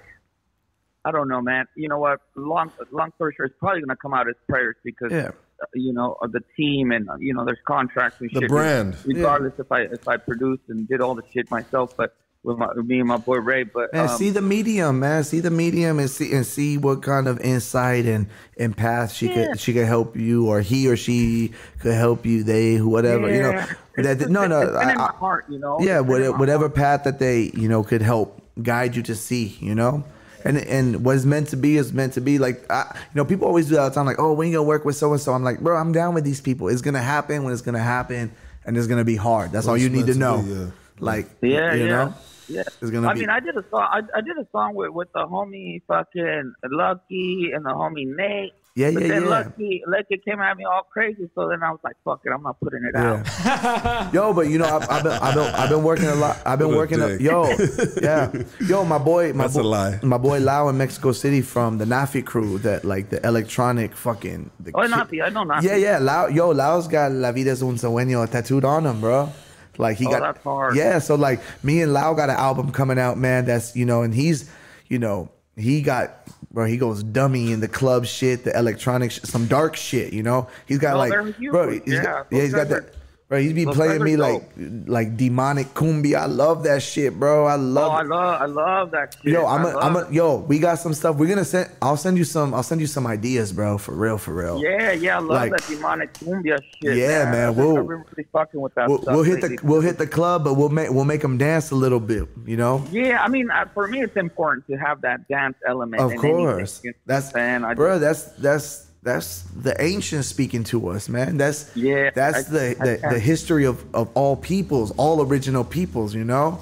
I 1.05 1.11
don't 1.11 1.27
know, 1.27 1.41
man. 1.41 1.65
You 1.75 1.89
know 1.89 1.99
what? 1.99 2.21
Long 2.35 2.71
long 2.91 3.11
story 3.15 3.33
short, 3.35 3.49
it's 3.51 3.59
probably 3.59 3.81
gonna 3.81 3.95
come 3.97 4.13
out 4.13 4.27
as 4.29 4.35
prayers 4.47 4.77
because 4.83 5.11
Yeah. 5.11 5.31
uh, 5.61 5.65
you 5.73 5.91
know 5.93 6.15
of 6.21 6.31
the 6.31 6.41
team 6.55 6.91
and 6.91 7.09
uh, 7.09 7.15
you 7.19 7.33
know 7.33 7.43
there's 7.43 7.59
contracts 7.67 8.21
and 8.21 8.29
The 8.33 8.39
shit. 8.41 8.49
brand. 8.49 8.95
regardless 9.05 9.53
if 9.59 9.69
I 9.71 9.81
if 9.81 10.07
I 10.07 10.15
produced 10.17 10.63
and 10.69 10.87
did 10.87 11.01
all 11.01 11.15
the 11.15 11.23
shit 11.33 11.51
myself. 11.51 11.95
But 11.97 12.15
with 12.43 12.57
my 12.57 12.67
with 12.75 12.85
me 12.85 12.99
and 12.99 13.07
my 13.07 13.17
boy 13.17 13.37
Ray. 13.37 13.63
But 13.63 13.93
Man, 13.93 14.07
um, 14.09 14.17
see 14.17 14.29
the 14.29 14.41
medium, 14.41 14.99
man. 14.99 15.23
See 15.23 15.39
the 15.39 15.51
medium 15.51 15.99
and 15.99 16.09
see 16.09 16.33
and 16.33 16.45
see 16.45 16.77
what 16.77 17.01
kind 17.01 17.27
of 17.27 17.39
insight 17.41 18.05
and 18.05 18.27
and 18.57 18.75
path 18.75 19.11
she 19.11 19.27
Yeah. 19.27 19.47
could 19.47 19.59
she 19.59 19.73
could 19.73 19.85
help 19.87 20.15
you 20.15 20.47
or 20.47 20.61
he 20.61 20.87
or 20.87 20.95
she 20.95 21.51
could 21.79 21.93
help 21.95 22.25
you. 22.25 22.43
They 22.43 22.75
who 22.75 22.89
whatever 22.89 23.33
you 23.33 23.41
know. 23.41 23.51
That, 23.97 24.21
It's 24.21 24.29
no, 24.29 24.47
just- 24.47 24.49
no. 24.49 24.61
it's 24.61 24.71
been 24.79 24.87
I- 24.87 24.91
in 24.93 24.97
my 24.97 25.11
heart, 25.11 25.45
you 25.49 25.59
know. 25.59 25.77
yeah, 25.81 25.99
It's 25.99 26.03
been 26.03 26.03
in 26.03 26.07
whatever, 26.07 26.37
whatever 26.37 26.63
heart. 26.65 26.75
path 26.75 27.03
that 27.03 27.19
they 27.19 27.51
you 27.53 27.67
know 27.67 27.83
could 27.83 28.01
help 28.01 28.41
guide 28.63 28.95
you 28.95 29.03
to 29.03 29.15
see. 29.15 29.57
You 29.59 29.75
know. 29.75 30.03
And, 30.45 30.57
and 30.57 31.03
what's 31.03 31.25
meant 31.25 31.49
to 31.49 31.57
be 31.57 31.75
is 31.75 31.91
meant 31.91 32.13
to 32.13 32.21
be. 32.21 32.39
Like 32.39 32.63
I, 32.71 32.85
you 32.95 33.17
know, 33.17 33.25
people 33.25 33.45
always 33.45 33.67
do 33.67 33.75
that 33.75 33.81
all 33.81 33.89
the 33.89 33.95
time. 33.95 34.05
Like, 34.05 34.19
oh, 34.19 34.31
when 34.31 34.47
you 34.47 34.53
gonna 34.53 34.63
work 34.65 34.85
with 34.85 34.95
so 34.95 35.11
and 35.11 35.19
so? 35.19 35.33
I'm 35.33 35.43
like, 35.43 35.59
bro, 35.59 35.75
I'm 35.75 35.91
down 35.91 36.13
with 36.13 36.23
these 36.23 36.39
people. 36.39 36.69
It's 36.69 36.81
gonna 36.81 37.01
happen 37.01 37.43
when 37.43 37.51
it's 37.51 37.61
gonna 37.61 37.77
happen, 37.77 38.31
and 38.65 38.77
it's 38.77 38.87
gonna 38.87 39.03
be 39.03 39.17
hard. 39.17 39.51
That's 39.51 39.67
all 39.67 39.77
you 39.77 39.89
need 39.89 40.05
meant 40.05 40.07
to 40.07 40.13
to 40.13 40.19
know. 40.19 40.41
be, 40.41 40.49
yeah. 40.49 40.65
Like, 40.99 41.27
Yeah, 41.41 41.73
you 41.73 41.83
yeah, 41.85 41.89
know, 41.89 42.13
yeah. 42.47 42.63
It's 42.81 42.91
gonna 42.91 43.07
I 43.07 43.13
be- 43.13 43.21
mean, 43.21 43.29
I 43.29 43.39
did 43.39 43.55
a 43.57 43.63
song. 43.69 43.87
I, 43.91 44.01
I 44.15 44.21
did 44.21 44.37
a 44.37 44.47
song 44.51 44.75
with 44.75 44.91
with 44.91 45.11
the 45.13 45.25
homie 45.27 45.81
fucking 45.87 46.53
Lucky 46.71 47.51
and 47.53 47.63
the 47.65 47.69
homie 47.69 48.05
Nate. 48.15 48.53
Yeah, 48.75 48.91
but 48.91 49.01
yeah, 49.01 49.07
then 49.09 49.23
yeah. 49.23 49.29
Lucky, 49.29 49.83
Lucky 49.87 50.17
came 50.23 50.39
at 50.39 50.55
me 50.55 50.63
all 50.63 50.83
crazy. 50.83 51.27
So 51.35 51.49
then 51.49 51.61
I 51.63 51.71
was 51.71 51.79
like, 51.83 51.95
"Fuck 52.05 52.21
it, 52.23 52.29
I'm 52.31 52.43
not 52.43 52.59
putting 52.61 52.79
it 52.85 52.95
out." 52.95 54.13
Yo, 54.13 54.31
but 54.31 54.47
you 54.47 54.57
know, 54.57 54.65
I've, 54.65 54.89
I've 54.89 55.03
been, 55.03 55.11
I've 55.11 55.33
been, 55.35 55.53
I've 55.55 55.69
been 55.69 55.83
working 55.83 56.05
a 56.07 56.15
lot. 56.15 56.37
I've 56.45 56.59
been 56.59 56.69
What 56.69 56.77
working. 56.77 57.01
A, 57.01 57.09
dick. 57.17 57.21
yo, 57.21 57.49
yeah, 58.01 58.31
yo, 58.61 58.85
my 58.85 58.97
boy, 58.97 59.33
my 59.33 59.43
That's 59.45 59.55
boy, 59.55 59.61
a 59.61 59.63
lie. 59.63 59.99
My 60.01 60.17
boy 60.17 60.39
Lao 60.39 60.69
in 60.69 60.77
Mexico 60.77 61.11
City 61.11 61.41
from 61.41 61.77
the 61.77 61.85
NAAFI 61.85 62.25
crew, 62.25 62.57
that 62.59 62.85
like 62.85 63.09
the 63.09 63.25
electronic 63.27 63.95
fucking. 63.97 64.49
The 64.61 64.71
Oh, 64.73 64.81
kid- 64.83 64.91
NAAFI, 64.91 65.23
I 65.25 65.29
know 65.29 65.43
NAAFI. 65.43 65.63
Yeah, 65.63 65.75
yeah, 65.75 65.97
Lao, 65.99 66.27
yo, 66.27 66.51
Lao's 66.51 66.87
got 66.87 67.11
La 67.11 67.31
Vida 67.31 67.51
es 67.51 67.61
un 67.61 67.75
sueño 67.75 68.25
tattooed 68.29 68.63
on 68.63 68.85
him, 68.85 69.01
bro. 69.01 69.29
Like 69.79 69.97
he 69.97 70.05
Oh, 70.05 70.11
got. 70.11 70.19
that's 70.21 70.43
hard. 70.43 70.75
Yeah, 70.75 70.99
so 70.99 71.15
like 71.15 71.39
me 71.63 71.81
and 71.81 71.91
Lao 71.93 72.13
got 72.13 72.29
an 72.29 72.35
album 72.35 72.71
coming 72.71 72.99
out, 72.99 73.17
man. 73.17 73.45
That's 73.45 73.75
you 73.75 73.85
know, 73.85 74.03
and 74.03 74.13
he's, 74.13 74.49
you 74.87 74.99
know, 74.99 75.31
he 75.55 75.81
got. 75.81 76.15
Bro, 76.51 76.65
he 76.65 76.77
goes 76.77 77.03
dummy 77.03 77.51
in 77.51 77.59
the 77.59 77.67
club 77.67 78.07
shit, 78.07 78.43
the 78.43 78.57
electronic, 78.57 79.11
sh- 79.11 79.19
some 79.23 79.45
dark 79.45 79.75
shit. 79.75 80.13
You 80.13 80.23
know, 80.23 80.47
he's 80.65 80.79
got 80.79 80.97
like, 80.97 81.11
bro, 81.11 81.69
he's 81.71 81.81
Yeah, 81.85 82.03
got, 82.03 82.27
yeah, 82.31 82.41
he's 82.41 82.53
got 82.53 82.69
that. 82.69 82.93
Bro, 83.29 83.41
he's 83.41 83.53
be 83.53 83.63
playing 83.63 84.03
me 84.03 84.15
are 84.15 84.17
like 84.17 84.43
like 84.87 85.15
demonic 85.15 85.67
cumbia. 85.75 86.15
I 86.15 86.25
love 86.25 86.63
that 86.63 86.81
shit, 86.81 87.13
bro. 87.19 87.45
I 87.45 87.57
love. 87.57 87.91
Oh, 87.91 87.91
love. 87.91 87.91
I 87.93 88.01
it. 88.01 88.07
love, 88.07 88.41
I 88.41 88.45
love 88.45 88.91
that 88.91 89.15
shit. 89.21 89.33
Yo, 89.33 89.45
I'm 89.45 89.67
I 89.67 89.71
a, 89.71 89.77
I'm 89.77 89.95
a, 89.97 90.07
yo. 90.11 90.37
We 90.37 90.57
got 90.57 90.79
some 90.79 90.95
stuff. 90.95 91.15
We're 91.15 91.29
gonna 91.29 91.45
send. 91.45 91.69
I'll 91.79 91.95
send 91.95 92.17
you 92.17 92.23
some. 92.23 92.55
I'll 92.55 92.63
send 92.63 92.81
you 92.81 92.87
some 92.87 93.05
ideas, 93.05 93.53
bro. 93.53 93.77
For 93.77 93.93
real, 93.93 94.17
for 94.17 94.33
real. 94.33 94.59
Yeah, 94.63 94.93
yeah, 94.93 95.17
I 95.17 95.19
love 95.19 95.29
Like- 95.29 95.51
that 95.51 95.67
demonic 95.67 96.11
cumbia 96.15 96.57
shit. 96.81 96.97
Yeah, 96.97 97.25
man, 97.25 97.49
I've 97.49 97.57
we'll- 97.57 97.77
really 97.77 98.25
fucking 98.33 98.59
with 98.59 98.73
that 98.73 98.89
We'll, 98.89 99.03
stuff. 99.03 99.13
we'll 99.13 99.23
hit 99.23 99.41
the 99.41 99.59
we'll 99.61 99.81
hit 99.81 99.99
the 99.99 100.07
club, 100.07 100.43
but 100.43 100.55
we'll 100.55 100.69
make 100.69 100.89
we'll 100.89 101.05
make 101.05 101.21
them 101.21 101.37
dance 101.37 101.69
a 101.69 101.75
little 101.75 101.99
bit. 101.99 102.27
You 102.47 102.57
know. 102.57 102.83
Yeah, 102.91 103.21
I 103.23 103.27
mean, 103.27 103.51
uh, 103.51 103.65
for 103.75 103.87
me, 103.87 104.01
it's 104.01 104.17
important 104.17 104.65
to 104.69 104.75
have 104.77 105.01
that 105.01 105.27
dance 105.27 105.55
element. 105.67 106.01
Of 106.01 106.13
in 106.13 106.17
anything, 106.17 106.35
course. 106.35 106.81
you 106.83 106.89
know 106.93 106.97
That's? 107.05 107.35
I 107.35 107.73
bro. 107.75 107.99
just- 107.99 108.41
That's 108.41 108.41
that's 108.41 108.88
that's 109.03 109.41
the 109.55 109.79
ancients 109.81 110.27
speaking 110.27 110.63
to 110.65 110.89
us, 110.89 111.07
man. 111.09 111.37
That's 111.37 111.75
Yeah, 111.75 112.09
That's 112.13 112.47
I- 112.49 112.51
the 112.51 112.75
the, 112.79 112.97
can't- 112.97 113.13
the 113.13 113.19
history 113.19 113.65
of 113.65 113.83
of 113.95 114.09
all 114.13 114.35
peoples, 114.35 114.91
all 114.97 115.21
original 115.25 115.63
peoples. 115.63 116.13
You 116.15 116.23
know. 116.25 116.59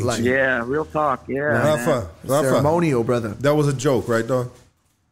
Like 0.00 0.22
yeah, 0.24 0.64
real 0.66 0.84
talk. 0.84 1.28
Yeah, 1.28 1.42
man. 1.52 1.64
Rafa, 1.64 2.10
Rafa, 2.24 2.48
ceremonial, 2.48 3.04
brother. 3.04 3.28
that 3.40 3.54
was 3.54 3.68
a 3.68 3.72
joke, 3.72 4.08
right, 4.08 4.26
dog? 4.26 4.50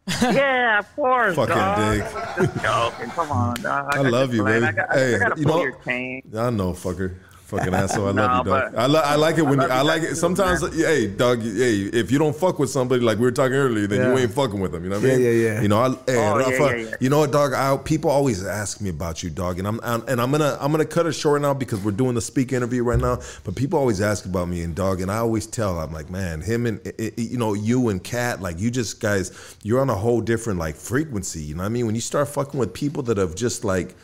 yeah, 0.22 0.80
of 0.80 0.96
course. 0.96 1.36
Fucking 1.36 1.54
dog. 1.54 1.94
dick. 1.94 2.04
I 2.04 2.34
just 2.46 2.62
joking. 2.62 3.10
Come 3.10 3.30
on, 3.30 3.54
dog. 3.62 3.86
I 3.94 4.02
got 4.02 4.12
love 4.12 4.34
you, 4.34 4.42
play. 4.42 4.54
baby. 4.60 4.66
I 4.66 4.72
got, 4.72 4.92
Hey, 4.92 5.14
I 5.14 5.18
got 5.18 5.38
you 5.38 5.44
pull 5.44 5.56
know- 5.58 5.62
your 5.62 5.78
chain. 5.84 6.22
I 6.36 6.50
know, 6.50 6.72
fucker. 6.72 7.14
Fucking 7.58 7.74
asshole. 7.82 8.04
I 8.04 8.06
love 8.10 8.14
Nah, 8.16 8.38
you, 8.38 8.44
dog. 8.44 8.74
I, 8.76 8.86
li- 8.86 9.00
I 9.04 9.14
like 9.16 9.38
it 9.38 9.42
when 9.42 9.60
I 9.60 9.64
love 9.66 9.70
I 9.72 9.82
like 9.82 10.02
it. 10.02 10.08
too, 10.10 10.14
Sometimes, 10.16 10.62
man. 10.62 10.72
hey, 10.72 11.06
dog. 11.06 11.42
Hey, 11.42 11.80
if 11.92 12.10
you 12.10 12.18
don't 12.18 12.34
fuck 12.36 12.58
with 12.58 12.70
somebody 12.70 13.02
like 13.02 13.18
we 13.18 13.24
were 13.24 13.32
talking 13.32 13.54
earlier, 13.56 13.86
then 13.86 14.10
you 14.12 14.18
ain't 14.18 14.32
fucking 14.32 14.58
with 14.60 14.72
them. 14.72 14.84
You 14.84 14.90
know 14.90 14.98
what 15.00 15.04
I 15.10 15.14
mean? 15.16 15.20
yeah, 15.24 15.30
yeah. 15.30 15.60
You 15.62 15.68
know, 15.68 15.78
I, 15.78 15.88
hey, 15.90 15.96
Oh, 16.08 16.12
yeah, 16.12 16.34
Rafa. 16.36 16.52
yeah, 16.52 16.74
yeah. 16.90 16.96
You 17.00 17.08
know 17.10 17.18
what, 17.20 17.32
dog? 17.32 17.52
I, 17.52 17.76
people 17.76 18.10
always 18.10 18.44
ask 18.44 18.80
me 18.80 18.90
about 18.90 19.22
you, 19.22 19.30
dog, 19.30 19.58
and 19.58 19.68
I'm, 19.68 19.80
I'm 19.82 20.02
and 20.08 20.20
I'm 20.20 20.30
gonna 20.30 20.56
I'm 20.60 20.70
gonna 20.72 20.84
cut 20.84 21.06
it 21.06 21.12
short 21.12 21.40
now 21.42 21.54
because 21.54 21.80
we're 21.84 21.90
doing 21.92 22.14
the 22.14 22.20
speak 22.20 22.52
interview 22.52 22.82
right 22.82 22.98
now. 22.98 23.20
But 23.44 23.56
people 23.56 23.78
always 23.78 24.00
ask 24.00 24.24
about 24.26 24.48
me 24.48 24.62
and 24.62 24.74
dog, 24.74 25.00
and 25.00 25.10
I 25.10 25.18
always 25.18 25.46
tell 25.46 25.78
I'm 25.78 25.92
like, 25.92 26.10
man, 26.10 26.40
him 26.40 26.66
and 26.66 26.80
i- 26.86 26.92
i- 27.02 27.12
you 27.16 27.38
know 27.38 27.54
you 27.54 27.88
and 27.88 28.02
Kat, 28.02 28.40
like 28.42 28.58
you 28.58 28.70
just 28.70 29.00
guys, 29.00 29.56
you're 29.62 29.80
on 29.80 29.90
a 29.90 29.94
whole 29.94 30.20
different 30.20 30.58
like 30.58 30.76
frequency. 30.76 31.42
You 31.42 31.54
know 31.54 31.62
what 31.62 31.66
I 31.66 31.70
mean? 31.70 31.86
When 31.86 31.94
you 31.94 32.00
start 32.00 32.28
fucking 32.28 32.58
with 32.58 32.72
people 32.74 33.02
that 33.04 33.18
have 33.18 33.34
just 33.34 33.64
like. 33.64 33.94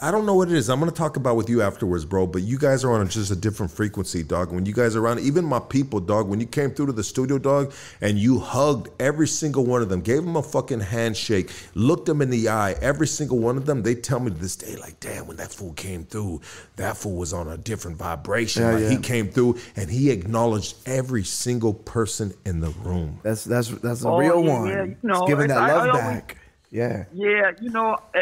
I 0.00 0.10
don't 0.10 0.26
know 0.26 0.34
what 0.34 0.48
it 0.48 0.54
is. 0.54 0.70
I'm 0.70 0.78
gonna 0.78 0.92
talk 0.92 1.16
about 1.16 1.36
with 1.36 1.48
you 1.48 1.60
afterwards, 1.62 2.04
bro. 2.04 2.26
But 2.26 2.42
you 2.42 2.56
guys 2.58 2.84
are 2.84 2.92
on 2.92 3.08
just 3.08 3.30
a 3.30 3.36
different 3.36 3.72
frequency, 3.72 4.22
dog. 4.22 4.52
When 4.52 4.64
you 4.64 4.72
guys 4.72 4.94
are 4.94 5.00
around, 5.04 5.20
even 5.20 5.44
my 5.44 5.58
people, 5.58 5.98
dog. 6.00 6.28
When 6.28 6.40
you 6.40 6.46
came 6.46 6.70
through 6.70 6.86
to 6.86 6.92
the 6.92 7.02
studio, 7.02 7.38
dog, 7.38 7.72
and 8.00 8.16
you 8.18 8.38
hugged 8.38 8.88
every 9.00 9.26
single 9.26 9.66
one 9.66 9.82
of 9.82 9.88
them, 9.88 10.00
gave 10.00 10.24
them 10.24 10.36
a 10.36 10.42
fucking 10.42 10.80
handshake, 10.80 11.50
looked 11.74 12.06
them 12.06 12.22
in 12.22 12.30
the 12.30 12.48
eye, 12.48 12.72
every 12.80 13.06
single 13.08 13.38
one 13.38 13.56
of 13.56 13.66
them. 13.66 13.82
They 13.82 13.94
tell 13.94 14.20
me 14.20 14.30
to 14.30 14.36
this 14.36 14.56
day, 14.56 14.76
like, 14.76 15.00
damn, 15.00 15.26
when 15.26 15.36
that 15.38 15.52
fool 15.52 15.72
came 15.72 16.04
through, 16.04 16.42
that 16.76 16.96
fool 16.96 17.16
was 17.16 17.32
on 17.32 17.48
a 17.48 17.56
different 17.56 17.96
vibration. 17.96 18.62
Yeah, 18.62 18.72
like 18.72 18.82
yeah. 18.82 18.90
he 18.90 18.96
came 18.98 19.28
through 19.30 19.58
and 19.76 19.90
he 19.90 20.10
acknowledged 20.10 20.76
every 20.86 21.24
single 21.24 21.74
person 21.74 22.32
in 22.44 22.60
the 22.60 22.70
room. 22.84 23.18
That's 23.24 23.44
that's 23.44 23.68
that's 23.70 24.04
a 24.04 24.08
Oh, 24.08 24.18
real 24.18 24.44
yeah, 24.44 24.52
one. 24.58 24.68
yeah, 24.68 24.84
you 24.84 24.90
It's 24.92 25.02
know, 25.04 25.26
giving 25.26 25.48
that 25.48 25.58
I- 25.58 25.70
I 25.70 25.72
love 25.72 25.88
always- 25.88 26.00
back. 26.02 26.36
Yeah. 26.70 27.04
Yeah, 27.14 27.52
you 27.62 27.70
know, 27.70 27.96
eh, 28.14 28.20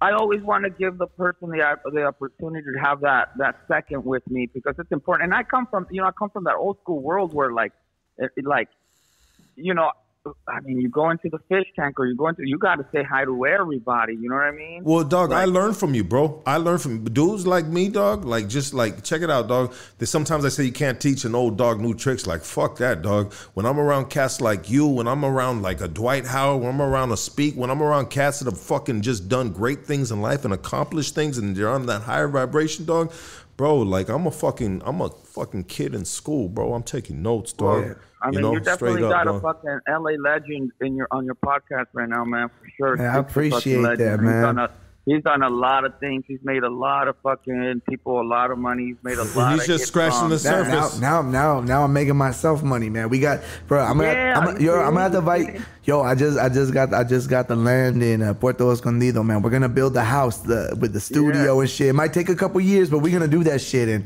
I 0.00 0.12
always 0.12 0.42
want 0.42 0.64
to 0.64 0.70
give 0.70 0.98
the 0.98 1.06
person 1.06 1.48
the 1.48 1.76
the 1.92 2.04
opportunity 2.04 2.66
to 2.74 2.80
have 2.80 3.00
that 3.00 3.30
that 3.38 3.56
second 3.66 4.04
with 4.04 4.28
me 4.30 4.48
because 4.52 4.74
it's 4.78 4.92
important. 4.92 5.32
And 5.32 5.34
I 5.34 5.42
come 5.42 5.66
from, 5.70 5.86
you 5.90 6.02
know, 6.02 6.06
I 6.06 6.10
come 6.12 6.30
from 6.30 6.44
that 6.44 6.56
old 6.56 6.78
school 6.82 7.00
world 7.00 7.32
where 7.32 7.52
like, 7.52 7.72
it, 8.18 8.30
it, 8.36 8.44
like, 8.44 8.68
you 9.54 9.72
know, 9.72 9.90
I 10.48 10.60
mean, 10.60 10.80
you 10.80 10.88
go 10.88 11.10
into 11.10 11.28
the 11.28 11.38
fish 11.48 11.66
tank 11.76 11.98
or 11.98 12.06
you 12.06 12.16
go 12.16 12.28
into, 12.28 12.42
you 12.44 12.58
got 12.58 12.76
to 12.76 12.86
say 12.92 13.02
hi 13.02 13.24
to 13.24 13.46
everybody. 13.46 14.14
You 14.14 14.28
know 14.28 14.36
what 14.36 14.44
I 14.44 14.50
mean? 14.52 14.84
Well, 14.84 15.04
dog, 15.04 15.32
I 15.32 15.44
learned 15.44 15.76
from 15.76 15.94
you, 15.94 16.04
bro. 16.04 16.42
I 16.46 16.56
learned 16.56 16.82
from 16.82 17.04
dudes 17.04 17.46
like 17.46 17.66
me, 17.66 17.88
dog. 17.88 18.24
Like, 18.24 18.48
just 18.48 18.74
like, 18.74 19.02
check 19.04 19.22
it 19.22 19.30
out, 19.30 19.48
dog. 19.48 19.74
There's 19.98 20.10
sometimes 20.10 20.44
I 20.44 20.48
say 20.48 20.64
you 20.64 20.72
can't 20.72 21.00
teach 21.00 21.24
an 21.24 21.34
old 21.34 21.58
dog 21.58 21.80
new 21.80 21.94
tricks. 21.94 22.26
Like, 22.26 22.42
fuck 22.42 22.76
that, 22.78 23.02
dog. 23.02 23.32
When 23.54 23.66
I'm 23.66 23.78
around 23.78 24.10
cats 24.10 24.40
like 24.40 24.70
you, 24.70 24.86
when 24.86 25.06
I'm 25.08 25.24
around 25.24 25.62
like 25.62 25.80
a 25.80 25.88
Dwight 25.88 26.26
Howard, 26.26 26.62
when 26.62 26.74
I'm 26.74 26.82
around 26.82 27.12
a 27.12 27.16
Speak, 27.16 27.54
when 27.54 27.70
I'm 27.70 27.82
around 27.82 28.10
cats 28.10 28.40
that 28.40 28.50
have 28.50 28.60
fucking 28.60 29.02
just 29.02 29.28
done 29.28 29.50
great 29.50 29.84
things 29.86 30.10
in 30.10 30.22
life 30.22 30.44
and 30.44 30.54
accomplished 30.54 31.14
things 31.14 31.38
and 31.38 31.56
they're 31.56 31.68
on 31.68 31.86
that 31.86 32.02
higher 32.02 32.28
vibration, 32.28 32.84
dog, 32.84 33.12
bro, 33.56 33.76
like, 33.78 34.08
I'm 34.08 34.26
a 34.26 34.30
fucking, 34.30 34.82
I'm 34.84 35.00
a 35.00 35.10
fucking 35.10 35.64
kid 35.64 35.94
in 35.94 36.04
school, 36.04 36.48
bro. 36.48 36.74
I'm 36.74 36.82
taking 36.82 37.22
notes, 37.22 37.52
dog. 37.52 37.84
Yeah. 37.84 37.94
I 38.22 38.26
mean, 38.30 38.34
you 38.34 38.40
know, 38.40 38.52
you 38.54 38.60
definitely 38.60 38.98
straight 39.02 39.12
up, 39.12 39.24
got 39.24 39.34
a 39.36 39.40
fucking 39.40 39.80
LA 39.88 40.12
legend 40.18 40.72
in 40.80 40.96
your 40.96 41.06
on 41.10 41.24
your 41.24 41.34
podcast 41.36 41.86
right 41.92 42.08
now, 42.08 42.24
man, 42.24 42.48
for 42.48 42.68
sure. 42.76 42.96
Man, 42.96 43.06
I 43.06 43.10
He's 43.10 43.16
a 43.16 43.20
appreciate 43.20 43.80
legend. 43.80 44.00
that, 44.00 44.20
He's 44.20 44.20
man. 44.26 44.42
done, 44.42 44.58
a, 44.58 44.70
he's 45.04 45.22
done 45.22 45.42
a 45.42 45.50
lot 45.50 45.84
of 45.84 45.98
things. 46.00 46.24
He's 46.26 46.40
made 46.42 46.62
a 46.62 46.70
lot 46.70 47.08
of 47.08 47.16
fucking 47.22 47.82
people 47.88 48.20
a 48.20 48.24
lot 48.26 48.50
of 48.50 48.58
money. 48.58 48.86
He's 48.86 48.96
made 49.02 49.18
a 49.18 49.24
lot. 49.24 49.26
Of 49.28 49.34
things. 49.34 49.52
He's 49.60 49.68
of 49.68 49.78
just 49.78 49.86
scratching 49.88 50.30
the 50.30 50.38
songs. 50.38 50.66
Now, 50.68 50.80
surface. 50.82 51.00
now, 51.00 51.22
now, 51.22 51.30
now, 51.30 51.60
now 51.60 51.84
I'm 51.84 51.92
making 51.92 52.16
myself 52.16 52.62
money, 52.62 52.88
man. 52.88 53.10
We 53.10 53.20
got, 53.20 53.40
bro. 53.68 53.82
I'm 53.82 53.98
gonna, 53.98 54.12
Yeah, 54.12 54.38
I'm, 54.38 54.44
gonna- 54.46 54.60
yo, 54.60 54.74
I'm 54.80 54.94
gonna 54.94 55.00
have 55.02 55.12
to 55.12 55.18
invite. 55.18 55.60
Yo, 55.84 56.00
I 56.02 56.14
just, 56.16 56.36
I 56.38 56.48
just 56.48 56.72
got, 56.72 56.92
I 56.94 57.04
just 57.04 57.28
got 57.30 57.46
the 57.46 57.54
land 57.54 58.02
in 58.02 58.20
uh, 58.22 58.34
Puerto 58.34 58.72
Escondido, 58.72 59.22
man. 59.22 59.40
We're 59.42 59.50
gonna 59.50 59.68
build 59.68 59.94
the 59.94 60.02
house 60.02 60.38
the, 60.38 60.76
with 60.80 60.92
the 60.92 61.00
studio 61.00 61.54
Yeah. 61.54 61.60
and 61.60 61.70
shit. 61.70 61.86
It 61.88 61.92
might 61.92 62.12
take 62.12 62.28
a 62.28 62.34
couple 62.34 62.60
years, 62.60 62.90
but 62.90 62.98
we're 63.00 63.12
gonna 63.12 63.28
do 63.28 63.44
that 63.44 63.60
shit. 63.60 63.88
And 63.88 64.04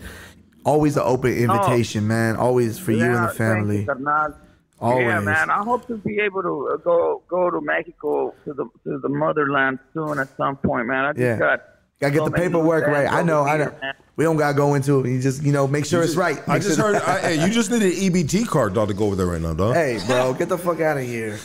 always 0.65 0.97
an 0.97 1.03
open 1.05 1.33
invitation, 1.33 2.07
man. 2.09 2.37
Always 2.37 2.79
for 2.79 2.93
you 2.93 3.05
and 3.05 3.15
Yeah, 3.15 3.21
the 3.23 3.27
thank 3.29 3.37
family. 3.39 3.81
you, 3.81 3.87
Carnal. 3.87 4.35
Yeah, 4.83 5.21
man. 5.21 5.51
I 5.51 5.63
hope 5.63 5.87
to 5.89 5.97
be 5.99 6.21
able 6.21 6.43
to 6.43 6.71
uh, 6.73 6.77
go 6.79 7.23
go 7.29 7.51
to 7.51 7.61
Mexico 7.61 8.35
to 8.45 8.53
the 8.55 8.65
to 8.85 8.99
the 8.99 9.09
motherland 9.09 9.79
soon 9.93 10.19
at 10.19 10.29
some 10.37 10.57
point, 10.57 10.87
man. 10.87 11.05
I 11.05 11.13
just 11.13 11.21
Yeah. 11.21 11.37
got 11.39 11.61
Gotta 12.01 12.13
get 12.13 12.19
so 12.21 12.25
the 12.27 12.31
many 12.31 12.45
paperwork 12.47 12.87
right. 12.87 13.07
I 13.13 13.23
know, 13.23 13.41
over 13.41 13.49
I 13.51 13.57
know. 13.59 13.73
man. 13.83 13.95
We 14.17 14.25
don't 14.25 14.39
gotta 14.39 14.57
go 14.57 14.73
into 14.75 15.01
it. 15.01 15.11
You 15.11 15.21
just, 15.21 15.43
you 15.43 15.53
know, 15.53 15.67
make 15.67 15.85
sure 15.85 16.03
it's 16.03 16.17
right. 16.17 16.39
I 16.49 16.59
just 16.59 16.77
sure- 16.77 16.95
heard. 16.95 17.03
I, 17.03 17.21
hey, 17.21 17.47
you 17.47 17.53
just 17.53 17.71
need 17.71 17.83
an 17.83 17.91
EBT 17.93 18.47
card, 18.47 18.73
dog, 18.73 18.89
to 18.89 18.95
go 18.95 19.05
over 19.07 19.17
there 19.17 19.27
right 19.27 19.41
now, 19.41 19.53
dog. 19.53 19.75
Hey, 19.75 19.99
bro, 20.07 20.33
get 20.33 20.49
the 20.49 20.57
fuck 20.59 20.81
out 20.81 20.97
of 20.97 21.03
here. 21.05 21.39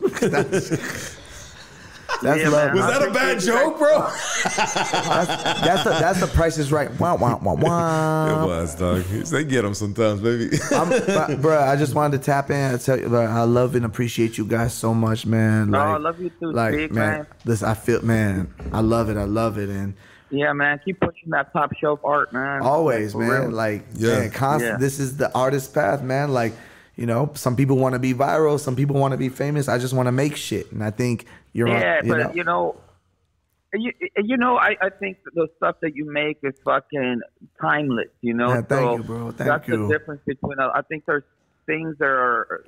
that's 2.08 2.22
that's 2.22 2.40
Yeah, 2.42 2.48
love. 2.48 2.74
man. 2.74 2.76
Was 2.76 2.86
that 2.98 3.08
a 3.08 3.10
bad 3.12 3.40
joke, 3.40 3.78
bro? 3.78 3.98
That's, 4.00 5.42
that's 5.62 5.84
the 5.84 5.90
that's 5.90 6.20
the 6.20 6.26
price 6.26 6.58
is 6.58 6.72
right. 6.72 6.90
Wah, 6.98 7.14
wah, 7.14 7.36
wah, 7.42 7.52
It 7.54 7.58
wah. 7.62 8.46
was, 8.46 8.74
dog. 8.74 9.02
They 9.04 9.44
get 9.44 9.62
them 9.62 9.74
sometimes, 9.74 10.20
baby. 10.20 10.56
I'm, 10.72 10.88
but, 10.88 11.40
bro, 11.40 11.60
I 11.60 11.76
just 11.76 11.94
wanted 11.94 12.18
to 12.18 12.24
tap 12.24 12.50
in. 12.50 12.74
I 12.74 12.76
tell 12.78 12.98
you, 12.98 13.08
bro, 13.08 13.22
I 13.24 13.42
love 13.42 13.74
and 13.74 13.84
appreciate 13.84 14.38
you 14.38 14.44
guys 14.44 14.74
so 14.74 14.94
much, 14.94 15.26
man. 15.26 15.70
No, 15.70 15.78
Like, 15.78 15.86
I 15.88 15.96
love 15.98 16.20
you 16.20 16.30
too, 16.40 16.52
Like, 16.52 16.74
Speak, 16.74 16.92
man, 16.92 17.10
man. 17.18 17.26
this 17.44 17.62
I 17.62 17.74
feel, 17.74 18.02
man. 18.02 18.52
I 18.72 18.80
love 18.80 19.10
it. 19.10 19.16
I 19.16 19.24
love 19.24 19.58
it, 19.58 19.68
and 19.68 19.94
Yeah, 20.30 20.52
man. 20.52 20.80
Keep 20.84 21.00
pushing 21.00 21.30
that 21.30 21.52
top 21.52 21.72
shelf 21.80 22.00
art, 22.04 22.32
man. 22.32 22.62
always, 22.62 23.12
For 23.12 23.18
man. 23.18 23.42
real. 23.42 23.50
Like, 23.50 23.84
Yeah. 23.94 24.20
man, 24.20 24.30
constant. 24.30 24.72
Yeah. 24.72 24.78
This 24.78 24.98
is 24.98 25.16
the 25.16 25.32
artist 25.34 25.72
path, 25.74 26.02
man. 26.02 26.32
Like, 26.32 26.52
you 26.96 27.06
know, 27.06 27.30
some 27.34 27.54
people 27.54 27.76
want 27.76 27.92
to 27.94 27.98
be 28.00 28.12
viral, 28.12 28.58
some 28.58 28.74
people 28.74 28.96
want 28.96 29.12
to 29.12 29.18
be 29.18 29.28
famous. 29.28 29.68
I 29.68 29.78
just 29.78 29.94
want 29.94 30.08
to 30.08 30.12
make 30.12 30.34
shit, 30.36 30.72
and 30.72 30.82
I 30.82 30.90
think 30.90 31.26
you're 31.52 31.68
yeah, 31.68 31.98
on. 32.00 32.06
You 32.06 32.12
but 32.12 32.18
know, 32.18 32.32
you 32.34 32.44
know, 32.44 32.76
You, 33.74 33.92
you 34.16 34.36
know, 34.38 34.56
I, 34.56 34.76
I 34.80 34.88
think 34.88 35.18
the 35.34 35.46
stuff 35.58 35.76
that 35.82 35.94
you 35.94 36.10
make 36.10 36.38
is 36.42 36.54
fucking 36.64 37.20
timeless. 37.60 38.08
You 38.22 38.32
know, 38.34 38.48
Yeah, 38.48 38.62
thank 38.62 38.68
so 38.68 38.96
you, 38.96 39.02
bro. 39.02 39.30
Thank 39.30 39.48
that's 39.50 39.68
you. 39.68 39.86
the 39.88 39.98
difference 39.98 40.22
between. 40.26 40.58
uh, 40.58 40.70
I 40.74 40.82
think 40.82 41.04
there's 41.06 41.24
things 41.66 41.96
that 41.98 42.06
are 42.06 42.64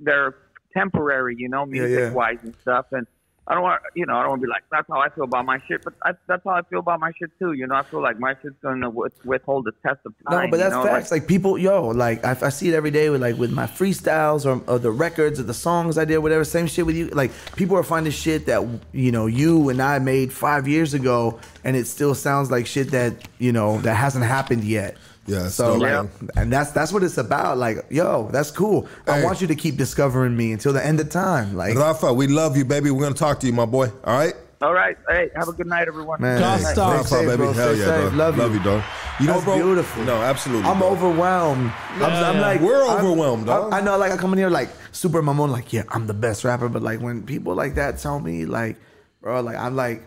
they're 0.00 0.34
temporary. 0.76 1.36
You 1.38 1.48
know, 1.48 1.66
Yeah, 1.66 1.82
yeah. 1.82 1.86
music 1.88 2.14
wise 2.14 2.38
and 2.42 2.54
stuff. 2.62 2.86
And 2.92 3.06
I 3.46 3.54
don't 3.54 3.62
want, 3.64 3.82
you 3.96 4.06
know, 4.06 4.14
I 4.16 4.20
don't 4.20 4.30
want 4.30 4.42
to 4.42 4.46
be 4.46 4.50
like 4.50 4.62
that's 4.70 4.86
how 4.88 5.00
I 5.00 5.08
feel 5.08 5.24
about 5.24 5.44
my 5.44 5.58
shit. 5.66 5.82
But 5.82 5.94
I, 6.04 6.12
that's 6.28 6.42
how 6.44 6.52
I 6.52 6.62
feel 6.62 6.78
about 6.80 7.00
my 7.00 7.10
shit 7.18 7.30
too. 7.38 7.52
You 7.52 7.66
know, 7.66 7.74
I 7.74 7.82
feel 7.82 8.00
like 8.00 8.18
my 8.20 8.34
shit's 8.40 8.54
gonna 8.62 8.88
with, 8.88 9.12
withhold 9.24 9.64
the 9.64 9.72
test 9.84 10.00
of 10.06 10.14
time. 10.28 10.44
No, 10.44 10.50
but 10.50 10.58
that's 10.58 10.74
you 10.74 10.78
know? 10.78 10.84
facts. 10.84 11.10
Like, 11.10 11.26
people, 11.26 11.58
yo, 11.58 11.88
like 11.88 12.24
I, 12.24 12.36
I 12.42 12.48
see 12.50 12.68
it 12.68 12.74
every 12.74 12.92
day 12.92 13.10
with 13.10 13.20
like 13.20 13.36
with 13.36 13.50
my 13.50 13.66
freestyles 13.66 14.46
or, 14.46 14.62
or 14.70 14.78
the 14.78 14.90
records 14.92 15.40
or 15.40 15.44
the 15.44 15.54
songs 15.54 15.98
I 15.98 16.04
did, 16.04 16.18
whatever. 16.18 16.44
Same 16.44 16.66
shit 16.66 16.86
with 16.86 16.96
you. 16.96 17.08
Like 17.08 17.32
people 17.56 17.76
are 17.76 17.82
finding 17.82 18.12
shit 18.12 18.46
that 18.46 18.66
you 18.92 19.10
know 19.10 19.26
you 19.26 19.68
and 19.68 19.82
I 19.82 19.98
made 19.98 20.32
five 20.32 20.68
years 20.68 20.94
ago, 20.94 21.40
and 21.64 21.76
it 21.76 21.86
still 21.86 22.14
sounds 22.14 22.50
like 22.50 22.66
shit 22.66 22.92
that 22.92 23.28
you 23.38 23.52
know 23.52 23.80
that 23.80 23.94
hasn't 23.94 24.24
happened 24.24 24.62
yet. 24.62 24.96
Yeah, 25.30 25.48
So 25.48 25.78
dope, 25.78 26.10
like, 26.22 26.30
and 26.36 26.52
that's 26.52 26.70
that's 26.72 26.92
what 26.92 27.02
it's 27.02 27.18
about. 27.18 27.58
Like, 27.58 27.84
yo, 27.90 28.28
that's 28.32 28.50
cool. 28.50 28.88
I 29.06 29.22
want 29.24 29.40
you 29.40 29.46
to 29.46 29.54
keep 29.54 29.76
discovering 29.76 30.36
me 30.36 30.52
until 30.52 30.72
the 30.72 30.84
end 30.84 31.00
of 31.00 31.08
time. 31.10 31.56
Like, 31.56 31.76
Rafa, 31.76 32.12
we 32.12 32.26
love 32.26 32.56
you, 32.56 32.64
baby. 32.64 32.90
We're 32.90 33.02
gonna 33.02 33.14
talk 33.14 33.40
to 33.40 33.46
you, 33.46 33.52
my 33.52 33.66
boy. 33.66 33.88
All 34.04 34.16
right. 34.18 34.34
All 34.62 34.74
right. 34.74 34.94
Hey, 35.08 35.30
have 35.36 35.48
a 35.48 35.52
good 35.52 35.66
night, 35.66 35.88
everyone. 35.88 36.20
man, 36.20 36.38
Goss 36.38 36.60
stay 36.62 36.74
dog. 36.74 37.06
safe, 37.06 37.24
baby. 37.26 37.36
bro. 37.38 37.52
Hell 37.52 37.68
Stay 37.74 37.78
yeah, 37.80 37.86
safe. 38.02 38.16
dog. 38.18 38.36
Love, 38.36 38.54
you, 38.54 38.60
dog. 38.62 38.82
You 39.18 39.26
know, 39.26 39.32
That's 39.32 39.44
bro. 39.44 39.56
beautiful. 39.56 40.04
No, 40.04 40.16
absolutely. 40.16 40.68
I'm 40.68 40.78
bro. 40.80 40.88
overwhelmed. 40.88 41.72
I'm, 41.94 42.02
I'm 42.02 42.40
like 42.40 42.60
We're 42.60 42.82
I'm- 42.84 42.98
overwhelmed, 43.06 43.46
dog. 43.46 43.72
I, 43.72 43.78
I 43.78 43.80
know, 43.80 43.96
like 43.96 44.12
I 44.12 44.18
come 44.18 44.32
in 44.34 44.38
here 44.38 44.50
like 44.50 44.68
super 44.92 45.22
mamon, 45.22 45.50
like 45.50 45.72
yeah, 45.72 45.84
I'm 45.88 46.06
the 46.06 46.12
best 46.14 46.44
rapper. 46.44 46.68
But 46.68 46.82
like 46.82 47.00
when 47.00 47.22
people 47.22 47.54
like 47.54 47.76
that 47.76 47.98
tell 47.98 48.20
me, 48.20 48.44
like, 48.44 48.76
bro, 49.22 49.40
like 49.40 49.56
I'm 49.56 49.76
like, 49.76 50.02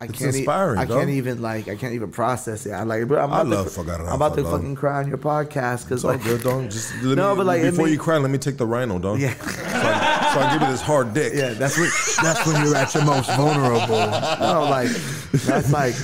I 0.00 0.04
It's 0.04 0.18
can't, 0.18 0.34
e- 0.34 0.38
inspiring, 0.38 0.78
I 0.78 0.84
dog. 0.84 0.98
can't 0.98 1.10
even 1.10 1.42
like, 1.42 1.66
I 1.66 1.74
can't 1.74 1.92
even 1.94 2.12
process 2.12 2.64
it. 2.66 2.70
I 2.70 2.84
like, 2.84 3.08
bro, 3.08 3.20
I'm 3.20 3.32
I 3.32 3.40
about 3.40 3.46
love 3.48 3.74
to, 3.74 3.80
I'm 3.80 4.08
about 4.14 4.36
to 4.36 4.42
dog. 4.44 4.52
fucking 4.52 4.76
cry 4.76 4.98
on 4.98 5.08
your 5.08 5.18
podcast 5.18 5.84
because 5.84 6.04
like, 6.04 6.22
good, 6.22 6.40
dog. 6.42 6.70
Just 6.70 6.94
No, 7.02 7.30
me, 7.32 7.36
but, 7.38 7.46
like, 7.46 7.62
before 7.62 7.86
mean- 7.86 7.94
you 7.94 7.98
cry, 7.98 8.16
let 8.18 8.30
me 8.30 8.38
take 8.38 8.58
the 8.58 8.66
rhino, 8.66 9.00
dog. 9.00 9.18
yeah, 9.18 9.34
So 9.34 9.48
I, 9.48 10.30
so 10.34 10.40
I 10.40 10.52
give 10.52 10.62
you 10.62 10.68
this 10.68 10.80
hard 10.82 11.14
dick. 11.14 11.32
yeah, 11.34 11.54
that's 11.54 11.76
when 11.76 11.90
that's 12.22 12.46
when 12.46 12.64
you're 12.64 12.76
at 12.76 12.94
your 12.94 13.04
most 13.04 13.28
vulnerable. 13.30 13.96
No, 14.38 14.68
like 14.70 14.88
that's 15.32 15.72
like, 15.72 15.96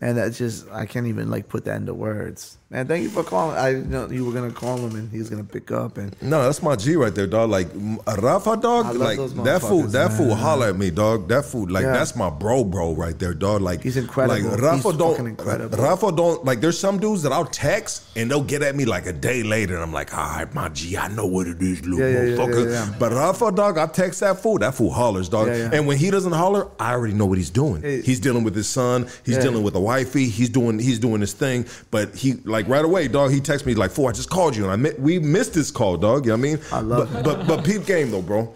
and 0.00 0.16
that's 0.16 0.38
just 0.38 0.68
I 0.70 0.86
can't 0.86 1.08
even 1.08 1.30
like 1.30 1.48
put 1.48 1.64
that 1.64 1.76
into 1.78 1.94
words. 1.94 2.58
Man, 2.70 2.86
thank 2.86 3.02
you 3.02 3.08
for 3.08 3.24
calling. 3.24 3.56
I 3.56 3.72
know 3.80 4.10
you 4.10 4.26
were 4.26 4.32
gonna 4.32 4.50
call 4.52 4.76
him 4.76 4.94
and 4.94 5.10
he's 5.10 5.30
gonna 5.30 5.42
pick 5.42 5.70
up 5.72 5.96
and. 5.96 6.14
No, 6.20 6.44
that's 6.44 6.62
my 6.62 6.76
G 6.76 6.96
right 6.96 7.14
there, 7.14 7.26
dog. 7.26 7.48
Like 7.48 7.68
Rafa, 8.06 8.58
dog. 8.58 8.84
I 8.84 8.90
love 8.90 8.98
Like 9.34 9.44
that 9.46 9.62
fool, 9.62 9.84
that 9.84 10.12
fool 10.12 10.34
holler 10.34 10.66
at 10.66 10.76
me, 10.76 10.90
dog. 10.90 11.28
That 11.30 11.46
fool, 11.46 11.66
like 11.70 11.84
Yeah. 11.84 11.92
that's 11.92 12.14
my 12.14 12.28
bro, 12.28 12.64
bro, 12.64 12.92
right 12.94 13.18
there, 13.18 13.32
dog. 13.32 13.62
Like 13.62 13.82
He's 13.82 13.96
incredible. 13.96 14.50
Like 14.50 14.60
Rafa 14.60 14.88
He's 14.90 14.98
don't, 14.98 15.26
incredible. 15.26 15.78
Rafa 15.78 16.12
don't 16.12 16.44
like. 16.44 16.60
There's 16.60 16.78
some 16.78 16.98
dudes 17.00 17.22
that 17.22 17.32
I'll 17.32 17.46
text 17.46 18.02
and 18.16 18.30
they'll 18.30 18.42
get 18.44 18.60
at 18.62 18.76
me 18.76 18.84
like 18.84 19.06
a 19.06 19.14
day 19.14 19.42
later, 19.42 19.72
and 19.72 19.82
I'm 19.82 19.92
like, 19.94 20.12
all 20.14 20.28
right, 20.28 20.52
my 20.54 20.68
G, 20.68 20.94
I 20.98 21.08
know 21.08 21.24
what 21.24 21.46
it 21.46 21.62
is, 21.62 21.80
little 21.86 22.00
Yeah, 22.00 22.20
yeah, 22.22 22.22
yeah, 22.32 22.36
motherfucker. 22.36 22.98
But 22.98 23.12
Rafa, 23.12 23.50
dog, 23.50 23.78
I 23.78 23.86
text 23.86 24.20
that 24.20 24.40
fool. 24.40 24.58
That 24.58 24.74
fool 24.74 24.90
hollers, 24.90 25.30
dog. 25.30 25.48
And 25.48 25.86
when 25.86 25.96
he 25.96 26.10
doesn't 26.10 26.32
holler, 26.32 26.68
I 26.78 26.92
already 26.92 27.14
know 27.14 27.24
what 27.24 27.38
he's 27.38 27.48
doing. 27.48 27.82
It- 27.82 28.04
he's 28.04 28.20
dealing 28.20 28.44
with 28.44 28.54
his 28.54 28.68
son. 28.68 29.06
He's 29.24 29.38
dealing 29.38 29.62
with 29.62 29.74
a 29.74 29.80
wifey. 29.80 30.28
He's 30.28 30.50
doing 30.50 30.78
he's 30.78 30.98
doing 30.98 31.22
his 31.22 31.32
thing. 31.32 31.64
But 31.90 32.14
he 32.14 32.34
like 32.44 32.57
right 32.66 32.84
away, 32.84 33.06
dog. 33.08 33.30
He 33.30 33.40
texts 33.40 33.66
me 33.66 33.74
like, 33.74 33.90
"Fool, 33.90 34.08
I 34.08 34.12
just 34.12 34.30
called 34.30 34.56
you, 34.56 34.64
and 34.64 34.72
I 34.72 34.76
mi- 34.76 34.96
we 34.98 35.18
missed 35.18 35.52
this 35.52 35.70
call, 35.70 35.96
dog." 35.98 36.24
You 36.24 36.32
know 36.32 36.38
what 36.38 36.38
I 36.38 36.42
mean? 36.54 36.60
I 36.72 36.80
love 36.80 37.12
but, 37.12 37.22
but 37.22 37.46
but 37.46 37.64
peep 37.64 37.84
game 37.86 38.10
though, 38.10 38.22
bro. 38.22 38.52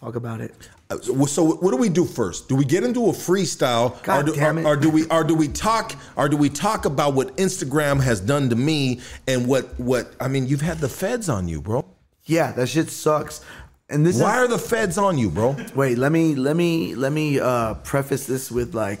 Talk 0.00 0.16
about 0.16 0.40
it. 0.40 0.52
Uh, 0.90 0.98
So, 1.26 1.44
what 1.44 1.70
do 1.70 1.76
we 1.76 1.88
do 1.88 2.04
first? 2.04 2.48
Do 2.48 2.56
we 2.56 2.64
get 2.64 2.82
into 2.82 3.06
a 3.06 3.12
freestyle, 3.12 4.02
God 4.02 4.28
or, 4.28 4.32
do, 4.32 4.34
damn 4.34 4.58
it. 4.58 4.64
or, 4.64 4.70
or 4.72 4.76
do 4.76 4.90
we, 4.90 5.06
or 5.06 5.22
do 5.22 5.34
we 5.34 5.46
talk, 5.46 5.94
or 6.16 6.28
do 6.28 6.36
we 6.36 6.48
talk 6.48 6.84
about 6.86 7.14
what 7.14 7.36
Instagram 7.36 8.02
has 8.02 8.18
done 8.20 8.48
to 8.50 8.56
me 8.56 9.00
and 9.28 9.46
what, 9.46 9.78
what? 9.78 10.12
I 10.20 10.26
mean, 10.26 10.48
you've 10.48 10.60
had 10.60 10.78
the 10.78 10.88
feds 10.88 11.28
on 11.28 11.46
you, 11.46 11.60
bro. 11.60 11.84
Yeah, 12.24 12.50
that 12.52 12.68
shit 12.68 12.90
sucks. 12.90 13.42
And 13.88 14.04
this 14.04 14.20
Why 14.20 14.38
is 14.38 14.44
are 14.44 14.48
the 14.48 14.58
feds 14.58 14.98
on 14.98 15.18
you, 15.18 15.30
bro? 15.30 15.54
wait. 15.74 15.98
Let 15.98 16.10
me 16.12 16.34
let 16.34 16.56
me 16.56 16.94
let 16.94 17.12
me 17.12 17.38
uh, 17.38 17.74
preface 17.74 18.26
this 18.26 18.50
with 18.50 18.74
like 18.74 19.00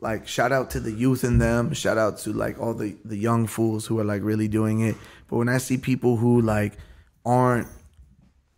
like 0.00 0.28
shout 0.28 0.52
out 0.52 0.70
to 0.70 0.80
the 0.80 0.92
youth 0.92 1.24
in 1.24 1.38
them. 1.38 1.72
Shout 1.72 1.98
out 1.98 2.18
to 2.18 2.32
like 2.32 2.60
all 2.60 2.74
the 2.74 2.96
the 3.04 3.16
young 3.16 3.46
fools 3.46 3.86
who 3.86 3.98
are 3.98 4.04
like 4.04 4.22
really 4.22 4.48
doing 4.48 4.80
it. 4.80 4.96
But 5.28 5.36
when 5.36 5.48
I 5.48 5.58
see 5.58 5.78
people 5.78 6.16
who 6.16 6.40
like 6.40 6.74
aren't 7.24 7.68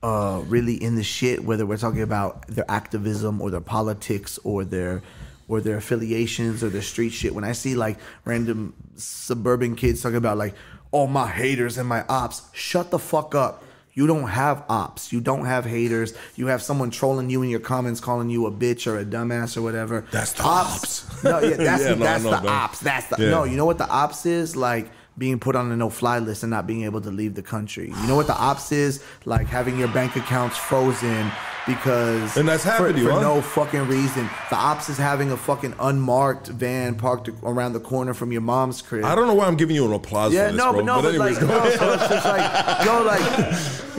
uh, 0.02 0.42
really 0.46 0.74
in 0.74 0.94
the 0.94 1.02
shit, 1.02 1.44
whether 1.44 1.66
we're 1.66 1.76
talking 1.76 2.02
about 2.02 2.46
their 2.46 2.70
activism 2.70 3.40
or 3.40 3.50
their 3.50 3.60
politics 3.60 4.38
or 4.44 4.64
their 4.64 5.02
or 5.50 5.60
their 5.60 5.78
affiliations 5.78 6.62
or 6.62 6.68
their 6.68 6.80
street 6.80 7.10
shit. 7.10 7.34
When 7.34 7.42
I 7.42 7.52
see 7.52 7.74
like 7.74 7.98
random 8.24 8.72
suburban 8.94 9.74
kids 9.74 10.00
talking 10.00 10.16
about 10.16 10.38
like, 10.38 10.54
all 10.92 11.08
my 11.08 11.26
haters 11.26 11.76
and 11.76 11.88
my 11.88 12.04
ops, 12.08 12.42
shut 12.52 12.92
the 12.92 13.00
fuck 13.00 13.34
up. 13.34 13.64
You 14.00 14.06
don't 14.06 14.28
have 14.28 14.64
ops. 14.70 15.12
You 15.12 15.20
don't 15.20 15.44
have 15.44 15.66
haters. 15.66 16.14
You 16.34 16.46
have 16.46 16.62
someone 16.62 16.90
trolling 16.90 17.28
you 17.28 17.42
in 17.42 17.50
your 17.50 17.60
comments, 17.60 18.00
calling 18.00 18.30
you 18.30 18.46
a 18.46 18.50
bitch 18.50 18.86
or 18.86 18.98
a 18.98 19.04
dumbass 19.04 19.58
or 19.58 19.62
whatever. 19.62 20.06
That's 20.10 20.32
the 20.32 20.42
ops. 20.42 21.22
No, 21.22 21.38
yeah, 21.40 21.56
that's, 21.56 21.82
Yeah, 21.82 21.88
no, 21.90 21.94
that's 21.96 22.24
no, 22.24 22.30
the 22.30 22.40
no. 22.40 22.48
ops. 22.48 22.78
That's 22.80 23.06
the 23.08 23.16
Yeah. 23.22 23.28
no. 23.30 23.44
You 23.44 23.58
know 23.58 23.66
what 23.66 23.76
the 23.76 23.86
ops 23.90 24.24
is 24.24 24.56
like? 24.56 24.90
Being 25.18 25.38
put 25.38 25.54
on 25.54 25.70
a 25.70 25.76
no-fly 25.76 26.18
list 26.20 26.44
and 26.44 26.50
not 26.50 26.66
being 26.66 26.84
able 26.84 27.02
to 27.02 27.10
leave 27.10 27.34
the 27.34 27.42
country. 27.42 27.88
You 27.94 28.06
know 28.06 28.16
what 28.16 28.26
the 28.26 28.38
ops 28.38 28.72
is 28.72 29.04
like? 29.26 29.46
Having 29.48 29.78
your 29.78 29.88
bank 29.88 30.16
accounts 30.16 30.56
frozen 30.56 31.30
because 31.74 32.36
And 32.36 32.48
that's 32.48 32.64
happened 32.64 32.88
for, 32.88 32.92
to 32.94 32.98
you, 33.00 33.04
for 33.06 33.12
huh? 33.14 33.20
no 33.20 33.40
fucking 33.42 33.86
reason. 33.88 34.28
The 34.50 34.56
ops 34.56 34.88
is 34.88 34.98
having 34.98 35.30
a 35.32 35.36
fucking 35.36 35.74
unmarked 35.80 36.48
van 36.48 36.94
parked 36.96 37.28
around 37.42 37.72
the 37.74 37.80
corner 37.80 38.14
from 38.14 38.32
your 38.32 38.40
mom's 38.40 38.82
crib. 38.82 39.04
I 39.04 39.14
don't 39.14 39.26
know 39.26 39.34
why 39.34 39.46
I'm 39.46 39.56
giving 39.56 39.76
you 39.76 39.86
an 39.86 39.92
applause 39.92 40.32
Yeah, 40.32 40.48
this, 40.48 40.56
no, 40.56 40.72
bro. 40.72 40.80
but 40.80 40.84
no, 40.86 41.02
but, 41.02 41.08
anyways, 41.10 41.40
like, 41.42 41.48
no, 41.48 41.70
so 41.70 41.92
it's 41.94 42.08
just 42.08 42.26
like, 42.26 42.84
yo, 42.84 43.02
like, 43.02 43.20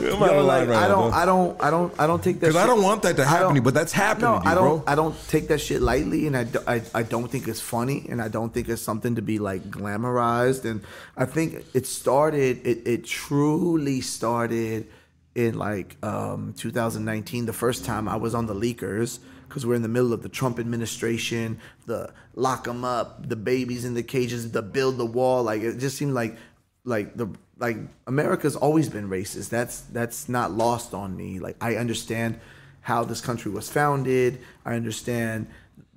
yo, 0.00 0.44
like, 0.44 0.68
right 0.68 0.76
I 0.76 0.88
now, 0.88 0.88
don't, 0.88 1.10
bro. 1.10 1.18
I 1.20 1.24
don't, 1.26 1.62
I 1.62 1.70
don't, 1.70 2.00
I 2.00 2.06
don't 2.06 2.22
take 2.22 2.40
that. 2.40 2.46
'Cause 2.46 2.56
I 2.56 2.66
don't 2.66 2.82
want 2.82 3.02
that 3.02 3.16
to 3.16 3.24
happen 3.24 3.48
to 3.50 3.54
you, 3.56 3.62
but 3.62 3.74
that's 3.74 3.92
happening 3.92 4.30
No, 4.30 4.34
you, 4.42 4.50
I 4.50 4.54
don't, 4.54 4.84
bro. 4.84 4.84
I 4.86 4.94
don't 4.94 5.28
take 5.28 5.48
that 5.48 5.60
shit 5.60 5.80
lightly, 5.80 6.26
and 6.26 6.36
I, 6.36 6.44
do- 6.44 6.62
I, 6.66 6.82
I 6.94 7.02
don't 7.02 7.28
think 7.30 7.48
it's 7.48 7.60
funny, 7.60 8.06
and 8.08 8.20
I 8.20 8.28
don't 8.28 8.52
think 8.52 8.68
it's 8.68 8.82
something 8.82 9.14
to 9.16 9.22
be 9.22 9.38
like 9.38 9.62
glamorized, 9.70 10.64
and 10.64 10.82
I 11.16 11.24
think 11.24 11.64
it 11.74 11.86
started, 11.86 12.66
it, 12.66 12.86
it 12.86 13.04
truly 13.04 14.00
started 14.00 14.86
in 15.34 15.58
like 15.58 15.96
um 16.04 16.54
2019, 16.56 17.46
the 17.46 17.52
first 17.52 17.84
time 17.84 18.08
I 18.08 18.16
was 18.16 18.34
on 18.34 18.46
the 18.46 18.54
leakers. 18.54 19.18
Because 19.48 19.66
we're 19.66 19.74
in 19.74 19.82
the 19.82 19.88
middle 19.88 20.14
of 20.14 20.22
the 20.22 20.30
Trump 20.30 20.58
administration, 20.58 21.60
the 21.84 22.10
lock 22.34 22.64
them 22.64 22.86
up, 22.86 23.28
the 23.28 23.36
babies 23.36 23.84
in 23.84 23.92
the 23.92 24.02
cages, 24.02 24.50
the 24.50 24.62
build 24.62 24.96
the 24.96 25.04
wall. 25.04 25.42
Like 25.42 25.60
it 25.60 25.76
just 25.76 25.98
seemed 25.98 26.14
like 26.14 26.38
like 26.84 27.14
the 27.16 27.28
like 27.58 27.76
America's 28.06 28.56
always 28.56 28.88
been 28.88 29.08
racist. 29.08 29.50
That's 29.50 29.80
that's 29.82 30.28
not 30.28 30.52
lost 30.52 30.94
on 30.94 31.16
me. 31.16 31.38
Like 31.38 31.56
I 31.60 31.76
understand 31.76 32.40
how 32.80 33.04
this 33.04 33.20
country 33.20 33.50
was 33.50 33.70
founded. 33.70 34.40
I 34.64 34.74
understand 34.74 35.48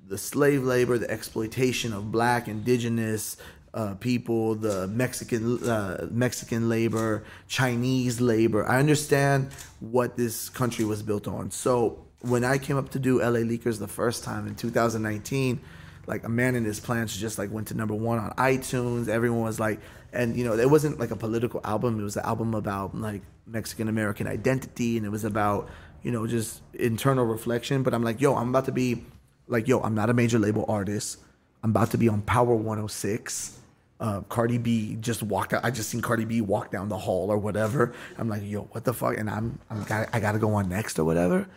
the 0.08 0.18
slave 0.18 0.62
labor, 0.62 0.98
the 0.98 1.10
exploitation 1.10 1.92
of 1.92 2.12
black, 2.12 2.46
indigenous 2.46 3.36
uh, 3.76 3.94
people, 3.94 4.56
the 4.56 4.88
Mexican 4.88 5.62
uh, 5.68 6.08
Mexican 6.10 6.68
labor, 6.68 7.22
Chinese 7.46 8.20
labor. 8.20 8.66
I 8.66 8.80
understand 8.80 9.52
what 9.78 10.16
this 10.16 10.48
country 10.48 10.84
was 10.84 11.02
built 11.02 11.28
on. 11.28 11.52
So 11.52 12.04
when 12.20 12.42
I 12.44 12.58
came 12.58 12.76
up 12.76 12.88
to 12.90 12.98
do 12.98 13.20
LA 13.20 13.40
Leakers 13.40 13.78
the 13.78 13.86
first 13.86 14.24
time 14.24 14.48
in 14.48 14.56
2019 14.56 15.60
like 16.06 16.24
a 16.24 16.28
man 16.28 16.54
in 16.54 16.64
his 16.64 16.80
plans 16.80 17.16
just 17.16 17.38
like 17.38 17.50
went 17.50 17.68
to 17.68 17.74
number 17.74 17.94
one 17.94 18.18
on 18.18 18.30
iTunes. 18.32 19.08
Everyone 19.08 19.42
was 19.42 19.58
like, 19.58 19.80
and 20.12 20.36
you 20.36 20.44
know, 20.44 20.54
it 20.54 20.70
wasn't 20.70 20.98
like 20.98 21.10
a 21.10 21.16
political 21.16 21.60
album. 21.64 22.00
It 22.00 22.02
was 22.02 22.16
an 22.16 22.24
album 22.24 22.54
about 22.54 22.94
like 22.94 23.22
Mexican 23.46 23.88
American 23.88 24.26
identity, 24.26 24.96
and 24.96 25.04
it 25.04 25.10
was 25.10 25.24
about 25.24 25.68
you 26.02 26.12
know 26.12 26.26
just 26.26 26.62
internal 26.74 27.24
reflection. 27.24 27.82
But 27.82 27.94
I'm 27.94 28.02
like, 28.02 28.20
yo, 28.20 28.34
I'm 28.34 28.50
about 28.50 28.66
to 28.66 28.72
be 28.72 29.04
like, 29.48 29.68
yo, 29.68 29.80
I'm 29.80 29.94
not 29.94 30.10
a 30.10 30.14
major 30.14 30.38
label 30.38 30.64
artist. 30.68 31.18
I'm 31.62 31.70
about 31.70 31.90
to 31.90 31.98
be 31.98 32.08
on 32.08 32.22
Power 32.22 32.54
106. 32.54 33.55
Uh, 33.98 34.20
Cardi 34.28 34.58
B 34.58 34.96
just 35.00 35.22
walked 35.22 35.54
out. 35.54 35.64
I 35.64 35.70
just 35.70 35.88
seen 35.88 36.02
Cardi 36.02 36.26
B 36.26 36.42
walk 36.42 36.70
down 36.70 36.90
the 36.90 36.98
hall 36.98 37.30
or 37.30 37.38
whatever. 37.38 37.94
I'm 38.18 38.28
like, 38.28 38.42
yo, 38.44 38.62
what 38.72 38.84
the 38.84 38.92
fuck? 38.92 39.16
And 39.16 39.30
I'm, 39.30 39.58
I'm 39.70 39.84
got, 39.84 40.10
I 40.12 40.20
got 40.20 40.32
to 40.32 40.38
go 40.38 40.52
on 40.54 40.68
next 40.68 40.98
or 40.98 41.04
whatever. 41.04 41.48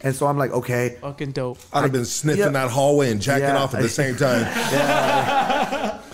And 0.00 0.14
so 0.16 0.26
I'm 0.26 0.38
like, 0.38 0.52
okay, 0.52 0.96
Fucking 1.02 1.32
dope. 1.32 1.58
I'd 1.70 1.82
have 1.82 1.92
been 1.92 2.06
sniffing 2.06 2.40
Yeah. 2.44 2.48
that 2.48 2.70
hallway 2.70 3.10
and 3.10 3.20
jacking 3.20 3.48
Yeah. 3.48 3.58
off 3.62 3.74
at 3.74 3.82
the 3.82 3.88
same 4.00 4.16
time. 4.16 4.44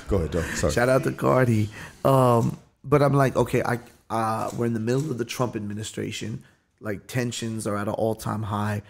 Go 0.09 0.17
ahead, 0.17 0.33
Joe. 0.33 0.43
Sorry. 0.55 0.73
Shout 0.73 0.89
out 0.89 1.05
to 1.05 1.13
Cardi. 1.13 1.69
Um, 2.05 2.59
but 2.83 3.01
I'm 3.03 3.15
like, 3.15 3.37
okay, 3.37 3.63
I 3.63 3.79
uh, 4.11 4.51
we're 4.57 4.67
in 4.67 4.73
the 4.75 4.81
middle 4.81 5.11
of 5.11 5.19
the 5.19 5.25
Trump 5.25 5.55
administration. 5.55 6.43
Like 6.81 7.07
tensions 7.07 7.67
are 7.67 7.77
at 7.77 7.87
an 7.89 7.95
all 7.95 8.15
time 8.17 8.43
high. 8.43 8.83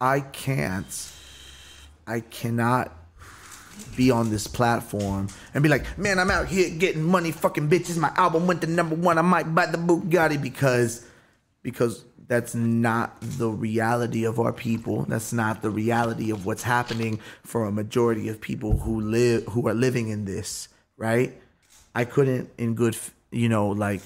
I 0.00 0.20
can't, 0.20 1.12
I 2.06 2.20
cannot 2.20 2.90
be 3.96 4.10
on 4.10 4.30
this 4.30 4.46
platform 4.46 5.28
and 5.54 5.62
be 5.62 5.68
like, 5.68 5.98
man, 5.98 6.18
I'm 6.18 6.30
out 6.30 6.48
here 6.48 6.70
getting 6.70 7.02
money, 7.02 7.32
fucking 7.32 7.68
bitches. 7.68 7.96
My 7.98 8.12
album 8.16 8.46
went 8.46 8.60
to 8.62 8.66
number 8.66 8.94
one. 8.94 9.18
I 9.18 9.22
might 9.22 9.54
buy 9.54 9.66
the 9.66 9.78
Bugatti 9.78 10.40
because, 10.40 11.04
because 11.62 12.04
that's 12.30 12.54
not 12.54 13.20
the 13.20 13.48
reality 13.48 14.24
of 14.24 14.38
our 14.38 14.52
people. 14.52 15.02
That's 15.02 15.32
not 15.32 15.62
the 15.62 15.70
reality 15.70 16.30
of 16.30 16.46
what's 16.46 16.62
happening 16.62 17.18
for 17.42 17.64
a 17.64 17.72
majority 17.72 18.28
of 18.28 18.40
people 18.40 18.78
who 18.78 19.00
live 19.00 19.46
who 19.46 19.66
are 19.66 19.74
living 19.74 20.10
in 20.10 20.26
this, 20.26 20.68
right? 20.96 21.34
I 21.92 22.04
couldn't 22.04 22.50
in 22.56 22.76
good, 22.76 22.96
you 23.32 23.48
know, 23.48 23.70
like 23.70 24.00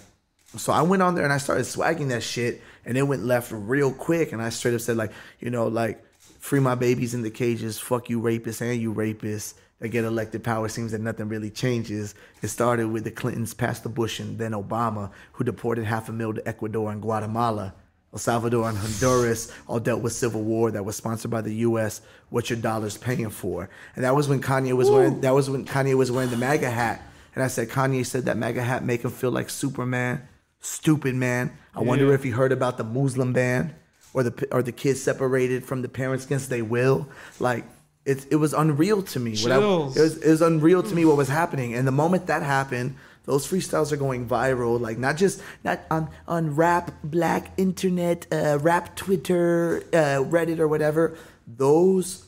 so 0.56 0.72
I 0.72 0.80
went 0.82 1.02
on 1.02 1.14
there 1.14 1.24
and 1.24 1.32
I 1.32 1.38
started 1.38 1.64
swagging 1.64 2.08
that 2.08 2.22
shit 2.22 2.62
and 2.86 2.96
it 2.96 3.02
went 3.02 3.24
left 3.24 3.52
real 3.52 3.92
quick 3.92 4.32
and 4.32 4.40
I 4.40 4.48
straight 4.48 4.74
up 4.74 4.80
said 4.80 4.96
like, 4.96 5.12
you 5.38 5.50
know, 5.50 5.66
like 5.66 6.02
free 6.44 6.60
my 6.60 6.74
babies 6.74 7.14
in 7.14 7.22
the 7.22 7.30
cages, 7.30 7.78
fuck 7.78 8.10
you 8.10 8.20
rapists 8.20 8.60
and 8.60 8.78
you 8.78 8.92
rapists 8.92 9.54
that 9.78 9.88
get 9.88 10.04
elected 10.04 10.44
power 10.44 10.68
seems 10.68 10.92
that 10.92 11.00
nothing 11.00 11.26
really 11.26 11.48
changes. 11.48 12.14
It 12.42 12.48
started 12.48 12.88
with 12.88 13.04
the 13.04 13.10
Clintons 13.10 13.54
past 13.54 13.82
the 13.82 13.88
Bush 13.88 14.20
and 14.20 14.36
then 14.36 14.52
Obama 14.52 15.10
who 15.32 15.42
deported 15.42 15.86
half 15.86 16.10
a 16.10 16.12
mil 16.12 16.34
to 16.34 16.46
Ecuador 16.46 16.92
and 16.92 17.00
Guatemala. 17.00 17.72
El 18.12 18.18
Salvador 18.18 18.68
and 18.68 18.76
Honduras 18.76 19.50
all 19.66 19.80
dealt 19.80 20.02
with 20.02 20.12
civil 20.12 20.42
war 20.42 20.70
that 20.70 20.84
was 20.84 20.96
sponsored 20.96 21.30
by 21.30 21.40
the 21.40 21.54
U.S. 21.54 22.02
What 22.28 22.50
your 22.50 22.58
dollars 22.58 22.98
paying 22.98 23.30
for? 23.30 23.70
And 23.96 24.04
that 24.04 24.14
was 24.14 24.28
when 24.28 24.42
Kanye 24.42 24.74
was 24.74 24.90
wearing. 24.90 25.22
That 25.22 25.32
was 25.32 25.48
when 25.48 25.64
Kanye 25.64 25.94
was 25.94 26.12
wearing 26.12 26.28
the 26.28 26.36
MAGA 26.36 26.70
hat. 26.70 27.00
And 27.34 27.42
I 27.42 27.46
said, 27.46 27.70
Kanye 27.70 28.04
said 28.04 28.26
that 28.26 28.36
MAGA 28.36 28.62
hat 28.62 28.84
make 28.84 29.02
him 29.02 29.10
feel 29.10 29.30
like 29.30 29.48
Superman. 29.48 30.28
Stupid 30.60 31.14
man. 31.14 31.56
I 31.74 31.80
wonder 31.80 32.12
if 32.12 32.22
he 32.22 32.30
heard 32.30 32.52
about 32.52 32.76
the 32.76 32.84
Muslim 32.84 33.32
ban, 33.32 33.74
or 34.14 34.22
the 34.22 34.48
or 34.50 34.62
the 34.62 34.72
kids 34.72 35.02
separated 35.02 35.64
from 35.64 35.82
the 35.82 35.88
parents 35.88 36.24
against 36.24 36.48
their 36.48 36.64
will. 36.64 37.06
Like 37.40 37.64
it, 38.06 38.24
it 38.30 38.36
was 38.36 38.54
unreal 38.54 39.02
to 39.02 39.20
me. 39.20 39.32
What 39.32 39.52
I- 39.52 39.58
it 39.96 40.00
was 40.00 40.16
it 40.18 40.30
was 40.30 40.40
unreal 40.42 40.82
to 40.82 40.94
me 40.94 41.04
what 41.04 41.16
was 41.18 41.28
happening. 41.28 41.74
And 41.74 41.86
the 41.86 41.92
moment 41.92 42.26
that 42.28 42.42
happened, 42.42 42.96
those 43.24 43.46
freestyles 43.46 43.92
are 43.92 43.96
going 43.96 44.26
viral. 44.28 44.80
Like 44.80 44.96
not 44.98 45.16
just 45.16 45.42
not 45.64 45.80
on 45.90 46.08
on 46.28 46.54
rap 46.54 46.92
black 47.02 47.52
internet, 47.58 48.26
uh, 48.32 48.58
rap 48.62 48.94
Twitter, 48.96 49.82
uh, 49.92 50.22
Reddit 50.24 50.58
or 50.58 50.68
whatever. 50.68 51.16
Those 51.46 52.24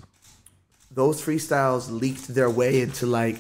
those 0.90 1.20
freestyles 1.20 1.90
leaked 1.90 2.28
their 2.34 2.50
way 2.50 2.80
into 2.80 3.06
like 3.06 3.38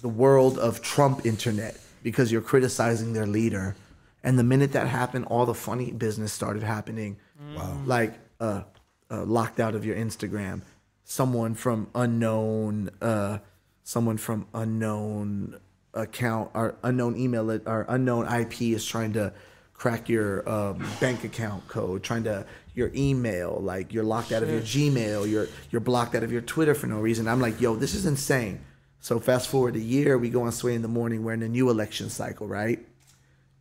the 0.00 0.08
world 0.08 0.58
of 0.58 0.82
Trump 0.82 1.26
internet 1.26 1.78
because 2.02 2.30
you're 2.30 2.42
criticizing 2.42 3.12
their 3.12 3.26
leader. 3.26 3.74
And 4.22 4.38
the 4.38 4.44
minute 4.44 4.72
that 4.72 4.86
happened, 4.86 5.24
all 5.26 5.46
the 5.46 5.54
funny 5.54 5.90
business 5.90 6.32
started 6.32 6.62
happening. 6.62 7.16
Wow. 7.56 7.80
Like 7.84 8.14
uh, 8.40 8.62
uh, 9.10 9.24
locked 9.24 9.60
out 9.60 9.74
of 9.74 9.84
your 9.84 9.96
Instagram. 9.96 10.62
Someone 11.04 11.54
from 11.54 11.88
unknown, 11.94 12.90
uh, 13.02 13.38
someone 13.82 14.16
from 14.16 14.46
unknown 14.54 15.60
account 15.92 16.50
or 16.54 16.76
unknown 16.82 17.16
email 17.16 17.50
or 17.50 17.86
unknown 17.88 18.26
IP 18.26 18.62
is 18.62 18.84
trying 18.84 19.12
to 19.12 19.32
crack 19.74 20.08
your 20.08 20.48
um, 20.48 20.86
bank 21.00 21.24
account 21.24 21.66
code, 21.68 22.02
trying 22.02 22.24
to 22.24 22.46
your 22.74 22.90
email, 22.94 23.58
like 23.60 23.92
you're 23.92 24.04
locked 24.04 24.32
out 24.32 24.42
of 24.42 24.50
your 24.50 24.60
Gmail, 24.60 25.30
you're 25.30 25.48
you're 25.70 25.80
blocked 25.80 26.14
out 26.14 26.22
of 26.24 26.32
your 26.32 26.40
Twitter 26.40 26.74
for 26.74 26.86
no 26.86 26.98
reason. 26.98 27.28
I'm 27.28 27.40
like, 27.40 27.60
yo, 27.60 27.76
this 27.76 27.94
is 27.94 28.06
insane. 28.06 28.60
So 29.00 29.20
fast 29.20 29.48
forward 29.48 29.76
a 29.76 29.80
year, 29.80 30.18
we 30.18 30.30
go 30.30 30.42
on 30.42 30.52
Sway 30.52 30.74
in 30.74 30.82
the 30.82 30.88
morning. 30.88 31.22
We're 31.24 31.34
in 31.34 31.42
a 31.42 31.48
new 31.48 31.70
election 31.70 32.08
cycle, 32.10 32.48
right? 32.48 32.80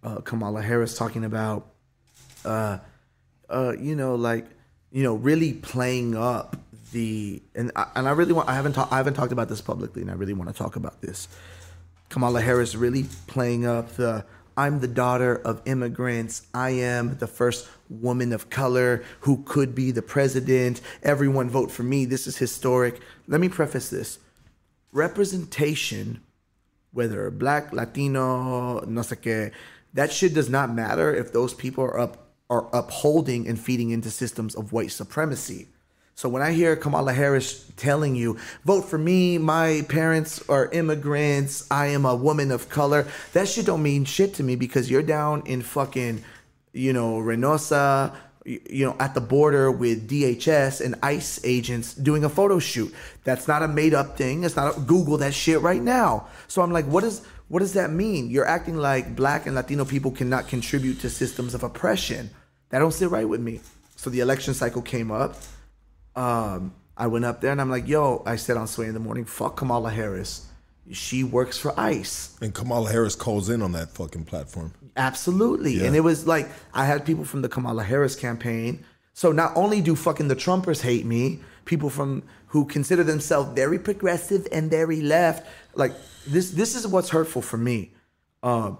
Uh, 0.02 0.22
Kamala 0.22 0.62
Harris 0.62 0.98
talking 0.98 1.26
about, 1.26 1.68
uh, 2.46 2.80
uh, 3.54 3.74
you 3.80 3.96
know, 3.96 4.16
like, 4.16 4.46
you 4.92 5.04
know, 5.04 5.16
really 5.16 5.54
playing 5.54 6.16
up 6.16 6.58
the 6.92 7.42
and 7.56 7.72
I, 7.76 7.88
and 7.96 8.08
I 8.08 8.12
really 8.12 8.34
want 8.34 8.48
I 8.48 8.56
haven't 8.56 8.74
talked 8.74 8.94
I 8.94 8.98
haven't 8.98 9.16
talked 9.16 9.32
about 9.32 9.50
this 9.50 9.62
publicly, 9.62 10.02
and 10.02 10.12
I 10.12 10.14
really 10.14 10.34
want 10.34 10.50
to 10.50 10.56
talk 10.56 10.76
about 10.76 11.02
this. 11.02 11.28
Kamala 12.10 12.42
Harris 12.42 12.76
really 12.76 13.06
playing 13.28 13.66
up 13.66 13.96
the 13.96 14.26
I'm 14.56 14.80
the 14.80 14.88
daughter 14.88 15.36
of 15.36 15.62
immigrants. 15.66 16.46
I 16.54 16.72
am 16.72 17.18
the 17.18 17.28
first 17.28 17.68
woman 17.90 18.32
of 18.32 18.50
color 18.50 19.04
who 19.22 19.44
could 19.44 19.74
be 19.74 19.92
the 19.92 20.04
president. 20.04 20.80
Everyone 21.02 21.50
vote 21.50 21.72
for 21.72 21.84
me. 21.84 22.06
This 22.06 22.28
is 22.28 22.38
historic. 22.38 23.02
Let 23.28 23.42
me 23.42 23.50
preface 23.50 23.90
this. 23.90 24.20
Representation, 24.92 26.22
whether 26.92 27.32
black, 27.32 27.74
Latino, 27.74 28.82
no 28.82 29.02
sé 29.02 29.18
qué, 29.18 29.52
that 29.96 30.12
shit 30.12 30.36
does 30.36 30.50
not 30.50 30.72
matter 30.72 31.14
if 31.14 31.34
those 31.34 31.56
people 31.56 31.84
are 31.84 32.00
up 32.00 32.23
are 32.50 32.68
upholding 32.74 33.48
and 33.48 33.60
feeding 33.60 33.90
into 33.90 34.10
systems 34.10 34.56
of 34.56 34.72
white 34.72 34.92
supremacy. 34.92 35.68
So 36.16 36.30
when 36.30 36.44
I 36.44 36.52
hear 36.52 36.76
Kamala 36.76 37.12
Harris 37.12 37.72
telling 37.76 38.16
you, 38.16 38.38
vote 38.66 38.84
for 38.84 39.00
me, 39.00 39.40
my 39.40 39.84
parents 39.90 40.48
are 40.48 40.70
immigrants, 40.70 41.68
I 41.72 41.88
am 41.88 42.06
a 42.06 42.16
woman 42.16 42.52
of 42.52 42.70
color, 42.70 43.08
that 43.34 43.48
shit 43.48 43.66
don't 43.66 43.82
mean 43.82 44.06
shit 44.06 44.36
to 44.36 44.44
me 44.44 44.56
because 44.56 44.92
you're 44.92 45.02
down 45.02 45.42
in 45.48 45.64
fucking, 45.64 46.24
you 46.72 46.94
know, 46.94 47.18
Reynosa, 47.18 48.16
you 48.46 48.86
know, 48.86 48.96
at 49.00 49.16
the 49.16 49.22
border 49.22 49.72
with 49.72 50.08
DHS 50.08 50.82
and 50.82 50.96
ICE 51.02 51.40
agents 51.44 51.94
doing 51.94 52.24
a 52.24 52.30
photo 52.30 52.60
shoot. 52.60 52.94
That's 53.24 53.48
not 53.48 53.64
a 53.64 53.68
made 53.68 53.94
up 53.94 54.18
thing. 54.18 54.44
It's 54.44 54.56
not 54.56 54.78
a, 54.78 54.80
Google 54.82 55.18
that 55.18 55.34
shit 55.34 55.62
right 55.62 55.82
now. 55.82 56.28
So 56.48 56.62
I'm 56.62 56.72
like, 56.72 56.86
what 56.86 57.04
is 57.04 57.26
what 57.54 57.60
does 57.60 57.74
that 57.74 57.92
mean? 57.92 58.32
You're 58.32 58.48
acting 58.48 58.78
like 58.78 59.16
black 59.16 59.46
and 59.46 59.56
Latino 59.56 59.86
people 59.86 60.10
cannot 60.10 60.48
contribute 60.48 61.00
to 61.02 61.10
systems 61.10 61.54
of 61.54 61.62
oppression. 61.62 62.32
That 62.70 62.80
don't 62.80 62.92
sit 62.92 63.10
right 63.12 63.30
with 63.30 63.42
me. 63.42 63.62
So 63.96 64.10
the 64.10 64.22
election 64.22 64.56
cycle 64.56 64.82
came 64.82 65.12
up 65.12 65.36
um, 66.16 66.74
I 66.96 67.08
went 67.08 67.26
up 67.26 67.42
there 67.42 67.52
and 67.52 67.60
I'm 67.60 67.70
like, 67.70 67.88
yo, 67.88 68.22
I 68.26 68.36
said 68.36 68.58
on 68.58 68.68
Sway 68.68 68.88
in 68.88 68.94
the 68.94 69.00
morning, 69.00 69.26
fuck 69.26 69.58
Kamala 69.58 69.90
Harris. 69.90 70.48
She 70.92 71.24
works 71.24 71.58
for 71.58 71.78
ICE. 71.80 72.38
And 72.42 72.54
Kamala 72.54 72.92
Harris 72.92 73.16
calls 73.16 73.50
in 73.50 73.62
on 73.62 73.72
that 73.72 73.90
fucking 73.90 74.26
platform. 74.26 74.74
Absolutely. 74.96 75.76
Yeah. 75.76 75.86
And 75.86 75.96
it 75.96 76.02
was 76.02 76.28
like, 76.28 76.50
I 76.74 76.86
had 76.86 77.06
people 77.06 77.26
from 77.26 77.42
the 77.42 77.50
Kamala 77.50 77.84
Harris 77.84 78.16
campaign. 78.16 78.86
So 79.14 79.32
not 79.32 79.56
only 79.56 79.82
do 79.82 79.96
fucking 79.96 80.28
the 80.28 80.36
Trumpers 80.36 80.82
hate 80.82 81.06
me, 81.06 81.40
people 81.66 81.90
from 81.90 82.24
who 82.48 82.66
consider 82.66 83.04
themselves 83.04 83.54
very 83.54 83.80
progressive 83.80 84.48
and 84.52 84.70
very 84.70 85.02
left, 85.02 85.48
like 85.76 85.94
this 86.28 86.52
this 86.52 86.76
is 86.76 86.88
what's 86.88 87.10
hurtful 87.10 87.42
for 87.42 87.58
me. 87.58 87.94
Um, 88.42 88.78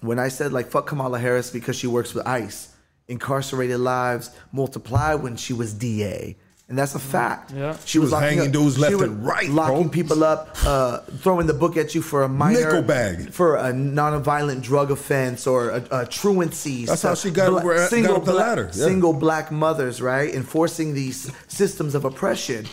when 0.00 0.18
I 0.18 0.28
said 0.28 0.52
like 0.52 0.70
fuck 0.70 0.86
Kamala 0.86 1.18
Harris 1.18 1.50
because 1.50 1.76
she 1.76 1.86
works 1.86 2.14
with 2.14 2.26
ICE, 2.26 2.74
incarcerated 3.08 3.80
lives 3.80 4.30
multiply 4.52 5.14
when 5.14 5.36
she 5.36 5.52
was 5.52 5.72
DA. 5.74 6.36
And 6.68 6.76
that's 6.76 6.96
a 6.96 6.98
fact. 6.98 7.52
Yeah. 7.52 7.76
She, 7.84 8.00
was 8.00 8.10
locking 8.10 8.38
hanging 8.38 8.50
dudes 8.50 8.74
she 8.74 8.80
left 8.80 9.00
and 9.00 9.24
right, 9.24 9.48
locking 9.48 9.82
bro. 9.84 9.88
people 9.88 10.24
up, 10.24 10.56
uh, 10.64 10.98
throwing 10.98 11.46
the 11.46 11.54
book 11.54 11.76
at 11.76 11.94
you 11.94 12.02
for 12.02 12.24
a 12.24 12.28
minor 12.28 12.58
Nickel 12.60 12.82
bag. 12.82 13.30
for 13.30 13.54
a 13.54 13.72
non-violent 13.72 14.62
drug 14.62 14.90
offense 14.90 15.46
or 15.46 15.70
a, 15.70 15.86
a 15.92 16.06
truancy. 16.06 16.84
That's 16.84 17.02
how 17.02 17.14
she 17.14 17.30
got 17.30 17.50
over- 17.50 17.72
got 17.72 17.92
up 17.92 18.24
the 18.24 18.32
black, 18.32 18.46
ladder, 18.48 18.64
yeah. 18.74 18.84
Single 18.84 19.12
black 19.12 19.52
mothers, 19.52 20.02
right, 20.02 20.34
enforcing 20.34 20.92
these 20.94 21.30
systems 21.46 21.94
of 21.94 22.04
oppression, 22.04 22.66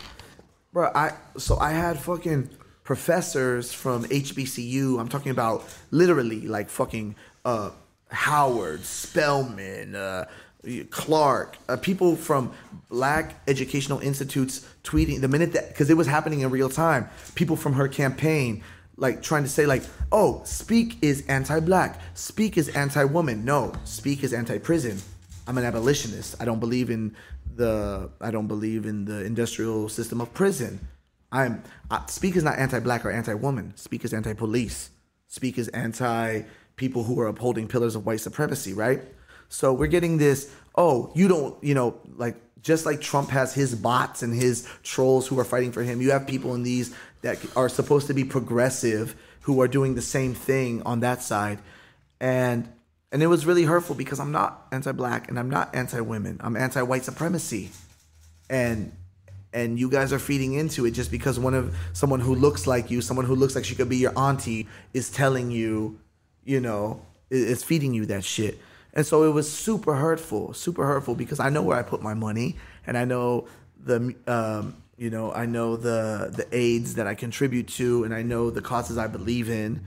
bro. 0.72 0.90
I 0.92 1.12
so 1.38 1.56
I 1.58 1.70
had 1.70 1.96
fucking 2.00 2.50
professors 2.82 3.72
from 3.72 4.04
HBCU. 4.06 4.98
I'm 4.98 5.08
talking 5.08 5.30
about 5.30 5.64
literally 5.92 6.48
like 6.48 6.68
fucking 6.68 7.14
uh, 7.44 7.70
Howard, 8.10 8.84
Spelman, 8.84 9.94
uh, 9.94 10.26
Clark, 10.90 11.56
uh, 11.68 11.76
people 11.76 12.16
from 12.16 12.52
black 12.88 13.34
educational 13.48 13.98
institutes 14.00 14.66
tweeting 14.82 15.20
the 15.20 15.28
minute 15.28 15.52
that 15.52 15.68
because 15.68 15.90
it 15.90 15.96
was 15.96 16.06
happening 16.06 16.40
in 16.40 16.50
real 16.50 16.68
time. 16.68 17.08
People 17.34 17.56
from 17.56 17.74
her 17.74 17.88
campaign 17.88 18.62
like 18.96 19.22
trying 19.22 19.42
to 19.42 19.48
say 19.48 19.66
like, 19.66 19.82
oh, 20.12 20.42
speak 20.44 20.98
is 21.02 21.24
anti-black, 21.26 22.00
speak 22.14 22.56
is 22.56 22.68
anti-woman. 22.70 23.44
No, 23.44 23.72
speak 23.84 24.22
is 24.22 24.32
anti-prison. 24.32 25.00
I'm 25.46 25.58
an 25.58 25.64
abolitionist. 25.64 26.36
I 26.40 26.44
don't 26.44 26.60
believe 26.60 26.90
in 26.90 27.14
the 27.56 28.10
I 28.20 28.30
don't 28.30 28.46
believe 28.46 28.86
in 28.86 29.04
the 29.04 29.24
industrial 29.24 29.88
system 29.88 30.20
of 30.20 30.32
prison. 30.32 30.80
I'm 31.30 31.62
uh, 31.90 32.06
speak 32.06 32.36
is 32.36 32.44
not 32.44 32.58
anti-black 32.58 33.04
or 33.04 33.10
anti-woman. 33.10 33.76
Speak 33.76 34.04
is 34.04 34.14
anti-police. 34.14 34.90
Speak 35.28 35.58
is 35.58 35.68
anti 35.68 36.42
people 36.76 37.04
who 37.04 37.20
are 37.20 37.26
upholding 37.26 37.68
pillars 37.68 37.94
of 37.94 38.06
white 38.06 38.20
supremacy, 38.20 38.72
right? 38.72 39.02
So 39.48 39.72
we're 39.72 39.86
getting 39.86 40.18
this, 40.18 40.52
oh, 40.74 41.12
you 41.14 41.28
don't, 41.28 41.62
you 41.62 41.74
know, 41.74 41.98
like 42.16 42.36
just 42.62 42.86
like 42.86 43.00
Trump 43.00 43.30
has 43.30 43.54
his 43.54 43.74
bots 43.74 44.22
and 44.22 44.34
his 44.34 44.68
trolls 44.82 45.26
who 45.26 45.38
are 45.38 45.44
fighting 45.44 45.70
for 45.70 45.82
him, 45.82 46.00
you 46.00 46.10
have 46.12 46.26
people 46.26 46.54
in 46.54 46.62
these 46.62 46.94
that 47.22 47.38
are 47.56 47.68
supposed 47.68 48.06
to 48.08 48.14
be 48.14 48.24
progressive 48.24 49.14
who 49.42 49.60
are 49.60 49.68
doing 49.68 49.94
the 49.94 50.02
same 50.02 50.34
thing 50.34 50.82
on 50.82 51.00
that 51.00 51.22
side. 51.22 51.58
And 52.20 52.68
and 53.12 53.22
it 53.22 53.28
was 53.28 53.46
really 53.46 53.62
hurtful 53.62 53.94
because 53.94 54.18
I'm 54.18 54.32
not 54.32 54.66
anti-black 54.72 55.28
and 55.28 55.38
I'm 55.38 55.48
not 55.48 55.76
anti-women. 55.76 56.40
I'm 56.40 56.56
anti-white 56.56 57.04
supremacy. 57.04 57.70
And 58.50 58.92
and 59.52 59.78
you 59.78 59.88
guys 59.88 60.12
are 60.12 60.18
feeding 60.18 60.54
into 60.54 60.84
it 60.84 60.92
just 60.92 61.12
because 61.12 61.38
one 61.38 61.54
of 61.54 61.76
someone 61.92 62.18
who 62.18 62.34
looks 62.34 62.66
like 62.66 62.90
you, 62.90 63.00
someone 63.00 63.24
who 63.24 63.36
looks 63.36 63.54
like 63.54 63.64
she 63.64 63.76
could 63.76 63.88
be 63.88 63.98
your 63.98 64.18
auntie, 64.18 64.66
is 64.92 65.10
telling 65.10 65.52
you, 65.52 66.00
you 66.44 66.60
know, 66.60 67.02
is 67.30 67.62
feeding 67.62 67.94
you 67.94 68.06
that 68.06 68.24
shit. 68.24 68.58
And 68.94 69.04
so 69.04 69.24
it 69.24 69.32
was 69.32 69.52
super 69.52 69.96
hurtful, 69.96 70.54
super 70.54 70.86
hurtful 70.86 71.14
because 71.14 71.40
I 71.40 71.50
know 71.50 71.62
where 71.62 71.76
I 71.76 71.82
put 71.82 72.00
my 72.00 72.14
money, 72.14 72.56
and 72.86 72.96
I 72.96 73.04
know 73.04 73.48
the, 73.84 74.14
um, 74.26 74.76
you 74.96 75.10
know, 75.10 75.32
I 75.32 75.46
know 75.46 75.76
the 75.76 76.32
the 76.34 76.46
aids 76.52 76.94
that 76.94 77.06
I 77.06 77.14
contribute 77.14 77.68
to, 77.68 78.04
and 78.04 78.14
I 78.14 78.22
know 78.22 78.50
the 78.50 78.62
causes 78.62 78.96
I 78.96 79.08
believe 79.08 79.50
in, 79.50 79.84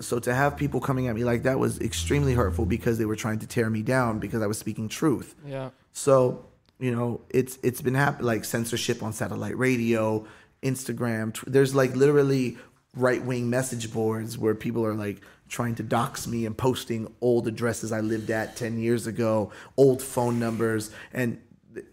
so 0.00 0.20
to 0.20 0.32
have 0.32 0.56
people 0.56 0.80
coming 0.80 1.08
at 1.08 1.16
me 1.16 1.24
like 1.24 1.42
that 1.42 1.58
was 1.58 1.80
extremely 1.80 2.34
hurtful 2.34 2.64
because 2.64 2.98
they 2.98 3.04
were 3.04 3.16
trying 3.16 3.40
to 3.40 3.46
tear 3.46 3.68
me 3.68 3.82
down 3.82 4.20
because 4.20 4.40
I 4.40 4.46
was 4.46 4.58
speaking 4.58 4.88
truth. 4.88 5.34
Yeah. 5.44 5.70
So 5.92 6.46
you 6.78 6.94
know, 6.94 7.20
it's 7.30 7.58
it's 7.62 7.82
been 7.82 7.94
happening 7.94 8.26
like 8.26 8.44
censorship 8.44 9.02
on 9.02 9.12
satellite 9.12 9.58
radio, 9.58 10.24
Instagram. 10.62 11.34
Tw- 11.34 11.46
there's 11.46 11.74
like 11.74 11.96
literally 11.96 12.56
right 12.94 13.22
wing 13.22 13.50
message 13.50 13.92
boards 13.92 14.38
where 14.38 14.54
people 14.54 14.84
are 14.84 14.94
like 14.94 15.20
trying 15.48 15.74
to 15.76 15.82
dox 15.82 16.26
me 16.26 16.46
and 16.46 16.56
posting 16.56 17.12
old 17.20 17.48
addresses 17.48 17.92
I 17.92 18.00
lived 18.00 18.30
at 18.30 18.56
ten 18.56 18.78
years 18.78 19.06
ago, 19.06 19.50
old 19.76 20.02
phone 20.02 20.38
numbers, 20.38 20.90
and 21.12 21.40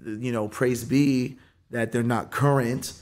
you 0.06 0.32
know, 0.32 0.48
praise 0.48 0.84
be 0.84 1.38
that 1.72 1.91
they're 1.91 2.03
not 2.03 2.32
current. 2.32 2.94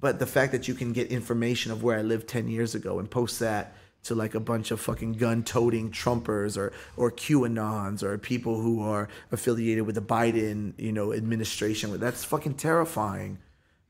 But 0.00 0.18
the 0.18 0.26
fact 0.26 0.52
that 0.52 0.66
you 0.66 0.74
can 0.74 0.92
get 0.92 1.08
information 1.08 1.72
of 1.72 1.82
where 1.82 1.98
I 1.98 2.02
lived 2.02 2.28
ten 2.28 2.48
years 2.48 2.74
ago 2.74 2.98
and 2.98 3.10
post 3.10 3.38
that 3.40 3.74
to 4.04 4.14
like 4.14 4.34
a 4.34 4.40
bunch 4.40 4.70
of 4.70 4.80
fucking 4.80 5.12
gun-toting 5.12 5.90
Trumpers 5.90 6.56
or 6.56 6.72
or 6.96 7.10
QAnons 7.12 8.02
or 8.02 8.16
people 8.16 8.60
who 8.60 8.82
are 8.82 9.08
affiliated 9.30 9.84
with 9.84 9.94
the 9.94 10.00
Biden, 10.00 10.72
you 10.78 10.90
know, 10.92 11.12
administration. 11.12 11.98
That's 12.00 12.24
fucking 12.24 12.54
terrifying. 12.54 13.38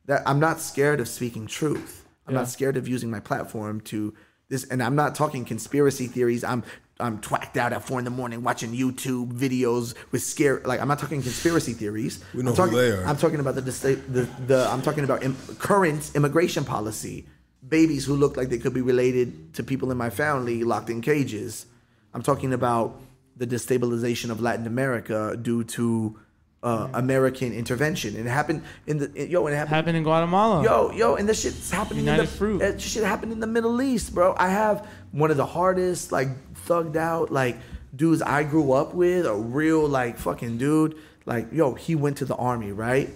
That 0.06 0.22
I'm 0.26 0.40
not 0.40 0.60
scared 0.60 0.98
of 0.98 1.06
speaking 1.06 1.46
truth. 1.46 2.04
I'm 2.26 2.34
Yeah. 2.34 2.40
not 2.40 2.48
scared 2.48 2.76
of 2.76 2.88
using 2.88 3.10
my 3.10 3.20
platform 3.20 3.80
to 3.82 4.12
this, 4.50 4.64
and 4.64 4.82
I'm 4.82 4.96
not 4.96 5.14
talking 5.14 5.46
conspiracy 5.46 6.06
theories. 6.06 6.44
I'm 6.44 6.62
I'm 6.98 7.20
twacked 7.20 7.56
out 7.56 7.72
at 7.72 7.82
four 7.82 7.98
in 7.98 8.04
the 8.04 8.10
morning 8.10 8.42
watching 8.42 8.72
YouTube 8.72 9.32
videos 9.32 9.94
with 10.10 10.22
scare. 10.22 10.60
Like 10.64 10.80
I'm 10.80 10.88
not 10.88 10.98
talking 10.98 11.22
conspiracy 11.22 11.72
theories. 11.72 12.22
We 12.34 12.42
know 12.42 12.50
I'm 12.50 12.56
who 12.56 12.62
talking, 12.64 12.76
they 12.76 12.90
are. 12.90 13.04
I'm 13.06 13.16
talking 13.16 13.40
about 13.40 13.54
the 13.54 13.62
the, 13.62 13.94
the, 13.94 14.28
the 14.46 14.68
I'm 14.68 14.82
talking 14.82 15.04
about 15.04 15.22
Im- 15.22 15.36
current 15.58 16.10
immigration 16.14 16.64
policy. 16.64 17.26
Babies 17.66 18.04
who 18.04 18.14
look 18.14 18.36
like 18.36 18.48
they 18.48 18.58
could 18.58 18.74
be 18.74 18.80
related 18.80 19.54
to 19.54 19.62
people 19.62 19.90
in 19.90 19.96
my 19.96 20.10
family 20.10 20.64
locked 20.64 20.90
in 20.90 21.00
cages. 21.00 21.66
I'm 22.12 22.22
talking 22.22 22.52
about 22.52 23.00
the 23.36 23.46
destabilization 23.46 24.30
of 24.30 24.40
Latin 24.40 24.66
America 24.66 25.36
due 25.40 25.64
to 25.64 26.18
uh, 26.62 26.88
American 26.94 27.52
intervention. 27.52 28.16
And 28.16 28.26
it 28.26 28.30
happened 28.30 28.62
in 28.86 28.98
the 28.98 29.10
it- 29.14 29.30
yo. 29.30 29.46
And 29.46 29.54
it 29.54 29.58
happened. 29.58 29.74
Happened 29.74 29.96
in 29.96 30.02
Guatemala. 30.02 30.62
Yo, 30.62 30.90
yo, 30.92 31.14
and 31.16 31.28
this 31.28 31.40
shit's 31.42 31.70
happening. 31.70 32.00
United 32.04 32.22
in 32.22 32.26
the, 32.26 32.32
Fruit. 32.32 32.58
That 32.58 32.80
shit 32.80 33.04
happened 33.04 33.32
in 33.32 33.40
the 33.40 33.46
Middle 33.46 33.80
East, 33.80 34.14
bro. 34.14 34.34
I 34.38 34.48
have 34.48 34.86
one 35.12 35.30
of 35.30 35.36
the 35.36 35.46
hardest, 35.46 36.12
like, 36.12 36.28
thugged 36.66 36.96
out, 36.96 37.30
like, 37.32 37.56
dudes 37.94 38.22
I 38.22 38.44
grew 38.44 38.72
up 38.72 38.94
with. 38.94 39.26
A 39.26 39.34
real, 39.34 39.86
like, 39.88 40.18
fucking 40.18 40.58
dude. 40.58 40.96
Like, 41.26 41.52
yo, 41.52 41.74
he 41.74 41.94
went 41.94 42.18
to 42.18 42.24
the 42.24 42.34
army, 42.36 42.72
right? 42.72 43.10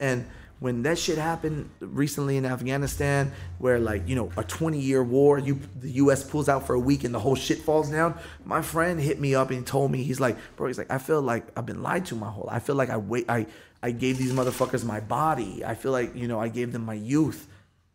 And 0.00 0.26
when 0.58 0.82
that 0.82 0.98
shit 0.98 1.18
happened 1.18 1.68
recently 1.80 2.36
in 2.36 2.46
Afghanistan, 2.46 3.32
where 3.58 3.78
like 3.78 4.08
you 4.08 4.16
know 4.16 4.32
a 4.36 4.44
20 4.44 4.78
year 4.78 5.02
war, 5.02 5.38
you 5.38 5.60
the 5.78 5.90
U.S. 5.92 6.24
pulls 6.24 6.48
out 6.48 6.66
for 6.66 6.74
a 6.74 6.78
week 6.80 7.04
and 7.04 7.14
the 7.14 7.18
whole 7.18 7.34
shit 7.34 7.58
falls 7.58 7.90
down. 7.90 8.18
My 8.44 8.62
friend 8.62 8.98
hit 8.98 9.20
me 9.20 9.34
up 9.34 9.50
and 9.50 9.66
told 9.66 9.90
me 9.90 10.02
he's 10.02 10.20
like, 10.20 10.36
bro, 10.56 10.66
he's 10.68 10.78
like, 10.78 10.90
I 10.90 10.98
feel 10.98 11.20
like 11.20 11.44
I've 11.56 11.66
been 11.66 11.82
lied 11.82 12.06
to 12.06 12.14
my 12.14 12.30
whole. 12.30 12.48
I 12.50 12.58
feel 12.58 12.74
like 12.74 12.90
I 12.90 12.96
wait, 12.96 13.28
I 13.28 13.46
I 13.82 13.90
gave 13.90 14.18
these 14.18 14.32
motherfuckers 14.32 14.84
my 14.84 15.00
body. 15.00 15.64
I 15.64 15.74
feel 15.74 15.92
like 15.92 16.16
you 16.16 16.26
know 16.26 16.40
I 16.40 16.48
gave 16.48 16.72
them 16.72 16.84
my 16.84 16.94
youth, 16.94 17.46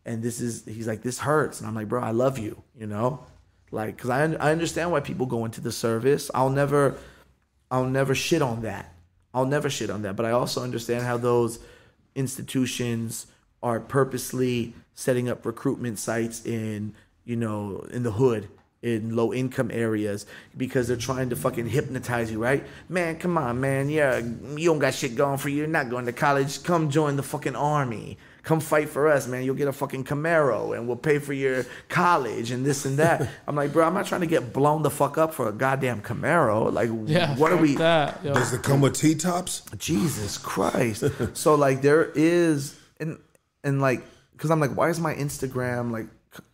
and 0.06 0.22
this 0.22 0.40
is 0.40 0.64
he's 0.64 0.86
like 0.86 1.02
this 1.02 1.18
hurts, 1.18 1.60
and 1.60 1.68
I'm 1.68 1.74
like, 1.74 1.88
bro, 1.88 2.00
I 2.00 2.12
love 2.12 2.38
you, 2.38 2.62
you 2.78 2.86
know, 2.86 3.26
like 3.72 3.96
because 3.96 4.10
I 4.10 4.22
I 4.34 4.52
understand 4.52 4.92
why 4.92 5.00
people 5.00 5.26
go 5.26 5.44
into 5.44 5.60
the 5.60 5.72
service. 5.72 6.30
I'll 6.32 6.50
never 6.50 6.96
I'll 7.72 7.86
never 7.86 8.14
shit 8.14 8.40
on 8.40 8.62
that. 8.62 8.94
I'll 9.34 9.46
never 9.46 9.68
shit 9.70 9.90
on 9.90 10.02
that. 10.02 10.14
But 10.14 10.26
I 10.26 10.30
also 10.30 10.62
understand 10.62 11.04
how 11.04 11.16
those 11.16 11.58
institutions 12.14 13.26
are 13.62 13.80
purposely 13.80 14.74
setting 14.94 15.28
up 15.28 15.46
recruitment 15.46 15.98
sites 15.98 16.44
in, 16.44 16.94
you 17.24 17.36
know, 17.36 17.86
in 17.92 18.02
the 18.02 18.12
hood, 18.12 18.48
in 18.82 19.14
low 19.14 19.32
income 19.32 19.70
areas, 19.72 20.26
because 20.56 20.88
they're 20.88 20.96
trying 20.96 21.30
to 21.30 21.36
fucking 21.36 21.68
hypnotize 21.68 22.30
you, 22.30 22.42
right? 22.42 22.66
Man, 22.88 23.16
come 23.18 23.38
on, 23.38 23.60
man. 23.60 23.88
Yeah, 23.88 24.18
you 24.18 24.68
don't 24.68 24.80
got 24.80 24.94
shit 24.94 25.14
going 25.14 25.38
for 25.38 25.48
you. 25.48 25.58
You're 25.58 25.66
not 25.68 25.88
going 25.88 26.06
to 26.06 26.12
college. 26.12 26.62
Come 26.64 26.90
join 26.90 27.16
the 27.16 27.22
fucking 27.22 27.56
army. 27.56 28.18
Come 28.42 28.58
fight 28.58 28.88
for 28.88 29.06
us, 29.08 29.28
man. 29.28 29.44
You'll 29.44 29.54
get 29.54 29.68
a 29.68 29.72
fucking 29.72 30.02
Camaro 30.04 30.76
and 30.76 30.88
we'll 30.88 30.96
pay 30.96 31.18
for 31.20 31.32
your 31.32 31.64
college 31.88 32.50
and 32.50 32.66
this 32.66 32.84
and 32.84 32.98
that. 32.98 33.28
I'm 33.46 33.54
like, 33.54 33.72
bro, 33.72 33.86
I'm 33.86 33.94
not 33.94 34.06
trying 34.06 34.22
to 34.22 34.26
get 34.26 34.52
blown 34.52 34.82
the 34.82 34.90
fuck 34.90 35.16
up 35.16 35.32
for 35.32 35.48
a 35.48 35.52
goddamn 35.52 36.02
Camaro. 36.02 36.72
Like, 36.72 36.90
Yeah. 37.06 37.36
what 37.36 37.52
are 37.52 37.56
we? 37.56 37.76
That, 37.76 38.24
yo. 38.24 38.34
Does 38.34 38.52
it 38.52 38.62
come 38.64 38.80
with 38.80 38.94
T 38.94 39.14
tops? 39.14 39.62
Jesus 39.78 40.38
Christ. 40.38 41.04
so 41.34 41.54
like 41.54 41.82
there 41.82 42.10
is 42.16 42.76
and 42.98 43.18
and 43.62 43.80
like 43.80 44.02
because 44.32 44.50
I'm 44.50 44.58
like, 44.58 44.76
why 44.76 44.88
is 44.88 44.98
my 44.98 45.14
Instagram 45.14 45.92
like 45.92 46.06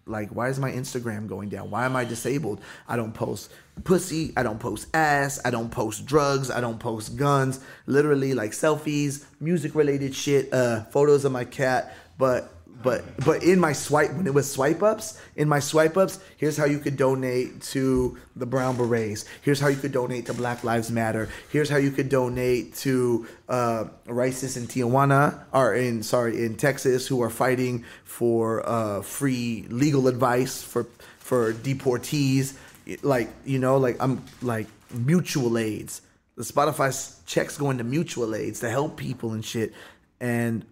like 0.08 0.30
why 0.30 0.48
is 0.48 0.58
my 0.58 0.70
Instagram 0.70 1.26
going 1.26 1.48
down? 1.48 1.70
Why 1.70 1.84
am 1.84 1.96
I 1.96 2.04
disabled? 2.04 2.60
I 2.88 2.96
don't 2.96 3.12
post 3.12 3.50
pussy, 3.84 4.32
I 4.36 4.42
don't 4.42 4.58
post 4.58 4.88
ass, 4.94 5.40
I 5.44 5.50
don't 5.50 5.70
post 5.70 6.06
drugs, 6.06 6.50
I 6.50 6.60
don't 6.60 6.78
post 6.78 7.16
guns, 7.16 7.60
literally 7.86 8.34
like 8.34 8.52
selfies, 8.52 9.24
music 9.40 9.74
related 9.74 10.14
shit, 10.14 10.52
uh 10.52 10.84
photos 10.84 11.24
of 11.24 11.32
my 11.32 11.44
cat, 11.44 11.94
but 12.18 12.52
but 12.82 13.04
but 13.24 13.42
in 13.42 13.58
my 13.58 13.72
swipe 13.72 14.12
when 14.12 14.26
it 14.26 14.34
was 14.34 14.50
swipe 14.50 14.82
ups 14.82 15.20
in 15.36 15.48
my 15.48 15.58
swipe 15.58 15.96
ups 15.96 16.20
here's 16.36 16.56
how 16.56 16.64
you 16.64 16.78
could 16.78 16.96
donate 16.96 17.60
to 17.60 18.16
the 18.38 18.46
brown 18.46 18.76
berets. 18.76 19.24
Here's 19.42 19.60
how 19.60 19.68
you 19.68 19.76
could 19.76 19.92
donate 19.92 20.26
to 20.26 20.34
black 20.34 20.64
lives 20.64 20.90
matter. 20.90 21.28
Here's 21.50 21.68
how 21.68 21.76
you 21.76 21.90
could 21.90 22.08
donate 22.08 22.74
to 22.76 23.26
uh 23.48 23.84
RAICES 24.06 24.56
in 24.56 24.66
tijuana 24.66 25.44
or 25.52 25.74
in 25.74 26.02
sorry 26.02 26.44
in 26.44 26.56
texas 26.56 27.06
who 27.06 27.22
are 27.22 27.30
fighting 27.30 27.84
for 28.04 28.66
uh 28.68 29.02
free 29.02 29.66
legal 29.68 30.08
advice 30.08 30.62
for 30.62 30.86
for 31.18 31.52
deportees. 31.52 32.54
Like 33.02 33.28
you 33.44 33.58
know 33.58 33.76
like 33.76 33.96
i'm 34.00 34.24
like 34.42 34.66
mutual 34.92 35.58
aids. 35.58 36.02
The 36.36 36.44
spotify 36.44 36.90
checks 37.26 37.58
going 37.58 37.78
to 37.78 37.84
mutual 37.84 38.34
aids 38.34 38.60
to 38.60 38.70
help 38.70 38.96
people 38.96 39.32
and 39.32 39.44
shit. 39.44 39.72
And 40.20 40.64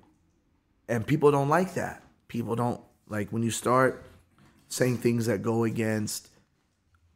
and 0.89 1.07
people 1.07 1.31
don't 1.31 1.49
like 1.49 1.75
that. 1.75 2.03
People 2.29 2.57
don't 2.57 2.81
like 3.09 3.31
when 3.31 3.43
you 3.43 3.51
start 3.51 4.05
saying 4.69 4.99
things 4.99 5.27
that 5.27 5.43
go 5.43 5.65
against 5.65 6.29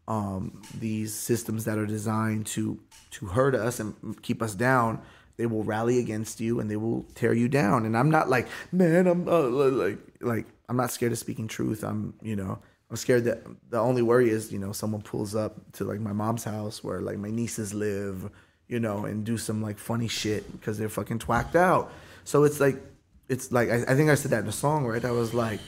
um, 0.08 0.62
these 0.78 1.14
systems 1.14 1.64
that 1.64 1.78
are 1.78 1.86
designed 1.86 2.46
to 2.46 2.80
to 3.12 3.26
hurt 3.26 3.54
us 3.54 3.80
and 3.80 4.20
keep 4.22 4.42
us 4.42 4.54
down. 4.54 5.00
They 5.36 5.46
will 5.46 5.64
rally 5.64 5.98
against 5.98 6.40
you 6.40 6.60
and 6.60 6.70
they 6.70 6.76
will 6.76 7.06
tear 7.14 7.32
you 7.32 7.48
down. 7.48 7.86
And 7.86 7.96
I'm 7.96 8.10
not 8.10 8.28
like, 8.28 8.46
man, 8.72 9.06
I'm 9.06 9.28
uh, 9.28 9.42
like 9.42 9.98
like 10.20 10.46
I'm 10.68 10.76
not 10.76 10.90
scared 10.90 11.12
of 11.12 11.18
speaking 11.18 11.48
truth. 11.48 11.82
I'm 11.84 12.14
you 12.22 12.36
know 12.36 12.58
I'm 12.90 12.96
scared 12.96 13.24
that 13.24 13.44
the 13.70 13.78
only 13.78 14.02
worry 14.02 14.30
is 14.30 14.52
you 14.52 14.58
know 14.58 14.72
someone 14.72 15.02
pulls 15.02 15.34
up 15.34 15.72
to 15.74 15.84
like 15.84 16.00
my 16.00 16.12
mom's 16.12 16.44
house 16.44 16.82
where 16.82 17.00
like 17.00 17.18
my 17.18 17.30
nieces 17.30 17.72
live, 17.72 18.30
you 18.66 18.80
know, 18.80 19.04
and 19.04 19.24
do 19.24 19.38
some 19.38 19.62
like 19.62 19.78
funny 19.78 20.08
shit 20.08 20.50
because 20.52 20.76
they're 20.76 20.88
fucking 20.88 21.20
twacked 21.20 21.56
out. 21.56 21.92
So 22.24 22.44
it's 22.44 22.60
like 22.60 22.82
it's 23.30 23.52
like 23.52 23.70
I, 23.70 23.76
I 23.88 23.94
think 23.94 24.10
I 24.10 24.16
said 24.16 24.32
that 24.32 24.40
in 24.40 24.46
the 24.46 24.52
song, 24.52 24.84
right? 24.84 25.04
I 25.04 25.12
was 25.12 25.32
like, 25.32 25.60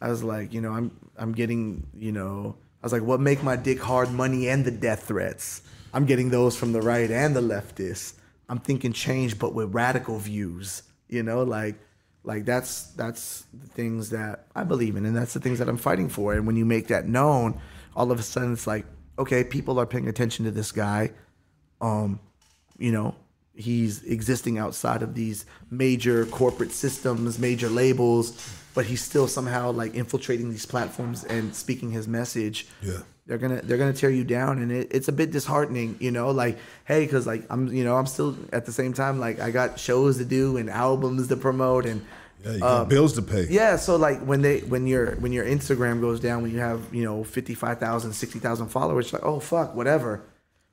I 0.00 0.10
was 0.10 0.22
like, 0.22 0.52
you 0.52 0.60
know, 0.60 0.72
I'm 0.72 0.96
I'm 1.16 1.32
getting, 1.32 1.86
you 1.96 2.12
know, 2.12 2.56
I 2.82 2.86
was 2.86 2.92
like, 2.92 3.02
what 3.02 3.18
make 3.18 3.42
my 3.42 3.56
dick 3.56 3.80
hard? 3.80 4.12
Money 4.12 4.48
and 4.48 4.64
the 4.64 4.70
death 4.70 5.04
threats. 5.08 5.62
I'm 5.94 6.04
getting 6.04 6.28
those 6.28 6.54
from 6.54 6.72
the 6.72 6.82
right 6.82 7.10
and 7.10 7.34
the 7.34 7.40
leftists. 7.40 8.14
I'm 8.50 8.58
thinking 8.58 8.92
change, 8.92 9.38
but 9.38 9.54
with 9.54 9.74
radical 9.74 10.18
views. 10.18 10.82
You 11.08 11.22
know, 11.22 11.42
like 11.42 11.76
like 12.24 12.44
that's 12.44 12.88
that's 12.92 13.46
the 13.54 13.68
things 13.68 14.10
that 14.10 14.46
I 14.54 14.64
believe 14.64 14.96
in, 14.96 15.06
and 15.06 15.16
that's 15.16 15.32
the 15.32 15.40
things 15.40 15.58
that 15.60 15.68
I'm 15.68 15.78
fighting 15.78 16.10
for. 16.10 16.34
And 16.34 16.46
when 16.46 16.56
you 16.56 16.66
make 16.66 16.88
that 16.88 17.08
known, 17.08 17.58
all 17.96 18.12
of 18.12 18.20
a 18.20 18.22
sudden 18.22 18.52
it's 18.52 18.66
like, 18.66 18.84
okay, 19.18 19.42
people 19.44 19.80
are 19.80 19.86
paying 19.86 20.08
attention 20.08 20.44
to 20.44 20.50
this 20.50 20.72
guy. 20.72 21.12
Um, 21.80 22.20
you 22.78 22.92
know, 22.92 23.14
he's 23.58 24.02
existing 24.04 24.58
outside 24.58 25.02
of 25.02 25.14
these 25.14 25.44
major 25.70 26.24
corporate 26.26 26.72
systems, 26.72 27.38
major 27.38 27.68
labels, 27.68 28.32
but 28.74 28.86
he's 28.86 29.02
still 29.02 29.26
somehow 29.28 29.72
like 29.72 29.94
infiltrating 29.94 30.50
these 30.50 30.64
platforms 30.66 31.24
and 31.24 31.54
speaking 31.54 31.90
his 31.90 32.06
message. 32.06 32.66
Yeah. 32.82 33.00
They're 33.26 33.36
gonna 33.36 33.60
they're 33.60 33.76
gonna 33.76 33.92
tear 33.92 34.08
you 34.08 34.24
down, 34.24 34.58
and 34.62 34.72
it, 34.72 34.88
it's 34.90 35.08
a 35.08 35.12
bit 35.12 35.30
disheartening, 35.32 35.96
you 36.00 36.10
know. 36.10 36.30
Like, 36.30 36.56
hey, 36.86 37.04
because 37.04 37.26
like 37.26 37.44
I'm, 37.50 37.68
you 37.68 37.84
know, 37.84 37.94
I'm 37.96 38.06
still 38.06 38.34
at 38.54 38.64
the 38.64 38.72
same 38.72 38.94
time 38.94 39.18
like 39.20 39.38
I 39.38 39.50
got 39.50 39.78
shows 39.78 40.16
to 40.16 40.24
do 40.24 40.56
and 40.56 40.70
albums 40.70 41.28
to 41.28 41.36
promote, 41.36 41.84
and 41.84 42.00
Yeah, 42.42 42.52
you 42.52 42.60
got 42.60 42.80
um, 42.82 42.88
bills 42.88 43.12
to 43.14 43.22
pay. 43.22 43.46
yeah, 43.50 43.76
so 43.76 43.96
like 43.96 44.20
when 44.20 44.40
they 44.40 44.60
when 44.60 44.86
your 44.86 45.16
when 45.16 45.32
your 45.34 45.44
Instagram 45.44 46.00
goes 46.00 46.20
down 46.20 46.40
when 46.40 46.52
you 46.52 46.60
have, 46.60 46.80
you 46.94 47.04
know, 47.04 47.22
55,000, 47.22 48.14
60,000 48.14 48.68
followers, 48.68 49.12
like, 49.12 49.22
oh 49.22 49.40
fuck, 49.40 49.74
whatever. 49.74 50.22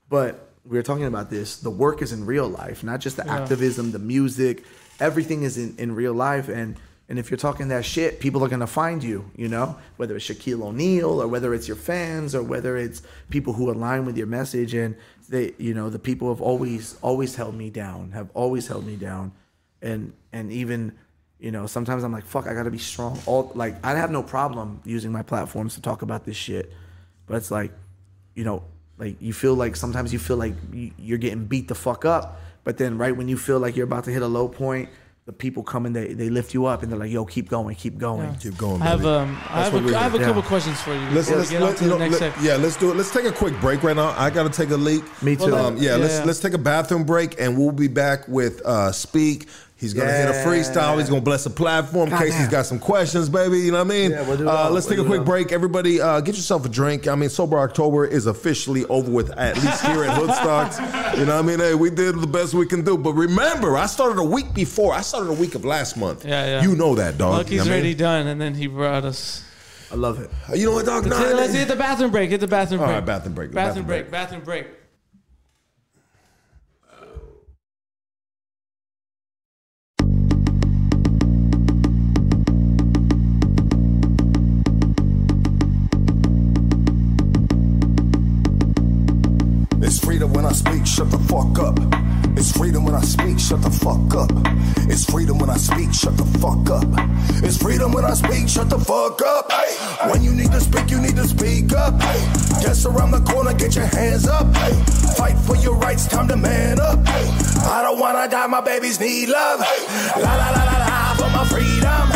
But 0.08 0.50
we 0.66 0.78
were 0.78 0.84
talking 0.84 1.06
about 1.06 1.30
this. 1.30 1.58
The 1.58 1.70
work 1.70 2.02
is 2.02 2.12
in 2.12 2.26
real 2.26 2.48
life, 2.48 2.84
not 2.84 3.00
just 3.00 3.18
the 3.18 3.28
activism, 3.30 3.92
the 3.92 4.00
music, 4.00 4.64
everything 5.00 5.44
is 5.44 5.58
in, 5.58 5.76
in 5.78 5.96
real 5.96 6.14
life 6.14 6.50
and 6.50 6.76
and 7.08 7.20
if 7.20 7.30
you're 7.30 7.38
talking 7.38 7.68
that 7.68 7.86
shit, 7.86 8.20
people 8.20 8.44
are 8.44 8.48
gonna 8.48 8.66
find 8.66 9.04
you, 9.04 9.30
you 9.36 9.48
know, 9.48 9.78
whether 9.98 10.16
it's 10.16 10.28
Shaquille 10.28 10.64
O'Neal 10.64 11.22
or 11.22 11.28
whether 11.28 11.54
it's 11.54 11.68
your 11.68 11.78
fans 11.78 12.34
or 12.34 12.42
whether 12.42 12.78
it's 12.78 13.04
people 13.30 13.54
who 13.54 13.70
align 13.70 14.06
with 14.06 14.18
your 14.18 14.26
message. 14.26 14.74
And 14.74 14.96
they, 15.30 15.54
you 15.60 15.76
know, 15.76 15.92
the 15.92 16.00
people 16.00 16.30
have 16.30 16.42
always, 16.42 16.98
always 17.04 17.36
held 17.36 17.54
me 17.54 17.70
down, 17.70 18.12
have 18.14 18.30
always 18.34 18.68
held 18.68 18.88
me 18.88 18.96
down. 18.96 19.34
And 19.84 20.14
and 20.34 20.52
even 20.52 20.94
you 21.38 21.52
know, 21.52 21.68
sometimes 21.68 22.04
I'm 22.04 22.12
like, 22.12 22.26
fuck, 22.26 22.48
I 22.48 22.54
gotta 22.56 22.72
be 22.72 22.80
strong. 22.80 23.20
All 23.28 23.52
like, 23.54 23.76
I 23.86 23.92
have 23.92 24.10
no 24.10 24.24
problem 24.24 24.82
using 24.84 25.12
my 25.12 25.22
platforms 25.22 25.76
to 25.76 25.82
talk 25.82 26.02
about 26.02 26.26
this 26.26 26.38
shit. 26.38 26.74
but 27.28 27.36
it's 27.36 27.52
like, 27.52 27.72
you 28.34 28.44
know, 28.44 28.64
like 28.98 29.16
you 29.22 29.34
feel 29.34 29.56
like 29.56 29.76
sometimes 29.76 30.14
you 30.14 30.20
feel 30.20 30.38
like 30.38 30.54
you- 30.74 30.92
you're 30.98 31.18
getting 31.18 31.46
beat 31.46 31.68
the 31.68 31.76
fuck 31.76 32.06
up, 32.06 32.40
but 32.64 32.78
then 32.78 32.98
right 32.98 33.16
when 33.16 33.28
you 33.28 33.38
feel 33.38 33.60
like 33.60 33.76
you're 33.76 33.86
about 33.86 34.04
to 34.06 34.12
hit 34.12 34.22
a 34.22 34.28
low 34.28 34.48
point, 34.48 34.90
the 35.26 35.34
people 35.34 35.64
come 35.64 35.88
and 35.88 35.96
they, 35.96 36.14
they 36.14 36.30
lift 36.30 36.54
you 36.54 36.68
up 36.68 36.84
and 36.84 36.92
they're 36.92 37.00
like, 37.00 37.10
yo, 37.10 37.26
keep 37.26 37.50
going, 37.50 37.76
keep 37.76 37.98
going. 37.98 38.36
Keep 38.36 38.58
going. 38.60 38.80
I 38.80 38.86
have 38.86 39.00
baby. 39.00 39.10
um, 39.10 39.38
I 39.50 39.64
have 39.64 39.74
what 39.74 39.84
a, 39.92 39.98
I 39.98 40.04
have 40.04 40.14
a 40.14 40.18
here. 40.20 40.28
couple 40.28 40.44
Yeah. 40.44 40.48
questions 40.48 40.80
for 40.82 40.94
you. 40.94 41.00
Let's, 41.10 41.32
let's, 41.32 41.50
get 41.50 41.64
on 41.64 41.70
let, 41.70 41.78
to 41.78 41.84
you 41.84 41.90
the 41.90 41.98
know, 41.98 42.08
next 42.10 42.22
let- 42.22 42.42
yeah, 42.44 42.56
let's 42.58 42.78
do 42.78 42.92
it. 42.92 42.96
Let's 42.96 43.12
take 43.12 43.26
a 43.26 43.32
quick 43.32 43.60
break 43.60 43.82
right 43.82 43.96
now. 43.96 44.14
I 44.18 44.30
gotta 44.30 44.52
take 44.52 44.70
a 44.70 44.78
leak. 44.78 45.04
Me 45.24 45.36
too. 45.36 45.56
Um, 45.56 45.78
yeah, 45.78 45.96
let's 45.96 46.14
Yeah. 46.20 46.24
let's 46.26 46.40
take 46.40 46.54
a 46.54 46.60
bathroom 46.60 47.06
break, 47.06 47.42
and 47.42 47.58
we'll 47.58 47.72
be 47.72 47.88
back 47.88 48.28
with 48.28 48.62
uh, 48.66 48.92
Speak. 48.92 49.48
He's 49.78 49.94
gonna 49.94 50.10
hit 50.12 50.30
a 50.30 50.34
freestyle. 50.48 50.98
He's 51.00 51.10
gonna 51.10 51.20
bless 51.20 51.44
the 51.44 51.50
platform 51.50 52.10
in 52.10 52.18
case 52.18 52.28
he's 52.28 52.34
Goddamn. 52.46 52.52
got 52.52 52.66
some 52.66 52.80
questions, 52.80 53.28
baby. 53.28 53.60
You 53.60 53.72
know 53.74 53.80
what 53.84 53.88
I 53.88 53.90
mean? 53.90 54.12
Yeah, 54.12 54.22
we'll 54.26 54.38
do 54.38 54.44
it 54.44 54.48
uh, 54.48 54.70
let's 54.70 54.86
We'll 54.88 54.96
take 54.96 55.00
a 55.00 55.02
do 55.02 55.06
it 55.06 55.08
quick 55.10 55.20
all. 55.20 55.26
break. 55.26 55.52
Everybody, 55.52 56.00
uh, 56.00 56.22
get 56.22 56.36
yourself 56.36 56.66
a 56.66 56.70
drink. 56.70 57.10
I 57.10 57.16
mean, 57.16 57.28
Sober 57.28 57.60
October 57.60 58.06
is 58.06 58.26
officially 58.26 58.86
over 58.86 59.12
with, 59.12 59.32
at 59.32 59.56
least 59.58 59.86
here 59.86 60.06
at 60.06 60.18
Hoodstocks. 60.18 61.18
You 61.20 61.26
know 61.26 61.36
what 61.36 61.44
I 61.44 61.48
mean? 61.48 61.60
Hey, 61.60 61.76
we 61.76 61.90
did 61.90 62.16
the 62.22 62.26
best 62.26 62.54
we 62.54 62.66
can 62.66 62.86
do. 62.86 62.98
But 62.98 63.14
remember, 63.14 63.76
I 63.76 63.86
started 63.88 64.18
a 64.18 64.24
week 64.24 64.54
before. 64.54 64.94
I 64.94 65.02
started 65.02 65.30
a 65.30 65.34
week 65.34 65.56
of 65.56 65.66
last 65.66 65.98
month. 65.98 66.24
Yeah, 66.24 66.46
yeah. 66.46 66.62
You 66.64 66.76
know 66.78 66.96
that, 66.96 67.18
dog. 67.18 67.40
Look, 67.40 67.52
You 67.52 67.58
know 67.58 67.64
he's 67.64 67.70
I 67.70 67.74
already 67.74 67.90
mean? 67.90 67.98
done, 67.98 68.28
and 68.28 68.40
then 68.40 68.54
he 68.56 68.68
brought 68.68 69.04
us. 69.04 69.44
I 69.92 69.96
love 69.96 70.22
it. 70.22 70.30
You 70.58 70.68
know 70.68 70.72
what, 70.72 70.86
dog? 70.86 71.06
Let's, 71.06 71.20
Nah, 71.20 71.28
hit, 71.28 71.36
let's 71.36 71.54
nah. 71.54 71.60
hit 71.60 71.68
the 71.68 71.76
bathroom 71.76 72.12
break. 72.12 72.30
Hit 72.30 72.40
the 72.40 72.48
bathroom 72.48 72.80
All 72.80 72.88
break. 72.88 72.96
right, 72.96 73.06
bathroom 73.06 73.34
break. 73.36 73.52
Bathroom, 73.52 73.86
Bathroom 73.86 73.86
break. 73.86 74.02
break. 74.04 74.12
Bathroom 74.12 74.42
break. 74.42 74.68
Freedom 90.16 90.32
when 90.32 90.46
I 90.46 90.54
speak, 90.54 90.88
shut 90.88 91.12
the 91.12 91.20
fuck 91.20 91.60
up. 91.60 91.78
It's 92.38 92.56
freedom 92.58 92.86
when 92.86 92.96
I 92.96 93.02
speak, 93.02 93.38
shut 93.38 93.62
the 93.62 93.70
fuck 93.70 94.16
up. 94.16 94.32
It's 94.90 95.04
freedom 95.04 95.40
when 95.40 95.50
I 95.50 95.58
speak, 95.58 95.94
shut 95.94 96.16
the 96.16 96.24
fuck 96.40 96.70
up. 96.70 96.88
It's 97.44 97.58
freedom 97.58 97.92
when 97.92 98.06
I 98.06 98.14
speak, 98.14 98.48
shut 98.48 98.70
the 98.70 98.80
fuck 98.80 99.22
up. 99.22 99.52
Hey, 99.52 100.10
when 100.10 100.24
you 100.24 100.32
need 100.32 100.54
to 100.54 100.62
speak, 100.62 100.90
you 100.90 101.02
need 101.02 101.18
to 101.18 101.28
speak 101.28 101.74
up. 101.74 102.00
Guess 102.64 102.86
around 102.86 103.12
the 103.12 103.20
corner, 103.30 103.54
get 103.56 103.76
your 103.76 103.88
hands 103.88 104.26
up. 104.26 104.56
Fight 105.18 105.38
for 105.40 105.58
your 105.58 105.76
rights, 105.76 106.08
time 106.08 106.30
to 106.30 106.38
man 106.38 106.80
up. 106.80 107.00
I 107.68 107.82
don't 107.84 108.00
wanna 108.00 108.30
die, 108.30 108.48
my 108.48 108.62
babies 108.62 109.02
need 109.02 109.28
love. 109.28 109.60
La 110.16 110.34
la 110.34 110.50
la 110.56 110.64
la 110.64 110.78
la 110.88 111.16
for 111.20 111.30
my 111.36 111.44
freedom. 111.52 112.08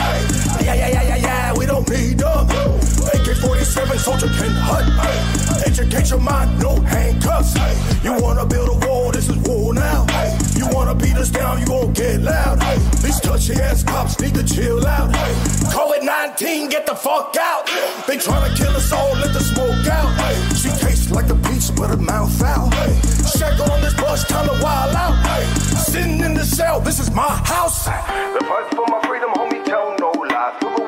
Yeah 0.64 0.74
yeah 0.74 0.88
yeah 0.88 1.04
yeah 1.04 1.16
yeah, 1.18 1.54
we 1.58 1.66
don't 1.66 1.90
need 1.90 2.18
them. 2.18 2.79
AK-47 3.30 4.00
soldier 4.00 4.28
can 4.28 4.50
hunt. 4.58 4.90
Hey, 5.06 5.70
educate 5.70 6.10
your 6.10 6.20
mind, 6.20 6.60
no 6.60 6.82
handcuffs. 6.82 7.54
Hey, 7.54 7.78
you 8.04 8.14
wanna 8.24 8.44
build 8.44 8.70
a 8.70 8.88
wall, 8.88 9.12
this 9.12 9.30
is 9.30 9.38
war 9.48 9.72
now. 9.72 10.08
Hey, 10.10 10.36
you 10.56 10.68
wanna 10.72 10.96
beat 10.96 11.16
us 11.16 11.30
down, 11.30 11.60
you 11.60 11.68
gon' 11.68 11.94
get 11.94 12.22
loud. 12.22 12.60
These 13.04 13.20
touchy 13.20 13.54
ass 13.54 13.84
cops 13.84 14.20
need 14.20 14.34
to 14.34 14.44
chill 14.44 14.86
out. 14.88 15.16
Hey, 15.16 15.34
COVID-19, 15.70 16.72
get 16.72 16.88
the 16.88 16.96
fuck 16.96 17.36
out. 17.40 17.68
They 18.08 18.18
tryna 18.18 18.56
kill 18.58 18.76
us 18.76 18.92
all, 18.92 19.14
let 19.18 19.32
the 19.32 19.42
smoke 19.42 19.86
out. 19.88 20.10
She 20.58 20.70
tastes 20.84 21.12
like 21.12 21.30
a 21.30 21.36
peach, 21.36 21.70
but 21.76 21.92
her 21.92 21.98
mouth 21.98 22.34
foul. 22.40 22.72
Check 23.38 23.60
on 23.70 23.82
this 23.82 23.94
bus, 23.94 24.24
to 24.26 24.60
wild 24.64 24.96
out. 24.96 25.14
Sitting 25.92 26.20
in 26.22 26.34
the 26.34 26.46
cell, 26.46 26.80
this 26.80 27.00
is 27.00 27.12
my 27.12 27.30
house. 27.46 27.86
The 27.86 28.44
fight 28.50 28.74
for 28.74 28.88
my 28.88 29.00
freedom, 29.06 29.30
homie, 29.36 29.64
tell 29.66 29.96
no 30.00 30.10
lie. 30.18 30.79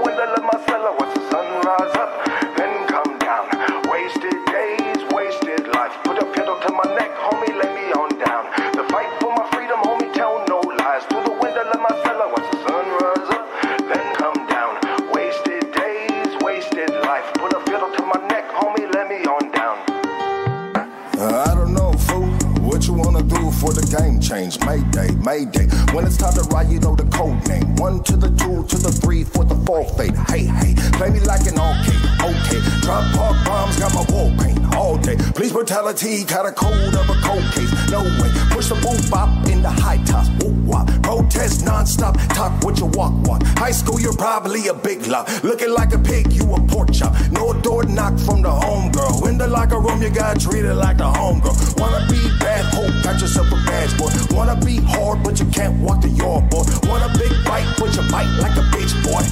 Mayday, 24.59 25.11
Mayday. 25.23 25.80
When 25.93 26.05
it's 26.07 26.15
time 26.15 26.33
to 26.35 26.41
ride, 26.55 26.71
you 26.71 26.79
know 26.79 26.95
the 26.95 27.03
code 27.11 27.45
name. 27.49 27.75
One 27.75 28.01
to 28.03 28.15
the 28.15 28.29
two 28.29 28.63
to 28.63 28.77
the 28.77 28.91
three 28.91 29.25
for 29.25 29.43
the 29.43 29.55
four 29.67 29.83
fade. 29.99 30.15
Hey, 30.31 30.45
hey, 30.45 30.73
play 30.93 31.09
me 31.09 31.19
like 31.19 31.45
an 31.47 31.59
arcade. 31.59 31.99
Okay, 32.23 32.61
drop 32.79 33.03
park 33.13 33.35
bombs, 33.45 33.77
got 33.77 33.93
my 33.93 34.05
wall 34.07 34.31
paint 34.39 34.61
all 34.73 34.97
day. 34.97 35.17
Police 35.35 35.51
brutality, 35.51 36.23
got 36.23 36.45
a 36.45 36.51
code 36.53 36.95
of 36.95 37.09
a 37.09 37.17
cold 37.21 37.43
case. 37.51 37.71
No 37.91 38.03
way, 38.03 38.31
push 38.51 38.69
the 38.69 38.75
boom 38.75 38.95
bop 39.09 39.27
in 39.49 39.61
the 39.61 39.69
high 39.69 40.01
tops. 40.05 40.29
Woo 40.39 40.53
wop, 40.63 40.87
protest 41.03 41.65
nonstop. 41.65 42.15
Talk 42.33 42.63
with 42.63 42.79
your 42.79 42.89
walk 42.89 43.11
walk. 43.27 43.43
High 43.59 43.71
school, 43.71 43.99
you're 43.99 44.15
probably 44.15 44.67
a 44.67 44.73
big 44.73 45.07
lot. 45.07 45.27
Looking 45.43 45.73
like 45.73 45.91
a 45.93 45.99
pig, 45.99 46.31
you 46.31 46.43
a 46.53 46.61
pork 46.67 46.93
chop. 46.93 47.13
No 47.31 47.51
door 47.61 47.83
knock 47.83 48.17
from 48.17 48.41
the 48.41 48.51
home 48.51 48.91
girl. 48.93 49.27
In 49.27 49.37
the 49.37 49.47
locker 49.47 49.79
room, 49.79 50.01
you 50.01 50.09
got 50.09 50.39
treated 50.39 50.75
like 50.75 50.97
the 50.97 51.11
home 51.11 51.41
girl. 51.41 51.57
Wanna 51.75 52.07
be 52.07 52.21
bad, 52.39 52.63
hope 52.73 52.93
got 53.03 53.19
yourself 53.19 53.47
a 53.47 53.59
badge, 53.67 53.97
boy. 53.97 54.09
Wanna 54.35 54.55
be 54.63 54.77
hard, 54.77 55.21
but 55.23 55.37
you 55.39 55.45
can't 55.47 55.80
walk 55.81 56.01
the 56.01 56.09
yard, 56.09 56.49
boy. 56.49 56.63
Want 56.87 57.03
a 57.03 57.11
big 57.17 57.33
bite, 57.45 57.67
but 57.77 57.95
you 57.95 58.03
bite 58.11 58.31
like 58.39 58.55
a 58.55 58.65
bitch, 58.71 58.93
boy. 59.03 59.25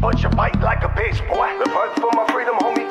But 0.00 0.22
you 0.22 0.28
bite 0.30 0.60
like 0.60 0.82
a 0.84 0.88
bitch, 0.88 1.18
boy. 1.28 1.50
The 1.58 1.70
fight 1.70 1.94
for 1.96 2.10
my 2.14 2.26
freedom, 2.32 2.56
homie, 2.58 2.87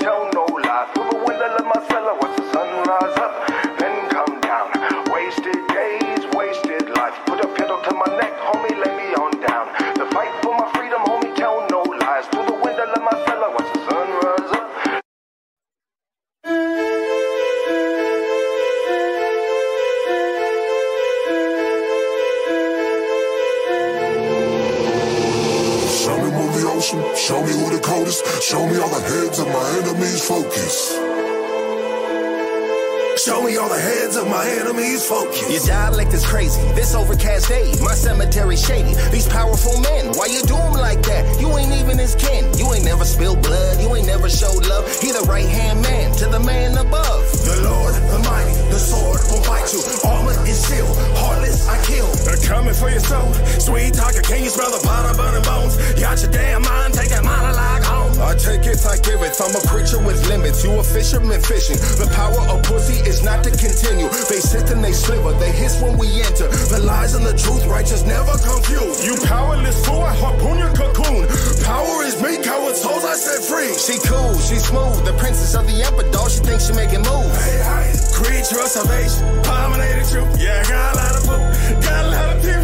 with. 60.57 60.67
You 60.67 60.79
a 60.79 60.83
fisherman 60.83 61.41
fishing. 61.41 61.77
The 61.97 62.09
power 62.13 62.41
of 62.49 62.63
pussy 62.63 62.99
is 63.07 63.23
not 63.23 63.43
to 63.43 63.51
continue. 63.51 64.09
They 64.29 64.41
sit 64.41 64.69
and 64.71 64.83
they 64.83 64.91
sliver. 64.91 65.33
They 65.33 65.51
hiss 65.51 65.81
when 65.81 65.97
we 65.97 66.07
enter. 66.21 66.47
The 66.47 66.81
lies 66.83 67.15
and 67.15 67.25
the 67.25 67.33
truth, 67.33 67.65
righteous 67.65 68.05
never 68.05 68.31
confuse. 68.37 69.05
You 69.05 69.15
powerless 69.27 69.85
fool, 69.85 70.01
I 70.01 70.15
harpoon 70.15 70.57
your 70.57 70.73
cocoon. 70.73 71.27
Power 71.63 72.03
is 72.03 72.21
me, 72.21 72.41
coward 72.43 72.75
souls 72.75 73.05
I 73.05 73.15
set 73.15 73.43
free. 73.43 73.73
She 73.77 73.99
cool, 74.07 74.33
she 74.37 74.57
smooth. 74.57 75.05
The 75.05 75.13
princess 75.17 75.55
of 75.55 75.67
the 75.67 75.83
emperor, 75.83 76.29
she 76.29 76.39
thinks 76.41 76.67
she 76.67 76.73
making 76.73 77.03
moves. 77.05 77.35
Hey, 77.45 77.61
hey, 77.61 77.87
creature 78.13 78.59
of 78.61 78.69
salvation, 78.69 79.23
abominated 79.39 80.07
truth. 80.09 80.29
Yeah, 80.39 80.63
I 80.63 80.69
got 80.69 80.93
a 80.93 80.97
lot 80.97 81.13
of 81.15 81.23
food, 81.27 81.83
got 81.83 82.05
a 82.05 82.09
lot 82.09 82.35
of 82.35 82.41
people 82.41 82.57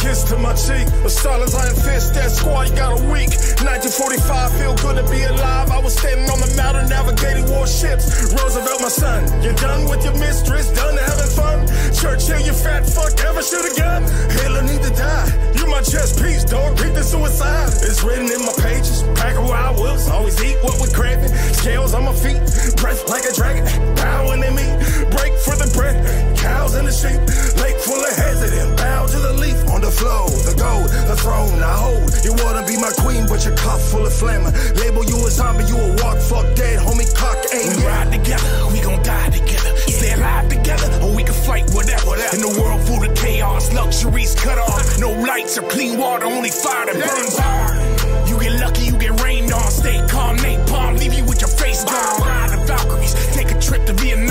kiss 0.00 0.24
to 0.24 0.36
my 0.38 0.54
cheek, 0.56 0.88
a 1.04 1.10
silence 1.10 1.54
iron 1.54 1.76
fist. 1.76 2.14
That 2.14 2.30
squad, 2.32 2.68
you 2.68 2.74
got 2.74 2.98
a 2.98 3.02
week. 3.12 3.30
1945, 3.60 4.56
feel 4.56 4.74
good 4.80 4.96
to 4.96 5.04
be 5.12 5.22
alive. 5.28 5.70
I 5.70 5.78
was 5.78 5.96
standing 5.96 6.28
on 6.32 6.40
the 6.40 6.52
mountain, 6.56 6.88
navigating 6.88 7.44
warships. 7.52 8.32
Roosevelt, 8.32 8.80
my 8.80 8.88
son, 8.88 9.28
you're 9.44 9.54
done 9.60 9.88
with 9.88 10.02
your 10.04 10.16
mistress, 10.16 10.72
done 10.72 10.96
having 10.96 11.32
fun. 11.36 11.58
Churchill, 11.92 12.40
you 12.40 12.56
fat 12.56 12.88
fuck, 12.88 13.12
ever 13.28 13.42
shoot 13.44 13.64
a 13.64 13.72
gun. 13.76 14.02
Hitler 14.32 14.64
need 14.64 14.82
to 14.82 14.92
die. 14.96 15.28
You 15.56 15.68
my 15.68 15.84
chest 15.84 16.16
piece, 16.16 16.44
dog. 16.44 16.80
Read 16.80 16.96
the 16.96 17.04
suicide. 17.04 17.68
It's 17.84 18.02
written 18.02 18.32
in 18.32 18.40
my 18.40 18.56
pages. 18.56 19.04
Pack 19.14 19.36
of 19.36 19.44
wild 19.44 19.76
wolves, 19.78 20.08
always 20.08 20.40
eat 20.42 20.56
what 20.64 20.80
we're 20.80 20.94
craving. 20.96 21.32
Scales 21.60 21.92
on 21.92 22.04
my 22.08 22.16
feet, 22.16 22.40
breath 22.80 23.04
like 23.08 23.24
a 23.28 23.32
dragon. 23.36 23.68
Bow 23.96 24.32
in 24.32 24.40
meet, 24.56 24.72
break 25.10 25.34
for 25.44 25.54
the 25.56 25.68
bread. 25.74 25.96
Cows 26.38 26.74
and 26.74 26.86
the 26.86 26.92
sheep, 26.92 27.20
lake 27.60 27.76
full 27.82 28.00
of 28.00 28.14
hazard 28.16 28.54
and 28.54 28.76
bow 28.76 29.06
to 29.06 29.18
the 29.18 29.34
leaf 29.34 29.58
on 29.68 29.80
the 29.80 29.90
flow. 29.90 30.28
The 30.46 30.54
gold, 30.56 30.88
the 31.06 31.16
throne 31.16 31.60
I 31.62 31.74
hold. 31.76 32.10
You 32.24 32.32
wanna 32.42 32.64
be 32.66 32.76
my 32.78 32.92
queen, 33.02 33.26
but 33.26 33.44
your 33.44 33.56
cup 33.56 33.80
full 33.80 34.06
of 34.06 34.12
phlegm. 34.12 34.44
Label 34.80 35.04
you 35.04 35.18
a 35.26 35.30
zombie, 35.30 35.64
you 35.64 35.76
a 35.76 35.88
walk, 36.02 36.18
fuck 36.18 36.46
dead, 36.54 36.78
homie, 36.80 37.08
cock 37.14 37.38
ain't. 37.52 37.76
We 37.76 37.84
ride 37.84 38.10
together, 38.12 38.48
we 38.72 38.80
gon' 38.80 39.02
die 39.02 39.30
together. 39.30 39.72
Yeah. 39.86 39.98
Stay 39.98 40.12
alive 40.14 40.48
together, 40.48 40.88
or 41.04 41.14
we 41.14 41.22
can 41.24 41.34
fight 41.34 41.68
whatever. 41.74 42.06
whatever. 42.06 42.36
In 42.36 42.42
a 42.44 42.52
world 42.60 42.80
full 42.86 43.02
of 43.02 43.12
chaos, 43.16 43.72
luxuries 43.72 44.34
cut 44.34 44.58
off. 44.58 44.98
No 44.98 45.10
lights 45.12 45.58
or 45.58 45.66
clean 45.68 45.98
water, 45.98 46.26
only 46.26 46.50
fire 46.50 46.86
that 46.86 46.96
burns 46.96 47.36
hard. 47.36 47.76
You 48.28 48.38
get 48.38 48.60
lucky, 48.60 48.84
you 48.86 48.96
get 48.98 49.20
rained 49.20 49.52
on. 49.52 49.70
Stay 49.70 49.98
calm, 50.08 50.36
napalm, 50.38 50.98
leave 50.98 51.14
you 51.14 51.24
with 51.24 51.40
your 51.40 51.50
face 51.50 51.84
gone. 51.84 52.20
Ride 52.20 52.50
the 52.52 52.64
Valkyries, 52.64 53.14
take 53.34 53.50
a 53.50 53.58
trip 53.60 53.84
to 53.86 53.92
Vietnam. 53.94 54.29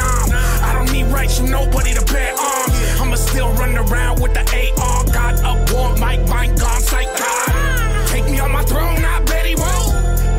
I 1.40 1.42
from 1.42 1.52
nobody 1.52 1.94
to 1.94 2.06
bear 2.06 2.34
arms. 2.34 2.74
I'ma 3.00 3.16
still 3.16 3.52
run 3.54 3.78
around 3.78 4.22
with 4.22 4.34
the 4.34 4.42
AR. 4.42 5.04
Got 5.06 5.40
a 5.40 5.74
war, 5.74 5.96
Mike, 5.98 6.28
Mike, 6.28 6.58
gone, 6.60 6.82
psych 6.82 7.08
Take 8.08 8.26
me 8.26 8.40
on 8.40 8.52
my 8.52 8.64
throne, 8.64 9.02
not 9.02 9.26
Betty 9.26 9.56
Whoa. 9.56 9.94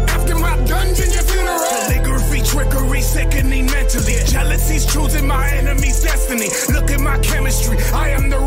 After 0.09 0.37
my 0.37 0.57
dungeon, 0.67 1.11
your 1.11 1.23
funeral. 1.23 1.59
Calligraphy, 1.59 2.43
trickery, 2.43 3.01
sickening 3.01 3.67
mentally. 3.67 4.17
Jealousy's 4.27 4.87
choosing 4.93 5.27
my 5.27 5.49
enemy's 5.51 6.03
destiny. 6.03 6.49
Look 6.73 6.91
at 6.91 7.01
my 7.01 7.19
chemistry, 7.19 7.79
I 7.93 8.11
am 8.11 8.29
the 8.29 8.39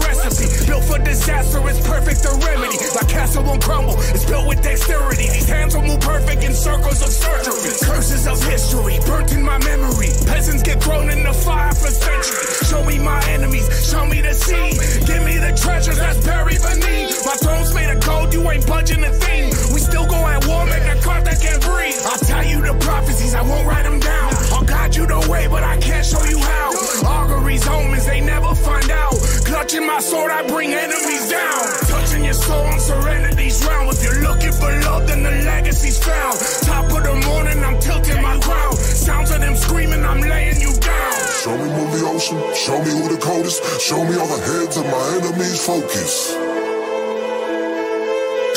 for 0.93 1.03
disaster, 1.03 1.59
it's 1.69 1.81
perfect 1.87 2.21
the 2.21 2.33
remedy. 2.45 2.77
My 2.93 3.05
castle 3.09 3.43
won't 3.43 3.63
crumble, 3.63 3.95
it's 4.13 4.25
built 4.25 4.47
with 4.47 4.61
dexterity. 4.61 5.27
These 5.29 5.49
hands 5.49 5.75
will 5.75 5.81
move 5.83 6.01
perfect 6.01 6.43
in 6.43 6.53
circles 6.53 7.01
of 7.01 7.09
surgery. 7.09 7.73
Curses 7.81 8.27
of 8.27 8.37
history, 8.43 8.99
burnt 9.05 9.33
in 9.33 9.41
my 9.41 9.57
memory. 9.65 10.13
Peasants 10.29 10.61
get 10.61 10.83
thrown 10.83 11.09
in 11.09 11.23
the 11.23 11.33
fire 11.33 11.73
for 11.73 11.89
centuries. 11.89 12.69
Show 12.69 12.83
me 12.85 12.99
my 12.99 13.21
enemies, 13.29 13.65
show 13.89 14.05
me 14.05 14.21
the 14.21 14.33
sea. 14.33 14.77
Give 15.05 15.23
me 15.25 15.37
the 15.37 15.53
treasures 15.57 15.97
that's 15.97 16.23
buried 16.25 16.61
beneath. 16.61 17.25
My 17.25 17.35
throne's 17.41 17.73
made 17.73 17.89
of 17.89 17.99
gold, 18.05 18.33
you 18.33 18.41
ain't 18.51 18.65
budging 18.67 19.03
a 19.03 19.11
thing. 19.11 19.49
We 19.73 19.79
still 19.79 20.05
go 20.05 20.19
at 20.27 20.45
war, 20.45 20.65
make 20.65 20.85
a 20.85 20.99
cart 21.01 21.25
that 21.25 21.41
can't 21.41 21.61
breathe. 21.61 21.97
I'll 22.05 22.21
tell 22.21 22.45
you 22.45 22.61
the 22.61 22.77
prophecies, 22.85 23.33
I 23.33 23.41
won't 23.41 23.65
write 23.65 23.83
them 23.83 23.99
down. 23.99 24.32
I'll 24.53 24.63
guide 24.63 24.95
you 24.95 25.05
the 25.07 25.19
way, 25.29 25.47
but 25.47 25.63
I 25.63 25.77
can't 25.77 26.05
show 26.05 26.23
you 26.25 26.37
how. 26.37 26.69
Auguries, 27.05 27.67
omens, 27.67 28.05
they 28.05 28.21
never 28.21 28.53
find 28.53 28.89
out. 28.91 29.15
Clutching 29.49 29.85
my 29.85 29.99
sword, 29.99 30.31
I 30.31 30.47
bring 30.47 30.71
enemies 30.73 31.29
down. 31.29 31.63
Touching 31.89 32.23
your 32.23 32.33
soul 32.33 32.65
on 32.65 32.79
serenity's 32.79 33.65
round. 33.65 33.89
If 33.89 34.03
you're 34.03 34.21
looking 34.21 34.51
for 34.51 34.71
love, 34.85 35.07
then 35.07 35.23
the 35.23 35.31
legacy's 35.43 35.97
found. 35.97 36.37
Top 36.69 36.85
of 36.85 37.03
the 37.03 37.15
morning, 37.27 37.63
I'm 37.63 37.79
tilting 37.79 38.21
my 38.21 38.39
crown. 38.39 38.75
Sounds 38.77 39.31
of 39.31 39.41
them 39.41 39.55
screaming, 39.55 40.03
I'm 40.05 40.21
laying 40.21 40.61
you 40.61 40.73
down. 40.79 41.13
Show 41.43 41.57
me 41.57 41.69
move 41.69 41.91
the 41.99 42.05
ocean, 42.05 42.39
show 42.55 42.77
me 42.79 42.91
who 42.91 43.09
the 43.09 43.19
coldest, 43.19 43.81
show 43.81 44.03
me 44.05 44.15
all 44.17 44.27
the 44.27 44.43
heads 44.45 44.77
of 44.77 44.85
my 44.85 45.05
enemies 45.17 45.65
focus. 45.65 46.31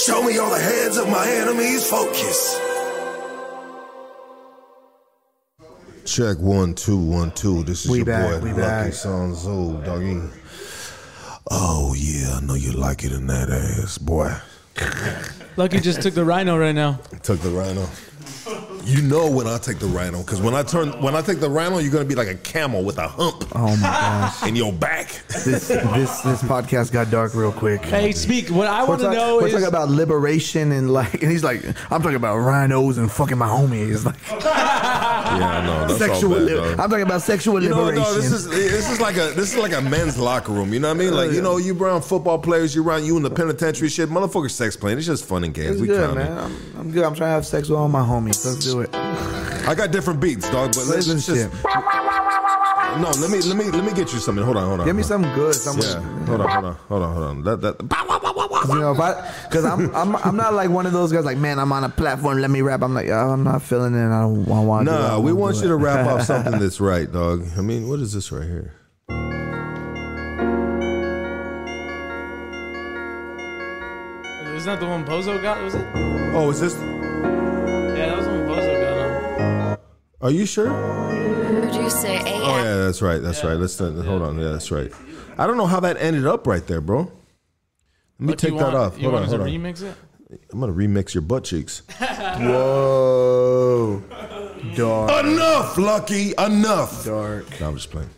Show 0.06 0.22
me 0.22 0.38
all 0.38 0.50
the 0.50 0.60
heads 0.60 0.98
of 0.98 1.08
my 1.08 1.26
enemies 1.26 1.88
focus. 1.88 2.65
Check 6.16 6.38
one 6.38 6.72
two 6.72 6.96
one 6.96 7.30
two. 7.32 7.62
This 7.64 7.84
is 7.84 7.90
We 7.90 7.98
your 7.98 8.06
back, 8.06 8.40
boy 8.40 8.44
we 8.46 8.52
Lucky 8.52 8.62
back. 8.62 8.94
Sounds 8.94 9.46
old, 9.46 9.84
doggy. 9.84 10.18
Oh 11.50 11.94
yeah, 11.94 12.36
I 12.36 12.40
know 12.40 12.54
you 12.54 12.72
like 12.72 13.04
it 13.04 13.12
in 13.12 13.26
that 13.26 13.50
ass, 13.50 13.98
boy. 13.98 14.34
Lucky 15.58 15.78
just 15.78 16.00
took 16.00 16.14
the 16.14 16.24
rhino 16.24 16.56
right 16.56 16.74
now. 16.74 17.00
Took 17.22 17.40
the 17.40 17.50
rhino. 17.50 17.86
You 18.86 19.02
know 19.02 19.28
when 19.28 19.48
I 19.48 19.58
take 19.58 19.80
the 19.80 19.86
rhino, 19.86 20.20
because 20.22 20.40
when 20.40 20.54
I 20.54 20.62
turn 20.62 20.92
when 21.02 21.16
I 21.16 21.20
take 21.20 21.40
the 21.40 21.50
rhino, 21.50 21.78
you're 21.78 21.92
gonna 21.92 22.04
be 22.04 22.14
like 22.14 22.28
a 22.28 22.36
camel 22.36 22.84
with 22.84 22.98
a 22.98 23.08
hump 23.08 23.44
Oh 23.54 23.76
my 23.76 23.82
gosh. 23.82 24.46
in 24.46 24.54
your 24.54 24.72
back. 24.72 25.08
This 25.28 25.66
this 25.68 26.20
this 26.20 26.42
podcast 26.44 26.92
got 26.92 27.10
dark 27.10 27.34
real 27.34 27.50
quick. 27.52 27.82
Hey, 27.84 28.12
speak. 28.12 28.48
What 28.48 28.68
I 28.68 28.84
want 28.84 29.00
to 29.00 29.06
talk- 29.06 29.14
know 29.16 29.36
we're 29.38 29.48
is 29.48 29.52
talking 29.54 29.66
about 29.66 29.88
liberation 29.90 30.70
and 30.70 30.92
like, 30.92 31.14
and 31.22 31.32
he's 31.32 31.42
like, 31.42 31.64
I'm 31.90 32.00
talking 32.00 32.14
about 32.14 32.36
rhinos 32.36 32.98
and 32.98 33.10
fucking 33.10 33.36
my 33.38 33.48
homies. 33.48 34.04
Like 34.04 34.14
Yeah, 35.26 35.48
I 35.50 35.66
know. 35.66 35.86
That's 35.88 35.98
sexual. 35.98 36.34
all 36.34 36.46
bad, 36.46 36.46
li- 36.46 36.70
I'm 36.70 36.88
talking 36.88 37.02
about 37.02 37.22
sexual 37.22 37.60
You 37.60 37.70
know, 37.70 37.82
liberation. 37.82 38.04
no, 38.04 38.14
this 38.14 38.30
is 38.30 38.48
this 38.48 38.88
is 38.90 39.00
like 39.00 39.16
a 39.16 39.32
this 39.32 39.52
is 39.52 39.56
like 39.58 39.72
a 39.72 39.80
men's 39.80 40.16
locker 40.16 40.52
room. 40.52 40.72
You 40.72 40.78
know 40.78 40.88
what 40.88 40.96
I 40.96 41.00
mean? 41.00 41.12
Like 41.14 41.32
you 41.32 41.42
know, 41.42 41.56
you 41.56 41.76
around 41.76 42.02
football 42.02 42.38
players, 42.38 42.74
you 42.74 42.86
around 42.86 43.04
you 43.04 43.16
in 43.16 43.24
the 43.24 43.30
penitentiary 43.30 43.88
shit. 43.88 44.08
Motherfucker, 44.10 44.48
sex 44.50 44.76
playing. 44.76 44.98
It's 44.98 45.06
just 45.08 45.24
fun 45.24 45.42
and 45.42 45.52
games. 45.52 45.72
It's 45.72 45.80
we 45.80 45.88
good, 45.88 45.98
clowning. 46.14 46.32
man. 46.32 46.38
I'm, 46.38 46.76
I'm 46.80 46.90
good. 46.92 47.02
I'm 47.04 47.14
trying 47.14 47.30
to 47.30 47.34
have 47.34 47.46
sex 47.46 47.68
with 47.68 47.78
all 47.78 47.88
my 47.88 48.02
homies. 48.02 48.44
Let's 48.44 48.64
do 48.64 48.75
it. 48.75 48.75
I 48.84 49.74
got 49.76 49.90
different 49.90 50.20
beats, 50.20 50.50
dog. 50.50 50.74
But 50.74 50.86
let's, 50.86 51.08
let's 51.08 51.26
just 51.26 51.52
no. 51.64 53.10
Let 53.20 53.30
me 53.30 53.40
let 53.42 53.56
me 53.56 53.64
let 53.70 53.84
me 53.84 53.92
get 53.92 54.12
you 54.12 54.18
something. 54.18 54.44
Hold 54.44 54.56
on, 54.56 54.66
hold 54.66 54.80
on. 54.80 54.86
Give 54.86 54.96
me 54.96 55.02
hold 55.02 55.08
something 55.08 55.34
good. 55.34 55.54
Something. 55.54 55.88
on. 55.88 56.02
Yeah, 56.02 56.26
hold 56.26 56.40
on, 56.40 56.48
hold 56.48 56.64
on, 56.64 56.74
hold 56.74 57.02
on, 57.02 57.14
hold 57.14 57.26
on. 57.26 57.42
That 57.44 57.60
that. 57.62 57.78
Cause, 58.66 58.74
you 58.74 58.80
know, 58.80 58.92
if 58.92 59.00
I, 59.00 59.12
cause 59.50 59.64
I'm, 59.64 59.94
I'm, 59.94 60.16
I'm 60.16 60.36
not 60.36 60.54
like 60.54 60.70
one 60.70 60.86
of 60.86 60.92
those 60.92 61.12
guys. 61.12 61.24
Like, 61.24 61.36
man, 61.36 61.58
I'm 61.58 61.70
on 61.72 61.84
a 61.84 61.88
platform. 61.88 62.38
Let 62.38 62.50
me 62.50 62.62
rap. 62.62 62.82
I'm 62.82 62.94
like, 62.94 63.08
oh, 63.08 63.30
I'm 63.30 63.44
not 63.44 63.62
feeling 63.62 63.94
it. 63.94 64.06
I 64.06 64.22
don't 64.22 64.44
want 64.46 64.88
to. 64.88 64.92
Nah, 64.92 65.18
we 65.18 65.32
want 65.32 65.56
you 65.56 65.68
to 65.68 65.76
rap 65.76 66.06
off 66.06 66.22
something 66.22 66.52
that's 66.58 66.80
right, 66.80 67.10
dog. 67.10 67.46
I 67.56 67.60
mean, 67.60 67.88
what 67.88 68.00
is 68.00 68.12
this 68.12 68.32
right 68.32 68.44
here? 68.44 68.72
Isn't 74.56 74.66
that 74.66 74.80
the 74.80 74.86
one 74.86 75.04
Bozo 75.04 75.40
got? 75.40 75.62
Was 75.62 75.74
it? 75.74 75.86
Oh, 76.34 76.50
is 76.50 76.60
this? 76.60 76.74
Are 80.20 80.30
you 80.30 80.46
sure? 80.46 80.70
Would 81.60 81.74
you 81.74 81.90
say 81.90 82.16
AM? 82.18 82.42
Oh 82.42 82.56
yeah, 82.62 82.76
that's 82.76 83.02
right. 83.02 83.20
That's 83.20 83.42
right. 83.44 83.54
Let's 83.56 83.80
uh, 83.80 83.90
hold 84.04 84.22
on. 84.22 84.38
Yeah, 84.38 84.52
that's 84.52 84.70
right. 84.70 84.90
I 85.38 85.46
don't 85.46 85.56
know 85.58 85.66
how 85.66 85.80
that 85.80 85.96
ended 85.98 86.26
up 86.26 86.46
right 86.46 86.66
there, 86.66 86.80
bro. 86.80 87.00
Let 87.00 87.10
me 88.20 88.26
What 88.28 88.38
take 88.38 88.56
that 88.56 88.62
want? 88.62 88.74
off. 88.74 88.96
You 88.98 89.10
Hold 89.10 89.14
on, 89.16 89.20
want 89.20 89.24
us 89.26 89.30
to 89.32 89.36
hold 89.38 89.48
on. 89.48 89.54
remix 89.54 89.82
it? 89.82 89.94
I'm 90.52 90.60
gonna 90.60 90.72
remix 90.72 91.14
your 91.14 91.22
butt 91.22 91.44
cheeks. 91.44 91.82
Whoa. 91.98 94.02
Dark. 94.74 95.24
Enough, 95.26 95.76
Lucky. 95.78 96.32
Enough. 96.38 97.04
Dark. 97.04 97.60
No, 97.60 97.68
I'm 97.68 97.76
just 97.76 97.90
playing. 97.90 98.10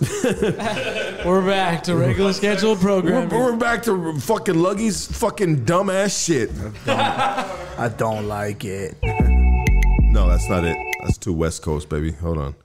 We're 1.26 1.44
back 1.44 1.82
to 1.84 1.96
regular 1.96 2.32
scheduled 2.32 2.78
We're, 2.78 3.00
programming. 3.02 3.30
we're 3.36 3.56
back 3.56 3.82
to 3.82 4.16
fucking 4.20 4.54
Lucky's 4.54 5.06
fucking 5.06 5.64
dumbass 5.64 6.24
shit. 6.24 6.50
I 6.86 7.88
don't 7.96 8.28
like 8.28 8.64
it. 8.64 8.96
No, 10.18 10.28
that's 10.28 10.48
not 10.48 10.64
it. 10.64 10.76
That's 11.00 11.16
too 11.16 11.32
West 11.32 11.62
Coast, 11.62 11.88
baby. 11.88 12.10
Hold 12.10 12.38
on. 12.38 12.56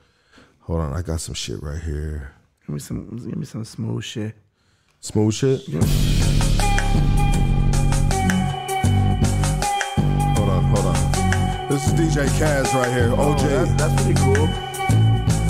Hold 0.62 0.82
on. 0.82 0.94
I 0.94 1.04
got 1.04 1.22
some 1.22 1.36
shit 1.36 1.62
right 1.62 1.80
here. 1.80 2.34
Give 2.66 2.74
me 2.74 2.80
some. 2.80 3.16
Give 3.16 3.38
me 3.38 3.46
some 3.46 3.64
smooth 3.64 4.04
shit. 4.04 4.34
Smooth 5.02 5.36
shit. 5.36 5.62
Hold 10.34 10.50
on, 10.50 10.64
hold 10.64 10.86
on. 10.88 11.70
This 11.70 11.86
is 11.86 11.94
DJ 11.94 12.26
Kaz 12.40 12.74
right 12.74 12.92
here. 12.92 13.12
Oh, 13.16 13.36
OJ. 13.36 13.48
that's, 13.48 13.74
that's 13.76 14.02
pretty 14.02 14.20
cool. 14.20 14.48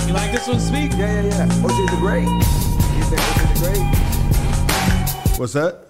You 0.06 0.14
like 0.14 0.34
this 0.34 0.46
one, 0.46 0.60
Speak? 0.60 0.92
Yeah, 0.98 1.22
yeah, 1.22 1.24
yeah. 1.24 1.48
OJ 1.64 1.90
the 1.90 1.98
Great. 2.02 2.28
You 2.28 3.04
say 3.06 3.16
OJ 3.16 3.40
the 3.54 3.60
Great? 5.30 5.40
What's 5.40 5.54
that? 5.54 5.88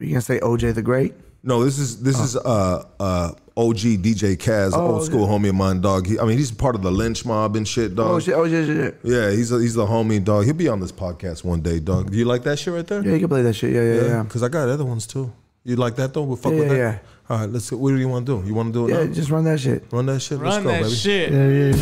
You 0.00 0.08
gonna 0.08 0.20
say 0.20 0.38
OJ 0.38 0.74
the 0.74 0.82
Great. 0.82 1.14
No, 1.46 1.64
this 1.64 1.78
is 1.78 2.02
this 2.02 2.18
is 2.18 2.36
uh 2.36 2.84
uh 2.98 3.32
OG 3.56 3.76
DJ 4.02 4.36
Kaz, 4.36 4.72
Oh, 4.74 4.94
old 4.96 5.04
school 5.06 5.26
homie 5.28 5.48
of 5.48 5.54
mine, 5.54 5.80
dog. 5.80 6.06
He, 6.06 6.18
I 6.18 6.24
mean, 6.24 6.36
he's 6.36 6.50
part 6.50 6.74
of 6.74 6.82
the 6.82 6.90
lynch 6.90 7.24
mob 7.24 7.54
and 7.56 7.66
shit, 7.66 7.94
dog. 7.94 8.10
Oh 8.10 8.18
shit. 8.18 8.34
Oh 8.34 8.46
shit. 8.48 8.66
shit. 8.66 8.98
Yeah, 9.04 9.30
he's 9.30 9.52
a, 9.52 9.58
he's 9.60 9.74
the 9.74 9.86
homie, 9.86 10.22
dog. 10.22 10.44
He'll 10.44 10.54
be 10.54 10.68
on 10.68 10.80
this 10.80 10.90
podcast 10.92 11.44
one 11.44 11.60
day, 11.62 11.78
dog. 11.78 12.10
Do 12.10 12.16
you 12.18 12.24
like 12.26 12.42
that 12.42 12.58
shit 12.58 12.74
right 12.74 12.86
there? 12.86 13.00
Yeah, 13.02 13.12
you 13.12 13.20
can 13.20 13.28
play 13.28 13.42
that 13.42 13.54
shit. 13.54 13.72
Yeah, 13.72 13.82
yeah, 13.82 14.02
yeah. 14.08 14.22
Because 14.24 14.42
I 14.42 14.48
got 14.48 14.68
other 14.68 14.84
ones 14.84 15.06
too. 15.06 15.32
You 15.64 15.76
like 15.76 15.94
that 15.96 16.12
though? 16.12 16.24
We'll 16.24 16.36
fuck 16.36 16.52
Yeah, 16.52 16.58
with 16.58 16.72
yeah, 16.72 16.76
that. 16.76 17.04
All 17.30 17.38
right, 17.38 17.48
let's. 17.48 17.70
What 17.72 17.90
do 17.90 17.96
you 17.96 18.08
want 18.08 18.26
to 18.26 18.40
do? 18.42 18.46
You 18.46 18.52
want 18.54 18.72
to 18.74 18.78
do 18.78 18.86
it 18.88 18.90
Yeah, 18.98 19.04
now? 19.06 19.12
just 19.14 19.30
run 19.30 19.44
that 19.44 19.60
shit. 19.60 19.84
Run 19.92 20.06
that 20.06 20.20
shit. 20.20 20.38
let's 20.40 20.56
Run 20.56 20.64
go, 20.64 20.70
that 20.70 20.82
baby. 20.82 20.94
shit. 20.94 21.30
Yeah, 21.32 21.48
yeah, 21.48 21.74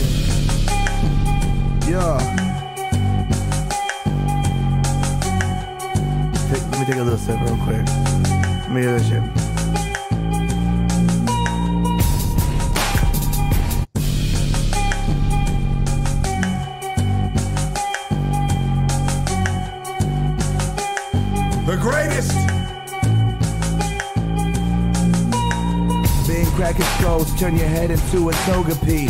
yeah. 1.89 2.19
Yeah. 2.19 2.19
Take, 6.53 6.63
let 6.71 6.79
me 6.81 6.85
take 6.87 6.97
a 6.97 7.03
little 7.03 7.19
sip 7.19 7.41
real 7.41 7.57
quick. 7.65 7.85
Let 7.87 8.71
me 8.71 8.81
hear 8.83 8.99
that 8.99 9.05
shit. 9.35 9.44
The 21.75 21.81
greatest. 21.81 22.31
Being 26.29 26.47
cracking 26.55 26.85
scrolls, 26.85 27.37
turn 27.37 27.57
your 27.57 27.67
head 27.67 27.91
into 27.91 28.29
a 28.29 28.33
toga 28.47 28.77
pea. 28.87 29.09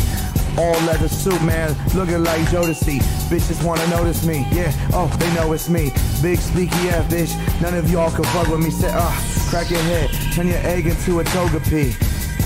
All 0.57 0.73
leather 0.87 1.09
suit, 1.09 1.43
man, 1.43 1.77
looking 1.95 2.25
like 2.25 2.41
Jodeci. 2.49 3.01
Bitches 3.29 3.63
wanna 3.63 3.87
notice 3.89 4.25
me, 4.25 4.47
yeah. 4.51 4.73
Oh, 4.95 5.15
they 5.19 5.31
know 5.35 5.53
it's 5.53 5.69
me. 5.69 5.93
Big 6.23 6.39
speaky 6.39 6.83
yeah, 6.87 7.07
bitch. 7.09 7.35
None 7.61 7.75
of 7.75 7.91
y'all 7.91 8.11
can 8.11 8.25
fuck 8.25 8.49
with 8.49 8.61
me. 8.61 8.71
Say, 8.71 8.91
ah, 8.95 9.47
crack 9.51 9.69
your 9.69 9.83
head, 9.83 10.09
turn 10.33 10.47
your 10.47 10.57
egg 10.61 10.87
into 10.87 11.21
a 11.21 11.25
toga 11.25 11.61
pea. 11.61 11.93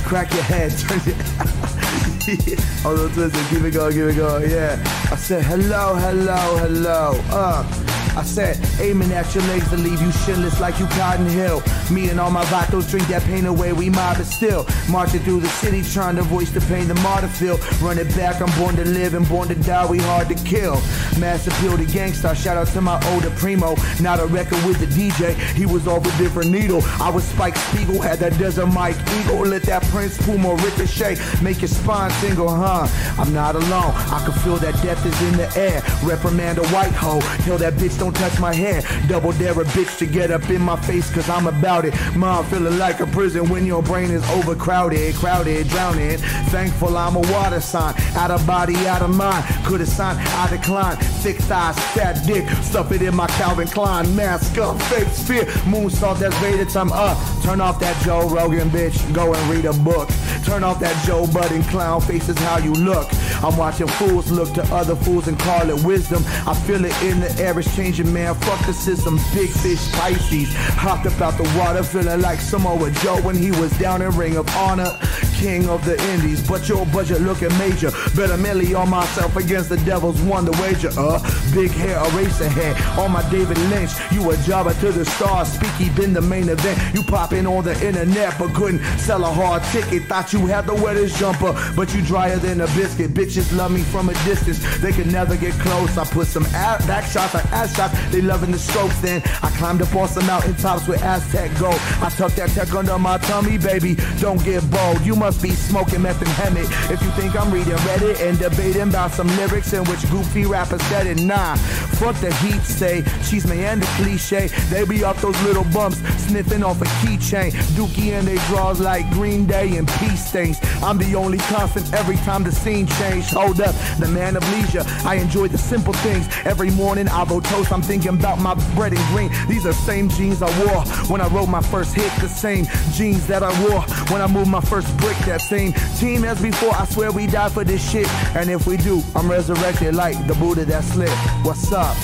Crack 0.03 0.35
your 0.35 0.43
head, 0.43 0.73
turn 0.79 1.01
your. 1.07 1.15
no, 2.83 3.05
listen, 3.15 3.45
keep 3.51 3.63
it 3.63 3.71
going, 3.71 3.93
keep 3.93 4.03
it 4.03 4.17
going, 4.17 4.51
yeah. 4.51 4.83
I 5.13 5.15
said, 5.15 5.45
hello, 5.45 5.95
hello, 5.95 6.57
hello. 6.57 7.13
Uh, 7.31 7.98
I 8.19 8.25
said, 8.25 8.59
aiming 8.81 9.13
at 9.13 9.33
your 9.33 9.45
legs 9.45 9.71
to 9.71 9.77
leave 9.77 10.03
you 10.03 10.09
shinless 10.09 10.59
like 10.59 10.81
you 10.81 10.87
Cotton 10.87 11.27
Hill. 11.27 11.63
Me 11.89 12.09
and 12.09 12.19
all 12.19 12.33
my 12.33 12.45
vatos 12.47 12.91
drink 12.91 13.07
that 13.07 13.23
pain 13.23 13.47
away, 13.47 13.73
we 13.73 13.91
mob 13.91 14.19
it 14.19 14.25
still. 14.25 14.67
Marching 14.91 15.21
through 15.21 15.39
the 15.39 15.49
city 15.49 15.83
trying 15.83 16.17
to 16.17 16.23
voice 16.23 16.51
the 16.51 16.61
pain 16.63 16.89
the 16.89 16.97
martyr 16.97 17.29
feel. 17.29 17.59
Run 17.81 17.97
it 17.97 18.09
back, 18.17 18.43
I'm 18.43 18.51
born 18.59 18.75
to 18.75 18.85
live 18.85 19.15
and 19.15 19.27
born 19.29 19.47
to 19.49 19.55
die, 19.55 19.87
we 19.87 19.99
hard 19.99 20.27
to 20.31 20.35
kill. 20.35 20.75
Mass 21.21 21.47
appeal 21.47 21.77
to 21.77 21.85
gangsta, 21.85 22.35
shout 22.35 22.57
out 22.57 22.67
to 22.69 22.81
my 22.81 23.01
older 23.13 23.31
primo. 23.31 23.77
Not 24.01 24.19
a 24.19 24.27
record 24.27 24.65
with 24.65 24.81
the 24.81 24.87
DJ, 24.87 25.35
he 25.55 25.65
was 25.65 25.87
off 25.87 26.05
a 26.05 26.19
different 26.19 26.51
needle. 26.51 26.83
I 27.01 27.11
was 27.11 27.23
Spike 27.23 27.57
Spiegel, 27.57 28.03
had 28.03 28.19
that 28.19 28.37
desert 28.37 28.67
Mike 28.67 28.97
Eagle. 29.21 29.47
Let 29.47 29.63
that 29.65 29.85
Prince 29.85 30.21
Puma 30.27 30.57
ricochet, 30.57 31.19
make 31.41 31.61
your 31.61 31.69
spine 31.69 32.11
tingle, 32.21 32.49
huh? 32.49 32.89
I'm 33.17 33.33
not 33.33 33.55
alone, 33.55 33.95
I 34.11 34.21
can 34.25 34.33
feel 34.43 34.57
that 34.57 34.75
death 34.83 35.07
is 35.07 35.23
in 35.23 35.37
the 35.37 35.57
air. 35.57 35.81
Reprimand 36.03 36.59
a 36.59 36.67
white 36.71 36.91
hoe, 36.91 37.21
tell 37.45 37.59
that 37.59 37.75
bitch 37.75 37.97
don't 37.97 38.08
touch 38.13 38.39
my 38.41 38.55
hair. 38.55 38.83
Double 39.09 39.33
dare 39.33 39.53
a 39.53 39.65
bitch 39.65 39.99
to 39.99 40.07
get 40.07 40.31
up 40.31 40.49
in 40.51 40.63
my 40.63 40.77
face, 40.77 41.13
cause 41.13 41.29
I'm 41.29 41.47
about 41.47 41.85
it. 41.85 41.95
Mom 42.17 42.45
feeling 42.47 42.79
like 42.79 43.01
a 43.01 43.07
prison 43.07 43.49
when 43.49 43.67
your 43.67 43.83
brain 43.83 44.11
is 44.11 44.29
overcrowded, 44.31 45.15
crowded, 45.17 45.69
drowning. 45.69 46.19
Thankful 46.49 46.97
I'm 46.97 47.17
a 47.17 47.21
water 47.33 47.61
sign, 47.61 47.95
out 48.17 48.31
of 48.31 48.47
body, 48.47 48.77
out 48.87 49.03
of 49.03 49.15
mind. 49.15 49.45
Could 49.65 49.81
have 49.81 49.89
signed, 49.89 50.19
I 50.21 50.49
decline. 50.49 50.97
Thick 51.23 51.37
thighs, 51.37 51.79
fat 51.95 52.25
dick, 52.27 52.49
stuff 52.63 52.93
it 52.93 53.03
in 53.03 53.15
my 53.15 53.27
Calvin 53.29 53.69
Klein. 53.69 54.15
Mask 54.15 54.57
up, 54.59 54.81
fake 54.83 55.09
spear, 55.09 55.45
moonsault, 55.67 56.19
that's 56.19 56.37
Vader 56.39 56.65
time 56.65 56.93
up. 56.93 57.19
Turn 57.43 57.61
off 57.61 57.81
that 57.81 58.01
Joe 58.05 58.29
Rogan 58.29 58.71
bitch, 58.71 59.13
go 59.15 59.35
and 59.35 59.51
read 59.51 59.65
a 59.65 59.73
book. 59.73 60.09
Turn 60.45 60.63
off 60.65 60.81
that 60.81 61.05
Joe 61.05 61.27
Budden 61.27 61.63
clown 61.65 62.01
face 62.01 62.29
is 62.29 62.39
how 62.39 62.59
you 62.59 62.73
look. 62.73 63.09
I'm 63.43 63.57
watching 63.57 63.87
fools 63.87 64.31
look 64.31 64.53
to 64.55 64.63
other 64.75 64.97
fools 64.97 65.29
and 65.29 65.39
call 65.39 65.69
it 65.69 65.85
wisdom. 65.85 66.23
I 66.47 66.55
feel 66.55 66.85
it 66.85 67.03
in 67.03 67.21
the 67.21 67.31
air, 67.43 67.59
it's 67.59 67.75
changing, 67.77 67.98
man. 68.05 68.35
Fuck 68.35 68.69
system. 68.73 69.17
Big 69.35 69.51
fish 69.51 69.91
Pisces. 69.93 70.55
Hopped 70.77 71.07
up 71.07 71.21
out 71.21 71.37
the 71.37 71.59
water, 71.59 71.83
feeling 71.83 72.21
like 72.21 72.41
Samoa 72.41 72.91
Joe 73.03 73.21
when 73.23 73.37
he 73.37 73.51
was 73.53 73.77
down 73.79 74.03
in 74.03 74.11
Ring 74.17 74.37
of 74.37 74.49
Honor. 74.57 74.91
King 75.39 75.69
of 75.69 75.85
the 75.85 75.97
Indies, 76.13 76.47
but 76.47 76.69
your 76.69 76.85
budget 76.87 77.21
looking 77.21 77.57
major. 77.59 77.91
Better 78.17 78.37
melee 78.37 78.75
on 78.75 78.91
myself 78.91 79.37
against 79.37 79.69
the 79.69 79.77
devil's 79.79 80.21
wonder 80.23 80.51
wager. 80.61 80.91
Uh, 80.99 81.21
big 81.55 81.71
hair, 81.71 81.97
eraser 82.11 82.49
head 82.49 82.77
on 82.99 83.13
my 83.13 83.23
David 83.31 83.59
Lynch. 83.71 83.93
You 84.11 84.31
a 84.31 84.37
jobber 84.39 84.75
to 84.75 84.91
the 84.91 85.05
stars. 85.05 85.57
Speaky 85.57 85.95
been 85.95 86.13
the 86.13 86.21
main 86.21 86.49
event. 86.49 86.79
You 86.95 87.05
popping 87.05 87.47
on 87.47 87.65
the 87.65 87.75
internet, 87.87 88.37
but 88.39 88.53
couldn't 88.53 88.85
sell 88.99 89.25
a 89.25 89.31
hard 89.31 89.63
ticket. 89.65 90.05
Thought 90.09 90.33
you 90.33 90.47
had 90.47 90.67
the 90.67 90.75
wettest 90.75 91.19
jumper, 91.19 91.53
but 91.77 91.95
you 91.95 92.03
drier 92.03 92.39
than 92.39 92.61
a 92.61 92.67
biscuit. 92.69 93.15
Bitches 93.15 93.57
love 93.57 93.71
me 93.71 93.83
from 93.83 94.09
a 94.09 94.15
distance. 94.25 94.59
They 94.79 94.93
can 94.93 95.11
never 95.13 95.37
get 95.37 95.53
close. 95.61 95.97
I 95.97 96.05
put 96.05 96.27
some 96.27 96.45
back 96.45 97.05
shots 97.05 97.35
I 97.35 97.41
ass 97.53 97.78
shots. 97.79 97.95
They 98.11 98.21
loving 98.21 98.51
the 98.51 98.59
strokes. 98.59 98.99
Then 99.01 99.23
I 99.43 99.51
climbed 99.59 99.83
up 99.83 99.95
on 99.95 100.09
some 100.09 100.27
mountain 100.27 100.55
tops 100.57 100.89
with 100.89 101.03
Aztec 101.03 101.51
gold. 101.59 101.81
I 102.03 102.11
tucked 102.11 102.37
that 102.37 102.51
tech 102.51 102.75
under 102.75 102.99
my 102.99 103.19
tummy, 103.19 103.57
baby. 103.57 103.97
Don't 104.19 104.43
get 104.45 104.69
bold. 104.71 105.01
You 105.03 105.15
must 105.15 105.41
be 105.41 105.51
smoking 105.51 106.03
meth 106.03 106.21
and 106.21 106.35
Hemet. 106.41 106.69
If 106.91 107.01
you 107.03 107.11
think 107.11 107.39
I'm 107.41 107.51
reading 107.53 107.79
Reddit 107.89 108.21
and 108.27 108.39
debating 108.39 108.89
about 108.89 109.13
some 109.13 109.29
lyrics 109.37 109.73
in 109.73 109.85
which 109.85 110.03
goofy 110.11 110.45
rappers 110.45 110.83
said 110.91 111.07
it, 111.07 111.21
nah. 111.21 111.55
Fuck 112.01 112.17
the 112.17 112.33
heat 112.43 112.63
say. 112.63 113.05
She's 113.23 113.47
me 113.47 113.65
and 113.65 113.81
the 113.83 113.87
cliche. 113.99 114.49
They 114.71 114.85
be 114.85 115.05
off 115.05 115.23
those 115.23 115.41
little 115.43 115.67
bumps, 115.73 115.99
sniffing 116.27 116.65
off 116.65 116.83
a 116.83 116.89
keychain. 117.01 117.53
Dookie 117.77 118.13
and 118.19 118.27
they 118.27 118.39
draws 118.49 118.81
like 118.81 119.09
Green 119.13 119.47
Day 119.47 119.77
and 119.77 119.87
peace 120.01 120.27
stains. 120.27 120.59
I'm 120.83 120.99
the 120.99 121.15
only 121.15 121.39
constant 121.39 121.93
every 121.95 122.17
time 122.29 122.43
the 122.43 122.53
scene 122.53 122.87
changed. 122.99 123.31
Hold 123.31 123.61
up, 123.61 123.75
the 124.01 124.09
man 124.09 124.37
of 124.37 124.43
leisure. 124.53 124.85
I 125.05 125.17
enjoy 125.17 125.49
the 125.49 125.59
simple 125.59 125.93
things. 125.93 126.27
Every 126.45 126.71
morning 126.71 127.09
I 127.09 127.25
vote 127.25 127.45
toast. 127.45 127.68
I'm 127.71 127.83
thinking 127.83 128.15
about 128.15 128.39
my 128.39 128.55
bread 128.75 128.93
and 128.93 129.05
green. 129.09 129.31
These 129.49 129.67
are 129.67 129.73
same 129.73 130.09
jeans 130.09 130.43
I 130.43 130.51
wore 130.65 130.83
when 131.09 131.21
I 131.21 131.29
wrote 131.29 131.49
my 131.49 131.63
first 131.63 131.95
hit. 131.95 132.11
The 132.21 132.29
same 132.29 132.67
jeans 132.93 133.27
that 133.27 133.43
I 133.43 133.51
wore 133.63 133.83
when 134.11 134.21
I 134.23 134.27
moved 134.27 134.51
my 134.51 134.61
first 134.61 134.97
brick. 134.99 135.17
That 135.19 135.41
same 135.41 135.73
team 135.99 136.25
as 136.25 136.41
before. 136.41 136.75
I 136.75 136.87
swear 136.87 137.13
we 137.13 137.27
die 137.27 137.49
for 137.49 137.65
this 137.65 137.91
shit. 137.91 138.09
And 138.35 138.51
if 138.51 138.67
we 138.67 138.77
do, 138.77 139.03
I'm 139.15 139.31
resurrected 139.31 139.95
like 139.95 140.27
the 140.27 140.35
Buddha 140.35 140.65
that 140.67 140.85
slipped. 140.85 141.13
What's 141.45 141.73
up? 141.73 141.97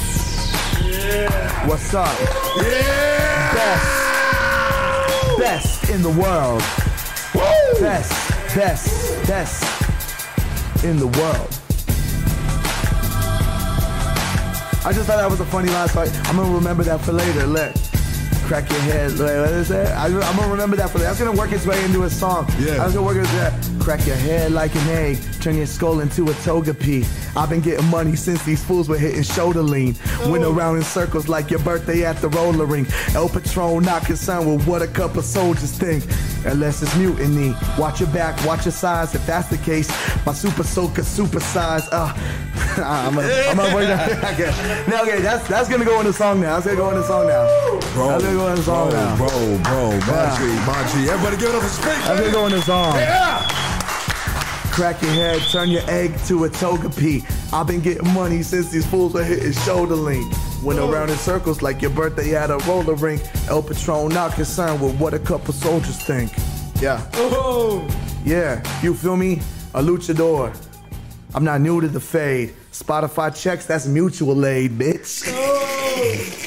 Yeah. 0.82 1.68
What's 1.68 1.94
up? 1.94 2.14
Yeah! 2.56 3.54
Best. 3.54 5.38
Best 5.38 5.90
in 5.90 6.02
the 6.02 6.10
world. 6.10 6.62
Woo. 7.34 7.80
Best, 7.80 8.30
best, 8.54 9.26
best 9.26 10.84
in 10.84 10.98
the 10.98 11.06
world. 11.06 11.63
I 14.86 14.92
just 14.92 15.06
thought 15.06 15.16
that 15.16 15.30
was 15.30 15.40
a 15.40 15.46
funny 15.46 15.68
so 15.68 16.00
I, 16.00 16.04
I'm 16.28 16.36
gonna 16.36 16.54
remember 16.54 16.82
that 16.84 17.00
for 17.00 17.12
later. 17.12 17.46
Let 17.46 17.74
crack 18.44 18.68
your 18.70 18.80
head. 18.80 19.10
Wait, 19.12 19.40
what 19.40 19.52
is 19.52 19.68
that? 19.68 19.96
I, 19.96 20.06
I'm 20.06 20.36
gonna 20.36 20.50
remember 20.50 20.76
that 20.76 20.90
for 20.90 20.98
later. 20.98 21.08
That's 21.08 21.18
gonna 21.18 21.36
work 21.36 21.52
its 21.52 21.66
way 21.66 21.82
into 21.84 22.04
a 22.04 22.10
song. 22.10 22.46
Yeah. 22.58 22.82
I 22.82 22.84
was 22.84 22.94
gonna 22.94 23.06
work 23.06 23.16
it 23.16 23.24
that. 23.24 23.52
Crack 23.80 24.06
your 24.06 24.16
head 24.16 24.52
like 24.52 24.74
an 24.74 24.88
egg, 24.88 25.18
turn 25.40 25.56
your 25.56 25.66
skull 25.66 26.00
into 26.00 26.30
a 26.30 26.34
toga 26.34 26.72
pea. 26.74 27.04
I've 27.36 27.50
been 27.50 27.60
getting 27.60 27.86
money 27.86 28.16
since 28.16 28.42
these 28.44 28.62
fools 28.62 28.88
were 28.88 28.98
hitting 28.98 29.22
shoulder 29.22 29.62
lean. 29.62 29.96
Went 30.26 30.44
around 30.44 30.76
in 30.76 30.82
circles 30.82 31.28
like 31.28 31.50
your 31.50 31.60
birthday 31.60 32.04
at 32.04 32.16
the 32.16 32.28
roller 32.30 32.66
rink. 32.66 32.88
El 33.14 33.28
Patron 33.28 33.82
not 33.82 34.04
concerned 34.04 34.50
with 34.50 34.66
what 34.66 34.82
a 34.82 34.86
couple 34.86 35.22
soldiers 35.22 35.76
think. 35.76 36.04
Unless 36.46 36.82
it's 36.82 36.96
mutiny. 36.96 37.54
Watch 37.78 38.00
your 38.00 38.10
back, 38.10 38.42
watch 38.46 38.64
your 38.64 38.72
size. 38.72 39.14
If 39.14 39.26
that's 39.26 39.48
the 39.48 39.58
case, 39.58 39.88
my 40.24 40.32
super 40.32 40.62
soaker 40.62 41.02
super 41.02 41.40
size. 41.40 41.86
Uh, 41.90 42.12
I'm 42.76 43.14
gonna, 43.14 43.28
I'm 43.48 43.56
gonna 43.56 43.72
break 43.74 43.88
that. 43.88 44.24
okay. 44.34 44.90
No, 44.90 45.02
okay, 45.02 45.20
that's 45.20 45.46
that's 45.48 45.68
gonna 45.68 45.84
go 45.84 46.00
in 46.00 46.06
the 46.06 46.12
song 46.12 46.40
now. 46.40 46.54
That's 46.54 46.66
gonna 46.66 46.78
go 46.78 46.90
in 46.90 46.96
the 46.96 47.06
song 47.06 47.26
now. 47.26 47.80
Bro, 47.94 48.18
gonna 48.34 48.46
go 48.46 48.50
in 48.50 48.56
the 48.56 48.62
song 48.62 48.90
bro, 48.90 48.98
now. 48.98 49.16
bro, 49.16 49.28
bro, 49.62 49.90
Machi, 50.06 50.46
Machi. 50.66 51.08
Everybody 51.08 51.36
give 51.36 51.48
it 51.50 51.54
up 51.54 51.62
for 51.62 51.68
Speak. 51.68 51.84
That's 51.84 52.20
gonna 52.20 52.32
go 52.32 52.46
in 52.46 52.52
the 52.52 52.62
song. 52.62 52.96
Yeah. 52.96 53.48
Crack 54.72 55.00
your 55.02 55.12
head, 55.12 55.40
turn 55.52 55.68
your 55.68 55.88
egg 55.88 56.18
to 56.26 56.44
a 56.44 56.48
toga 56.48 56.90
pea. 56.90 57.22
I've 57.52 57.66
been 57.66 57.80
getting 57.80 58.12
money 58.12 58.42
since 58.42 58.70
these 58.70 58.84
fools 58.84 59.14
were 59.14 59.22
hitting 59.22 59.52
shoulder 59.52 59.94
lean. 59.94 60.28
Went 60.64 60.80
around 60.80 61.10
in 61.10 61.16
circles 61.16 61.62
like 61.62 61.80
your 61.80 61.92
birthday 61.92 62.34
at 62.34 62.50
a 62.50 62.58
roller 62.66 62.94
rink. 62.94 63.22
El 63.48 63.62
Patron 63.62 64.08
not 64.08 64.32
concerned 64.32 64.80
with 64.80 64.98
what 64.98 65.14
a 65.14 65.18
couple 65.18 65.54
soldiers 65.54 66.02
think. 66.02 66.32
Yeah. 66.80 67.00
Yeah, 68.24 68.62
you 68.82 68.94
feel 68.94 69.16
me? 69.16 69.42
A 69.74 69.82
luchador. 69.82 70.56
I'm 71.34 71.44
not 71.44 71.60
new 71.60 71.80
to 71.80 71.88
the 71.88 72.00
fade. 72.00 72.54
Spotify 72.72 73.34
checks, 73.34 73.66
that's 73.66 73.86
mutual 73.86 74.44
aid, 74.44 74.72
bitch. 74.72 76.43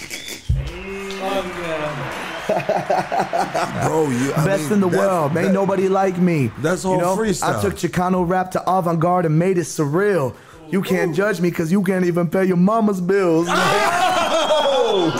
Bro, 3.86 4.10
you 4.10 4.34
I 4.34 4.46
Best 4.46 4.64
mean, 4.66 4.74
in 4.74 4.80
the 4.82 4.90
that- 4.90 4.98
world. 4.98 5.38
Ain't 5.38 5.54
nobody 5.54 5.88
like 5.90 6.18
me. 6.18 6.52
That's 6.60 6.86
all 6.86 6.96
you 6.96 7.02
know? 7.02 7.16
freestyle. 7.18 7.58
I 7.58 7.62
took 7.62 7.76
Chicano 7.76 8.28
rap 8.28 8.52
to 8.52 8.70
avant 8.70 9.00
garde 9.00 9.26
and 9.26 9.38
made 9.38 9.58
it 9.58 9.62
surreal. 9.66 10.36
You 10.70 10.82
can't 10.82 11.16
judge 11.16 11.40
me 11.40 11.50
because 11.50 11.72
you 11.72 11.82
can't 11.84 12.06
even 12.06 12.30
pay 12.30 12.46
your 12.46 12.58
mama's 12.58 13.00
bills. 13.02 13.48
Oh! 13.50 15.12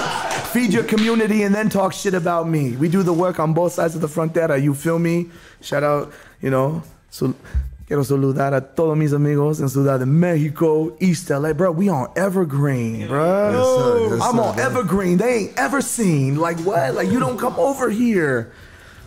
Feed 0.52 0.74
your 0.74 0.84
community 0.84 1.44
and 1.44 1.54
then 1.54 1.70
talk 1.70 1.94
shit 1.94 2.14
about 2.14 2.48
me. 2.50 2.76
We 2.76 2.90
do 2.90 3.04
the 3.04 3.14
work 3.14 3.40
on 3.40 3.54
both 3.54 3.74
sides 3.74 3.96
of 3.96 4.02
the 4.02 4.08
frontera. 4.08 4.62
You 4.62 4.74
feel 4.74 5.00
me? 5.00 5.30
Shout 5.62 5.84
out, 5.84 6.12
you 6.42 6.50
know. 6.50 6.84
So, 7.10 7.34
quiero 7.88 8.04
saludar 8.04 8.54
a 8.54 8.62
todos 8.62 8.98
mis 8.98 9.14
amigos 9.14 9.60
en 9.62 9.70
Ciudad 9.70 10.00
de 10.00 10.06
Mexico, 10.06 10.96
East 11.00 11.30
LA. 11.30 11.54
Bro, 11.54 11.72
we 11.72 11.90
on 11.90 12.10
Evergreen, 12.16 13.08
bro. 13.08 13.52
Yes, 13.52 13.66
sir. 14.10 14.16
Yes, 14.18 14.24
I'm 14.26 14.40
on. 14.40 14.60
Evergreen. 14.60 15.18
They 15.18 15.34
ain't 15.36 15.58
ever 15.58 15.82
seen. 15.82 16.36
Like, 16.36 16.60
what? 16.60 16.94
Like, 16.96 17.10
you 17.10 17.20
don't 17.20 17.38
come 17.38 17.56
over 17.58 17.90
here. 17.90 18.52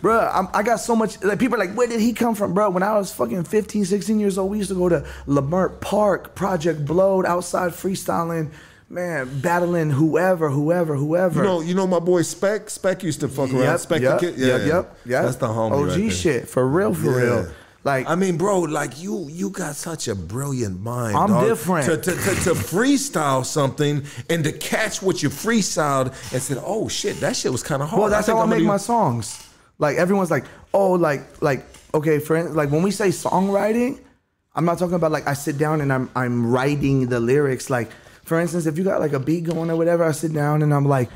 Bro, 0.03 0.19
I'm, 0.33 0.49
I 0.55 0.63
got 0.63 0.81
so 0.81 0.97
much. 0.97 1.23
Like, 1.23 1.39
people 1.39 1.57
are 1.57 1.67
like, 1.67 1.75
where 1.77 1.87
did 1.87 2.01
he 2.01 2.15
come 2.15 2.35
from, 2.35 2.55
bro? 2.55 2.71
When 2.71 2.83
I 2.83 2.97
was 2.97 3.13
fucking 3.13 3.45
15, 3.45 3.85
16 3.85 4.19
years 4.19 4.39
old, 4.39 4.51
we 4.51 4.57
used 4.57 4.71
to 4.71 4.75
go 4.75 4.89
to 4.89 5.05
Leimert 5.27 5.81
Park, 5.83 6.35
Project 6.35 6.87
Blowed, 6.87 7.27
outside 7.27 7.73
freestyling, 7.73 8.51
man, 8.89 9.29
battling 9.43 9.91
whoever, 9.91 10.49
whoever, 10.49 10.97
whoever. 10.97 11.41
You 11.41 11.47
know, 11.47 11.61
you 11.61 11.75
know 11.75 11.87
my 11.87 11.99
boy 11.99 12.23
Spec. 12.23 12.71
Spec 12.71 13.03
used 13.03 13.21
to 13.21 13.29
fuck 13.29 13.51
around. 13.53 13.61
Yep, 13.61 13.81
Spec 13.81 14.01
yep, 14.01 14.21
the 14.21 14.27
kid. 14.31 14.39
yep, 14.39 14.61
yep, 14.67 14.97
yep. 15.05 15.23
That's 15.25 15.37
the 15.37 15.49
homie. 15.49 15.73
OG 15.73 15.89
right 15.89 15.99
there. 15.99 16.11
shit, 16.11 16.49
for 16.49 16.67
real, 16.67 16.95
for 16.95 17.11
Yeah. 17.11 17.23
real. 17.23 17.51
Like, 17.83 18.07
I 18.07 18.15
mean, 18.15 18.37
bro, 18.37 18.61
like 18.61 19.01
you, 19.01 19.29
you 19.31 19.49
got 19.49 19.75
such 19.75 20.07
a 20.07 20.15
brilliant 20.15 20.83
mind. 20.83 21.17
I'm 21.17 21.29
dog. 21.29 21.49
different. 21.49 21.87
To, 21.87 21.97
to, 21.97 22.11
to, 22.11 22.35
to 22.45 22.51
freestyle 22.51 23.45
something 23.45 24.05
and 24.29 24.45
to 24.45 24.53
catch 24.53 25.01
what 25.01 25.23
you 25.23 25.31
freestyled 25.31 26.09
and 26.33 26.43
said, 26.43 26.59
"Oh 26.61 26.89
shit, 26.89 27.21
that 27.21 27.37
shit 27.37 27.51
was 27.51 27.63
kind 27.63 27.83
of 27.83 27.89
hard." 27.89 28.01
Well, 28.01 28.11
that's 28.11 28.27
think 28.27 28.37
how 28.37 28.45
I 28.45 28.47
make 28.47 28.65
my 28.65 28.77
songs. 28.77 29.47
Like 29.79 29.97
everyone's 29.97 30.31
like, 30.31 30.45
oh, 30.75 30.93
like 30.93 31.41
like 31.41 31.65
okay, 31.95 32.19
friend. 32.19 32.55
Like 32.55 32.71
when 32.71 32.83
we 32.83 32.91
say 32.91 33.09
songwriting, 33.09 33.99
I'm 34.55 34.67
not 34.67 34.79
talking 34.79 34.95
about 34.95 35.11
like 35.11 35.27
I 35.27 35.33
sit 35.33 35.57
down 35.57 35.81
and 35.81 35.91
I'm 35.91 36.11
I'm 36.15 36.53
writing 36.53 37.09
the 37.09 37.19
lyrics. 37.19 37.71
Like 37.71 37.91
for 38.25 38.39
instance, 38.39 38.67
if 38.67 38.77
you 38.77 38.85
got 38.85 39.01
like 39.01 39.15
a 39.15 39.19
beat 39.19 39.45
going 39.45 39.71
or 39.71 39.77
whatever, 39.77 40.05
I 40.05 40.13
sit 40.13 40.35
down 40.35 40.63
and 40.63 40.75
I'm 40.75 40.85
like, 40.85 41.09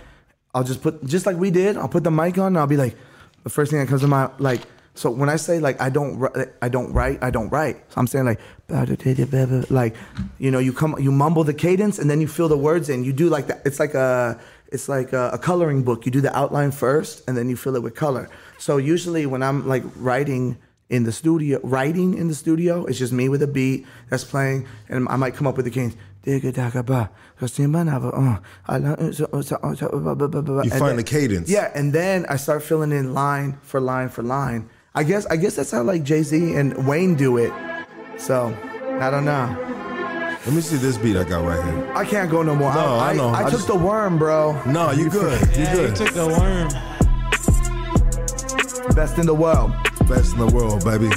I'll 0.55 0.65
just 0.65 0.81
put 0.81 1.05
just 1.05 1.27
like 1.27 1.37
we 1.37 1.51
did. 1.51 1.77
I'll 1.77 1.89
put 1.89 2.05
the 2.05 2.11
mic 2.11 2.39
on 2.39 2.49
and 2.49 2.59
I'll 2.59 2.67
be 2.67 2.79
like, 2.79 2.97
the 3.43 3.51
first 3.51 3.71
thing 3.71 3.81
that 3.81 3.89
comes 3.89 4.01
to 4.01 4.07
my 4.09 4.31
like 4.39 4.63
So 4.95 5.11
when 5.11 5.29
I 5.29 5.37
say 5.37 5.59
like 5.59 5.81
I 5.81 5.91
don't 5.91 6.25
I 6.63 6.69
don't 6.69 6.93
write 6.93 7.23
I 7.23 7.31
don't 7.31 7.49
write. 7.51 7.77
So 7.93 8.01
I'm 8.01 8.07
saying 8.07 8.25
like 8.25 8.41
like 9.71 9.97
you 10.39 10.51
know 10.51 10.59
you 10.61 10.73
come 10.73 10.97
you 10.99 11.11
mumble 11.11 11.45
the 11.45 11.55
cadence 11.55 11.99
and 11.99 12.09
then 12.09 12.21
you 12.21 12.29
fill 12.29 12.49
the 12.49 12.57
words 12.57 12.89
in. 12.89 13.05
You 13.05 13.13
do 13.13 13.29
like 13.29 13.49
that. 13.49 13.63
It's 13.65 13.81
like 13.81 13.95
a 13.95 14.41
it's 14.69 14.89
like 14.89 15.13
a, 15.13 15.31
a 15.33 15.39
coloring 15.39 15.83
book. 15.83 16.07
You 16.07 16.13
do 16.13 16.21
the 16.21 16.37
outline 16.37 16.71
first 16.71 17.29
and 17.29 17.37
then 17.37 17.49
you 17.49 17.57
fill 17.57 17.77
it 17.77 17.83
with 17.83 17.95
color. 17.95 18.29
So 18.59 18.77
usually 18.77 19.27
when 19.27 19.43
I'm 19.43 19.67
like 19.67 19.83
writing 19.97 20.59
in 20.91 21.05
the 21.05 21.13
studio, 21.13 21.59
writing 21.63 22.17
in 22.17 22.29
the 22.29 22.35
studio, 22.35 22.85
it's 22.85 22.99
just 22.99 23.13
me 23.13 23.29
with 23.29 23.43
a 23.43 23.47
beat 23.47 23.87
that's 24.11 24.25
playing, 24.25 24.67
and 24.89 25.09
I 25.09 25.17
might 25.17 25.35
come 25.35 25.47
up 25.47 25.57
with 25.57 25.65
the 25.65 25.71
cadence. 25.71 25.97
You 30.65 30.71
find 30.71 30.99
the 30.99 31.03
cadence. 31.05 31.51
Yeah, 31.51 31.71
and 31.75 31.93
then 31.93 32.27
I 32.29 32.37
start 32.37 32.63
filling 32.63 32.93
in 32.93 33.13
line 33.15 33.59
for 33.63 33.81
line 33.81 34.09
for 34.09 34.23
line. 34.23 34.71
I 34.97 35.03
guess 35.03 35.27
I 35.27 35.37
guess 35.37 35.57
that's 35.57 35.71
how 35.73 35.83
like 35.83 36.05
Jay 36.05 36.23
Z 36.23 36.55
and 36.55 36.87
Wayne 36.87 37.15
do 37.17 37.37
it. 37.39 37.53
So 38.17 38.57
I 39.01 39.11
don't 39.11 39.25
know. 39.25 39.57
Let 40.47 40.55
me 40.55 40.61
see 40.61 40.77
this 40.77 40.97
beat 40.99 41.17
I 41.17 41.25
got 41.25 41.45
right 41.45 41.63
here. 41.65 41.93
I 41.97 42.05
can't 42.05 42.31
go 42.31 42.43
no 42.43 42.55
more. 42.55 42.73
No, 42.75 42.99
I 42.99 43.15
know. 43.15 43.29
I, 43.31 43.41
I 43.41 43.43
took 43.45 43.53
just- 43.53 43.67
the 43.67 43.75
worm, 43.75 44.19
bro. 44.19 44.61
No, 44.67 44.91
you 44.93 45.11
good. 45.11 45.41
You 45.57 45.63
Yeah, 45.65 45.75
good. 45.75 45.91
you 45.91 45.97
took 46.07 46.15
the 46.15 46.29
worm. 46.29 46.69
Best 48.95 49.19
in 49.19 49.27
the 49.27 49.35
world. 49.35 49.73
Best 50.09 50.35
in 50.35 50.39
the 50.39 50.47
world, 50.55 50.85
baby. 50.85 51.11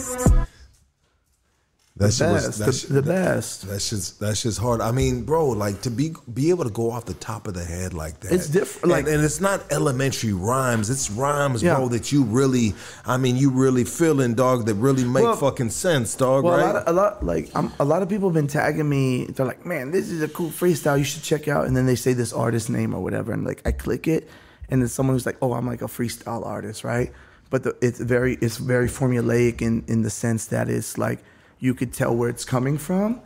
That 1.98 2.06
was 2.06 2.20
Best. 2.20 2.60
that 2.60 2.66
The, 2.66 2.72
shit- 2.74 2.90
the 2.92 3.02
best. 3.02 3.68
That 3.68 3.82
shit's 3.82 4.12
that 4.20 4.38
shit's 4.38 4.58
hard. 4.58 4.82
I 4.82 4.92
mean, 4.92 5.24
bro, 5.24 5.48
like 5.50 5.82
to 5.82 5.90
be 5.90 6.14
be 6.32 6.52
able 6.52 6.64
to 6.64 6.70
go 6.70 6.92
off 6.92 7.06
the 7.06 7.16
top 7.16 7.48
of 7.48 7.56
the 7.56 7.64
head 7.64 7.94
like 7.94 8.20
that. 8.20 8.32
It's 8.32 8.48
different, 8.50 8.90
like- 8.90 9.06
and, 9.06 9.16
and 9.16 9.24
it's 9.26 9.42
not 9.42 9.62
elementary 9.72 10.32
rhymes. 10.34 10.90
It's 10.92 11.10
rhymes, 11.10 11.64
Yeah. 11.64 11.76
bro, 11.76 11.88
that 11.90 12.12
you 12.12 12.24
really, 12.24 12.76
I 13.06 13.18
mean, 13.18 13.36
you 13.36 13.50
really 13.50 13.84
feeling, 13.84 14.36
dog. 14.36 14.66
That 14.68 14.76
really 14.76 15.04
make 15.06 15.24
Well- 15.24 15.36
fucking 15.36 15.72
sense, 15.72 16.14
dog. 16.16 16.44
Well, 16.44 16.58
right? 16.58 16.64
a 16.64 16.68
lot, 16.68 16.76
of, 16.76 16.88
a 16.88 16.92
lot, 16.94 17.26
like 17.26 17.50
I'm, 17.56 17.72
a 17.80 17.86
lot 17.86 18.02
of 18.04 18.10
people 18.10 18.30
have 18.30 18.36
been 18.36 18.48
tagging 18.48 18.88
me. 18.88 19.26
They're 19.26 19.46
like, 19.46 19.66
"Man, 19.66 19.90
this 19.92 20.10
is 20.10 20.22
a 20.22 20.28
cool 20.28 20.50
freestyle. 20.52 20.98
You 21.00 21.04
should 21.04 21.24
check 21.24 21.48
out." 21.48 21.66
And 21.68 21.76
then 21.76 21.86
they 21.88 21.96
say 21.96 22.14
this 22.14 22.32
artist 22.32 22.70
name 22.70 22.94
or 22.94 23.02
whatever, 23.02 23.32
and 23.34 23.44
like 23.44 23.62
I 23.66 23.72
click 23.72 24.08
it, 24.08 24.30
and 24.70 24.82
then 24.82 24.88
someone 24.90 25.16
who's 25.16 25.26
like, 25.26 25.38
"Oh, 25.42 25.54
I'm 25.54 25.66
like 25.66 25.82
a 25.82 25.86
freestyle 25.88 26.46
artist, 26.46 26.84
right?" 26.84 27.12
But 27.50 27.64
the, 27.64 27.76
it's 27.82 28.00
very, 28.00 28.38
it's 28.42 28.58
very 28.58 28.88
formulaic 28.88 29.62
in 29.62 29.84
in 29.88 30.04
the 30.04 30.10
sense 30.12 30.46
that 30.48 30.70
it's 30.70 30.98
like 30.98 31.24
you 31.60 31.74
could 31.74 31.94
tell 31.94 32.16
where 32.16 32.30
it's 32.30 32.46
coming 32.46 32.78
from, 32.78 33.22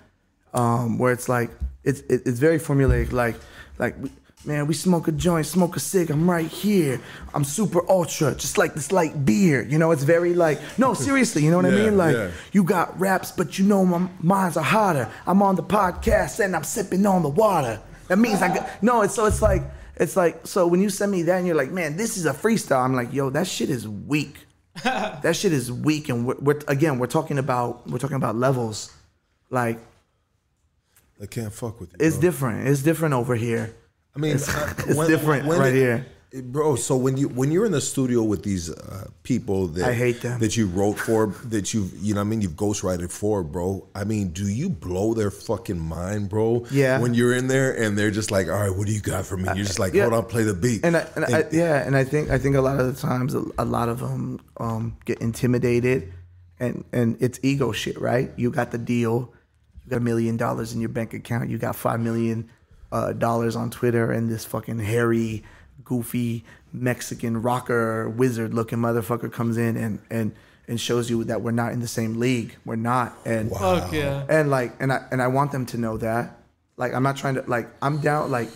um, 0.53 0.98
where 0.98 1.11
it's 1.11 1.30
like 1.30 1.51
it's 1.84 2.01
it, 2.01 2.24
it's 2.26 2.40
very 2.40 2.60
formulaic, 2.60 3.11
like 3.11 3.35
like. 3.77 3.95
Man, 4.43 4.66
we 4.66 4.74
smoke 4.74 5.08
a 5.08 5.11
joint, 5.11 5.45
smoke 5.45 5.76
a 5.76 5.80
cig. 5.80 6.10
I'm 6.10 6.27
right 6.27 6.48
here. 6.48 7.00
I'm 7.35 7.43
super 7.43 7.88
ultra, 7.88 8.34
just 8.34 8.58
like 8.58 8.74
this 8.74 8.92
light 8.92 9.24
beer. 9.24 9.61
You 9.61 9.77
know, 9.77 9.92
it's 9.92 10.01
very 10.01 10.34
like 10.34 10.60
no, 10.80 10.93
seriously. 11.08 11.43
You 11.45 11.51
know 11.51 11.58
what 11.58 11.68
I 11.68 11.69
mean? 11.69 11.95
Like 11.95 12.16
yeah. 12.16 12.32
you 12.51 12.64
got 12.64 13.00
raps, 13.00 13.32
but 13.32 13.60
you 13.60 13.66
know 13.66 13.85
my 13.85 14.10
minds 14.19 14.58
are 14.58 14.64
hotter. 14.64 15.08
I'm 15.27 15.43
on 15.43 15.58
the 15.58 15.61
podcast 15.64 16.43
and 16.43 16.56
I'm 16.56 16.64
sipping 16.64 17.06
on 17.06 17.22
the 17.22 17.30
water. 17.30 17.80
That 18.08 18.18
means 18.18 18.42
I 18.42 18.48
got 18.48 18.68
no. 18.82 19.03
It's 19.03 19.14
so 19.14 19.27
it's 19.27 19.43
like 19.43 19.61
it's 19.95 20.18
like 20.18 20.48
so 20.48 20.66
when 20.66 20.82
you 20.82 20.90
send 20.90 21.11
me 21.11 21.22
that 21.24 21.38
and 21.38 21.45
you're 21.45 21.56
like, 21.56 21.69
man, 21.69 21.95
this 21.95 22.18
is 22.18 22.26
a 22.26 22.34
freestyle. 22.34 22.84
I'm 22.84 22.95
like, 22.95 23.14
yo, 23.14 23.30
that 23.30 23.45
shit 23.45 23.69
is 23.69 23.88
weak. 23.88 24.48
that 24.83 25.35
shit 25.35 25.51
is 25.53 25.72
weak, 25.72 26.09
and 26.09 26.25
we're, 26.25 26.38
we're 26.40 26.59
again 26.67 26.98
we're 27.00 27.08
talking 27.08 27.38
about 27.38 27.88
we're 27.90 27.98
talking 27.98 28.16
about 28.17 28.35
levels. 28.35 28.91
Like 29.50 29.80
I 31.22 31.25
can't 31.25 31.51
fuck 31.53 31.80
with 31.80 31.91
you. 31.91 31.98
it's 32.00 32.16
bro. 32.16 32.22
different. 32.22 32.67
It's 32.67 32.82
different 32.82 33.14
over 33.14 33.35
here. 33.35 33.75
I 34.16 34.19
mean, 34.19 34.35
it's, 34.35 34.50
uh, 34.53 34.74
it's 34.80 34.95
when- 34.98 35.09
different 35.09 35.45
when 35.48 35.59
right 35.59 35.74
it- 35.74 35.77
here. 35.77 36.06
Bro. 36.43 36.76
So 36.76 36.95
when 36.95 37.18
you 37.18 37.27
when 37.30 37.51
you're 37.51 37.66
in 37.66 37.72
the 37.72 37.82
studio 37.82 38.24
with 38.24 38.43
these 38.43 38.69
uh, 38.69 39.08
people 39.24 39.68
that 39.68 39.90
I 39.90 39.93
hate 39.93 40.22
them. 40.22 40.40
that 40.40 40.56
you 40.56 40.68
wrote 40.68 40.98
for, 41.00 41.27
that 41.45 41.74
you 41.74 41.90
you 41.98 42.14
know, 42.14 42.22
I 42.22 42.24
mean, 42.24 42.42
you've 42.42 42.53
ghostwrited 42.53 43.11
for, 43.11 43.43
bro. 43.43 43.88
I 43.93 44.03
mean, 44.03 44.30
do 44.30 44.48
you 44.48 44.69
blow 44.69 45.14
their 45.14 45.32
fucking 45.32 45.80
mind, 45.80 46.30
bro? 46.30 46.66
Yeah. 46.72 47.00
When 47.00 47.14
you're 47.14 47.35
in 47.35 47.48
there 47.48 47.72
and 47.72 47.98
they're 47.98 48.11
just 48.11 48.32
like, 48.32 48.48
all 48.48 48.53
right, 48.53 48.76
what 48.76 48.88
do 48.88 48.93
you 48.93 49.01
got 49.01 49.26
for 49.26 49.38
me? 49.38 49.45
You're 49.56 49.66
just 49.66 49.80
like, 49.80 49.93
Yeah. 49.93 50.03
hold 50.03 50.14
on, 50.14 50.26
play 50.26 50.43
the 50.43 50.53
beat. 50.53 50.85
And, 50.85 50.98
I, 50.98 51.08
and 51.16 51.26
I, 51.26 51.45
yeah, 51.51 51.85
and 51.85 51.95
I 51.98 52.03
think 52.03 52.30
I 52.30 52.38
think 52.38 52.56
a 52.56 52.61
lot 52.61 52.80
of 52.80 52.93
the 52.95 53.01
times 53.01 53.35
a, 53.35 53.43
a 53.58 53.66
lot 53.66 53.90
of 53.90 54.00
them 54.00 54.40
um, 54.58 54.98
get 55.06 55.19
intimidated, 55.19 56.14
and 56.60 56.85
and 56.93 57.18
it's 57.19 57.40
ego 57.43 57.72
shit, 57.72 58.00
right? 58.00 58.32
You 58.38 58.51
got 58.51 58.72
the 58.72 58.77
deal, 58.77 59.34
you 59.84 59.90
got 59.90 59.98
a 59.98 60.00
million 60.00 60.38
dollars 60.38 60.74
in 60.74 60.80
your 60.80 60.90
bank 60.90 61.14
account, 61.14 61.50
you 61.50 61.58
got 61.58 61.76
five 61.76 62.00
million 62.00 62.50
uh, 62.92 63.14
dollars 63.14 63.56
on 63.56 63.69
Twitter, 63.69 64.11
and 64.11 64.30
this 64.30 64.45
fucking 64.45 64.80
hairy, 64.80 65.43
goofy 65.84 66.43
Mexican 66.74 67.42
rocker 67.42 68.10
wizard 68.10 68.53
looking 68.53 68.80
motherfucker 68.80 69.32
comes 69.32 69.58
in 69.58 69.77
and 69.77 70.00
and 70.10 70.34
and 70.68 70.80
shows 70.80 71.10
you 71.10 71.24
that 71.26 71.42
we're 71.42 71.51
not 71.51 71.74
in 71.74 71.82
the 71.82 71.88
same 71.88 72.19
league. 72.19 72.56
We're 72.66 72.77
not, 72.77 73.14
and 73.26 73.51
Fuck 73.51 73.92
yeah. 73.92 74.26
and 74.30 74.50
like 74.50 74.74
and 74.80 74.93
I 74.93 75.06
and 75.11 75.22
I 75.22 75.27
want 75.27 75.51
them 75.51 75.66
to 75.68 75.77
know 75.77 75.98
that. 75.98 76.38
Like 76.77 76.93
I'm 76.93 77.03
not 77.03 77.18
trying 77.18 77.35
to 77.35 77.42
like 77.42 77.68
I'm 77.82 78.00
down 78.00 78.32
like 78.32 78.50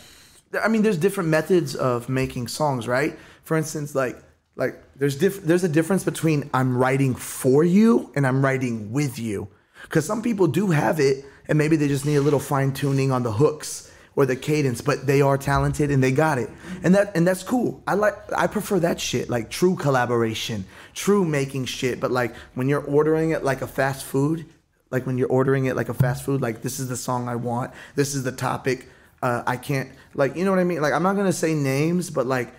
I 0.63 0.67
mean 0.67 0.81
there's 0.81 0.97
different 0.97 1.29
methods 1.29 1.75
of 1.75 2.07
making 2.07 2.47
songs, 2.47 2.87
right? 2.87 3.17
For 3.43 3.57
instance, 3.57 3.95
like 3.95 4.17
like 4.55 4.81
there's 4.95 5.17
diff- 5.17 5.43
there's 5.43 5.63
a 5.63 5.69
difference 5.69 6.03
between 6.03 6.49
I'm 6.53 6.77
writing 6.77 7.15
for 7.15 7.63
you 7.63 8.11
and 8.15 8.25
I'm 8.25 8.43
writing 8.43 8.91
with 8.91 9.19
you. 9.19 9.49
Cuz 9.89 10.05
some 10.05 10.21
people 10.21 10.47
do 10.47 10.67
have 10.67 10.99
it 10.99 11.25
and 11.47 11.57
maybe 11.57 11.75
they 11.75 11.87
just 11.87 12.05
need 12.05 12.15
a 12.15 12.21
little 12.21 12.39
fine 12.39 12.71
tuning 12.71 13.11
on 13.11 13.23
the 13.23 13.31
hooks 13.33 13.91
or 14.15 14.25
the 14.25 14.35
cadence, 14.35 14.81
but 14.81 15.05
they 15.05 15.21
are 15.21 15.37
talented 15.37 15.91
and 15.91 16.01
they 16.01 16.11
got 16.11 16.37
it. 16.37 16.49
And 16.83 16.95
that 16.95 17.15
and 17.15 17.27
that's 17.27 17.43
cool. 17.43 17.83
I 17.87 17.95
like 17.95 18.15
I 18.35 18.47
prefer 18.47 18.79
that 18.79 18.99
shit, 18.99 19.29
like 19.29 19.49
true 19.49 19.75
collaboration, 19.75 20.65
true 20.93 21.25
making 21.25 21.65
shit, 21.65 21.99
but 21.99 22.11
like 22.11 22.33
when 22.53 22.69
you're 22.69 22.83
ordering 22.83 23.31
it 23.31 23.43
like 23.43 23.61
a 23.61 23.67
fast 23.67 24.05
food, 24.05 24.45
like 24.91 25.05
when 25.05 25.17
you're 25.17 25.29
ordering 25.29 25.65
it 25.65 25.75
like 25.75 25.89
a 25.89 25.93
fast 25.93 26.23
food 26.23 26.41
like 26.41 26.61
this 26.61 26.79
is 26.79 26.87
the 26.87 26.97
song 26.97 27.27
i 27.27 27.35
want. 27.35 27.71
This 27.95 28.15
is 28.15 28.23
the 28.23 28.31
topic 28.31 28.87
uh, 29.21 29.43
i 29.47 29.57
can't 29.57 29.89
like 30.13 30.35
you 30.35 30.45
know 30.45 30.51
what 30.51 30.59
i 30.59 30.63
mean? 30.63 30.81
Like 30.81 30.93
i'm 30.93 31.03
not 31.03 31.15
gonna 31.15 31.33
say 31.33 31.53
names 31.53 32.09
but 32.09 32.25
like 32.25 32.53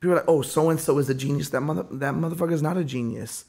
people 0.00 0.12
are 0.12 0.16
like 0.16 0.28
oh 0.28 0.42
so 0.42 0.70
and 0.70 0.78
so 0.78 0.98
is 0.98 1.08
a 1.08 1.14
genius. 1.14 1.50
That 1.50 1.62
mother 1.62 1.86
that 1.90 2.14
motherfucker 2.14 2.52
is 2.52 2.62
not 2.62 2.76
a 2.76 2.84
genius 2.84 3.44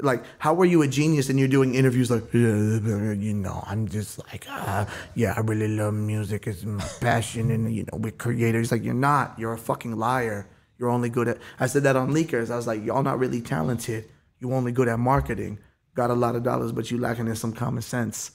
like 0.00 0.22
how 0.38 0.58
are 0.60 0.64
you 0.64 0.82
a 0.82 0.88
genius 0.88 1.28
and 1.28 1.38
you're 1.38 1.48
doing 1.48 1.74
interviews 1.74 2.10
like 2.10 2.24
you 2.34 3.34
know 3.34 3.62
i'm 3.66 3.86
just 3.88 4.18
like 4.30 4.46
uh, 4.48 4.84
yeah 5.14 5.34
i 5.36 5.40
really 5.40 5.68
love 5.68 5.94
music 5.94 6.46
it's 6.46 6.64
my 6.64 6.84
passion 7.00 7.50
and 7.50 7.74
you 7.74 7.84
know 7.84 7.98
we're 7.98 8.12
creators. 8.12 8.70
Like 8.72 8.82
you're 8.82 8.94
not 8.94 9.38
you're 9.38 9.52
a 9.52 9.58
fucking 9.58 9.96
liar. 9.96 10.48
You're 10.78 10.90
only 10.90 11.08
good 11.08 11.28
at 11.28 11.38
i 11.60 11.66
said 11.66 11.84
that 11.84 11.96
on 11.96 12.10
leakers. 12.12 12.50
I 12.50 12.56
was 12.56 12.66
like 12.66 12.84
y'all 12.84 13.02
not 13.02 13.18
really 13.18 13.40
talented. 13.40 14.08
You 14.40 14.52
only 14.52 14.72
good 14.72 14.88
at 14.88 14.98
marketing. 14.98 15.58
Got 15.94 16.10
a 16.10 16.14
lot 16.14 16.34
of 16.36 16.42
dollars, 16.42 16.72
but 16.72 16.90
you 16.90 16.98
lacking 16.98 17.28
in 17.28 17.36
some 17.36 17.52
common 17.52 17.82
sense. 17.82 18.32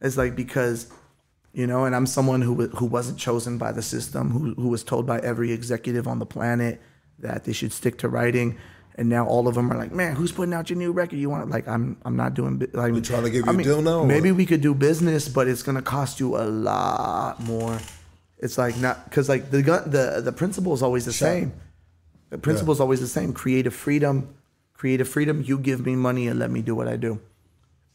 It's 0.00 0.16
like 0.16 0.36
because, 0.36 0.86
you 1.52 1.66
know, 1.66 1.84
and 1.84 1.94
I'm 1.94 2.06
someone 2.06 2.40
who 2.40 2.68
who 2.68 2.86
wasn't 2.86 3.18
chosen 3.18 3.58
by 3.58 3.72
the 3.72 3.82
system, 3.82 4.30
who 4.30 4.54
who 4.54 4.68
was 4.68 4.84
told 4.84 5.06
by 5.06 5.18
every 5.20 5.52
executive 5.52 6.06
on 6.06 6.18
the 6.18 6.26
planet 6.26 6.80
that 7.18 7.44
they 7.44 7.52
should 7.52 7.72
stick 7.72 7.98
to 7.98 8.08
writing, 8.08 8.56
and 8.96 9.08
now 9.08 9.26
all 9.26 9.48
of 9.48 9.54
them 9.54 9.70
are 9.72 9.76
like, 9.78 9.92
man, 9.92 10.14
who's 10.16 10.32
putting 10.32 10.52
out 10.52 10.68
your 10.70 10.78
new 10.78 10.92
record? 10.92 11.18
You 11.18 11.30
want 11.30 11.48
like 11.50 11.66
I'm 11.68 11.96
I'm 12.04 12.16
not 12.16 12.34
doing. 12.34 12.58
Like, 12.72 12.92
They're 12.92 13.00
trying 13.02 13.24
to 13.24 13.30
give 13.30 13.46
you 13.46 13.52
I 13.52 13.54
a 13.54 13.62
deal 13.62 13.82
now, 13.82 14.00
or- 14.00 14.06
Maybe 14.06 14.32
we 14.32 14.46
could 14.46 14.60
do 14.60 14.74
business, 14.74 15.28
but 15.28 15.48
it's 15.48 15.62
gonna 15.62 15.82
cost 15.82 16.20
you 16.20 16.36
a 16.36 16.44
lot 16.44 17.40
more. 17.40 17.78
It's 18.38 18.56
like 18.58 18.76
not 18.78 19.04
because 19.04 19.28
like 19.28 19.50
the 19.50 19.62
gun 19.62 19.90
the 19.90 20.20
the 20.24 20.32
principle 20.32 20.72
is 20.74 20.82
always 20.82 21.04
the 21.04 21.12
same. 21.12 21.52
The 22.30 22.38
principle 22.38 22.72
is 22.72 22.80
always 22.80 23.00
the 23.00 23.08
same. 23.08 23.32
Creative 23.32 23.74
freedom, 23.74 24.34
creative 24.72 25.08
freedom. 25.08 25.42
You 25.44 25.58
give 25.58 25.84
me 25.84 25.96
money 25.96 26.28
and 26.28 26.38
let 26.38 26.50
me 26.50 26.62
do 26.62 26.74
what 26.74 26.88
I 26.88 26.96
do. 26.96 27.20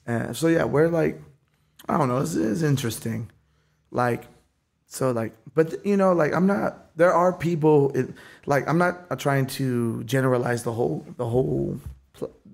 And 0.06 0.36
so 0.36 0.48
yeah, 0.48 0.66
we're 0.66 0.88
like, 0.90 1.22
I 1.88 1.98
don't 1.98 2.10
know. 2.10 2.20
This 2.20 2.36
is 2.36 2.62
interesting. 2.64 3.32
Like, 3.92 4.26
so 4.88 5.12
like, 5.12 5.34
but 5.54 5.86
you 5.86 5.98
know, 5.98 6.14
like 6.14 6.34
I'm 6.34 6.48
not. 6.48 6.96
There 6.96 7.14
are 7.14 7.34
people. 7.34 7.92
It, 7.96 8.14
like 8.46 8.68
I'm 8.68 8.78
not 8.78 9.20
trying 9.20 9.48
to 9.48 10.04
generalize 10.04 10.64
the 10.64 10.72
whole 10.72 11.06
the 11.18 11.28
whole 11.28 11.80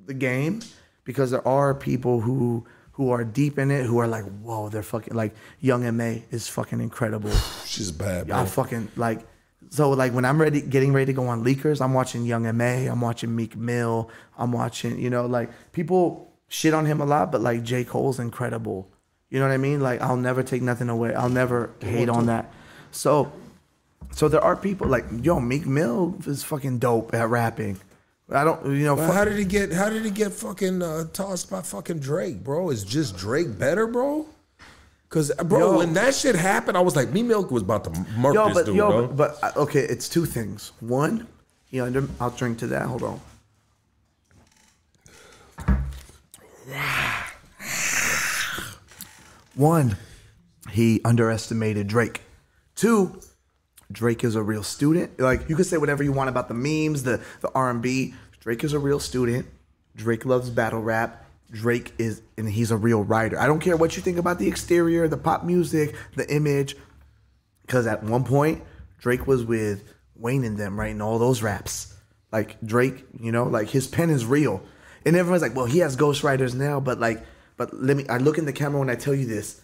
the 0.05 0.13
game 0.13 0.61
because 1.03 1.31
there 1.31 1.47
are 1.47 1.73
people 1.73 2.21
who 2.21 2.65
who 2.93 3.11
are 3.11 3.23
deep 3.23 3.57
in 3.57 3.71
it 3.71 3.85
who 3.85 3.99
are 3.99 4.07
like, 4.07 4.25
whoa, 4.41 4.69
they're 4.69 4.83
fucking 4.83 5.15
like 5.15 5.33
Young 5.59 5.85
M.A 5.85 6.23
is 6.31 6.47
fucking 6.47 6.81
incredible. 6.81 7.31
She's 7.65 7.91
bad, 7.91 8.29
I 8.31 8.43
bro. 8.43 8.45
fucking 8.45 8.91
like. 8.95 9.27
So 9.69 9.91
like 9.91 10.11
when 10.13 10.25
I'm 10.25 10.41
ready, 10.41 10.59
getting 10.61 10.91
ready 10.91 11.07
to 11.07 11.13
go 11.13 11.27
on 11.27 11.45
leakers, 11.45 11.81
I'm 11.81 11.93
watching 11.93 12.25
Young 12.25 12.45
M.A, 12.45 12.87
I'm 12.87 12.99
watching 12.99 13.33
Meek 13.35 13.55
Mill, 13.55 14.09
I'm 14.37 14.51
watching, 14.51 14.99
you 14.99 15.09
know, 15.09 15.25
like 15.25 15.49
people 15.71 16.33
shit 16.49 16.73
on 16.73 16.85
him 16.85 16.99
a 16.99 17.05
lot, 17.05 17.31
but 17.31 17.41
like 17.41 17.63
J 17.63 17.85
Cole's 17.85 18.19
incredible. 18.19 18.89
You 19.31 19.39
know 19.39 19.47
what 19.47 19.53
I 19.53 19.57
mean? 19.57 19.79
Like 19.79 20.01
I'll 20.01 20.17
never 20.17 20.43
take 20.43 20.61
nothing 20.61 20.89
away. 20.89 21.15
I'll 21.15 21.29
never 21.29 21.71
hate 21.79 22.09
on 22.09 22.27
that. 22.27 22.51
So, 22.91 23.31
so 24.11 24.27
there 24.27 24.41
are 24.41 24.57
people 24.57 24.87
like 24.87 25.05
yo, 25.23 25.39
Meek 25.39 25.65
Mill 25.65 26.15
is 26.27 26.43
fucking 26.43 26.79
dope 26.79 27.15
at 27.15 27.27
rapping. 27.29 27.79
I 28.29 28.43
don't, 28.43 28.65
you 28.65 28.85
know, 28.85 28.95
fuck- 28.95 29.13
how 29.13 29.25
did 29.25 29.37
he 29.37 29.45
get? 29.45 29.71
How 29.71 29.89
did 29.89 30.03
he 30.05 30.11
get 30.11 30.33
fucking 30.33 30.81
uh, 30.81 31.05
tossed 31.13 31.49
by 31.49 31.61
fucking 31.61 31.99
Drake, 31.99 32.43
bro? 32.43 32.69
Is 32.69 32.83
just 32.83 33.17
Drake 33.17 33.57
better, 33.57 33.87
bro? 33.87 34.27
Cause, 35.09 35.29
bro, 35.43 35.59
Yo. 35.59 35.77
when 35.79 35.93
that 35.95 36.15
shit 36.15 36.35
happened, 36.35 36.77
I 36.77 36.79
was 36.79 36.95
like, 36.95 37.09
Meek 37.09 37.25
Mill 37.25 37.43
was 37.43 37.63
about 37.63 37.83
to 37.83 38.05
murk 38.15 38.33
yo, 38.33 38.45
this 38.47 38.53
but 38.53 38.65
dude, 38.65 38.75
yo, 38.77 38.89
bro. 38.89 39.07
but, 39.07 39.41
but 39.41 39.57
uh, 39.57 39.61
okay, 39.63 39.81
it's 39.81 40.07
two 40.07 40.25
things. 40.25 40.71
One, 40.79 41.27
you 41.69 41.89
know, 41.89 42.07
I'll 42.21 42.29
drink 42.29 42.59
to 42.59 42.67
that. 42.67 42.83
Hold 42.83 43.03
on. 43.03 43.19
One, 49.61 49.95
he 50.71 51.01
underestimated 51.05 51.85
Drake. 51.85 52.21
Two, 52.73 53.21
Drake 53.91 54.23
is 54.23 54.33
a 54.33 54.41
real 54.41 54.63
student. 54.63 55.19
Like 55.19 55.47
you 55.49 55.55
can 55.55 55.65
say 55.65 55.77
whatever 55.77 56.01
you 56.01 56.11
want 56.11 56.31
about 56.31 56.47
the 56.47 56.55
memes, 56.55 57.03
the 57.03 57.21
the 57.41 57.51
R 57.53 57.69
and 57.69 57.79
B. 57.79 58.15
Drake 58.39 58.63
is 58.63 58.73
a 58.73 58.79
real 58.79 58.99
student. 58.99 59.45
Drake 59.95 60.25
loves 60.25 60.49
battle 60.49 60.81
rap. 60.81 61.23
Drake 61.51 61.93
is, 61.99 62.23
and 62.37 62.49
he's 62.49 62.71
a 62.71 62.77
real 62.77 63.03
writer. 63.03 63.39
I 63.39 63.45
don't 63.45 63.59
care 63.59 63.77
what 63.77 63.95
you 63.95 64.01
think 64.01 64.17
about 64.17 64.39
the 64.39 64.47
exterior, 64.47 65.07
the 65.07 65.17
pop 65.17 65.43
music, 65.43 65.93
the 66.15 66.27
image, 66.33 66.75
because 67.61 67.85
at 67.85 68.01
one 68.03 68.23
point 68.23 68.63
Drake 68.97 69.27
was 69.27 69.45
with 69.45 69.93
Wayne 70.15 70.43
and 70.43 70.57
them 70.57 70.79
writing 70.79 71.03
all 71.03 71.19
those 71.19 71.43
raps. 71.43 71.93
Like 72.31 72.59
Drake, 72.65 73.05
you 73.19 73.31
know, 73.31 73.43
like 73.43 73.69
his 73.69 73.85
pen 73.85 74.09
is 74.09 74.25
real, 74.25 74.63
and 75.05 75.15
everyone's 75.15 75.43
like, 75.43 75.55
well, 75.55 75.67
he 75.67 75.79
has 75.79 75.95
ghostwriters 75.95 76.55
now, 76.55 76.79
but 76.79 76.99
like, 76.99 77.23
but 77.61 77.79
let 77.79 77.95
me. 77.95 78.07
I 78.09 78.17
look 78.17 78.39
in 78.39 78.45
the 78.45 78.53
camera 78.53 78.79
when 78.79 78.89
I 78.89 78.95
tell 78.95 79.13
you 79.13 79.27
this 79.27 79.61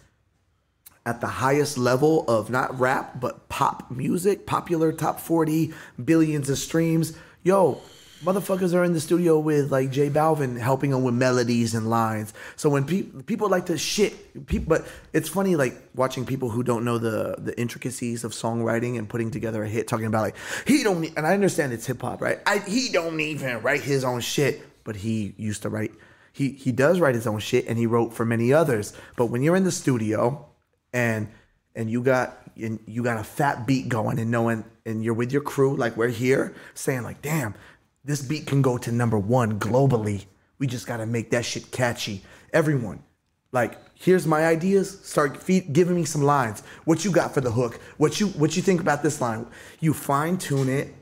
at 1.04 1.20
the 1.20 1.26
highest 1.26 1.76
level 1.76 2.24
of 2.28 2.48
not 2.48 2.78
rap 2.78 3.18
but 3.20 3.48
pop 3.48 3.90
music, 3.90 4.46
popular 4.46 4.92
top 4.92 5.18
40, 5.18 5.72
billions 6.04 6.48
of 6.48 6.58
streams. 6.58 7.18
Yo, 7.42 7.80
motherfuckers 8.22 8.72
are 8.72 8.84
in 8.84 8.92
the 8.92 9.00
studio 9.00 9.36
with 9.40 9.72
like 9.72 9.90
J 9.90 10.10
Balvin 10.10 10.60
helping 10.60 10.92
them 10.92 11.02
with 11.02 11.14
melodies 11.14 11.74
and 11.74 11.90
lines. 11.90 12.32
So 12.54 12.70
when 12.70 12.84
people 12.84 13.20
people 13.24 13.48
like 13.48 13.66
to 13.66 13.76
shit, 13.76 14.46
people, 14.46 14.78
but 14.78 14.86
it's 15.12 15.28
funny 15.28 15.56
like 15.56 15.74
watching 15.96 16.24
people 16.24 16.50
who 16.50 16.62
don't 16.62 16.84
know 16.84 16.98
the 16.98 17.34
the 17.36 17.58
intricacies 17.58 18.22
of 18.22 18.30
songwriting 18.30 18.96
and 18.96 19.08
putting 19.08 19.32
together 19.32 19.64
a 19.64 19.68
hit, 19.68 19.88
talking 19.88 20.06
about 20.06 20.22
like 20.22 20.36
he 20.68 20.84
don't 20.84 21.04
and 21.16 21.26
I 21.26 21.34
understand 21.34 21.72
it's 21.72 21.86
hip 21.86 22.00
hop, 22.00 22.20
right? 22.20 22.38
I, 22.46 22.58
he 22.58 22.90
don't 22.92 23.18
even 23.18 23.60
write 23.60 23.80
his 23.80 24.04
own 24.04 24.20
shit, 24.20 24.62
but 24.84 24.94
he 24.94 25.34
used 25.36 25.62
to 25.62 25.68
write. 25.68 25.90
He 26.38 26.50
he 26.50 26.70
does 26.70 27.00
write 27.00 27.16
his 27.16 27.26
own 27.26 27.40
shit 27.40 27.66
and 27.66 27.76
he 27.76 27.86
wrote 27.86 28.14
for 28.14 28.24
many 28.24 28.52
others. 28.52 28.92
But 29.16 29.26
when 29.26 29.42
you're 29.42 29.56
in 29.56 29.64
the 29.64 29.72
studio 29.72 30.46
and 30.92 31.26
and 31.74 31.90
you 31.90 32.00
got 32.00 32.38
and 32.56 32.78
you 32.86 33.02
got 33.02 33.18
a 33.18 33.24
fat 33.24 33.66
beat 33.66 33.88
going 33.88 34.20
and 34.20 34.30
knowing 34.30 34.62
and 34.86 35.02
you're 35.02 35.14
with 35.14 35.32
your 35.32 35.42
crew 35.42 35.74
like 35.76 35.96
we're 35.96 36.06
here 36.06 36.54
saying 36.74 37.02
like 37.02 37.22
damn 37.22 37.56
this 38.04 38.22
beat 38.22 38.46
can 38.46 38.62
go 38.62 38.78
to 38.78 38.92
number 38.92 39.18
one 39.18 39.58
globally. 39.58 40.26
We 40.60 40.68
just 40.68 40.86
got 40.86 40.98
to 40.98 41.06
make 41.06 41.32
that 41.32 41.44
shit 41.44 41.72
catchy. 41.72 42.22
Everyone 42.52 43.02
like 43.50 43.76
here's 43.96 44.24
my 44.24 44.46
ideas. 44.46 45.00
Start 45.02 45.42
feed, 45.42 45.72
giving 45.72 45.96
me 45.96 46.04
some 46.04 46.22
lines. 46.22 46.62
What 46.84 47.04
you 47.04 47.10
got 47.10 47.34
for 47.34 47.40
the 47.40 47.50
hook? 47.50 47.80
What 47.96 48.20
you 48.20 48.28
what 48.28 48.54
you 48.54 48.62
think 48.62 48.80
about 48.80 49.02
this 49.02 49.20
line? 49.20 49.44
You 49.80 49.92
fine 49.92 50.38
tune 50.38 50.68
it 50.68 50.94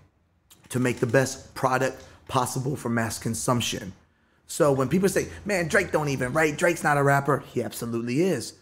to 0.71 0.79
make 0.79 1.01
the 1.01 1.07
best 1.07 1.55
product 1.55 2.03
possible 2.27 2.75
for 2.75 2.89
mass 2.89 3.19
consumption 3.19 3.93
so 4.47 4.73
when 4.73 4.89
people 4.89 5.09
say 5.09 5.29
man 5.45 5.69
drake 5.69 5.91
don't 5.93 6.09
even 6.09 6.33
write 6.33 6.57
drake's 6.57 6.83
not 6.85 6.97
a 6.97 7.03
rapper 7.03 7.43
he 7.53 7.63
absolutely 7.63 8.23
is 8.23 8.53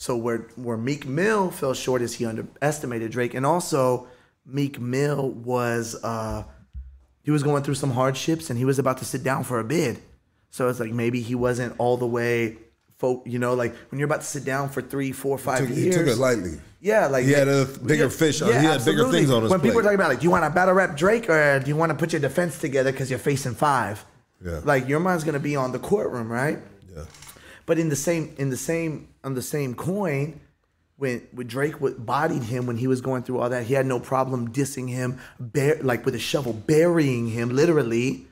so 0.00 0.16
where 0.16 0.46
where 0.54 0.76
Meek 0.76 1.06
Mill 1.08 1.50
fell 1.50 1.74
short 1.74 2.02
is 2.02 2.14
he 2.14 2.24
underestimated 2.24 3.10
Drake, 3.10 3.34
and 3.34 3.44
also 3.44 4.06
Meek 4.46 4.78
Mill 4.80 5.30
was 5.30 5.96
uh, 6.04 6.44
he 7.24 7.32
was 7.32 7.42
going 7.42 7.64
through 7.64 7.74
some 7.74 7.90
hardships, 7.90 8.48
and 8.48 8.56
he 8.56 8.64
was 8.64 8.78
about 8.78 8.98
to 8.98 9.04
sit 9.04 9.24
down 9.24 9.42
for 9.42 9.58
a 9.58 9.64
bid. 9.64 9.98
So 10.50 10.68
it's 10.68 10.78
like 10.78 10.92
maybe 10.92 11.20
he 11.20 11.34
wasn't 11.34 11.74
all 11.78 11.96
the 11.96 12.06
way. 12.06 12.58
You 13.02 13.40
know, 13.40 13.54
like 13.54 13.74
when 13.90 13.98
you're 13.98 14.06
about 14.06 14.20
to 14.20 14.26
sit 14.28 14.44
down 14.44 14.68
for 14.68 14.82
three, 14.82 15.10
four, 15.10 15.36
five 15.36 15.58
took- 15.66 15.70
he 15.70 15.82
years. 15.82 15.96
took 15.96 16.06
it 16.06 16.16
lightly. 16.18 16.60
Yeah, 16.80 17.08
like 17.08 17.24
He 17.24 17.32
had 17.32 17.48
a 17.48 17.64
bigger 17.64 18.08
fish- 18.08 18.38
he 18.38 18.46
had 18.52 18.84
bigger 18.84 19.02
absolutely. 19.02 19.18
things 19.18 19.30
on 19.32 19.42
his 19.42 19.50
When 19.50 19.60
people 19.60 19.80
are 19.80 19.82
talking 19.82 19.96
about 19.96 20.10
like, 20.10 20.20
do 20.20 20.24
you 20.24 20.30
want 20.30 20.44
to 20.44 20.50
battle 20.50 20.74
rap 20.74 20.96
Drake 20.96 21.28
or 21.28 21.58
do 21.58 21.66
you 21.68 21.74
want 21.74 21.90
to 21.90 21.98
put 21.98 22.12
your 22.12 22.20
defense 22.20 22.60
together 22.60 22.92
because 22.92 23.10
you're 23.10 23.18
facing 23.18 23.56
five? 23.56 24.04
Yeah. 24.44 24.60
Like 24.64 24.88
your 24.88 25.00
mind's 25.00 25.24
gonna 25.24 25.38
be 25.40 25.56
on 25.56 25.72
the 25.72 25.78
courtroom, 25.78 26.30
right? 26.30 26.58
Yeah. 26.94 27.04
But 27.66 27.78
in 27.78 27.88
the 27.88 27.96
same 27.96 28.34
in 28.38 28.50
the 28.50 28.56
same 28.56 29.08
on 29.24 29.34
the 29.34 29.42
same 29.42 29.74
coin, 29.74 30.40
when 30.96 31.22
when 31.32 31.46
Drake 31.46 31.74
bodied 31.98 32.44
him 32.44 32.66
when 32.66 32.76
he 32.76 32.86
was 32.86 33.00
going 33.00 33.22
through 33.24 33.38
all 33.40 33.48
that, 33.50 33.64
he 33.66 33.74
had 33.74 33.86
no 33.86 33.98
problem 34.00 34.50
dissing 34.52 34.88
him, 34.88 35.18
bear, 35.40 35.78
like 35.82 36.04
with 36.04 36.14
a 36.14 36.18
shovel, 36.20 36.52
burying 36.52 37.28
him 37.28 37.50
literally. 37.50 38.24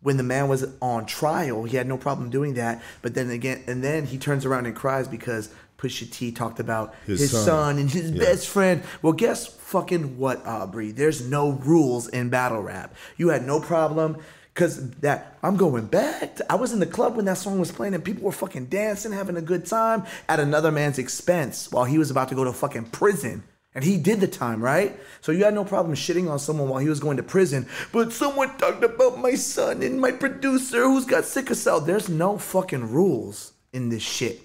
When 0.00 0.16
the 0.16 0.22
man 0.22 0.46
was 0.48 0.64
on 0.80 1.06
trial, 1.06 1.64
he 1.64 1.76
had 1.76 1.88
no 1.88 1.96
problem 1.98 2.30
doing 2.30 2.54
that. 2.54 2.80
But 3.02 3.14
then 3.14 3.30
again, 3.30 3.64
and 3.66 3.82
then 3.82 4.06
he 4.06 4.16
turns 4.16 4.46
around 4.46 4.66
and 4.66 4.76
cries 4.76 5.08
because 5.08 5.50
Pusha 5.76 6.08
T 6.08 6.30
talked 6.30 6.60
about 6.60 6.94
His 7.04 7.18
his, 7.18 7.30
son. 7.32 7.44
son. 7.44 7.78
and 7.78 7.90
his 7.90 8.12
Yeah. 8.12 8.20
best 8.20 8.46
friend. 8.46 8.82
Well, 9.02 9.12
guess 9.12 9.48
fucking 9.48 10.16
what, 10.16 10.46
Aubrey? 10.46 10.92
There's 10.92 11.28
no 11.28 11.50
rules 11.50 12.06
in 12.06 12.28
battle 12.28 12.62
rap. 12.62 12.94
You 13.16 13.30
had 13.30 13.44
no 13.44 13.58
problem 13.58 14.18
because 14.58 14.90
that 14.98 15.38
I'm 15.40 15.56
going 15.56 15.86
back. 15.86 16.34
To, 16.36 16.52
I 16.52 16.56
was 16.56 16.72
in 16.72 16.80
the 16.80 16.86
club 16.86 17.14
when 17.14 17.26
that 17.26 17.38
song 17.38 17.60
was 17.60 17.70
playing 17.70 17.94
and 17.94 18.04
people 18.04 18.24
were 18.24 18.32
fucking 18.32 18.66
dancing, 18.66 19.12
having 19.12 19.36
a 19.36 19.40
good 19.40 19.64
time 19.64 20.02
at 20.28 20.40
another 20.40 20.72
man's 20.72 20.98
expense 20.98 21.70
while 21.70 21.84
he 21.84 21.96
was 21.96 22.10
about 22.10 22.28
to 22.30 22.34
go 22.34 22.42
to 22.42 22.52
fucking 22.52 22.86
prison. 22.86 23.44
And 23.72 23.84
he 23.84 23.96
did 23.98 24.18
the 24.18 24.26
time, 24.26 24.60
right? 24.60 24.98
So 25.20 25.30
you 25.30 25.44
had 25.44 25.54
no 25.54 25.64
problem 25.64 25.94
shitting 25.94 26.28
on 26.28 26.40
someone 26.40 26.68
while 26.68 26.80
he 26.80 26.88
was 26.88 26.98
going 26.98 27.18
to 27.18 27.22
prison. 27.22 27.68
But 27.92 28.12
someone 28.12 28.58
talked 28.58 28.82
about 28.82 29.20
my 29.20 29.36
son 29.36 29.80
and 29.84 30.00
my 30.00 30.10
producer 30.10 30.82
who's 30.82 31.04
got 31.04 31.24
sickle 31.24 31.54
cell. 31.54 31.80
There's 31.80 32.08
no 32.08 32.36
fucking 32.36 32.90
rules 32.90 33.52
in 33.72 33.90
this 33.90 34.02
shit. 34.02 34.40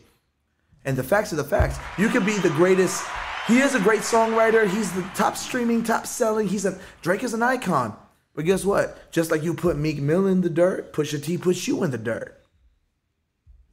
And 0.86 0.96
the 0.96 1.04
facts 1.04 1.34
are 1.34 1.38
the 1.38 1.44
facts. 1.44 1.80
You 1.98 2.10
could 2.10 2.24
be 2.24 2.38
the 2.38 2.50
greatest. 2.50 3.04
He 3.48 3.62
is 3.62 3.74
a 3.74 3.80
great 3.80 4.02
songwriter. 4.02 4.68
He's 4.68 4.92
the 4.92 5.02
top 5.16 5.38
streaming, 5.38 5.82
top 5.82 6.06
selling. 6.06 6.48
He's 6.48 6.66
a 6.66 6.78
Drake 7.02 7.24
is 7.24 7.34
an 7.34 7.42
icon. 7.42 7.98
But 8.36 8.46
guess 8.46 8.66
what? 8.66 9.12
Just 9.12 9.30
like 9.32 9.44
you 9.44 9.54
put 9.54 9.78
Meek 9.78 10.00
Mill 10.00 10.26
in 10.28 10.42
the 10.42 10.50
dirt, 10.50 10.92
Pusha 10.94 11.24
T 11.24 11.38
puts 11.38 11.68
you 11.68 11.84
in 11.84 11.92
the 11.92 11.98
dirt. 11.98 12.40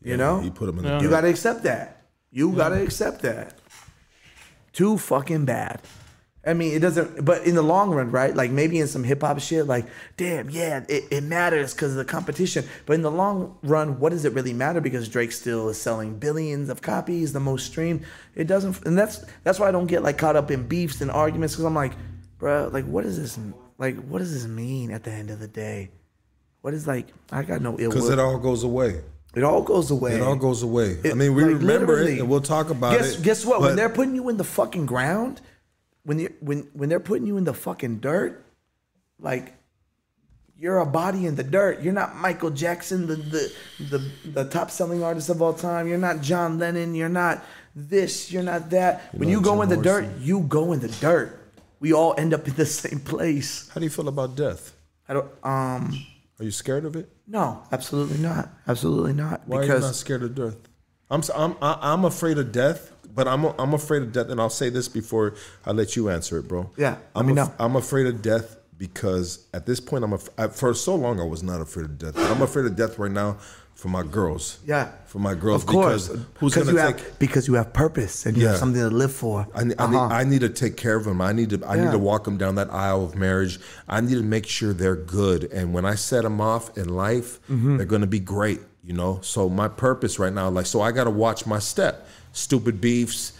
You 0.02 0.16
know? 0.16 0.40
He 0.40 0.50
put 0.50 0.68
him 0.68 0.78
in 0.78 0.84
the 0.84 0.94
You 0.94 1.00
dirt. 1.00 1.10
gotta 1.10 1.28
accept 1.28 1.62
that. 1.64 2.08
You 2.30 2.52
gotta 2.52 2.82
accept 2.82 3.22
that. 3.22 3.58
Too 4.72 4.98
fucking 4.98 5.46
bad. 5.46 5.80
I 6.46 6.54
mean, 6.54 6.74
it 6.74 6.78
doesn't, 6.78 7.22
but 7.22 7.44
in 7.44 7.54
the 7.54 7.62
long 7.62 7.90
run, 7.90 8.10
right? 8.10 8.34
Like 8.34 8.50
maybe 8.50 8.78
in 8.78 8.86
some 8.86 9.04
hip 9.04 9.20
hop 9.20 9.40
shit, 9.40 9.66
like, 9.66 9.84
damn, 10.16 10.48
yeah, 10.48 10.84
it, 10.88 11.04
it 11.10 11.22
matters 11.22 11.74
because 11.74 11.90
of 11.90 11.98
the 11.98 12.04
competition. 12.04 12.64
But 12.86 12.94
in 12.94 13.02
the 13.02 13.10
long 13.10 13.58
run, 13.62 14.00
what 14.00 14.08
does 14.10 14.24
it 14.24 14.32
really 14.32 14.54
matter? 14.54 14.80
Because 14.80 15.06
Drake 15.08 15.32
still 15.32 15.68
is 15.68 15.78
selling 15.78 16.18
billions 16.18 16.70
of 16.70 16.80
copies, 16.80 17.34
the 17.34 17.40
most 17.40 17.66
streamed. 17.66 18.06
It 18.34 18.46
doesn't, 18.46 18.86
and 18.86 18.96
that's 18.96 19.22
that's 19.44 19.58
why 19.58 19.68
I 19.68 19.70
don't 19.70 19.86
get 19.86 20.02
like 20.02 20.16
caught 20.16 20.34
up 20.34 20.50
in 20.50 20.66
beefs 20.66 21.02
and 21.02 21.10
arguments 21.10 21.54
because 21.54 21.66
I'm 21.66 21.74
like, 21.74 21.92
bro, 22.38 22.70
like, 22.72 22.86
what 22.86 23.04
is 23.04 23.18
this, 23.18 23.38
like, 23.80 23.96
what 23.96 24.18
does 24.18 24.34
this 24.34 24.46
mean 24.46 24.90
at 24.90 25.04
the 25.04 25.10
end 25.10 25.30
of 25.30 25.40
the 25.40 25.48
day? 25.48 25.90
What 26.60 26.74
is 26.74 26.86
like, 26.86 27.08
I 27.32 27.42
got 27.42 27.62
no 27.62 27.78
ill 27.80 27.90
Because 27.90 28.10
it 28.10 28.18
all 28.18 28.38
goes 28.38 28.62
away. 28.62 29.00
It 29.34 29.42
all 29.42 29.62
goes 29.62 29.90
away. 29.90 30.16
It 30.16 30.20
all 30.20 30.36
goes 30.36 30.62
away. 30.62 30.98
I 31.04 31.14
mean, 31.14 31.34
we 31.34 31.44
like, 31.44 31.62
remember 31.62 32.02
it 32.02 32.18
and 32.18 32.28
we'll 32.28 32.42
talk 32.42 32.68
about 32.68 32.98
guess, 32.98 33.18
it. 33.18 33.22
Guess 33.22 33.46
what? 33.46 33.60
but- 33.60 33.68
when 33.68 33.76
they're 33.76 33.88
putting 33.88 34.14
you 34.14 34.28
in 34.28 34.36
the 34.36 34.44
fucking 34.44 34.84
ground, 34.84 35.40
when 36.02 36.18
you 36.18 36.32
when 36.40 36.68
when 36.72 36.88
they're 36.88 37.00
putting 37.00 37.26
you 37.26 37.36
in 37.36 37.44
the 37.44 37.54
fucking 37.54 38.00
dirt, 38.00 38.44
like 39.18 39.54
you're 40.58 40.78
a 40.78 40.86
body 40.86 41.26
in 41.26 41.36
the 41.36 41.42
dirt. 41.42 41.82
You're 41.82 41.92
not 41.92 42.16
Michael 42.16 42.50
Jackson, 42.50 43.06
the 43.06 43.16
the 43.16 43.52
the, 43.90 44.10
the 44.30 44.44
top 44.44 44.70
selling 44.70 45.02
artist 45.02 45.28
of 45.28 45.40
all 45.40 45.54
time. 45.54 45.86
You're 45.88 45.98
not 45.98 46.20
John 46.20 46.58
Lennon. 46.58 46.94
You're 46.94 47.08
not 47.08 47.44
this. 47.74 48.32
You're 48.32 48.42
not 48.42 48.70
that. 48.70 49.14
when 49.14 49.28
not 49.28 49.32
you 49.32 49.40
go 49.40 49.54
Jim 49.54 49.62
in 49.62 49.68
the 49.68 49.82
dirt, 49.82 50.18
you 50.18 50.40
go 50.40 50.72
in 50.72 50.80
the 50.80 50.88
dirt. 50.88 51.39
We 51.80 51.92
all 51.92 52.14
end 52.16 52.32
up 52.34 52.46
in 52.46 52.54
the 52.54 52.66
same 52.82 53.00
place. 53.00 53.68
How 53.72 53.80
do 53.80 53.84
you 53.84 53.90
feel 53.90 54.08
about 54.08 54.36
death? 54.36 54.72
I 55.08 55.14
don't. 55.14 55.26
Um. 55.42 56.06
Are 56.38 56.44
you 56.44 56.50
scared 56.50 56.86
of 56.86 56.96
it? 56.96 57.06
No, 57.26 57.62
absolutely 57.70 58.16
not. 58.16 58.48
Absolutely 58.66 59.12
not. 59.12 59.42
Why 59.46 59.58
are 59.58 59.64
you 59.64 59.78
not 59.80 59.94
scared 59.94 60.22
of 60.22 60.34
death? 60.34 60.56
I'm 61.10 61.22
I'm 61.34 61.54
I'm 61.60 62.04
afraid 62.06 62.38
of 62.38 62.50
death, 62.52 62.92
but 63.14 63.28
I'm 63.28 63.44
I'm 63.58 63.74
afraid 63.74 64.02
of 64.02 64.12
death, 64.12 64.30
and 64.30 64.40
I'll 64.40 64.48
say 64.48 64.70
this 64.70 64.88
before 64.88 65.34
I 65.66 65.72
let 65.72 65.96
you 65.96 66.08
answer 66.08 66.38
it, 66.38 66.48
bro. 66.48 66.70
Yeah, 66.78 66.96
I'm 67.14 67.36
af-. 67.36 67.52
I'm 67.58 67.76
afraid 67.76 68.06
of 68.06 68.22
death 68.22 68.56
because 68.78 69.46
at 69.52 69.66
this 69.66 69.80
point, 69.80 70.04
I'm 70.04 70.12
af- 70.14 70.30
I, 70.38 70.48
for 70.48 70.72
so 70.72 70.94
long 70.94 71.20
I 71.20 71.24
was 71.24 71.42
not 71.42 71.60
afraid 71.60 71.84
of 71.84 71.98
death, 71.98 72.14
but 72.14 72.30
I'm 72.30 72.40
afraid 72.40 72.64
of 72.64 72.76
death 72.76 72.98
right 72.98 73.10
now 73.10 73.36
for 73.80 73.88
my 73.88 74.02
girls. 74.02 74.58
Yeah. 74.66 74.90
for 75.06 75.18
my 75.18 75.34
girls. 75.34 75.62
Of 75.62 75.68
course, 75.68 76.06
because 76.08 76.24
who's 76.38 76.54
gonna 76.54 76.70
you 76.72 76.76
take? 76.78 76.98
have 77.00 77.18
because 77.18 77.48
you 77.48 77.54
have 77.54 77.72
purpose 77.72 78.26
and 78.26 78.36
you 78.36 78.44
Yeah. 78.44 78.50
have 78.50 78.58
something 78.60 78.80
to 78.80 78.90
live 79.02 79.12
for. 79.12 79.48
I, 79.54 79.60
I, 79.60 79.62
Uh-huh. 79.62 79.88
need, 79.90 80.14
I 80.20 80.22
need 80.24 80.40
to 80.42 80.48
take 80.50 80.76
care 80.76 80.94
of 80.96 81.04
them. 81.04 81.20
I 81.20 81.32
need 81.32 81.50
to 81.50 81.58
I 81.66 81.76
need 81.82 81.90
to 81.90 81.98
walk 81.98 82.22
them 82.24 82.36
down 82.36 82.54
that 82.56 82.70
aisle 82.72 83.02
of 83.04 83.16
marriage. 83.16 83.58
I 83.88 84.00
need 84.02 84.14
to 84.16 84.22
make 84.36 84.46
sure 84.46 84.72
they're 84.72 84.94
good. 85.20 85.44
And 85.52 85.72
when 85.74 85.84
I 85.84 85.94
set 85.96 86.22
them 86.22 86.40
off 86.40 86.76
in 86.78 86.88
life, 86.90 87.40
Mhm. 87.50 87.76
they're 87.78 87.86
going 87.94 88.02
to 88.02 88.06
be 88.18 88.20
great. 88.20 88.60
You 88.84 88.94
know. 88.94 89.18
So 89.22 89.48
my 89.48 89.68
purpose 89.68 90.18
right 90.18 90.32
now, 90.32 90.48
like, 90.48 90.66
so 90.66 90.80
I 90.80 90.92
got 90.92 91.04
to 91.04 91.10
watch 91.10 91.44
my 91.46 91.58
step. 91.58 92.06
Stupid 92.32 92.80
beefs. 92.80 93.32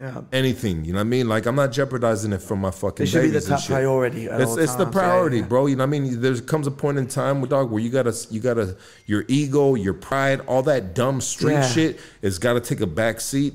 Yeah. 0.00 0.22
Anything, 0.32 0.86
you 0.86 0.94
know 0.94 0.98
what 0.98 1.02
I 1.02 1.08
mean? 1.08 1.28
Like 1.28 1.44
I'm 1.44 1.56
not 1.56 1.72
jeopardizing 1.72 2.32
it 2.32 2.40
for 2.40 2.56
my 2.56 2.70
fucking. 2.70 3.04
It 3.04 3.08
should 3.10 3.20
be 3.22 3.28
the 3.28 3.40
top 3.42 3.62
priority 3.66 4.24
It's, 4.24 4.56
it's 4.56 4.74
the 4.76 4.86
priority, 4.86 5.38
Yeah. 5.40 5.46
bro. 5.46 5.66
You 5.66 5.76
know 5.76 5.82
what 5.84 5.94
I 5.94 6.00
mean? 6.00 6.20
There 6.22 6.40
comes 6.40 6.66
a 6.66 6.70
point 6.70 6.96
in 6.96 7.06
time, 7.06 7.44
dog, 7.46 7.70
where 7.70 7.82
you 7.82 7.90
gotta, 7.90 8.16
you 8.30 8.40
gotta, 8.40 8.76
your 9.04 9.26
ego, 9.28 9.74
your 9.74 9.92
pride, 9.92 10.40
all 10.46 10.62
that 10.62 10.94
dumb 10.94 11.20
street 11.20 11.52
Yeah. 11.52 11.68
shit, 11.68 12.00
has 12.22 12.38
got 12.38 12.54
to 12.54 12.60
take 12.60 12.80
a 12.80 12.86
back 12.86 13.20
seat 13.20 13.54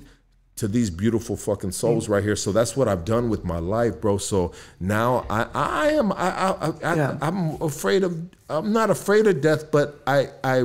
to 0.58 0.68
these 0.68 0.92
beautiful 0.92 1.36
fucking 1.36 1.72
souls 1.72 2.08
right 2.08 2.24
here. 2.24 2.36
So 2.36 2.52
that's 2.52 2.78
what 2.78 2.88
I've 2.88 3.06
done 3.06 3.30
with 3.30 3.44
my 3.44 3.58
life, 3.58 4.00
bro. 4.00 4.20
So 4.20 4.52
now 4.80 5.26
I, 5.30 5.48
I 5.54 5.88
am, 5.94 6.12
I, 6.12 6.16
I, 6.30 6.54
I, 6.84 6.96
Yeah. 6.96 7.18
I'm 7.24 7.60
afraid 7.60 8.04
of, 8.04 8.22
I'm 8.52 8.72
not 8.72 8.92
afraid 8.92 9.26
of 9.26 9.42
death, 9.42 9.72
but 9.72 10.00
I, 10.06 10.30
I, 10.44 10.64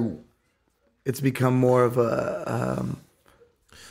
it's 1.06 1.20
become 1.20 1.54
more 1.56 1.84
of 1.84 1.96
a 1.96 2.44
um, 2.78 2.98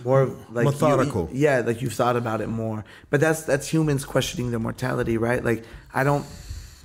more 0.03 0.25
like 0.51 0.65
you- 0.65 0.71
Methodical. 0.71 1.29
yeah, 1.31 1.59
like 1.65 1.81
you've 1.81 1.93
thought 1.93 2.15
about 2.15 2.41
it 2.41 2.47
more. 2.47 2.85
But 3.09 3.19
that's 3.19 3.43
that's 3.43 3.67
humans 3.67 4.05
questioning 4.05 4.51
their 4.51 4.59
mortality, 4.59 5.17
right? 5.17 5.43
Like 5.43 5.63
I 5.93 6.03
don't 6.03 6.25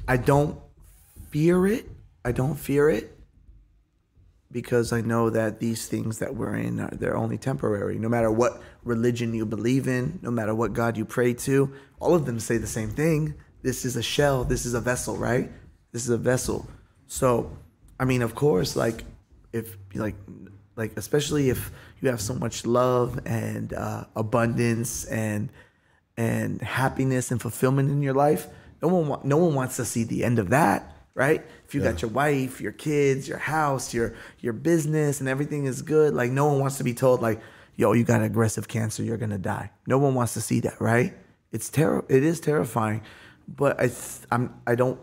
I 0.07 0.17
don't 0.17 0.59
fear 1.31 1.67
it. 1.67 1.89
I 2.25 2.33
don't 2.33 2.57
fear 2.57 2.89
it 2.89 3.11
because 4.51 4.93
I 4.93 5.01
know 5.01 5.31
that 5.31 5.61
these 5.61 5.87
things 5.89 6.19
that 6.21 6.35
we're 6.37 6.55
in 6.55 6.81
are 6.81 6.91
they're 6.93 7.17
only 7.17 7.39
temporary. 7.39 7.99
No 7.99 8.09
matter 8.09 8.31
what 8.31 8.63
religion 8.85 9.35
you 9.35 9.45
believe 9.47 9.89
in, 9.89 10.19
no 10.23 10.31
matter 10.31 10.55
what 10.55 10.73
God 10.73 10.97
you 10.97 11.05
pray 11.05 11.35
to, 11.35 11.73
all 12.01 12.15
of 12.15 12.25
them 12.27 12.39
say 12.41 12.57
the 12.59 12.67
same 12.67 12.91
thing. 12.91 13.35
This 13.63 13.85
is 13.85 13.97
a 13.97 14.03
shell, 14.03 14.45
this 14.45 14.67
is 14.67 14.75
a 14.75 14.81
vessel, 14.81 15.17
right? 15.17 15.51
This 15.93 16.05
is 16.05 16.11
a 16.11 16.19
vessel. 16.19 16.69
So, 17.07 17.57
I 17.99 18.05
mean, 18.05 18.23
of 18.23 18.35
course, 18.35 18.77
like 18.77 19.05
if 19.53 19.77
like 19.95 20.17
like 20.77 20.93
especially 20.97 21.51
if 21.51 21.71
you 22.01 22.09
have 22.11 22.21
so 22.21 22.35
much 22.35 22.67
love 22.67 23.21
and 23.27 23.73
uh, 23.73 24.05
abundance 24.17 25.05
and 25.07 25.51
and 26.17 26.61
happiness 26.63 27.31
and 27.31 27.41
fulfillment 27.41 27.91
in 27.91 28.01
your 28.03 28.15
life, 28.15 28.47
no 28.83 28.89
one 28.89 29.09
wa- 29.09 29.21
no 29.25 29.37
one 29.37 29.55
wants 29.55 29.77
to 29.77 29.85
see 29.85 30.05
the 30.05 30.25
end 30.25 30.39
of 30.39 30.51
that, 30.51 30.95
right? 31.15 31.45
If 31.67 31.75
you 31.75 31.81
got 31.93 32.03
your 32.03 32.11
wife, 32.11 32.61
your 32.61 32.73
kids, 32.73 33.27
your 33.29 33.39
house, 33.39 33.93
your 33.95 34.15
your 34.41 34.53
business, 34.53 35.21
and 35.21 35.29
everything 35.29 35.65
is 35.67 35.83
good, 35.83 36.15
like 36.15 36.31
no 36.31 36.47
one 36.47 36.61
wants 36.61 36.79
to 36.79 36.85
be 36.85 36.95
told 36.95 37.21
like, 37.23 37.41
"Yo, 37.77 37.93
you 37.93 38.05
got 38.05 38.23
aggressive 38.23 38.69
cancer, 38.69 39.03
you're 39.03 39.17
gonna 39.17 39.39
die." 39.39 39.71
No 39.87 39.99
one 39.99 40.15
wants 40.15 40.35
to 40.35 40.41
see 40.41 40.61
that, 40.61 40.81
right? 40.81 41.15
It's 41.53 41.69
terror. 41.69 42.05
It 42.09 42.23
is 42.25 42.41
terrifying, 42.41 43.03
but 43.49 43.79
I 43.81 43.87
th- 43.89 44.21
I'm 44.31 44.55
I 44.67 44.75
don't 44.75 45.01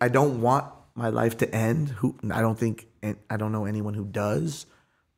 I 0.00 0.08
don't 0.08 0.40
want 0.40 0.66
my 0.94 1.08
life 1.10 1.36
to 1.38 1.54
end. 1.54 1.88
Who 1.90 2.16
I 2.30 2.40
don't 2.40 2.58
think 2.58 2.86
and 3.02 3.16
I 3.30 3.36
don't 3.36 3.52
know 3.52 3.64
anyone 3.64 3.94
who 3.94 4.04
does, 4.04 4.66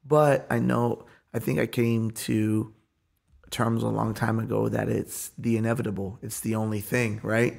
but 0.05 0.47
I 0.51 0.59
know 0.59 1.05
I 1.35 1.39
think 1.39 1.59
I 1.59 1.67
came 1.67 2.11
to 2.13 2.73
terms 3.51 3.83
a 3.83 3.89
long 3.89 4.15
time 4.15 4.39
ago 4.39 4.69
that 4.69 4.89
it's 4.89 5.31
the 5.39 5.57
inevitable. 5.57 6.19
It's 6.23 6.41
the 6.41 6.55
only 6.55 6.81
thing, 6.81 7.21
right? 7.23 7.57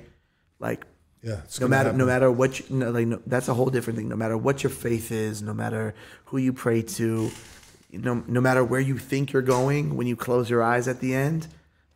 Like 0.59 0.85
Yeah, 1.21 1.41
no 1.59 1.67
matter 1.67 1.89
happen. 1.89 1.97
no 1.97 2.05
matter 2.05 2.31
what 2.31 2.59
you, 2.59 2.65
no, 2.77 2.91
like 2.91 3.07
no, 3.07 3.21
that's 3.25 3.47
a 3.47 3.53
whole 3.53 3.69
different 3.69 3.97
thing. 3.97 4.07
No 4.09 4.15
matter 4.15 4.37
what 4.37 4.63
your 4.63 4.69
faith 4.69 5.11
is, 5.11 5.41
no 5.41 5.53
matter 5.53 5.93
who 6.25 6.37
you 6.37 6.53
pray 6.53 6.81
to, 6.81 7.29
no 7.91 8.23
no 8.27 8.41
matter 8.41 8.63
where 8.63 8.79
you 8.79 8.97
think 8.97 9.33
you're 9.33 9.41
going 9.41 9.95
when 9.97 10.07
you 10.07 10.15
close 10.15 10.49
your 10.49 10.63
eyes 10.63 10.87
at 10.87 10.99
the 11.01 11.13
end, 11.13 11.47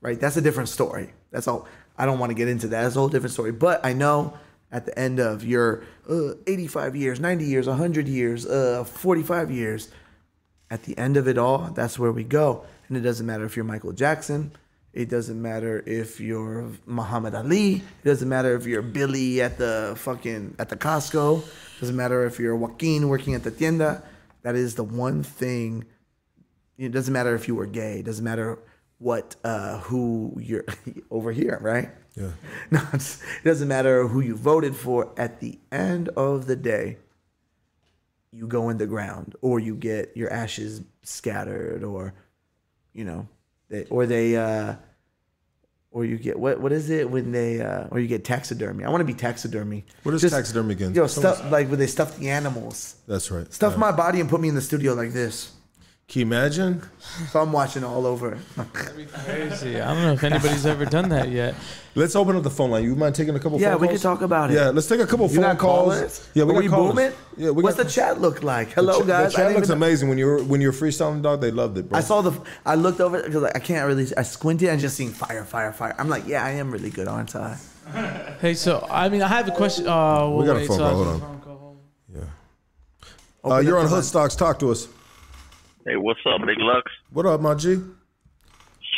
right? 0.01 0.19
That's 0.19 0.37
a 0.37 0.41
different 0.41 0.69
story. 0.69 1.13
That's 1.31 1.47
all. 1.47 1.67
I 1.97 2.05
don't 2.05 2.19
want 2.19 2.31
to 2.31 2.35
get 2.35 2.49
into 2.49 2.67
that. 2.67 2.81
That's 2.83 2.95
a 2.95 2.99
whole 2.99 3.07
different 3.09 3.31
story. 3.33 3.53
But 3.53 3.85
I 3.85 3.93
know 3.93 4.33
at 4.71 4.85
the 4.85 4.97
end 4.99 5.19
of 5.19 5.45
your 5.45 5.83
uh, 6.09 6.33
85 6.45 6.95
years, 6.97 7.19
90 7.21 7.45
years, 7.45 7.67
100 7.67 8.07
years, 8.09 8.45
uh, 8.45 8.83
45 8.83 9.49
years, 9.51 9.89
at 10.75 10.83
the 10.83 10.97
end 10.97 11.15
of 11.15 11.25
it 11.25 11.37
all, 11.37 11.71
that's 11.73 11.97
where 11.97 12.11
we 12.11 12.25
go. 12.25 12.65
And 12.89 12.97
it 12.97 12.99
doesn't 12.99 13.25
matter 13.25 13.45
if 13.45 13.55
you're 13.55 13.63
Michael 13.63 13.93
Jackson. 13.93 14.51
It 14.91 15.09
doesn't 15.09 15.41
matter 15.41 15.81
if 15.85 16.19
you're 16.19 16.69
Muhammad 16.85 17.33
Ali. 17.33 17.75
It 17.75 18.03
doesn't 18.03 18.27
matter 18.27 18.55
if 18.57 18.65
you're 18.65 18.81
Billy 18.81 19.41
at 19.41 19.57
the 19.57 19.93
fucking 19.97 20.55
at 20.59 20.67
the 20.67 20.75
Costco. 20.75 21.39
It 21.39 21.79
doesn't 21.79 21.95
matter 21.95 22.25
if 22.25 22.39
you're 22.39 22.57
Joaquin 22.57 23.07
working 23.07 23.35
at 23.35 23.43
the 23.43 23.51
tienda. 23.51 24.03
That 24.41 24.55
is 24.55 24.75
the 24.75 24.83
one 24.83 25.23
thing. 25.23 25.85
It 26.77 26.91
doesn't 26.91 27.13
matter 27.13 27.33
if 27.35 27.47
you 27.47 27.55
were 27.55 27.67
gay. 27.67 27.99
It 27.99 28.05
doesn't 28.05 28.25
matter 28.25 28.59
what 28.97 29.37
uh 29.45 29.79
who 29.79 30.37
you're 30.41 30.65
over 31.09 31.31
here, 31.31 31.57
right? 31.61 31.89
Yeah. 32.15 32.31
No, 32.71 32.81
it 32.93 33.19
doesn't 33.45 33.69
matter 33.69 34.07
who 34.07 34.19
you 34.19 34.35
voted 34.35 34.75
for. 34.75 35.13
At 35.17 35.39
the 35.39 35.57
end 35.71 36.09
of 36.09 36.47
the 36.47 36.57
day, 36.57 36.97
you 38.35 38.47
go 38.47 38.69
in 38.69 38.77
the 38.77 38.85
ground, 38.85 39.35
or 39.41 39.59
you 39.59 39.75
get 39.75 40.11
your 40.17 40.29
ashes 40.31 40.81
scattered, 41.03 41.83
or 41.83 42.13
you 42.93 43.05
know, 43.05 43.27
they, 43.69 43.85
or 43.85 44.05
they, 44.05 44.35
uh, 44.35 44.75
or 45.91 46.03
you 46.03 46.17
get 46.17 46.37
what? 46.37 46.59
What 46.59 46.71
is 46.73 46.89
it 46.89 47.09
when 47.09 47.31
they, 47.31 47.61
uh, 47.61 47.87
or 47.91 47.99
you 47.99 48.07
get 48.07 48.25
taxidermy? 48.25 48.83
I 48.83 48.89
want 48.89 49.01
to 49.01 49.05
be 49.05 49.13
taxidermy. 49.13 49.85
What 50.03 50.13
is 50.13 50.21
Just- 50.21 50.35
taxidermy 50.35 50.73
again? 50.73 50.93
Yo, 50.93 51.07
stuff 51.07 51.49
like 51.49 51.69
when 51.69 51.79
they 51.79 51.87
stuff 51.87 52.17
the 52.17 52.29
animals, 52.29 52.95
That's 53.07 53.31
right. 53.31 53.51
stuff 53.53 53.73
Yeah. 53.73 53.79
my 53.79 53.91
body 53.91 54.19
and 54.19 54.29
put 54.29 54.41
me 54.41 54.49
in 54.49 54.55
the 54.55 54.61
studio 54.61 54.93
like 54.93 55.13
this. 55.13 55.51
Can 56.07 56.19
you 56.19 56.25
imagine? 56.27 56.83
So 57.31 57.41
I'm 57.41 57.51
watching 57.51 57.83
all 57.83 58.05
over. 58.05 58.37
That'd 58.55 58.95
be 58.95 59.05
crazy. 59.05 59.81
I 59.81 59.91
don't 59.91 60.03
know 60.03 60.13
if 60.13 60.23
anybody's 60.23 60.63
ever 60.67 60.85
done 60.85 61.09
that 61.09 61.29
yet. 61.29 61.55
Let's 61.95 62.15
open 62.15 62.35
up 62.35 62.43
the 62.43 62.49
phone 62.51 62.69
line. 62.69 62.83
You 62.83 62.95
mind 62.95 63.15
taking 63.15 63.33
a 63.35 63.39
couple? 63.39 63.59
Yeah, 63.59 63.71
phone 63.71 63.81
we 63.81 63.87
calls? 63.87 64.01
can 64.01 64.11
talk 64.11 64.21
about 64.21 64.51
it. 64.51 64.53
Yeah, 64.53 64.69
let's 64.69 64.87
take 64.87 64.99
a 64.99 65.07
couple 65.07 65.27
You 65.27 65.35
phone 65.35 65.41
got 65.41 65.57
calls. 65.57 65.93
callers? 65.95 66.29
Yeah, 66.35 66.43
we 66.43 66.51
Are 66.51 66.53
got 66.53 66.63
we 66.63 66.69
callers. 66.69 66.93
booming? 66.95 67.11
Yeah, 67.37 67.49
we 67.49 67.63
What's 67.63 67.77
got 67.77 67.87
the 67.87 67.89
chat 67.91 68.21
look 68.21 68.43
like? 68.43 68.73
Hello, 68.73 68.99
the, 68.99 69.05
guys. 69.07 69.31
The 69.31 69.37
chat 69.39 69.53
looks 69.55 69.67
even- 69.69 69.77
amazing 69.77 70.09
when 70.09 70.19
you're 70.19 70.43
when 70.43 70.61
you're 70.61 70.73
freestyling, 70.73 71.23
dog. 71.23 71.41
They 71.41 71.49
loved 71.49 71.77
it, 71.79 71.89
bro. 71.89 71.97
I 71.97 72.01
saw 72.01 72.21
the. 72.21 72.39
I 72.67 72.75
looked 72.75 73.01
over 73.01 73.23
because 73.23 73.41
like, 73.41 73.55
I 73.55 73.59
can't 73.59 73.87
really. 73.87 74.05
I 74.15 74.21
squinted 74.21 74.69
and 74.69 74.79
just 74.79 74.95
seen 74.95 75.09
fire, 75.11 75.43
fire, 75.43 75.73
fire. 75.73 75.95
I'm 75.97 76.07
like, 76.09 76.27
yeah, 76.27 76.45
I 76.45 76.51
am 76.51 76.69
really 76.69 76.91
good, 76.91 77.07
aren't 77.07 77.35
I? 77.35 77.57
Hey, 78.41 78.53
so 78.53 78.85
I 78.91 79.09
mean, 79.09 79.23
I 79.23 79.27
have 79.27 79.47
a 79.47 79.51
question. 79.51 79.85
Oh, 79.87 80.37
We 80.37 80.45
got 80.45 80.57
a 80.57 80.65
phone 80.67 80.77
call. 80.77 80.85
I- 80.85 80.93
Hold 80.93 81.07
on. 81.23 81.77
Yeah. 82.13 83.51
Uh, 83.51 83.57
you're 83.59 83.79
on 83.79 83.87
Hood 83.87 84.03
Stocks. 84.03 84.35
Talk 84.35 84.59
to 84.59 84.69
us. 84.71 84.87
Hey, 85.87 85.97
what's 85.97 86.19
up, 86.25 86.41
Big 86.47 86.57
Lux? 86.57 86.91
What 87.11 87.27
up, 87.27 87.41
my 87.41 87.53
G? 87.53 87.79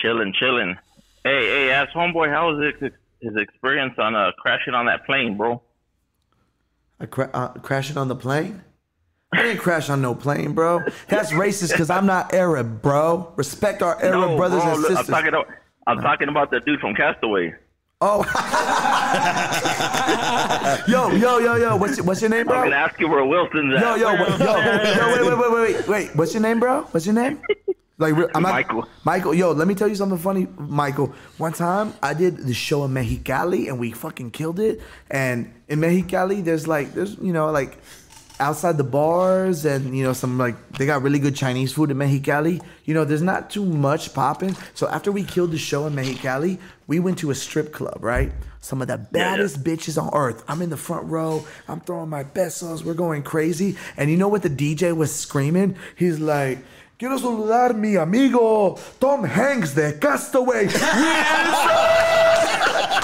Chilling, 0.02 0.34
chilling. 0.40 0.78
Hey, 1.26 1.46
hey, 1.46 1.72
ask 1.72 1.92
homeboy, 1.92 2.30
how 2.30 2.54
was 2.54 2.74
his, 2.80 2.92
his 3.20 3.36
experience 3.36 3.96
on 3.98 4.16
uh, 4.16 4.32
crashing 4.40 4.74
on 4.74 4.86
that 4.86 5.06
plane, 5.06 5.36
bro? 5.36 5.62
I 6.98 7.06
cra- 7.08 7.30
uh, 7.34 7.50
crashing 7.56 7.98
on 7.98 8.08
the 8.08 8.16
plane. 8.16 8.64
I 9.34 9.42
didn't 9.44 9.60
crash 9.60 9.90
on 9.90 10.02
no 10.02 10.16
plane, 10.16 10.54
bro. 10.54 10.82
That's 11.10 11.34
racist 11.34 11.72
because 11.72 11.90
I'm 11.90 12.06
not 12.06 12.34
Arab, 12.34 12.82
bro. 12.82 13.34
Respect 13.36 13.82
our 13.82 14.02
Arab 14.02 14.32
no, 14.32 14.38
brothers 14.38 14.64
bro, 14.64 14.72
and 14.72 14.82
look, 14.82 14.92
sisters. 14.92 15.10
I'm 15.10 15.14
talking 15.14 15.28
about, 15.28 15.48
I'm 15.88 16.00
talking 16.00 16.30
about 16.30 16.52
the 16.52 16.62
dude 16.62 16.80
from 16.80 16.96
Cast 16.96 17.22
Away. 17.22 17.54
Oh, 18.00 18.24
yo, 20.88 21.12
yo, 21.12 21.40
yo, 21.40 21.56
yo. 21.56 21.76
What's 21.76 21.98
your, 21.98 22.06
what's 22.06 22.22
your 22.22 22.30
name, 22.30 22.42
I'm 22.42 22.48
bro? 22.48 22.64
gonna 22.64 22.76
ask 22.76 23.00
you 23.00 23.08
where 23.08 23.24
Wilson's 23.26 23.76
at. 23.76 23.82
Yo, 23.82 23.96
yo, 23.96 24.16
what, 24.16 24.40
yo, 24.40 24.46
yo, 24.46 25.12
wait, 25.14 25.22
wait, 25.22 25.38
wait, 25.38 25.52
wait, 25.52 25.52
wait, 25.52 25.88
wait. 25.88 26.16
What's 26.16 26.34
your 26.34 26.42
name, 26.42 26.60
bro? 26.60 26.84
What's 26.92 27.06
your 27.06 27.16
name? 27.16 27.42
Like, 28.00 28.14
I'm 28.36 28.44
not, 28.44 28.52
Michael. 28.52 28.88
Michael, 29.06 29.34
yo, 29.34 29.52
let 29.54 29.68
me 29.68 29.74
tell 29.74 29.88
you 29.88 29.96
something 29.96 30.20
funny, 30.20 30.48
Michael. 30.56 31.08
One 31.40 31.52
time 31.54 31.96
I 32.04 32.14
did 32.14 32.38
the 32.38 32.54
show 32.54 32.86
in 32.86 32.92
Mexicali 32.92 33.68
and 33.70 33.80
we 33.80 33.92
fucking 33.92 34.32
killed 34.32 34.60
it. 34.60 34.82
And 35.10 35.52
in 35.68 35.80
Mexicali, 35.80 36.44
there's 36.44 36.68
like, 36.68 36.94
there's, 36.94 37.18
you 37.18 37.34
know, 37.34 37.50
like 37.50 37.80
outside 38.40 38.78
the 38.78 38.84
bars 38.84 39.66
and, 39.66 39.98
you 39.98 40.04
know, 40.04 40.14
some 40.14 40.38
like, 40.38 40.74
they 40.74 40.86
got 40.86 41.02
really 41.02 41.18
good 41.18 41.36
Chinese 41.36 41.74
food 41.74 41.90
in 41.90 41.98
Mexicali. 41.98 42.64
You 42.86 42.94
know, 42.94 43.04
there's 43.04 43.24
not 43.24 43.50
too 43.50 43.66
much 43.66 44.14
popping. 44.14 44.56
So 44.76 44.88
after 44.88 45.12
we 45.12 45.24
killed 45.24 45.50
the 45.50 45.58
show 45.58 45.88
in 45.88 45.94
Mexicali, 45.94 46.60
we 46.88 47.00
went 47.00 47.20
to 47.20 47.32
a 47.32 47.36
strip 47.36 47.74
club, 47.74 47.98
right? 48.02 48.32
Some 48.62 48.82
of 48.82 48.88
the 48.88 48.98
baddest 48.98 49.64
bitches 49.64 50.02
on 50.02 50.10
earth. 50.14 50.44
I'm 50.48 50.62
in 50.62 50.70
the 50.70 50.78
front 50.78 51.08
row. 51.08 51.46
I'm 51.68 51.82
throwing 51.82 52.10
my 52.10 52.24
pesos. 52.24 52.84
We're 52.84 52.94
going 52.94 53.24
crazy. 53.24 53.76
And 53.98 54.10
you 54.10 54.18
know 54.18 54.30
what 54.30 54.42
the 54.42 54.50
DJ 54.50 54.96
was 54.96 55.14
screaming? 55.14 55.76
He's 55.96 56.20
like, 56.20 56.60
Quiero 56.98 57.20
saludar 57.20 57.78
mi 57.78 57.96
amigo 57.96 58.80
Tom 59.00 59.24
Hanks 59.24 59.76
de 59.76 59.94
Cast 60.00 60.34
Away. 60.34 60.66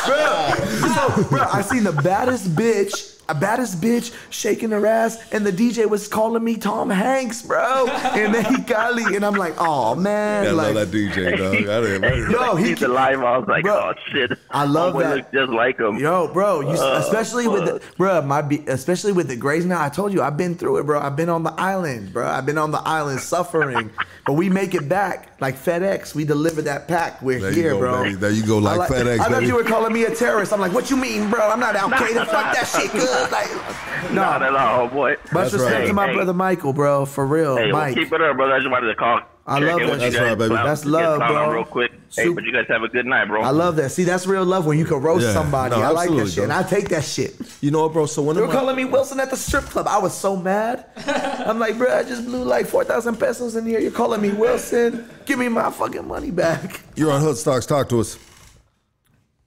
bro, 0.08 0.54
so, 0.90 1.24
bro, 1.30 1.42
I 1.42 1.62
seen 1.62 1.84
the 1.84 1.92
baddest 2.04 2.56
bitch, 2.56 3.22
a 3.30 3.36
baddest 3.36 3.80
bitch 3.82 4.14
shaking 4.30 4.72
her 4.72 4.86
ass, 4.86 5.18
and 5.32 5.46
the 5.46 5.52
DJ 5.52 5.90
was 5.90 6.08
calling 6.08 6.44
me 6.44 6.56
Tom 6.58 6.90
Hanks, 6.90 7.42
bro, 7.42 7.86
in 8.16 8.32
me, 8.34 9.16
and 9.16 9.26
I'm 9.26 9.36
like, 9.36 9.56
oh 9.60 9.96
man, 9.96 10.44
Yeah, 10.46 10.50
I 10.50 10.54
like, 10.54 10.76
love 10.76 10.92
that 10.92 10.98
DJ, 10.98 11.38
dog. 11.38 11.54
I 11.56 11.56
didn't, 11.82 12.04
I 12.04 12.10
didn't- 12.10 12.32
Yo, 12.32 12.56
he 12.56 12.70
He's 12.74 12.82
alive. 12.82 13.20
I 13.22 13.38
was 13.38 13.48
like, 13.48 13.64
Bro, 13.64 13.76
oh 13.76 13.94
shit. 14.12 14.32
I 14.50 14.66
love 14.66 14.94
Homeboy 14.96 15.00
that. 15.04 15.16
Looks 15.18 15.32
just 15.32 15.52
like 15.52 15.80
him. 15.80 15.98
Yo, 16.00 16.28
bro, 16.34 16.62
you, 16.62 16.70
Uh, 16.80 17.00
especially 17.04 17.48
with 17.48 17.66
the 17.66 17.82
bro, 17.98 18.22
my 18.24 18.42
be- 18.42 18.64
especially 18.68 19.12
with 19.12 19.28
the 19.28 19.36
Grays 19.36 19.66
now. 19.66 19.82
I 19.82 19.90
told 19.90 20.12
you 20.12 20.22
I've 20.24 20.38
been 20.38 20.56
through 20.56 20.78
it, 20.78 20.86
bro. 20.86 21.00
I've 21.00 21.16
been 21.16 21.30
on 21.30 21.44
the 21.44 21.54
island, 21.54 22.12
bro. 22.14 22.28
I've 22.28 22.46
been 22.46 22.58
on 22.58 22.72
the 22.72 22.80
island 22.80 23.20
suffering, 23.20 23.92
but 24.26 24.34
we 24.34 24.50
make 24.50 24.74
it 24.74 24.90
back 24.90 25.30
like 25.40 25.56
FedEx. 25.56 26.16
We 26.16 26.26
deliver 26.26 26.62
that 26.64 26.88
pack. 26.88 27.22
We're 27.22 27.40
There 27.40 27.52
here, 27.52 27.72
go, 27.72 27.80
bro. 27.80 28.04
baby. 28.04 28.16
There 28.16 28.32
you 28.32 28.46
go, 28.46 28.58
like 28.58 28.80
I 28.80 28.88
FedEx, 28.94 29.20
I 29.20 29.24
thought 29.26 29.32
baby. 29.32 29.46
you 29.48 29.56
were 29.56 29.64
calling 29.64 29.94
me 29.94 30.06
a 30.06 30.16
terrorist. 30.16 30.52
I'm 30.52 30.60
like, 30.62 30.74
what 30.74 30.90
you 30.90 30.98
mean, 30.98 31.30
bro? 31.30 31.48
I'm 31.50 31.60
not 31.60 31.76
Al 31.76 31.90
Qaeda. 31.92 32.26
Fuck 32.26 32.56
that 32.56 32.68
shit, 32.68 32.92
good. 32.92 33.08
Like, 33.32 34.12
no. 34.12 34.22
Not 34.22 34.44
at 34.44 34.56
all, 34.56 34.88
boy. 34.90 35.16
Much 35.32 35.54
respect 35.54 35.88
to 35.88 35.94
my 35.94 36.08
Hey, 36.08 36.14
brother 36.16 36.34
Michael, 36.34 36.74
bro. 36.74 37.06
For 37.06 37.26
real, 37.26 37.56
Hey, 37.58 37.72
well, 37.72 37.82
Mike. 37.84 37.96
keep 37.96 38.12
it 38.12 38.22
up, 38.22 38.36
brother. 38.36 38.54
I 38.54 38.60
just 38.60 38.70
wanted 38.72 38.88
to 38.88 38.96
call. 38.96 39.22
I 39.46 39.60
check 39.60 39.68
love 39.72 39.82
in 39.82 39.88
that 39.88 39.92
with 39.94 40.02
you 40.04 40.12
shit. 40.12 40.14
guys. 40.20 40.22
right, 40.30 40.38
baby. 40.38 40.50
Clown- 40.54 40.66
That's 40.66 40.82
get 40.84 40.90
love, 40.90 41.18
clown 41.18 41.36
on 41.36 41.46
bro. 41.50 41.54
Real 41.56 41.66
quick. 41.66 41.92
Hey, 42.16 42.26
Sup- 42.26 42.36
but 42.36 42.44
you 42.46 42.52
guys 42.54 42.66
have 42.70 42.84
a 42.84 42.88
good 42.88 43.06
night, 43.06 43.28
bro. 43.28 43.42
I 43.42 43.50
love 43.50 43.76
that. 43.78 43.90
See, 43.92 44.04
that's 44.04 44.26
real 44.26 44.46
love 44.46 44.66
when 44.66 44.78
you 44.78 44.86
can 44.86 45.02
roast 45.02 45.26
Yeah. 45.26 45.34
somebody. 45.34 45.76
No, 45.76 45.82
I 45.82 45.88
like 45.90 45.96
that 45.96 46.02
absolutely, 46.02 46.32
shit, 46.32 46.44
and 46.46 46.52
bro. 46.52 46.60
I 46.60 46.64
take 46.64 46.90
that 46.90 47.04
shit. 47.04 47.36
You 47.62 47.72
know 47.72 47.82
what, 47.84 47.94
bro? 47.94 48.06
So 48.06 48.22
when 48.22 48.36
They 48.36 48.42
were 48.42 48.48
am 48.48 48.54
I- 48.56 48.60
calling 48.60 48.76
me 48.76 48.86
Wilson 48.86 49.20
at 49.20 49.30
the 49.32 49.36
strip 49.38 49.64
club. 49.66 49.88
I 49.88 49.98
was 49.98 50.14
so 50.18 50.36
mad. 50.36 50.86
I'm 51.46 51.60
like, 51.60 51.78
bro, 51.78 51.94
I 51.94 52.04
just 52.04 52.26
blew 52.26 52.44
like 52.44 52.68
4,000 52.68 53.18
pesos 53.18 53.56
in 53.56 53.66
here. 53.66 53.80
You're 53.80 53.92
calling 53.92 54.22
me 54.22 54.30
Wilson? 54.30 55.10
Give 55.26 55.40
me 55.40 55.50
my 55.50 55.72
fucking 55.72 56.08
money 56.08 56.32
back. 56.32 56.82
you're 56.96 57.12
on 57.12 57.20
Hood 57.22 57.36
Stocks. 57.38 57.66
Talk 57.66 57.90
to 57.90 58.00
us. 58.00 58.18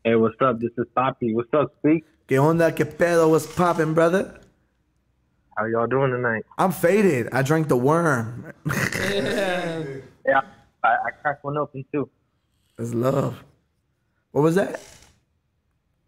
Hey, 0.04 0.14
what's 0.14 0.36
up? 0.40 0.60
This 0.60 0.70
is 0.76 0.84
Papi. 0.96 1.34
What's 1.34 1.48
up, 1.54 1.72
Speak? 1.80 2.04
¿Qué 2.26 2.38
onda? 2.38 2.74
¿Qué 2.74 2.84
pedo? 2.86 3.28
What's 3.30 3.46
popping, 3.46 3.94
brother? 3.94 4.40
How 5.56 5.64
y'all 5.66 5.86
doing 5.86 6.10
tonight? 6.10 6.44
I'm 6.58 6.72
faded. 6.72 7.28
I 7.32 7.42
drank 7.42 7.68
the 7.68 7.76
worm. 7.76 8.52
Yeah, 8.66 9.82
I, 10.84 10.88
I 10.88 11.10
cracked 11.22 11.44
one 11.44 11.56
open 11.56 11.84
too. 11.92 12.08
It's 12.78 12.92
love. 12.92 13.42
What 14.32 14.42
was 14.42 14.54
that? 14.56 14.80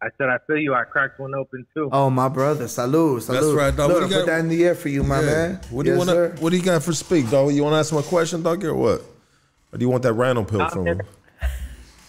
I 0.02 0.08
said 0.18 0.28
I 0.28 0.38
feel 0.46 0.58
you. 0.58 0.74
I 0.74 0.84
cracked 0.84 1.18
one 1.18 1.34
open 1.34 1.66
too. 1.74 1.88
Oh, 1.92 2.10
my 2.10 2.28
brother. 2.28 2.66
Salud. 2.66 3.18
Salud. 3.18 3.26
That's 3.28 3.46
right, 3.46 3.74
dog. 3.76 3.90
Look, 3.90 4.00
What 4.02 4.08
do 4.08 4.14
you 4.14 4.20
put 4.20 4.26
got- 4.26 4.32
that 4.32 4.40
in 4.40 4.48
the 4.48 4.64
air 4.64 4.74
for 4.74 4.88
you, 4.90 5.02
my 5.02 5.20
Yeah. 5.20 5.26
man. 5.26 5.60
What 5.70 5.84
do 5.84 5.90
you 5.92 5.96
Yes, 5.96 6.06
want 6.06 6.10
sir. 6.16 6.36
What 6.40 6.50
do 6.50 6.56
you 6.56 6.62
got 6.62 6.82
for 6.82 6.92
speak, 6.92 7.30
dog? 7.30 7.52
You 7.52 7.62
want 7.64 7.74
to 7.74 7.78
ask 7.78 7.90
him 7.92 7.98
a 7.98 8.02
question, 8.02 8.42
dog, 8.42 8.62
or 8.64 8.74
what? 8.74 9.00
Or 9.72 9.78
do 9.78 9.84
you 9.84 9.88
want 9.88 10.02
that 10.02 10.12
random 10.12 10.44
pill 10.44 10.58
Nah, 10.58 10.68
from 10.68 10.84
man. 10.84 11.00
him? 11.00 11.06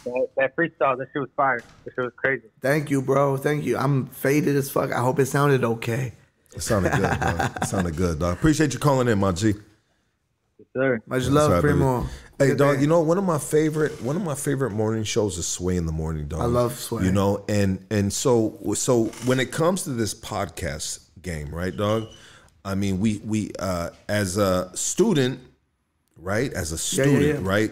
That, 0.06 0.28
that 0.38 0.56
freestyle, 0.56 0.98
that 0.98 1.08
shit 1.14 1.22
was 1.22 1.30
fire. 1.36 1.62
That 1.86 1.92
shit 1.94 2.04
was 2.04 2.14
crazy. 2.16 2.48
Thank 2.62 2.90
you, 2.90 3.02
bro. 3.02 3.38
Thank 3.38 3.66
you. 3.66 3.78
I'm 3.78 4.08
faded 4.08 4.56
as 4.56 4.70
fuck. 4.70 4.92
I 4.92 5.00
hope 5.02 5.20
it 5.20 5.26
sounded 5.26 5.64
okay. 5.64 6.14
It 6.56 6.62
sounded 6.62 6.94
good, 6.94 7.20
dog. 7.20 7.52
It 7.62 7.66
sounded 7.68 7.96
good, 7.96 8.20
dog. 8.20 8.34
Appreciate 8.38 8.74
you 8.74 8.80
calling 8.80 9.08
in, 9.08 9.20
my 9.20 9.32
G. 9.34 9.48
Yes, 10.58 10.68
sir. 10.76 11.02
Much 11.06 11.24
That's 11.24 11.30
love, 11.34 11.52
right, 11.52 11.62
baby. 11.62 11.74
Primo. 11.74 12.02
Hey, 12.40 12.48
Good 12.48 12.58
dog. 12.58 12.76
day. 12.78 12.82
You 12.82 12.88
know 12.88 13.02
one 13.02 13.18
of 13.18 13.24
my 13.26 13.38
favorite 13.38 14.02
one 14.02 14.16
of 14.16 14.22
my 14.24 14.36
favorite 14.36 14.72
morning 14.72 15.04
shows 15.04 15.38
is 15.38 15.46
Sway 15.46 15.76
in 15.76 15.86
the 15.86 15.92
Morning, 15.92 16.28
dog. 16.28 16.42
I 16.42 16.46
love 16.46 16.74
Sway. 16.80 17.04
You 17.04 17.12
know, 17.12 17.44
and 17.50 17.86
and 17.92 18.12
so 18.14 18.58
so 18.76 19.06
when 19.26 19.40
it 19.42 19.52
comes 19.52 19.84
to 19.84 19.90
this 19.92 20.14
podcast 20.14 21.00
game, 21.22 21.54
right, 21.54 21.76
dog? 21.76 22.08
I 22.64 22.76
mean, 22.76 23.00
we 23.00 23.22
we 23.26 23.52
uh 23.60 23.90
as 24.08 24.38
a 24.38 24.72
student, 24.76 25.40
right? 26.18 26.52
As 26.54 26.72
a 26.72 26.76
Yeah, 26.96 27.04
yeah, 27.06 27.12
student, 27.20 27.44
yeah. 27.44 27.50
right? 27.50 27.72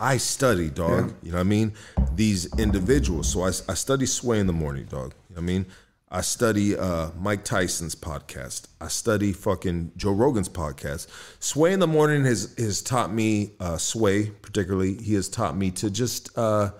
I 0.00 0.16
study, 0.18 0.70
dog. 0.70 1.14
You 1.22 1.32
know 1.32 1.38
what 1.38 1.40
I 1.40 1.44
mean? 1.44 1.72
These 2.14 2.56
individuals. 2.58 3.32
So 3.32 3.42
I, 3.42 3.48
I 3.48 3.74
study 3.74 4.06
Sway 4.06 4.38
in 4.38 4.46
the 4.46 4.52
morning, 4.52 4.84
dog. 4.84 5.14
You 5.28 5.36
know 5.36 5.40
what 5.40 5.42
I 5.42 5.46
mean? 5.46 5.66
I 6.10 6.22
study 6.22 6.76
uh, 6.76 7.10
Mike 7.18 7.44
Tyson's 7.44 7.94
podcast. 7.94 8.68
I 8.80 8.88
study 8.88 9.32
fucking 9.32 9.92
Joe 9.96 10.12
Rogan's 10.12 10.48
podcast. 10.48 11.08
Sway 11.38 11.72
in 11.72 11.80
the 11.80 11.86
morning 11.86 12.24
has 12.24 12.54
has 12.56 12.80
taught 12.80 13.12
me 13.12 13.52
uh, 13.60 13.76
Sway 13.76 14.30
particularly. 14.30 14.94
He 14.94 15.14
has 15.14 15.28
taught 15.28 15.56
me 15.56 15.70
to 15.72 15.90
just 15.90 16.36
uh, 16.38 16.70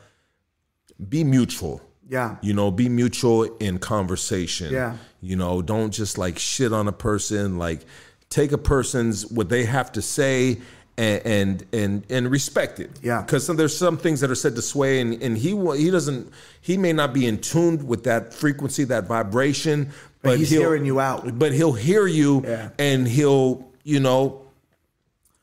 be 1.09 1.25
mutual. 1.25 1.83
Yeah. 2.09 2.37
You 2.41 2.55
know, 2.55 2.71
be 2.71 2.89
mutual 2.89 3.45
in 3.59 3.79
conversation. 3.79 4.73
Yeah. 4.73 4.97
You 5.21 5.37
know, 5.37 5.61
don't 5.61 5.91
just 5.91 6.17
like 6.17 6.39
shit 6.39 6.73
on 6.73 6.89
a 6.89 6.93
person. 6.93 7.59
Like, 7.59 7.81
take 8.31 8.53
a 8.53 8.59
person's 8.59 9.27
what 9.27 9.51
they 9.51 9.65
have 9.65 9.93
to 9.93 10.03
say 10.03 10.59
and 10.99 11.23
and 11.25 11.67
and, 11.73 12.03
and 12.11 12.31
respect 12.31 12.81
it. 12.81 12.91
Yeah. 13.03 13.23
Because 13.23 13.47
there's 13.47 13.77
some 13.77 13.97
things 13.97 14.21
that 14.21 14.31
are 14.31 14.35
said 14.35 14.57
to 14.57 14.63
sway, 14.63 15.01
and 15.01 15.23
and 15.23 15.39
he 15.39 15.51
he 15.77 15.91
doesn't 15.91 16.31
he 16.61 16.77
may 16.77 16.93
not 16.93 17.15
be 17.15 17.27
in 17.27 17.39
tune 17.41 17.87
with 17.87 18.05
that 18.05 18.35
frequency, 18.35 18.85
that 18.85 19.05
vibration, 19.05 19.91
but, 20.23 20.39
he's 20.39 20.51
he'll- 20.51 20.61
hearing 20.63 20.85
you 20.85 21.01
out. 21.01 21.39
But 21.39 21.53
he'll 21.53 21.73
hear 21.73 22.07
you, 22.07 22.43
Yeah. 22.45 22.71
and 22.79 23.07
he'll 23.09 23.67
you 23.85 24.01
know 24.01 24.43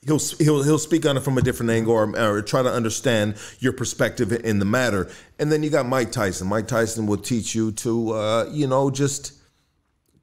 he'll 0.05 0.19
he'll 0.37 0.61
he'll 0.61 0.77
speak 0.77 1.05
on 1.05 1.17
it 1.17 1.23
from 1.23 1.37
a 1.37 1.41
different 1.41 1.71
angle 1.71 1.93
or, 1.93 2.19
or 2.19 2.41
try 2.41 2.61
to 2.61 2.71
understand 2.71 3.35
your 3.59 3.71
perspective 3.73 4.31
in 4.33 4.59
the 4.59 4.65
matter. 4.65 5.09
And 5.39 5.51
then 5.51 5.63
you 5.63 5.69
got 5.69 5.87
Mike 5.87 6.11
Tyson. 6.11 6.47
Mike 6.47 6.67
Tyson 6.67 7.07
will 7.07 7.17
teach 7.17 7.55
you 7.55 7.71
to 7.71 8.11
uh, 8.11 8.49
you 8.51 8.67
know 8.67 8.91
just 8.91 9.33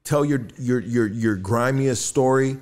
tell 0.05 0.25
your 0.27 0.47
your 0.59 0.78
your 0.81 1.07
your 1.07 1.36
grimiest 1.36 2.05
story 2.07 2.59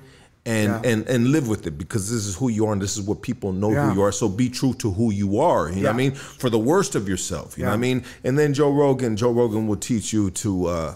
and 0.51 0.67
Yeah. 0.69 0.91
and 0.91 0.99
and 1.13 1.21
live 1.35 1.47
with 1.53 1.63
it 1.69 1.75
because 1.83 2.03
this 2.13 2.25
is 2.29 2.35
who 2.39 2.47
you 2.49 2.63
are 2.67 2.73
and 2.73 2.81
this 2.81 2.95
is 2.97 3.03
what 3.09 3.19
people 3.29 3.51
know 3.61 3.71
Yeah. 3.71 3.83
who 3.89 3.95
you 3.95 4.01
are. 4.05 4.11
So 4.21 4.27
be 4.43 4.47
true 4.49 4.73
to 4.83 4.87
who 4.97 5.07
you 5.21 5.29
are. 5.39 5.63
You 5.69 5.81
know 5.83 5.89
what 5.89 5.93
I 5.95 6.03
mean? 6.03 6.13
For 6.43 6.49
the 6.49 6.63
worst 6.71 6.95
of 6.95 7.03
yourself. 7.11 7.47
You 7.57 7.63
know 7.65 7.71
what 7.71 7.75
I 7.85 7.87
mean? 7.89 8.03
And 8.25 8.33
then 8.39 8.53
Joe 8.53 8.71
Rogan, 8.83 9.15
Joe 9.21 9.31
Rogan 9.41 9.63
will 9.67 9.81
teach 9.91 10.07
you 10.15 10.23
to 10.43 10.51
uh 10.67 10.93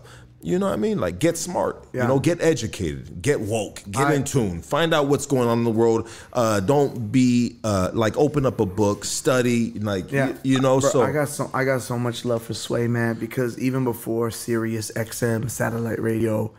you 0.51 0.59
know 0.59 0.67
what 0.67 0.73
I 0.79 0.81
mean? 0.87 0.99
Like 1.05 1.17
get 1.17 1.35
smart. 1.37 1.75
Yeah. 1.91 2.01
You 2.03 2.07
know, 2.09 2.19
get 2.19 2.37
educated, 2.39 3.19
get 3.27 3.39
woke, 3.41 3.81
get 3.89 4.07
I- 4.07 4.13
in 4.17 4.23
tune, 4.23 4.61
find 4.61 4.93
out 4.93 5.07
what's 5.07 5.25
going 5.33 5.47
on 5.51 5.57
in 5.57 5.63
the 5.71 5.77
world. 5.81 6.01
Uh 6.33 6.59
don't 6.73 7.11
be 7.11 7.57
uh 7.63 7.89
like 7.93 8.15
open 8.25 8.45
up 8.45 8.59
a 8.59 8.65
book, 8.81 9.05
study, 9.05 9.61
like 9.91 10.11
Yeah, 10.11 10.27
you, 10.43 10.53
you 10.53 10.59
know, 10.65 10.79
Bro, 10.81 10.89
so 10.91 11.01
I 11.01 11.11
got 11.19 11.29
so 11.29 11.49
I 11.59 11.63
got 11.71 11.81
so 11.81 11.97
much 11.97 12.25
love 12.25 12.43
for 12.47 12.53
Sway, 12.53 12.85
man, 12.87 13.13
because 13.25 13.51
even 13.67 13.83
before 13.85 14.29
Sirius 14.29 14.87
XM 14.95 15.49
satellite 15.49 16.01
radio, 16.11 16.51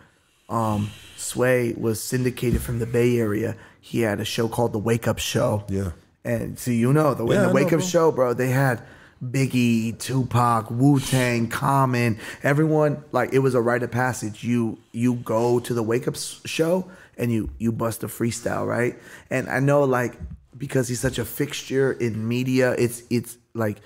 um, 0.49 0.91
Sway 1.17 1.75
was 1.77 2.03
syndicated 2.03 2.63
from 2.63 2.79
the 2.79 2.87
Bay 2.87 3.19
Area. 3.19 3.57
He 3.81 4.01
had 4.01 4.21
a 4.21 4.25
show 4.25 4.49
called 4.49 4.73
The 4.73 4.79
Wake 4.79 5.09
Up 5.09 5.19
Show. 5.19 5.65
Yeah. 5.69 5.93
And 6.25 6.59
so 6.59 6.71
you 6.71 6.93
know 6.93 7.15
the 7.15 7.25
Yeah, 7.25 7.33
I 7.33 7.41
the 7.43 7.47
know, 7.49 7.53
Wake 7.55 7.67
Up 7.67 7.79
bro. 7.79 7.81
Show, 7.81 8.13
bro. 8.13 8.35
They 8.35 8.51
had 8.51 8.83
Biggie, 9.25 9.99
Tupac, 9.99 10.71
Wu 10.71 11.01
Tang, 11.01 11.49
Common, 11.49 12.19
everyone. 12.43 13.03
Like 13.13 13.33
it 13.33 13.39
was 13.39 13.55
a 13.55 13.61
rite 13.61 13.83
of 13.83 13.91
passage. 13.91 14.45
You 14.45 14.79
you 14.93 15.15
go 15.15 15.59
to 15.61 15.73
the 15.73 15.83
Wake 15.83 16.07
Up 16.07 16.17
Show 16.17 16.91
and 17.17 17.33
you 17.33 17.51
you 17.59 17.73
bust 17.73 18.05
a 18.05 18.09
freestyle, 18.09 18.67
right? 18.67 18.97
And 19.31 19.49
I 19.49 19.61
know 19.61 19.85
like 19.85 20.17
because 20.57 20.89
he's 20.89 21.01
such 21.01 21.19
a 21.19 21.25
fixture 21.25 21.93
in 21.93 22.27
media, 22.29 22.73
it's 22.73 23.03
it's 23.09 23.39
like 23.55 23.79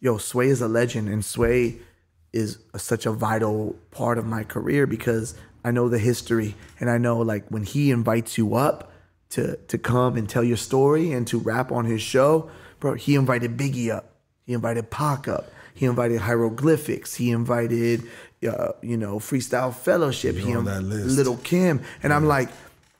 yo, 0.00 0.18
Sway 0.18 0.48
is 0.48 0.60
a 0.60 0.68
legend, 0.68 1.08
and 1.08 1.24
Sway 1.24 1.76
is 2.32 2.58
such 2.76 3.06
a 3.06 3.12
vital 3.12 3.76
part 3.90 4.18
of 4.18 4.26
my 4.26 4.42
career 4.44 4.86
because 4.86 5.34
I 5.64 5.70
know 5.70 5.88
the 5.88 5.98
history 5.98 6.54
and 6.78 6.90
I 6.90 6.98
know 6.98 7.18
like 7.18 7.48
when 7.48 7.64
he 7.64 7.90
invites 7.90 8.36
you 8.38 8.54
up 8.54 8.92
to 9.30 9.56
to 9.56 9.78
come 9.78 10.16
and 10.16 10.28
tell 10.28 10.44
your 10.44 10.56
story 10.56 11.12
and 11.12 11.26
to 11.28 11.38
rap 11.38 11.72
on 11.72 11.86
his 11.86 12.02
show, 12.02 12.50
bro, 12.80 12.94
he 12.94 13.14
invited 13.14 13.56
Biggie 13.56 13.90
up. 13.90 14.10
He 14.46 14.52
invited 14.52 14.90
Pac 14.90 15.26
up. 15.26 15.50
He 15.72 15.86
invited 15.86 16.20
Hieroglyphics. 16.20 17.14
He 17.14 17.30
invited 17.30 18.04
uh, 18.46 18.72
you 18.82 18.96
know, 18.96 19.18
Freestyle 19.18 19.74
Fellowship. 19.74 20.36
You're 20.36 20.46
he 20.46 20.54
on 20.54 20.64
that. 20.66 20.82
Lil' 20.82 21.36
Kim. 21.38 21.82
And 22.02 22.12
I'm 22.12 22.26
like, 22.26 22.48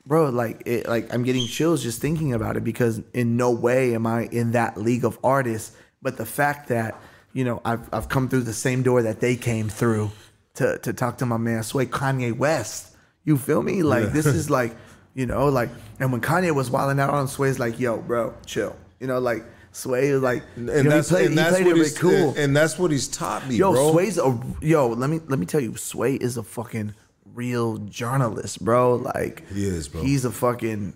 bro, 0.07 0.31
like 0.31 0.63
it, 0.67 0.89
like 0.89 1.13
I'm 1.13 1.23
getting 1.23 1.47
chills 1.47 1.83
just 1.83 2.01
thinking 2.01 2.33
about 2.33 2.57
it 2.57 2.65
because 2.65 3.03
in 3.13 3.37
no 3.37 3.51
way 3.51 3.95
am 3.95 4.07
I 4.07 4.25
in 4.27 4.53
that 4.53 4.77
league 4.77 5.05
of 5.05 5.19
artists. 5.23 5.77
But 6.03 6.17
the 6.17 6.27
fact 6.27 6.69
that 6.69 7.01
you 7.33 7.45
know 7.45 7.61
I've 7.65 7.93
I've 7.93 8.09
come 8.09 8.29
through 8.29 8.43
the 8.43 8.53
same 8.53 8.83
door 8.83 9.03
that 9.03 9.21
they 9.21 9.37
came 9.37 9.69
through 9.69 10.11
to 10.55 10.79
to 10.79 10.93
talk 10.93 11.19
to 11.19 11.27
my 11.27 11.37
man 11.37 11.63
Sway 11.63 11.87
Kanye 11.87 12.37
West. 12.37 12.95
You 13.25 13.37
feel 13.37 13.63
me? 13.63 13.83
Like 13.83 14.05
Yeah. 14.05 14.11
this 14.11 14.27
is 14.27 14.51
like 14.59 14.75
you 15.15 15.27
know 15.27 15.49
like 15.49 15.71
and 16.01 16.13
when 16.13 16.21
Kanye 16.21 16.55
was 16.55 16.71
wilding 16.71 17.01
out 17.01 17.11
on 17.11 17.29
Sway's 17.29 17.59
like 17.59 17.79
yo 17.79 17.99
bro 17.99 18.35
chill. 18.47 18.77
You 19.01 19.07
know 19.07 19.19
like 19.19 19.45
Sway 19.73 20.07
is 20.09 20.23
like 20.23 20.43
and 20.57 20.69
you 20.69 20.83
know, 20.85 20.91
that's, 20.91 21.09
he 21.09 21.15
played, 21.15 21.25
and 21.27 21.31
he 21.33 21.37
that's 21.37 21.51
played 21.51 21.65
what 21.67 21.71
it 21.71 21.75
really 21.75 21.85
he's 21.89 21.99
cool. 21.99 22.35
and 22.37 22.57
that's 22.57 22.79
what 22.79 22.91
he's 22.93 23.09
taught 23.09 23.47
me, 23.49 23.57
Yo, 23.57 23.73
bro. 23.73 23.91
Sway's 23.93 24.19
a 24.19 24.41
yo. 24.61 24.89
Let 24.89 25.11
me 25.11 25.21
let 25.27 25.39
me 25.39 25.47
tell 25.47 25.61
you, 25.61 25.77
Sway 25.77 26.15
is 26.15 26.37
a 26.37 26.43
fucking 26.45 26.95
real 27.35 27.79
journalist, 27.79 28.65
bro. 28.65 28.95
Like 28.97 29.49
He 29.49 29.67
is, 29.67 29.89
bro. 29.89 30.03
He's 30.03 30.25
a 30.25 30.31
fucking 30.31 30.95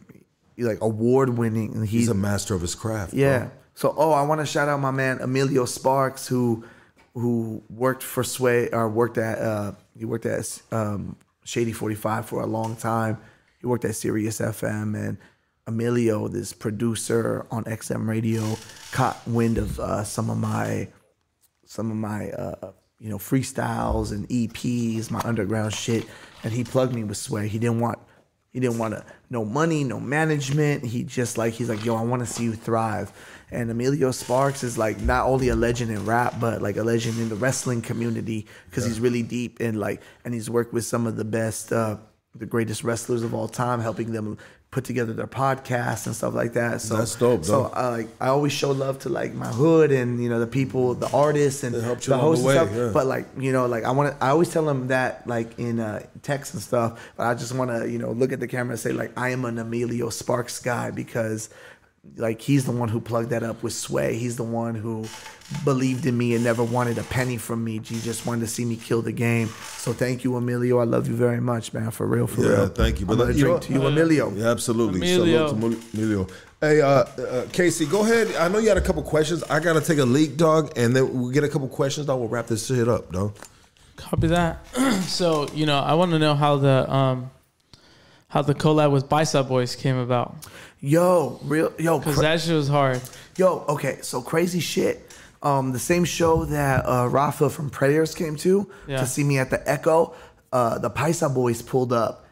he's 0.54 0.66
like 0.66 0.80
award 0.80 1.30
winning. 1.30 1.80
He's, 1.82 1.90
He's 1.90 2.08
a 2.08 2.14
master 2.14 2.54
of 2.54 2.60
his 2.60 2.76
craft. 2.76 3.10
bro. 3.12 3.20
yeah. 3.20 3.48
So 3.74 3.94
oh, 3.96 4.12
I 4.12 4.22
want 4.22 4.40
to 4.40 4.46
shout 4.46 4.68
out 4.68 4.78
my 4.80 4.90
man 4.92 5.20
Emilio 5.20 5.64
Sparks 5.64 6.26
who 6.28 6.64
who 7.18 7.62
worked 7.68 8.02
for 8.02 8.22
Sway 8.24 8.68
or 8.70 8.88
worked 8.88 9.18
at 9.18 9.38
uh 9.38 9.72
he 9.97 10.05
worked 10.05 10.26
at 10.26 10.62
um 10.72 11.16
Shade 11.44 11.74
45 11.74 12.26
for 12.26 12.42
a 12.42 12.47
long 12.47 12.76
time. 12.76 13.18
He 13.58 13.66
worked 13.66 13.86
at 13.86 13.97
Sirius 13.97 14.38
FM 14.40 14.94
and 14.94 15.16
Emilio, 15.66 16.28
this 16.28 16.52
producer 16.52 17.47
on 17.50 17.64
XM 17.64 18.06
radio, 18.06 18.56
caught 18.92 19.20
wind 19.26 19.58
of 19.58 19.78
uh, 19.80 20.05
some 20.05 20.30
of 20.30 20.38
my 20.38 20.88
some 21.64 21.90
of 21.90 21.97
my 21.97 22.30
uh, 22.30 22.72
you 22.98 23.10
know 23.10 23.18
freestyles 23.18 24.12
and 24.12 24.28
EPs, 24.28 25.10
my 25.10 25.20
underground 25.24 25.74
shit, 25.74 26.06
and 26.42 26.52
he 26.52 26.64
plugged 26.64 26.94
me 26.94 27.05
with 27.05 27.16
Sway. 27.16 27.48
He 27.48 27.58
didn't 27.58 27.80
want 27.80 27.98
he 28.52 28.60
didn't 28.60 28.78
want 28.78 28.94
to 28.94 29.05
no 29.31 29.44
money, 29.44 29.85
no 29.85 30.01
management. 30.01 30.85
He 30.85 31.05
just 31.05 31.36
like 31.36 31.55
he's 31.55 31.68
like, 31.68 31.85
yo, 31.85 31.94
I 31.97 32.02
want 32.02 32.20
to 32.20 32.27
see 32.27 32.44
you 32.44 32.55
thrive. 32.55 33.12
And 33.51 33.70
Emilio 33.70 34.10
Sparks 34.10 34.62
is 34.62 34.78
like 34.78 35.01
not 35.01 35.27
only 35.27 35.49
a 35.49 35.57
legend 35.57 35.91
in 35.91 36.05
rap, 36.07 36.35
but 36.41 36.62
like 36.62 36.77
a 36.77 36.83
legend 36.83 37.18
in 37.18 37.28
the 37.28 37.36
wrestling 37.36 37.83
community 37.83 38.47
because 38.68 38.85
he's 38.85 39.01
really 39.01 39.23
deep 39.23 39.60
and 39.60 39.78
like 39.78 40.02
and 40.25 40.35
he's 40.35 40.49
worked 40.49 40.73
with 40.73 40.85
some 40.85 41.07
of 41.07 41.17
the 41.17 41.25
best, 41.25 41.73
uh, 41.73 41.97
the 42.35 42.47
greatest 42.47 42.85
wrestlers 42.85 43.23
of 43.23 43.35
all 43.35 43.49
time, 43.49 43.81
helping 43.81 44.12
them 44.12 44.39
put 44.70 44.84
together 44.84 45.14
their 45.14 45.26
podcasts 45.26 46.05
and 46.06 46.14
stuff 46.14 46.34
like 46.34 46.52
that. 46.52 46.82
So 46.82 46.97
That's 46.97 47.14
dope, 47.16 47.42
So 47.44 47.62
dope. 47.64 47.76
I 47.76 47.88
like 47.88 48.08
I 48.20 48.28
always 48.28 48.52
show 48.52 48.70
love 48.70 48.98
to 49.00 49.08
like 49.08 49.32
my 49.32 49.47
hood 49.48 49.90
and 49.90 50.22
you 50.22 50.28
know 50.28 50.40
the 50.40 50.47
people, 50.47 50.94
the 50.94 51.10
artists 51.10 51.64
and 51.64 51.74
the 51.74 51.82
hosts 51.82 52.06
the 52.06 52.14
and 52.18 52.42
stuff. 52.42 52.70
yeah. 52.74 52.90
But 52.92 53.06
like 53.06 53.26
you 53.38 53.50
know, 53.52 53.66
like 53.66 53.84
I 53.84 53.90
want 53.92 54.12
to. 54.18 54.24
I 54.24 54.28
always 54.28 54.50
tell 54.52 54.64
them 54.66 54.88
that 54.88 55.26
like 55.26 55.58
in 55.58 55.80
uh, 55.80 56.05
text 56.22 56.52
and 56.52 56.62
stuff. 56.62 57.00
But 57.16 57.26
I 57.28 57.34
just 57.34 57.55
want 57.55 57.70
to 57.70 57.90
you 57.90 57.98
know 57.98 58.10
look 58.12 58.30
at 58.32 58.40
the 58.40 58.47
camera 58.48 58.72
and 58.72 58.80
say 58.80 58.92
like 58.92 59.16
I 59.18 59.30
am 59.30 59.44
an 59.47 59.58
Emilio 59.58 60.10
Sparks 60.10 60.58
guy 60.60 60.90
because 60.90 61.48
like 62.17 62.41
he's 62.41 62.65
the 62.65 62.73
one 62.73 62.89
who 62.89 63.01
plugged 63.01 63.31
that 63.31 63.43
up 63.43 63.62
with 63.62 63.73
Sway. 63.73 64.17
He's 64.17 64.36
the 64.36 64.43
one 64.44 64.75
who 64.75 65.05
believed 65.65 66.07
in 66.07 66.17
me 66.17 66.35
and 66.35 66.44
never 66.44 66.62
wanted 66.65 66.99
a 66.99 67.02
penny 67.05 67.36
from 67.36 67.65
me. 67.65 67.81
He 67.85 68.01
just 68.01 68.25
wanted 68.27 68.43
to 68.43 68.47
see 68.47 68.65
me 68.65 68.77
kill 68.77 69.02
the 69.02 69.12
game. 69.12 69.49
So 69.77 69.93
thank 69.93 70.25
you, 70.25 70.36
Emilio. 70.36 70.78
I 70.78 70.85
love 70.85 71.09
you 71.09 71.15
very 71.15 71.41
much, 71.41 71.73
man. 71.73 71.91
For 71.91 72.07
real, 72.07 72.27
for 72.27 72.43
Yeah, 72.43 72.49
real. 72.49 72.68
thank 72.68 73.01
you, 73.01 73.07
But 73.07 73.20
I'm 73.20 73.33
You 73.33 73.44
drink 73.44 73.60
to 73.62 73.73
you, 73.73 73.86
Emilio. 73.86 74.33
Yeah, 74.35 74.49
absolutely. 74.51 74.99
Emilio. 75.01 75.49
Salute 75.49 75.60
to 75.60 75.68
Mul- 75.68 75.81
Emilio. 75.94 76.27
Hey, 76.60 76.81
uh, 76.81 76.86
uh, 76.89 77.47
Casey, 77.52 77.86
go 77.86 78.02
ahead. 78.02 78.35
I 78.36 78.49
know 78.49 78.59
you 78.59 78.68
had 78.68 78.78
a 78.78 78.83
couple 78.83 79.02
questions. 79.02 79.44
I 79.44 79.60
gotta 79.60 79.81
take 79.81 79.99
a 79.99 80.05
leak, 80.05 80.36
dog, 80.36 80.73
and 80.77 80.94
then 80.97 81.20
we'll 81.20 81.31
get 81.31 81.44
a 81.44 81.49
couple 81.49 81.68
questions. 81.68 82.07
Dog, 82.07 82.18
we'll 82.18 82.28
wrap 82.28 82.47
this 82.49 82.67
shit 82.67 82.89
up, 82.89 83.12
dog. 83.12 83.36
Copy 83.97 84.27
that. 84.28 84.67
so 85.02 85.47
you 85.55 85.67
know, 85.67 85.78
I 85.78 85.94
want 85.94 86.10
to 86.12 86.18
know 86.18 86.35
how 86.35 86.57
the 86.57 86.93
um, 86.93 87.31
how 88.28 88.43
the 88.43 88.55
collab 88.55 88.91
with 88.93 89.09
Paisa 89.09 89.47
Boys 89.47 89.75
came 89.77 89.97
about. 89.97 90.35
Yo, 90.81 91.40
real 91.44 91.73
yo, 91.78 91.98
Because 91.98 92.18
that 92.20 92.40
shit 92.40 92.55
was 92.55 92.68
hard. 92.68 93.00
Yo, 93.36 93.65
okay, 93.68 93.98
so 94.02 94.23
crazy 94.23 94.60
shit. 94.60 95.05
Um, 95.42 95.73
the 95.73 95.78
same 95.78 96.05
show 96.05 96.44
that 96.47 96.84
uh, 96.86 97.08
Rafa 97.08 97.50
from 97.50 97.70
Predators 97.70 98.15
came 98.15 98.36
to 98.36 98.68
Yeah. 98.86 98.98
to 99.00 99.07
see 99.07 99.24
me 99.24 99.39
at 99.39 99.50
the 99.50 99.68
Echo, 99.68 100.15
uh, 100.52 100.78
the 100.78 100.90
Paisa 100.90 101.32
boys 101.32 101.62
pulled 101.62 101.92
up, 101.92 102.26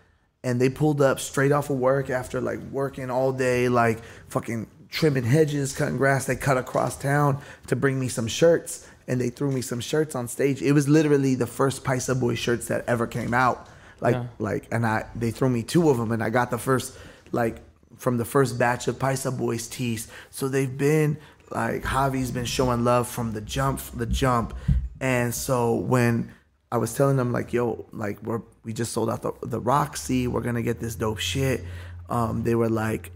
and 0.44 0.60
they 0.60 0.68
pulled 0.68 1.00
up 1.02 1.18
straight 1.20 1.52
off 1.52 1.70
of 1.70 1.76
work 1.78 2.08
after 2.10 2.41
like 2.41 2.60
working 2.70 3.10
all 3.10 3.33
day, 3.33 3.68
like 3.68 4.00
fucking 4.28 4.66
trimming 4.91 5.25
hedges, 5.25 5.73
cutting 5.76 5.97
grass. 5.97 6.26
They 6.26 6.36
cut 6.36 6.57
across 6.57 6.97
town 6.97 7.39
to 7.66 7.76
bring 7.76 7.99
me 7.99 8.08
some 8.08 8.26
shirts, 8.28 8.86
and 9.08 9.20
they 9.20 9.31
threw 9.31 9.50
me 9.52 9.60
some 9.60 9.81
shirts 9.81 10.15
on 10.15 10.28
stage. 10.28 10.62
It 10.62 10.73
was 10.73 10.89
literally 10.89 11.34
the 11.34 11.47
first 11.49 11.84
Paisa 11.84 12.18
boy 12.18 12.34
shirts 12.36 12.68
that 12.68 12.84
ever 12.89 13.07
came 13.07 13.34
out. 13.34 13.68
Like, 14.00 14.15
Yeah. 14.15 14.25
like, 14.39 14.66
and 14.70 14.86
I 14.86 15.07
they 15.15 15.31
threw 15.33 15.49
me 15.49 15.62
two 15.62 15.91
of 15.91 15.97
them, 15.99 16.10
and 16.12 16.23
I 16.23 16.31
got 16.31 16.50
the 16.50 16.58
first 16.58 16.94
like 17.33 17.57
from 17.97 18.18
the 18.18 18.25
first 18.25 18.58
batch 18.58 18.89
of 18.89 18.99
Paisa 18.99 19.36
Boys 19.36 19.66
tees. 19.68 20.08
So 20.31 20.49
they've 20.49 20.76
been 20.76 21.18
like 21.50 21.83
Javi's 21.83 22.31
been 22.31 22.44
showing 22.44 22.84
love 22.84 23.08
from 23.08 23.33
the 23.33 23.41
jump, 23.41 23.81
the 23.94 24.07
jump. 24.07 24.55
And 25.00 25.34
so 25.34 25.75
when 25.75 26.33
I 26.73 26.78
was 26.78 26.94
telling 26.94 27.16
them 27.16 27.33
like, 27.33 27.52
yo, 27.52 27.86
like 27.92 28.23
we're 28.23 28.42
we 28.65 28.73
just 28.73 28.92
sold 28.92 29.10
out 29.10 29.23
the, 29.23 29.33
the 29.42 29.60
Roxy, 29.60 30.26
we're 30.26 30.41
gonna 30.41 30.62
get 30.62 30.81
this 30.81 30.94
dope 30.94 31.18
shit. 31.18 31.65
Um, 32.08 32.42
they 32.42 32.55
were 32.55 32.68
like, 32.68 33.12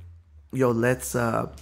yo, 0.52 0.70
let's 0.70 1.14
uh 1.14 1.52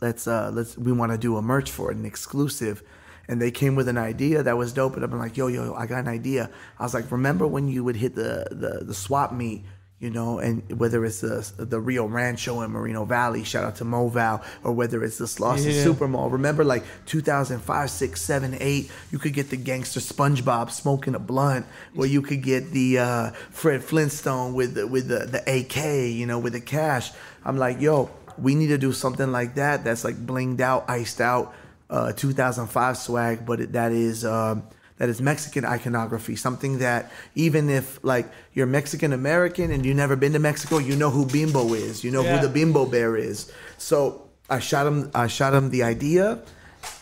let's 0.00 0.26
uh 0.26 0.50
let's 0.52 0.76
we 0.76 0.92
want 0.92 1.12
to 1.12 1.18
do 1.18 1.36
a 1.36 1.42
merch 1.42 1.70
for 1.70 1.90
it, 1.90 1.96
an 1.96 2.04
exclusive. 2.04 2.82
And 3.30 3.42
they 3.42 3.50
came 3.50 3.74
with 3.74 3.88
an 3.88 3.98
idea 3.98 4.42
that 4.42 4.56
was 4.56 4.72
dope, 4.72 4.96
and 4.96 5.04
I'm 5.04 5.18
like, 5.18 5.36
yo, 5.36 5.48
yo, 5.48 5.74
I 5.74 5.86
got 5.86 5.98
an 5.98 6.08
idea. 6.08 6.50
I 6.78 6.82
was 6.82 6.94
like, 6.94 7.12
remember 7.12 7.46
when 7.46 7.68
you 7.68 7.84
would 7.84 7.96
hit 7.96 8.14
the 8.14 8.46
the, 8.50 8.84
the 8.84 8.94
swap 8.94 9.32
meet, 9.32 9.64
you 10.00 10.10
know, 10.10 10.38
and 10.38 10.78
whether 10.78 11.04
it's 11.04 11.20
the 11.20 11.50
the 11.56 11.80
Rio 11.80 12.06
Rancho 12.06 12.60
in 12.62 12.70
Moreno 12.70 13.04
Valley, 13.04 13.42
shout 13.42 13.64
out 13.64 13.76
to 13.76 13.84
Moval, 13.84 14.44
or 14.62 14.72
whether 14.72 15.02
it's 15.02 15.18
the 15.18 15.24
Slauson 15.24 15.74
Yeah. 15.74 15.82
Super 15.82 16.06
Mall. 16.06 16.30
Remember, 16.30 16.62
like 16.62 16.84
2005, 17.06 17.90
6, 17.90 18.20
7, 18.20 18.56
8, 18.60 18.90
you 19.10 19.18
could 19.18 19.32
get 19.32 19.50
the 19.50 19.56
gangster 19.56 19.98
SpongeBob 19.98 20.70
smoking 20.70 21.16
a 21.16 21.18
blunt, 21.18 21.66
where 21.94 22.08
you 22.08 22.22
could 22.22 22.42
get 22.42 22.70
the 22.70 22.98
uh, 22.98 23.30
Fred 23.50 23.82
Flintstone 23.82 24.54
with 24.54 24.74
the, 24.74 24.86
with 24.86 25.08
the, 25.08 25.26
the 25.26 25.42
AK, 25.60 26.12
you 26.14 26.26
know, 26.26 26.38
with 26.38 26.52
the 26.52 26.60
cash. 26.60 27.10
I'm 27.44 27.56
like, 27.56 27.80
yo, 27.80 28.08
we 28.36 28.54
need 28.54 28.68
to 28.68 28.78
do 28.78 28.92
something 28.92 29.32
like 29.32 29.56
that 29.56 29.82
that's 29.82 30.04
like 30.04 30.14
blinged 30.14 30.60
out, 30.60 30.88
iced 30.88 31.20
out, 31.20 31.54
uh, 31.90 32.12
2005 32.12 32.96
swag, 32.96 33.44
but 33.44 33.60
it, 33.60 33.72
that 33.72 33.90
is. 33.90 34.24
Um, 34.24 34.62
that 34.98 35.08
is 35.08 35.20
Mexican 35.20 35.64
iconography, 35.64 36.36
something 36.36 36.78
that 36.78 37.10
even 37.34 37.68
if 37.70 37.98
like 38.02 38.26
you're 38.52 38.66
Mexican 38.66 39.12
American 39.12 39.70
and 39.70 39.84
you've 39.86 39.96
never 39.96 40.16
been 40.16 40.32
to 40.34 40.38
Mexico, 40.38 40.78
you 40.78 40.96
know 40.96 41.10
who 41.10 41.24
Bimbo 41.26 41.72
is, 41.74 42.04
you 42.04 42.10
know 42.10 42.22
Yeah. 42.22 42.36
who 42.38 42.46
the 42.46 42.52
Bimbo 42.52 42.84
Bear 42.86 43.16
is. 43.16 43.50
So 43.78 44.28
I 44.50 44.58
shot 44.58 44.86
him, 44.86 45.10
I 45.14 45.26
shot 45.28 45.54
him 45.54 45.70
the 45.70 45.82
idea, 45.82 46.40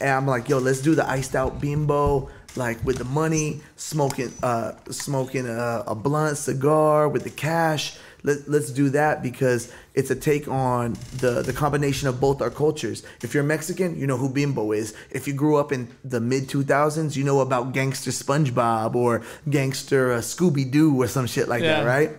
and 0.00 0.10
I'm 0.10 0.26
like, 0.26 0.48
yo, 0.48 0.58
let's 0.58 0.80
do 0.80 0.94
the 0.94 1.08
iced 1.08 1.34
out 1.34 1.60
Bimbo, 1.60 2.28
like 2.56 2.82
with 2.84 2.98
the 2.98 3.04
money, 3.04 3.60
smoking, 3.76 4.32
uh, 4.42 4.72
smoking 4.90 5.46
a, 5.48 5.84
a 5.86 5.94
blunt 5.94 6.36
cigar 6.38 7.08
with 7.08 7.24
the 7.24 7.30
cash. 7.30 7.98
Let, 8.22 8.48
let's 8.48 8.70
do 8.70 8.90
that 8.90 9.22
because 9.22 9.70
it's 9.94 10.10
a 10.10 10.16
take 10.16 10.48
on 10.48 10.94
the 11.18 11.42
the 11.42 11.52
combination 11.52 12.08
of 12.08 12.20
both 12.20 12.42
our 12.42 12.50
cultures. 12.50 13.02
If 13.22 13.34
you're 13.34 13.44
Mexican, 13.44 13.98
you 13.98 14.06
know 14.06 14.16
who 14.16 14.28
Bimbo 14.28 14.72
is. 14.72 14.94
If 15.10 15.26
you 15.28 15.34
grew 15.34 15.56
up 15.56 15.70
in 15.72 15.88
the 16.04 16.20
mid 16.20 16.48
2000s, 16.48 17.16
you 17.16 17.24
know 17.24 17.40
about 17.40 17.72
gangster 17.72 18.10
SpongeBob 18.10 18.94
or 18.94 19.22
gangster 19.48 20.12
uh, 20.12 20.18
Scooby 20.18 20.70
Doo 20.70 21.00
or 21.00 21.06
some 21.08 21.26
shit 21.26 21.48
like 21.48 21.62
Yeah. 21.62 21.80
that, 21.82 21.86
right? 21.86 22.10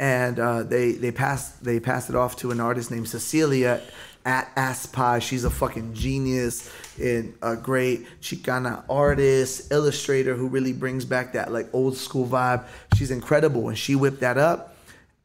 and 0.00 0.38
uh, 0.38 0.62
they 0.62 0.92
they 0.92 1.10
passed 1.10 1.64
they 1.64 1.80
passed 1.80 2.08
it 2.08 2.14
off 2.16 2.36
to 2.36 2.50
an 2.52 2.60
artist 2.60 2.90
named 2.90 3.08
Cecilia 3.08 3.80
at 4.24 4.54
Aspi. 4.54 5.20
She's 5.20 5.42
a 5.44 5.50
fucking 5.50 5.94
genius 5.94 6.70
and 7.00 7.34
a 7.42 7.56
great 7.56 8.06
Chicana 8.20 8.84
artist, 8.88 9.72
illustrator 9.72 10.34
who 10.36 10.48
really 10.48 10.72
brings 10.72 11.04
back 11.04 11.32
that 11.32 11.50
like 11.52 11.68
old 11.72 11.96
school 11.96 12.26
vibe. 12.28 12.64
She's 12.96 13.10
incredible, 13.10 13.68
and 13.68 13.76
she 13.78 13.96
whipped 13.96 14.20
that 14.20 14.38
up. 14.38 14.76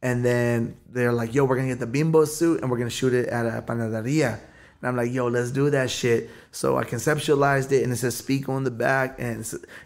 And 0.04 0.22
then 0.22 0.76
they're 0.90 1.14
like, 1.14 1.34
"Yo, 1.34 1.46
we're 1.46 1.56
gonna 1.56 1.68
get 1.68 1.80
the 1.80 1.86
bimbo 1.86 2.26
suit 2.26 2.60
and 2.60 2.70
we're 2.70 2.76
gonna 2.76 2.90
shoot 2.90 3.14
it 3.14 3.26
at 3.28 3.46
a 3.46 3.62
panaderia." 3.62 4.38
And 4.80 4.88
I'm 4.88 4.96
like, 4.96 5.10
"Yo, 5.10 5.28
let's 5.28 5.50
do 5.50 5.70
that 5.70 5.90
shit." 5.90 6.28
So 6.52 6.76
I 6.76 6.84
conceptualized 6.84 7.72
it, 7.72 7.82
and 7.82 7.90
it 7.90 7.96
says 7.96 8.14
"Speak" 8.14 8.50
on 8.50 8.64
the 8.64 8.70
back, 8.70 9.16
and 9.18 9.40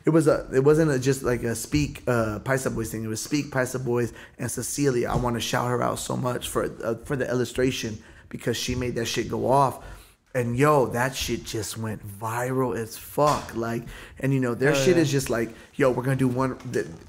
it 0.05 0.11
was 0.11 0.27
a 0.27 0.49
it 0.53 0.65
wasn't 0.65 0.91
a, 0.91 0.99
just 0.99 1.23
like 1.23 1.45
a 1.45 1.55
"Speak" 1.55 2.03
uh, 2.09 2.41
Paisa 2.41 2.75
Boys 2.75 2.91
thing. 2.91 3.05
It 3.05 3.07
was 3.07 3.23
"Speak" 3.23 3.53
Paisa 3.53 3.83
Boys 3.83 4.13
and 4.41 4.51
Cecilia. 4.51 5.09
I 5.09 5.15
want 5.15 5.37
to 5.37 5.41
shout 5.41 5.69
her 5.69 5.81
out 5.81 6.01
so 6.01 6.17
much 6.17 6.49
for 6.49 6.65
uh, 6.83 6.97
for 7.05 7.15
the 7.15 7.31
illustration 7.31 8.03
because 8.29 8.57
she 8.57 8.75
made 8.75 8.97
that 8.97 9.07
shit 9.07 9.29
go 9.29 9.49
off. 9.49 9.85
And 10.35 10.59
yo, 10.59 10.87
that 10.89 11.17
shit 11.17 11.45
just 11.45 11.79
went 11.79 12.07
viral 12.21 12.77
as 12.77 12.99
fuck. 12.99 13.57
Like, 13.57 13.85
and 14.21 14.33
you 14.33 14.41
know, 14.41 14.55
their 14.55 14.73
Hell 14.73 14.85
shit 14.85 14.97
yeah. 14.97 15.03
is 15.03 15.11
just 15.11 15.31
like, 15.31 15.49
yo, 15.75 15.91
we're 15.91 16.03
gonna 16.03 16.17
do 16.17 16.29
one. 16.29 16.51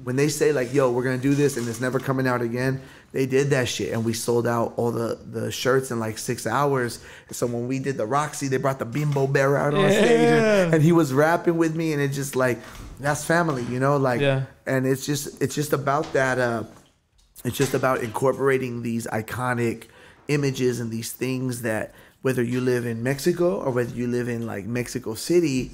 When 0.03 0.15
they 0.15 0.29
say 0.29 0.53
like, 0.53 0.73
yo, 0.73 0.91
we're 0.91 1.03
gonna 1.03 1.17
do 1.17 1.35
this, 1.35 1.57
and 1.57 1.67
it's 1.67 1.81
never 1.81 1.99
coming 1.99 2.27
out 2.27 2.41
again. 2.41 2.81
They 3.11 3.25
did 3.25 3.49
that 3.49 3.67
shit, 3.67 3.91
and 3.93 4.05
we 4.05 4.13
sold 4.13 4.45
out 4.45 4.73
all 4.77 4.91
the 4.91 5.17
the 5.31 5.51
shirts 5.51 5.89
in 5.91 5.99
like 5.99 6.17
six 6.19 6.45
hours. 6.45 7.03
So 7.31 7.47
when 7.47 7.67
we 7.67 7.79
did 7.79 7.97
the 7.97 8.05
Roxy, 8.05 8.47
they 8.47 8.57
brought 8.57 8.77
the 8.79 8.85
Bimbo 8.85 9.25
Bear 9.27 9.57
out 9.57 9.73
on 9.73 9.89
stage, 9.89 10.03
and, 10.29 10.73
and 10.75 10.83
he 10.83 10.91
was 10.91 11.11
rapping 11.11 11.57
with 11.57 11.75
me, 11.75 11.91
and 11.93 12.01
it 12.01 12.09
just 12.09 12.35
like, 12.35 12.59
that's 12.99 13.23
family, 13.25 13.63
you 13.63 13.79
know, 13.79 13.97
like, 13.97 14.21
Yeah. 14.21 14.43
and 14.67 14.85
it's 14.85 15.05
just 15.05 15.41
it's 15.41 15.55
just 15.55 15.73
about 15.73 16.13
that. 16.13 16.37
uh 16.39 16.63
it's 17.45 17.55
just 17.57 17.73
about 17.73 18.01
incorporating 18.03 18.81
these 18.83 19.07
iconic 19.07 19.85
images 20.27 20.79
and 20.81 20.91
these 20.91 21.11
things 21.13 21.61
that 21.61 21.93
whether 22.21 22.43
you 22.43 22.59
live 22.59 22.85
in 22.85 23.01
Mexico 23.01 23.61
or 23.61 23.71
whether 23.71 23.95
you 23.95 24.07
live 24.07 24.27
in 24.27 24.45
like 24.45 24.65
Mexico 24.65 25.13
City 25.13 25.71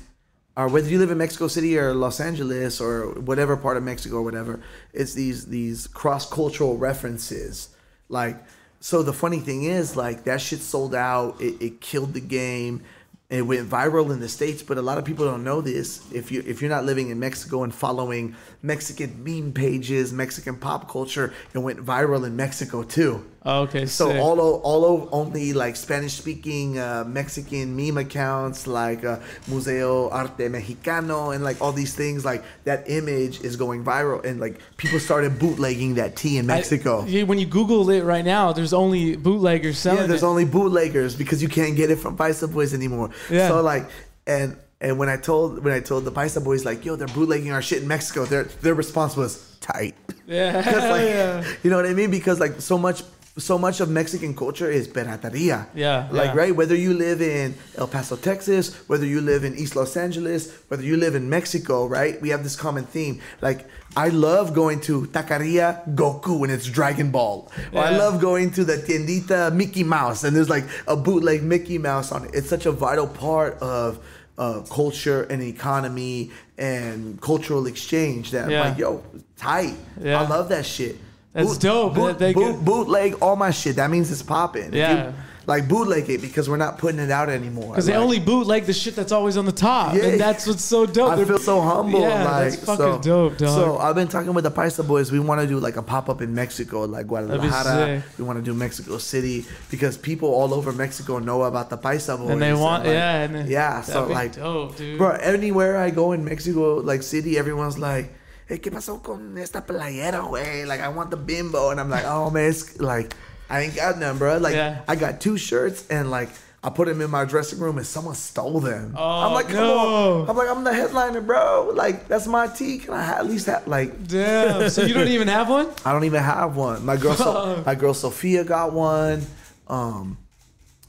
or 0.57 0.69
whether 0.69 0.89
you 0.89 0.99
live 0.99 1.11
in 1.11 1.17
Mexico 1.17 1.47
City 1.47 1.77
or 1.77 1.93
Los 1.93 2.19
Angeles 2.19 2.79
or 2.79 3.11
whatever 3.19 3.57
part 3.57 3.77
of 3.77 3.83
Mexico 3.83 4.17
or 4.17 4.23
whatever, 4.23 4.61
it's 4.93 5.13
these 5.13 5.47
these 5.47 5.87
cross 5.87 6.29
cultural 6.29 6.77
references. 6.77 7.69
Like 8.07 8.37
so 8.79 9.03
the 9.03 9.13
funny 9.13 9.39
thing 9.39 9.63
is 9.63 9.95
like 9.95 10.23
that 10.25 10.39
shit 10.41 10.59
sold 10.59 10.95
out, 10.95 11.41
it, 11.41 11.61
it 11.61 11.81
killed 11.81 12.13
the 12.13 12.21
game. 12.21 12.83
It 13.27 13.41
went 13.41 13.67
viral 13.67 14.11
in 14.11 14.19
the 14.19 14.29
states, 14.29 14.61
but 14.61 14.77
a 14.77 14.83
lot 14.83 14.99
of 14.99 15.03
people 15.03 15.25
don't 15.25 15.43
know 15.43 15.59
this. 15.59 16.09
If 16.13 16.31
you 16.31 16.43
if 16.45 16.61
you're 16.61 16.69
not 16.69 16.85
living 16.85 17.09
in 17.09 17.19
Mexico 17.19 17.63
and 17.63 17.73
following 17.73 18.35
Mexican 18.61 19.23
meme 19.23 19.51
pages, 19.51 20.13
Mexican 20.13 20.57
pop 20.57 20.89
culture, 20.89 21.33
it 21.53 21.57
went 21.57 21.83
viral 21.83 22.25
in 22.25 22.35
Mexico 22.35 22.83
too. 22.83 23.25
Oh, 23.47 23.61
okay, 23.63 23.85
So 23.85 24.09
sick. 24.09 24.19
all 24.19 24.41
o- 24.41 24.59
all 24.63 24.85
o- 24.85 25.09
only 25.11 25.53
like 25.53 25.75
Spanish 25.75 26.13
speaking 26.13 26.79
uh, 26.79 27.03
Mexican 27.07 27.75
meme 27.75 27.97
accounts 27.99 28.65
like 28.65 29.05
uh, 29.05 29.19
Museo 29.47 30.09
Arte 30.09 30.49
Mexicano 30.49 31.33
and 31.33 31.43
like 31.43 31.61
all 31.61 31.71
these 31.71 31.93
things 31.93 32.25
like 32.25 32.43
that 32.63 32.89
image 32.89 33.41
is 33.41 33.55
going 33.55 33.83
viral 33.83 34.25
and 34.25 34.39
like 34.39 34.59
people 34.77 34.99
started 34.99 35.37
bootlegging 35.37 35.95
that 35.95 36.15
tea 36.15 36.37
in 36.39 36.47
Mexico. 36.47 37.03
I- 37.03 37.07
yeah, 37.07 37.23
when 37.23 37.37
you 37.37 37.45
Google 37.45 37.87
it 37.91 38.01
right 38.03 38.25
now, 38.25 38.51
there's 38.51 38.73
only 38.73 39.15
bootleggers 39.15 39.77
selling 39.77 40.01
Yeah, 40.01 40.07
there's 40.07 40.23
it. 40.23 40.25
only 40.25 40.45
bootleggers 40.45 41.15
because 41.15 41.41
you 41.43 41.49
can't 41.49 41.75
get 41.75 41.91
it 41.91 41.97
from 41.99 42.17
Paisa 42.17 42.51
Boys 42.51 42.73
anymore. 42.73 43.11
Yeah. 43.29 43.49
So 43.49 43.61
like, 43.61 43.85
and 44.25 44.57
and 44.81 44.97
when 44.99 45.07
I 45.07 45.17
told 45.17 45.63
when 45.63 45.73
I 45.73 45.79
told 45.81 46.03
the 46.05 46.11
Paisa 46.11 46.43
Boys 46.43 46.65
like, 46.65 46.83
yo, 46.83 46.95
they're 46.95 47.07
bootlegging 47.07 47.51
our 47.51 47.61
shit 47.61 47.83
in 47.83 47.87
Mexico, 47.87 48.25
their 48.25 48.43
their 48.61 48.73
response 48.73 49.15
was 49.15 49.55
tight. 49.61 49.95
Yeah, 50.27 50.55
like, 50.65 51.07
yeah. 51.09 51.43
you 51.63 51.69
know 51.69 51.75
what 51.77 51.85
I 51.85 51.93
mean? 51.93 52.09
Because 52.11 52.39
like 52.39 52.59
so 52.59 52.77
much 52.77 53.03
so 53.37 53.57
much 53.57 53.81
of 53.81 53.89
Mexican 53.89 54.33
culture 54.33 54.69
is 54.71 54.87
pirateria. 54.87 55.67
Yeah, 55.75 56.07
Like 56.11 56.27
yeah. 56.33 56.35
right, 56.35 56.55
whether 56.55 56.75
you 56.75 56.93
live 56.93 57.21
in 57.21 57.53
El 57.77 57.87
Paso, 57.87 58.15
Texas, 58.15 58.73
whether 58.87 59.05
you 59.05 59.19
live 59.19 59.43
in 59.43 59.57
East 59.57 59.75
Los 59.75 59.97
Angeles, 59.97 60.53
whether 60.69 60.83
you 60.83 60.95
live 60.95 61.15
in 61.15 61.29
Mexico, 61.29 61.85
right? 61.85 62.21
We 62.21 62.29
have 62.29 62.43
this 62.43 62.55
common 62.55 62.85
theme. 62.85 63.19
Like 63.41 63.67
I 63.97 64.07
love 64.09 64.53
going 64.53 64.79
to 64.81 65.07
Taqueria 65.07 65.83
Goku 65.95 66.43
and 66.43 66.51
it's 66.51 66.65
Dragon 66.65 67.11
Ball. 67.11 67.51
Or 67.73 67.81
I 67.81 67.89
love 67.97 68.21
going 68.21 68.51
to 68.51 68.63
the 68.63 68.77
tiendita 68.77 69.53
Mickey 69.53 69.83
Mouse 69.83 70.23
and 70.23 70.35
there's 70.35 70.49
like 70.49 70.65
a 70.87 70.95
bootleg 70.95 71.43
Mickey 71.43 71.77
Mouse 71.77 72.13
on 72.13 72.25
it. 72.25 72.31
It's 72.33 72.47
such 72.49 72.65
a 72.65 72.71
vital 72.71 73.07
part 73.07 73.57
of 73.59 73.99
uh, 74.37 74.61
culture 74.69 75.23
and 75.23 75.41
economy 75.41 76.31
and 76.57 77.19
cultural 77.21 77.67
exchange 77.67 78.31
that 78.31 78.49
Yeah. 78.49 78.61
I'm 78.61 78.69
like, 78.69 78.77
yo, 78.77 79.03
tight. 79.37 79.75
Yeah. 80.01 80.21
I 80.21 80.27
love 80.27 80.49
that 80.49 80.65
shit. 80.65 80.97
That's 81.35 81.57
dope. 81.57 81.93
Boot, 81.95 82.17
they 82.17 82.33
boot- 82.33 82.63
bootleg 82.65 83.15
all 83.21 83.35
my 83.35 83.51
shit. 83.51 83.75
That 83.75 83.91
means 83.91 84.09
it's 84.11 84.23
popping. 84.23 84.69
If 84.69 84.73
you- 84.73 84.79
Yeah. 84.79 85.11
like 85.47 85.67
bootleg 85.67 86.09
it 86.09 86.21
because 86.21 86.49
we're 86.49 86.57
not 86.57 86.79
putting 86.79 86.99
it 86.99 87.11
out 87.11 87.29
anymore. 87.29 87.67
Because 87.73 87.85
they 87.85 87.93
only 87.93 88.19
bootleg 88.19 88.65
the 88.65 88.73
shit 88.73 88.95
that's 88.95 89.11
always 89.11 89.37
on 89.37 89.45
the 89.45 89.51
top, 89.51 89.93
Yeah. 89.93 90.05
and 90.05 90.19
that's 90.19 90.47
what's 90.47 90.63
so 90.63 90.87
dope. 90.87 91.11
I 91.11 91.15
They're- 91.17 91.25
feel 91.27 91.37
so 91.37 91.61
humble. 91.61 92.01
Yeah, 92.01 92.23
like, 92.23 92.51
that's 92.51 92.55
fucking 92.63 92.77
so, 92.77 92.97
dope, 92.99 93.37
dog. 93.37 93.49
So 93.49 93.77
I've 93.77 93.93
been 93.93 94.07
talking 94.07 94.33
with 94.33 94.43
the 94.43 94.49
Paisa 94.49 94.87
boys. 94.87 95.11
We 95.11 95.19
want 95.19 95.41
to 95.41 95.45
do 95.47 95.59
like 95.59 95.75
a 95.77 95.83
pop 95.83 96.09
up 96.09 96.21
in 96.23 96.33
Mexico, 96.33 96.85
like 96.85 97.05
Guadalajara. 97.07 98.01
We 98.17 98.23
want 98.25 98.39
to 98.39 98.43
do 98.43 98.55
Mexico 98.55 98.97
City 98.97 99.45
because 99.69 99.97
people 99.97 100.29
all 100.33 100.51
over 100.53 100.71
Mexico 100.71 101.19
know 101.19 101.43
about 101.43 101.69
the 101.69 101.77
Paisa 101.77 102.17
boys. 102.17 102.29
and 102.31 102.41
they 102.41 102.53
want, 102.53 102.85
like, 102.85 102.93
yeah, 102.93 103.21
and 103.23 103.47
yeah. 103.49 103.81
So 103.81 104.07
like, 104.07 104.35
dope, 104.37 104.77
dude. 104.77 104.97
bro, 104.97 105.09
anywhere 105.11 105.77
I 105.77 105.91
go 105.91 106.13
in 106.13 106.25
Mexico, 106.25 106.77
like 106.77 107.03
city, 107.03 107.37
everyone's 107.37 107.77
like, 107.77 108.11
hey, 108.47 108.59
¿qué 108.59 108.71
pasó 108.71 109.01
con 109.01 109.37
esta 109.37 109.65
playera, 109.65 110.21
güey? 110.27 110.65
Like, 110.67 110.81
I 110.81 110.89
want 110.89 111.09
the 111.11 111.17
bimbo. 111.17 111.71
And 111.71 111.79
I'm 111.79 111.89
like, 111.89 112.05
oh, 112.05 112.29
man, 112.29 112.49
it's 112.49 112.79
like, 112.79 113.15
I 113.49 113.61
ain't 113.61 113.75
got 113.75 113.97
none, 113.97 114.17
bro. 114.17 114.37
Like, 114.37 114.53
Yeah. 114.55 114.81
I 114.87 114.95
got 114.95 115.19
two 115.21 115.37
shirts 115.37 115.85
and 115.89 116.09
like, 116.11 116.29
I 116.63 116.69
put 116.71 116.87
them 116.87 116.99
in 116.99 117.11
my 117.11 117.25
dressing 117.25 117.59
room 117.59 117.77
and 117.77 117.85
someone 117.85 118.15
stole 118.15 118.59
them. 118.59 118.95
Oh, 118.97 119.03
I'm 119.27 119.33
like, 119.33 119.47
come 119.47 119.57
no. 119.57 120.21
on. 120.23 120.29
I'm 120.29 120.35
like, 120.35 120.49
I'm 120.49 120.63
the 120.63 120.73
headliner, 120.73 121.21
bro. 121.21 121.71
Like, 121.75 122.07
that's 122.07 122.25
my 122.25 122.47
tee. 122.47 122.79
Can 122.79 122.93
I 122.95 123.03
at 123.19 123.27
least 123.27 123.45
have, 123.45 123.67
like, 123.67 124.07
Damn. 124.07 124.69
So 124.71 124.81
you 124.83 124.95
don't 124.95 125.07
even 125.09 125.27
have 125.27 125.47
one? 125.47 125.69
I 125.85 125.91
don't 125.91 126.05
even 126.05 126.23
have 126.23 126.55
one. 126.55 126.83
My 126.83 126.97
girl, 126.97 127.13
so, 127.13 127.61
my 127.65 127.75
girl 127.75 127.93
Sophia 127.93 128.43
got 128.43 128.73
one. 128.73 129.21
Um, 129.67 130.17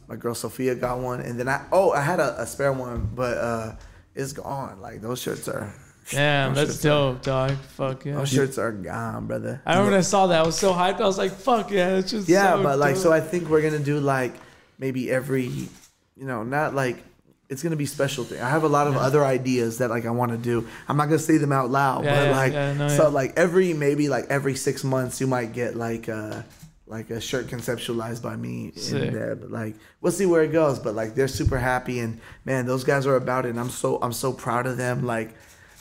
my 0.08 0.16
girl 0.16 0.34
Sophia 0.34 0.74
got 0.74 0.98
one, 0.98 1.20
and 1.20 1.38
then 1.38 1.48
I 1.48 1.64
oh 1.72 1.90
I 1.90 2.00
had 2.00 2.20
a, 2.20 2.40
a 2.40 2.46
spare 2.46 2.72
one, 2.72 3.10
but 3.14 3.36
uh, 3.36 3.72
it's 4.14 4.32
gone. 4.32 4.80
Like 4.80 5.00
those 5.00 5.20
shirts 5.20 5.48
are. 5.48 5.74
Damn, 6.10 6.54
that's 6.54 6.80
dope, 6.80 7.22
dog. 7.22 7.52
Fuck 7.76 8.04
yeah. 8.04 8.14
Those 8.14 8.28
shirts 8.30 8.58
are 8.58 8.72
gone, 8.72 9.26
brother. 9.26 9.60
I 9.66 9.72
remember 9.72 9.90
when 9.92 9.98
I 9.98 10.02
saw 10.02 10.28
that, 10.28 10.40
I 10.42 10.46
was 10.46 10.56
so 10.58 10.72
hyped. 10.72 11.00
I 11.00 11.06
was 11.06 11.18
like, 11.18 11.32
"Fuck 11.32 11.70
yeah!" 11.70 11.96
It's 11.96 12.10
just 12.12 12.28
Yeah, 12.28 12.54
so 12.56 12.62
but 12.62 12.78
like, 12.78 12.94
dope. 12.94 13.02
so 13.02 13.12
I 13.12 13.20
think 13.20 13.48
we're 13.48 13.62
gonna 13.62 13.78
do 13.80 13.98
like 13.98 14.34
maybe 14.78 15.10
every, 15.10 15.44
you 15.46 15.68
know, 16.16 16.44
not 16.44 16.74
like 16.74 17.02
it's 17.48 17.62
gonna 17.62 17.76
be 17.76 17.86
special 17.86 18.24
thing. 18.24 18.40
I 18.40 18.48
have 18.50 18.62
a 18.64 18.68
lot 18.68 18.86
of 18.86 18.96
other 18.96 19.24
ideas 19.24 19.78
that 19.78 19.90
like 19.90 20.06
I 20.06 20.10
want 20.10 20.32
to 20.32 20.38
do. 20.38 20.66
I'm 20.88 20.96
not 20.96 21.06
gonna 21.06 21.18
say 21.18 21.38
them 21.38 21.52
out 21.52 21.70
loud, 21.70 22.04
Yeah, 22.04 22.14
but 22.14 22.24
yeah, 22.30 22.36
like, 22.36 22.52
yeah, 22.52 22.72
no, 22.74 22.88
so 22.88 23.02
yeah. 23.04 23.08
like 23.08 23.32
every 23.36 23.72
maybe 23.72 24.08
like 24.08 24.26
every 24.30 24.54
six 24.54 24.84
months 24.84 25.20
you 25.20 25.26
might 25.26 25.52
get 25.52 25.74
like 25.76 26.08
uh 26.08 26.42
like 26.88 27.10
a 27.10 27.20
shirt 27.20 27.48
conceptualized 27.48 28.22
by 28.22 28.36
me 28.36 28.70
Sick. 28.76 29.02
in 29.08 29.12
there. 29.12 29.34
But 29.34 29.50
like 29.50 29.74
we'll 30.00 30.12
see 30.12 30.26
where 30.26 30.44
it 30.44 30.52
goes. 30.52 30.78
But 30.78 30.94
like 30.94 31.16
they're 31.16 31.26
super 31.26 31.58
happy 31.58 31.98
and 31.98 32.20
man, 32.44 32.64
those 32.66 32.84
guys 32.84 33.06
are 33.08 33.16
about 33.16 33.44
it. 33.44 33.50
And 33.50 33.58
I'm 33.58 33.70
so 33.70 33.98
I'm 34.00 34.12
so 34.12 34.32
proud 34.32 34.66
of 34.66 34.76
them. 34.76 35.04
Like, 35.04 35.34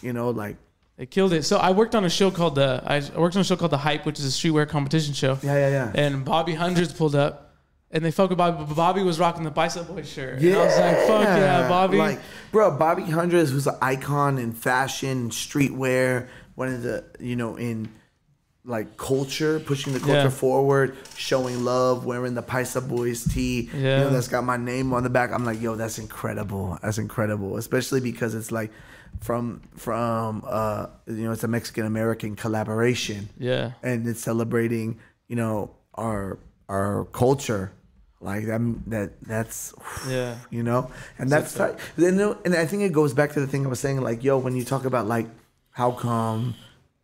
you 0.06 0.14
know, 0.14 0.30
like 0.30 0.56
They 0.98 1.06
killed 1.06 1.34
it. 1.34 1.43
So 1.43 1.58
I 1.58 1.72
worked 1.72 1.93
on 1.95 2.06
a 2.06 2.09
show 2.09 2.32
called 2.32 2.56
the 2.56 2.82
I 2.85 3.01
worked 3.19 3.35
on 3.35 3.42
a 3.42 3.43
show 3.43 3.58
called 3.58 3.72
the 3.72 3.77
Hype, 3.88 4.06
which 4.06 4.19
is 4.19 4.25
a 4.25 4.30
streetwear 4.40 4.67
competition 4.69 5.14
show. 5.14 5.38
Yeah, 5.43 5.56
yeah, 5.64 5.69
yeah. 5.69 5.92
And 6.03 6.24
Bobby 6.24 6.53
Hundreds 6.53 6.93
pulled 6.93 7.16
up, 7.16 7.53
and 7.92 8.03
they 8.06 8.11
fucked 8.11 8.30
with 8.30 8.38
Bobby. 8.38 8.64
but 8.66 8.75
Bobby 8.75 9.03
was 9.03 9.19
rocking 9.19 9.43
the 9.43 9.51
Paisa 9.51 9.85
Boy 9.88 10.03
shirt. 10.03 10.40
And 10.42 10.56
I 10.56 10.66
was 10.66 10.77
like, 10.80 10.98
"Fuck 11.08 11.24
yeah, 11.24 11.67
Bobby!" 11.67 11.98
Like, 11.98 12.19
bro, 12.53 12.72
Bobby 12.77 13.03
Hundreds, 13.03 13.51
who's 13.51 13.67
an 13.67 13.75
icon 13.82 14.38
in 14.38 14.53
fashion, 14.53 15.32
streetwear, 15.32 16.27
one 16.56 16.69
of 16.74 16.82
the, 16.84 17.03
you 17.19 17.35
know, 17.35 17.56
in 17.58 17.90
like 18.67 18.98
culture, 18.98 19.59
pushing 19.59 19.93
the 19.93 20.00
culture 20.00 20.14
Yeah. 20.24 20.30
forward, 20.30 20.95
showing 21.16 21.64
love, 21.64 22.03
wearing 22.06 22.34
the 22.34 22.42
Paisa 22.42 22.82
Boys 22.88 23.24
tee, 23.24 23.69
you 23.72 23.80
Yeah. 23.80 24.00
know, 24.03 24.09
that's 24.09 24.27
got 24.27 24.43
my 24.43 24.58
name 24.58 24.92
on 24.93 25.03
the 25.03 25.09
back. 25.09 25.32
I'm 25.32 25.45
like, 25.45 25.61
yo, 25.61 25.75
that's 25.75 26.00
incredible. 26.00 26.80
That's 26.82 26.98
incredible, 26.98 27.58
especially 27.58 28.00
because 28.01 28.34
it's 28.34 28.51
like 28.51 28.72
from 29.21 29.61
from 29.75 30.43
uh 30.47 30.87
you 31.07 31.23
know 31.25 31.31
it's 31.31 31.43
a 31.43 31.47
Mexican 31.47 31.85
American 31.85 32.35
collaboration. 32.35 33.29
Yeah. 33.37 33.71
and 33.83 34.07
it's 34.07 34.21
celebrating 34.21 34.99
you 35.27 35.35
know 35.35 35.71
our 35.95 36.37
our 36.69 37.05
culture. 37.11 37.71
Like 38.21 38.45
that, 38.47 38.61
that 38.87 39.09
that's 39.21 39.73
Yeah. 40.09 40.35
you 40.49 40.63
know, 40.63 40.89
and 41.19 41.29
that's 41.29 41.53
tight. 41.53 41.77
Then, 41.95 42.19
and 42.43 42.55
I 42.55 42.65
think 42.65 42.81
it 42.81 42.91
goes 42.91 43.13
back 43.13 43.33
to 43.33 43.39
the 43.39 43.45
thing 43.45 43.65
I 43.65 43.69
was 43.69 43.79
saying, 43.79 44.01
like, 44.01 44.23
yo, 44.23 44.39
when 44.39 44.55
you 44.55 44.63
talk 44.63 44.85
about 44.85 45.05
like, 45.05 45.27
how 45.69 45.91
come, 45.91 46.55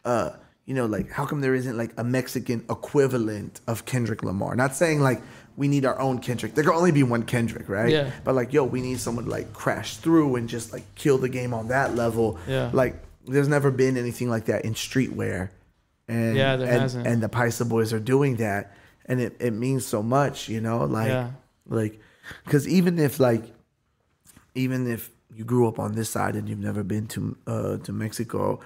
uh, 0.03 0.31
you 0.65 0.73
know, 0.73 0.87
like, 0.87 1.11
how 1.11 1.25
come 1.27 1.41
there 1.41 1.53
isn't 1.53 1.77
like 1.77 1.93
a 1.97 2.03
Mexican 2.03 2.65
equivalent 2.71 3.59
of 3.67 3.85
Kendrick 3.85 4.23
Lamar? 4.23 4.55
Not 4.55 4.75
saying 4.75 5.01
like 5.01 5.21
we 5.57 5.67
need 5.67 5.85
our 5.85 5.99
own 5.99 6.19
Kendrick. 6.19 6.53
There 6.55 6.63
can 6.63 6.73
only 6.73 6.91
be 6.91 7.03
one 7.03 7.23
Kendrick, 7.23 7.67
right? 7.69 7.89
Yeah. 7.91 8.11
But 8.23 8.35
like, 8.35 8.53
yo, 8.53 8.63
we 8.63 8.81
need 8.81 8.99
someone 8.99 9.25
to 9.25 9.31
like 9.31 9.53
crash 9.53 9.97
through 9.97 10.35
and 10.37 10.47
just 10.49 10.71
like 10.73 10.83
kill 10.95 11.17
the 11.17 11.29
game 11.29 11.53
on 11.53 11.67
that 11.69 11.95
level. 11.95 12.39
Yeah. 12.47 12.69
Like, 12.73 12.95
there's 13.27 13.47
never 13.47 13.69
been 13.71 13.97
anything 13.97 14.29
like 14.29 14.45
that 14.45 14.65
in 14.65 14.73
streetwear, 14.73 15.49
and 16.07 16.35
Yeah, 16.35 16.55
there 16.55 16.67
and, 16.71 16.81
hasn't. 16.81 17.05
and 17.07 17.21
the 17.21 17.29
Paisa 17.29 17.67
boys 17.67 17.93
are 17.93 17.99
doing 17.99 18.37
that, 18.37 18.75
and 19.05 19.19
it, 19.21 19.35
it 19.39 19.51
means 19.51 19.85
so 19.85 20.01
much, 20.01 20.49
you 20.49 20.59
know, 20.61 20.85
like 20.85 21.09
Yeah. 21.09 21.31
like 21.67 21.99
because 22.45 22.67
even 22.67 22.97
if 22.97 23.19
like 23.19 23.43
even 24.55 24.89
if 24.89 25.09
you 25.33 25.43
grew 25.43 25.67
up 25.67 25.79
on 25.79 25.93
this 25.95 26.09
side 26.09 26.35
and 26.35 26.49
you've 26.49 26.59
never 26.59 26.83
been 26.83 27.07
to 27.07 27.37
uh, 27.47 27.77
to 27.77 27.93
Mexico, 27.93 28.59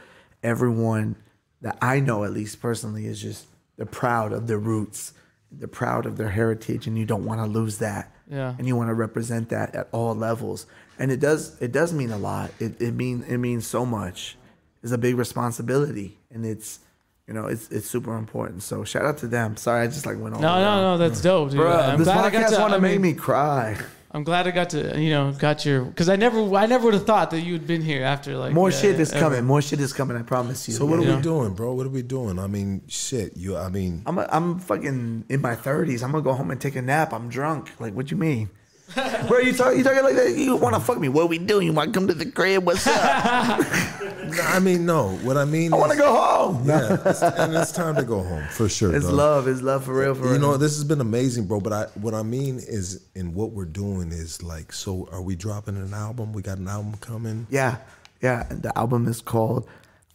everyone 0.44 1.16
that 1.62 1.78
I 1.82 2.00
know, 2.00 2.24
at 2.24 2.32
least 2.34 2.62
personally, 2.62 3.06
is 3.08 3.22
just 3.22 3.46
they're 3.78 3.86
proud 3.86 4.32
of 4.34 4.48
their 4.48 4.58
roots, 4.60 5.14
they're 5.52 5.68
proud 5.68 6.06
of 6.06 6.18
their 6.18 6.30
heritage, 6.30 6.88
and 6.88 6.98
you 6.98 7.06
don't 7.06 7.26
want 7.26 7.40
to 7.42 7.46
lose 7.46 7.78
that. 7.80 8.12
Yeah. 8.30 8.56
And 8.58 8.68
you 8.68 8.76
want 8.76 8.90
to 8.90 8.94
represent 8.96 9.50
that 9.50 9.76
at 9.76 9.88
all 9.92 10.16
levels, 10.16 10.66
and 10.98 11.12
it 11.12 11.20
does 11.20 11.56
it 11.62 11.72
does 11.72 11.94
mean 11.94 12.12
a 12.12 12.18
lot. 12.18 12.52
It 12.60 12.82
it 12.82 12.94
mean 12.94 13.24
it 13.28 13.38
means 13.38 13.68
so 13.68 13.86
much. 13.86 14.38
It's 14.84 14.92
a 14.92 14.98
big 14.98 15.16
responsibility, 15.16 16.18
and 16.32 16.46
it's 16.46 16.80
you 17.28 17.34
know 17.34 17.46
it's 17.48 17.70
it's 17.70 17.88
super 17.90 18.18
important. 18.18 18.64
So 18.64 18.84
shout 18.84 19.06
out 19.06 19.18
to 19.20 19.28
them. 19.28 19.58
Sorry, 19.58 19.84
I 19.84 19.88
just 19.88 20.06
like 20.06 20.20
went 20.20 20.36
on. 20.36 20.42
No, 20.42 20.60
no, 20.60 20.82
no, 20.82 20.98
that's 20.98 21.22
dope, 21.22 21.52
dude. 21.52 21.60
Bruh, 21.60 21.90
I'm 21.90 22.00
this 22.00 22.06
glad 22.08 22.26
I 22.26 22.30
podcast 22.32 22.56
to- 22.56 22.62
want 22.62 22.74
I 22.74 22.78
to 22.78 22.82
make 22.82 22.94
mean- 23.00 23.14
me 23.14 23.14
cry. 23.14 23.78
I'm 24.16 24.24
glad 24.24 24.48
I 24.48 24.52
got 24.52 24.70
to, 24.70 24.98
you 24.98 25.10
know, 25.10 25.34
got 25.34 25.66
your 25.66 25.84
because 25.84 26.08
I 26.08 26.16
never, 26.16 26.40
I 26.56 26.68
never 26.68 26.86
would 26.86 26.94
have 26.94 27.06
thought 27.06 27.32
that 27.32 27.42
you 27.42 27.52
had 27.52 27.68
been 27.68 27.82
here 27.82 28.02
after 28.06 28.38
like 28.38 28.54
More 28.54 28.70
yeah, 28.70 28.78
shit 28.78 29.00
is 29.00 29.12
ever. 29.12 29.20
coming. 29.20 29.44
More 29.44 29.62
shit 29.62 29.82
is 29.82 29.92
coming. 29.92 30.16
I 30.16 30.22
promise 30.22 30.70
you. 30.70 30.74
So 30.74 30.86
what 30.86 31.02
Yeah. 31.02 31.14
are 31.14 31.16
we 31.18 31.22
doing, 31.22 31.54
bro? 31.54 31.74
What 31.74 31.86
are 31.86 31.90
we 31.90 32.02
doing? 32.02 32.40
I 32.40 32.48
mean, 32.48 32.82
shit. 32.88 33.36
You, 33.36 33.58
I 33.58 33.68
mean, 33.68 34.04
I'm 34.06 34.18
a, 34.18 34.26
I'm 34.32 34.60
fucking 34.60 35.26
in 35.28 35.42
my 35.42 35.56
thirties. 35.56 36.02
I'm 36.02 36.12
gonna 36.14 36.24
go 36.24 36.32
home 36.32 36.50
and 36.50 36.62
take 36.62 36.78
a 36.78 36.82
nap. 36.82 37.12
I'm 37.12 37.28
drunk. 37.28 37.72
Like, 37.78 37.94
what 37.94 38.06
do 38.08 38.16
you 38.16 38.20
mean? 38.22 38.50
Bro, 39.28 39.40
you 39.40 39.54
talk, 39.54 39.76
you 39.76 39.84
talking 39.84 40.04
like 40.04 40.16
that? 40.16 40.36
You 40.36 40.56
want 40.58 40.76
to 40.76 40.82
fuck 40.82 41.00
me? 41.00 41.10
What 41.10 41.28
we 41.28 41.40
doing? 41.40 41.66
You 41.66 41.74
want 41.74 41.92
to 41.92 42.00
come 42.00 42.08
to 42.08 42.14
the 42.14 42.30
crib? 42.30 42.66
What's 42.66 42.86
up? 42.86 43.60
no, 44.00 44.42
I 44.44 44.60
mean, 44.60 44.86
no. 44.86 45.10
What 45.18 45.38
I 45.38 45.46
mean, 45.46 45.68
is 45.68 45.74
I 45.74 45.78
want 45.78 45.92
to 45.92 45.98
go 45.98 46.14
home. 46.14 46.66
Yeah, 46.66 46.98
it's, 47.06 47.22
and 47.22 47.56
it's 47.56 47.72
time 47.72 47.96
to 47.96 48.04
go 48.04 48.22
home 48.22 48.44
for 48.52 48.70
sure. 48.70 48.96
It's 48.96 49.06
dog. 49.06 49.16
love. 49.16 49.48
It's 49.48 49.62
love 49.62 49.86
for 49.86 49.98
real. 49.98 50.14
For 50.14 50.24
real. 50.24 50.34
you 50.34 50.40
real. 50.40 50.52
know, 50.52 50.58
this 50.58 50.76
has 50.76 50.84
been 50.84 51.02
amazing, 51.02 51.46
bro. 51.46 51.60
But 51.60 51.74
I, 51.74 51.84
what 51.96 52.14
I 52.14 52.22
mean 52.22 52.58
is, 52.58 53.04
in 53.16 53.34
what 53.34 53.52
we're 53.52 53.66
doing 53.66 54.12
is 54.12 54.44
like, 54.44 54.72
so 54.72 55.10
are 55.12 55.22
we 55.22 55.36
dropping 55.36 55.78
an 55.78 55.94
album? 55.94 56.32
We 56.32 56.44
got 56.44 56.60
an 56.60 56.68
album 56.68 56.96
coming. 56.98 57.48
Yeah, 57.50 57.78
yeah. 58.22 58.46
and 58.50 58.62
The 58.62 58.78
album 58.78 59.08
is 59.08 59.20
called 59.22 59.68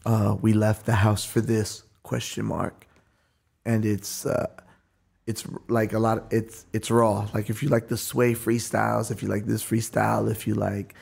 uh, 0.07 0.37
"We 0.41 0.53
Left 0.53 0.87
the 0.87 0.95
House 0.95 1.25
for 1.25 1.41
This?" 1.41 1.83
Question 2.05 2.47
mark, 2.47 2.87
and 3.65 3.85
it's 3.85 4.27
uh, 4.27 4.47
it's 5.27 5.47
like 5.69 5.93
a 5.93 5.99
lot. 5.99 6.19
Of, 6.19 6.25
it's 6.31 6.67
it's 6.73 6.91
raw. 6.91 7.29
Like 7.35 7.51
if 7.51 7.63
you 7.63 7.69
like 7.69 7.89
the 7.89 7.97
Sway 7.97 8.35
freestyles, 8.35 9.11
if 9.11 9.23
you 9.23 9.29
like 9.29 9.47
this 9.47 9.63
freestyle, 9.63 10.31
if 10.31 10.47
you 10.47 10.55
like 10.55 10.95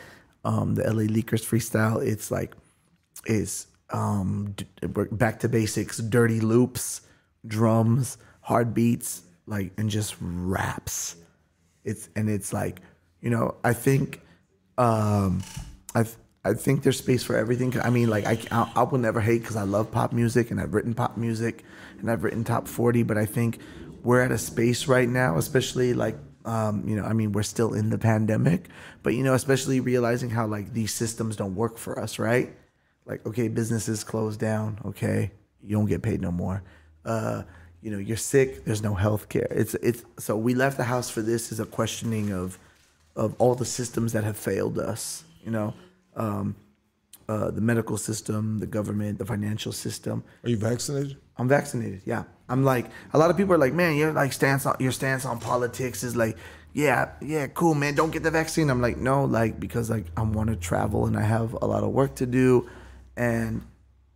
um, 0.44 0.74
the 0.74 0.82
LA 0.82 1.04
Leakers 1.04 1.44
freestyle, 1.44 2.04
it's 2.04 2.30
like 2.30 2.54
is 3.26 3.66
um, 3.90 4.54
back 5.12 5.40
to 5.40 5.48
basics, 5.48 5.98
dirty 5.98 6.40
loops, 6.40 7.02
drums, 7.46 8.18
hard 8.42 8.74
beats, 8.74 9.22
like 9.48 9.72
and 9.78 9.90
just 9.90 10.14
raps 10.20 11.16
it's 11.84 12.08
and 12.14 12.28
it's 12.28 12.52
like 12.52 12.80
you 13.20 13.30
know 13.30 13.56
i 13.64 13.72
think 13.72 14.20
um 14.76 15.42
i 15.94 16.04
i 16.44 16.52
think 16.52 16.82
there's 16.82 16.98
space 16.98 17.24
for 17.24 17.34
everything 17.36 17.72
i 17.80 17.90
mean 17.90 18.08
like 18.08 18.26
i 18.26 18.38
i, 18.50 18.70
I 18.76 18.82
will 18.82 18.98
never 18.98 19.20
hate 19.20 19.40
because 19.40 19.56
i 19.56 19.62
love 19.62 19.90
pop 19.90 20.12
music 20.12 20.50
and 20.50 20.60
i've 20.60 20.74
written 20.74 20.94
pop 20.94 21.16
music 21.16 21.64
and 21.98 22.10
i've 22.10 22.22
written 22.22 22.44
top 22.44 22.68
40 22.68 23.02
but 23.04 23.16
i 23.16 23.24
think 23.24 23.58
we're 24.02 24.22
at 24.22 24.30
a 24.30 24.38
space 24.38 24.86
right 24.86 25.08
now 25.08 25.36
especially 25.38 25.94
like 25.94 26.16
um 26.44 26.86
you 26.88 26.96
know 26.96 27.04
i 27.04 27.12
mean 27.12 27.32
we're 27.32 27.42
still 27.42 27.74
in 27.74 27.90
the 27.90 27.98
pandemic 27.98 28.68
but 29.02 29.14
you 29.14 29.22
know 29.22 29.34
especially 29.34 29.80
realizing 29.80 30.30
how 30.30 30.46
like 30.46 30.72
these 30.72 30.92
systems 30.92 31.36
don't 31.36 31.54
work 31.54 31.78
for 31.78 31.98
us 31.98 32.18
right? 32.18 32.54
Like 33.06 33.24
okay 33.26 33.48
businesses 33.48 34.04
closed 34.04 34.38
down 34.38 34.78
okay 34.84 35.32
you 35.62 35.74
don't 35.76 35.86
get 35.86 36.02
paid 36.02 36.20
no 36.20 36.30
more. 36.30 36.62
Uh 37.04 37.42
you 37.80 37.90
know 37.90 37.98
you're 37.98 38.16
sick 38.16 38.64
there's 38.64 38.82
no 38.82 38.94
health 38.94 39.28
care 39.28 39.46
it's 39.50 39.74
it's 39.74 40.04
so 40.18 40.36
we 40.36 40.54
left 40.54 40.76
the 40.76 40.84
house 40.84 41.08
for 41.08 41.22
this 41.22 41.52
is 41.52 41.60
a 41.60 41.66
questioning 41.66 42.32
of 42.32 42.58
of 43.16 43.34
all 43.38 43.54
the 43.54 43.64
systems 43.64 44.12
that 44.12 44.24
have 44.24 44.36
failed 44.36 44.78
us 44.78 45.24
you 45.44 45.50
know? 45.50 45.72
Um 46.16 46.56
uh 47.28 47.50
the 47.50 47.60
medical 47.60 47.96
system 47.96 48.58
the 48.58 48.66
government 48.66 49.18
the 49.18 49.24
financial 49.26 49.72
system 49.72 50.24
Are 50.44 50.48
you 50.50 50.56
vaccinated? 50.56 51.16
i'm 51.36 51.48
vaccinated 51.48 52.00
yeah 52.04 52.24
i'm 52.48 52.64
like 52.64 52.86
a 53.12 53.18
lot 53.18 53.30
of 53.30 53.36
people 53.36 53.54
are 53.54 53.58
like 53.58 53.74
man 53.74 53.96
your 53.96 54.12
like 54.12 54.32
stance 54.32 54.64
on 54.66 54.76
your 54.80 54.92
stance 54.92 55.24
on 55.24 55.38
politics 55.38 56.02
is 56.02 56.16
like 56.16 56.36
yeah 56.72 57.10
yeah 57.20 57.46
cool 57.48 57.74
man 57.74 57.94
don't 57.94 58.10
get 58.12 58.22
the 58.22 58.30
vaccine 58.30 58.70
i'm 58.70 58.80
like 58.80 58.96
no 58.96 59.24
like 59.24 59.58
because 59.60 59.90
like 59.90 60.06
i 60.16 60.22
want 60.22 60.48
to 60.48 60.56
travel 60.56 61.06
and 61.06 61.16
i 61.16 61.22
have 61.22 61.52
a 61.60 61.66
lot 61.66 61.82
of 61.82 61.90
work 61.90 62.14
to 62.16 62.26
do 62.26 62.68
and 63.16 63.62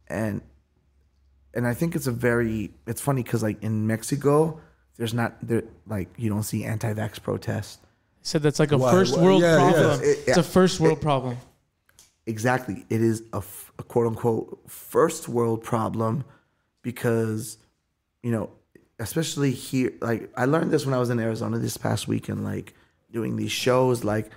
and 0.08 0.40
and 1.54 1.66
I 1.66 1.74
think 1.74 1.94
it's 1.96 2.06
a 2.06 2.12
very 2.12 2.72
it's 2.86 3.00
funny 3.02 3.22
because 3.22 3.42
like 3.42 3.62
in 3.62 3.86
Mexico, 3.86 4.58
there's 4.96 5.12
not 5.12 5.36
there 5.46 5.64
like 5.86 6.08
you 6.16 6.30
don't 6.30 6.44
see 6.44 6.64
anti-vax 6.64 7.22
protests. 7.22 7.78
Said 8.22 8.42
that's 8.42 8.58
like 8.58 8.72
a 8.72 8.78
Why? 8.78 8.90
first 8.90 9.16
Why? 9.18 9.22
world 9.22 9.42
Yeah, 9.42 9.56
yeah. 9.58 9.72
problem. 9.72 10.00
It- 10.02 10.18
It's 10.28 10.38
a 10.38 10.42
first 10.42 10.80
world 10.80 10.96
It- 10.98 11.02
problem. 11.02 11.36
Exactly, 12.26 12.86
it 12.88 13.00
is 13.02 13.22
a 13.32 13.42
quote 13.88 14.06
unquote 14.06 14.60
first 14.68 15.28
world 15.28 15.62
problem 15.62 16.24
because 16.82 17.58
you 18.22 18.30
know 18.30 18.50
especially 18.98 19.50
here 19.50 19.92
like 20.00 20.30
I 20.36 20.44
learned 20.44 20.70
this 20.70 20.84
when 20.84 20.94
I 20.94 20.98
was 20.98 21.10
in 21.10 21.18
Arizona 21.18 21.58
this 21.58 21.76
past 21.76 22.06
weekend 22.06 22.44
like 22.44 22.74
doing 23.10 23.36
these 23.36 23.50
shows 23.50 24.04
like 24.04 24.30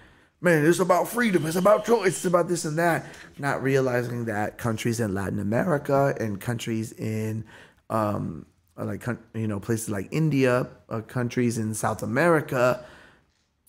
man, 0.45 0.63
it's 0.65 0.79
about 0.79 1.07
freedom, 1.07 1.45
it's 1.45 1.55
about 1.55 1.85
choice, 1.85 2.17
it's 2.17 2.25
about 2.25 2.47
this 2.47 2.65
and 2.65 2.77
that. 2.77 3.05
Not 3.39 3.63
realizing 3.63 4.25
that 4.25 4.57
countries 4.57 4.99
in 4.99 5.13
Latin 5.13 5.39
America 5.39 6.15
and 6.19 6.39
countries 6.39 6.91
in, 6.93 7.43
um, 7.89 8.45
like 8.77 9.05
you 9.33 9.47
know, 9.47 9.59
places 9.59 9.89
like 9.89 10.07
India, 10.11 10.67
uh, 10.89 11.01
countries 11.01 11.57
in 11.57 11.73
South 11.73 12.03
America, 12.03 12.85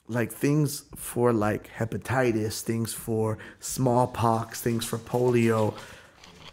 like 0.08 0.32
things 0.32 0.84
for 0.94 1.32
like 1.32 1.70
hepatitis, 1.76 2.60
things 2.60 2.92
for 2.92 3.38
smallpox, 3.60 4.60
things 4.60 4.84
for 4.84 4.98
polio. 4.98 5.74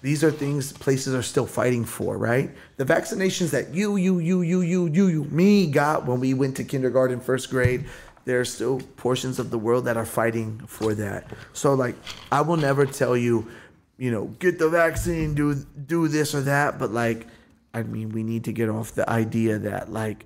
These 0.01 0.23
are 0.23 0.31
things 0.31 0.73
places 0.73 1.13
are 1.13 1.21
still 1.21 1.45
fighting 1.45 1.85
for, 1.85 2.17
right? 2.17 2.51
The 2.77 2.85
vaccinations 2.85 3.51
that 3.51 3.73
you, 3.73 3.95
you, 3.95 4.19
you, 4.19 4.41
you, 4.41 4.61
you, 4.61 4.87
you, 4.87 5.07
you, 5.07 5.23
me 5.25 5.67
got 5.67 6.05
when 6.05 6.19
we 6.19 6.33
went 6.33 6.57
to 6.57 6.63
kindergarten, 6.63 7.19
first 7.19 7.49
grade, 7.49 7.85
there 8.25 8.39
are 8.39 8.45
still 8.45 8.79
portions 8.97 9.39
of 9.39 9.49
the 9.49 9.57
world 9.57 9.85
that 9.85 9.97
are 9.97 10.05
fighting 10.05 10.59
for 10.67 10.93
that. 10.95 11.27
So 11.53 11.73
like 11.73 11.95
I 12.31 12.41
will 12.41 12.57
never 12.57 12.85
tell 12.85 13.15
you, 13.15 13.49
you 13.97 14.11
know, 14.11 14.25
get 14.39 14.59
the 14.59 14.69
vaccine, 14.69 15.35
do 15.35 15.55
do 15.55 16.07
this 16.07 16.33
or 16.33 16.41
that, 16.41 16.79
but 16.79 16.91
like 16.91 17.27
I 17.73 17.83
mean 17.83 18.09
we 18.09 18.23
need 18.23 18.45
to 18.45 18.51
get 18.51 18.69
off 18.69 18.93
the 18.93 19.09
idea 19.09 19.59
that 19.59 19.91
like 19.91 20.25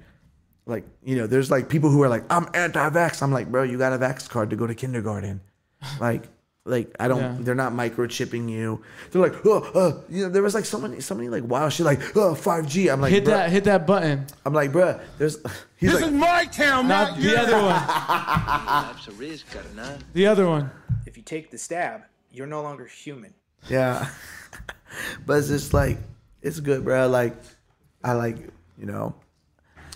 like 0.68 0.84
you 1.04 1.16
know 1.16 1.28
there's 1.28 1.50
like 1.50 1.70
people 1.70 1.90
who 1.90 2.02
are 2.04 2.10
like 2.10 2.24
i'm 2.30 2.48
anti-vax 2.54 3.22
i'm 3.22 3.32
like 3.32 3.50
bro 3.52 3.64
you 3.64 3.78
got 3.78 3.94
a 3.94 3.98
vax 3.98 4.30
card 4.30 4.50
to 4.50 4.56
go 4.56 4.68
to 4.68 4.76
kindergarten 4.76 5.42
like 6.00 6.24
like 6.66 6.94
i 7.00 7.08
don't 7.08 7.20
Yeah. 7.20 7.38
they're 7.40 7.56
not 7.56 7.72
microchipping 7.72 8.50
you 8.50 8.82
they're 9.12 9.22
like 9.22 9.46
oh, 9.46 9.60
uh, 9.74 10.02
you 10.10 10.24
know 10.24 10.30
there 10.30 10.44
was 10.44 10.54
like 10.54 10.66
so 10.66 10.78
many 10.78 11.00
so 11.00 11.16
many 11.16 11.30
like 11.30 11.44
wow 11.46 11.70
shit 11.70 11.86
like 11.86 12.02
oh 12.18 12.36
5g 12.36 12.92
i'm 12.92 13.00
like 13.00 13.12
hit 13.14 13.24
bruh. 13.24 13.28
that 13.28 13.50
hit 13.50 13.64
that 13.64 13.88
button. 13.88 14.26
i'm 14.46 14.54
like 14.54 14.72
bruh 14.74 15.02
there's 15.18 15.38
he's 15.78 15.94
like 15.94 16.12
my 16.12 16.46
town, 16.46 16.88
Not 16.88 17.18
the 17.18 17.38
other 17.40 17.54
one. 17.54 17.88
That's 17.88 19.08
a 19.08 19.12
risk, 19.12 19.46
carnal. 19.52 19.98
The 20.14 20.26
other 20.28 20.48
one. 20.48 20.72
If 21.06 21.16
you 21.18 21.24
take 21.24 21.52
the 21.52 21.58
stab, 21.58 22.02
you're 22.32 22.48
no 22.48 22.62
longer 22.64 22.86
human. 22.86 23.34
Yeah. 23.70 24.10
but 25.26 25.38
it's 25.40 25.48
just 25.48 25.74
like 25.74 25.98
it's 26.42 26.60
good, 26.60 26.84
bro. 26.84 27.08
Like 27.08 27.36
I 28.04 28.14
like, 28.14 28.38
you 28.78 28.86
know. 28.88 29.16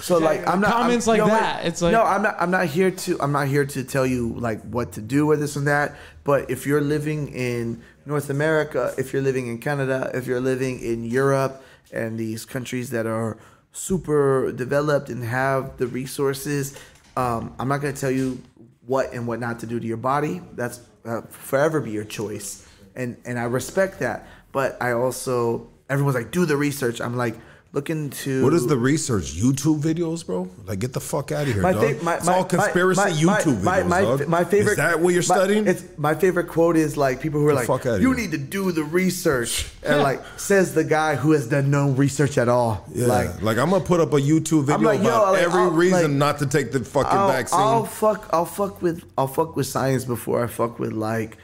So 0.02 0.18
like 0.18 0.48
I'm 0.48 0.60
not 0.62 0.72
Comments 0.72 1.08
I'm, 1.08 1.20
like 1.20 1.30
that, 1.30 1.66
it's 1.66 1.82
like- 1.82 1.92
No, 1.92 2.04
I'm 2.04 2.24
not 2.24 2.36
I'm 2.40 2.52
not 2.52 2.66
here 2.66 2.92
to 2.92 3.18
I'm 3.22 3.32
not 3.32 3.48
here 3.48 3.66
to 3.66 3.84
tell 3.84 4.06
you 4.06 4.34
like 4.34 4.62
what 4.64 4.94
to 4.94 5.02
do 5.02 5.26
with 5.26 5.40
this 5.40 5.56
and 5.56 5.68
that. 5.68 5.96
But 6.24 6.50
if 6.50 6.66
you're 6.66 6.82
living 6.82 7.30
in 7.30 7.82
North 8.06 8.30
America, 8.30 8.94
if 8.98 9.14
you're 9.14 9.22
living 9.22 9.48
in 9.48 9.60
Canada, 9.60 10.10
if 10.14 10.28
you're 10.28 10.42
living 10.42 10.80
in 10.82 11.04
Europe 11.04 11.64
and 11.92 12.18
these 12.18 12.46
countries 12.46 12.90
that 12.92 13.06
are 13.06 13.38
super 13.72 14.52
developed 14.52 15.10
and 15.10 15.24
have 15.24 15.78
the 15.78 15.88
resources, 15.88 16.78
um, 17.16 17.54
I'm 17.60 17.68
not 17.68 17.82
gonna 17.82 17.94
tell 17.94 18.12
you 18.12 18.42
what 18.86 19.14
and 19.14 19.28
what 19.28 19.40
not 19.40 19.60
to 19.60 19.66
do 19.68 19.80
to 19.80 19.86
your 19.88 19.98
body. 19.98 20.42
That's 20.54 20.82
uh, 21.06 21.22
forever 21.30 21.80
be 21.80 21.92
your 21.92 22.04
choice, 22.06 22.66
and 22.96 23.18
and 23.26 23.38
I 23.40 23.44
respect 23.44 24.00
that. 24.00 24.28
But 24.52 24.82
I 24.82 24.92
also 24.94 25.70
everyone's 25.90 26.16
like, 26.16 26.32
do 26.32 26.46
the 26.46 26.58
research. 26.58 27.02
I'm 27.02 27.16
like, 27.18 27.36
look 27.74 27.90
into 27.90 28.44
What 28.44 28.54
is 28.54 28.68
the 28.68 28.78
research? 28.78 29.34
YouTube 29.36 29.82
videos, 29.82 30.26
bro? 30.26 30.50
Like, 30.66 30.80
get 30.80 30.92
the 30.94 31.00
fuck 31.00 31.32
out 31.32 31.48
of 31.48 31.54
here, 31.54 31.62
my, 31.62 31.72
dog. 31.72 31.96
fa- 31.98 32.04
my, 32.04 32.16
it's 32.18 32.26
my, 32.26 32.34
all 32.34 32.44
conspiracy 32.44 33.02
my, 33.02 33.10
YouTube 33.12 33.62
videos, 33.62 33.88
my, 33.88 34.02
dog. 34.02 34.28
my 34.28 34.44
favorite. 34.44 34.72
Is 34.72 34.78
that 34.78 35.00
what 35.00 35.14
you're 35.14 35.22
studying? 35.24 35.68
It's 35.68 35.84
my 35.98 36.14
favorite 36.16 36.48
quote 36.50 36.76
is 36.76 36.98
like 36.98 37.22
people 37.22 37.40
who 37.40 37.48
are 37.48 37.54
like, 37.54 37.68
"You 37.86 37.92
here." 37.98 38.14
need 38.14 38.32
to 38.32 38.38
do 38.38 38.72
the 38.72 38.84
research," 38.84 39.70
and 39.84 40.02
like 40.02 40.22
says 40.38 40.74
the 40.74 40.84
guy 40.84 41.16
who 41.16 41.32
has 41.32 41.48
done 41.48 41.72
no 41.72 41.92
research 41.92 42.38
at 42.38 42.50
all. 42.50 42.86
yeah, 42.94 43.08
Like, 43.08 43.42
like, 43.42 43.58
I'm 43.58 43.70
gonna 43.70 43.84
put 43.84 44.00
up 44.02 44.12
a 44.14 44.18
YouTube 44.20 44.66
video 44.66 44.88
like, 44.88 45.00
about 45.00 45.34
like, 45.34 45.42
every 45.44 45.62
I'll- 45.62 45.72
reason 45.72 46.18
not 46.18 46.40
to 46.40 46.48
take 46.48 46.72
the 46.72 46.84
fucking 46.84 47.18
I'll, 47.18 47.28
vaccine. 47.32 47.60
I'll 47.60 47.86
fuck. 47.86 48.30
I'll 48.34 48.46
fuck 48.46 48.82
with. 48.82 49.04
I'll 49.18 49.28
fuck 49.28 49.56
with 49.56 49.68
science 49.68 50.04
before 50.06 50.44
I 50.44 50.48
fuck 50.48 50.78
with 50.78 50.92
like, 50.92 51.38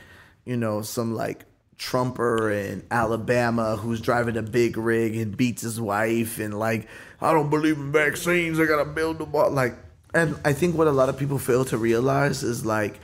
you 0.46 0.58
know, 0.58 0.82
some 0.82 1.16
like 1.16 1.46
Trumper 1.78 2.52
in 2.52 2.86
Alabama 2.90 3.76
who's 3.76 4.02
driving 4.02 4.38
a 4.38 4.42
big 4.42 4.78
rig 4.78 5.16
and 5.16 5.36
beats 5.38 5.62
his 5.62 5.80
wife 5.80 6.40
and 6.40 6.58
like, 6.58 6.88
I 7.22 7.34
don't 7.34 7.50
believe 7.50 7.78
in 7.78 7.92
vaccines. 7.92 8.60
I 8.60 8.66
gotta 8.66 8.86
build 8.86 9.20
the 9.20 9.26
wall. 9.26 9.52
Like, 9.52 9.76
and 10.14 10.40
I 10.44 10.54
think 10.54 10.76
what 10.76 10.88
a 10.88 10.92
lot 10.92 11.10
of 11.10 11.18
people 11.18 11.38
fail 11.38 11.66
to 11.66 11.78
realize 11.78 12.44
is 12.44 12.66
like, 12.66 13.00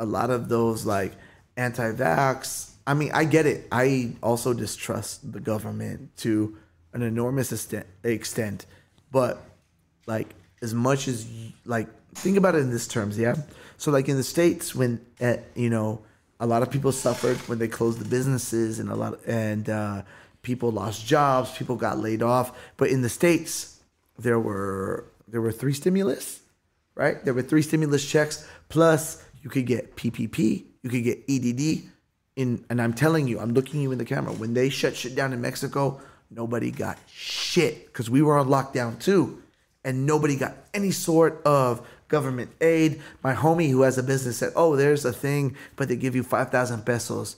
a 0.00 0.06
lot 0.06 0.30
of 0.30 0.48
those 0.48 0.84
like 0.84 1.12
anti-vax. 1.56 2.70
I 2.86 2.94
mean, 2.94 3.10
I 3.14 3.24
get 3.24 3.46
it. 3.46 3.66
I 3.70 4.12
also 4.22 4.52
distrust 4.52 5.32
the 5.32 5.40
government 5.40 6.16
to 6.18 6.56
an 6.92 7.02
enormous 7.02 7.52
extent, 8.02 8.66
but 9.10 9.42
like 10.06 10.34
as 10.62 10.74
much 10.74 11.08
as 11.08 11.26
like 11.64 11.88
think 12.14 12.36
about 12.36 12.54
it 12.54 12.58
in 12.58 12.70
this 12.70 12.86
terms 12.86 13.18
yeah 13.18 13.34
so 13.76 13.90
like 13.90 14.08
in 14.08 14.16
the 14.16 14.22
states 14.22 14.74
when 14.74 15.00
uh, 15.20 15.36
you 15.54 15.70
know 15.70 16.02
a 16.44 16.46
lot 16.46 16.62
of 16.62 16.70
people 16.70 16.92
suffered 16.92 17.38
when 17.48 17.58
they 17.58 17.66
closed 17.66 17.98
the 17.98 18.04
businesses 18.04 18.78
and 18.78 18.90
a 18.90 18.94
lot 18.94 19.18
and 19.26 19.70
uh, 19.70 20.02
people 20.42 20.70
lost 20.70 21.06
jobs 21.06 21.50
people 21.56 21.74
got 21.74 21.98
laid 21.98 22.22
off. 22.22 22.52
But 22.76 22.90
in 22.90 23.00
the 23.00 23.08
states 23.08 23.80
there 24.18 24.38
were 24.38 25.06
there 25.26 25.40
were 25.40 25.52
three 25.52 25.72
stimulus 25.72 26.40
right? 26.94 27.24
There 27.24 27.32
were 27.32 27.42
three 27.42 27.62
stimulus 27.62 28.06
checks 28.06 28.46
plus 28.68 29.24
you 29.42 29.48
could 29.48 29.64
get 29.64 29.96
ppp 29.96 30.64
you 30.82 30.90
could 30.90 31.02
get 31.02 31.24
edd 31.28 31.82
in 32.36 32.64
and 32.68 32.82
i'm 32.82 32.92
telling 32.92 33.26
you 33.26 33.40
i'm 33.40 33.54
looking 33.54 33.80
you 33.80 33.90
in 33.90 33.96
the 33.96 34.04
camera. 34.04 34.34
When 34.34 34.52
they 34.52 34.68
shut 34.68 34.94
shit 34.96 35.14
down 35.14 35.32
in 35.32 35.40
mexico 35.40 35.98
nobody 36.30 36.70
got 36.70 36.98
shit 37.06 37.86
because 37.86 38.10
we 38.10 38.20
were 38.20 38.36
on 38.36 38.48
lockdown 38.48 39.00
too 39.00 39.42
and 39.82 40.04
nobody 40.04 40.36
got 40.36 40.56
any 40.74 40.90
sort 40.90 41.40
of 41.46 41.86
government 42.16 42.50
aid. 42.60 43.00
My 43.22 43.34
homie 43.34 43.70
who 43.70 43.82
has 43.82 43.98
a 43.98 44.02
business 44.02 44.38
said 44.38 44.52
oh 44.54 44.76
there's 44.76 45.04
a 45.04 45.12
thing 45.12 45.56
but 45.76 45.88
they 45.88 45.96
give 45.96 46.14
you 46.14 46.22
5000 46.22 46.86
pesos. 46.86 47.36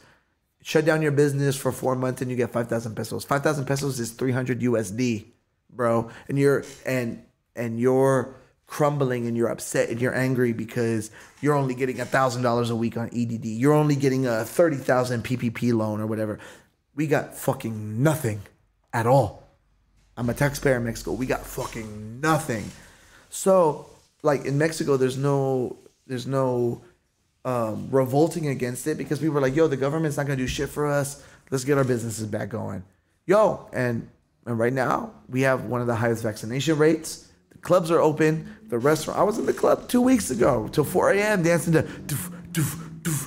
Shut 0.63 0.85
down 0.85 1.01
your 1.03 1.13
business 1.13 1.57
for 1.57 1.71
four 1.73 1.95
months 1.95 2.21
and 2.23 2.31
you 2.31 2.37
get 2.37 2.51
5000 2.51 2.95
pesos. 2.95 3.25
5000 3.25 3.65
pesos 3.65 4.01
is 4.01 4.11
300 4.13 4.61
usd 4.61 5.27
bro. 5.71 6.11
And 6.29 6.39
you're 6.39 6.65
and 6.85 7.23
and 7.55 7.81
you're 7.81 8.35
crumbling 8.67 9.27
and 9.27 9.37
you're 9.37 9.49
upset 9.49 9.91
and 9.91 10.01
you're 10.01 10.15
angry 10.15 10.53
because 10.53 11.11
you're 11.41 11.55
only 11.55 11.75
getting 11.75 12.01
a 12.01 12.05
thousand 12.05 12.43
dollars 12.43 12.69
a 12.71 12.77
week 12.77 12.97
on 12.97 13.09
edd 13.15 13.45
you're 13.45 13.73
only 13.73 13.95
getting 13.95 14.27
a 14.27 14.45
30000 14.45 15.23
ppp 15.23 15.73
loan 15.73 16.01
or 16.01 16.07
whatever. 16.07 16.39
We 16.95 17.07
got 17.07 17.35
fucking 17.35 18.03
nothing 18.03 18.41
at 18.93 19.07
all. 19.07 19.47
I'm 20.17 20.29
a 20.31 20.35
taxpayer 20.35 20.77
in 20.77 20.85
mexico. 20.85 21.13
We 21.13 21.27
got 21.27 21.47
fucking 21.47 22.21
nothing. 22.21 22.71
So 23.31 23.91
like 24.27 24.45
in 24.45 24.59
mexico 24.59 24.97
there's 24.97 25.17
no 25.17 25.79
there's 26.07 26.27
no 26.27 26.83
um, 27.47 27.89
revolting 27.93 28.49
against 28.49 28.89
it 28.89 28.99
because 28.99 29.21
people 29.21 29.35
were 29.35 29.41
like, 29.41 29.55
"Yo, 29.55 29.69
the 29.69 29.77
government's 29.77 30.17
not 30.17 30.27
gonna 30.27 30.37
do 30.37 30.49
shit 30.49 30.69
for 30.69 30.87
us. 30.87 31.23
Let's 31.51 31.65
get 31.65 31.79
our 31.79 31.85
businesses 31.85 32.27
back 32.27 32.49
going." 32.49 32.83
Yo, 33.25 33.69
and 33.73 34.09
and 34.47 34.59
right 34.59 34.73
now 34.73 35.13
we 35.29 35.43
have 35.43 35.65
one 35.67 35.81
of 35.81 35.87
the 35.87 35.95
highest 35.95 36.25
vaccination 36.25 36.77
rates. 36.77 37.29
The 37.51 37.59
clubs 37.59 37.91
are 37.93 38.01
open. 38.01 38.57
The 38.69 38.79
restaurant. 38.79 39.21
I 39.21 39.23
was 39.23 39.39
in 39.39 39.47
the 39.47 39.53
club 39.53 39.89
two 39.89 40.03
weeks 40.03 40.31
ago 40.31 40.69
till 40.73 40.83
4 40.83 41.13
a.m. 41.13 41.43
dancing 41.45 41.73
to. 41.75 41.87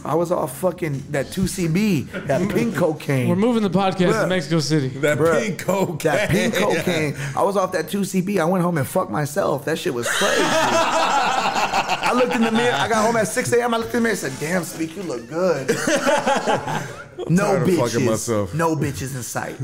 I 0.06 0.16
was 0.16 0.32
off 0.32 0.58
fucking 0.60 1.04
that 1.12 1.28
2CB, 1.28 2.28
that 2.28 2.50
pink 2.54 2.76
cocaine. 2.76 3.28
We're 3.30 3.36
moving 3.36 3.64
the 3.64 3.70
podcast 3.70 4.12
Bruh. 4.14 4.22
to 4.24 4.28
Mexico 4.28 4.60
City. 4.60 4.90
that 5.00 5.18
Bruh, 5.18 5.40
pink 5.40 5.60
cocaine. 5.60 5.98
That 6.12 6.30
pink 6.30 6.56
cocaine. 6.56 7.16
I 7.36 7.44
was 7.44 7.58
off 7.58 7.72
that 7.74 7.86
2CB. 7.88 8.40
I 8.40 8.46
went 8.46 8.64
home 8.64 8.78
and 8.78 8.88
fucked 8.88 9.12
myself. 9.12 9.66
That 9.66 9.78
shit 9.78 9.94
was 9.94 10.08
crazy. 10.10 10.42
I 10.42 12.12
looked 12.16 12.36
in 12.36 12.42
the 12.42 12.52
mirror. 12.52 12.74
I 12.76 12.88
got 12.88 13.06
home 13.06 13.16
at 13.18 13.28
6 13.28 13.54
a.m. 13.54 13.74
I 13.74 13.78
looked 13.78 13.94
in 13.94 13.98
the 13.98 14.02
mirror 14.02 14.12
and 14.12 14.20
said, 14.20 14.34
damn, 14.40 14.64
Speak, 14.64 14.96
you 14.96 15.04
look 15.04 15.28
good. 15.30 15.68
no 17.30 17.44
tired 17.44 17.64
of 17.64 17.76
fucking 17.76 18.00
bitches. 18.02 18.06
myself. 18.06 18.54
No 18.54 18.76
bitches 18.76 19.16
in 19.16 19.24
sight. 19.24 19.56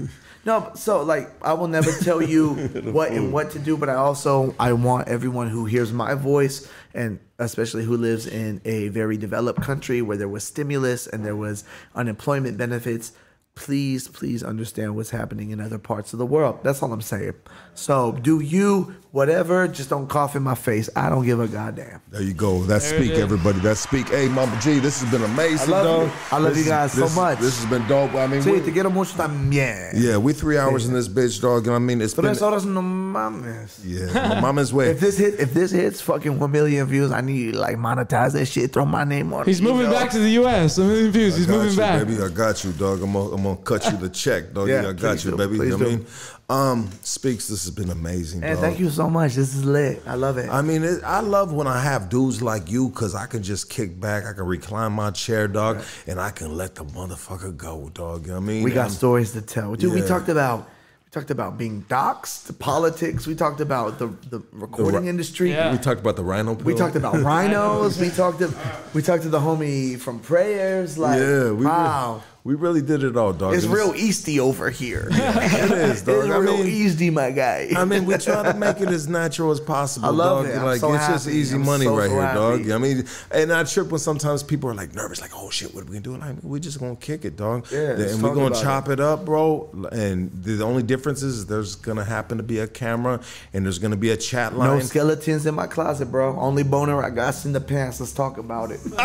No, 0.45 0.71
so 0.75 1.01
like 1.01 1.31
I 1.41 1.53
will 1.53 1.67
never 1.67 1.91
tell 1.91 2.21
you 2.21 2.53
what 2.91 3.11
and 3.11 3.33
what 3.33 3.49
to 3.51 3.59
do, 3.59 3.77
but 3.77 3.89
I 3.89 3.95
also 3.95 4.53
I 4.59 4.73
want 4.73 5.07
everyone 5.07 5.49
who 5.49 5.65
hears 5.65 5.91
my 5.91 6.13
voice 6.13 6.69
and 6.93 7.19
especially 7.39 7.83
who 7.83 7.97
lives 7.97 8.25
in 8.27 8.61
a 8.65 8.87
very 8.89 9.17
developed 9.17 9.61
country 9.61 10.01
where 10.01 10.17
there 10.17 10.27
was 10.27 10.43
stimulus 10.43 11.07
and 11.07 11.25
there 11.25 11.35
was 11.35 11.63
unemployment 11.93 12.57
benefits, 12.57 13.11
please, 13.55 14.07
please 14.07 14.43
understand 14.43 14.95
what's 14.95 15.09
happening 15.09 15.51
in 15.51 15.59
other 15.59 15.79
parts 15.79 16.13
of 16.13 16.19
the 16.19 16.25
world. 16.25 16.59
That's 16.63 16.81
all 16.83 16.93
I'm 16.93 17.01
saying. 17.01 17.33
So 17.75 18.13
do 18.13 18.39
you 18.39 18.95
whatever, 19.11 19.65
just 19.65 19.89
don't 19.89 20.07
cough 20.09 20.35
in 20.35 20.43
my 20.43 20.55
face. 20.55 20.89
I 20.93 21.07
don't 21.07 21.23
give 21.25 21.39
a 21.39 21.47
goddamn. 21.47 22.01
There 22.11 22.21
you 22.21 22.33
go. 22.33 22.63
That's 22.63 22.89
There 22.91 22.99
speak, 23.01 23.13
everybody. 23.17 23.59
That's 23.59 23.79
speak. 23.79 24.09
Hey, 24.09 24.27
Mama 24.27 24.59
G, 24.61 24.79
this 24.79 24.99
has 25.01 25.09
been 25.09 25.23
amazing, 25.23 25.73
I 25.73 25.77
love 25.77 25.85
dog. 25.85 26.07
you. 26.07 26.13
I 26.33 26.37
love 26.39 26.53
This 26.55 26.65
you 26.65 26.69
guys 26.71 26.89
is- 26.91 26.99
so 26.99 27.05
this- 27.05 27.15
much. 27.15 27.39
This 27.39 27.57
has 27.61 27.69
been 27.69 27.87
dope. 27.87 28.13
I 28.13 28.27
mean, 28.27 28.41
Sí, 28.41 28.51
we- 28.51 28.59
te 28.59 28.71
quiero 28.73 28.89
mucho 28.89 29.15
también. 29.15 29.91
yeah, 29.95 30.17
we 30.17 30.33
three 30.33 30.57
hours 30.57 30.85
in 30.85 30.93
this 30.93 31.07
bitch, 31.07 31.39
dog. 31.41 31.65
And 31.67 31.75
I 31.77 31.79
mean, 31.79 32.01
it's 32.01 32.13
been 32.13 32.25
Tres 32.25 32.41
horas 32.41 32.65
no 32.65 32.81
mames. 32.81 33.79
yeah, 33.85 34.27
my 34.35 34.41
mama's 34.41 34.73
way. 34.73 34.89
If 34.89 34.99
this 34.99 35.17
hit, 35.17 35.39
if 35.39 35.53
this 35.53 35.71
hits 35.71 36.01
fucking 36.01 36.37
one 36.37 36.51
million 36.51 36.85
views, 36.85 37.13
I 37.13 37.21
need 37.21 37.53
to 37.53 37.57
like 37.57 37.77
monetize 37.77 38.33
that 38.33 38.47
shit. 38.47 38.73
Throw 38.73 38.85
my 38.85 39.05
name 39.05 39.33
on. 39.33 39.45
He's 39.45 39.59
it, 39.59 39.63
you 39.63 39.69
moving 39.69 39.87
know? 39.87 39.93
back 39.93 40.09
to 40.11 40.19
the 40.19 40.29
U.S. 40.41 40.77
A 40.77 40.81
million 40.83 41.11
views. 41.11 41.35
I 41.35 41.37
He's 41.37 41.47
moving 41.47 41.71
you, 41.71 41.77
back. 41.77 42.05
baby. 42.05 42.21
I 42.21 42.27
got 42.27 42.61
you, 42.65 42.73
dog. 42.73 43.01
I'm 43.01 43.13
gonna, 43.13 43.29
I'm 43.33 43.43
gonna 43.43 43.55
cut 43.57 43.85
you 43.89 43.95
the 43.97 44.09
check, 44.09 44.53
dog. 44.53 44.67
Yeah, 44.67 44.81
Yeah, 44.81 44.89
I 44.89 44.93
got 44.93 45.23
you, 45.23 45.31
do. 45.31 45.37
baby. 45.37 45.55
Please 45.55 45.69
you 45.71 45.77
know 45.77 45.85
what 45.85 45.87
I 45.87 45.95
mean? 45.95 46.05
Um, 46.47 46.89
speaks. 47.01 47.47
This 47.47 47.63
has 47.65 47.73
been 47.73 47.89
amazing. 47.89 48.43
And 48.43 48.53
dog. 48.53 48.61
thank 48.63 48.79
you 48.79 48.89
so 48.91 49.09
much. 49.09 49.33
This 49.33 49.55
is 49.55 49.65
lit. 49.65 50.03
I 50.05 50.13
love 50.13 50.37
it. 50.37 50.47
I 50.49 50.61
mean, 50.61 50.83
it, 50.83 51.03
I 51.03 51.21
love 51.21 51.51
when 51.51 51.65
I 51.65 51.81
have 51.81 52.07
dudes 52.09 52.41
like 52.43 52.69
you 52.69 52.89
because 52.89 53.15
I 53.15 53.25
can 53.25 53.41
just 53.41 53.67
kick 53.69 53.99
back, 53.99 54.25
I 54.25 54.33
can 54.33 54.45
recline 54.45 54.91
my 54.91 55.09
chair, 55.09 55.47
dog, 55.47 55.81
and 56.05 56.19
I 56.19 56.29
can 56.29 56.55
let 56.55 56.75
the 56.75 56.85
motherfucker 56.85 57.55
go, 57.57 57.89
dog. 57.93 58.23
You 58.27 58.33
know 58.33 58.33
what 58.35 58.43
I 58.43 58.45
mean? 58.45 58.63
we 58.63 58.71
got 58.71 58.85
And- 58.87 58.93
stories 58.93 59.31
to 59.31 59.41
tell. 59.41 59.73
Dude, 59.75 59.93
we 59.93 60.01
talked 60.01 60.29
about 60.29 60.69
we 61.05 61.09
talked 61.21 61.31
about 61.31 61.57
being 61.57 61.83
doxxed, 61.89 62.59
politics. 62.59 63.25
We 63.25 63.33
talked 63.33 63.59
about 63.61 63.97
the 63.97 64.07
the 64.29 64.43
recording 64.51 65.03
ri- 65.03 65.09
industry. 65.09 65.49
We 65.49 65.77
talked 65.79 65.99
about 66.01 66.15
the 66.15 66.23
rhino. 66.23 66.53
We 66.53 66.75
talked 66.75 66.95
about 66.95 67.15
rhinos. 67.31 67.99
we 67.99 68.09
talked 68.09 68.37
to 68.39 68.53
we 68.93 69.01
talked 69.01 69.23
to 69.23 69.29
the 69.29 69.39
homie 69.39 69.97
from 69.99 70.19
prayers. 70.19 70.95
Like, 70.99 71.19
yeah, 71.19 71.51
we 71.51 71.65
wow, 71.65 72.21
we 72.45 72.53
really 72.53 72.81
did 72.83 73.03
it 73.03 73.17
all, 73.17 73.33
dog. 73.33 73.55
it's 73.55 73.65
real 73.65 73.91
easty 73.93 74.37
over 74.39 74.69
here. 74.69 75.09
It 75.11 75.71
is, 75.71 76.03
dog. 76.03 76.25
It's 76.25 76.33
I 76.33 76.37
real 76.37 76.57
mean- 76.59 76.67
easy, 76.67 77.09
my 77.09 77.31
guy. 77.31 77.69
I 77.75 77.85
mean, 77.85 78.05
we 78.05 78.15
try 78.17 78.43
to 78.43 78.53
make 78.57 78.79
it 78.81 78.89
as 78.99 79.07
natural 79.07 79.49
as 79.51 79.59
possible. 79.59 80.05
I 80.07 80.11
love 80.11 80.45
dog. 80.45 80.53
it. 80.53 80.57
I'm 80.59 80.63
Like 80.65 80.79
so 80.79 80.93
it's 80.93 81.07
just 81.07 81.27
easy 81.27 81.55
I'm 81.55 81.65
money 81.65 81.85
so, 81.85 81.95
right 81.97 82.07
so 82.09 82.15
here, 82.55 82.67
dog. 82.67 82.69
I 82.71 82.77
mean, 82.77 83.07
and 83.31 83.51
I 83.51 83.63
trip 83.63 83.89
when 83.89 83.99
sometimes 83.99 84.43
people 84.43 84.69
are 84.69 84.75
like 84.75 84.93
nervous, 84.93 85.21
like, 85.21 85.31
"Oh 85.35 85.49
shit, 85.49 85.73
what 85.73 85.81
are 85.81 85.85
we 85.87 85.99
gonna 85.99 86.17
do?" 86.19 86.23
Like, 86.23 86.35
we 86.43 86.59
just 86.59 86.79
gonna 86.79 86.95
kick 86.95 87.25
it, 87.25 87.35
dog. 87.35 87.65
Yeah, 87.71 87.91
and 87.99 88.21
we're 88.21 88.35
gonna 88.35 88.53
chop 88.55 88.89
it. 88.89 88.99
up, 88.99 89.25
bro. 89.25 89.69
And 89.91 90.29
the 90.43 90.63
only 90.63 90.83
difference 90.83 91.23
is 91.23 91.47
there's 91.47 91.73
gonna 91.75 92.03
happen 92.05 92.37
to 92.37 92.43
be 92.43 92.59
a 92.59 92.67
camera 92.67 93.19
and 93.53 93.65
there's 93.65 93.79
gonna 93.79 93.95
be 93.95 94.11
a 94.11 94.17
chat 94.17 94.55
line. 94.55 94.69
no 94.77 94.79
skeletons 94.83 95.47
in 95.47 95.55
my 95.55 95.65
closet, 95.65 96.11
bro. 96.11 96.37
Only 96.39 96.61
boner 96.63 97.03
I 97.03 97.09
got 97.09 97.43
in 97.45 97.53
the 97.53 97.61
pants. 97.61 97.99
Let's 97.99 98.11
talk 98.13 98.37
about 98.37 98.69
it. 98.71 98.79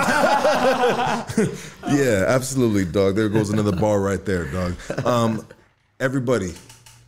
yeah, 1.89 2.25
absolutely, 2.29 2.85
dog. 2.85 3.17
There 3.17 3.30
goes 3.31 3.51
another 3.51 3.73
bar 3.73 4.01
right 4.01 4.25
there, 4.25 4.45
dog. 4.47 4.77
Um, 5.05 5.47
everybody, 5.99 6.53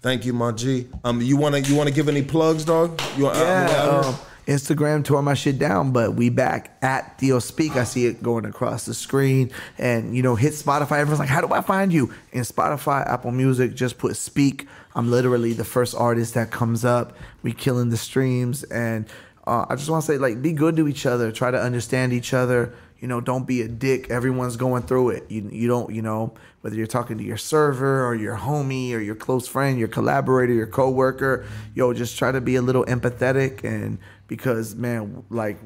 thank 0.00 0.24
you, 0.24 0.32
my 0.32 0.52
G. 0.52 0.88
Um, 1.04 1.20
you 1.20 1.36
wanna 1.36 1.58
you 1.58 1.74
wanna 1.74 1.90
give 1.90 2.08
any 2.08 2.22
plugs, 2.22 2.64
dog? 2.64 3.00
You 3.16 3.24
want, 3.24 3.36
Yeah, 3.36 4.02
um, 4.04 4.14
Instagram 4.46 5.04
tore 5.04 5.22
my 5.22 5.34
shit 5.34 5.58
down, 5.58 5.92
but 5.92 6.14
we 6.14 6.28
back 6.28 6.76
at 6.82 7.18
Theo 7.18 7.38
Speak. 7.38 7.76
I 7.76 7.84
see 7.84 8.06
it 8.06 8.22
going 8.22 8.44
across 8.44 8.86
the 8.86 8.94
screen, 8.94 9.50
and 9.78 10.16
you 10.16 10.22
know, 10.22 10.34
hit 10.34 10.52
Spotify. 10.52 10.98
Everyone's 10.98 11.20
like, 11.20 11.28
"How 11.28 11.40
do 11.40 11.52
I 11.52 11.60
find 11.60 11.92
you?" 11.92 12.12
In 12.32 12.42
Spotify, 12.42 13.06
Apple 13.08 13.30
Music, 13.30 13.74
just 13.74 13.98
put 13.98 14.16
Speak. 14.16 14.66
I'm 14.94 15.10
literally 15.10 15.52
the 15.52 15.64
first 15.64 15.94
artist 15.94 16.34
that 16.34 16.50
comes 16.50 16.84
up. 16.84 17.16
We 17.42 17.52
killing 17.52 17.90
the 17.90 17.96
streams, 17.96 18.64
and 18.64 19.06
uh, 19.46 19.66
I 19.68 19.76
just 19.76 19.88
want 19.88 20.04
to 20.04 20.12
say, 20.12 20.18
like, 20.18 20.42
be 20.42 20.52
good 20.52 20.76
to 20.76 20.88
each 20.88 21.06
other. 21.06 21.30
Try 21.32 21.50
to 21.50 21.60
understand 21.60 22.12
each 22.12 22.34
other. 22.34 22.74
You 23.02 23.08
know, 23.08 23.20
don't 23.20 23.48
be 23.48 23.62
a 23.62 23.68
dick. 23.68 24.10
Everyone's 24.10 24.56
going 24.56 24.84
through 24.84 25.10
it. 25.10 25.28
You 25.28 25.48
you 25.50 25.66
don't 25.66 25.92
you 25.92 26.02
know 26.02 26.34
whether 26.60 26.76
you're 26.76 26.86
talking 26.86 27.18
to 27.18 27.24
your 27.24 27.36
server 27.36 28.06
or 28.06 28.14
your 28.14 28.36
homie 28.36 28.94
or 28.94 29.00
your 29.00 29.16
close 29.16 29.48
friend, 29.48 29.76
your 29.76 29.88
collaborator, 29.88 30.52
your 30.52 30.68
coworker. 30.68 31.44
Yo, 31.74 31.92
just 31.92 32.16
try 32.16 32.30
to 32.30 32.40
be 32.40 32.54
a 32.54 32.62
little 32.62 32.84
empathetic 32.84 33.64
and 33.64 33.98
because 34.28 34.76
man, 34.76 35.24
like 35.30 35.58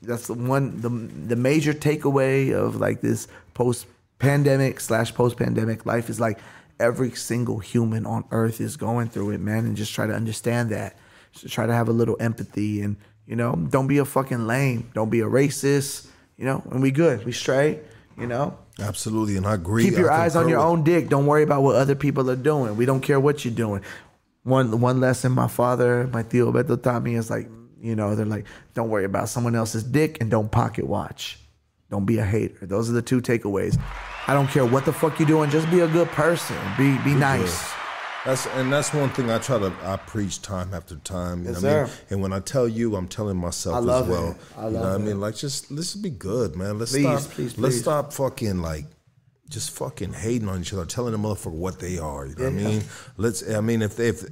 that's 0.00 0.28
the 0.28 0.34
one 0.34 0.80
the 0.80 0.88
the 0.88 1.34
major 1.34 1.74
takeaway 1.74 2.54
of 2.54 2.76
like 2.76 3.00
this 3.00 3.26
post 3.52 3.86
pandemic 4.20 4.78
slash 4.78 5.12
post 5.12 5.36
pandemic 5.36 5.86
life 5.86 6.08
is 6.08 6.20
like 6.20 6.38
every 6.78 7.10
single 7.10 7.58
human 7.58 8.06
on 8.06 8.22
earth 8.30 8.60
is 8.60 8.76
going 8.76 9.08
through 9.08 9.30
it, 9.30 9.40
man, 9.40 9.64
and 9.64 9.76
just 9.76 9.92
try 9.92 10.06
to 10.06 10.14
understand 10.14 10.70
that. 10.70 10.96
So 11.32 11.48
try 11.48 11.66
to 11.66 11.74
have 11.74 11.88
a 11.88 11.92
little 11.92 12.16
empathy 12.20 12.80
and 12.80 12.96
you 13.26 13.34
know, 13.34 13.56
don't 13.56 13.88
be 13.88 13.98
a 13.98 14.04
fucking 14.04 14.46
lame. 14.46 14.88
Don't 14.94 15.10
be 15.10 15.18
a 15.18 15.24
racist. 15.24 16.06
You 16.36 16.44
know, 16.44 16.62
and 16.70 16.82
we 16.82 16.90
good. 16.90 17.24
We 17.24 17.32
straight. 17.32 17.80
You 18.18 18.26
know, 18.26 18.56
Absolutely, 18.80 19.36
and 19.36 19.46
I 19.46 19.54
agree. 19.54 19.84
keep 19.84 19.98
your 19.98 20.10
I 20.10 20.24
eyes 20.24 20.36
on 20.36 20.48
your 20.48 20.58
own 20.58 20.84
dick. 20.84 21.10
Don't 21.10 21.26
worry 21.26 21.42
about 21.42 21.62
what 21.62 21.76
other 21.76 21.94
people 21.94 22.30
are 22.30 22.36
doing. 22.36 22.76
We 22.76 22.86
don't 22.86 23.02
care 23.02 23.20
what 23.20 23.44
you're 23.44 23.52
doing. 23.54 23.82
One 24.42 24.80
one 24.80 25.00
lesson 25.00 25.32
my 25.32 25.48
father, 25.48 26.08
my 26.12 26.22
tío 26.22 26.50
Beto 26.50 26.82
taught 26.82 27.02
me 27.02 27.16
is 27.16 27.28
like, 27.28 27.50
you 27.78 27.94
know, 27.94 28.14
they're 28.14 28.24
like, 28.24 28.46
don't 28.72 28.88
worry 28.88 29.04
about 29.04 29.28
someone 29.28 29.54
else's 29.54 29.84
dick 29.84 30.18
and 30.22 30.30
don't 30.30 30.50
pocket 30.50 30.86
watch. 30.86 31.38
Don't 31.90 32.06
be 32.06 32.18
a 32.18 32.24
hater. 32.24 32.64
Those 32.66 32.88
are 32.88 32.94
the 32.94 33.02
two 33.02 33.20
takeaways. 33.20 33.78
I 34.26 34.32
don't 34.32 34.48
care 34.48 34.64
what 34.64 34.86
the 34.86 34.92
fuck 34.92 35.18
you're 35.18 35.28
doing. 35.28 35.50
Just 35.50 35.70
be 35.70 35.80
a 35.80 35.88
good 35.88 36.08
person. 36.08 36.56
Be 36.78 36.96
be 36.98 37.14
nice. 37.14 37.75
That's 38.26 38.46
and 38.46 38.72
that's 38.72 38.92
one 38.92 39.08
thing 39.10 39.30
I 39.30 39.38
try 39.38 39.58
to 39.60 39.72
I 39.84 39.96
preach 39.96 40.42
time 40.42 40.74
after 40.74 40.96
time. 40.96 41.44
You 41.44 41.52
Yes, 41.52 41.62
know 41.62 41.68
what 41.68 41.78
I 41.78 41.84
mean? 41.84 41.92
And 42.10 42.22
when 42.22 42.32
I 42.32 42.40
tell 42.40 42.66
you, 42.68 42.96
I'm 42.96 43.06
telling 43.06 43.36
myself 43.36 43.76
I 43.76 43.78
love 43.78 44.04
as 44.06 44.10
well. 44.10 44.30
it. 44.32 44.36
I 44.58 44.66
you 44.66 44.72
know 44.72 44.80
love 44.82 44.92
what 44.92 45.00
I 45.00 45.04
mean? 45.04 45.20
Like 45.20 45.36
just 45.36 45.70
let's 45.70 45.94
be 45.94 46.10
good, 46.10 46.56
man. 46.56 46.78
Let's 46.78 46.90
Please, 46.90 47.02
stop 47.22 47.32
please, 47.32 47.56
let's 47.58 47.74
please. 47.76 47.82
stop 47.82 48.12
fucking 48.12 48.60
like 48.60 48.84
just 49.48 49.70
fucking 49.70 50.12
hating 50.12 50.48
on 50.48 50.60
each 50.60 50.72
other, 50.72 50.84
telling 50.84 51.12
the 51.12 51.18
motherfucker 51.18 51.52
what 51.52 51.78
they 51.78 51.98
are. 51.98 52.26
You 52.26 52.34
know 52.34 52.44
what 52.46 52.52
I 52.52 52.56
Yeah. 52.56 52.68
mean? 52.68 52.84
Let's 53.16 53.48
I 53.48 53.60
mean 53.60 53.80
if 53.82 53.94
they 53.96 54.08
if 54.08 54.24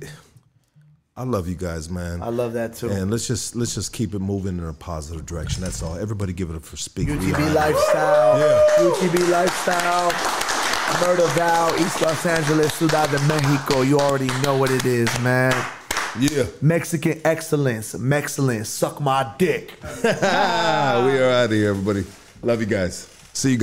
I 1.17 1.23
love 1.23 1.47
you 1.47 1.55
guys, 1.55 1.89
man. 1.89 2.21
I 2.21 2.31
love 2.31 2.55
that 2.55 2.75
too. 2.75 2.91
And 2.91 3.13
let's 3.13 3.29
just 3.29 3.55
let's 3.55 3.77
just 3.77 3.93
keep 3.93 4.13
it 4.15 4.19
moving 4.19 4.59
in 4.59 4.65
a 4.65 4.73
positive 4.73 5.25
direction. 5.25 5.63
That's 5.63 5.81
all. 5.85 5.97
Everybody 5.97 6.33
give 6.33 6.51
it 6.51 6.57
up 6.57 6.65
for 6.65 6.77
speak. 6.77 7.07
We 7.07 7.15
UTB 7.15 7.55
lifestyle. 7.55 8.39
Yeah. 8.41 8.91
UTB 8.91 9.31
lifestyle. 9.31 10.44
Murder 11.01 11.27
Val, 11.35 11.75
East 11.81 12.01
Los 12.01 12.25
Angeles, 12.27 12.73
Ciudad 12.75 13.09
de 13.11 13.19
Mexico. 13.27 13.83
You 13.83 13.99
already 13.99 14.29
know 14.43 14.57
what 14.57 14.71
it 14.71 14.85
is, 14.85 15.09
man. 15.21 15.53
Yeah. 16.19 16.45
Mexican 16.63 17.21
excellence. 17.25 17.95
Excellence. 17.95 18.69
Suck 18.69 19.01
my 19.01 19.35
dick. 19.39 19.73
we 20.03 20.09
are 20.11 21.31
out 21.31 21.45
of 21.47 21.51
here, 21.51 21.71
everybody. 21.71 22.05
Love 22.43 22.61
you 22.61 22.67
guys. 22.67 23.09
See 23.33 23.51
you 23.51 23.51
guys. 23.51 23.53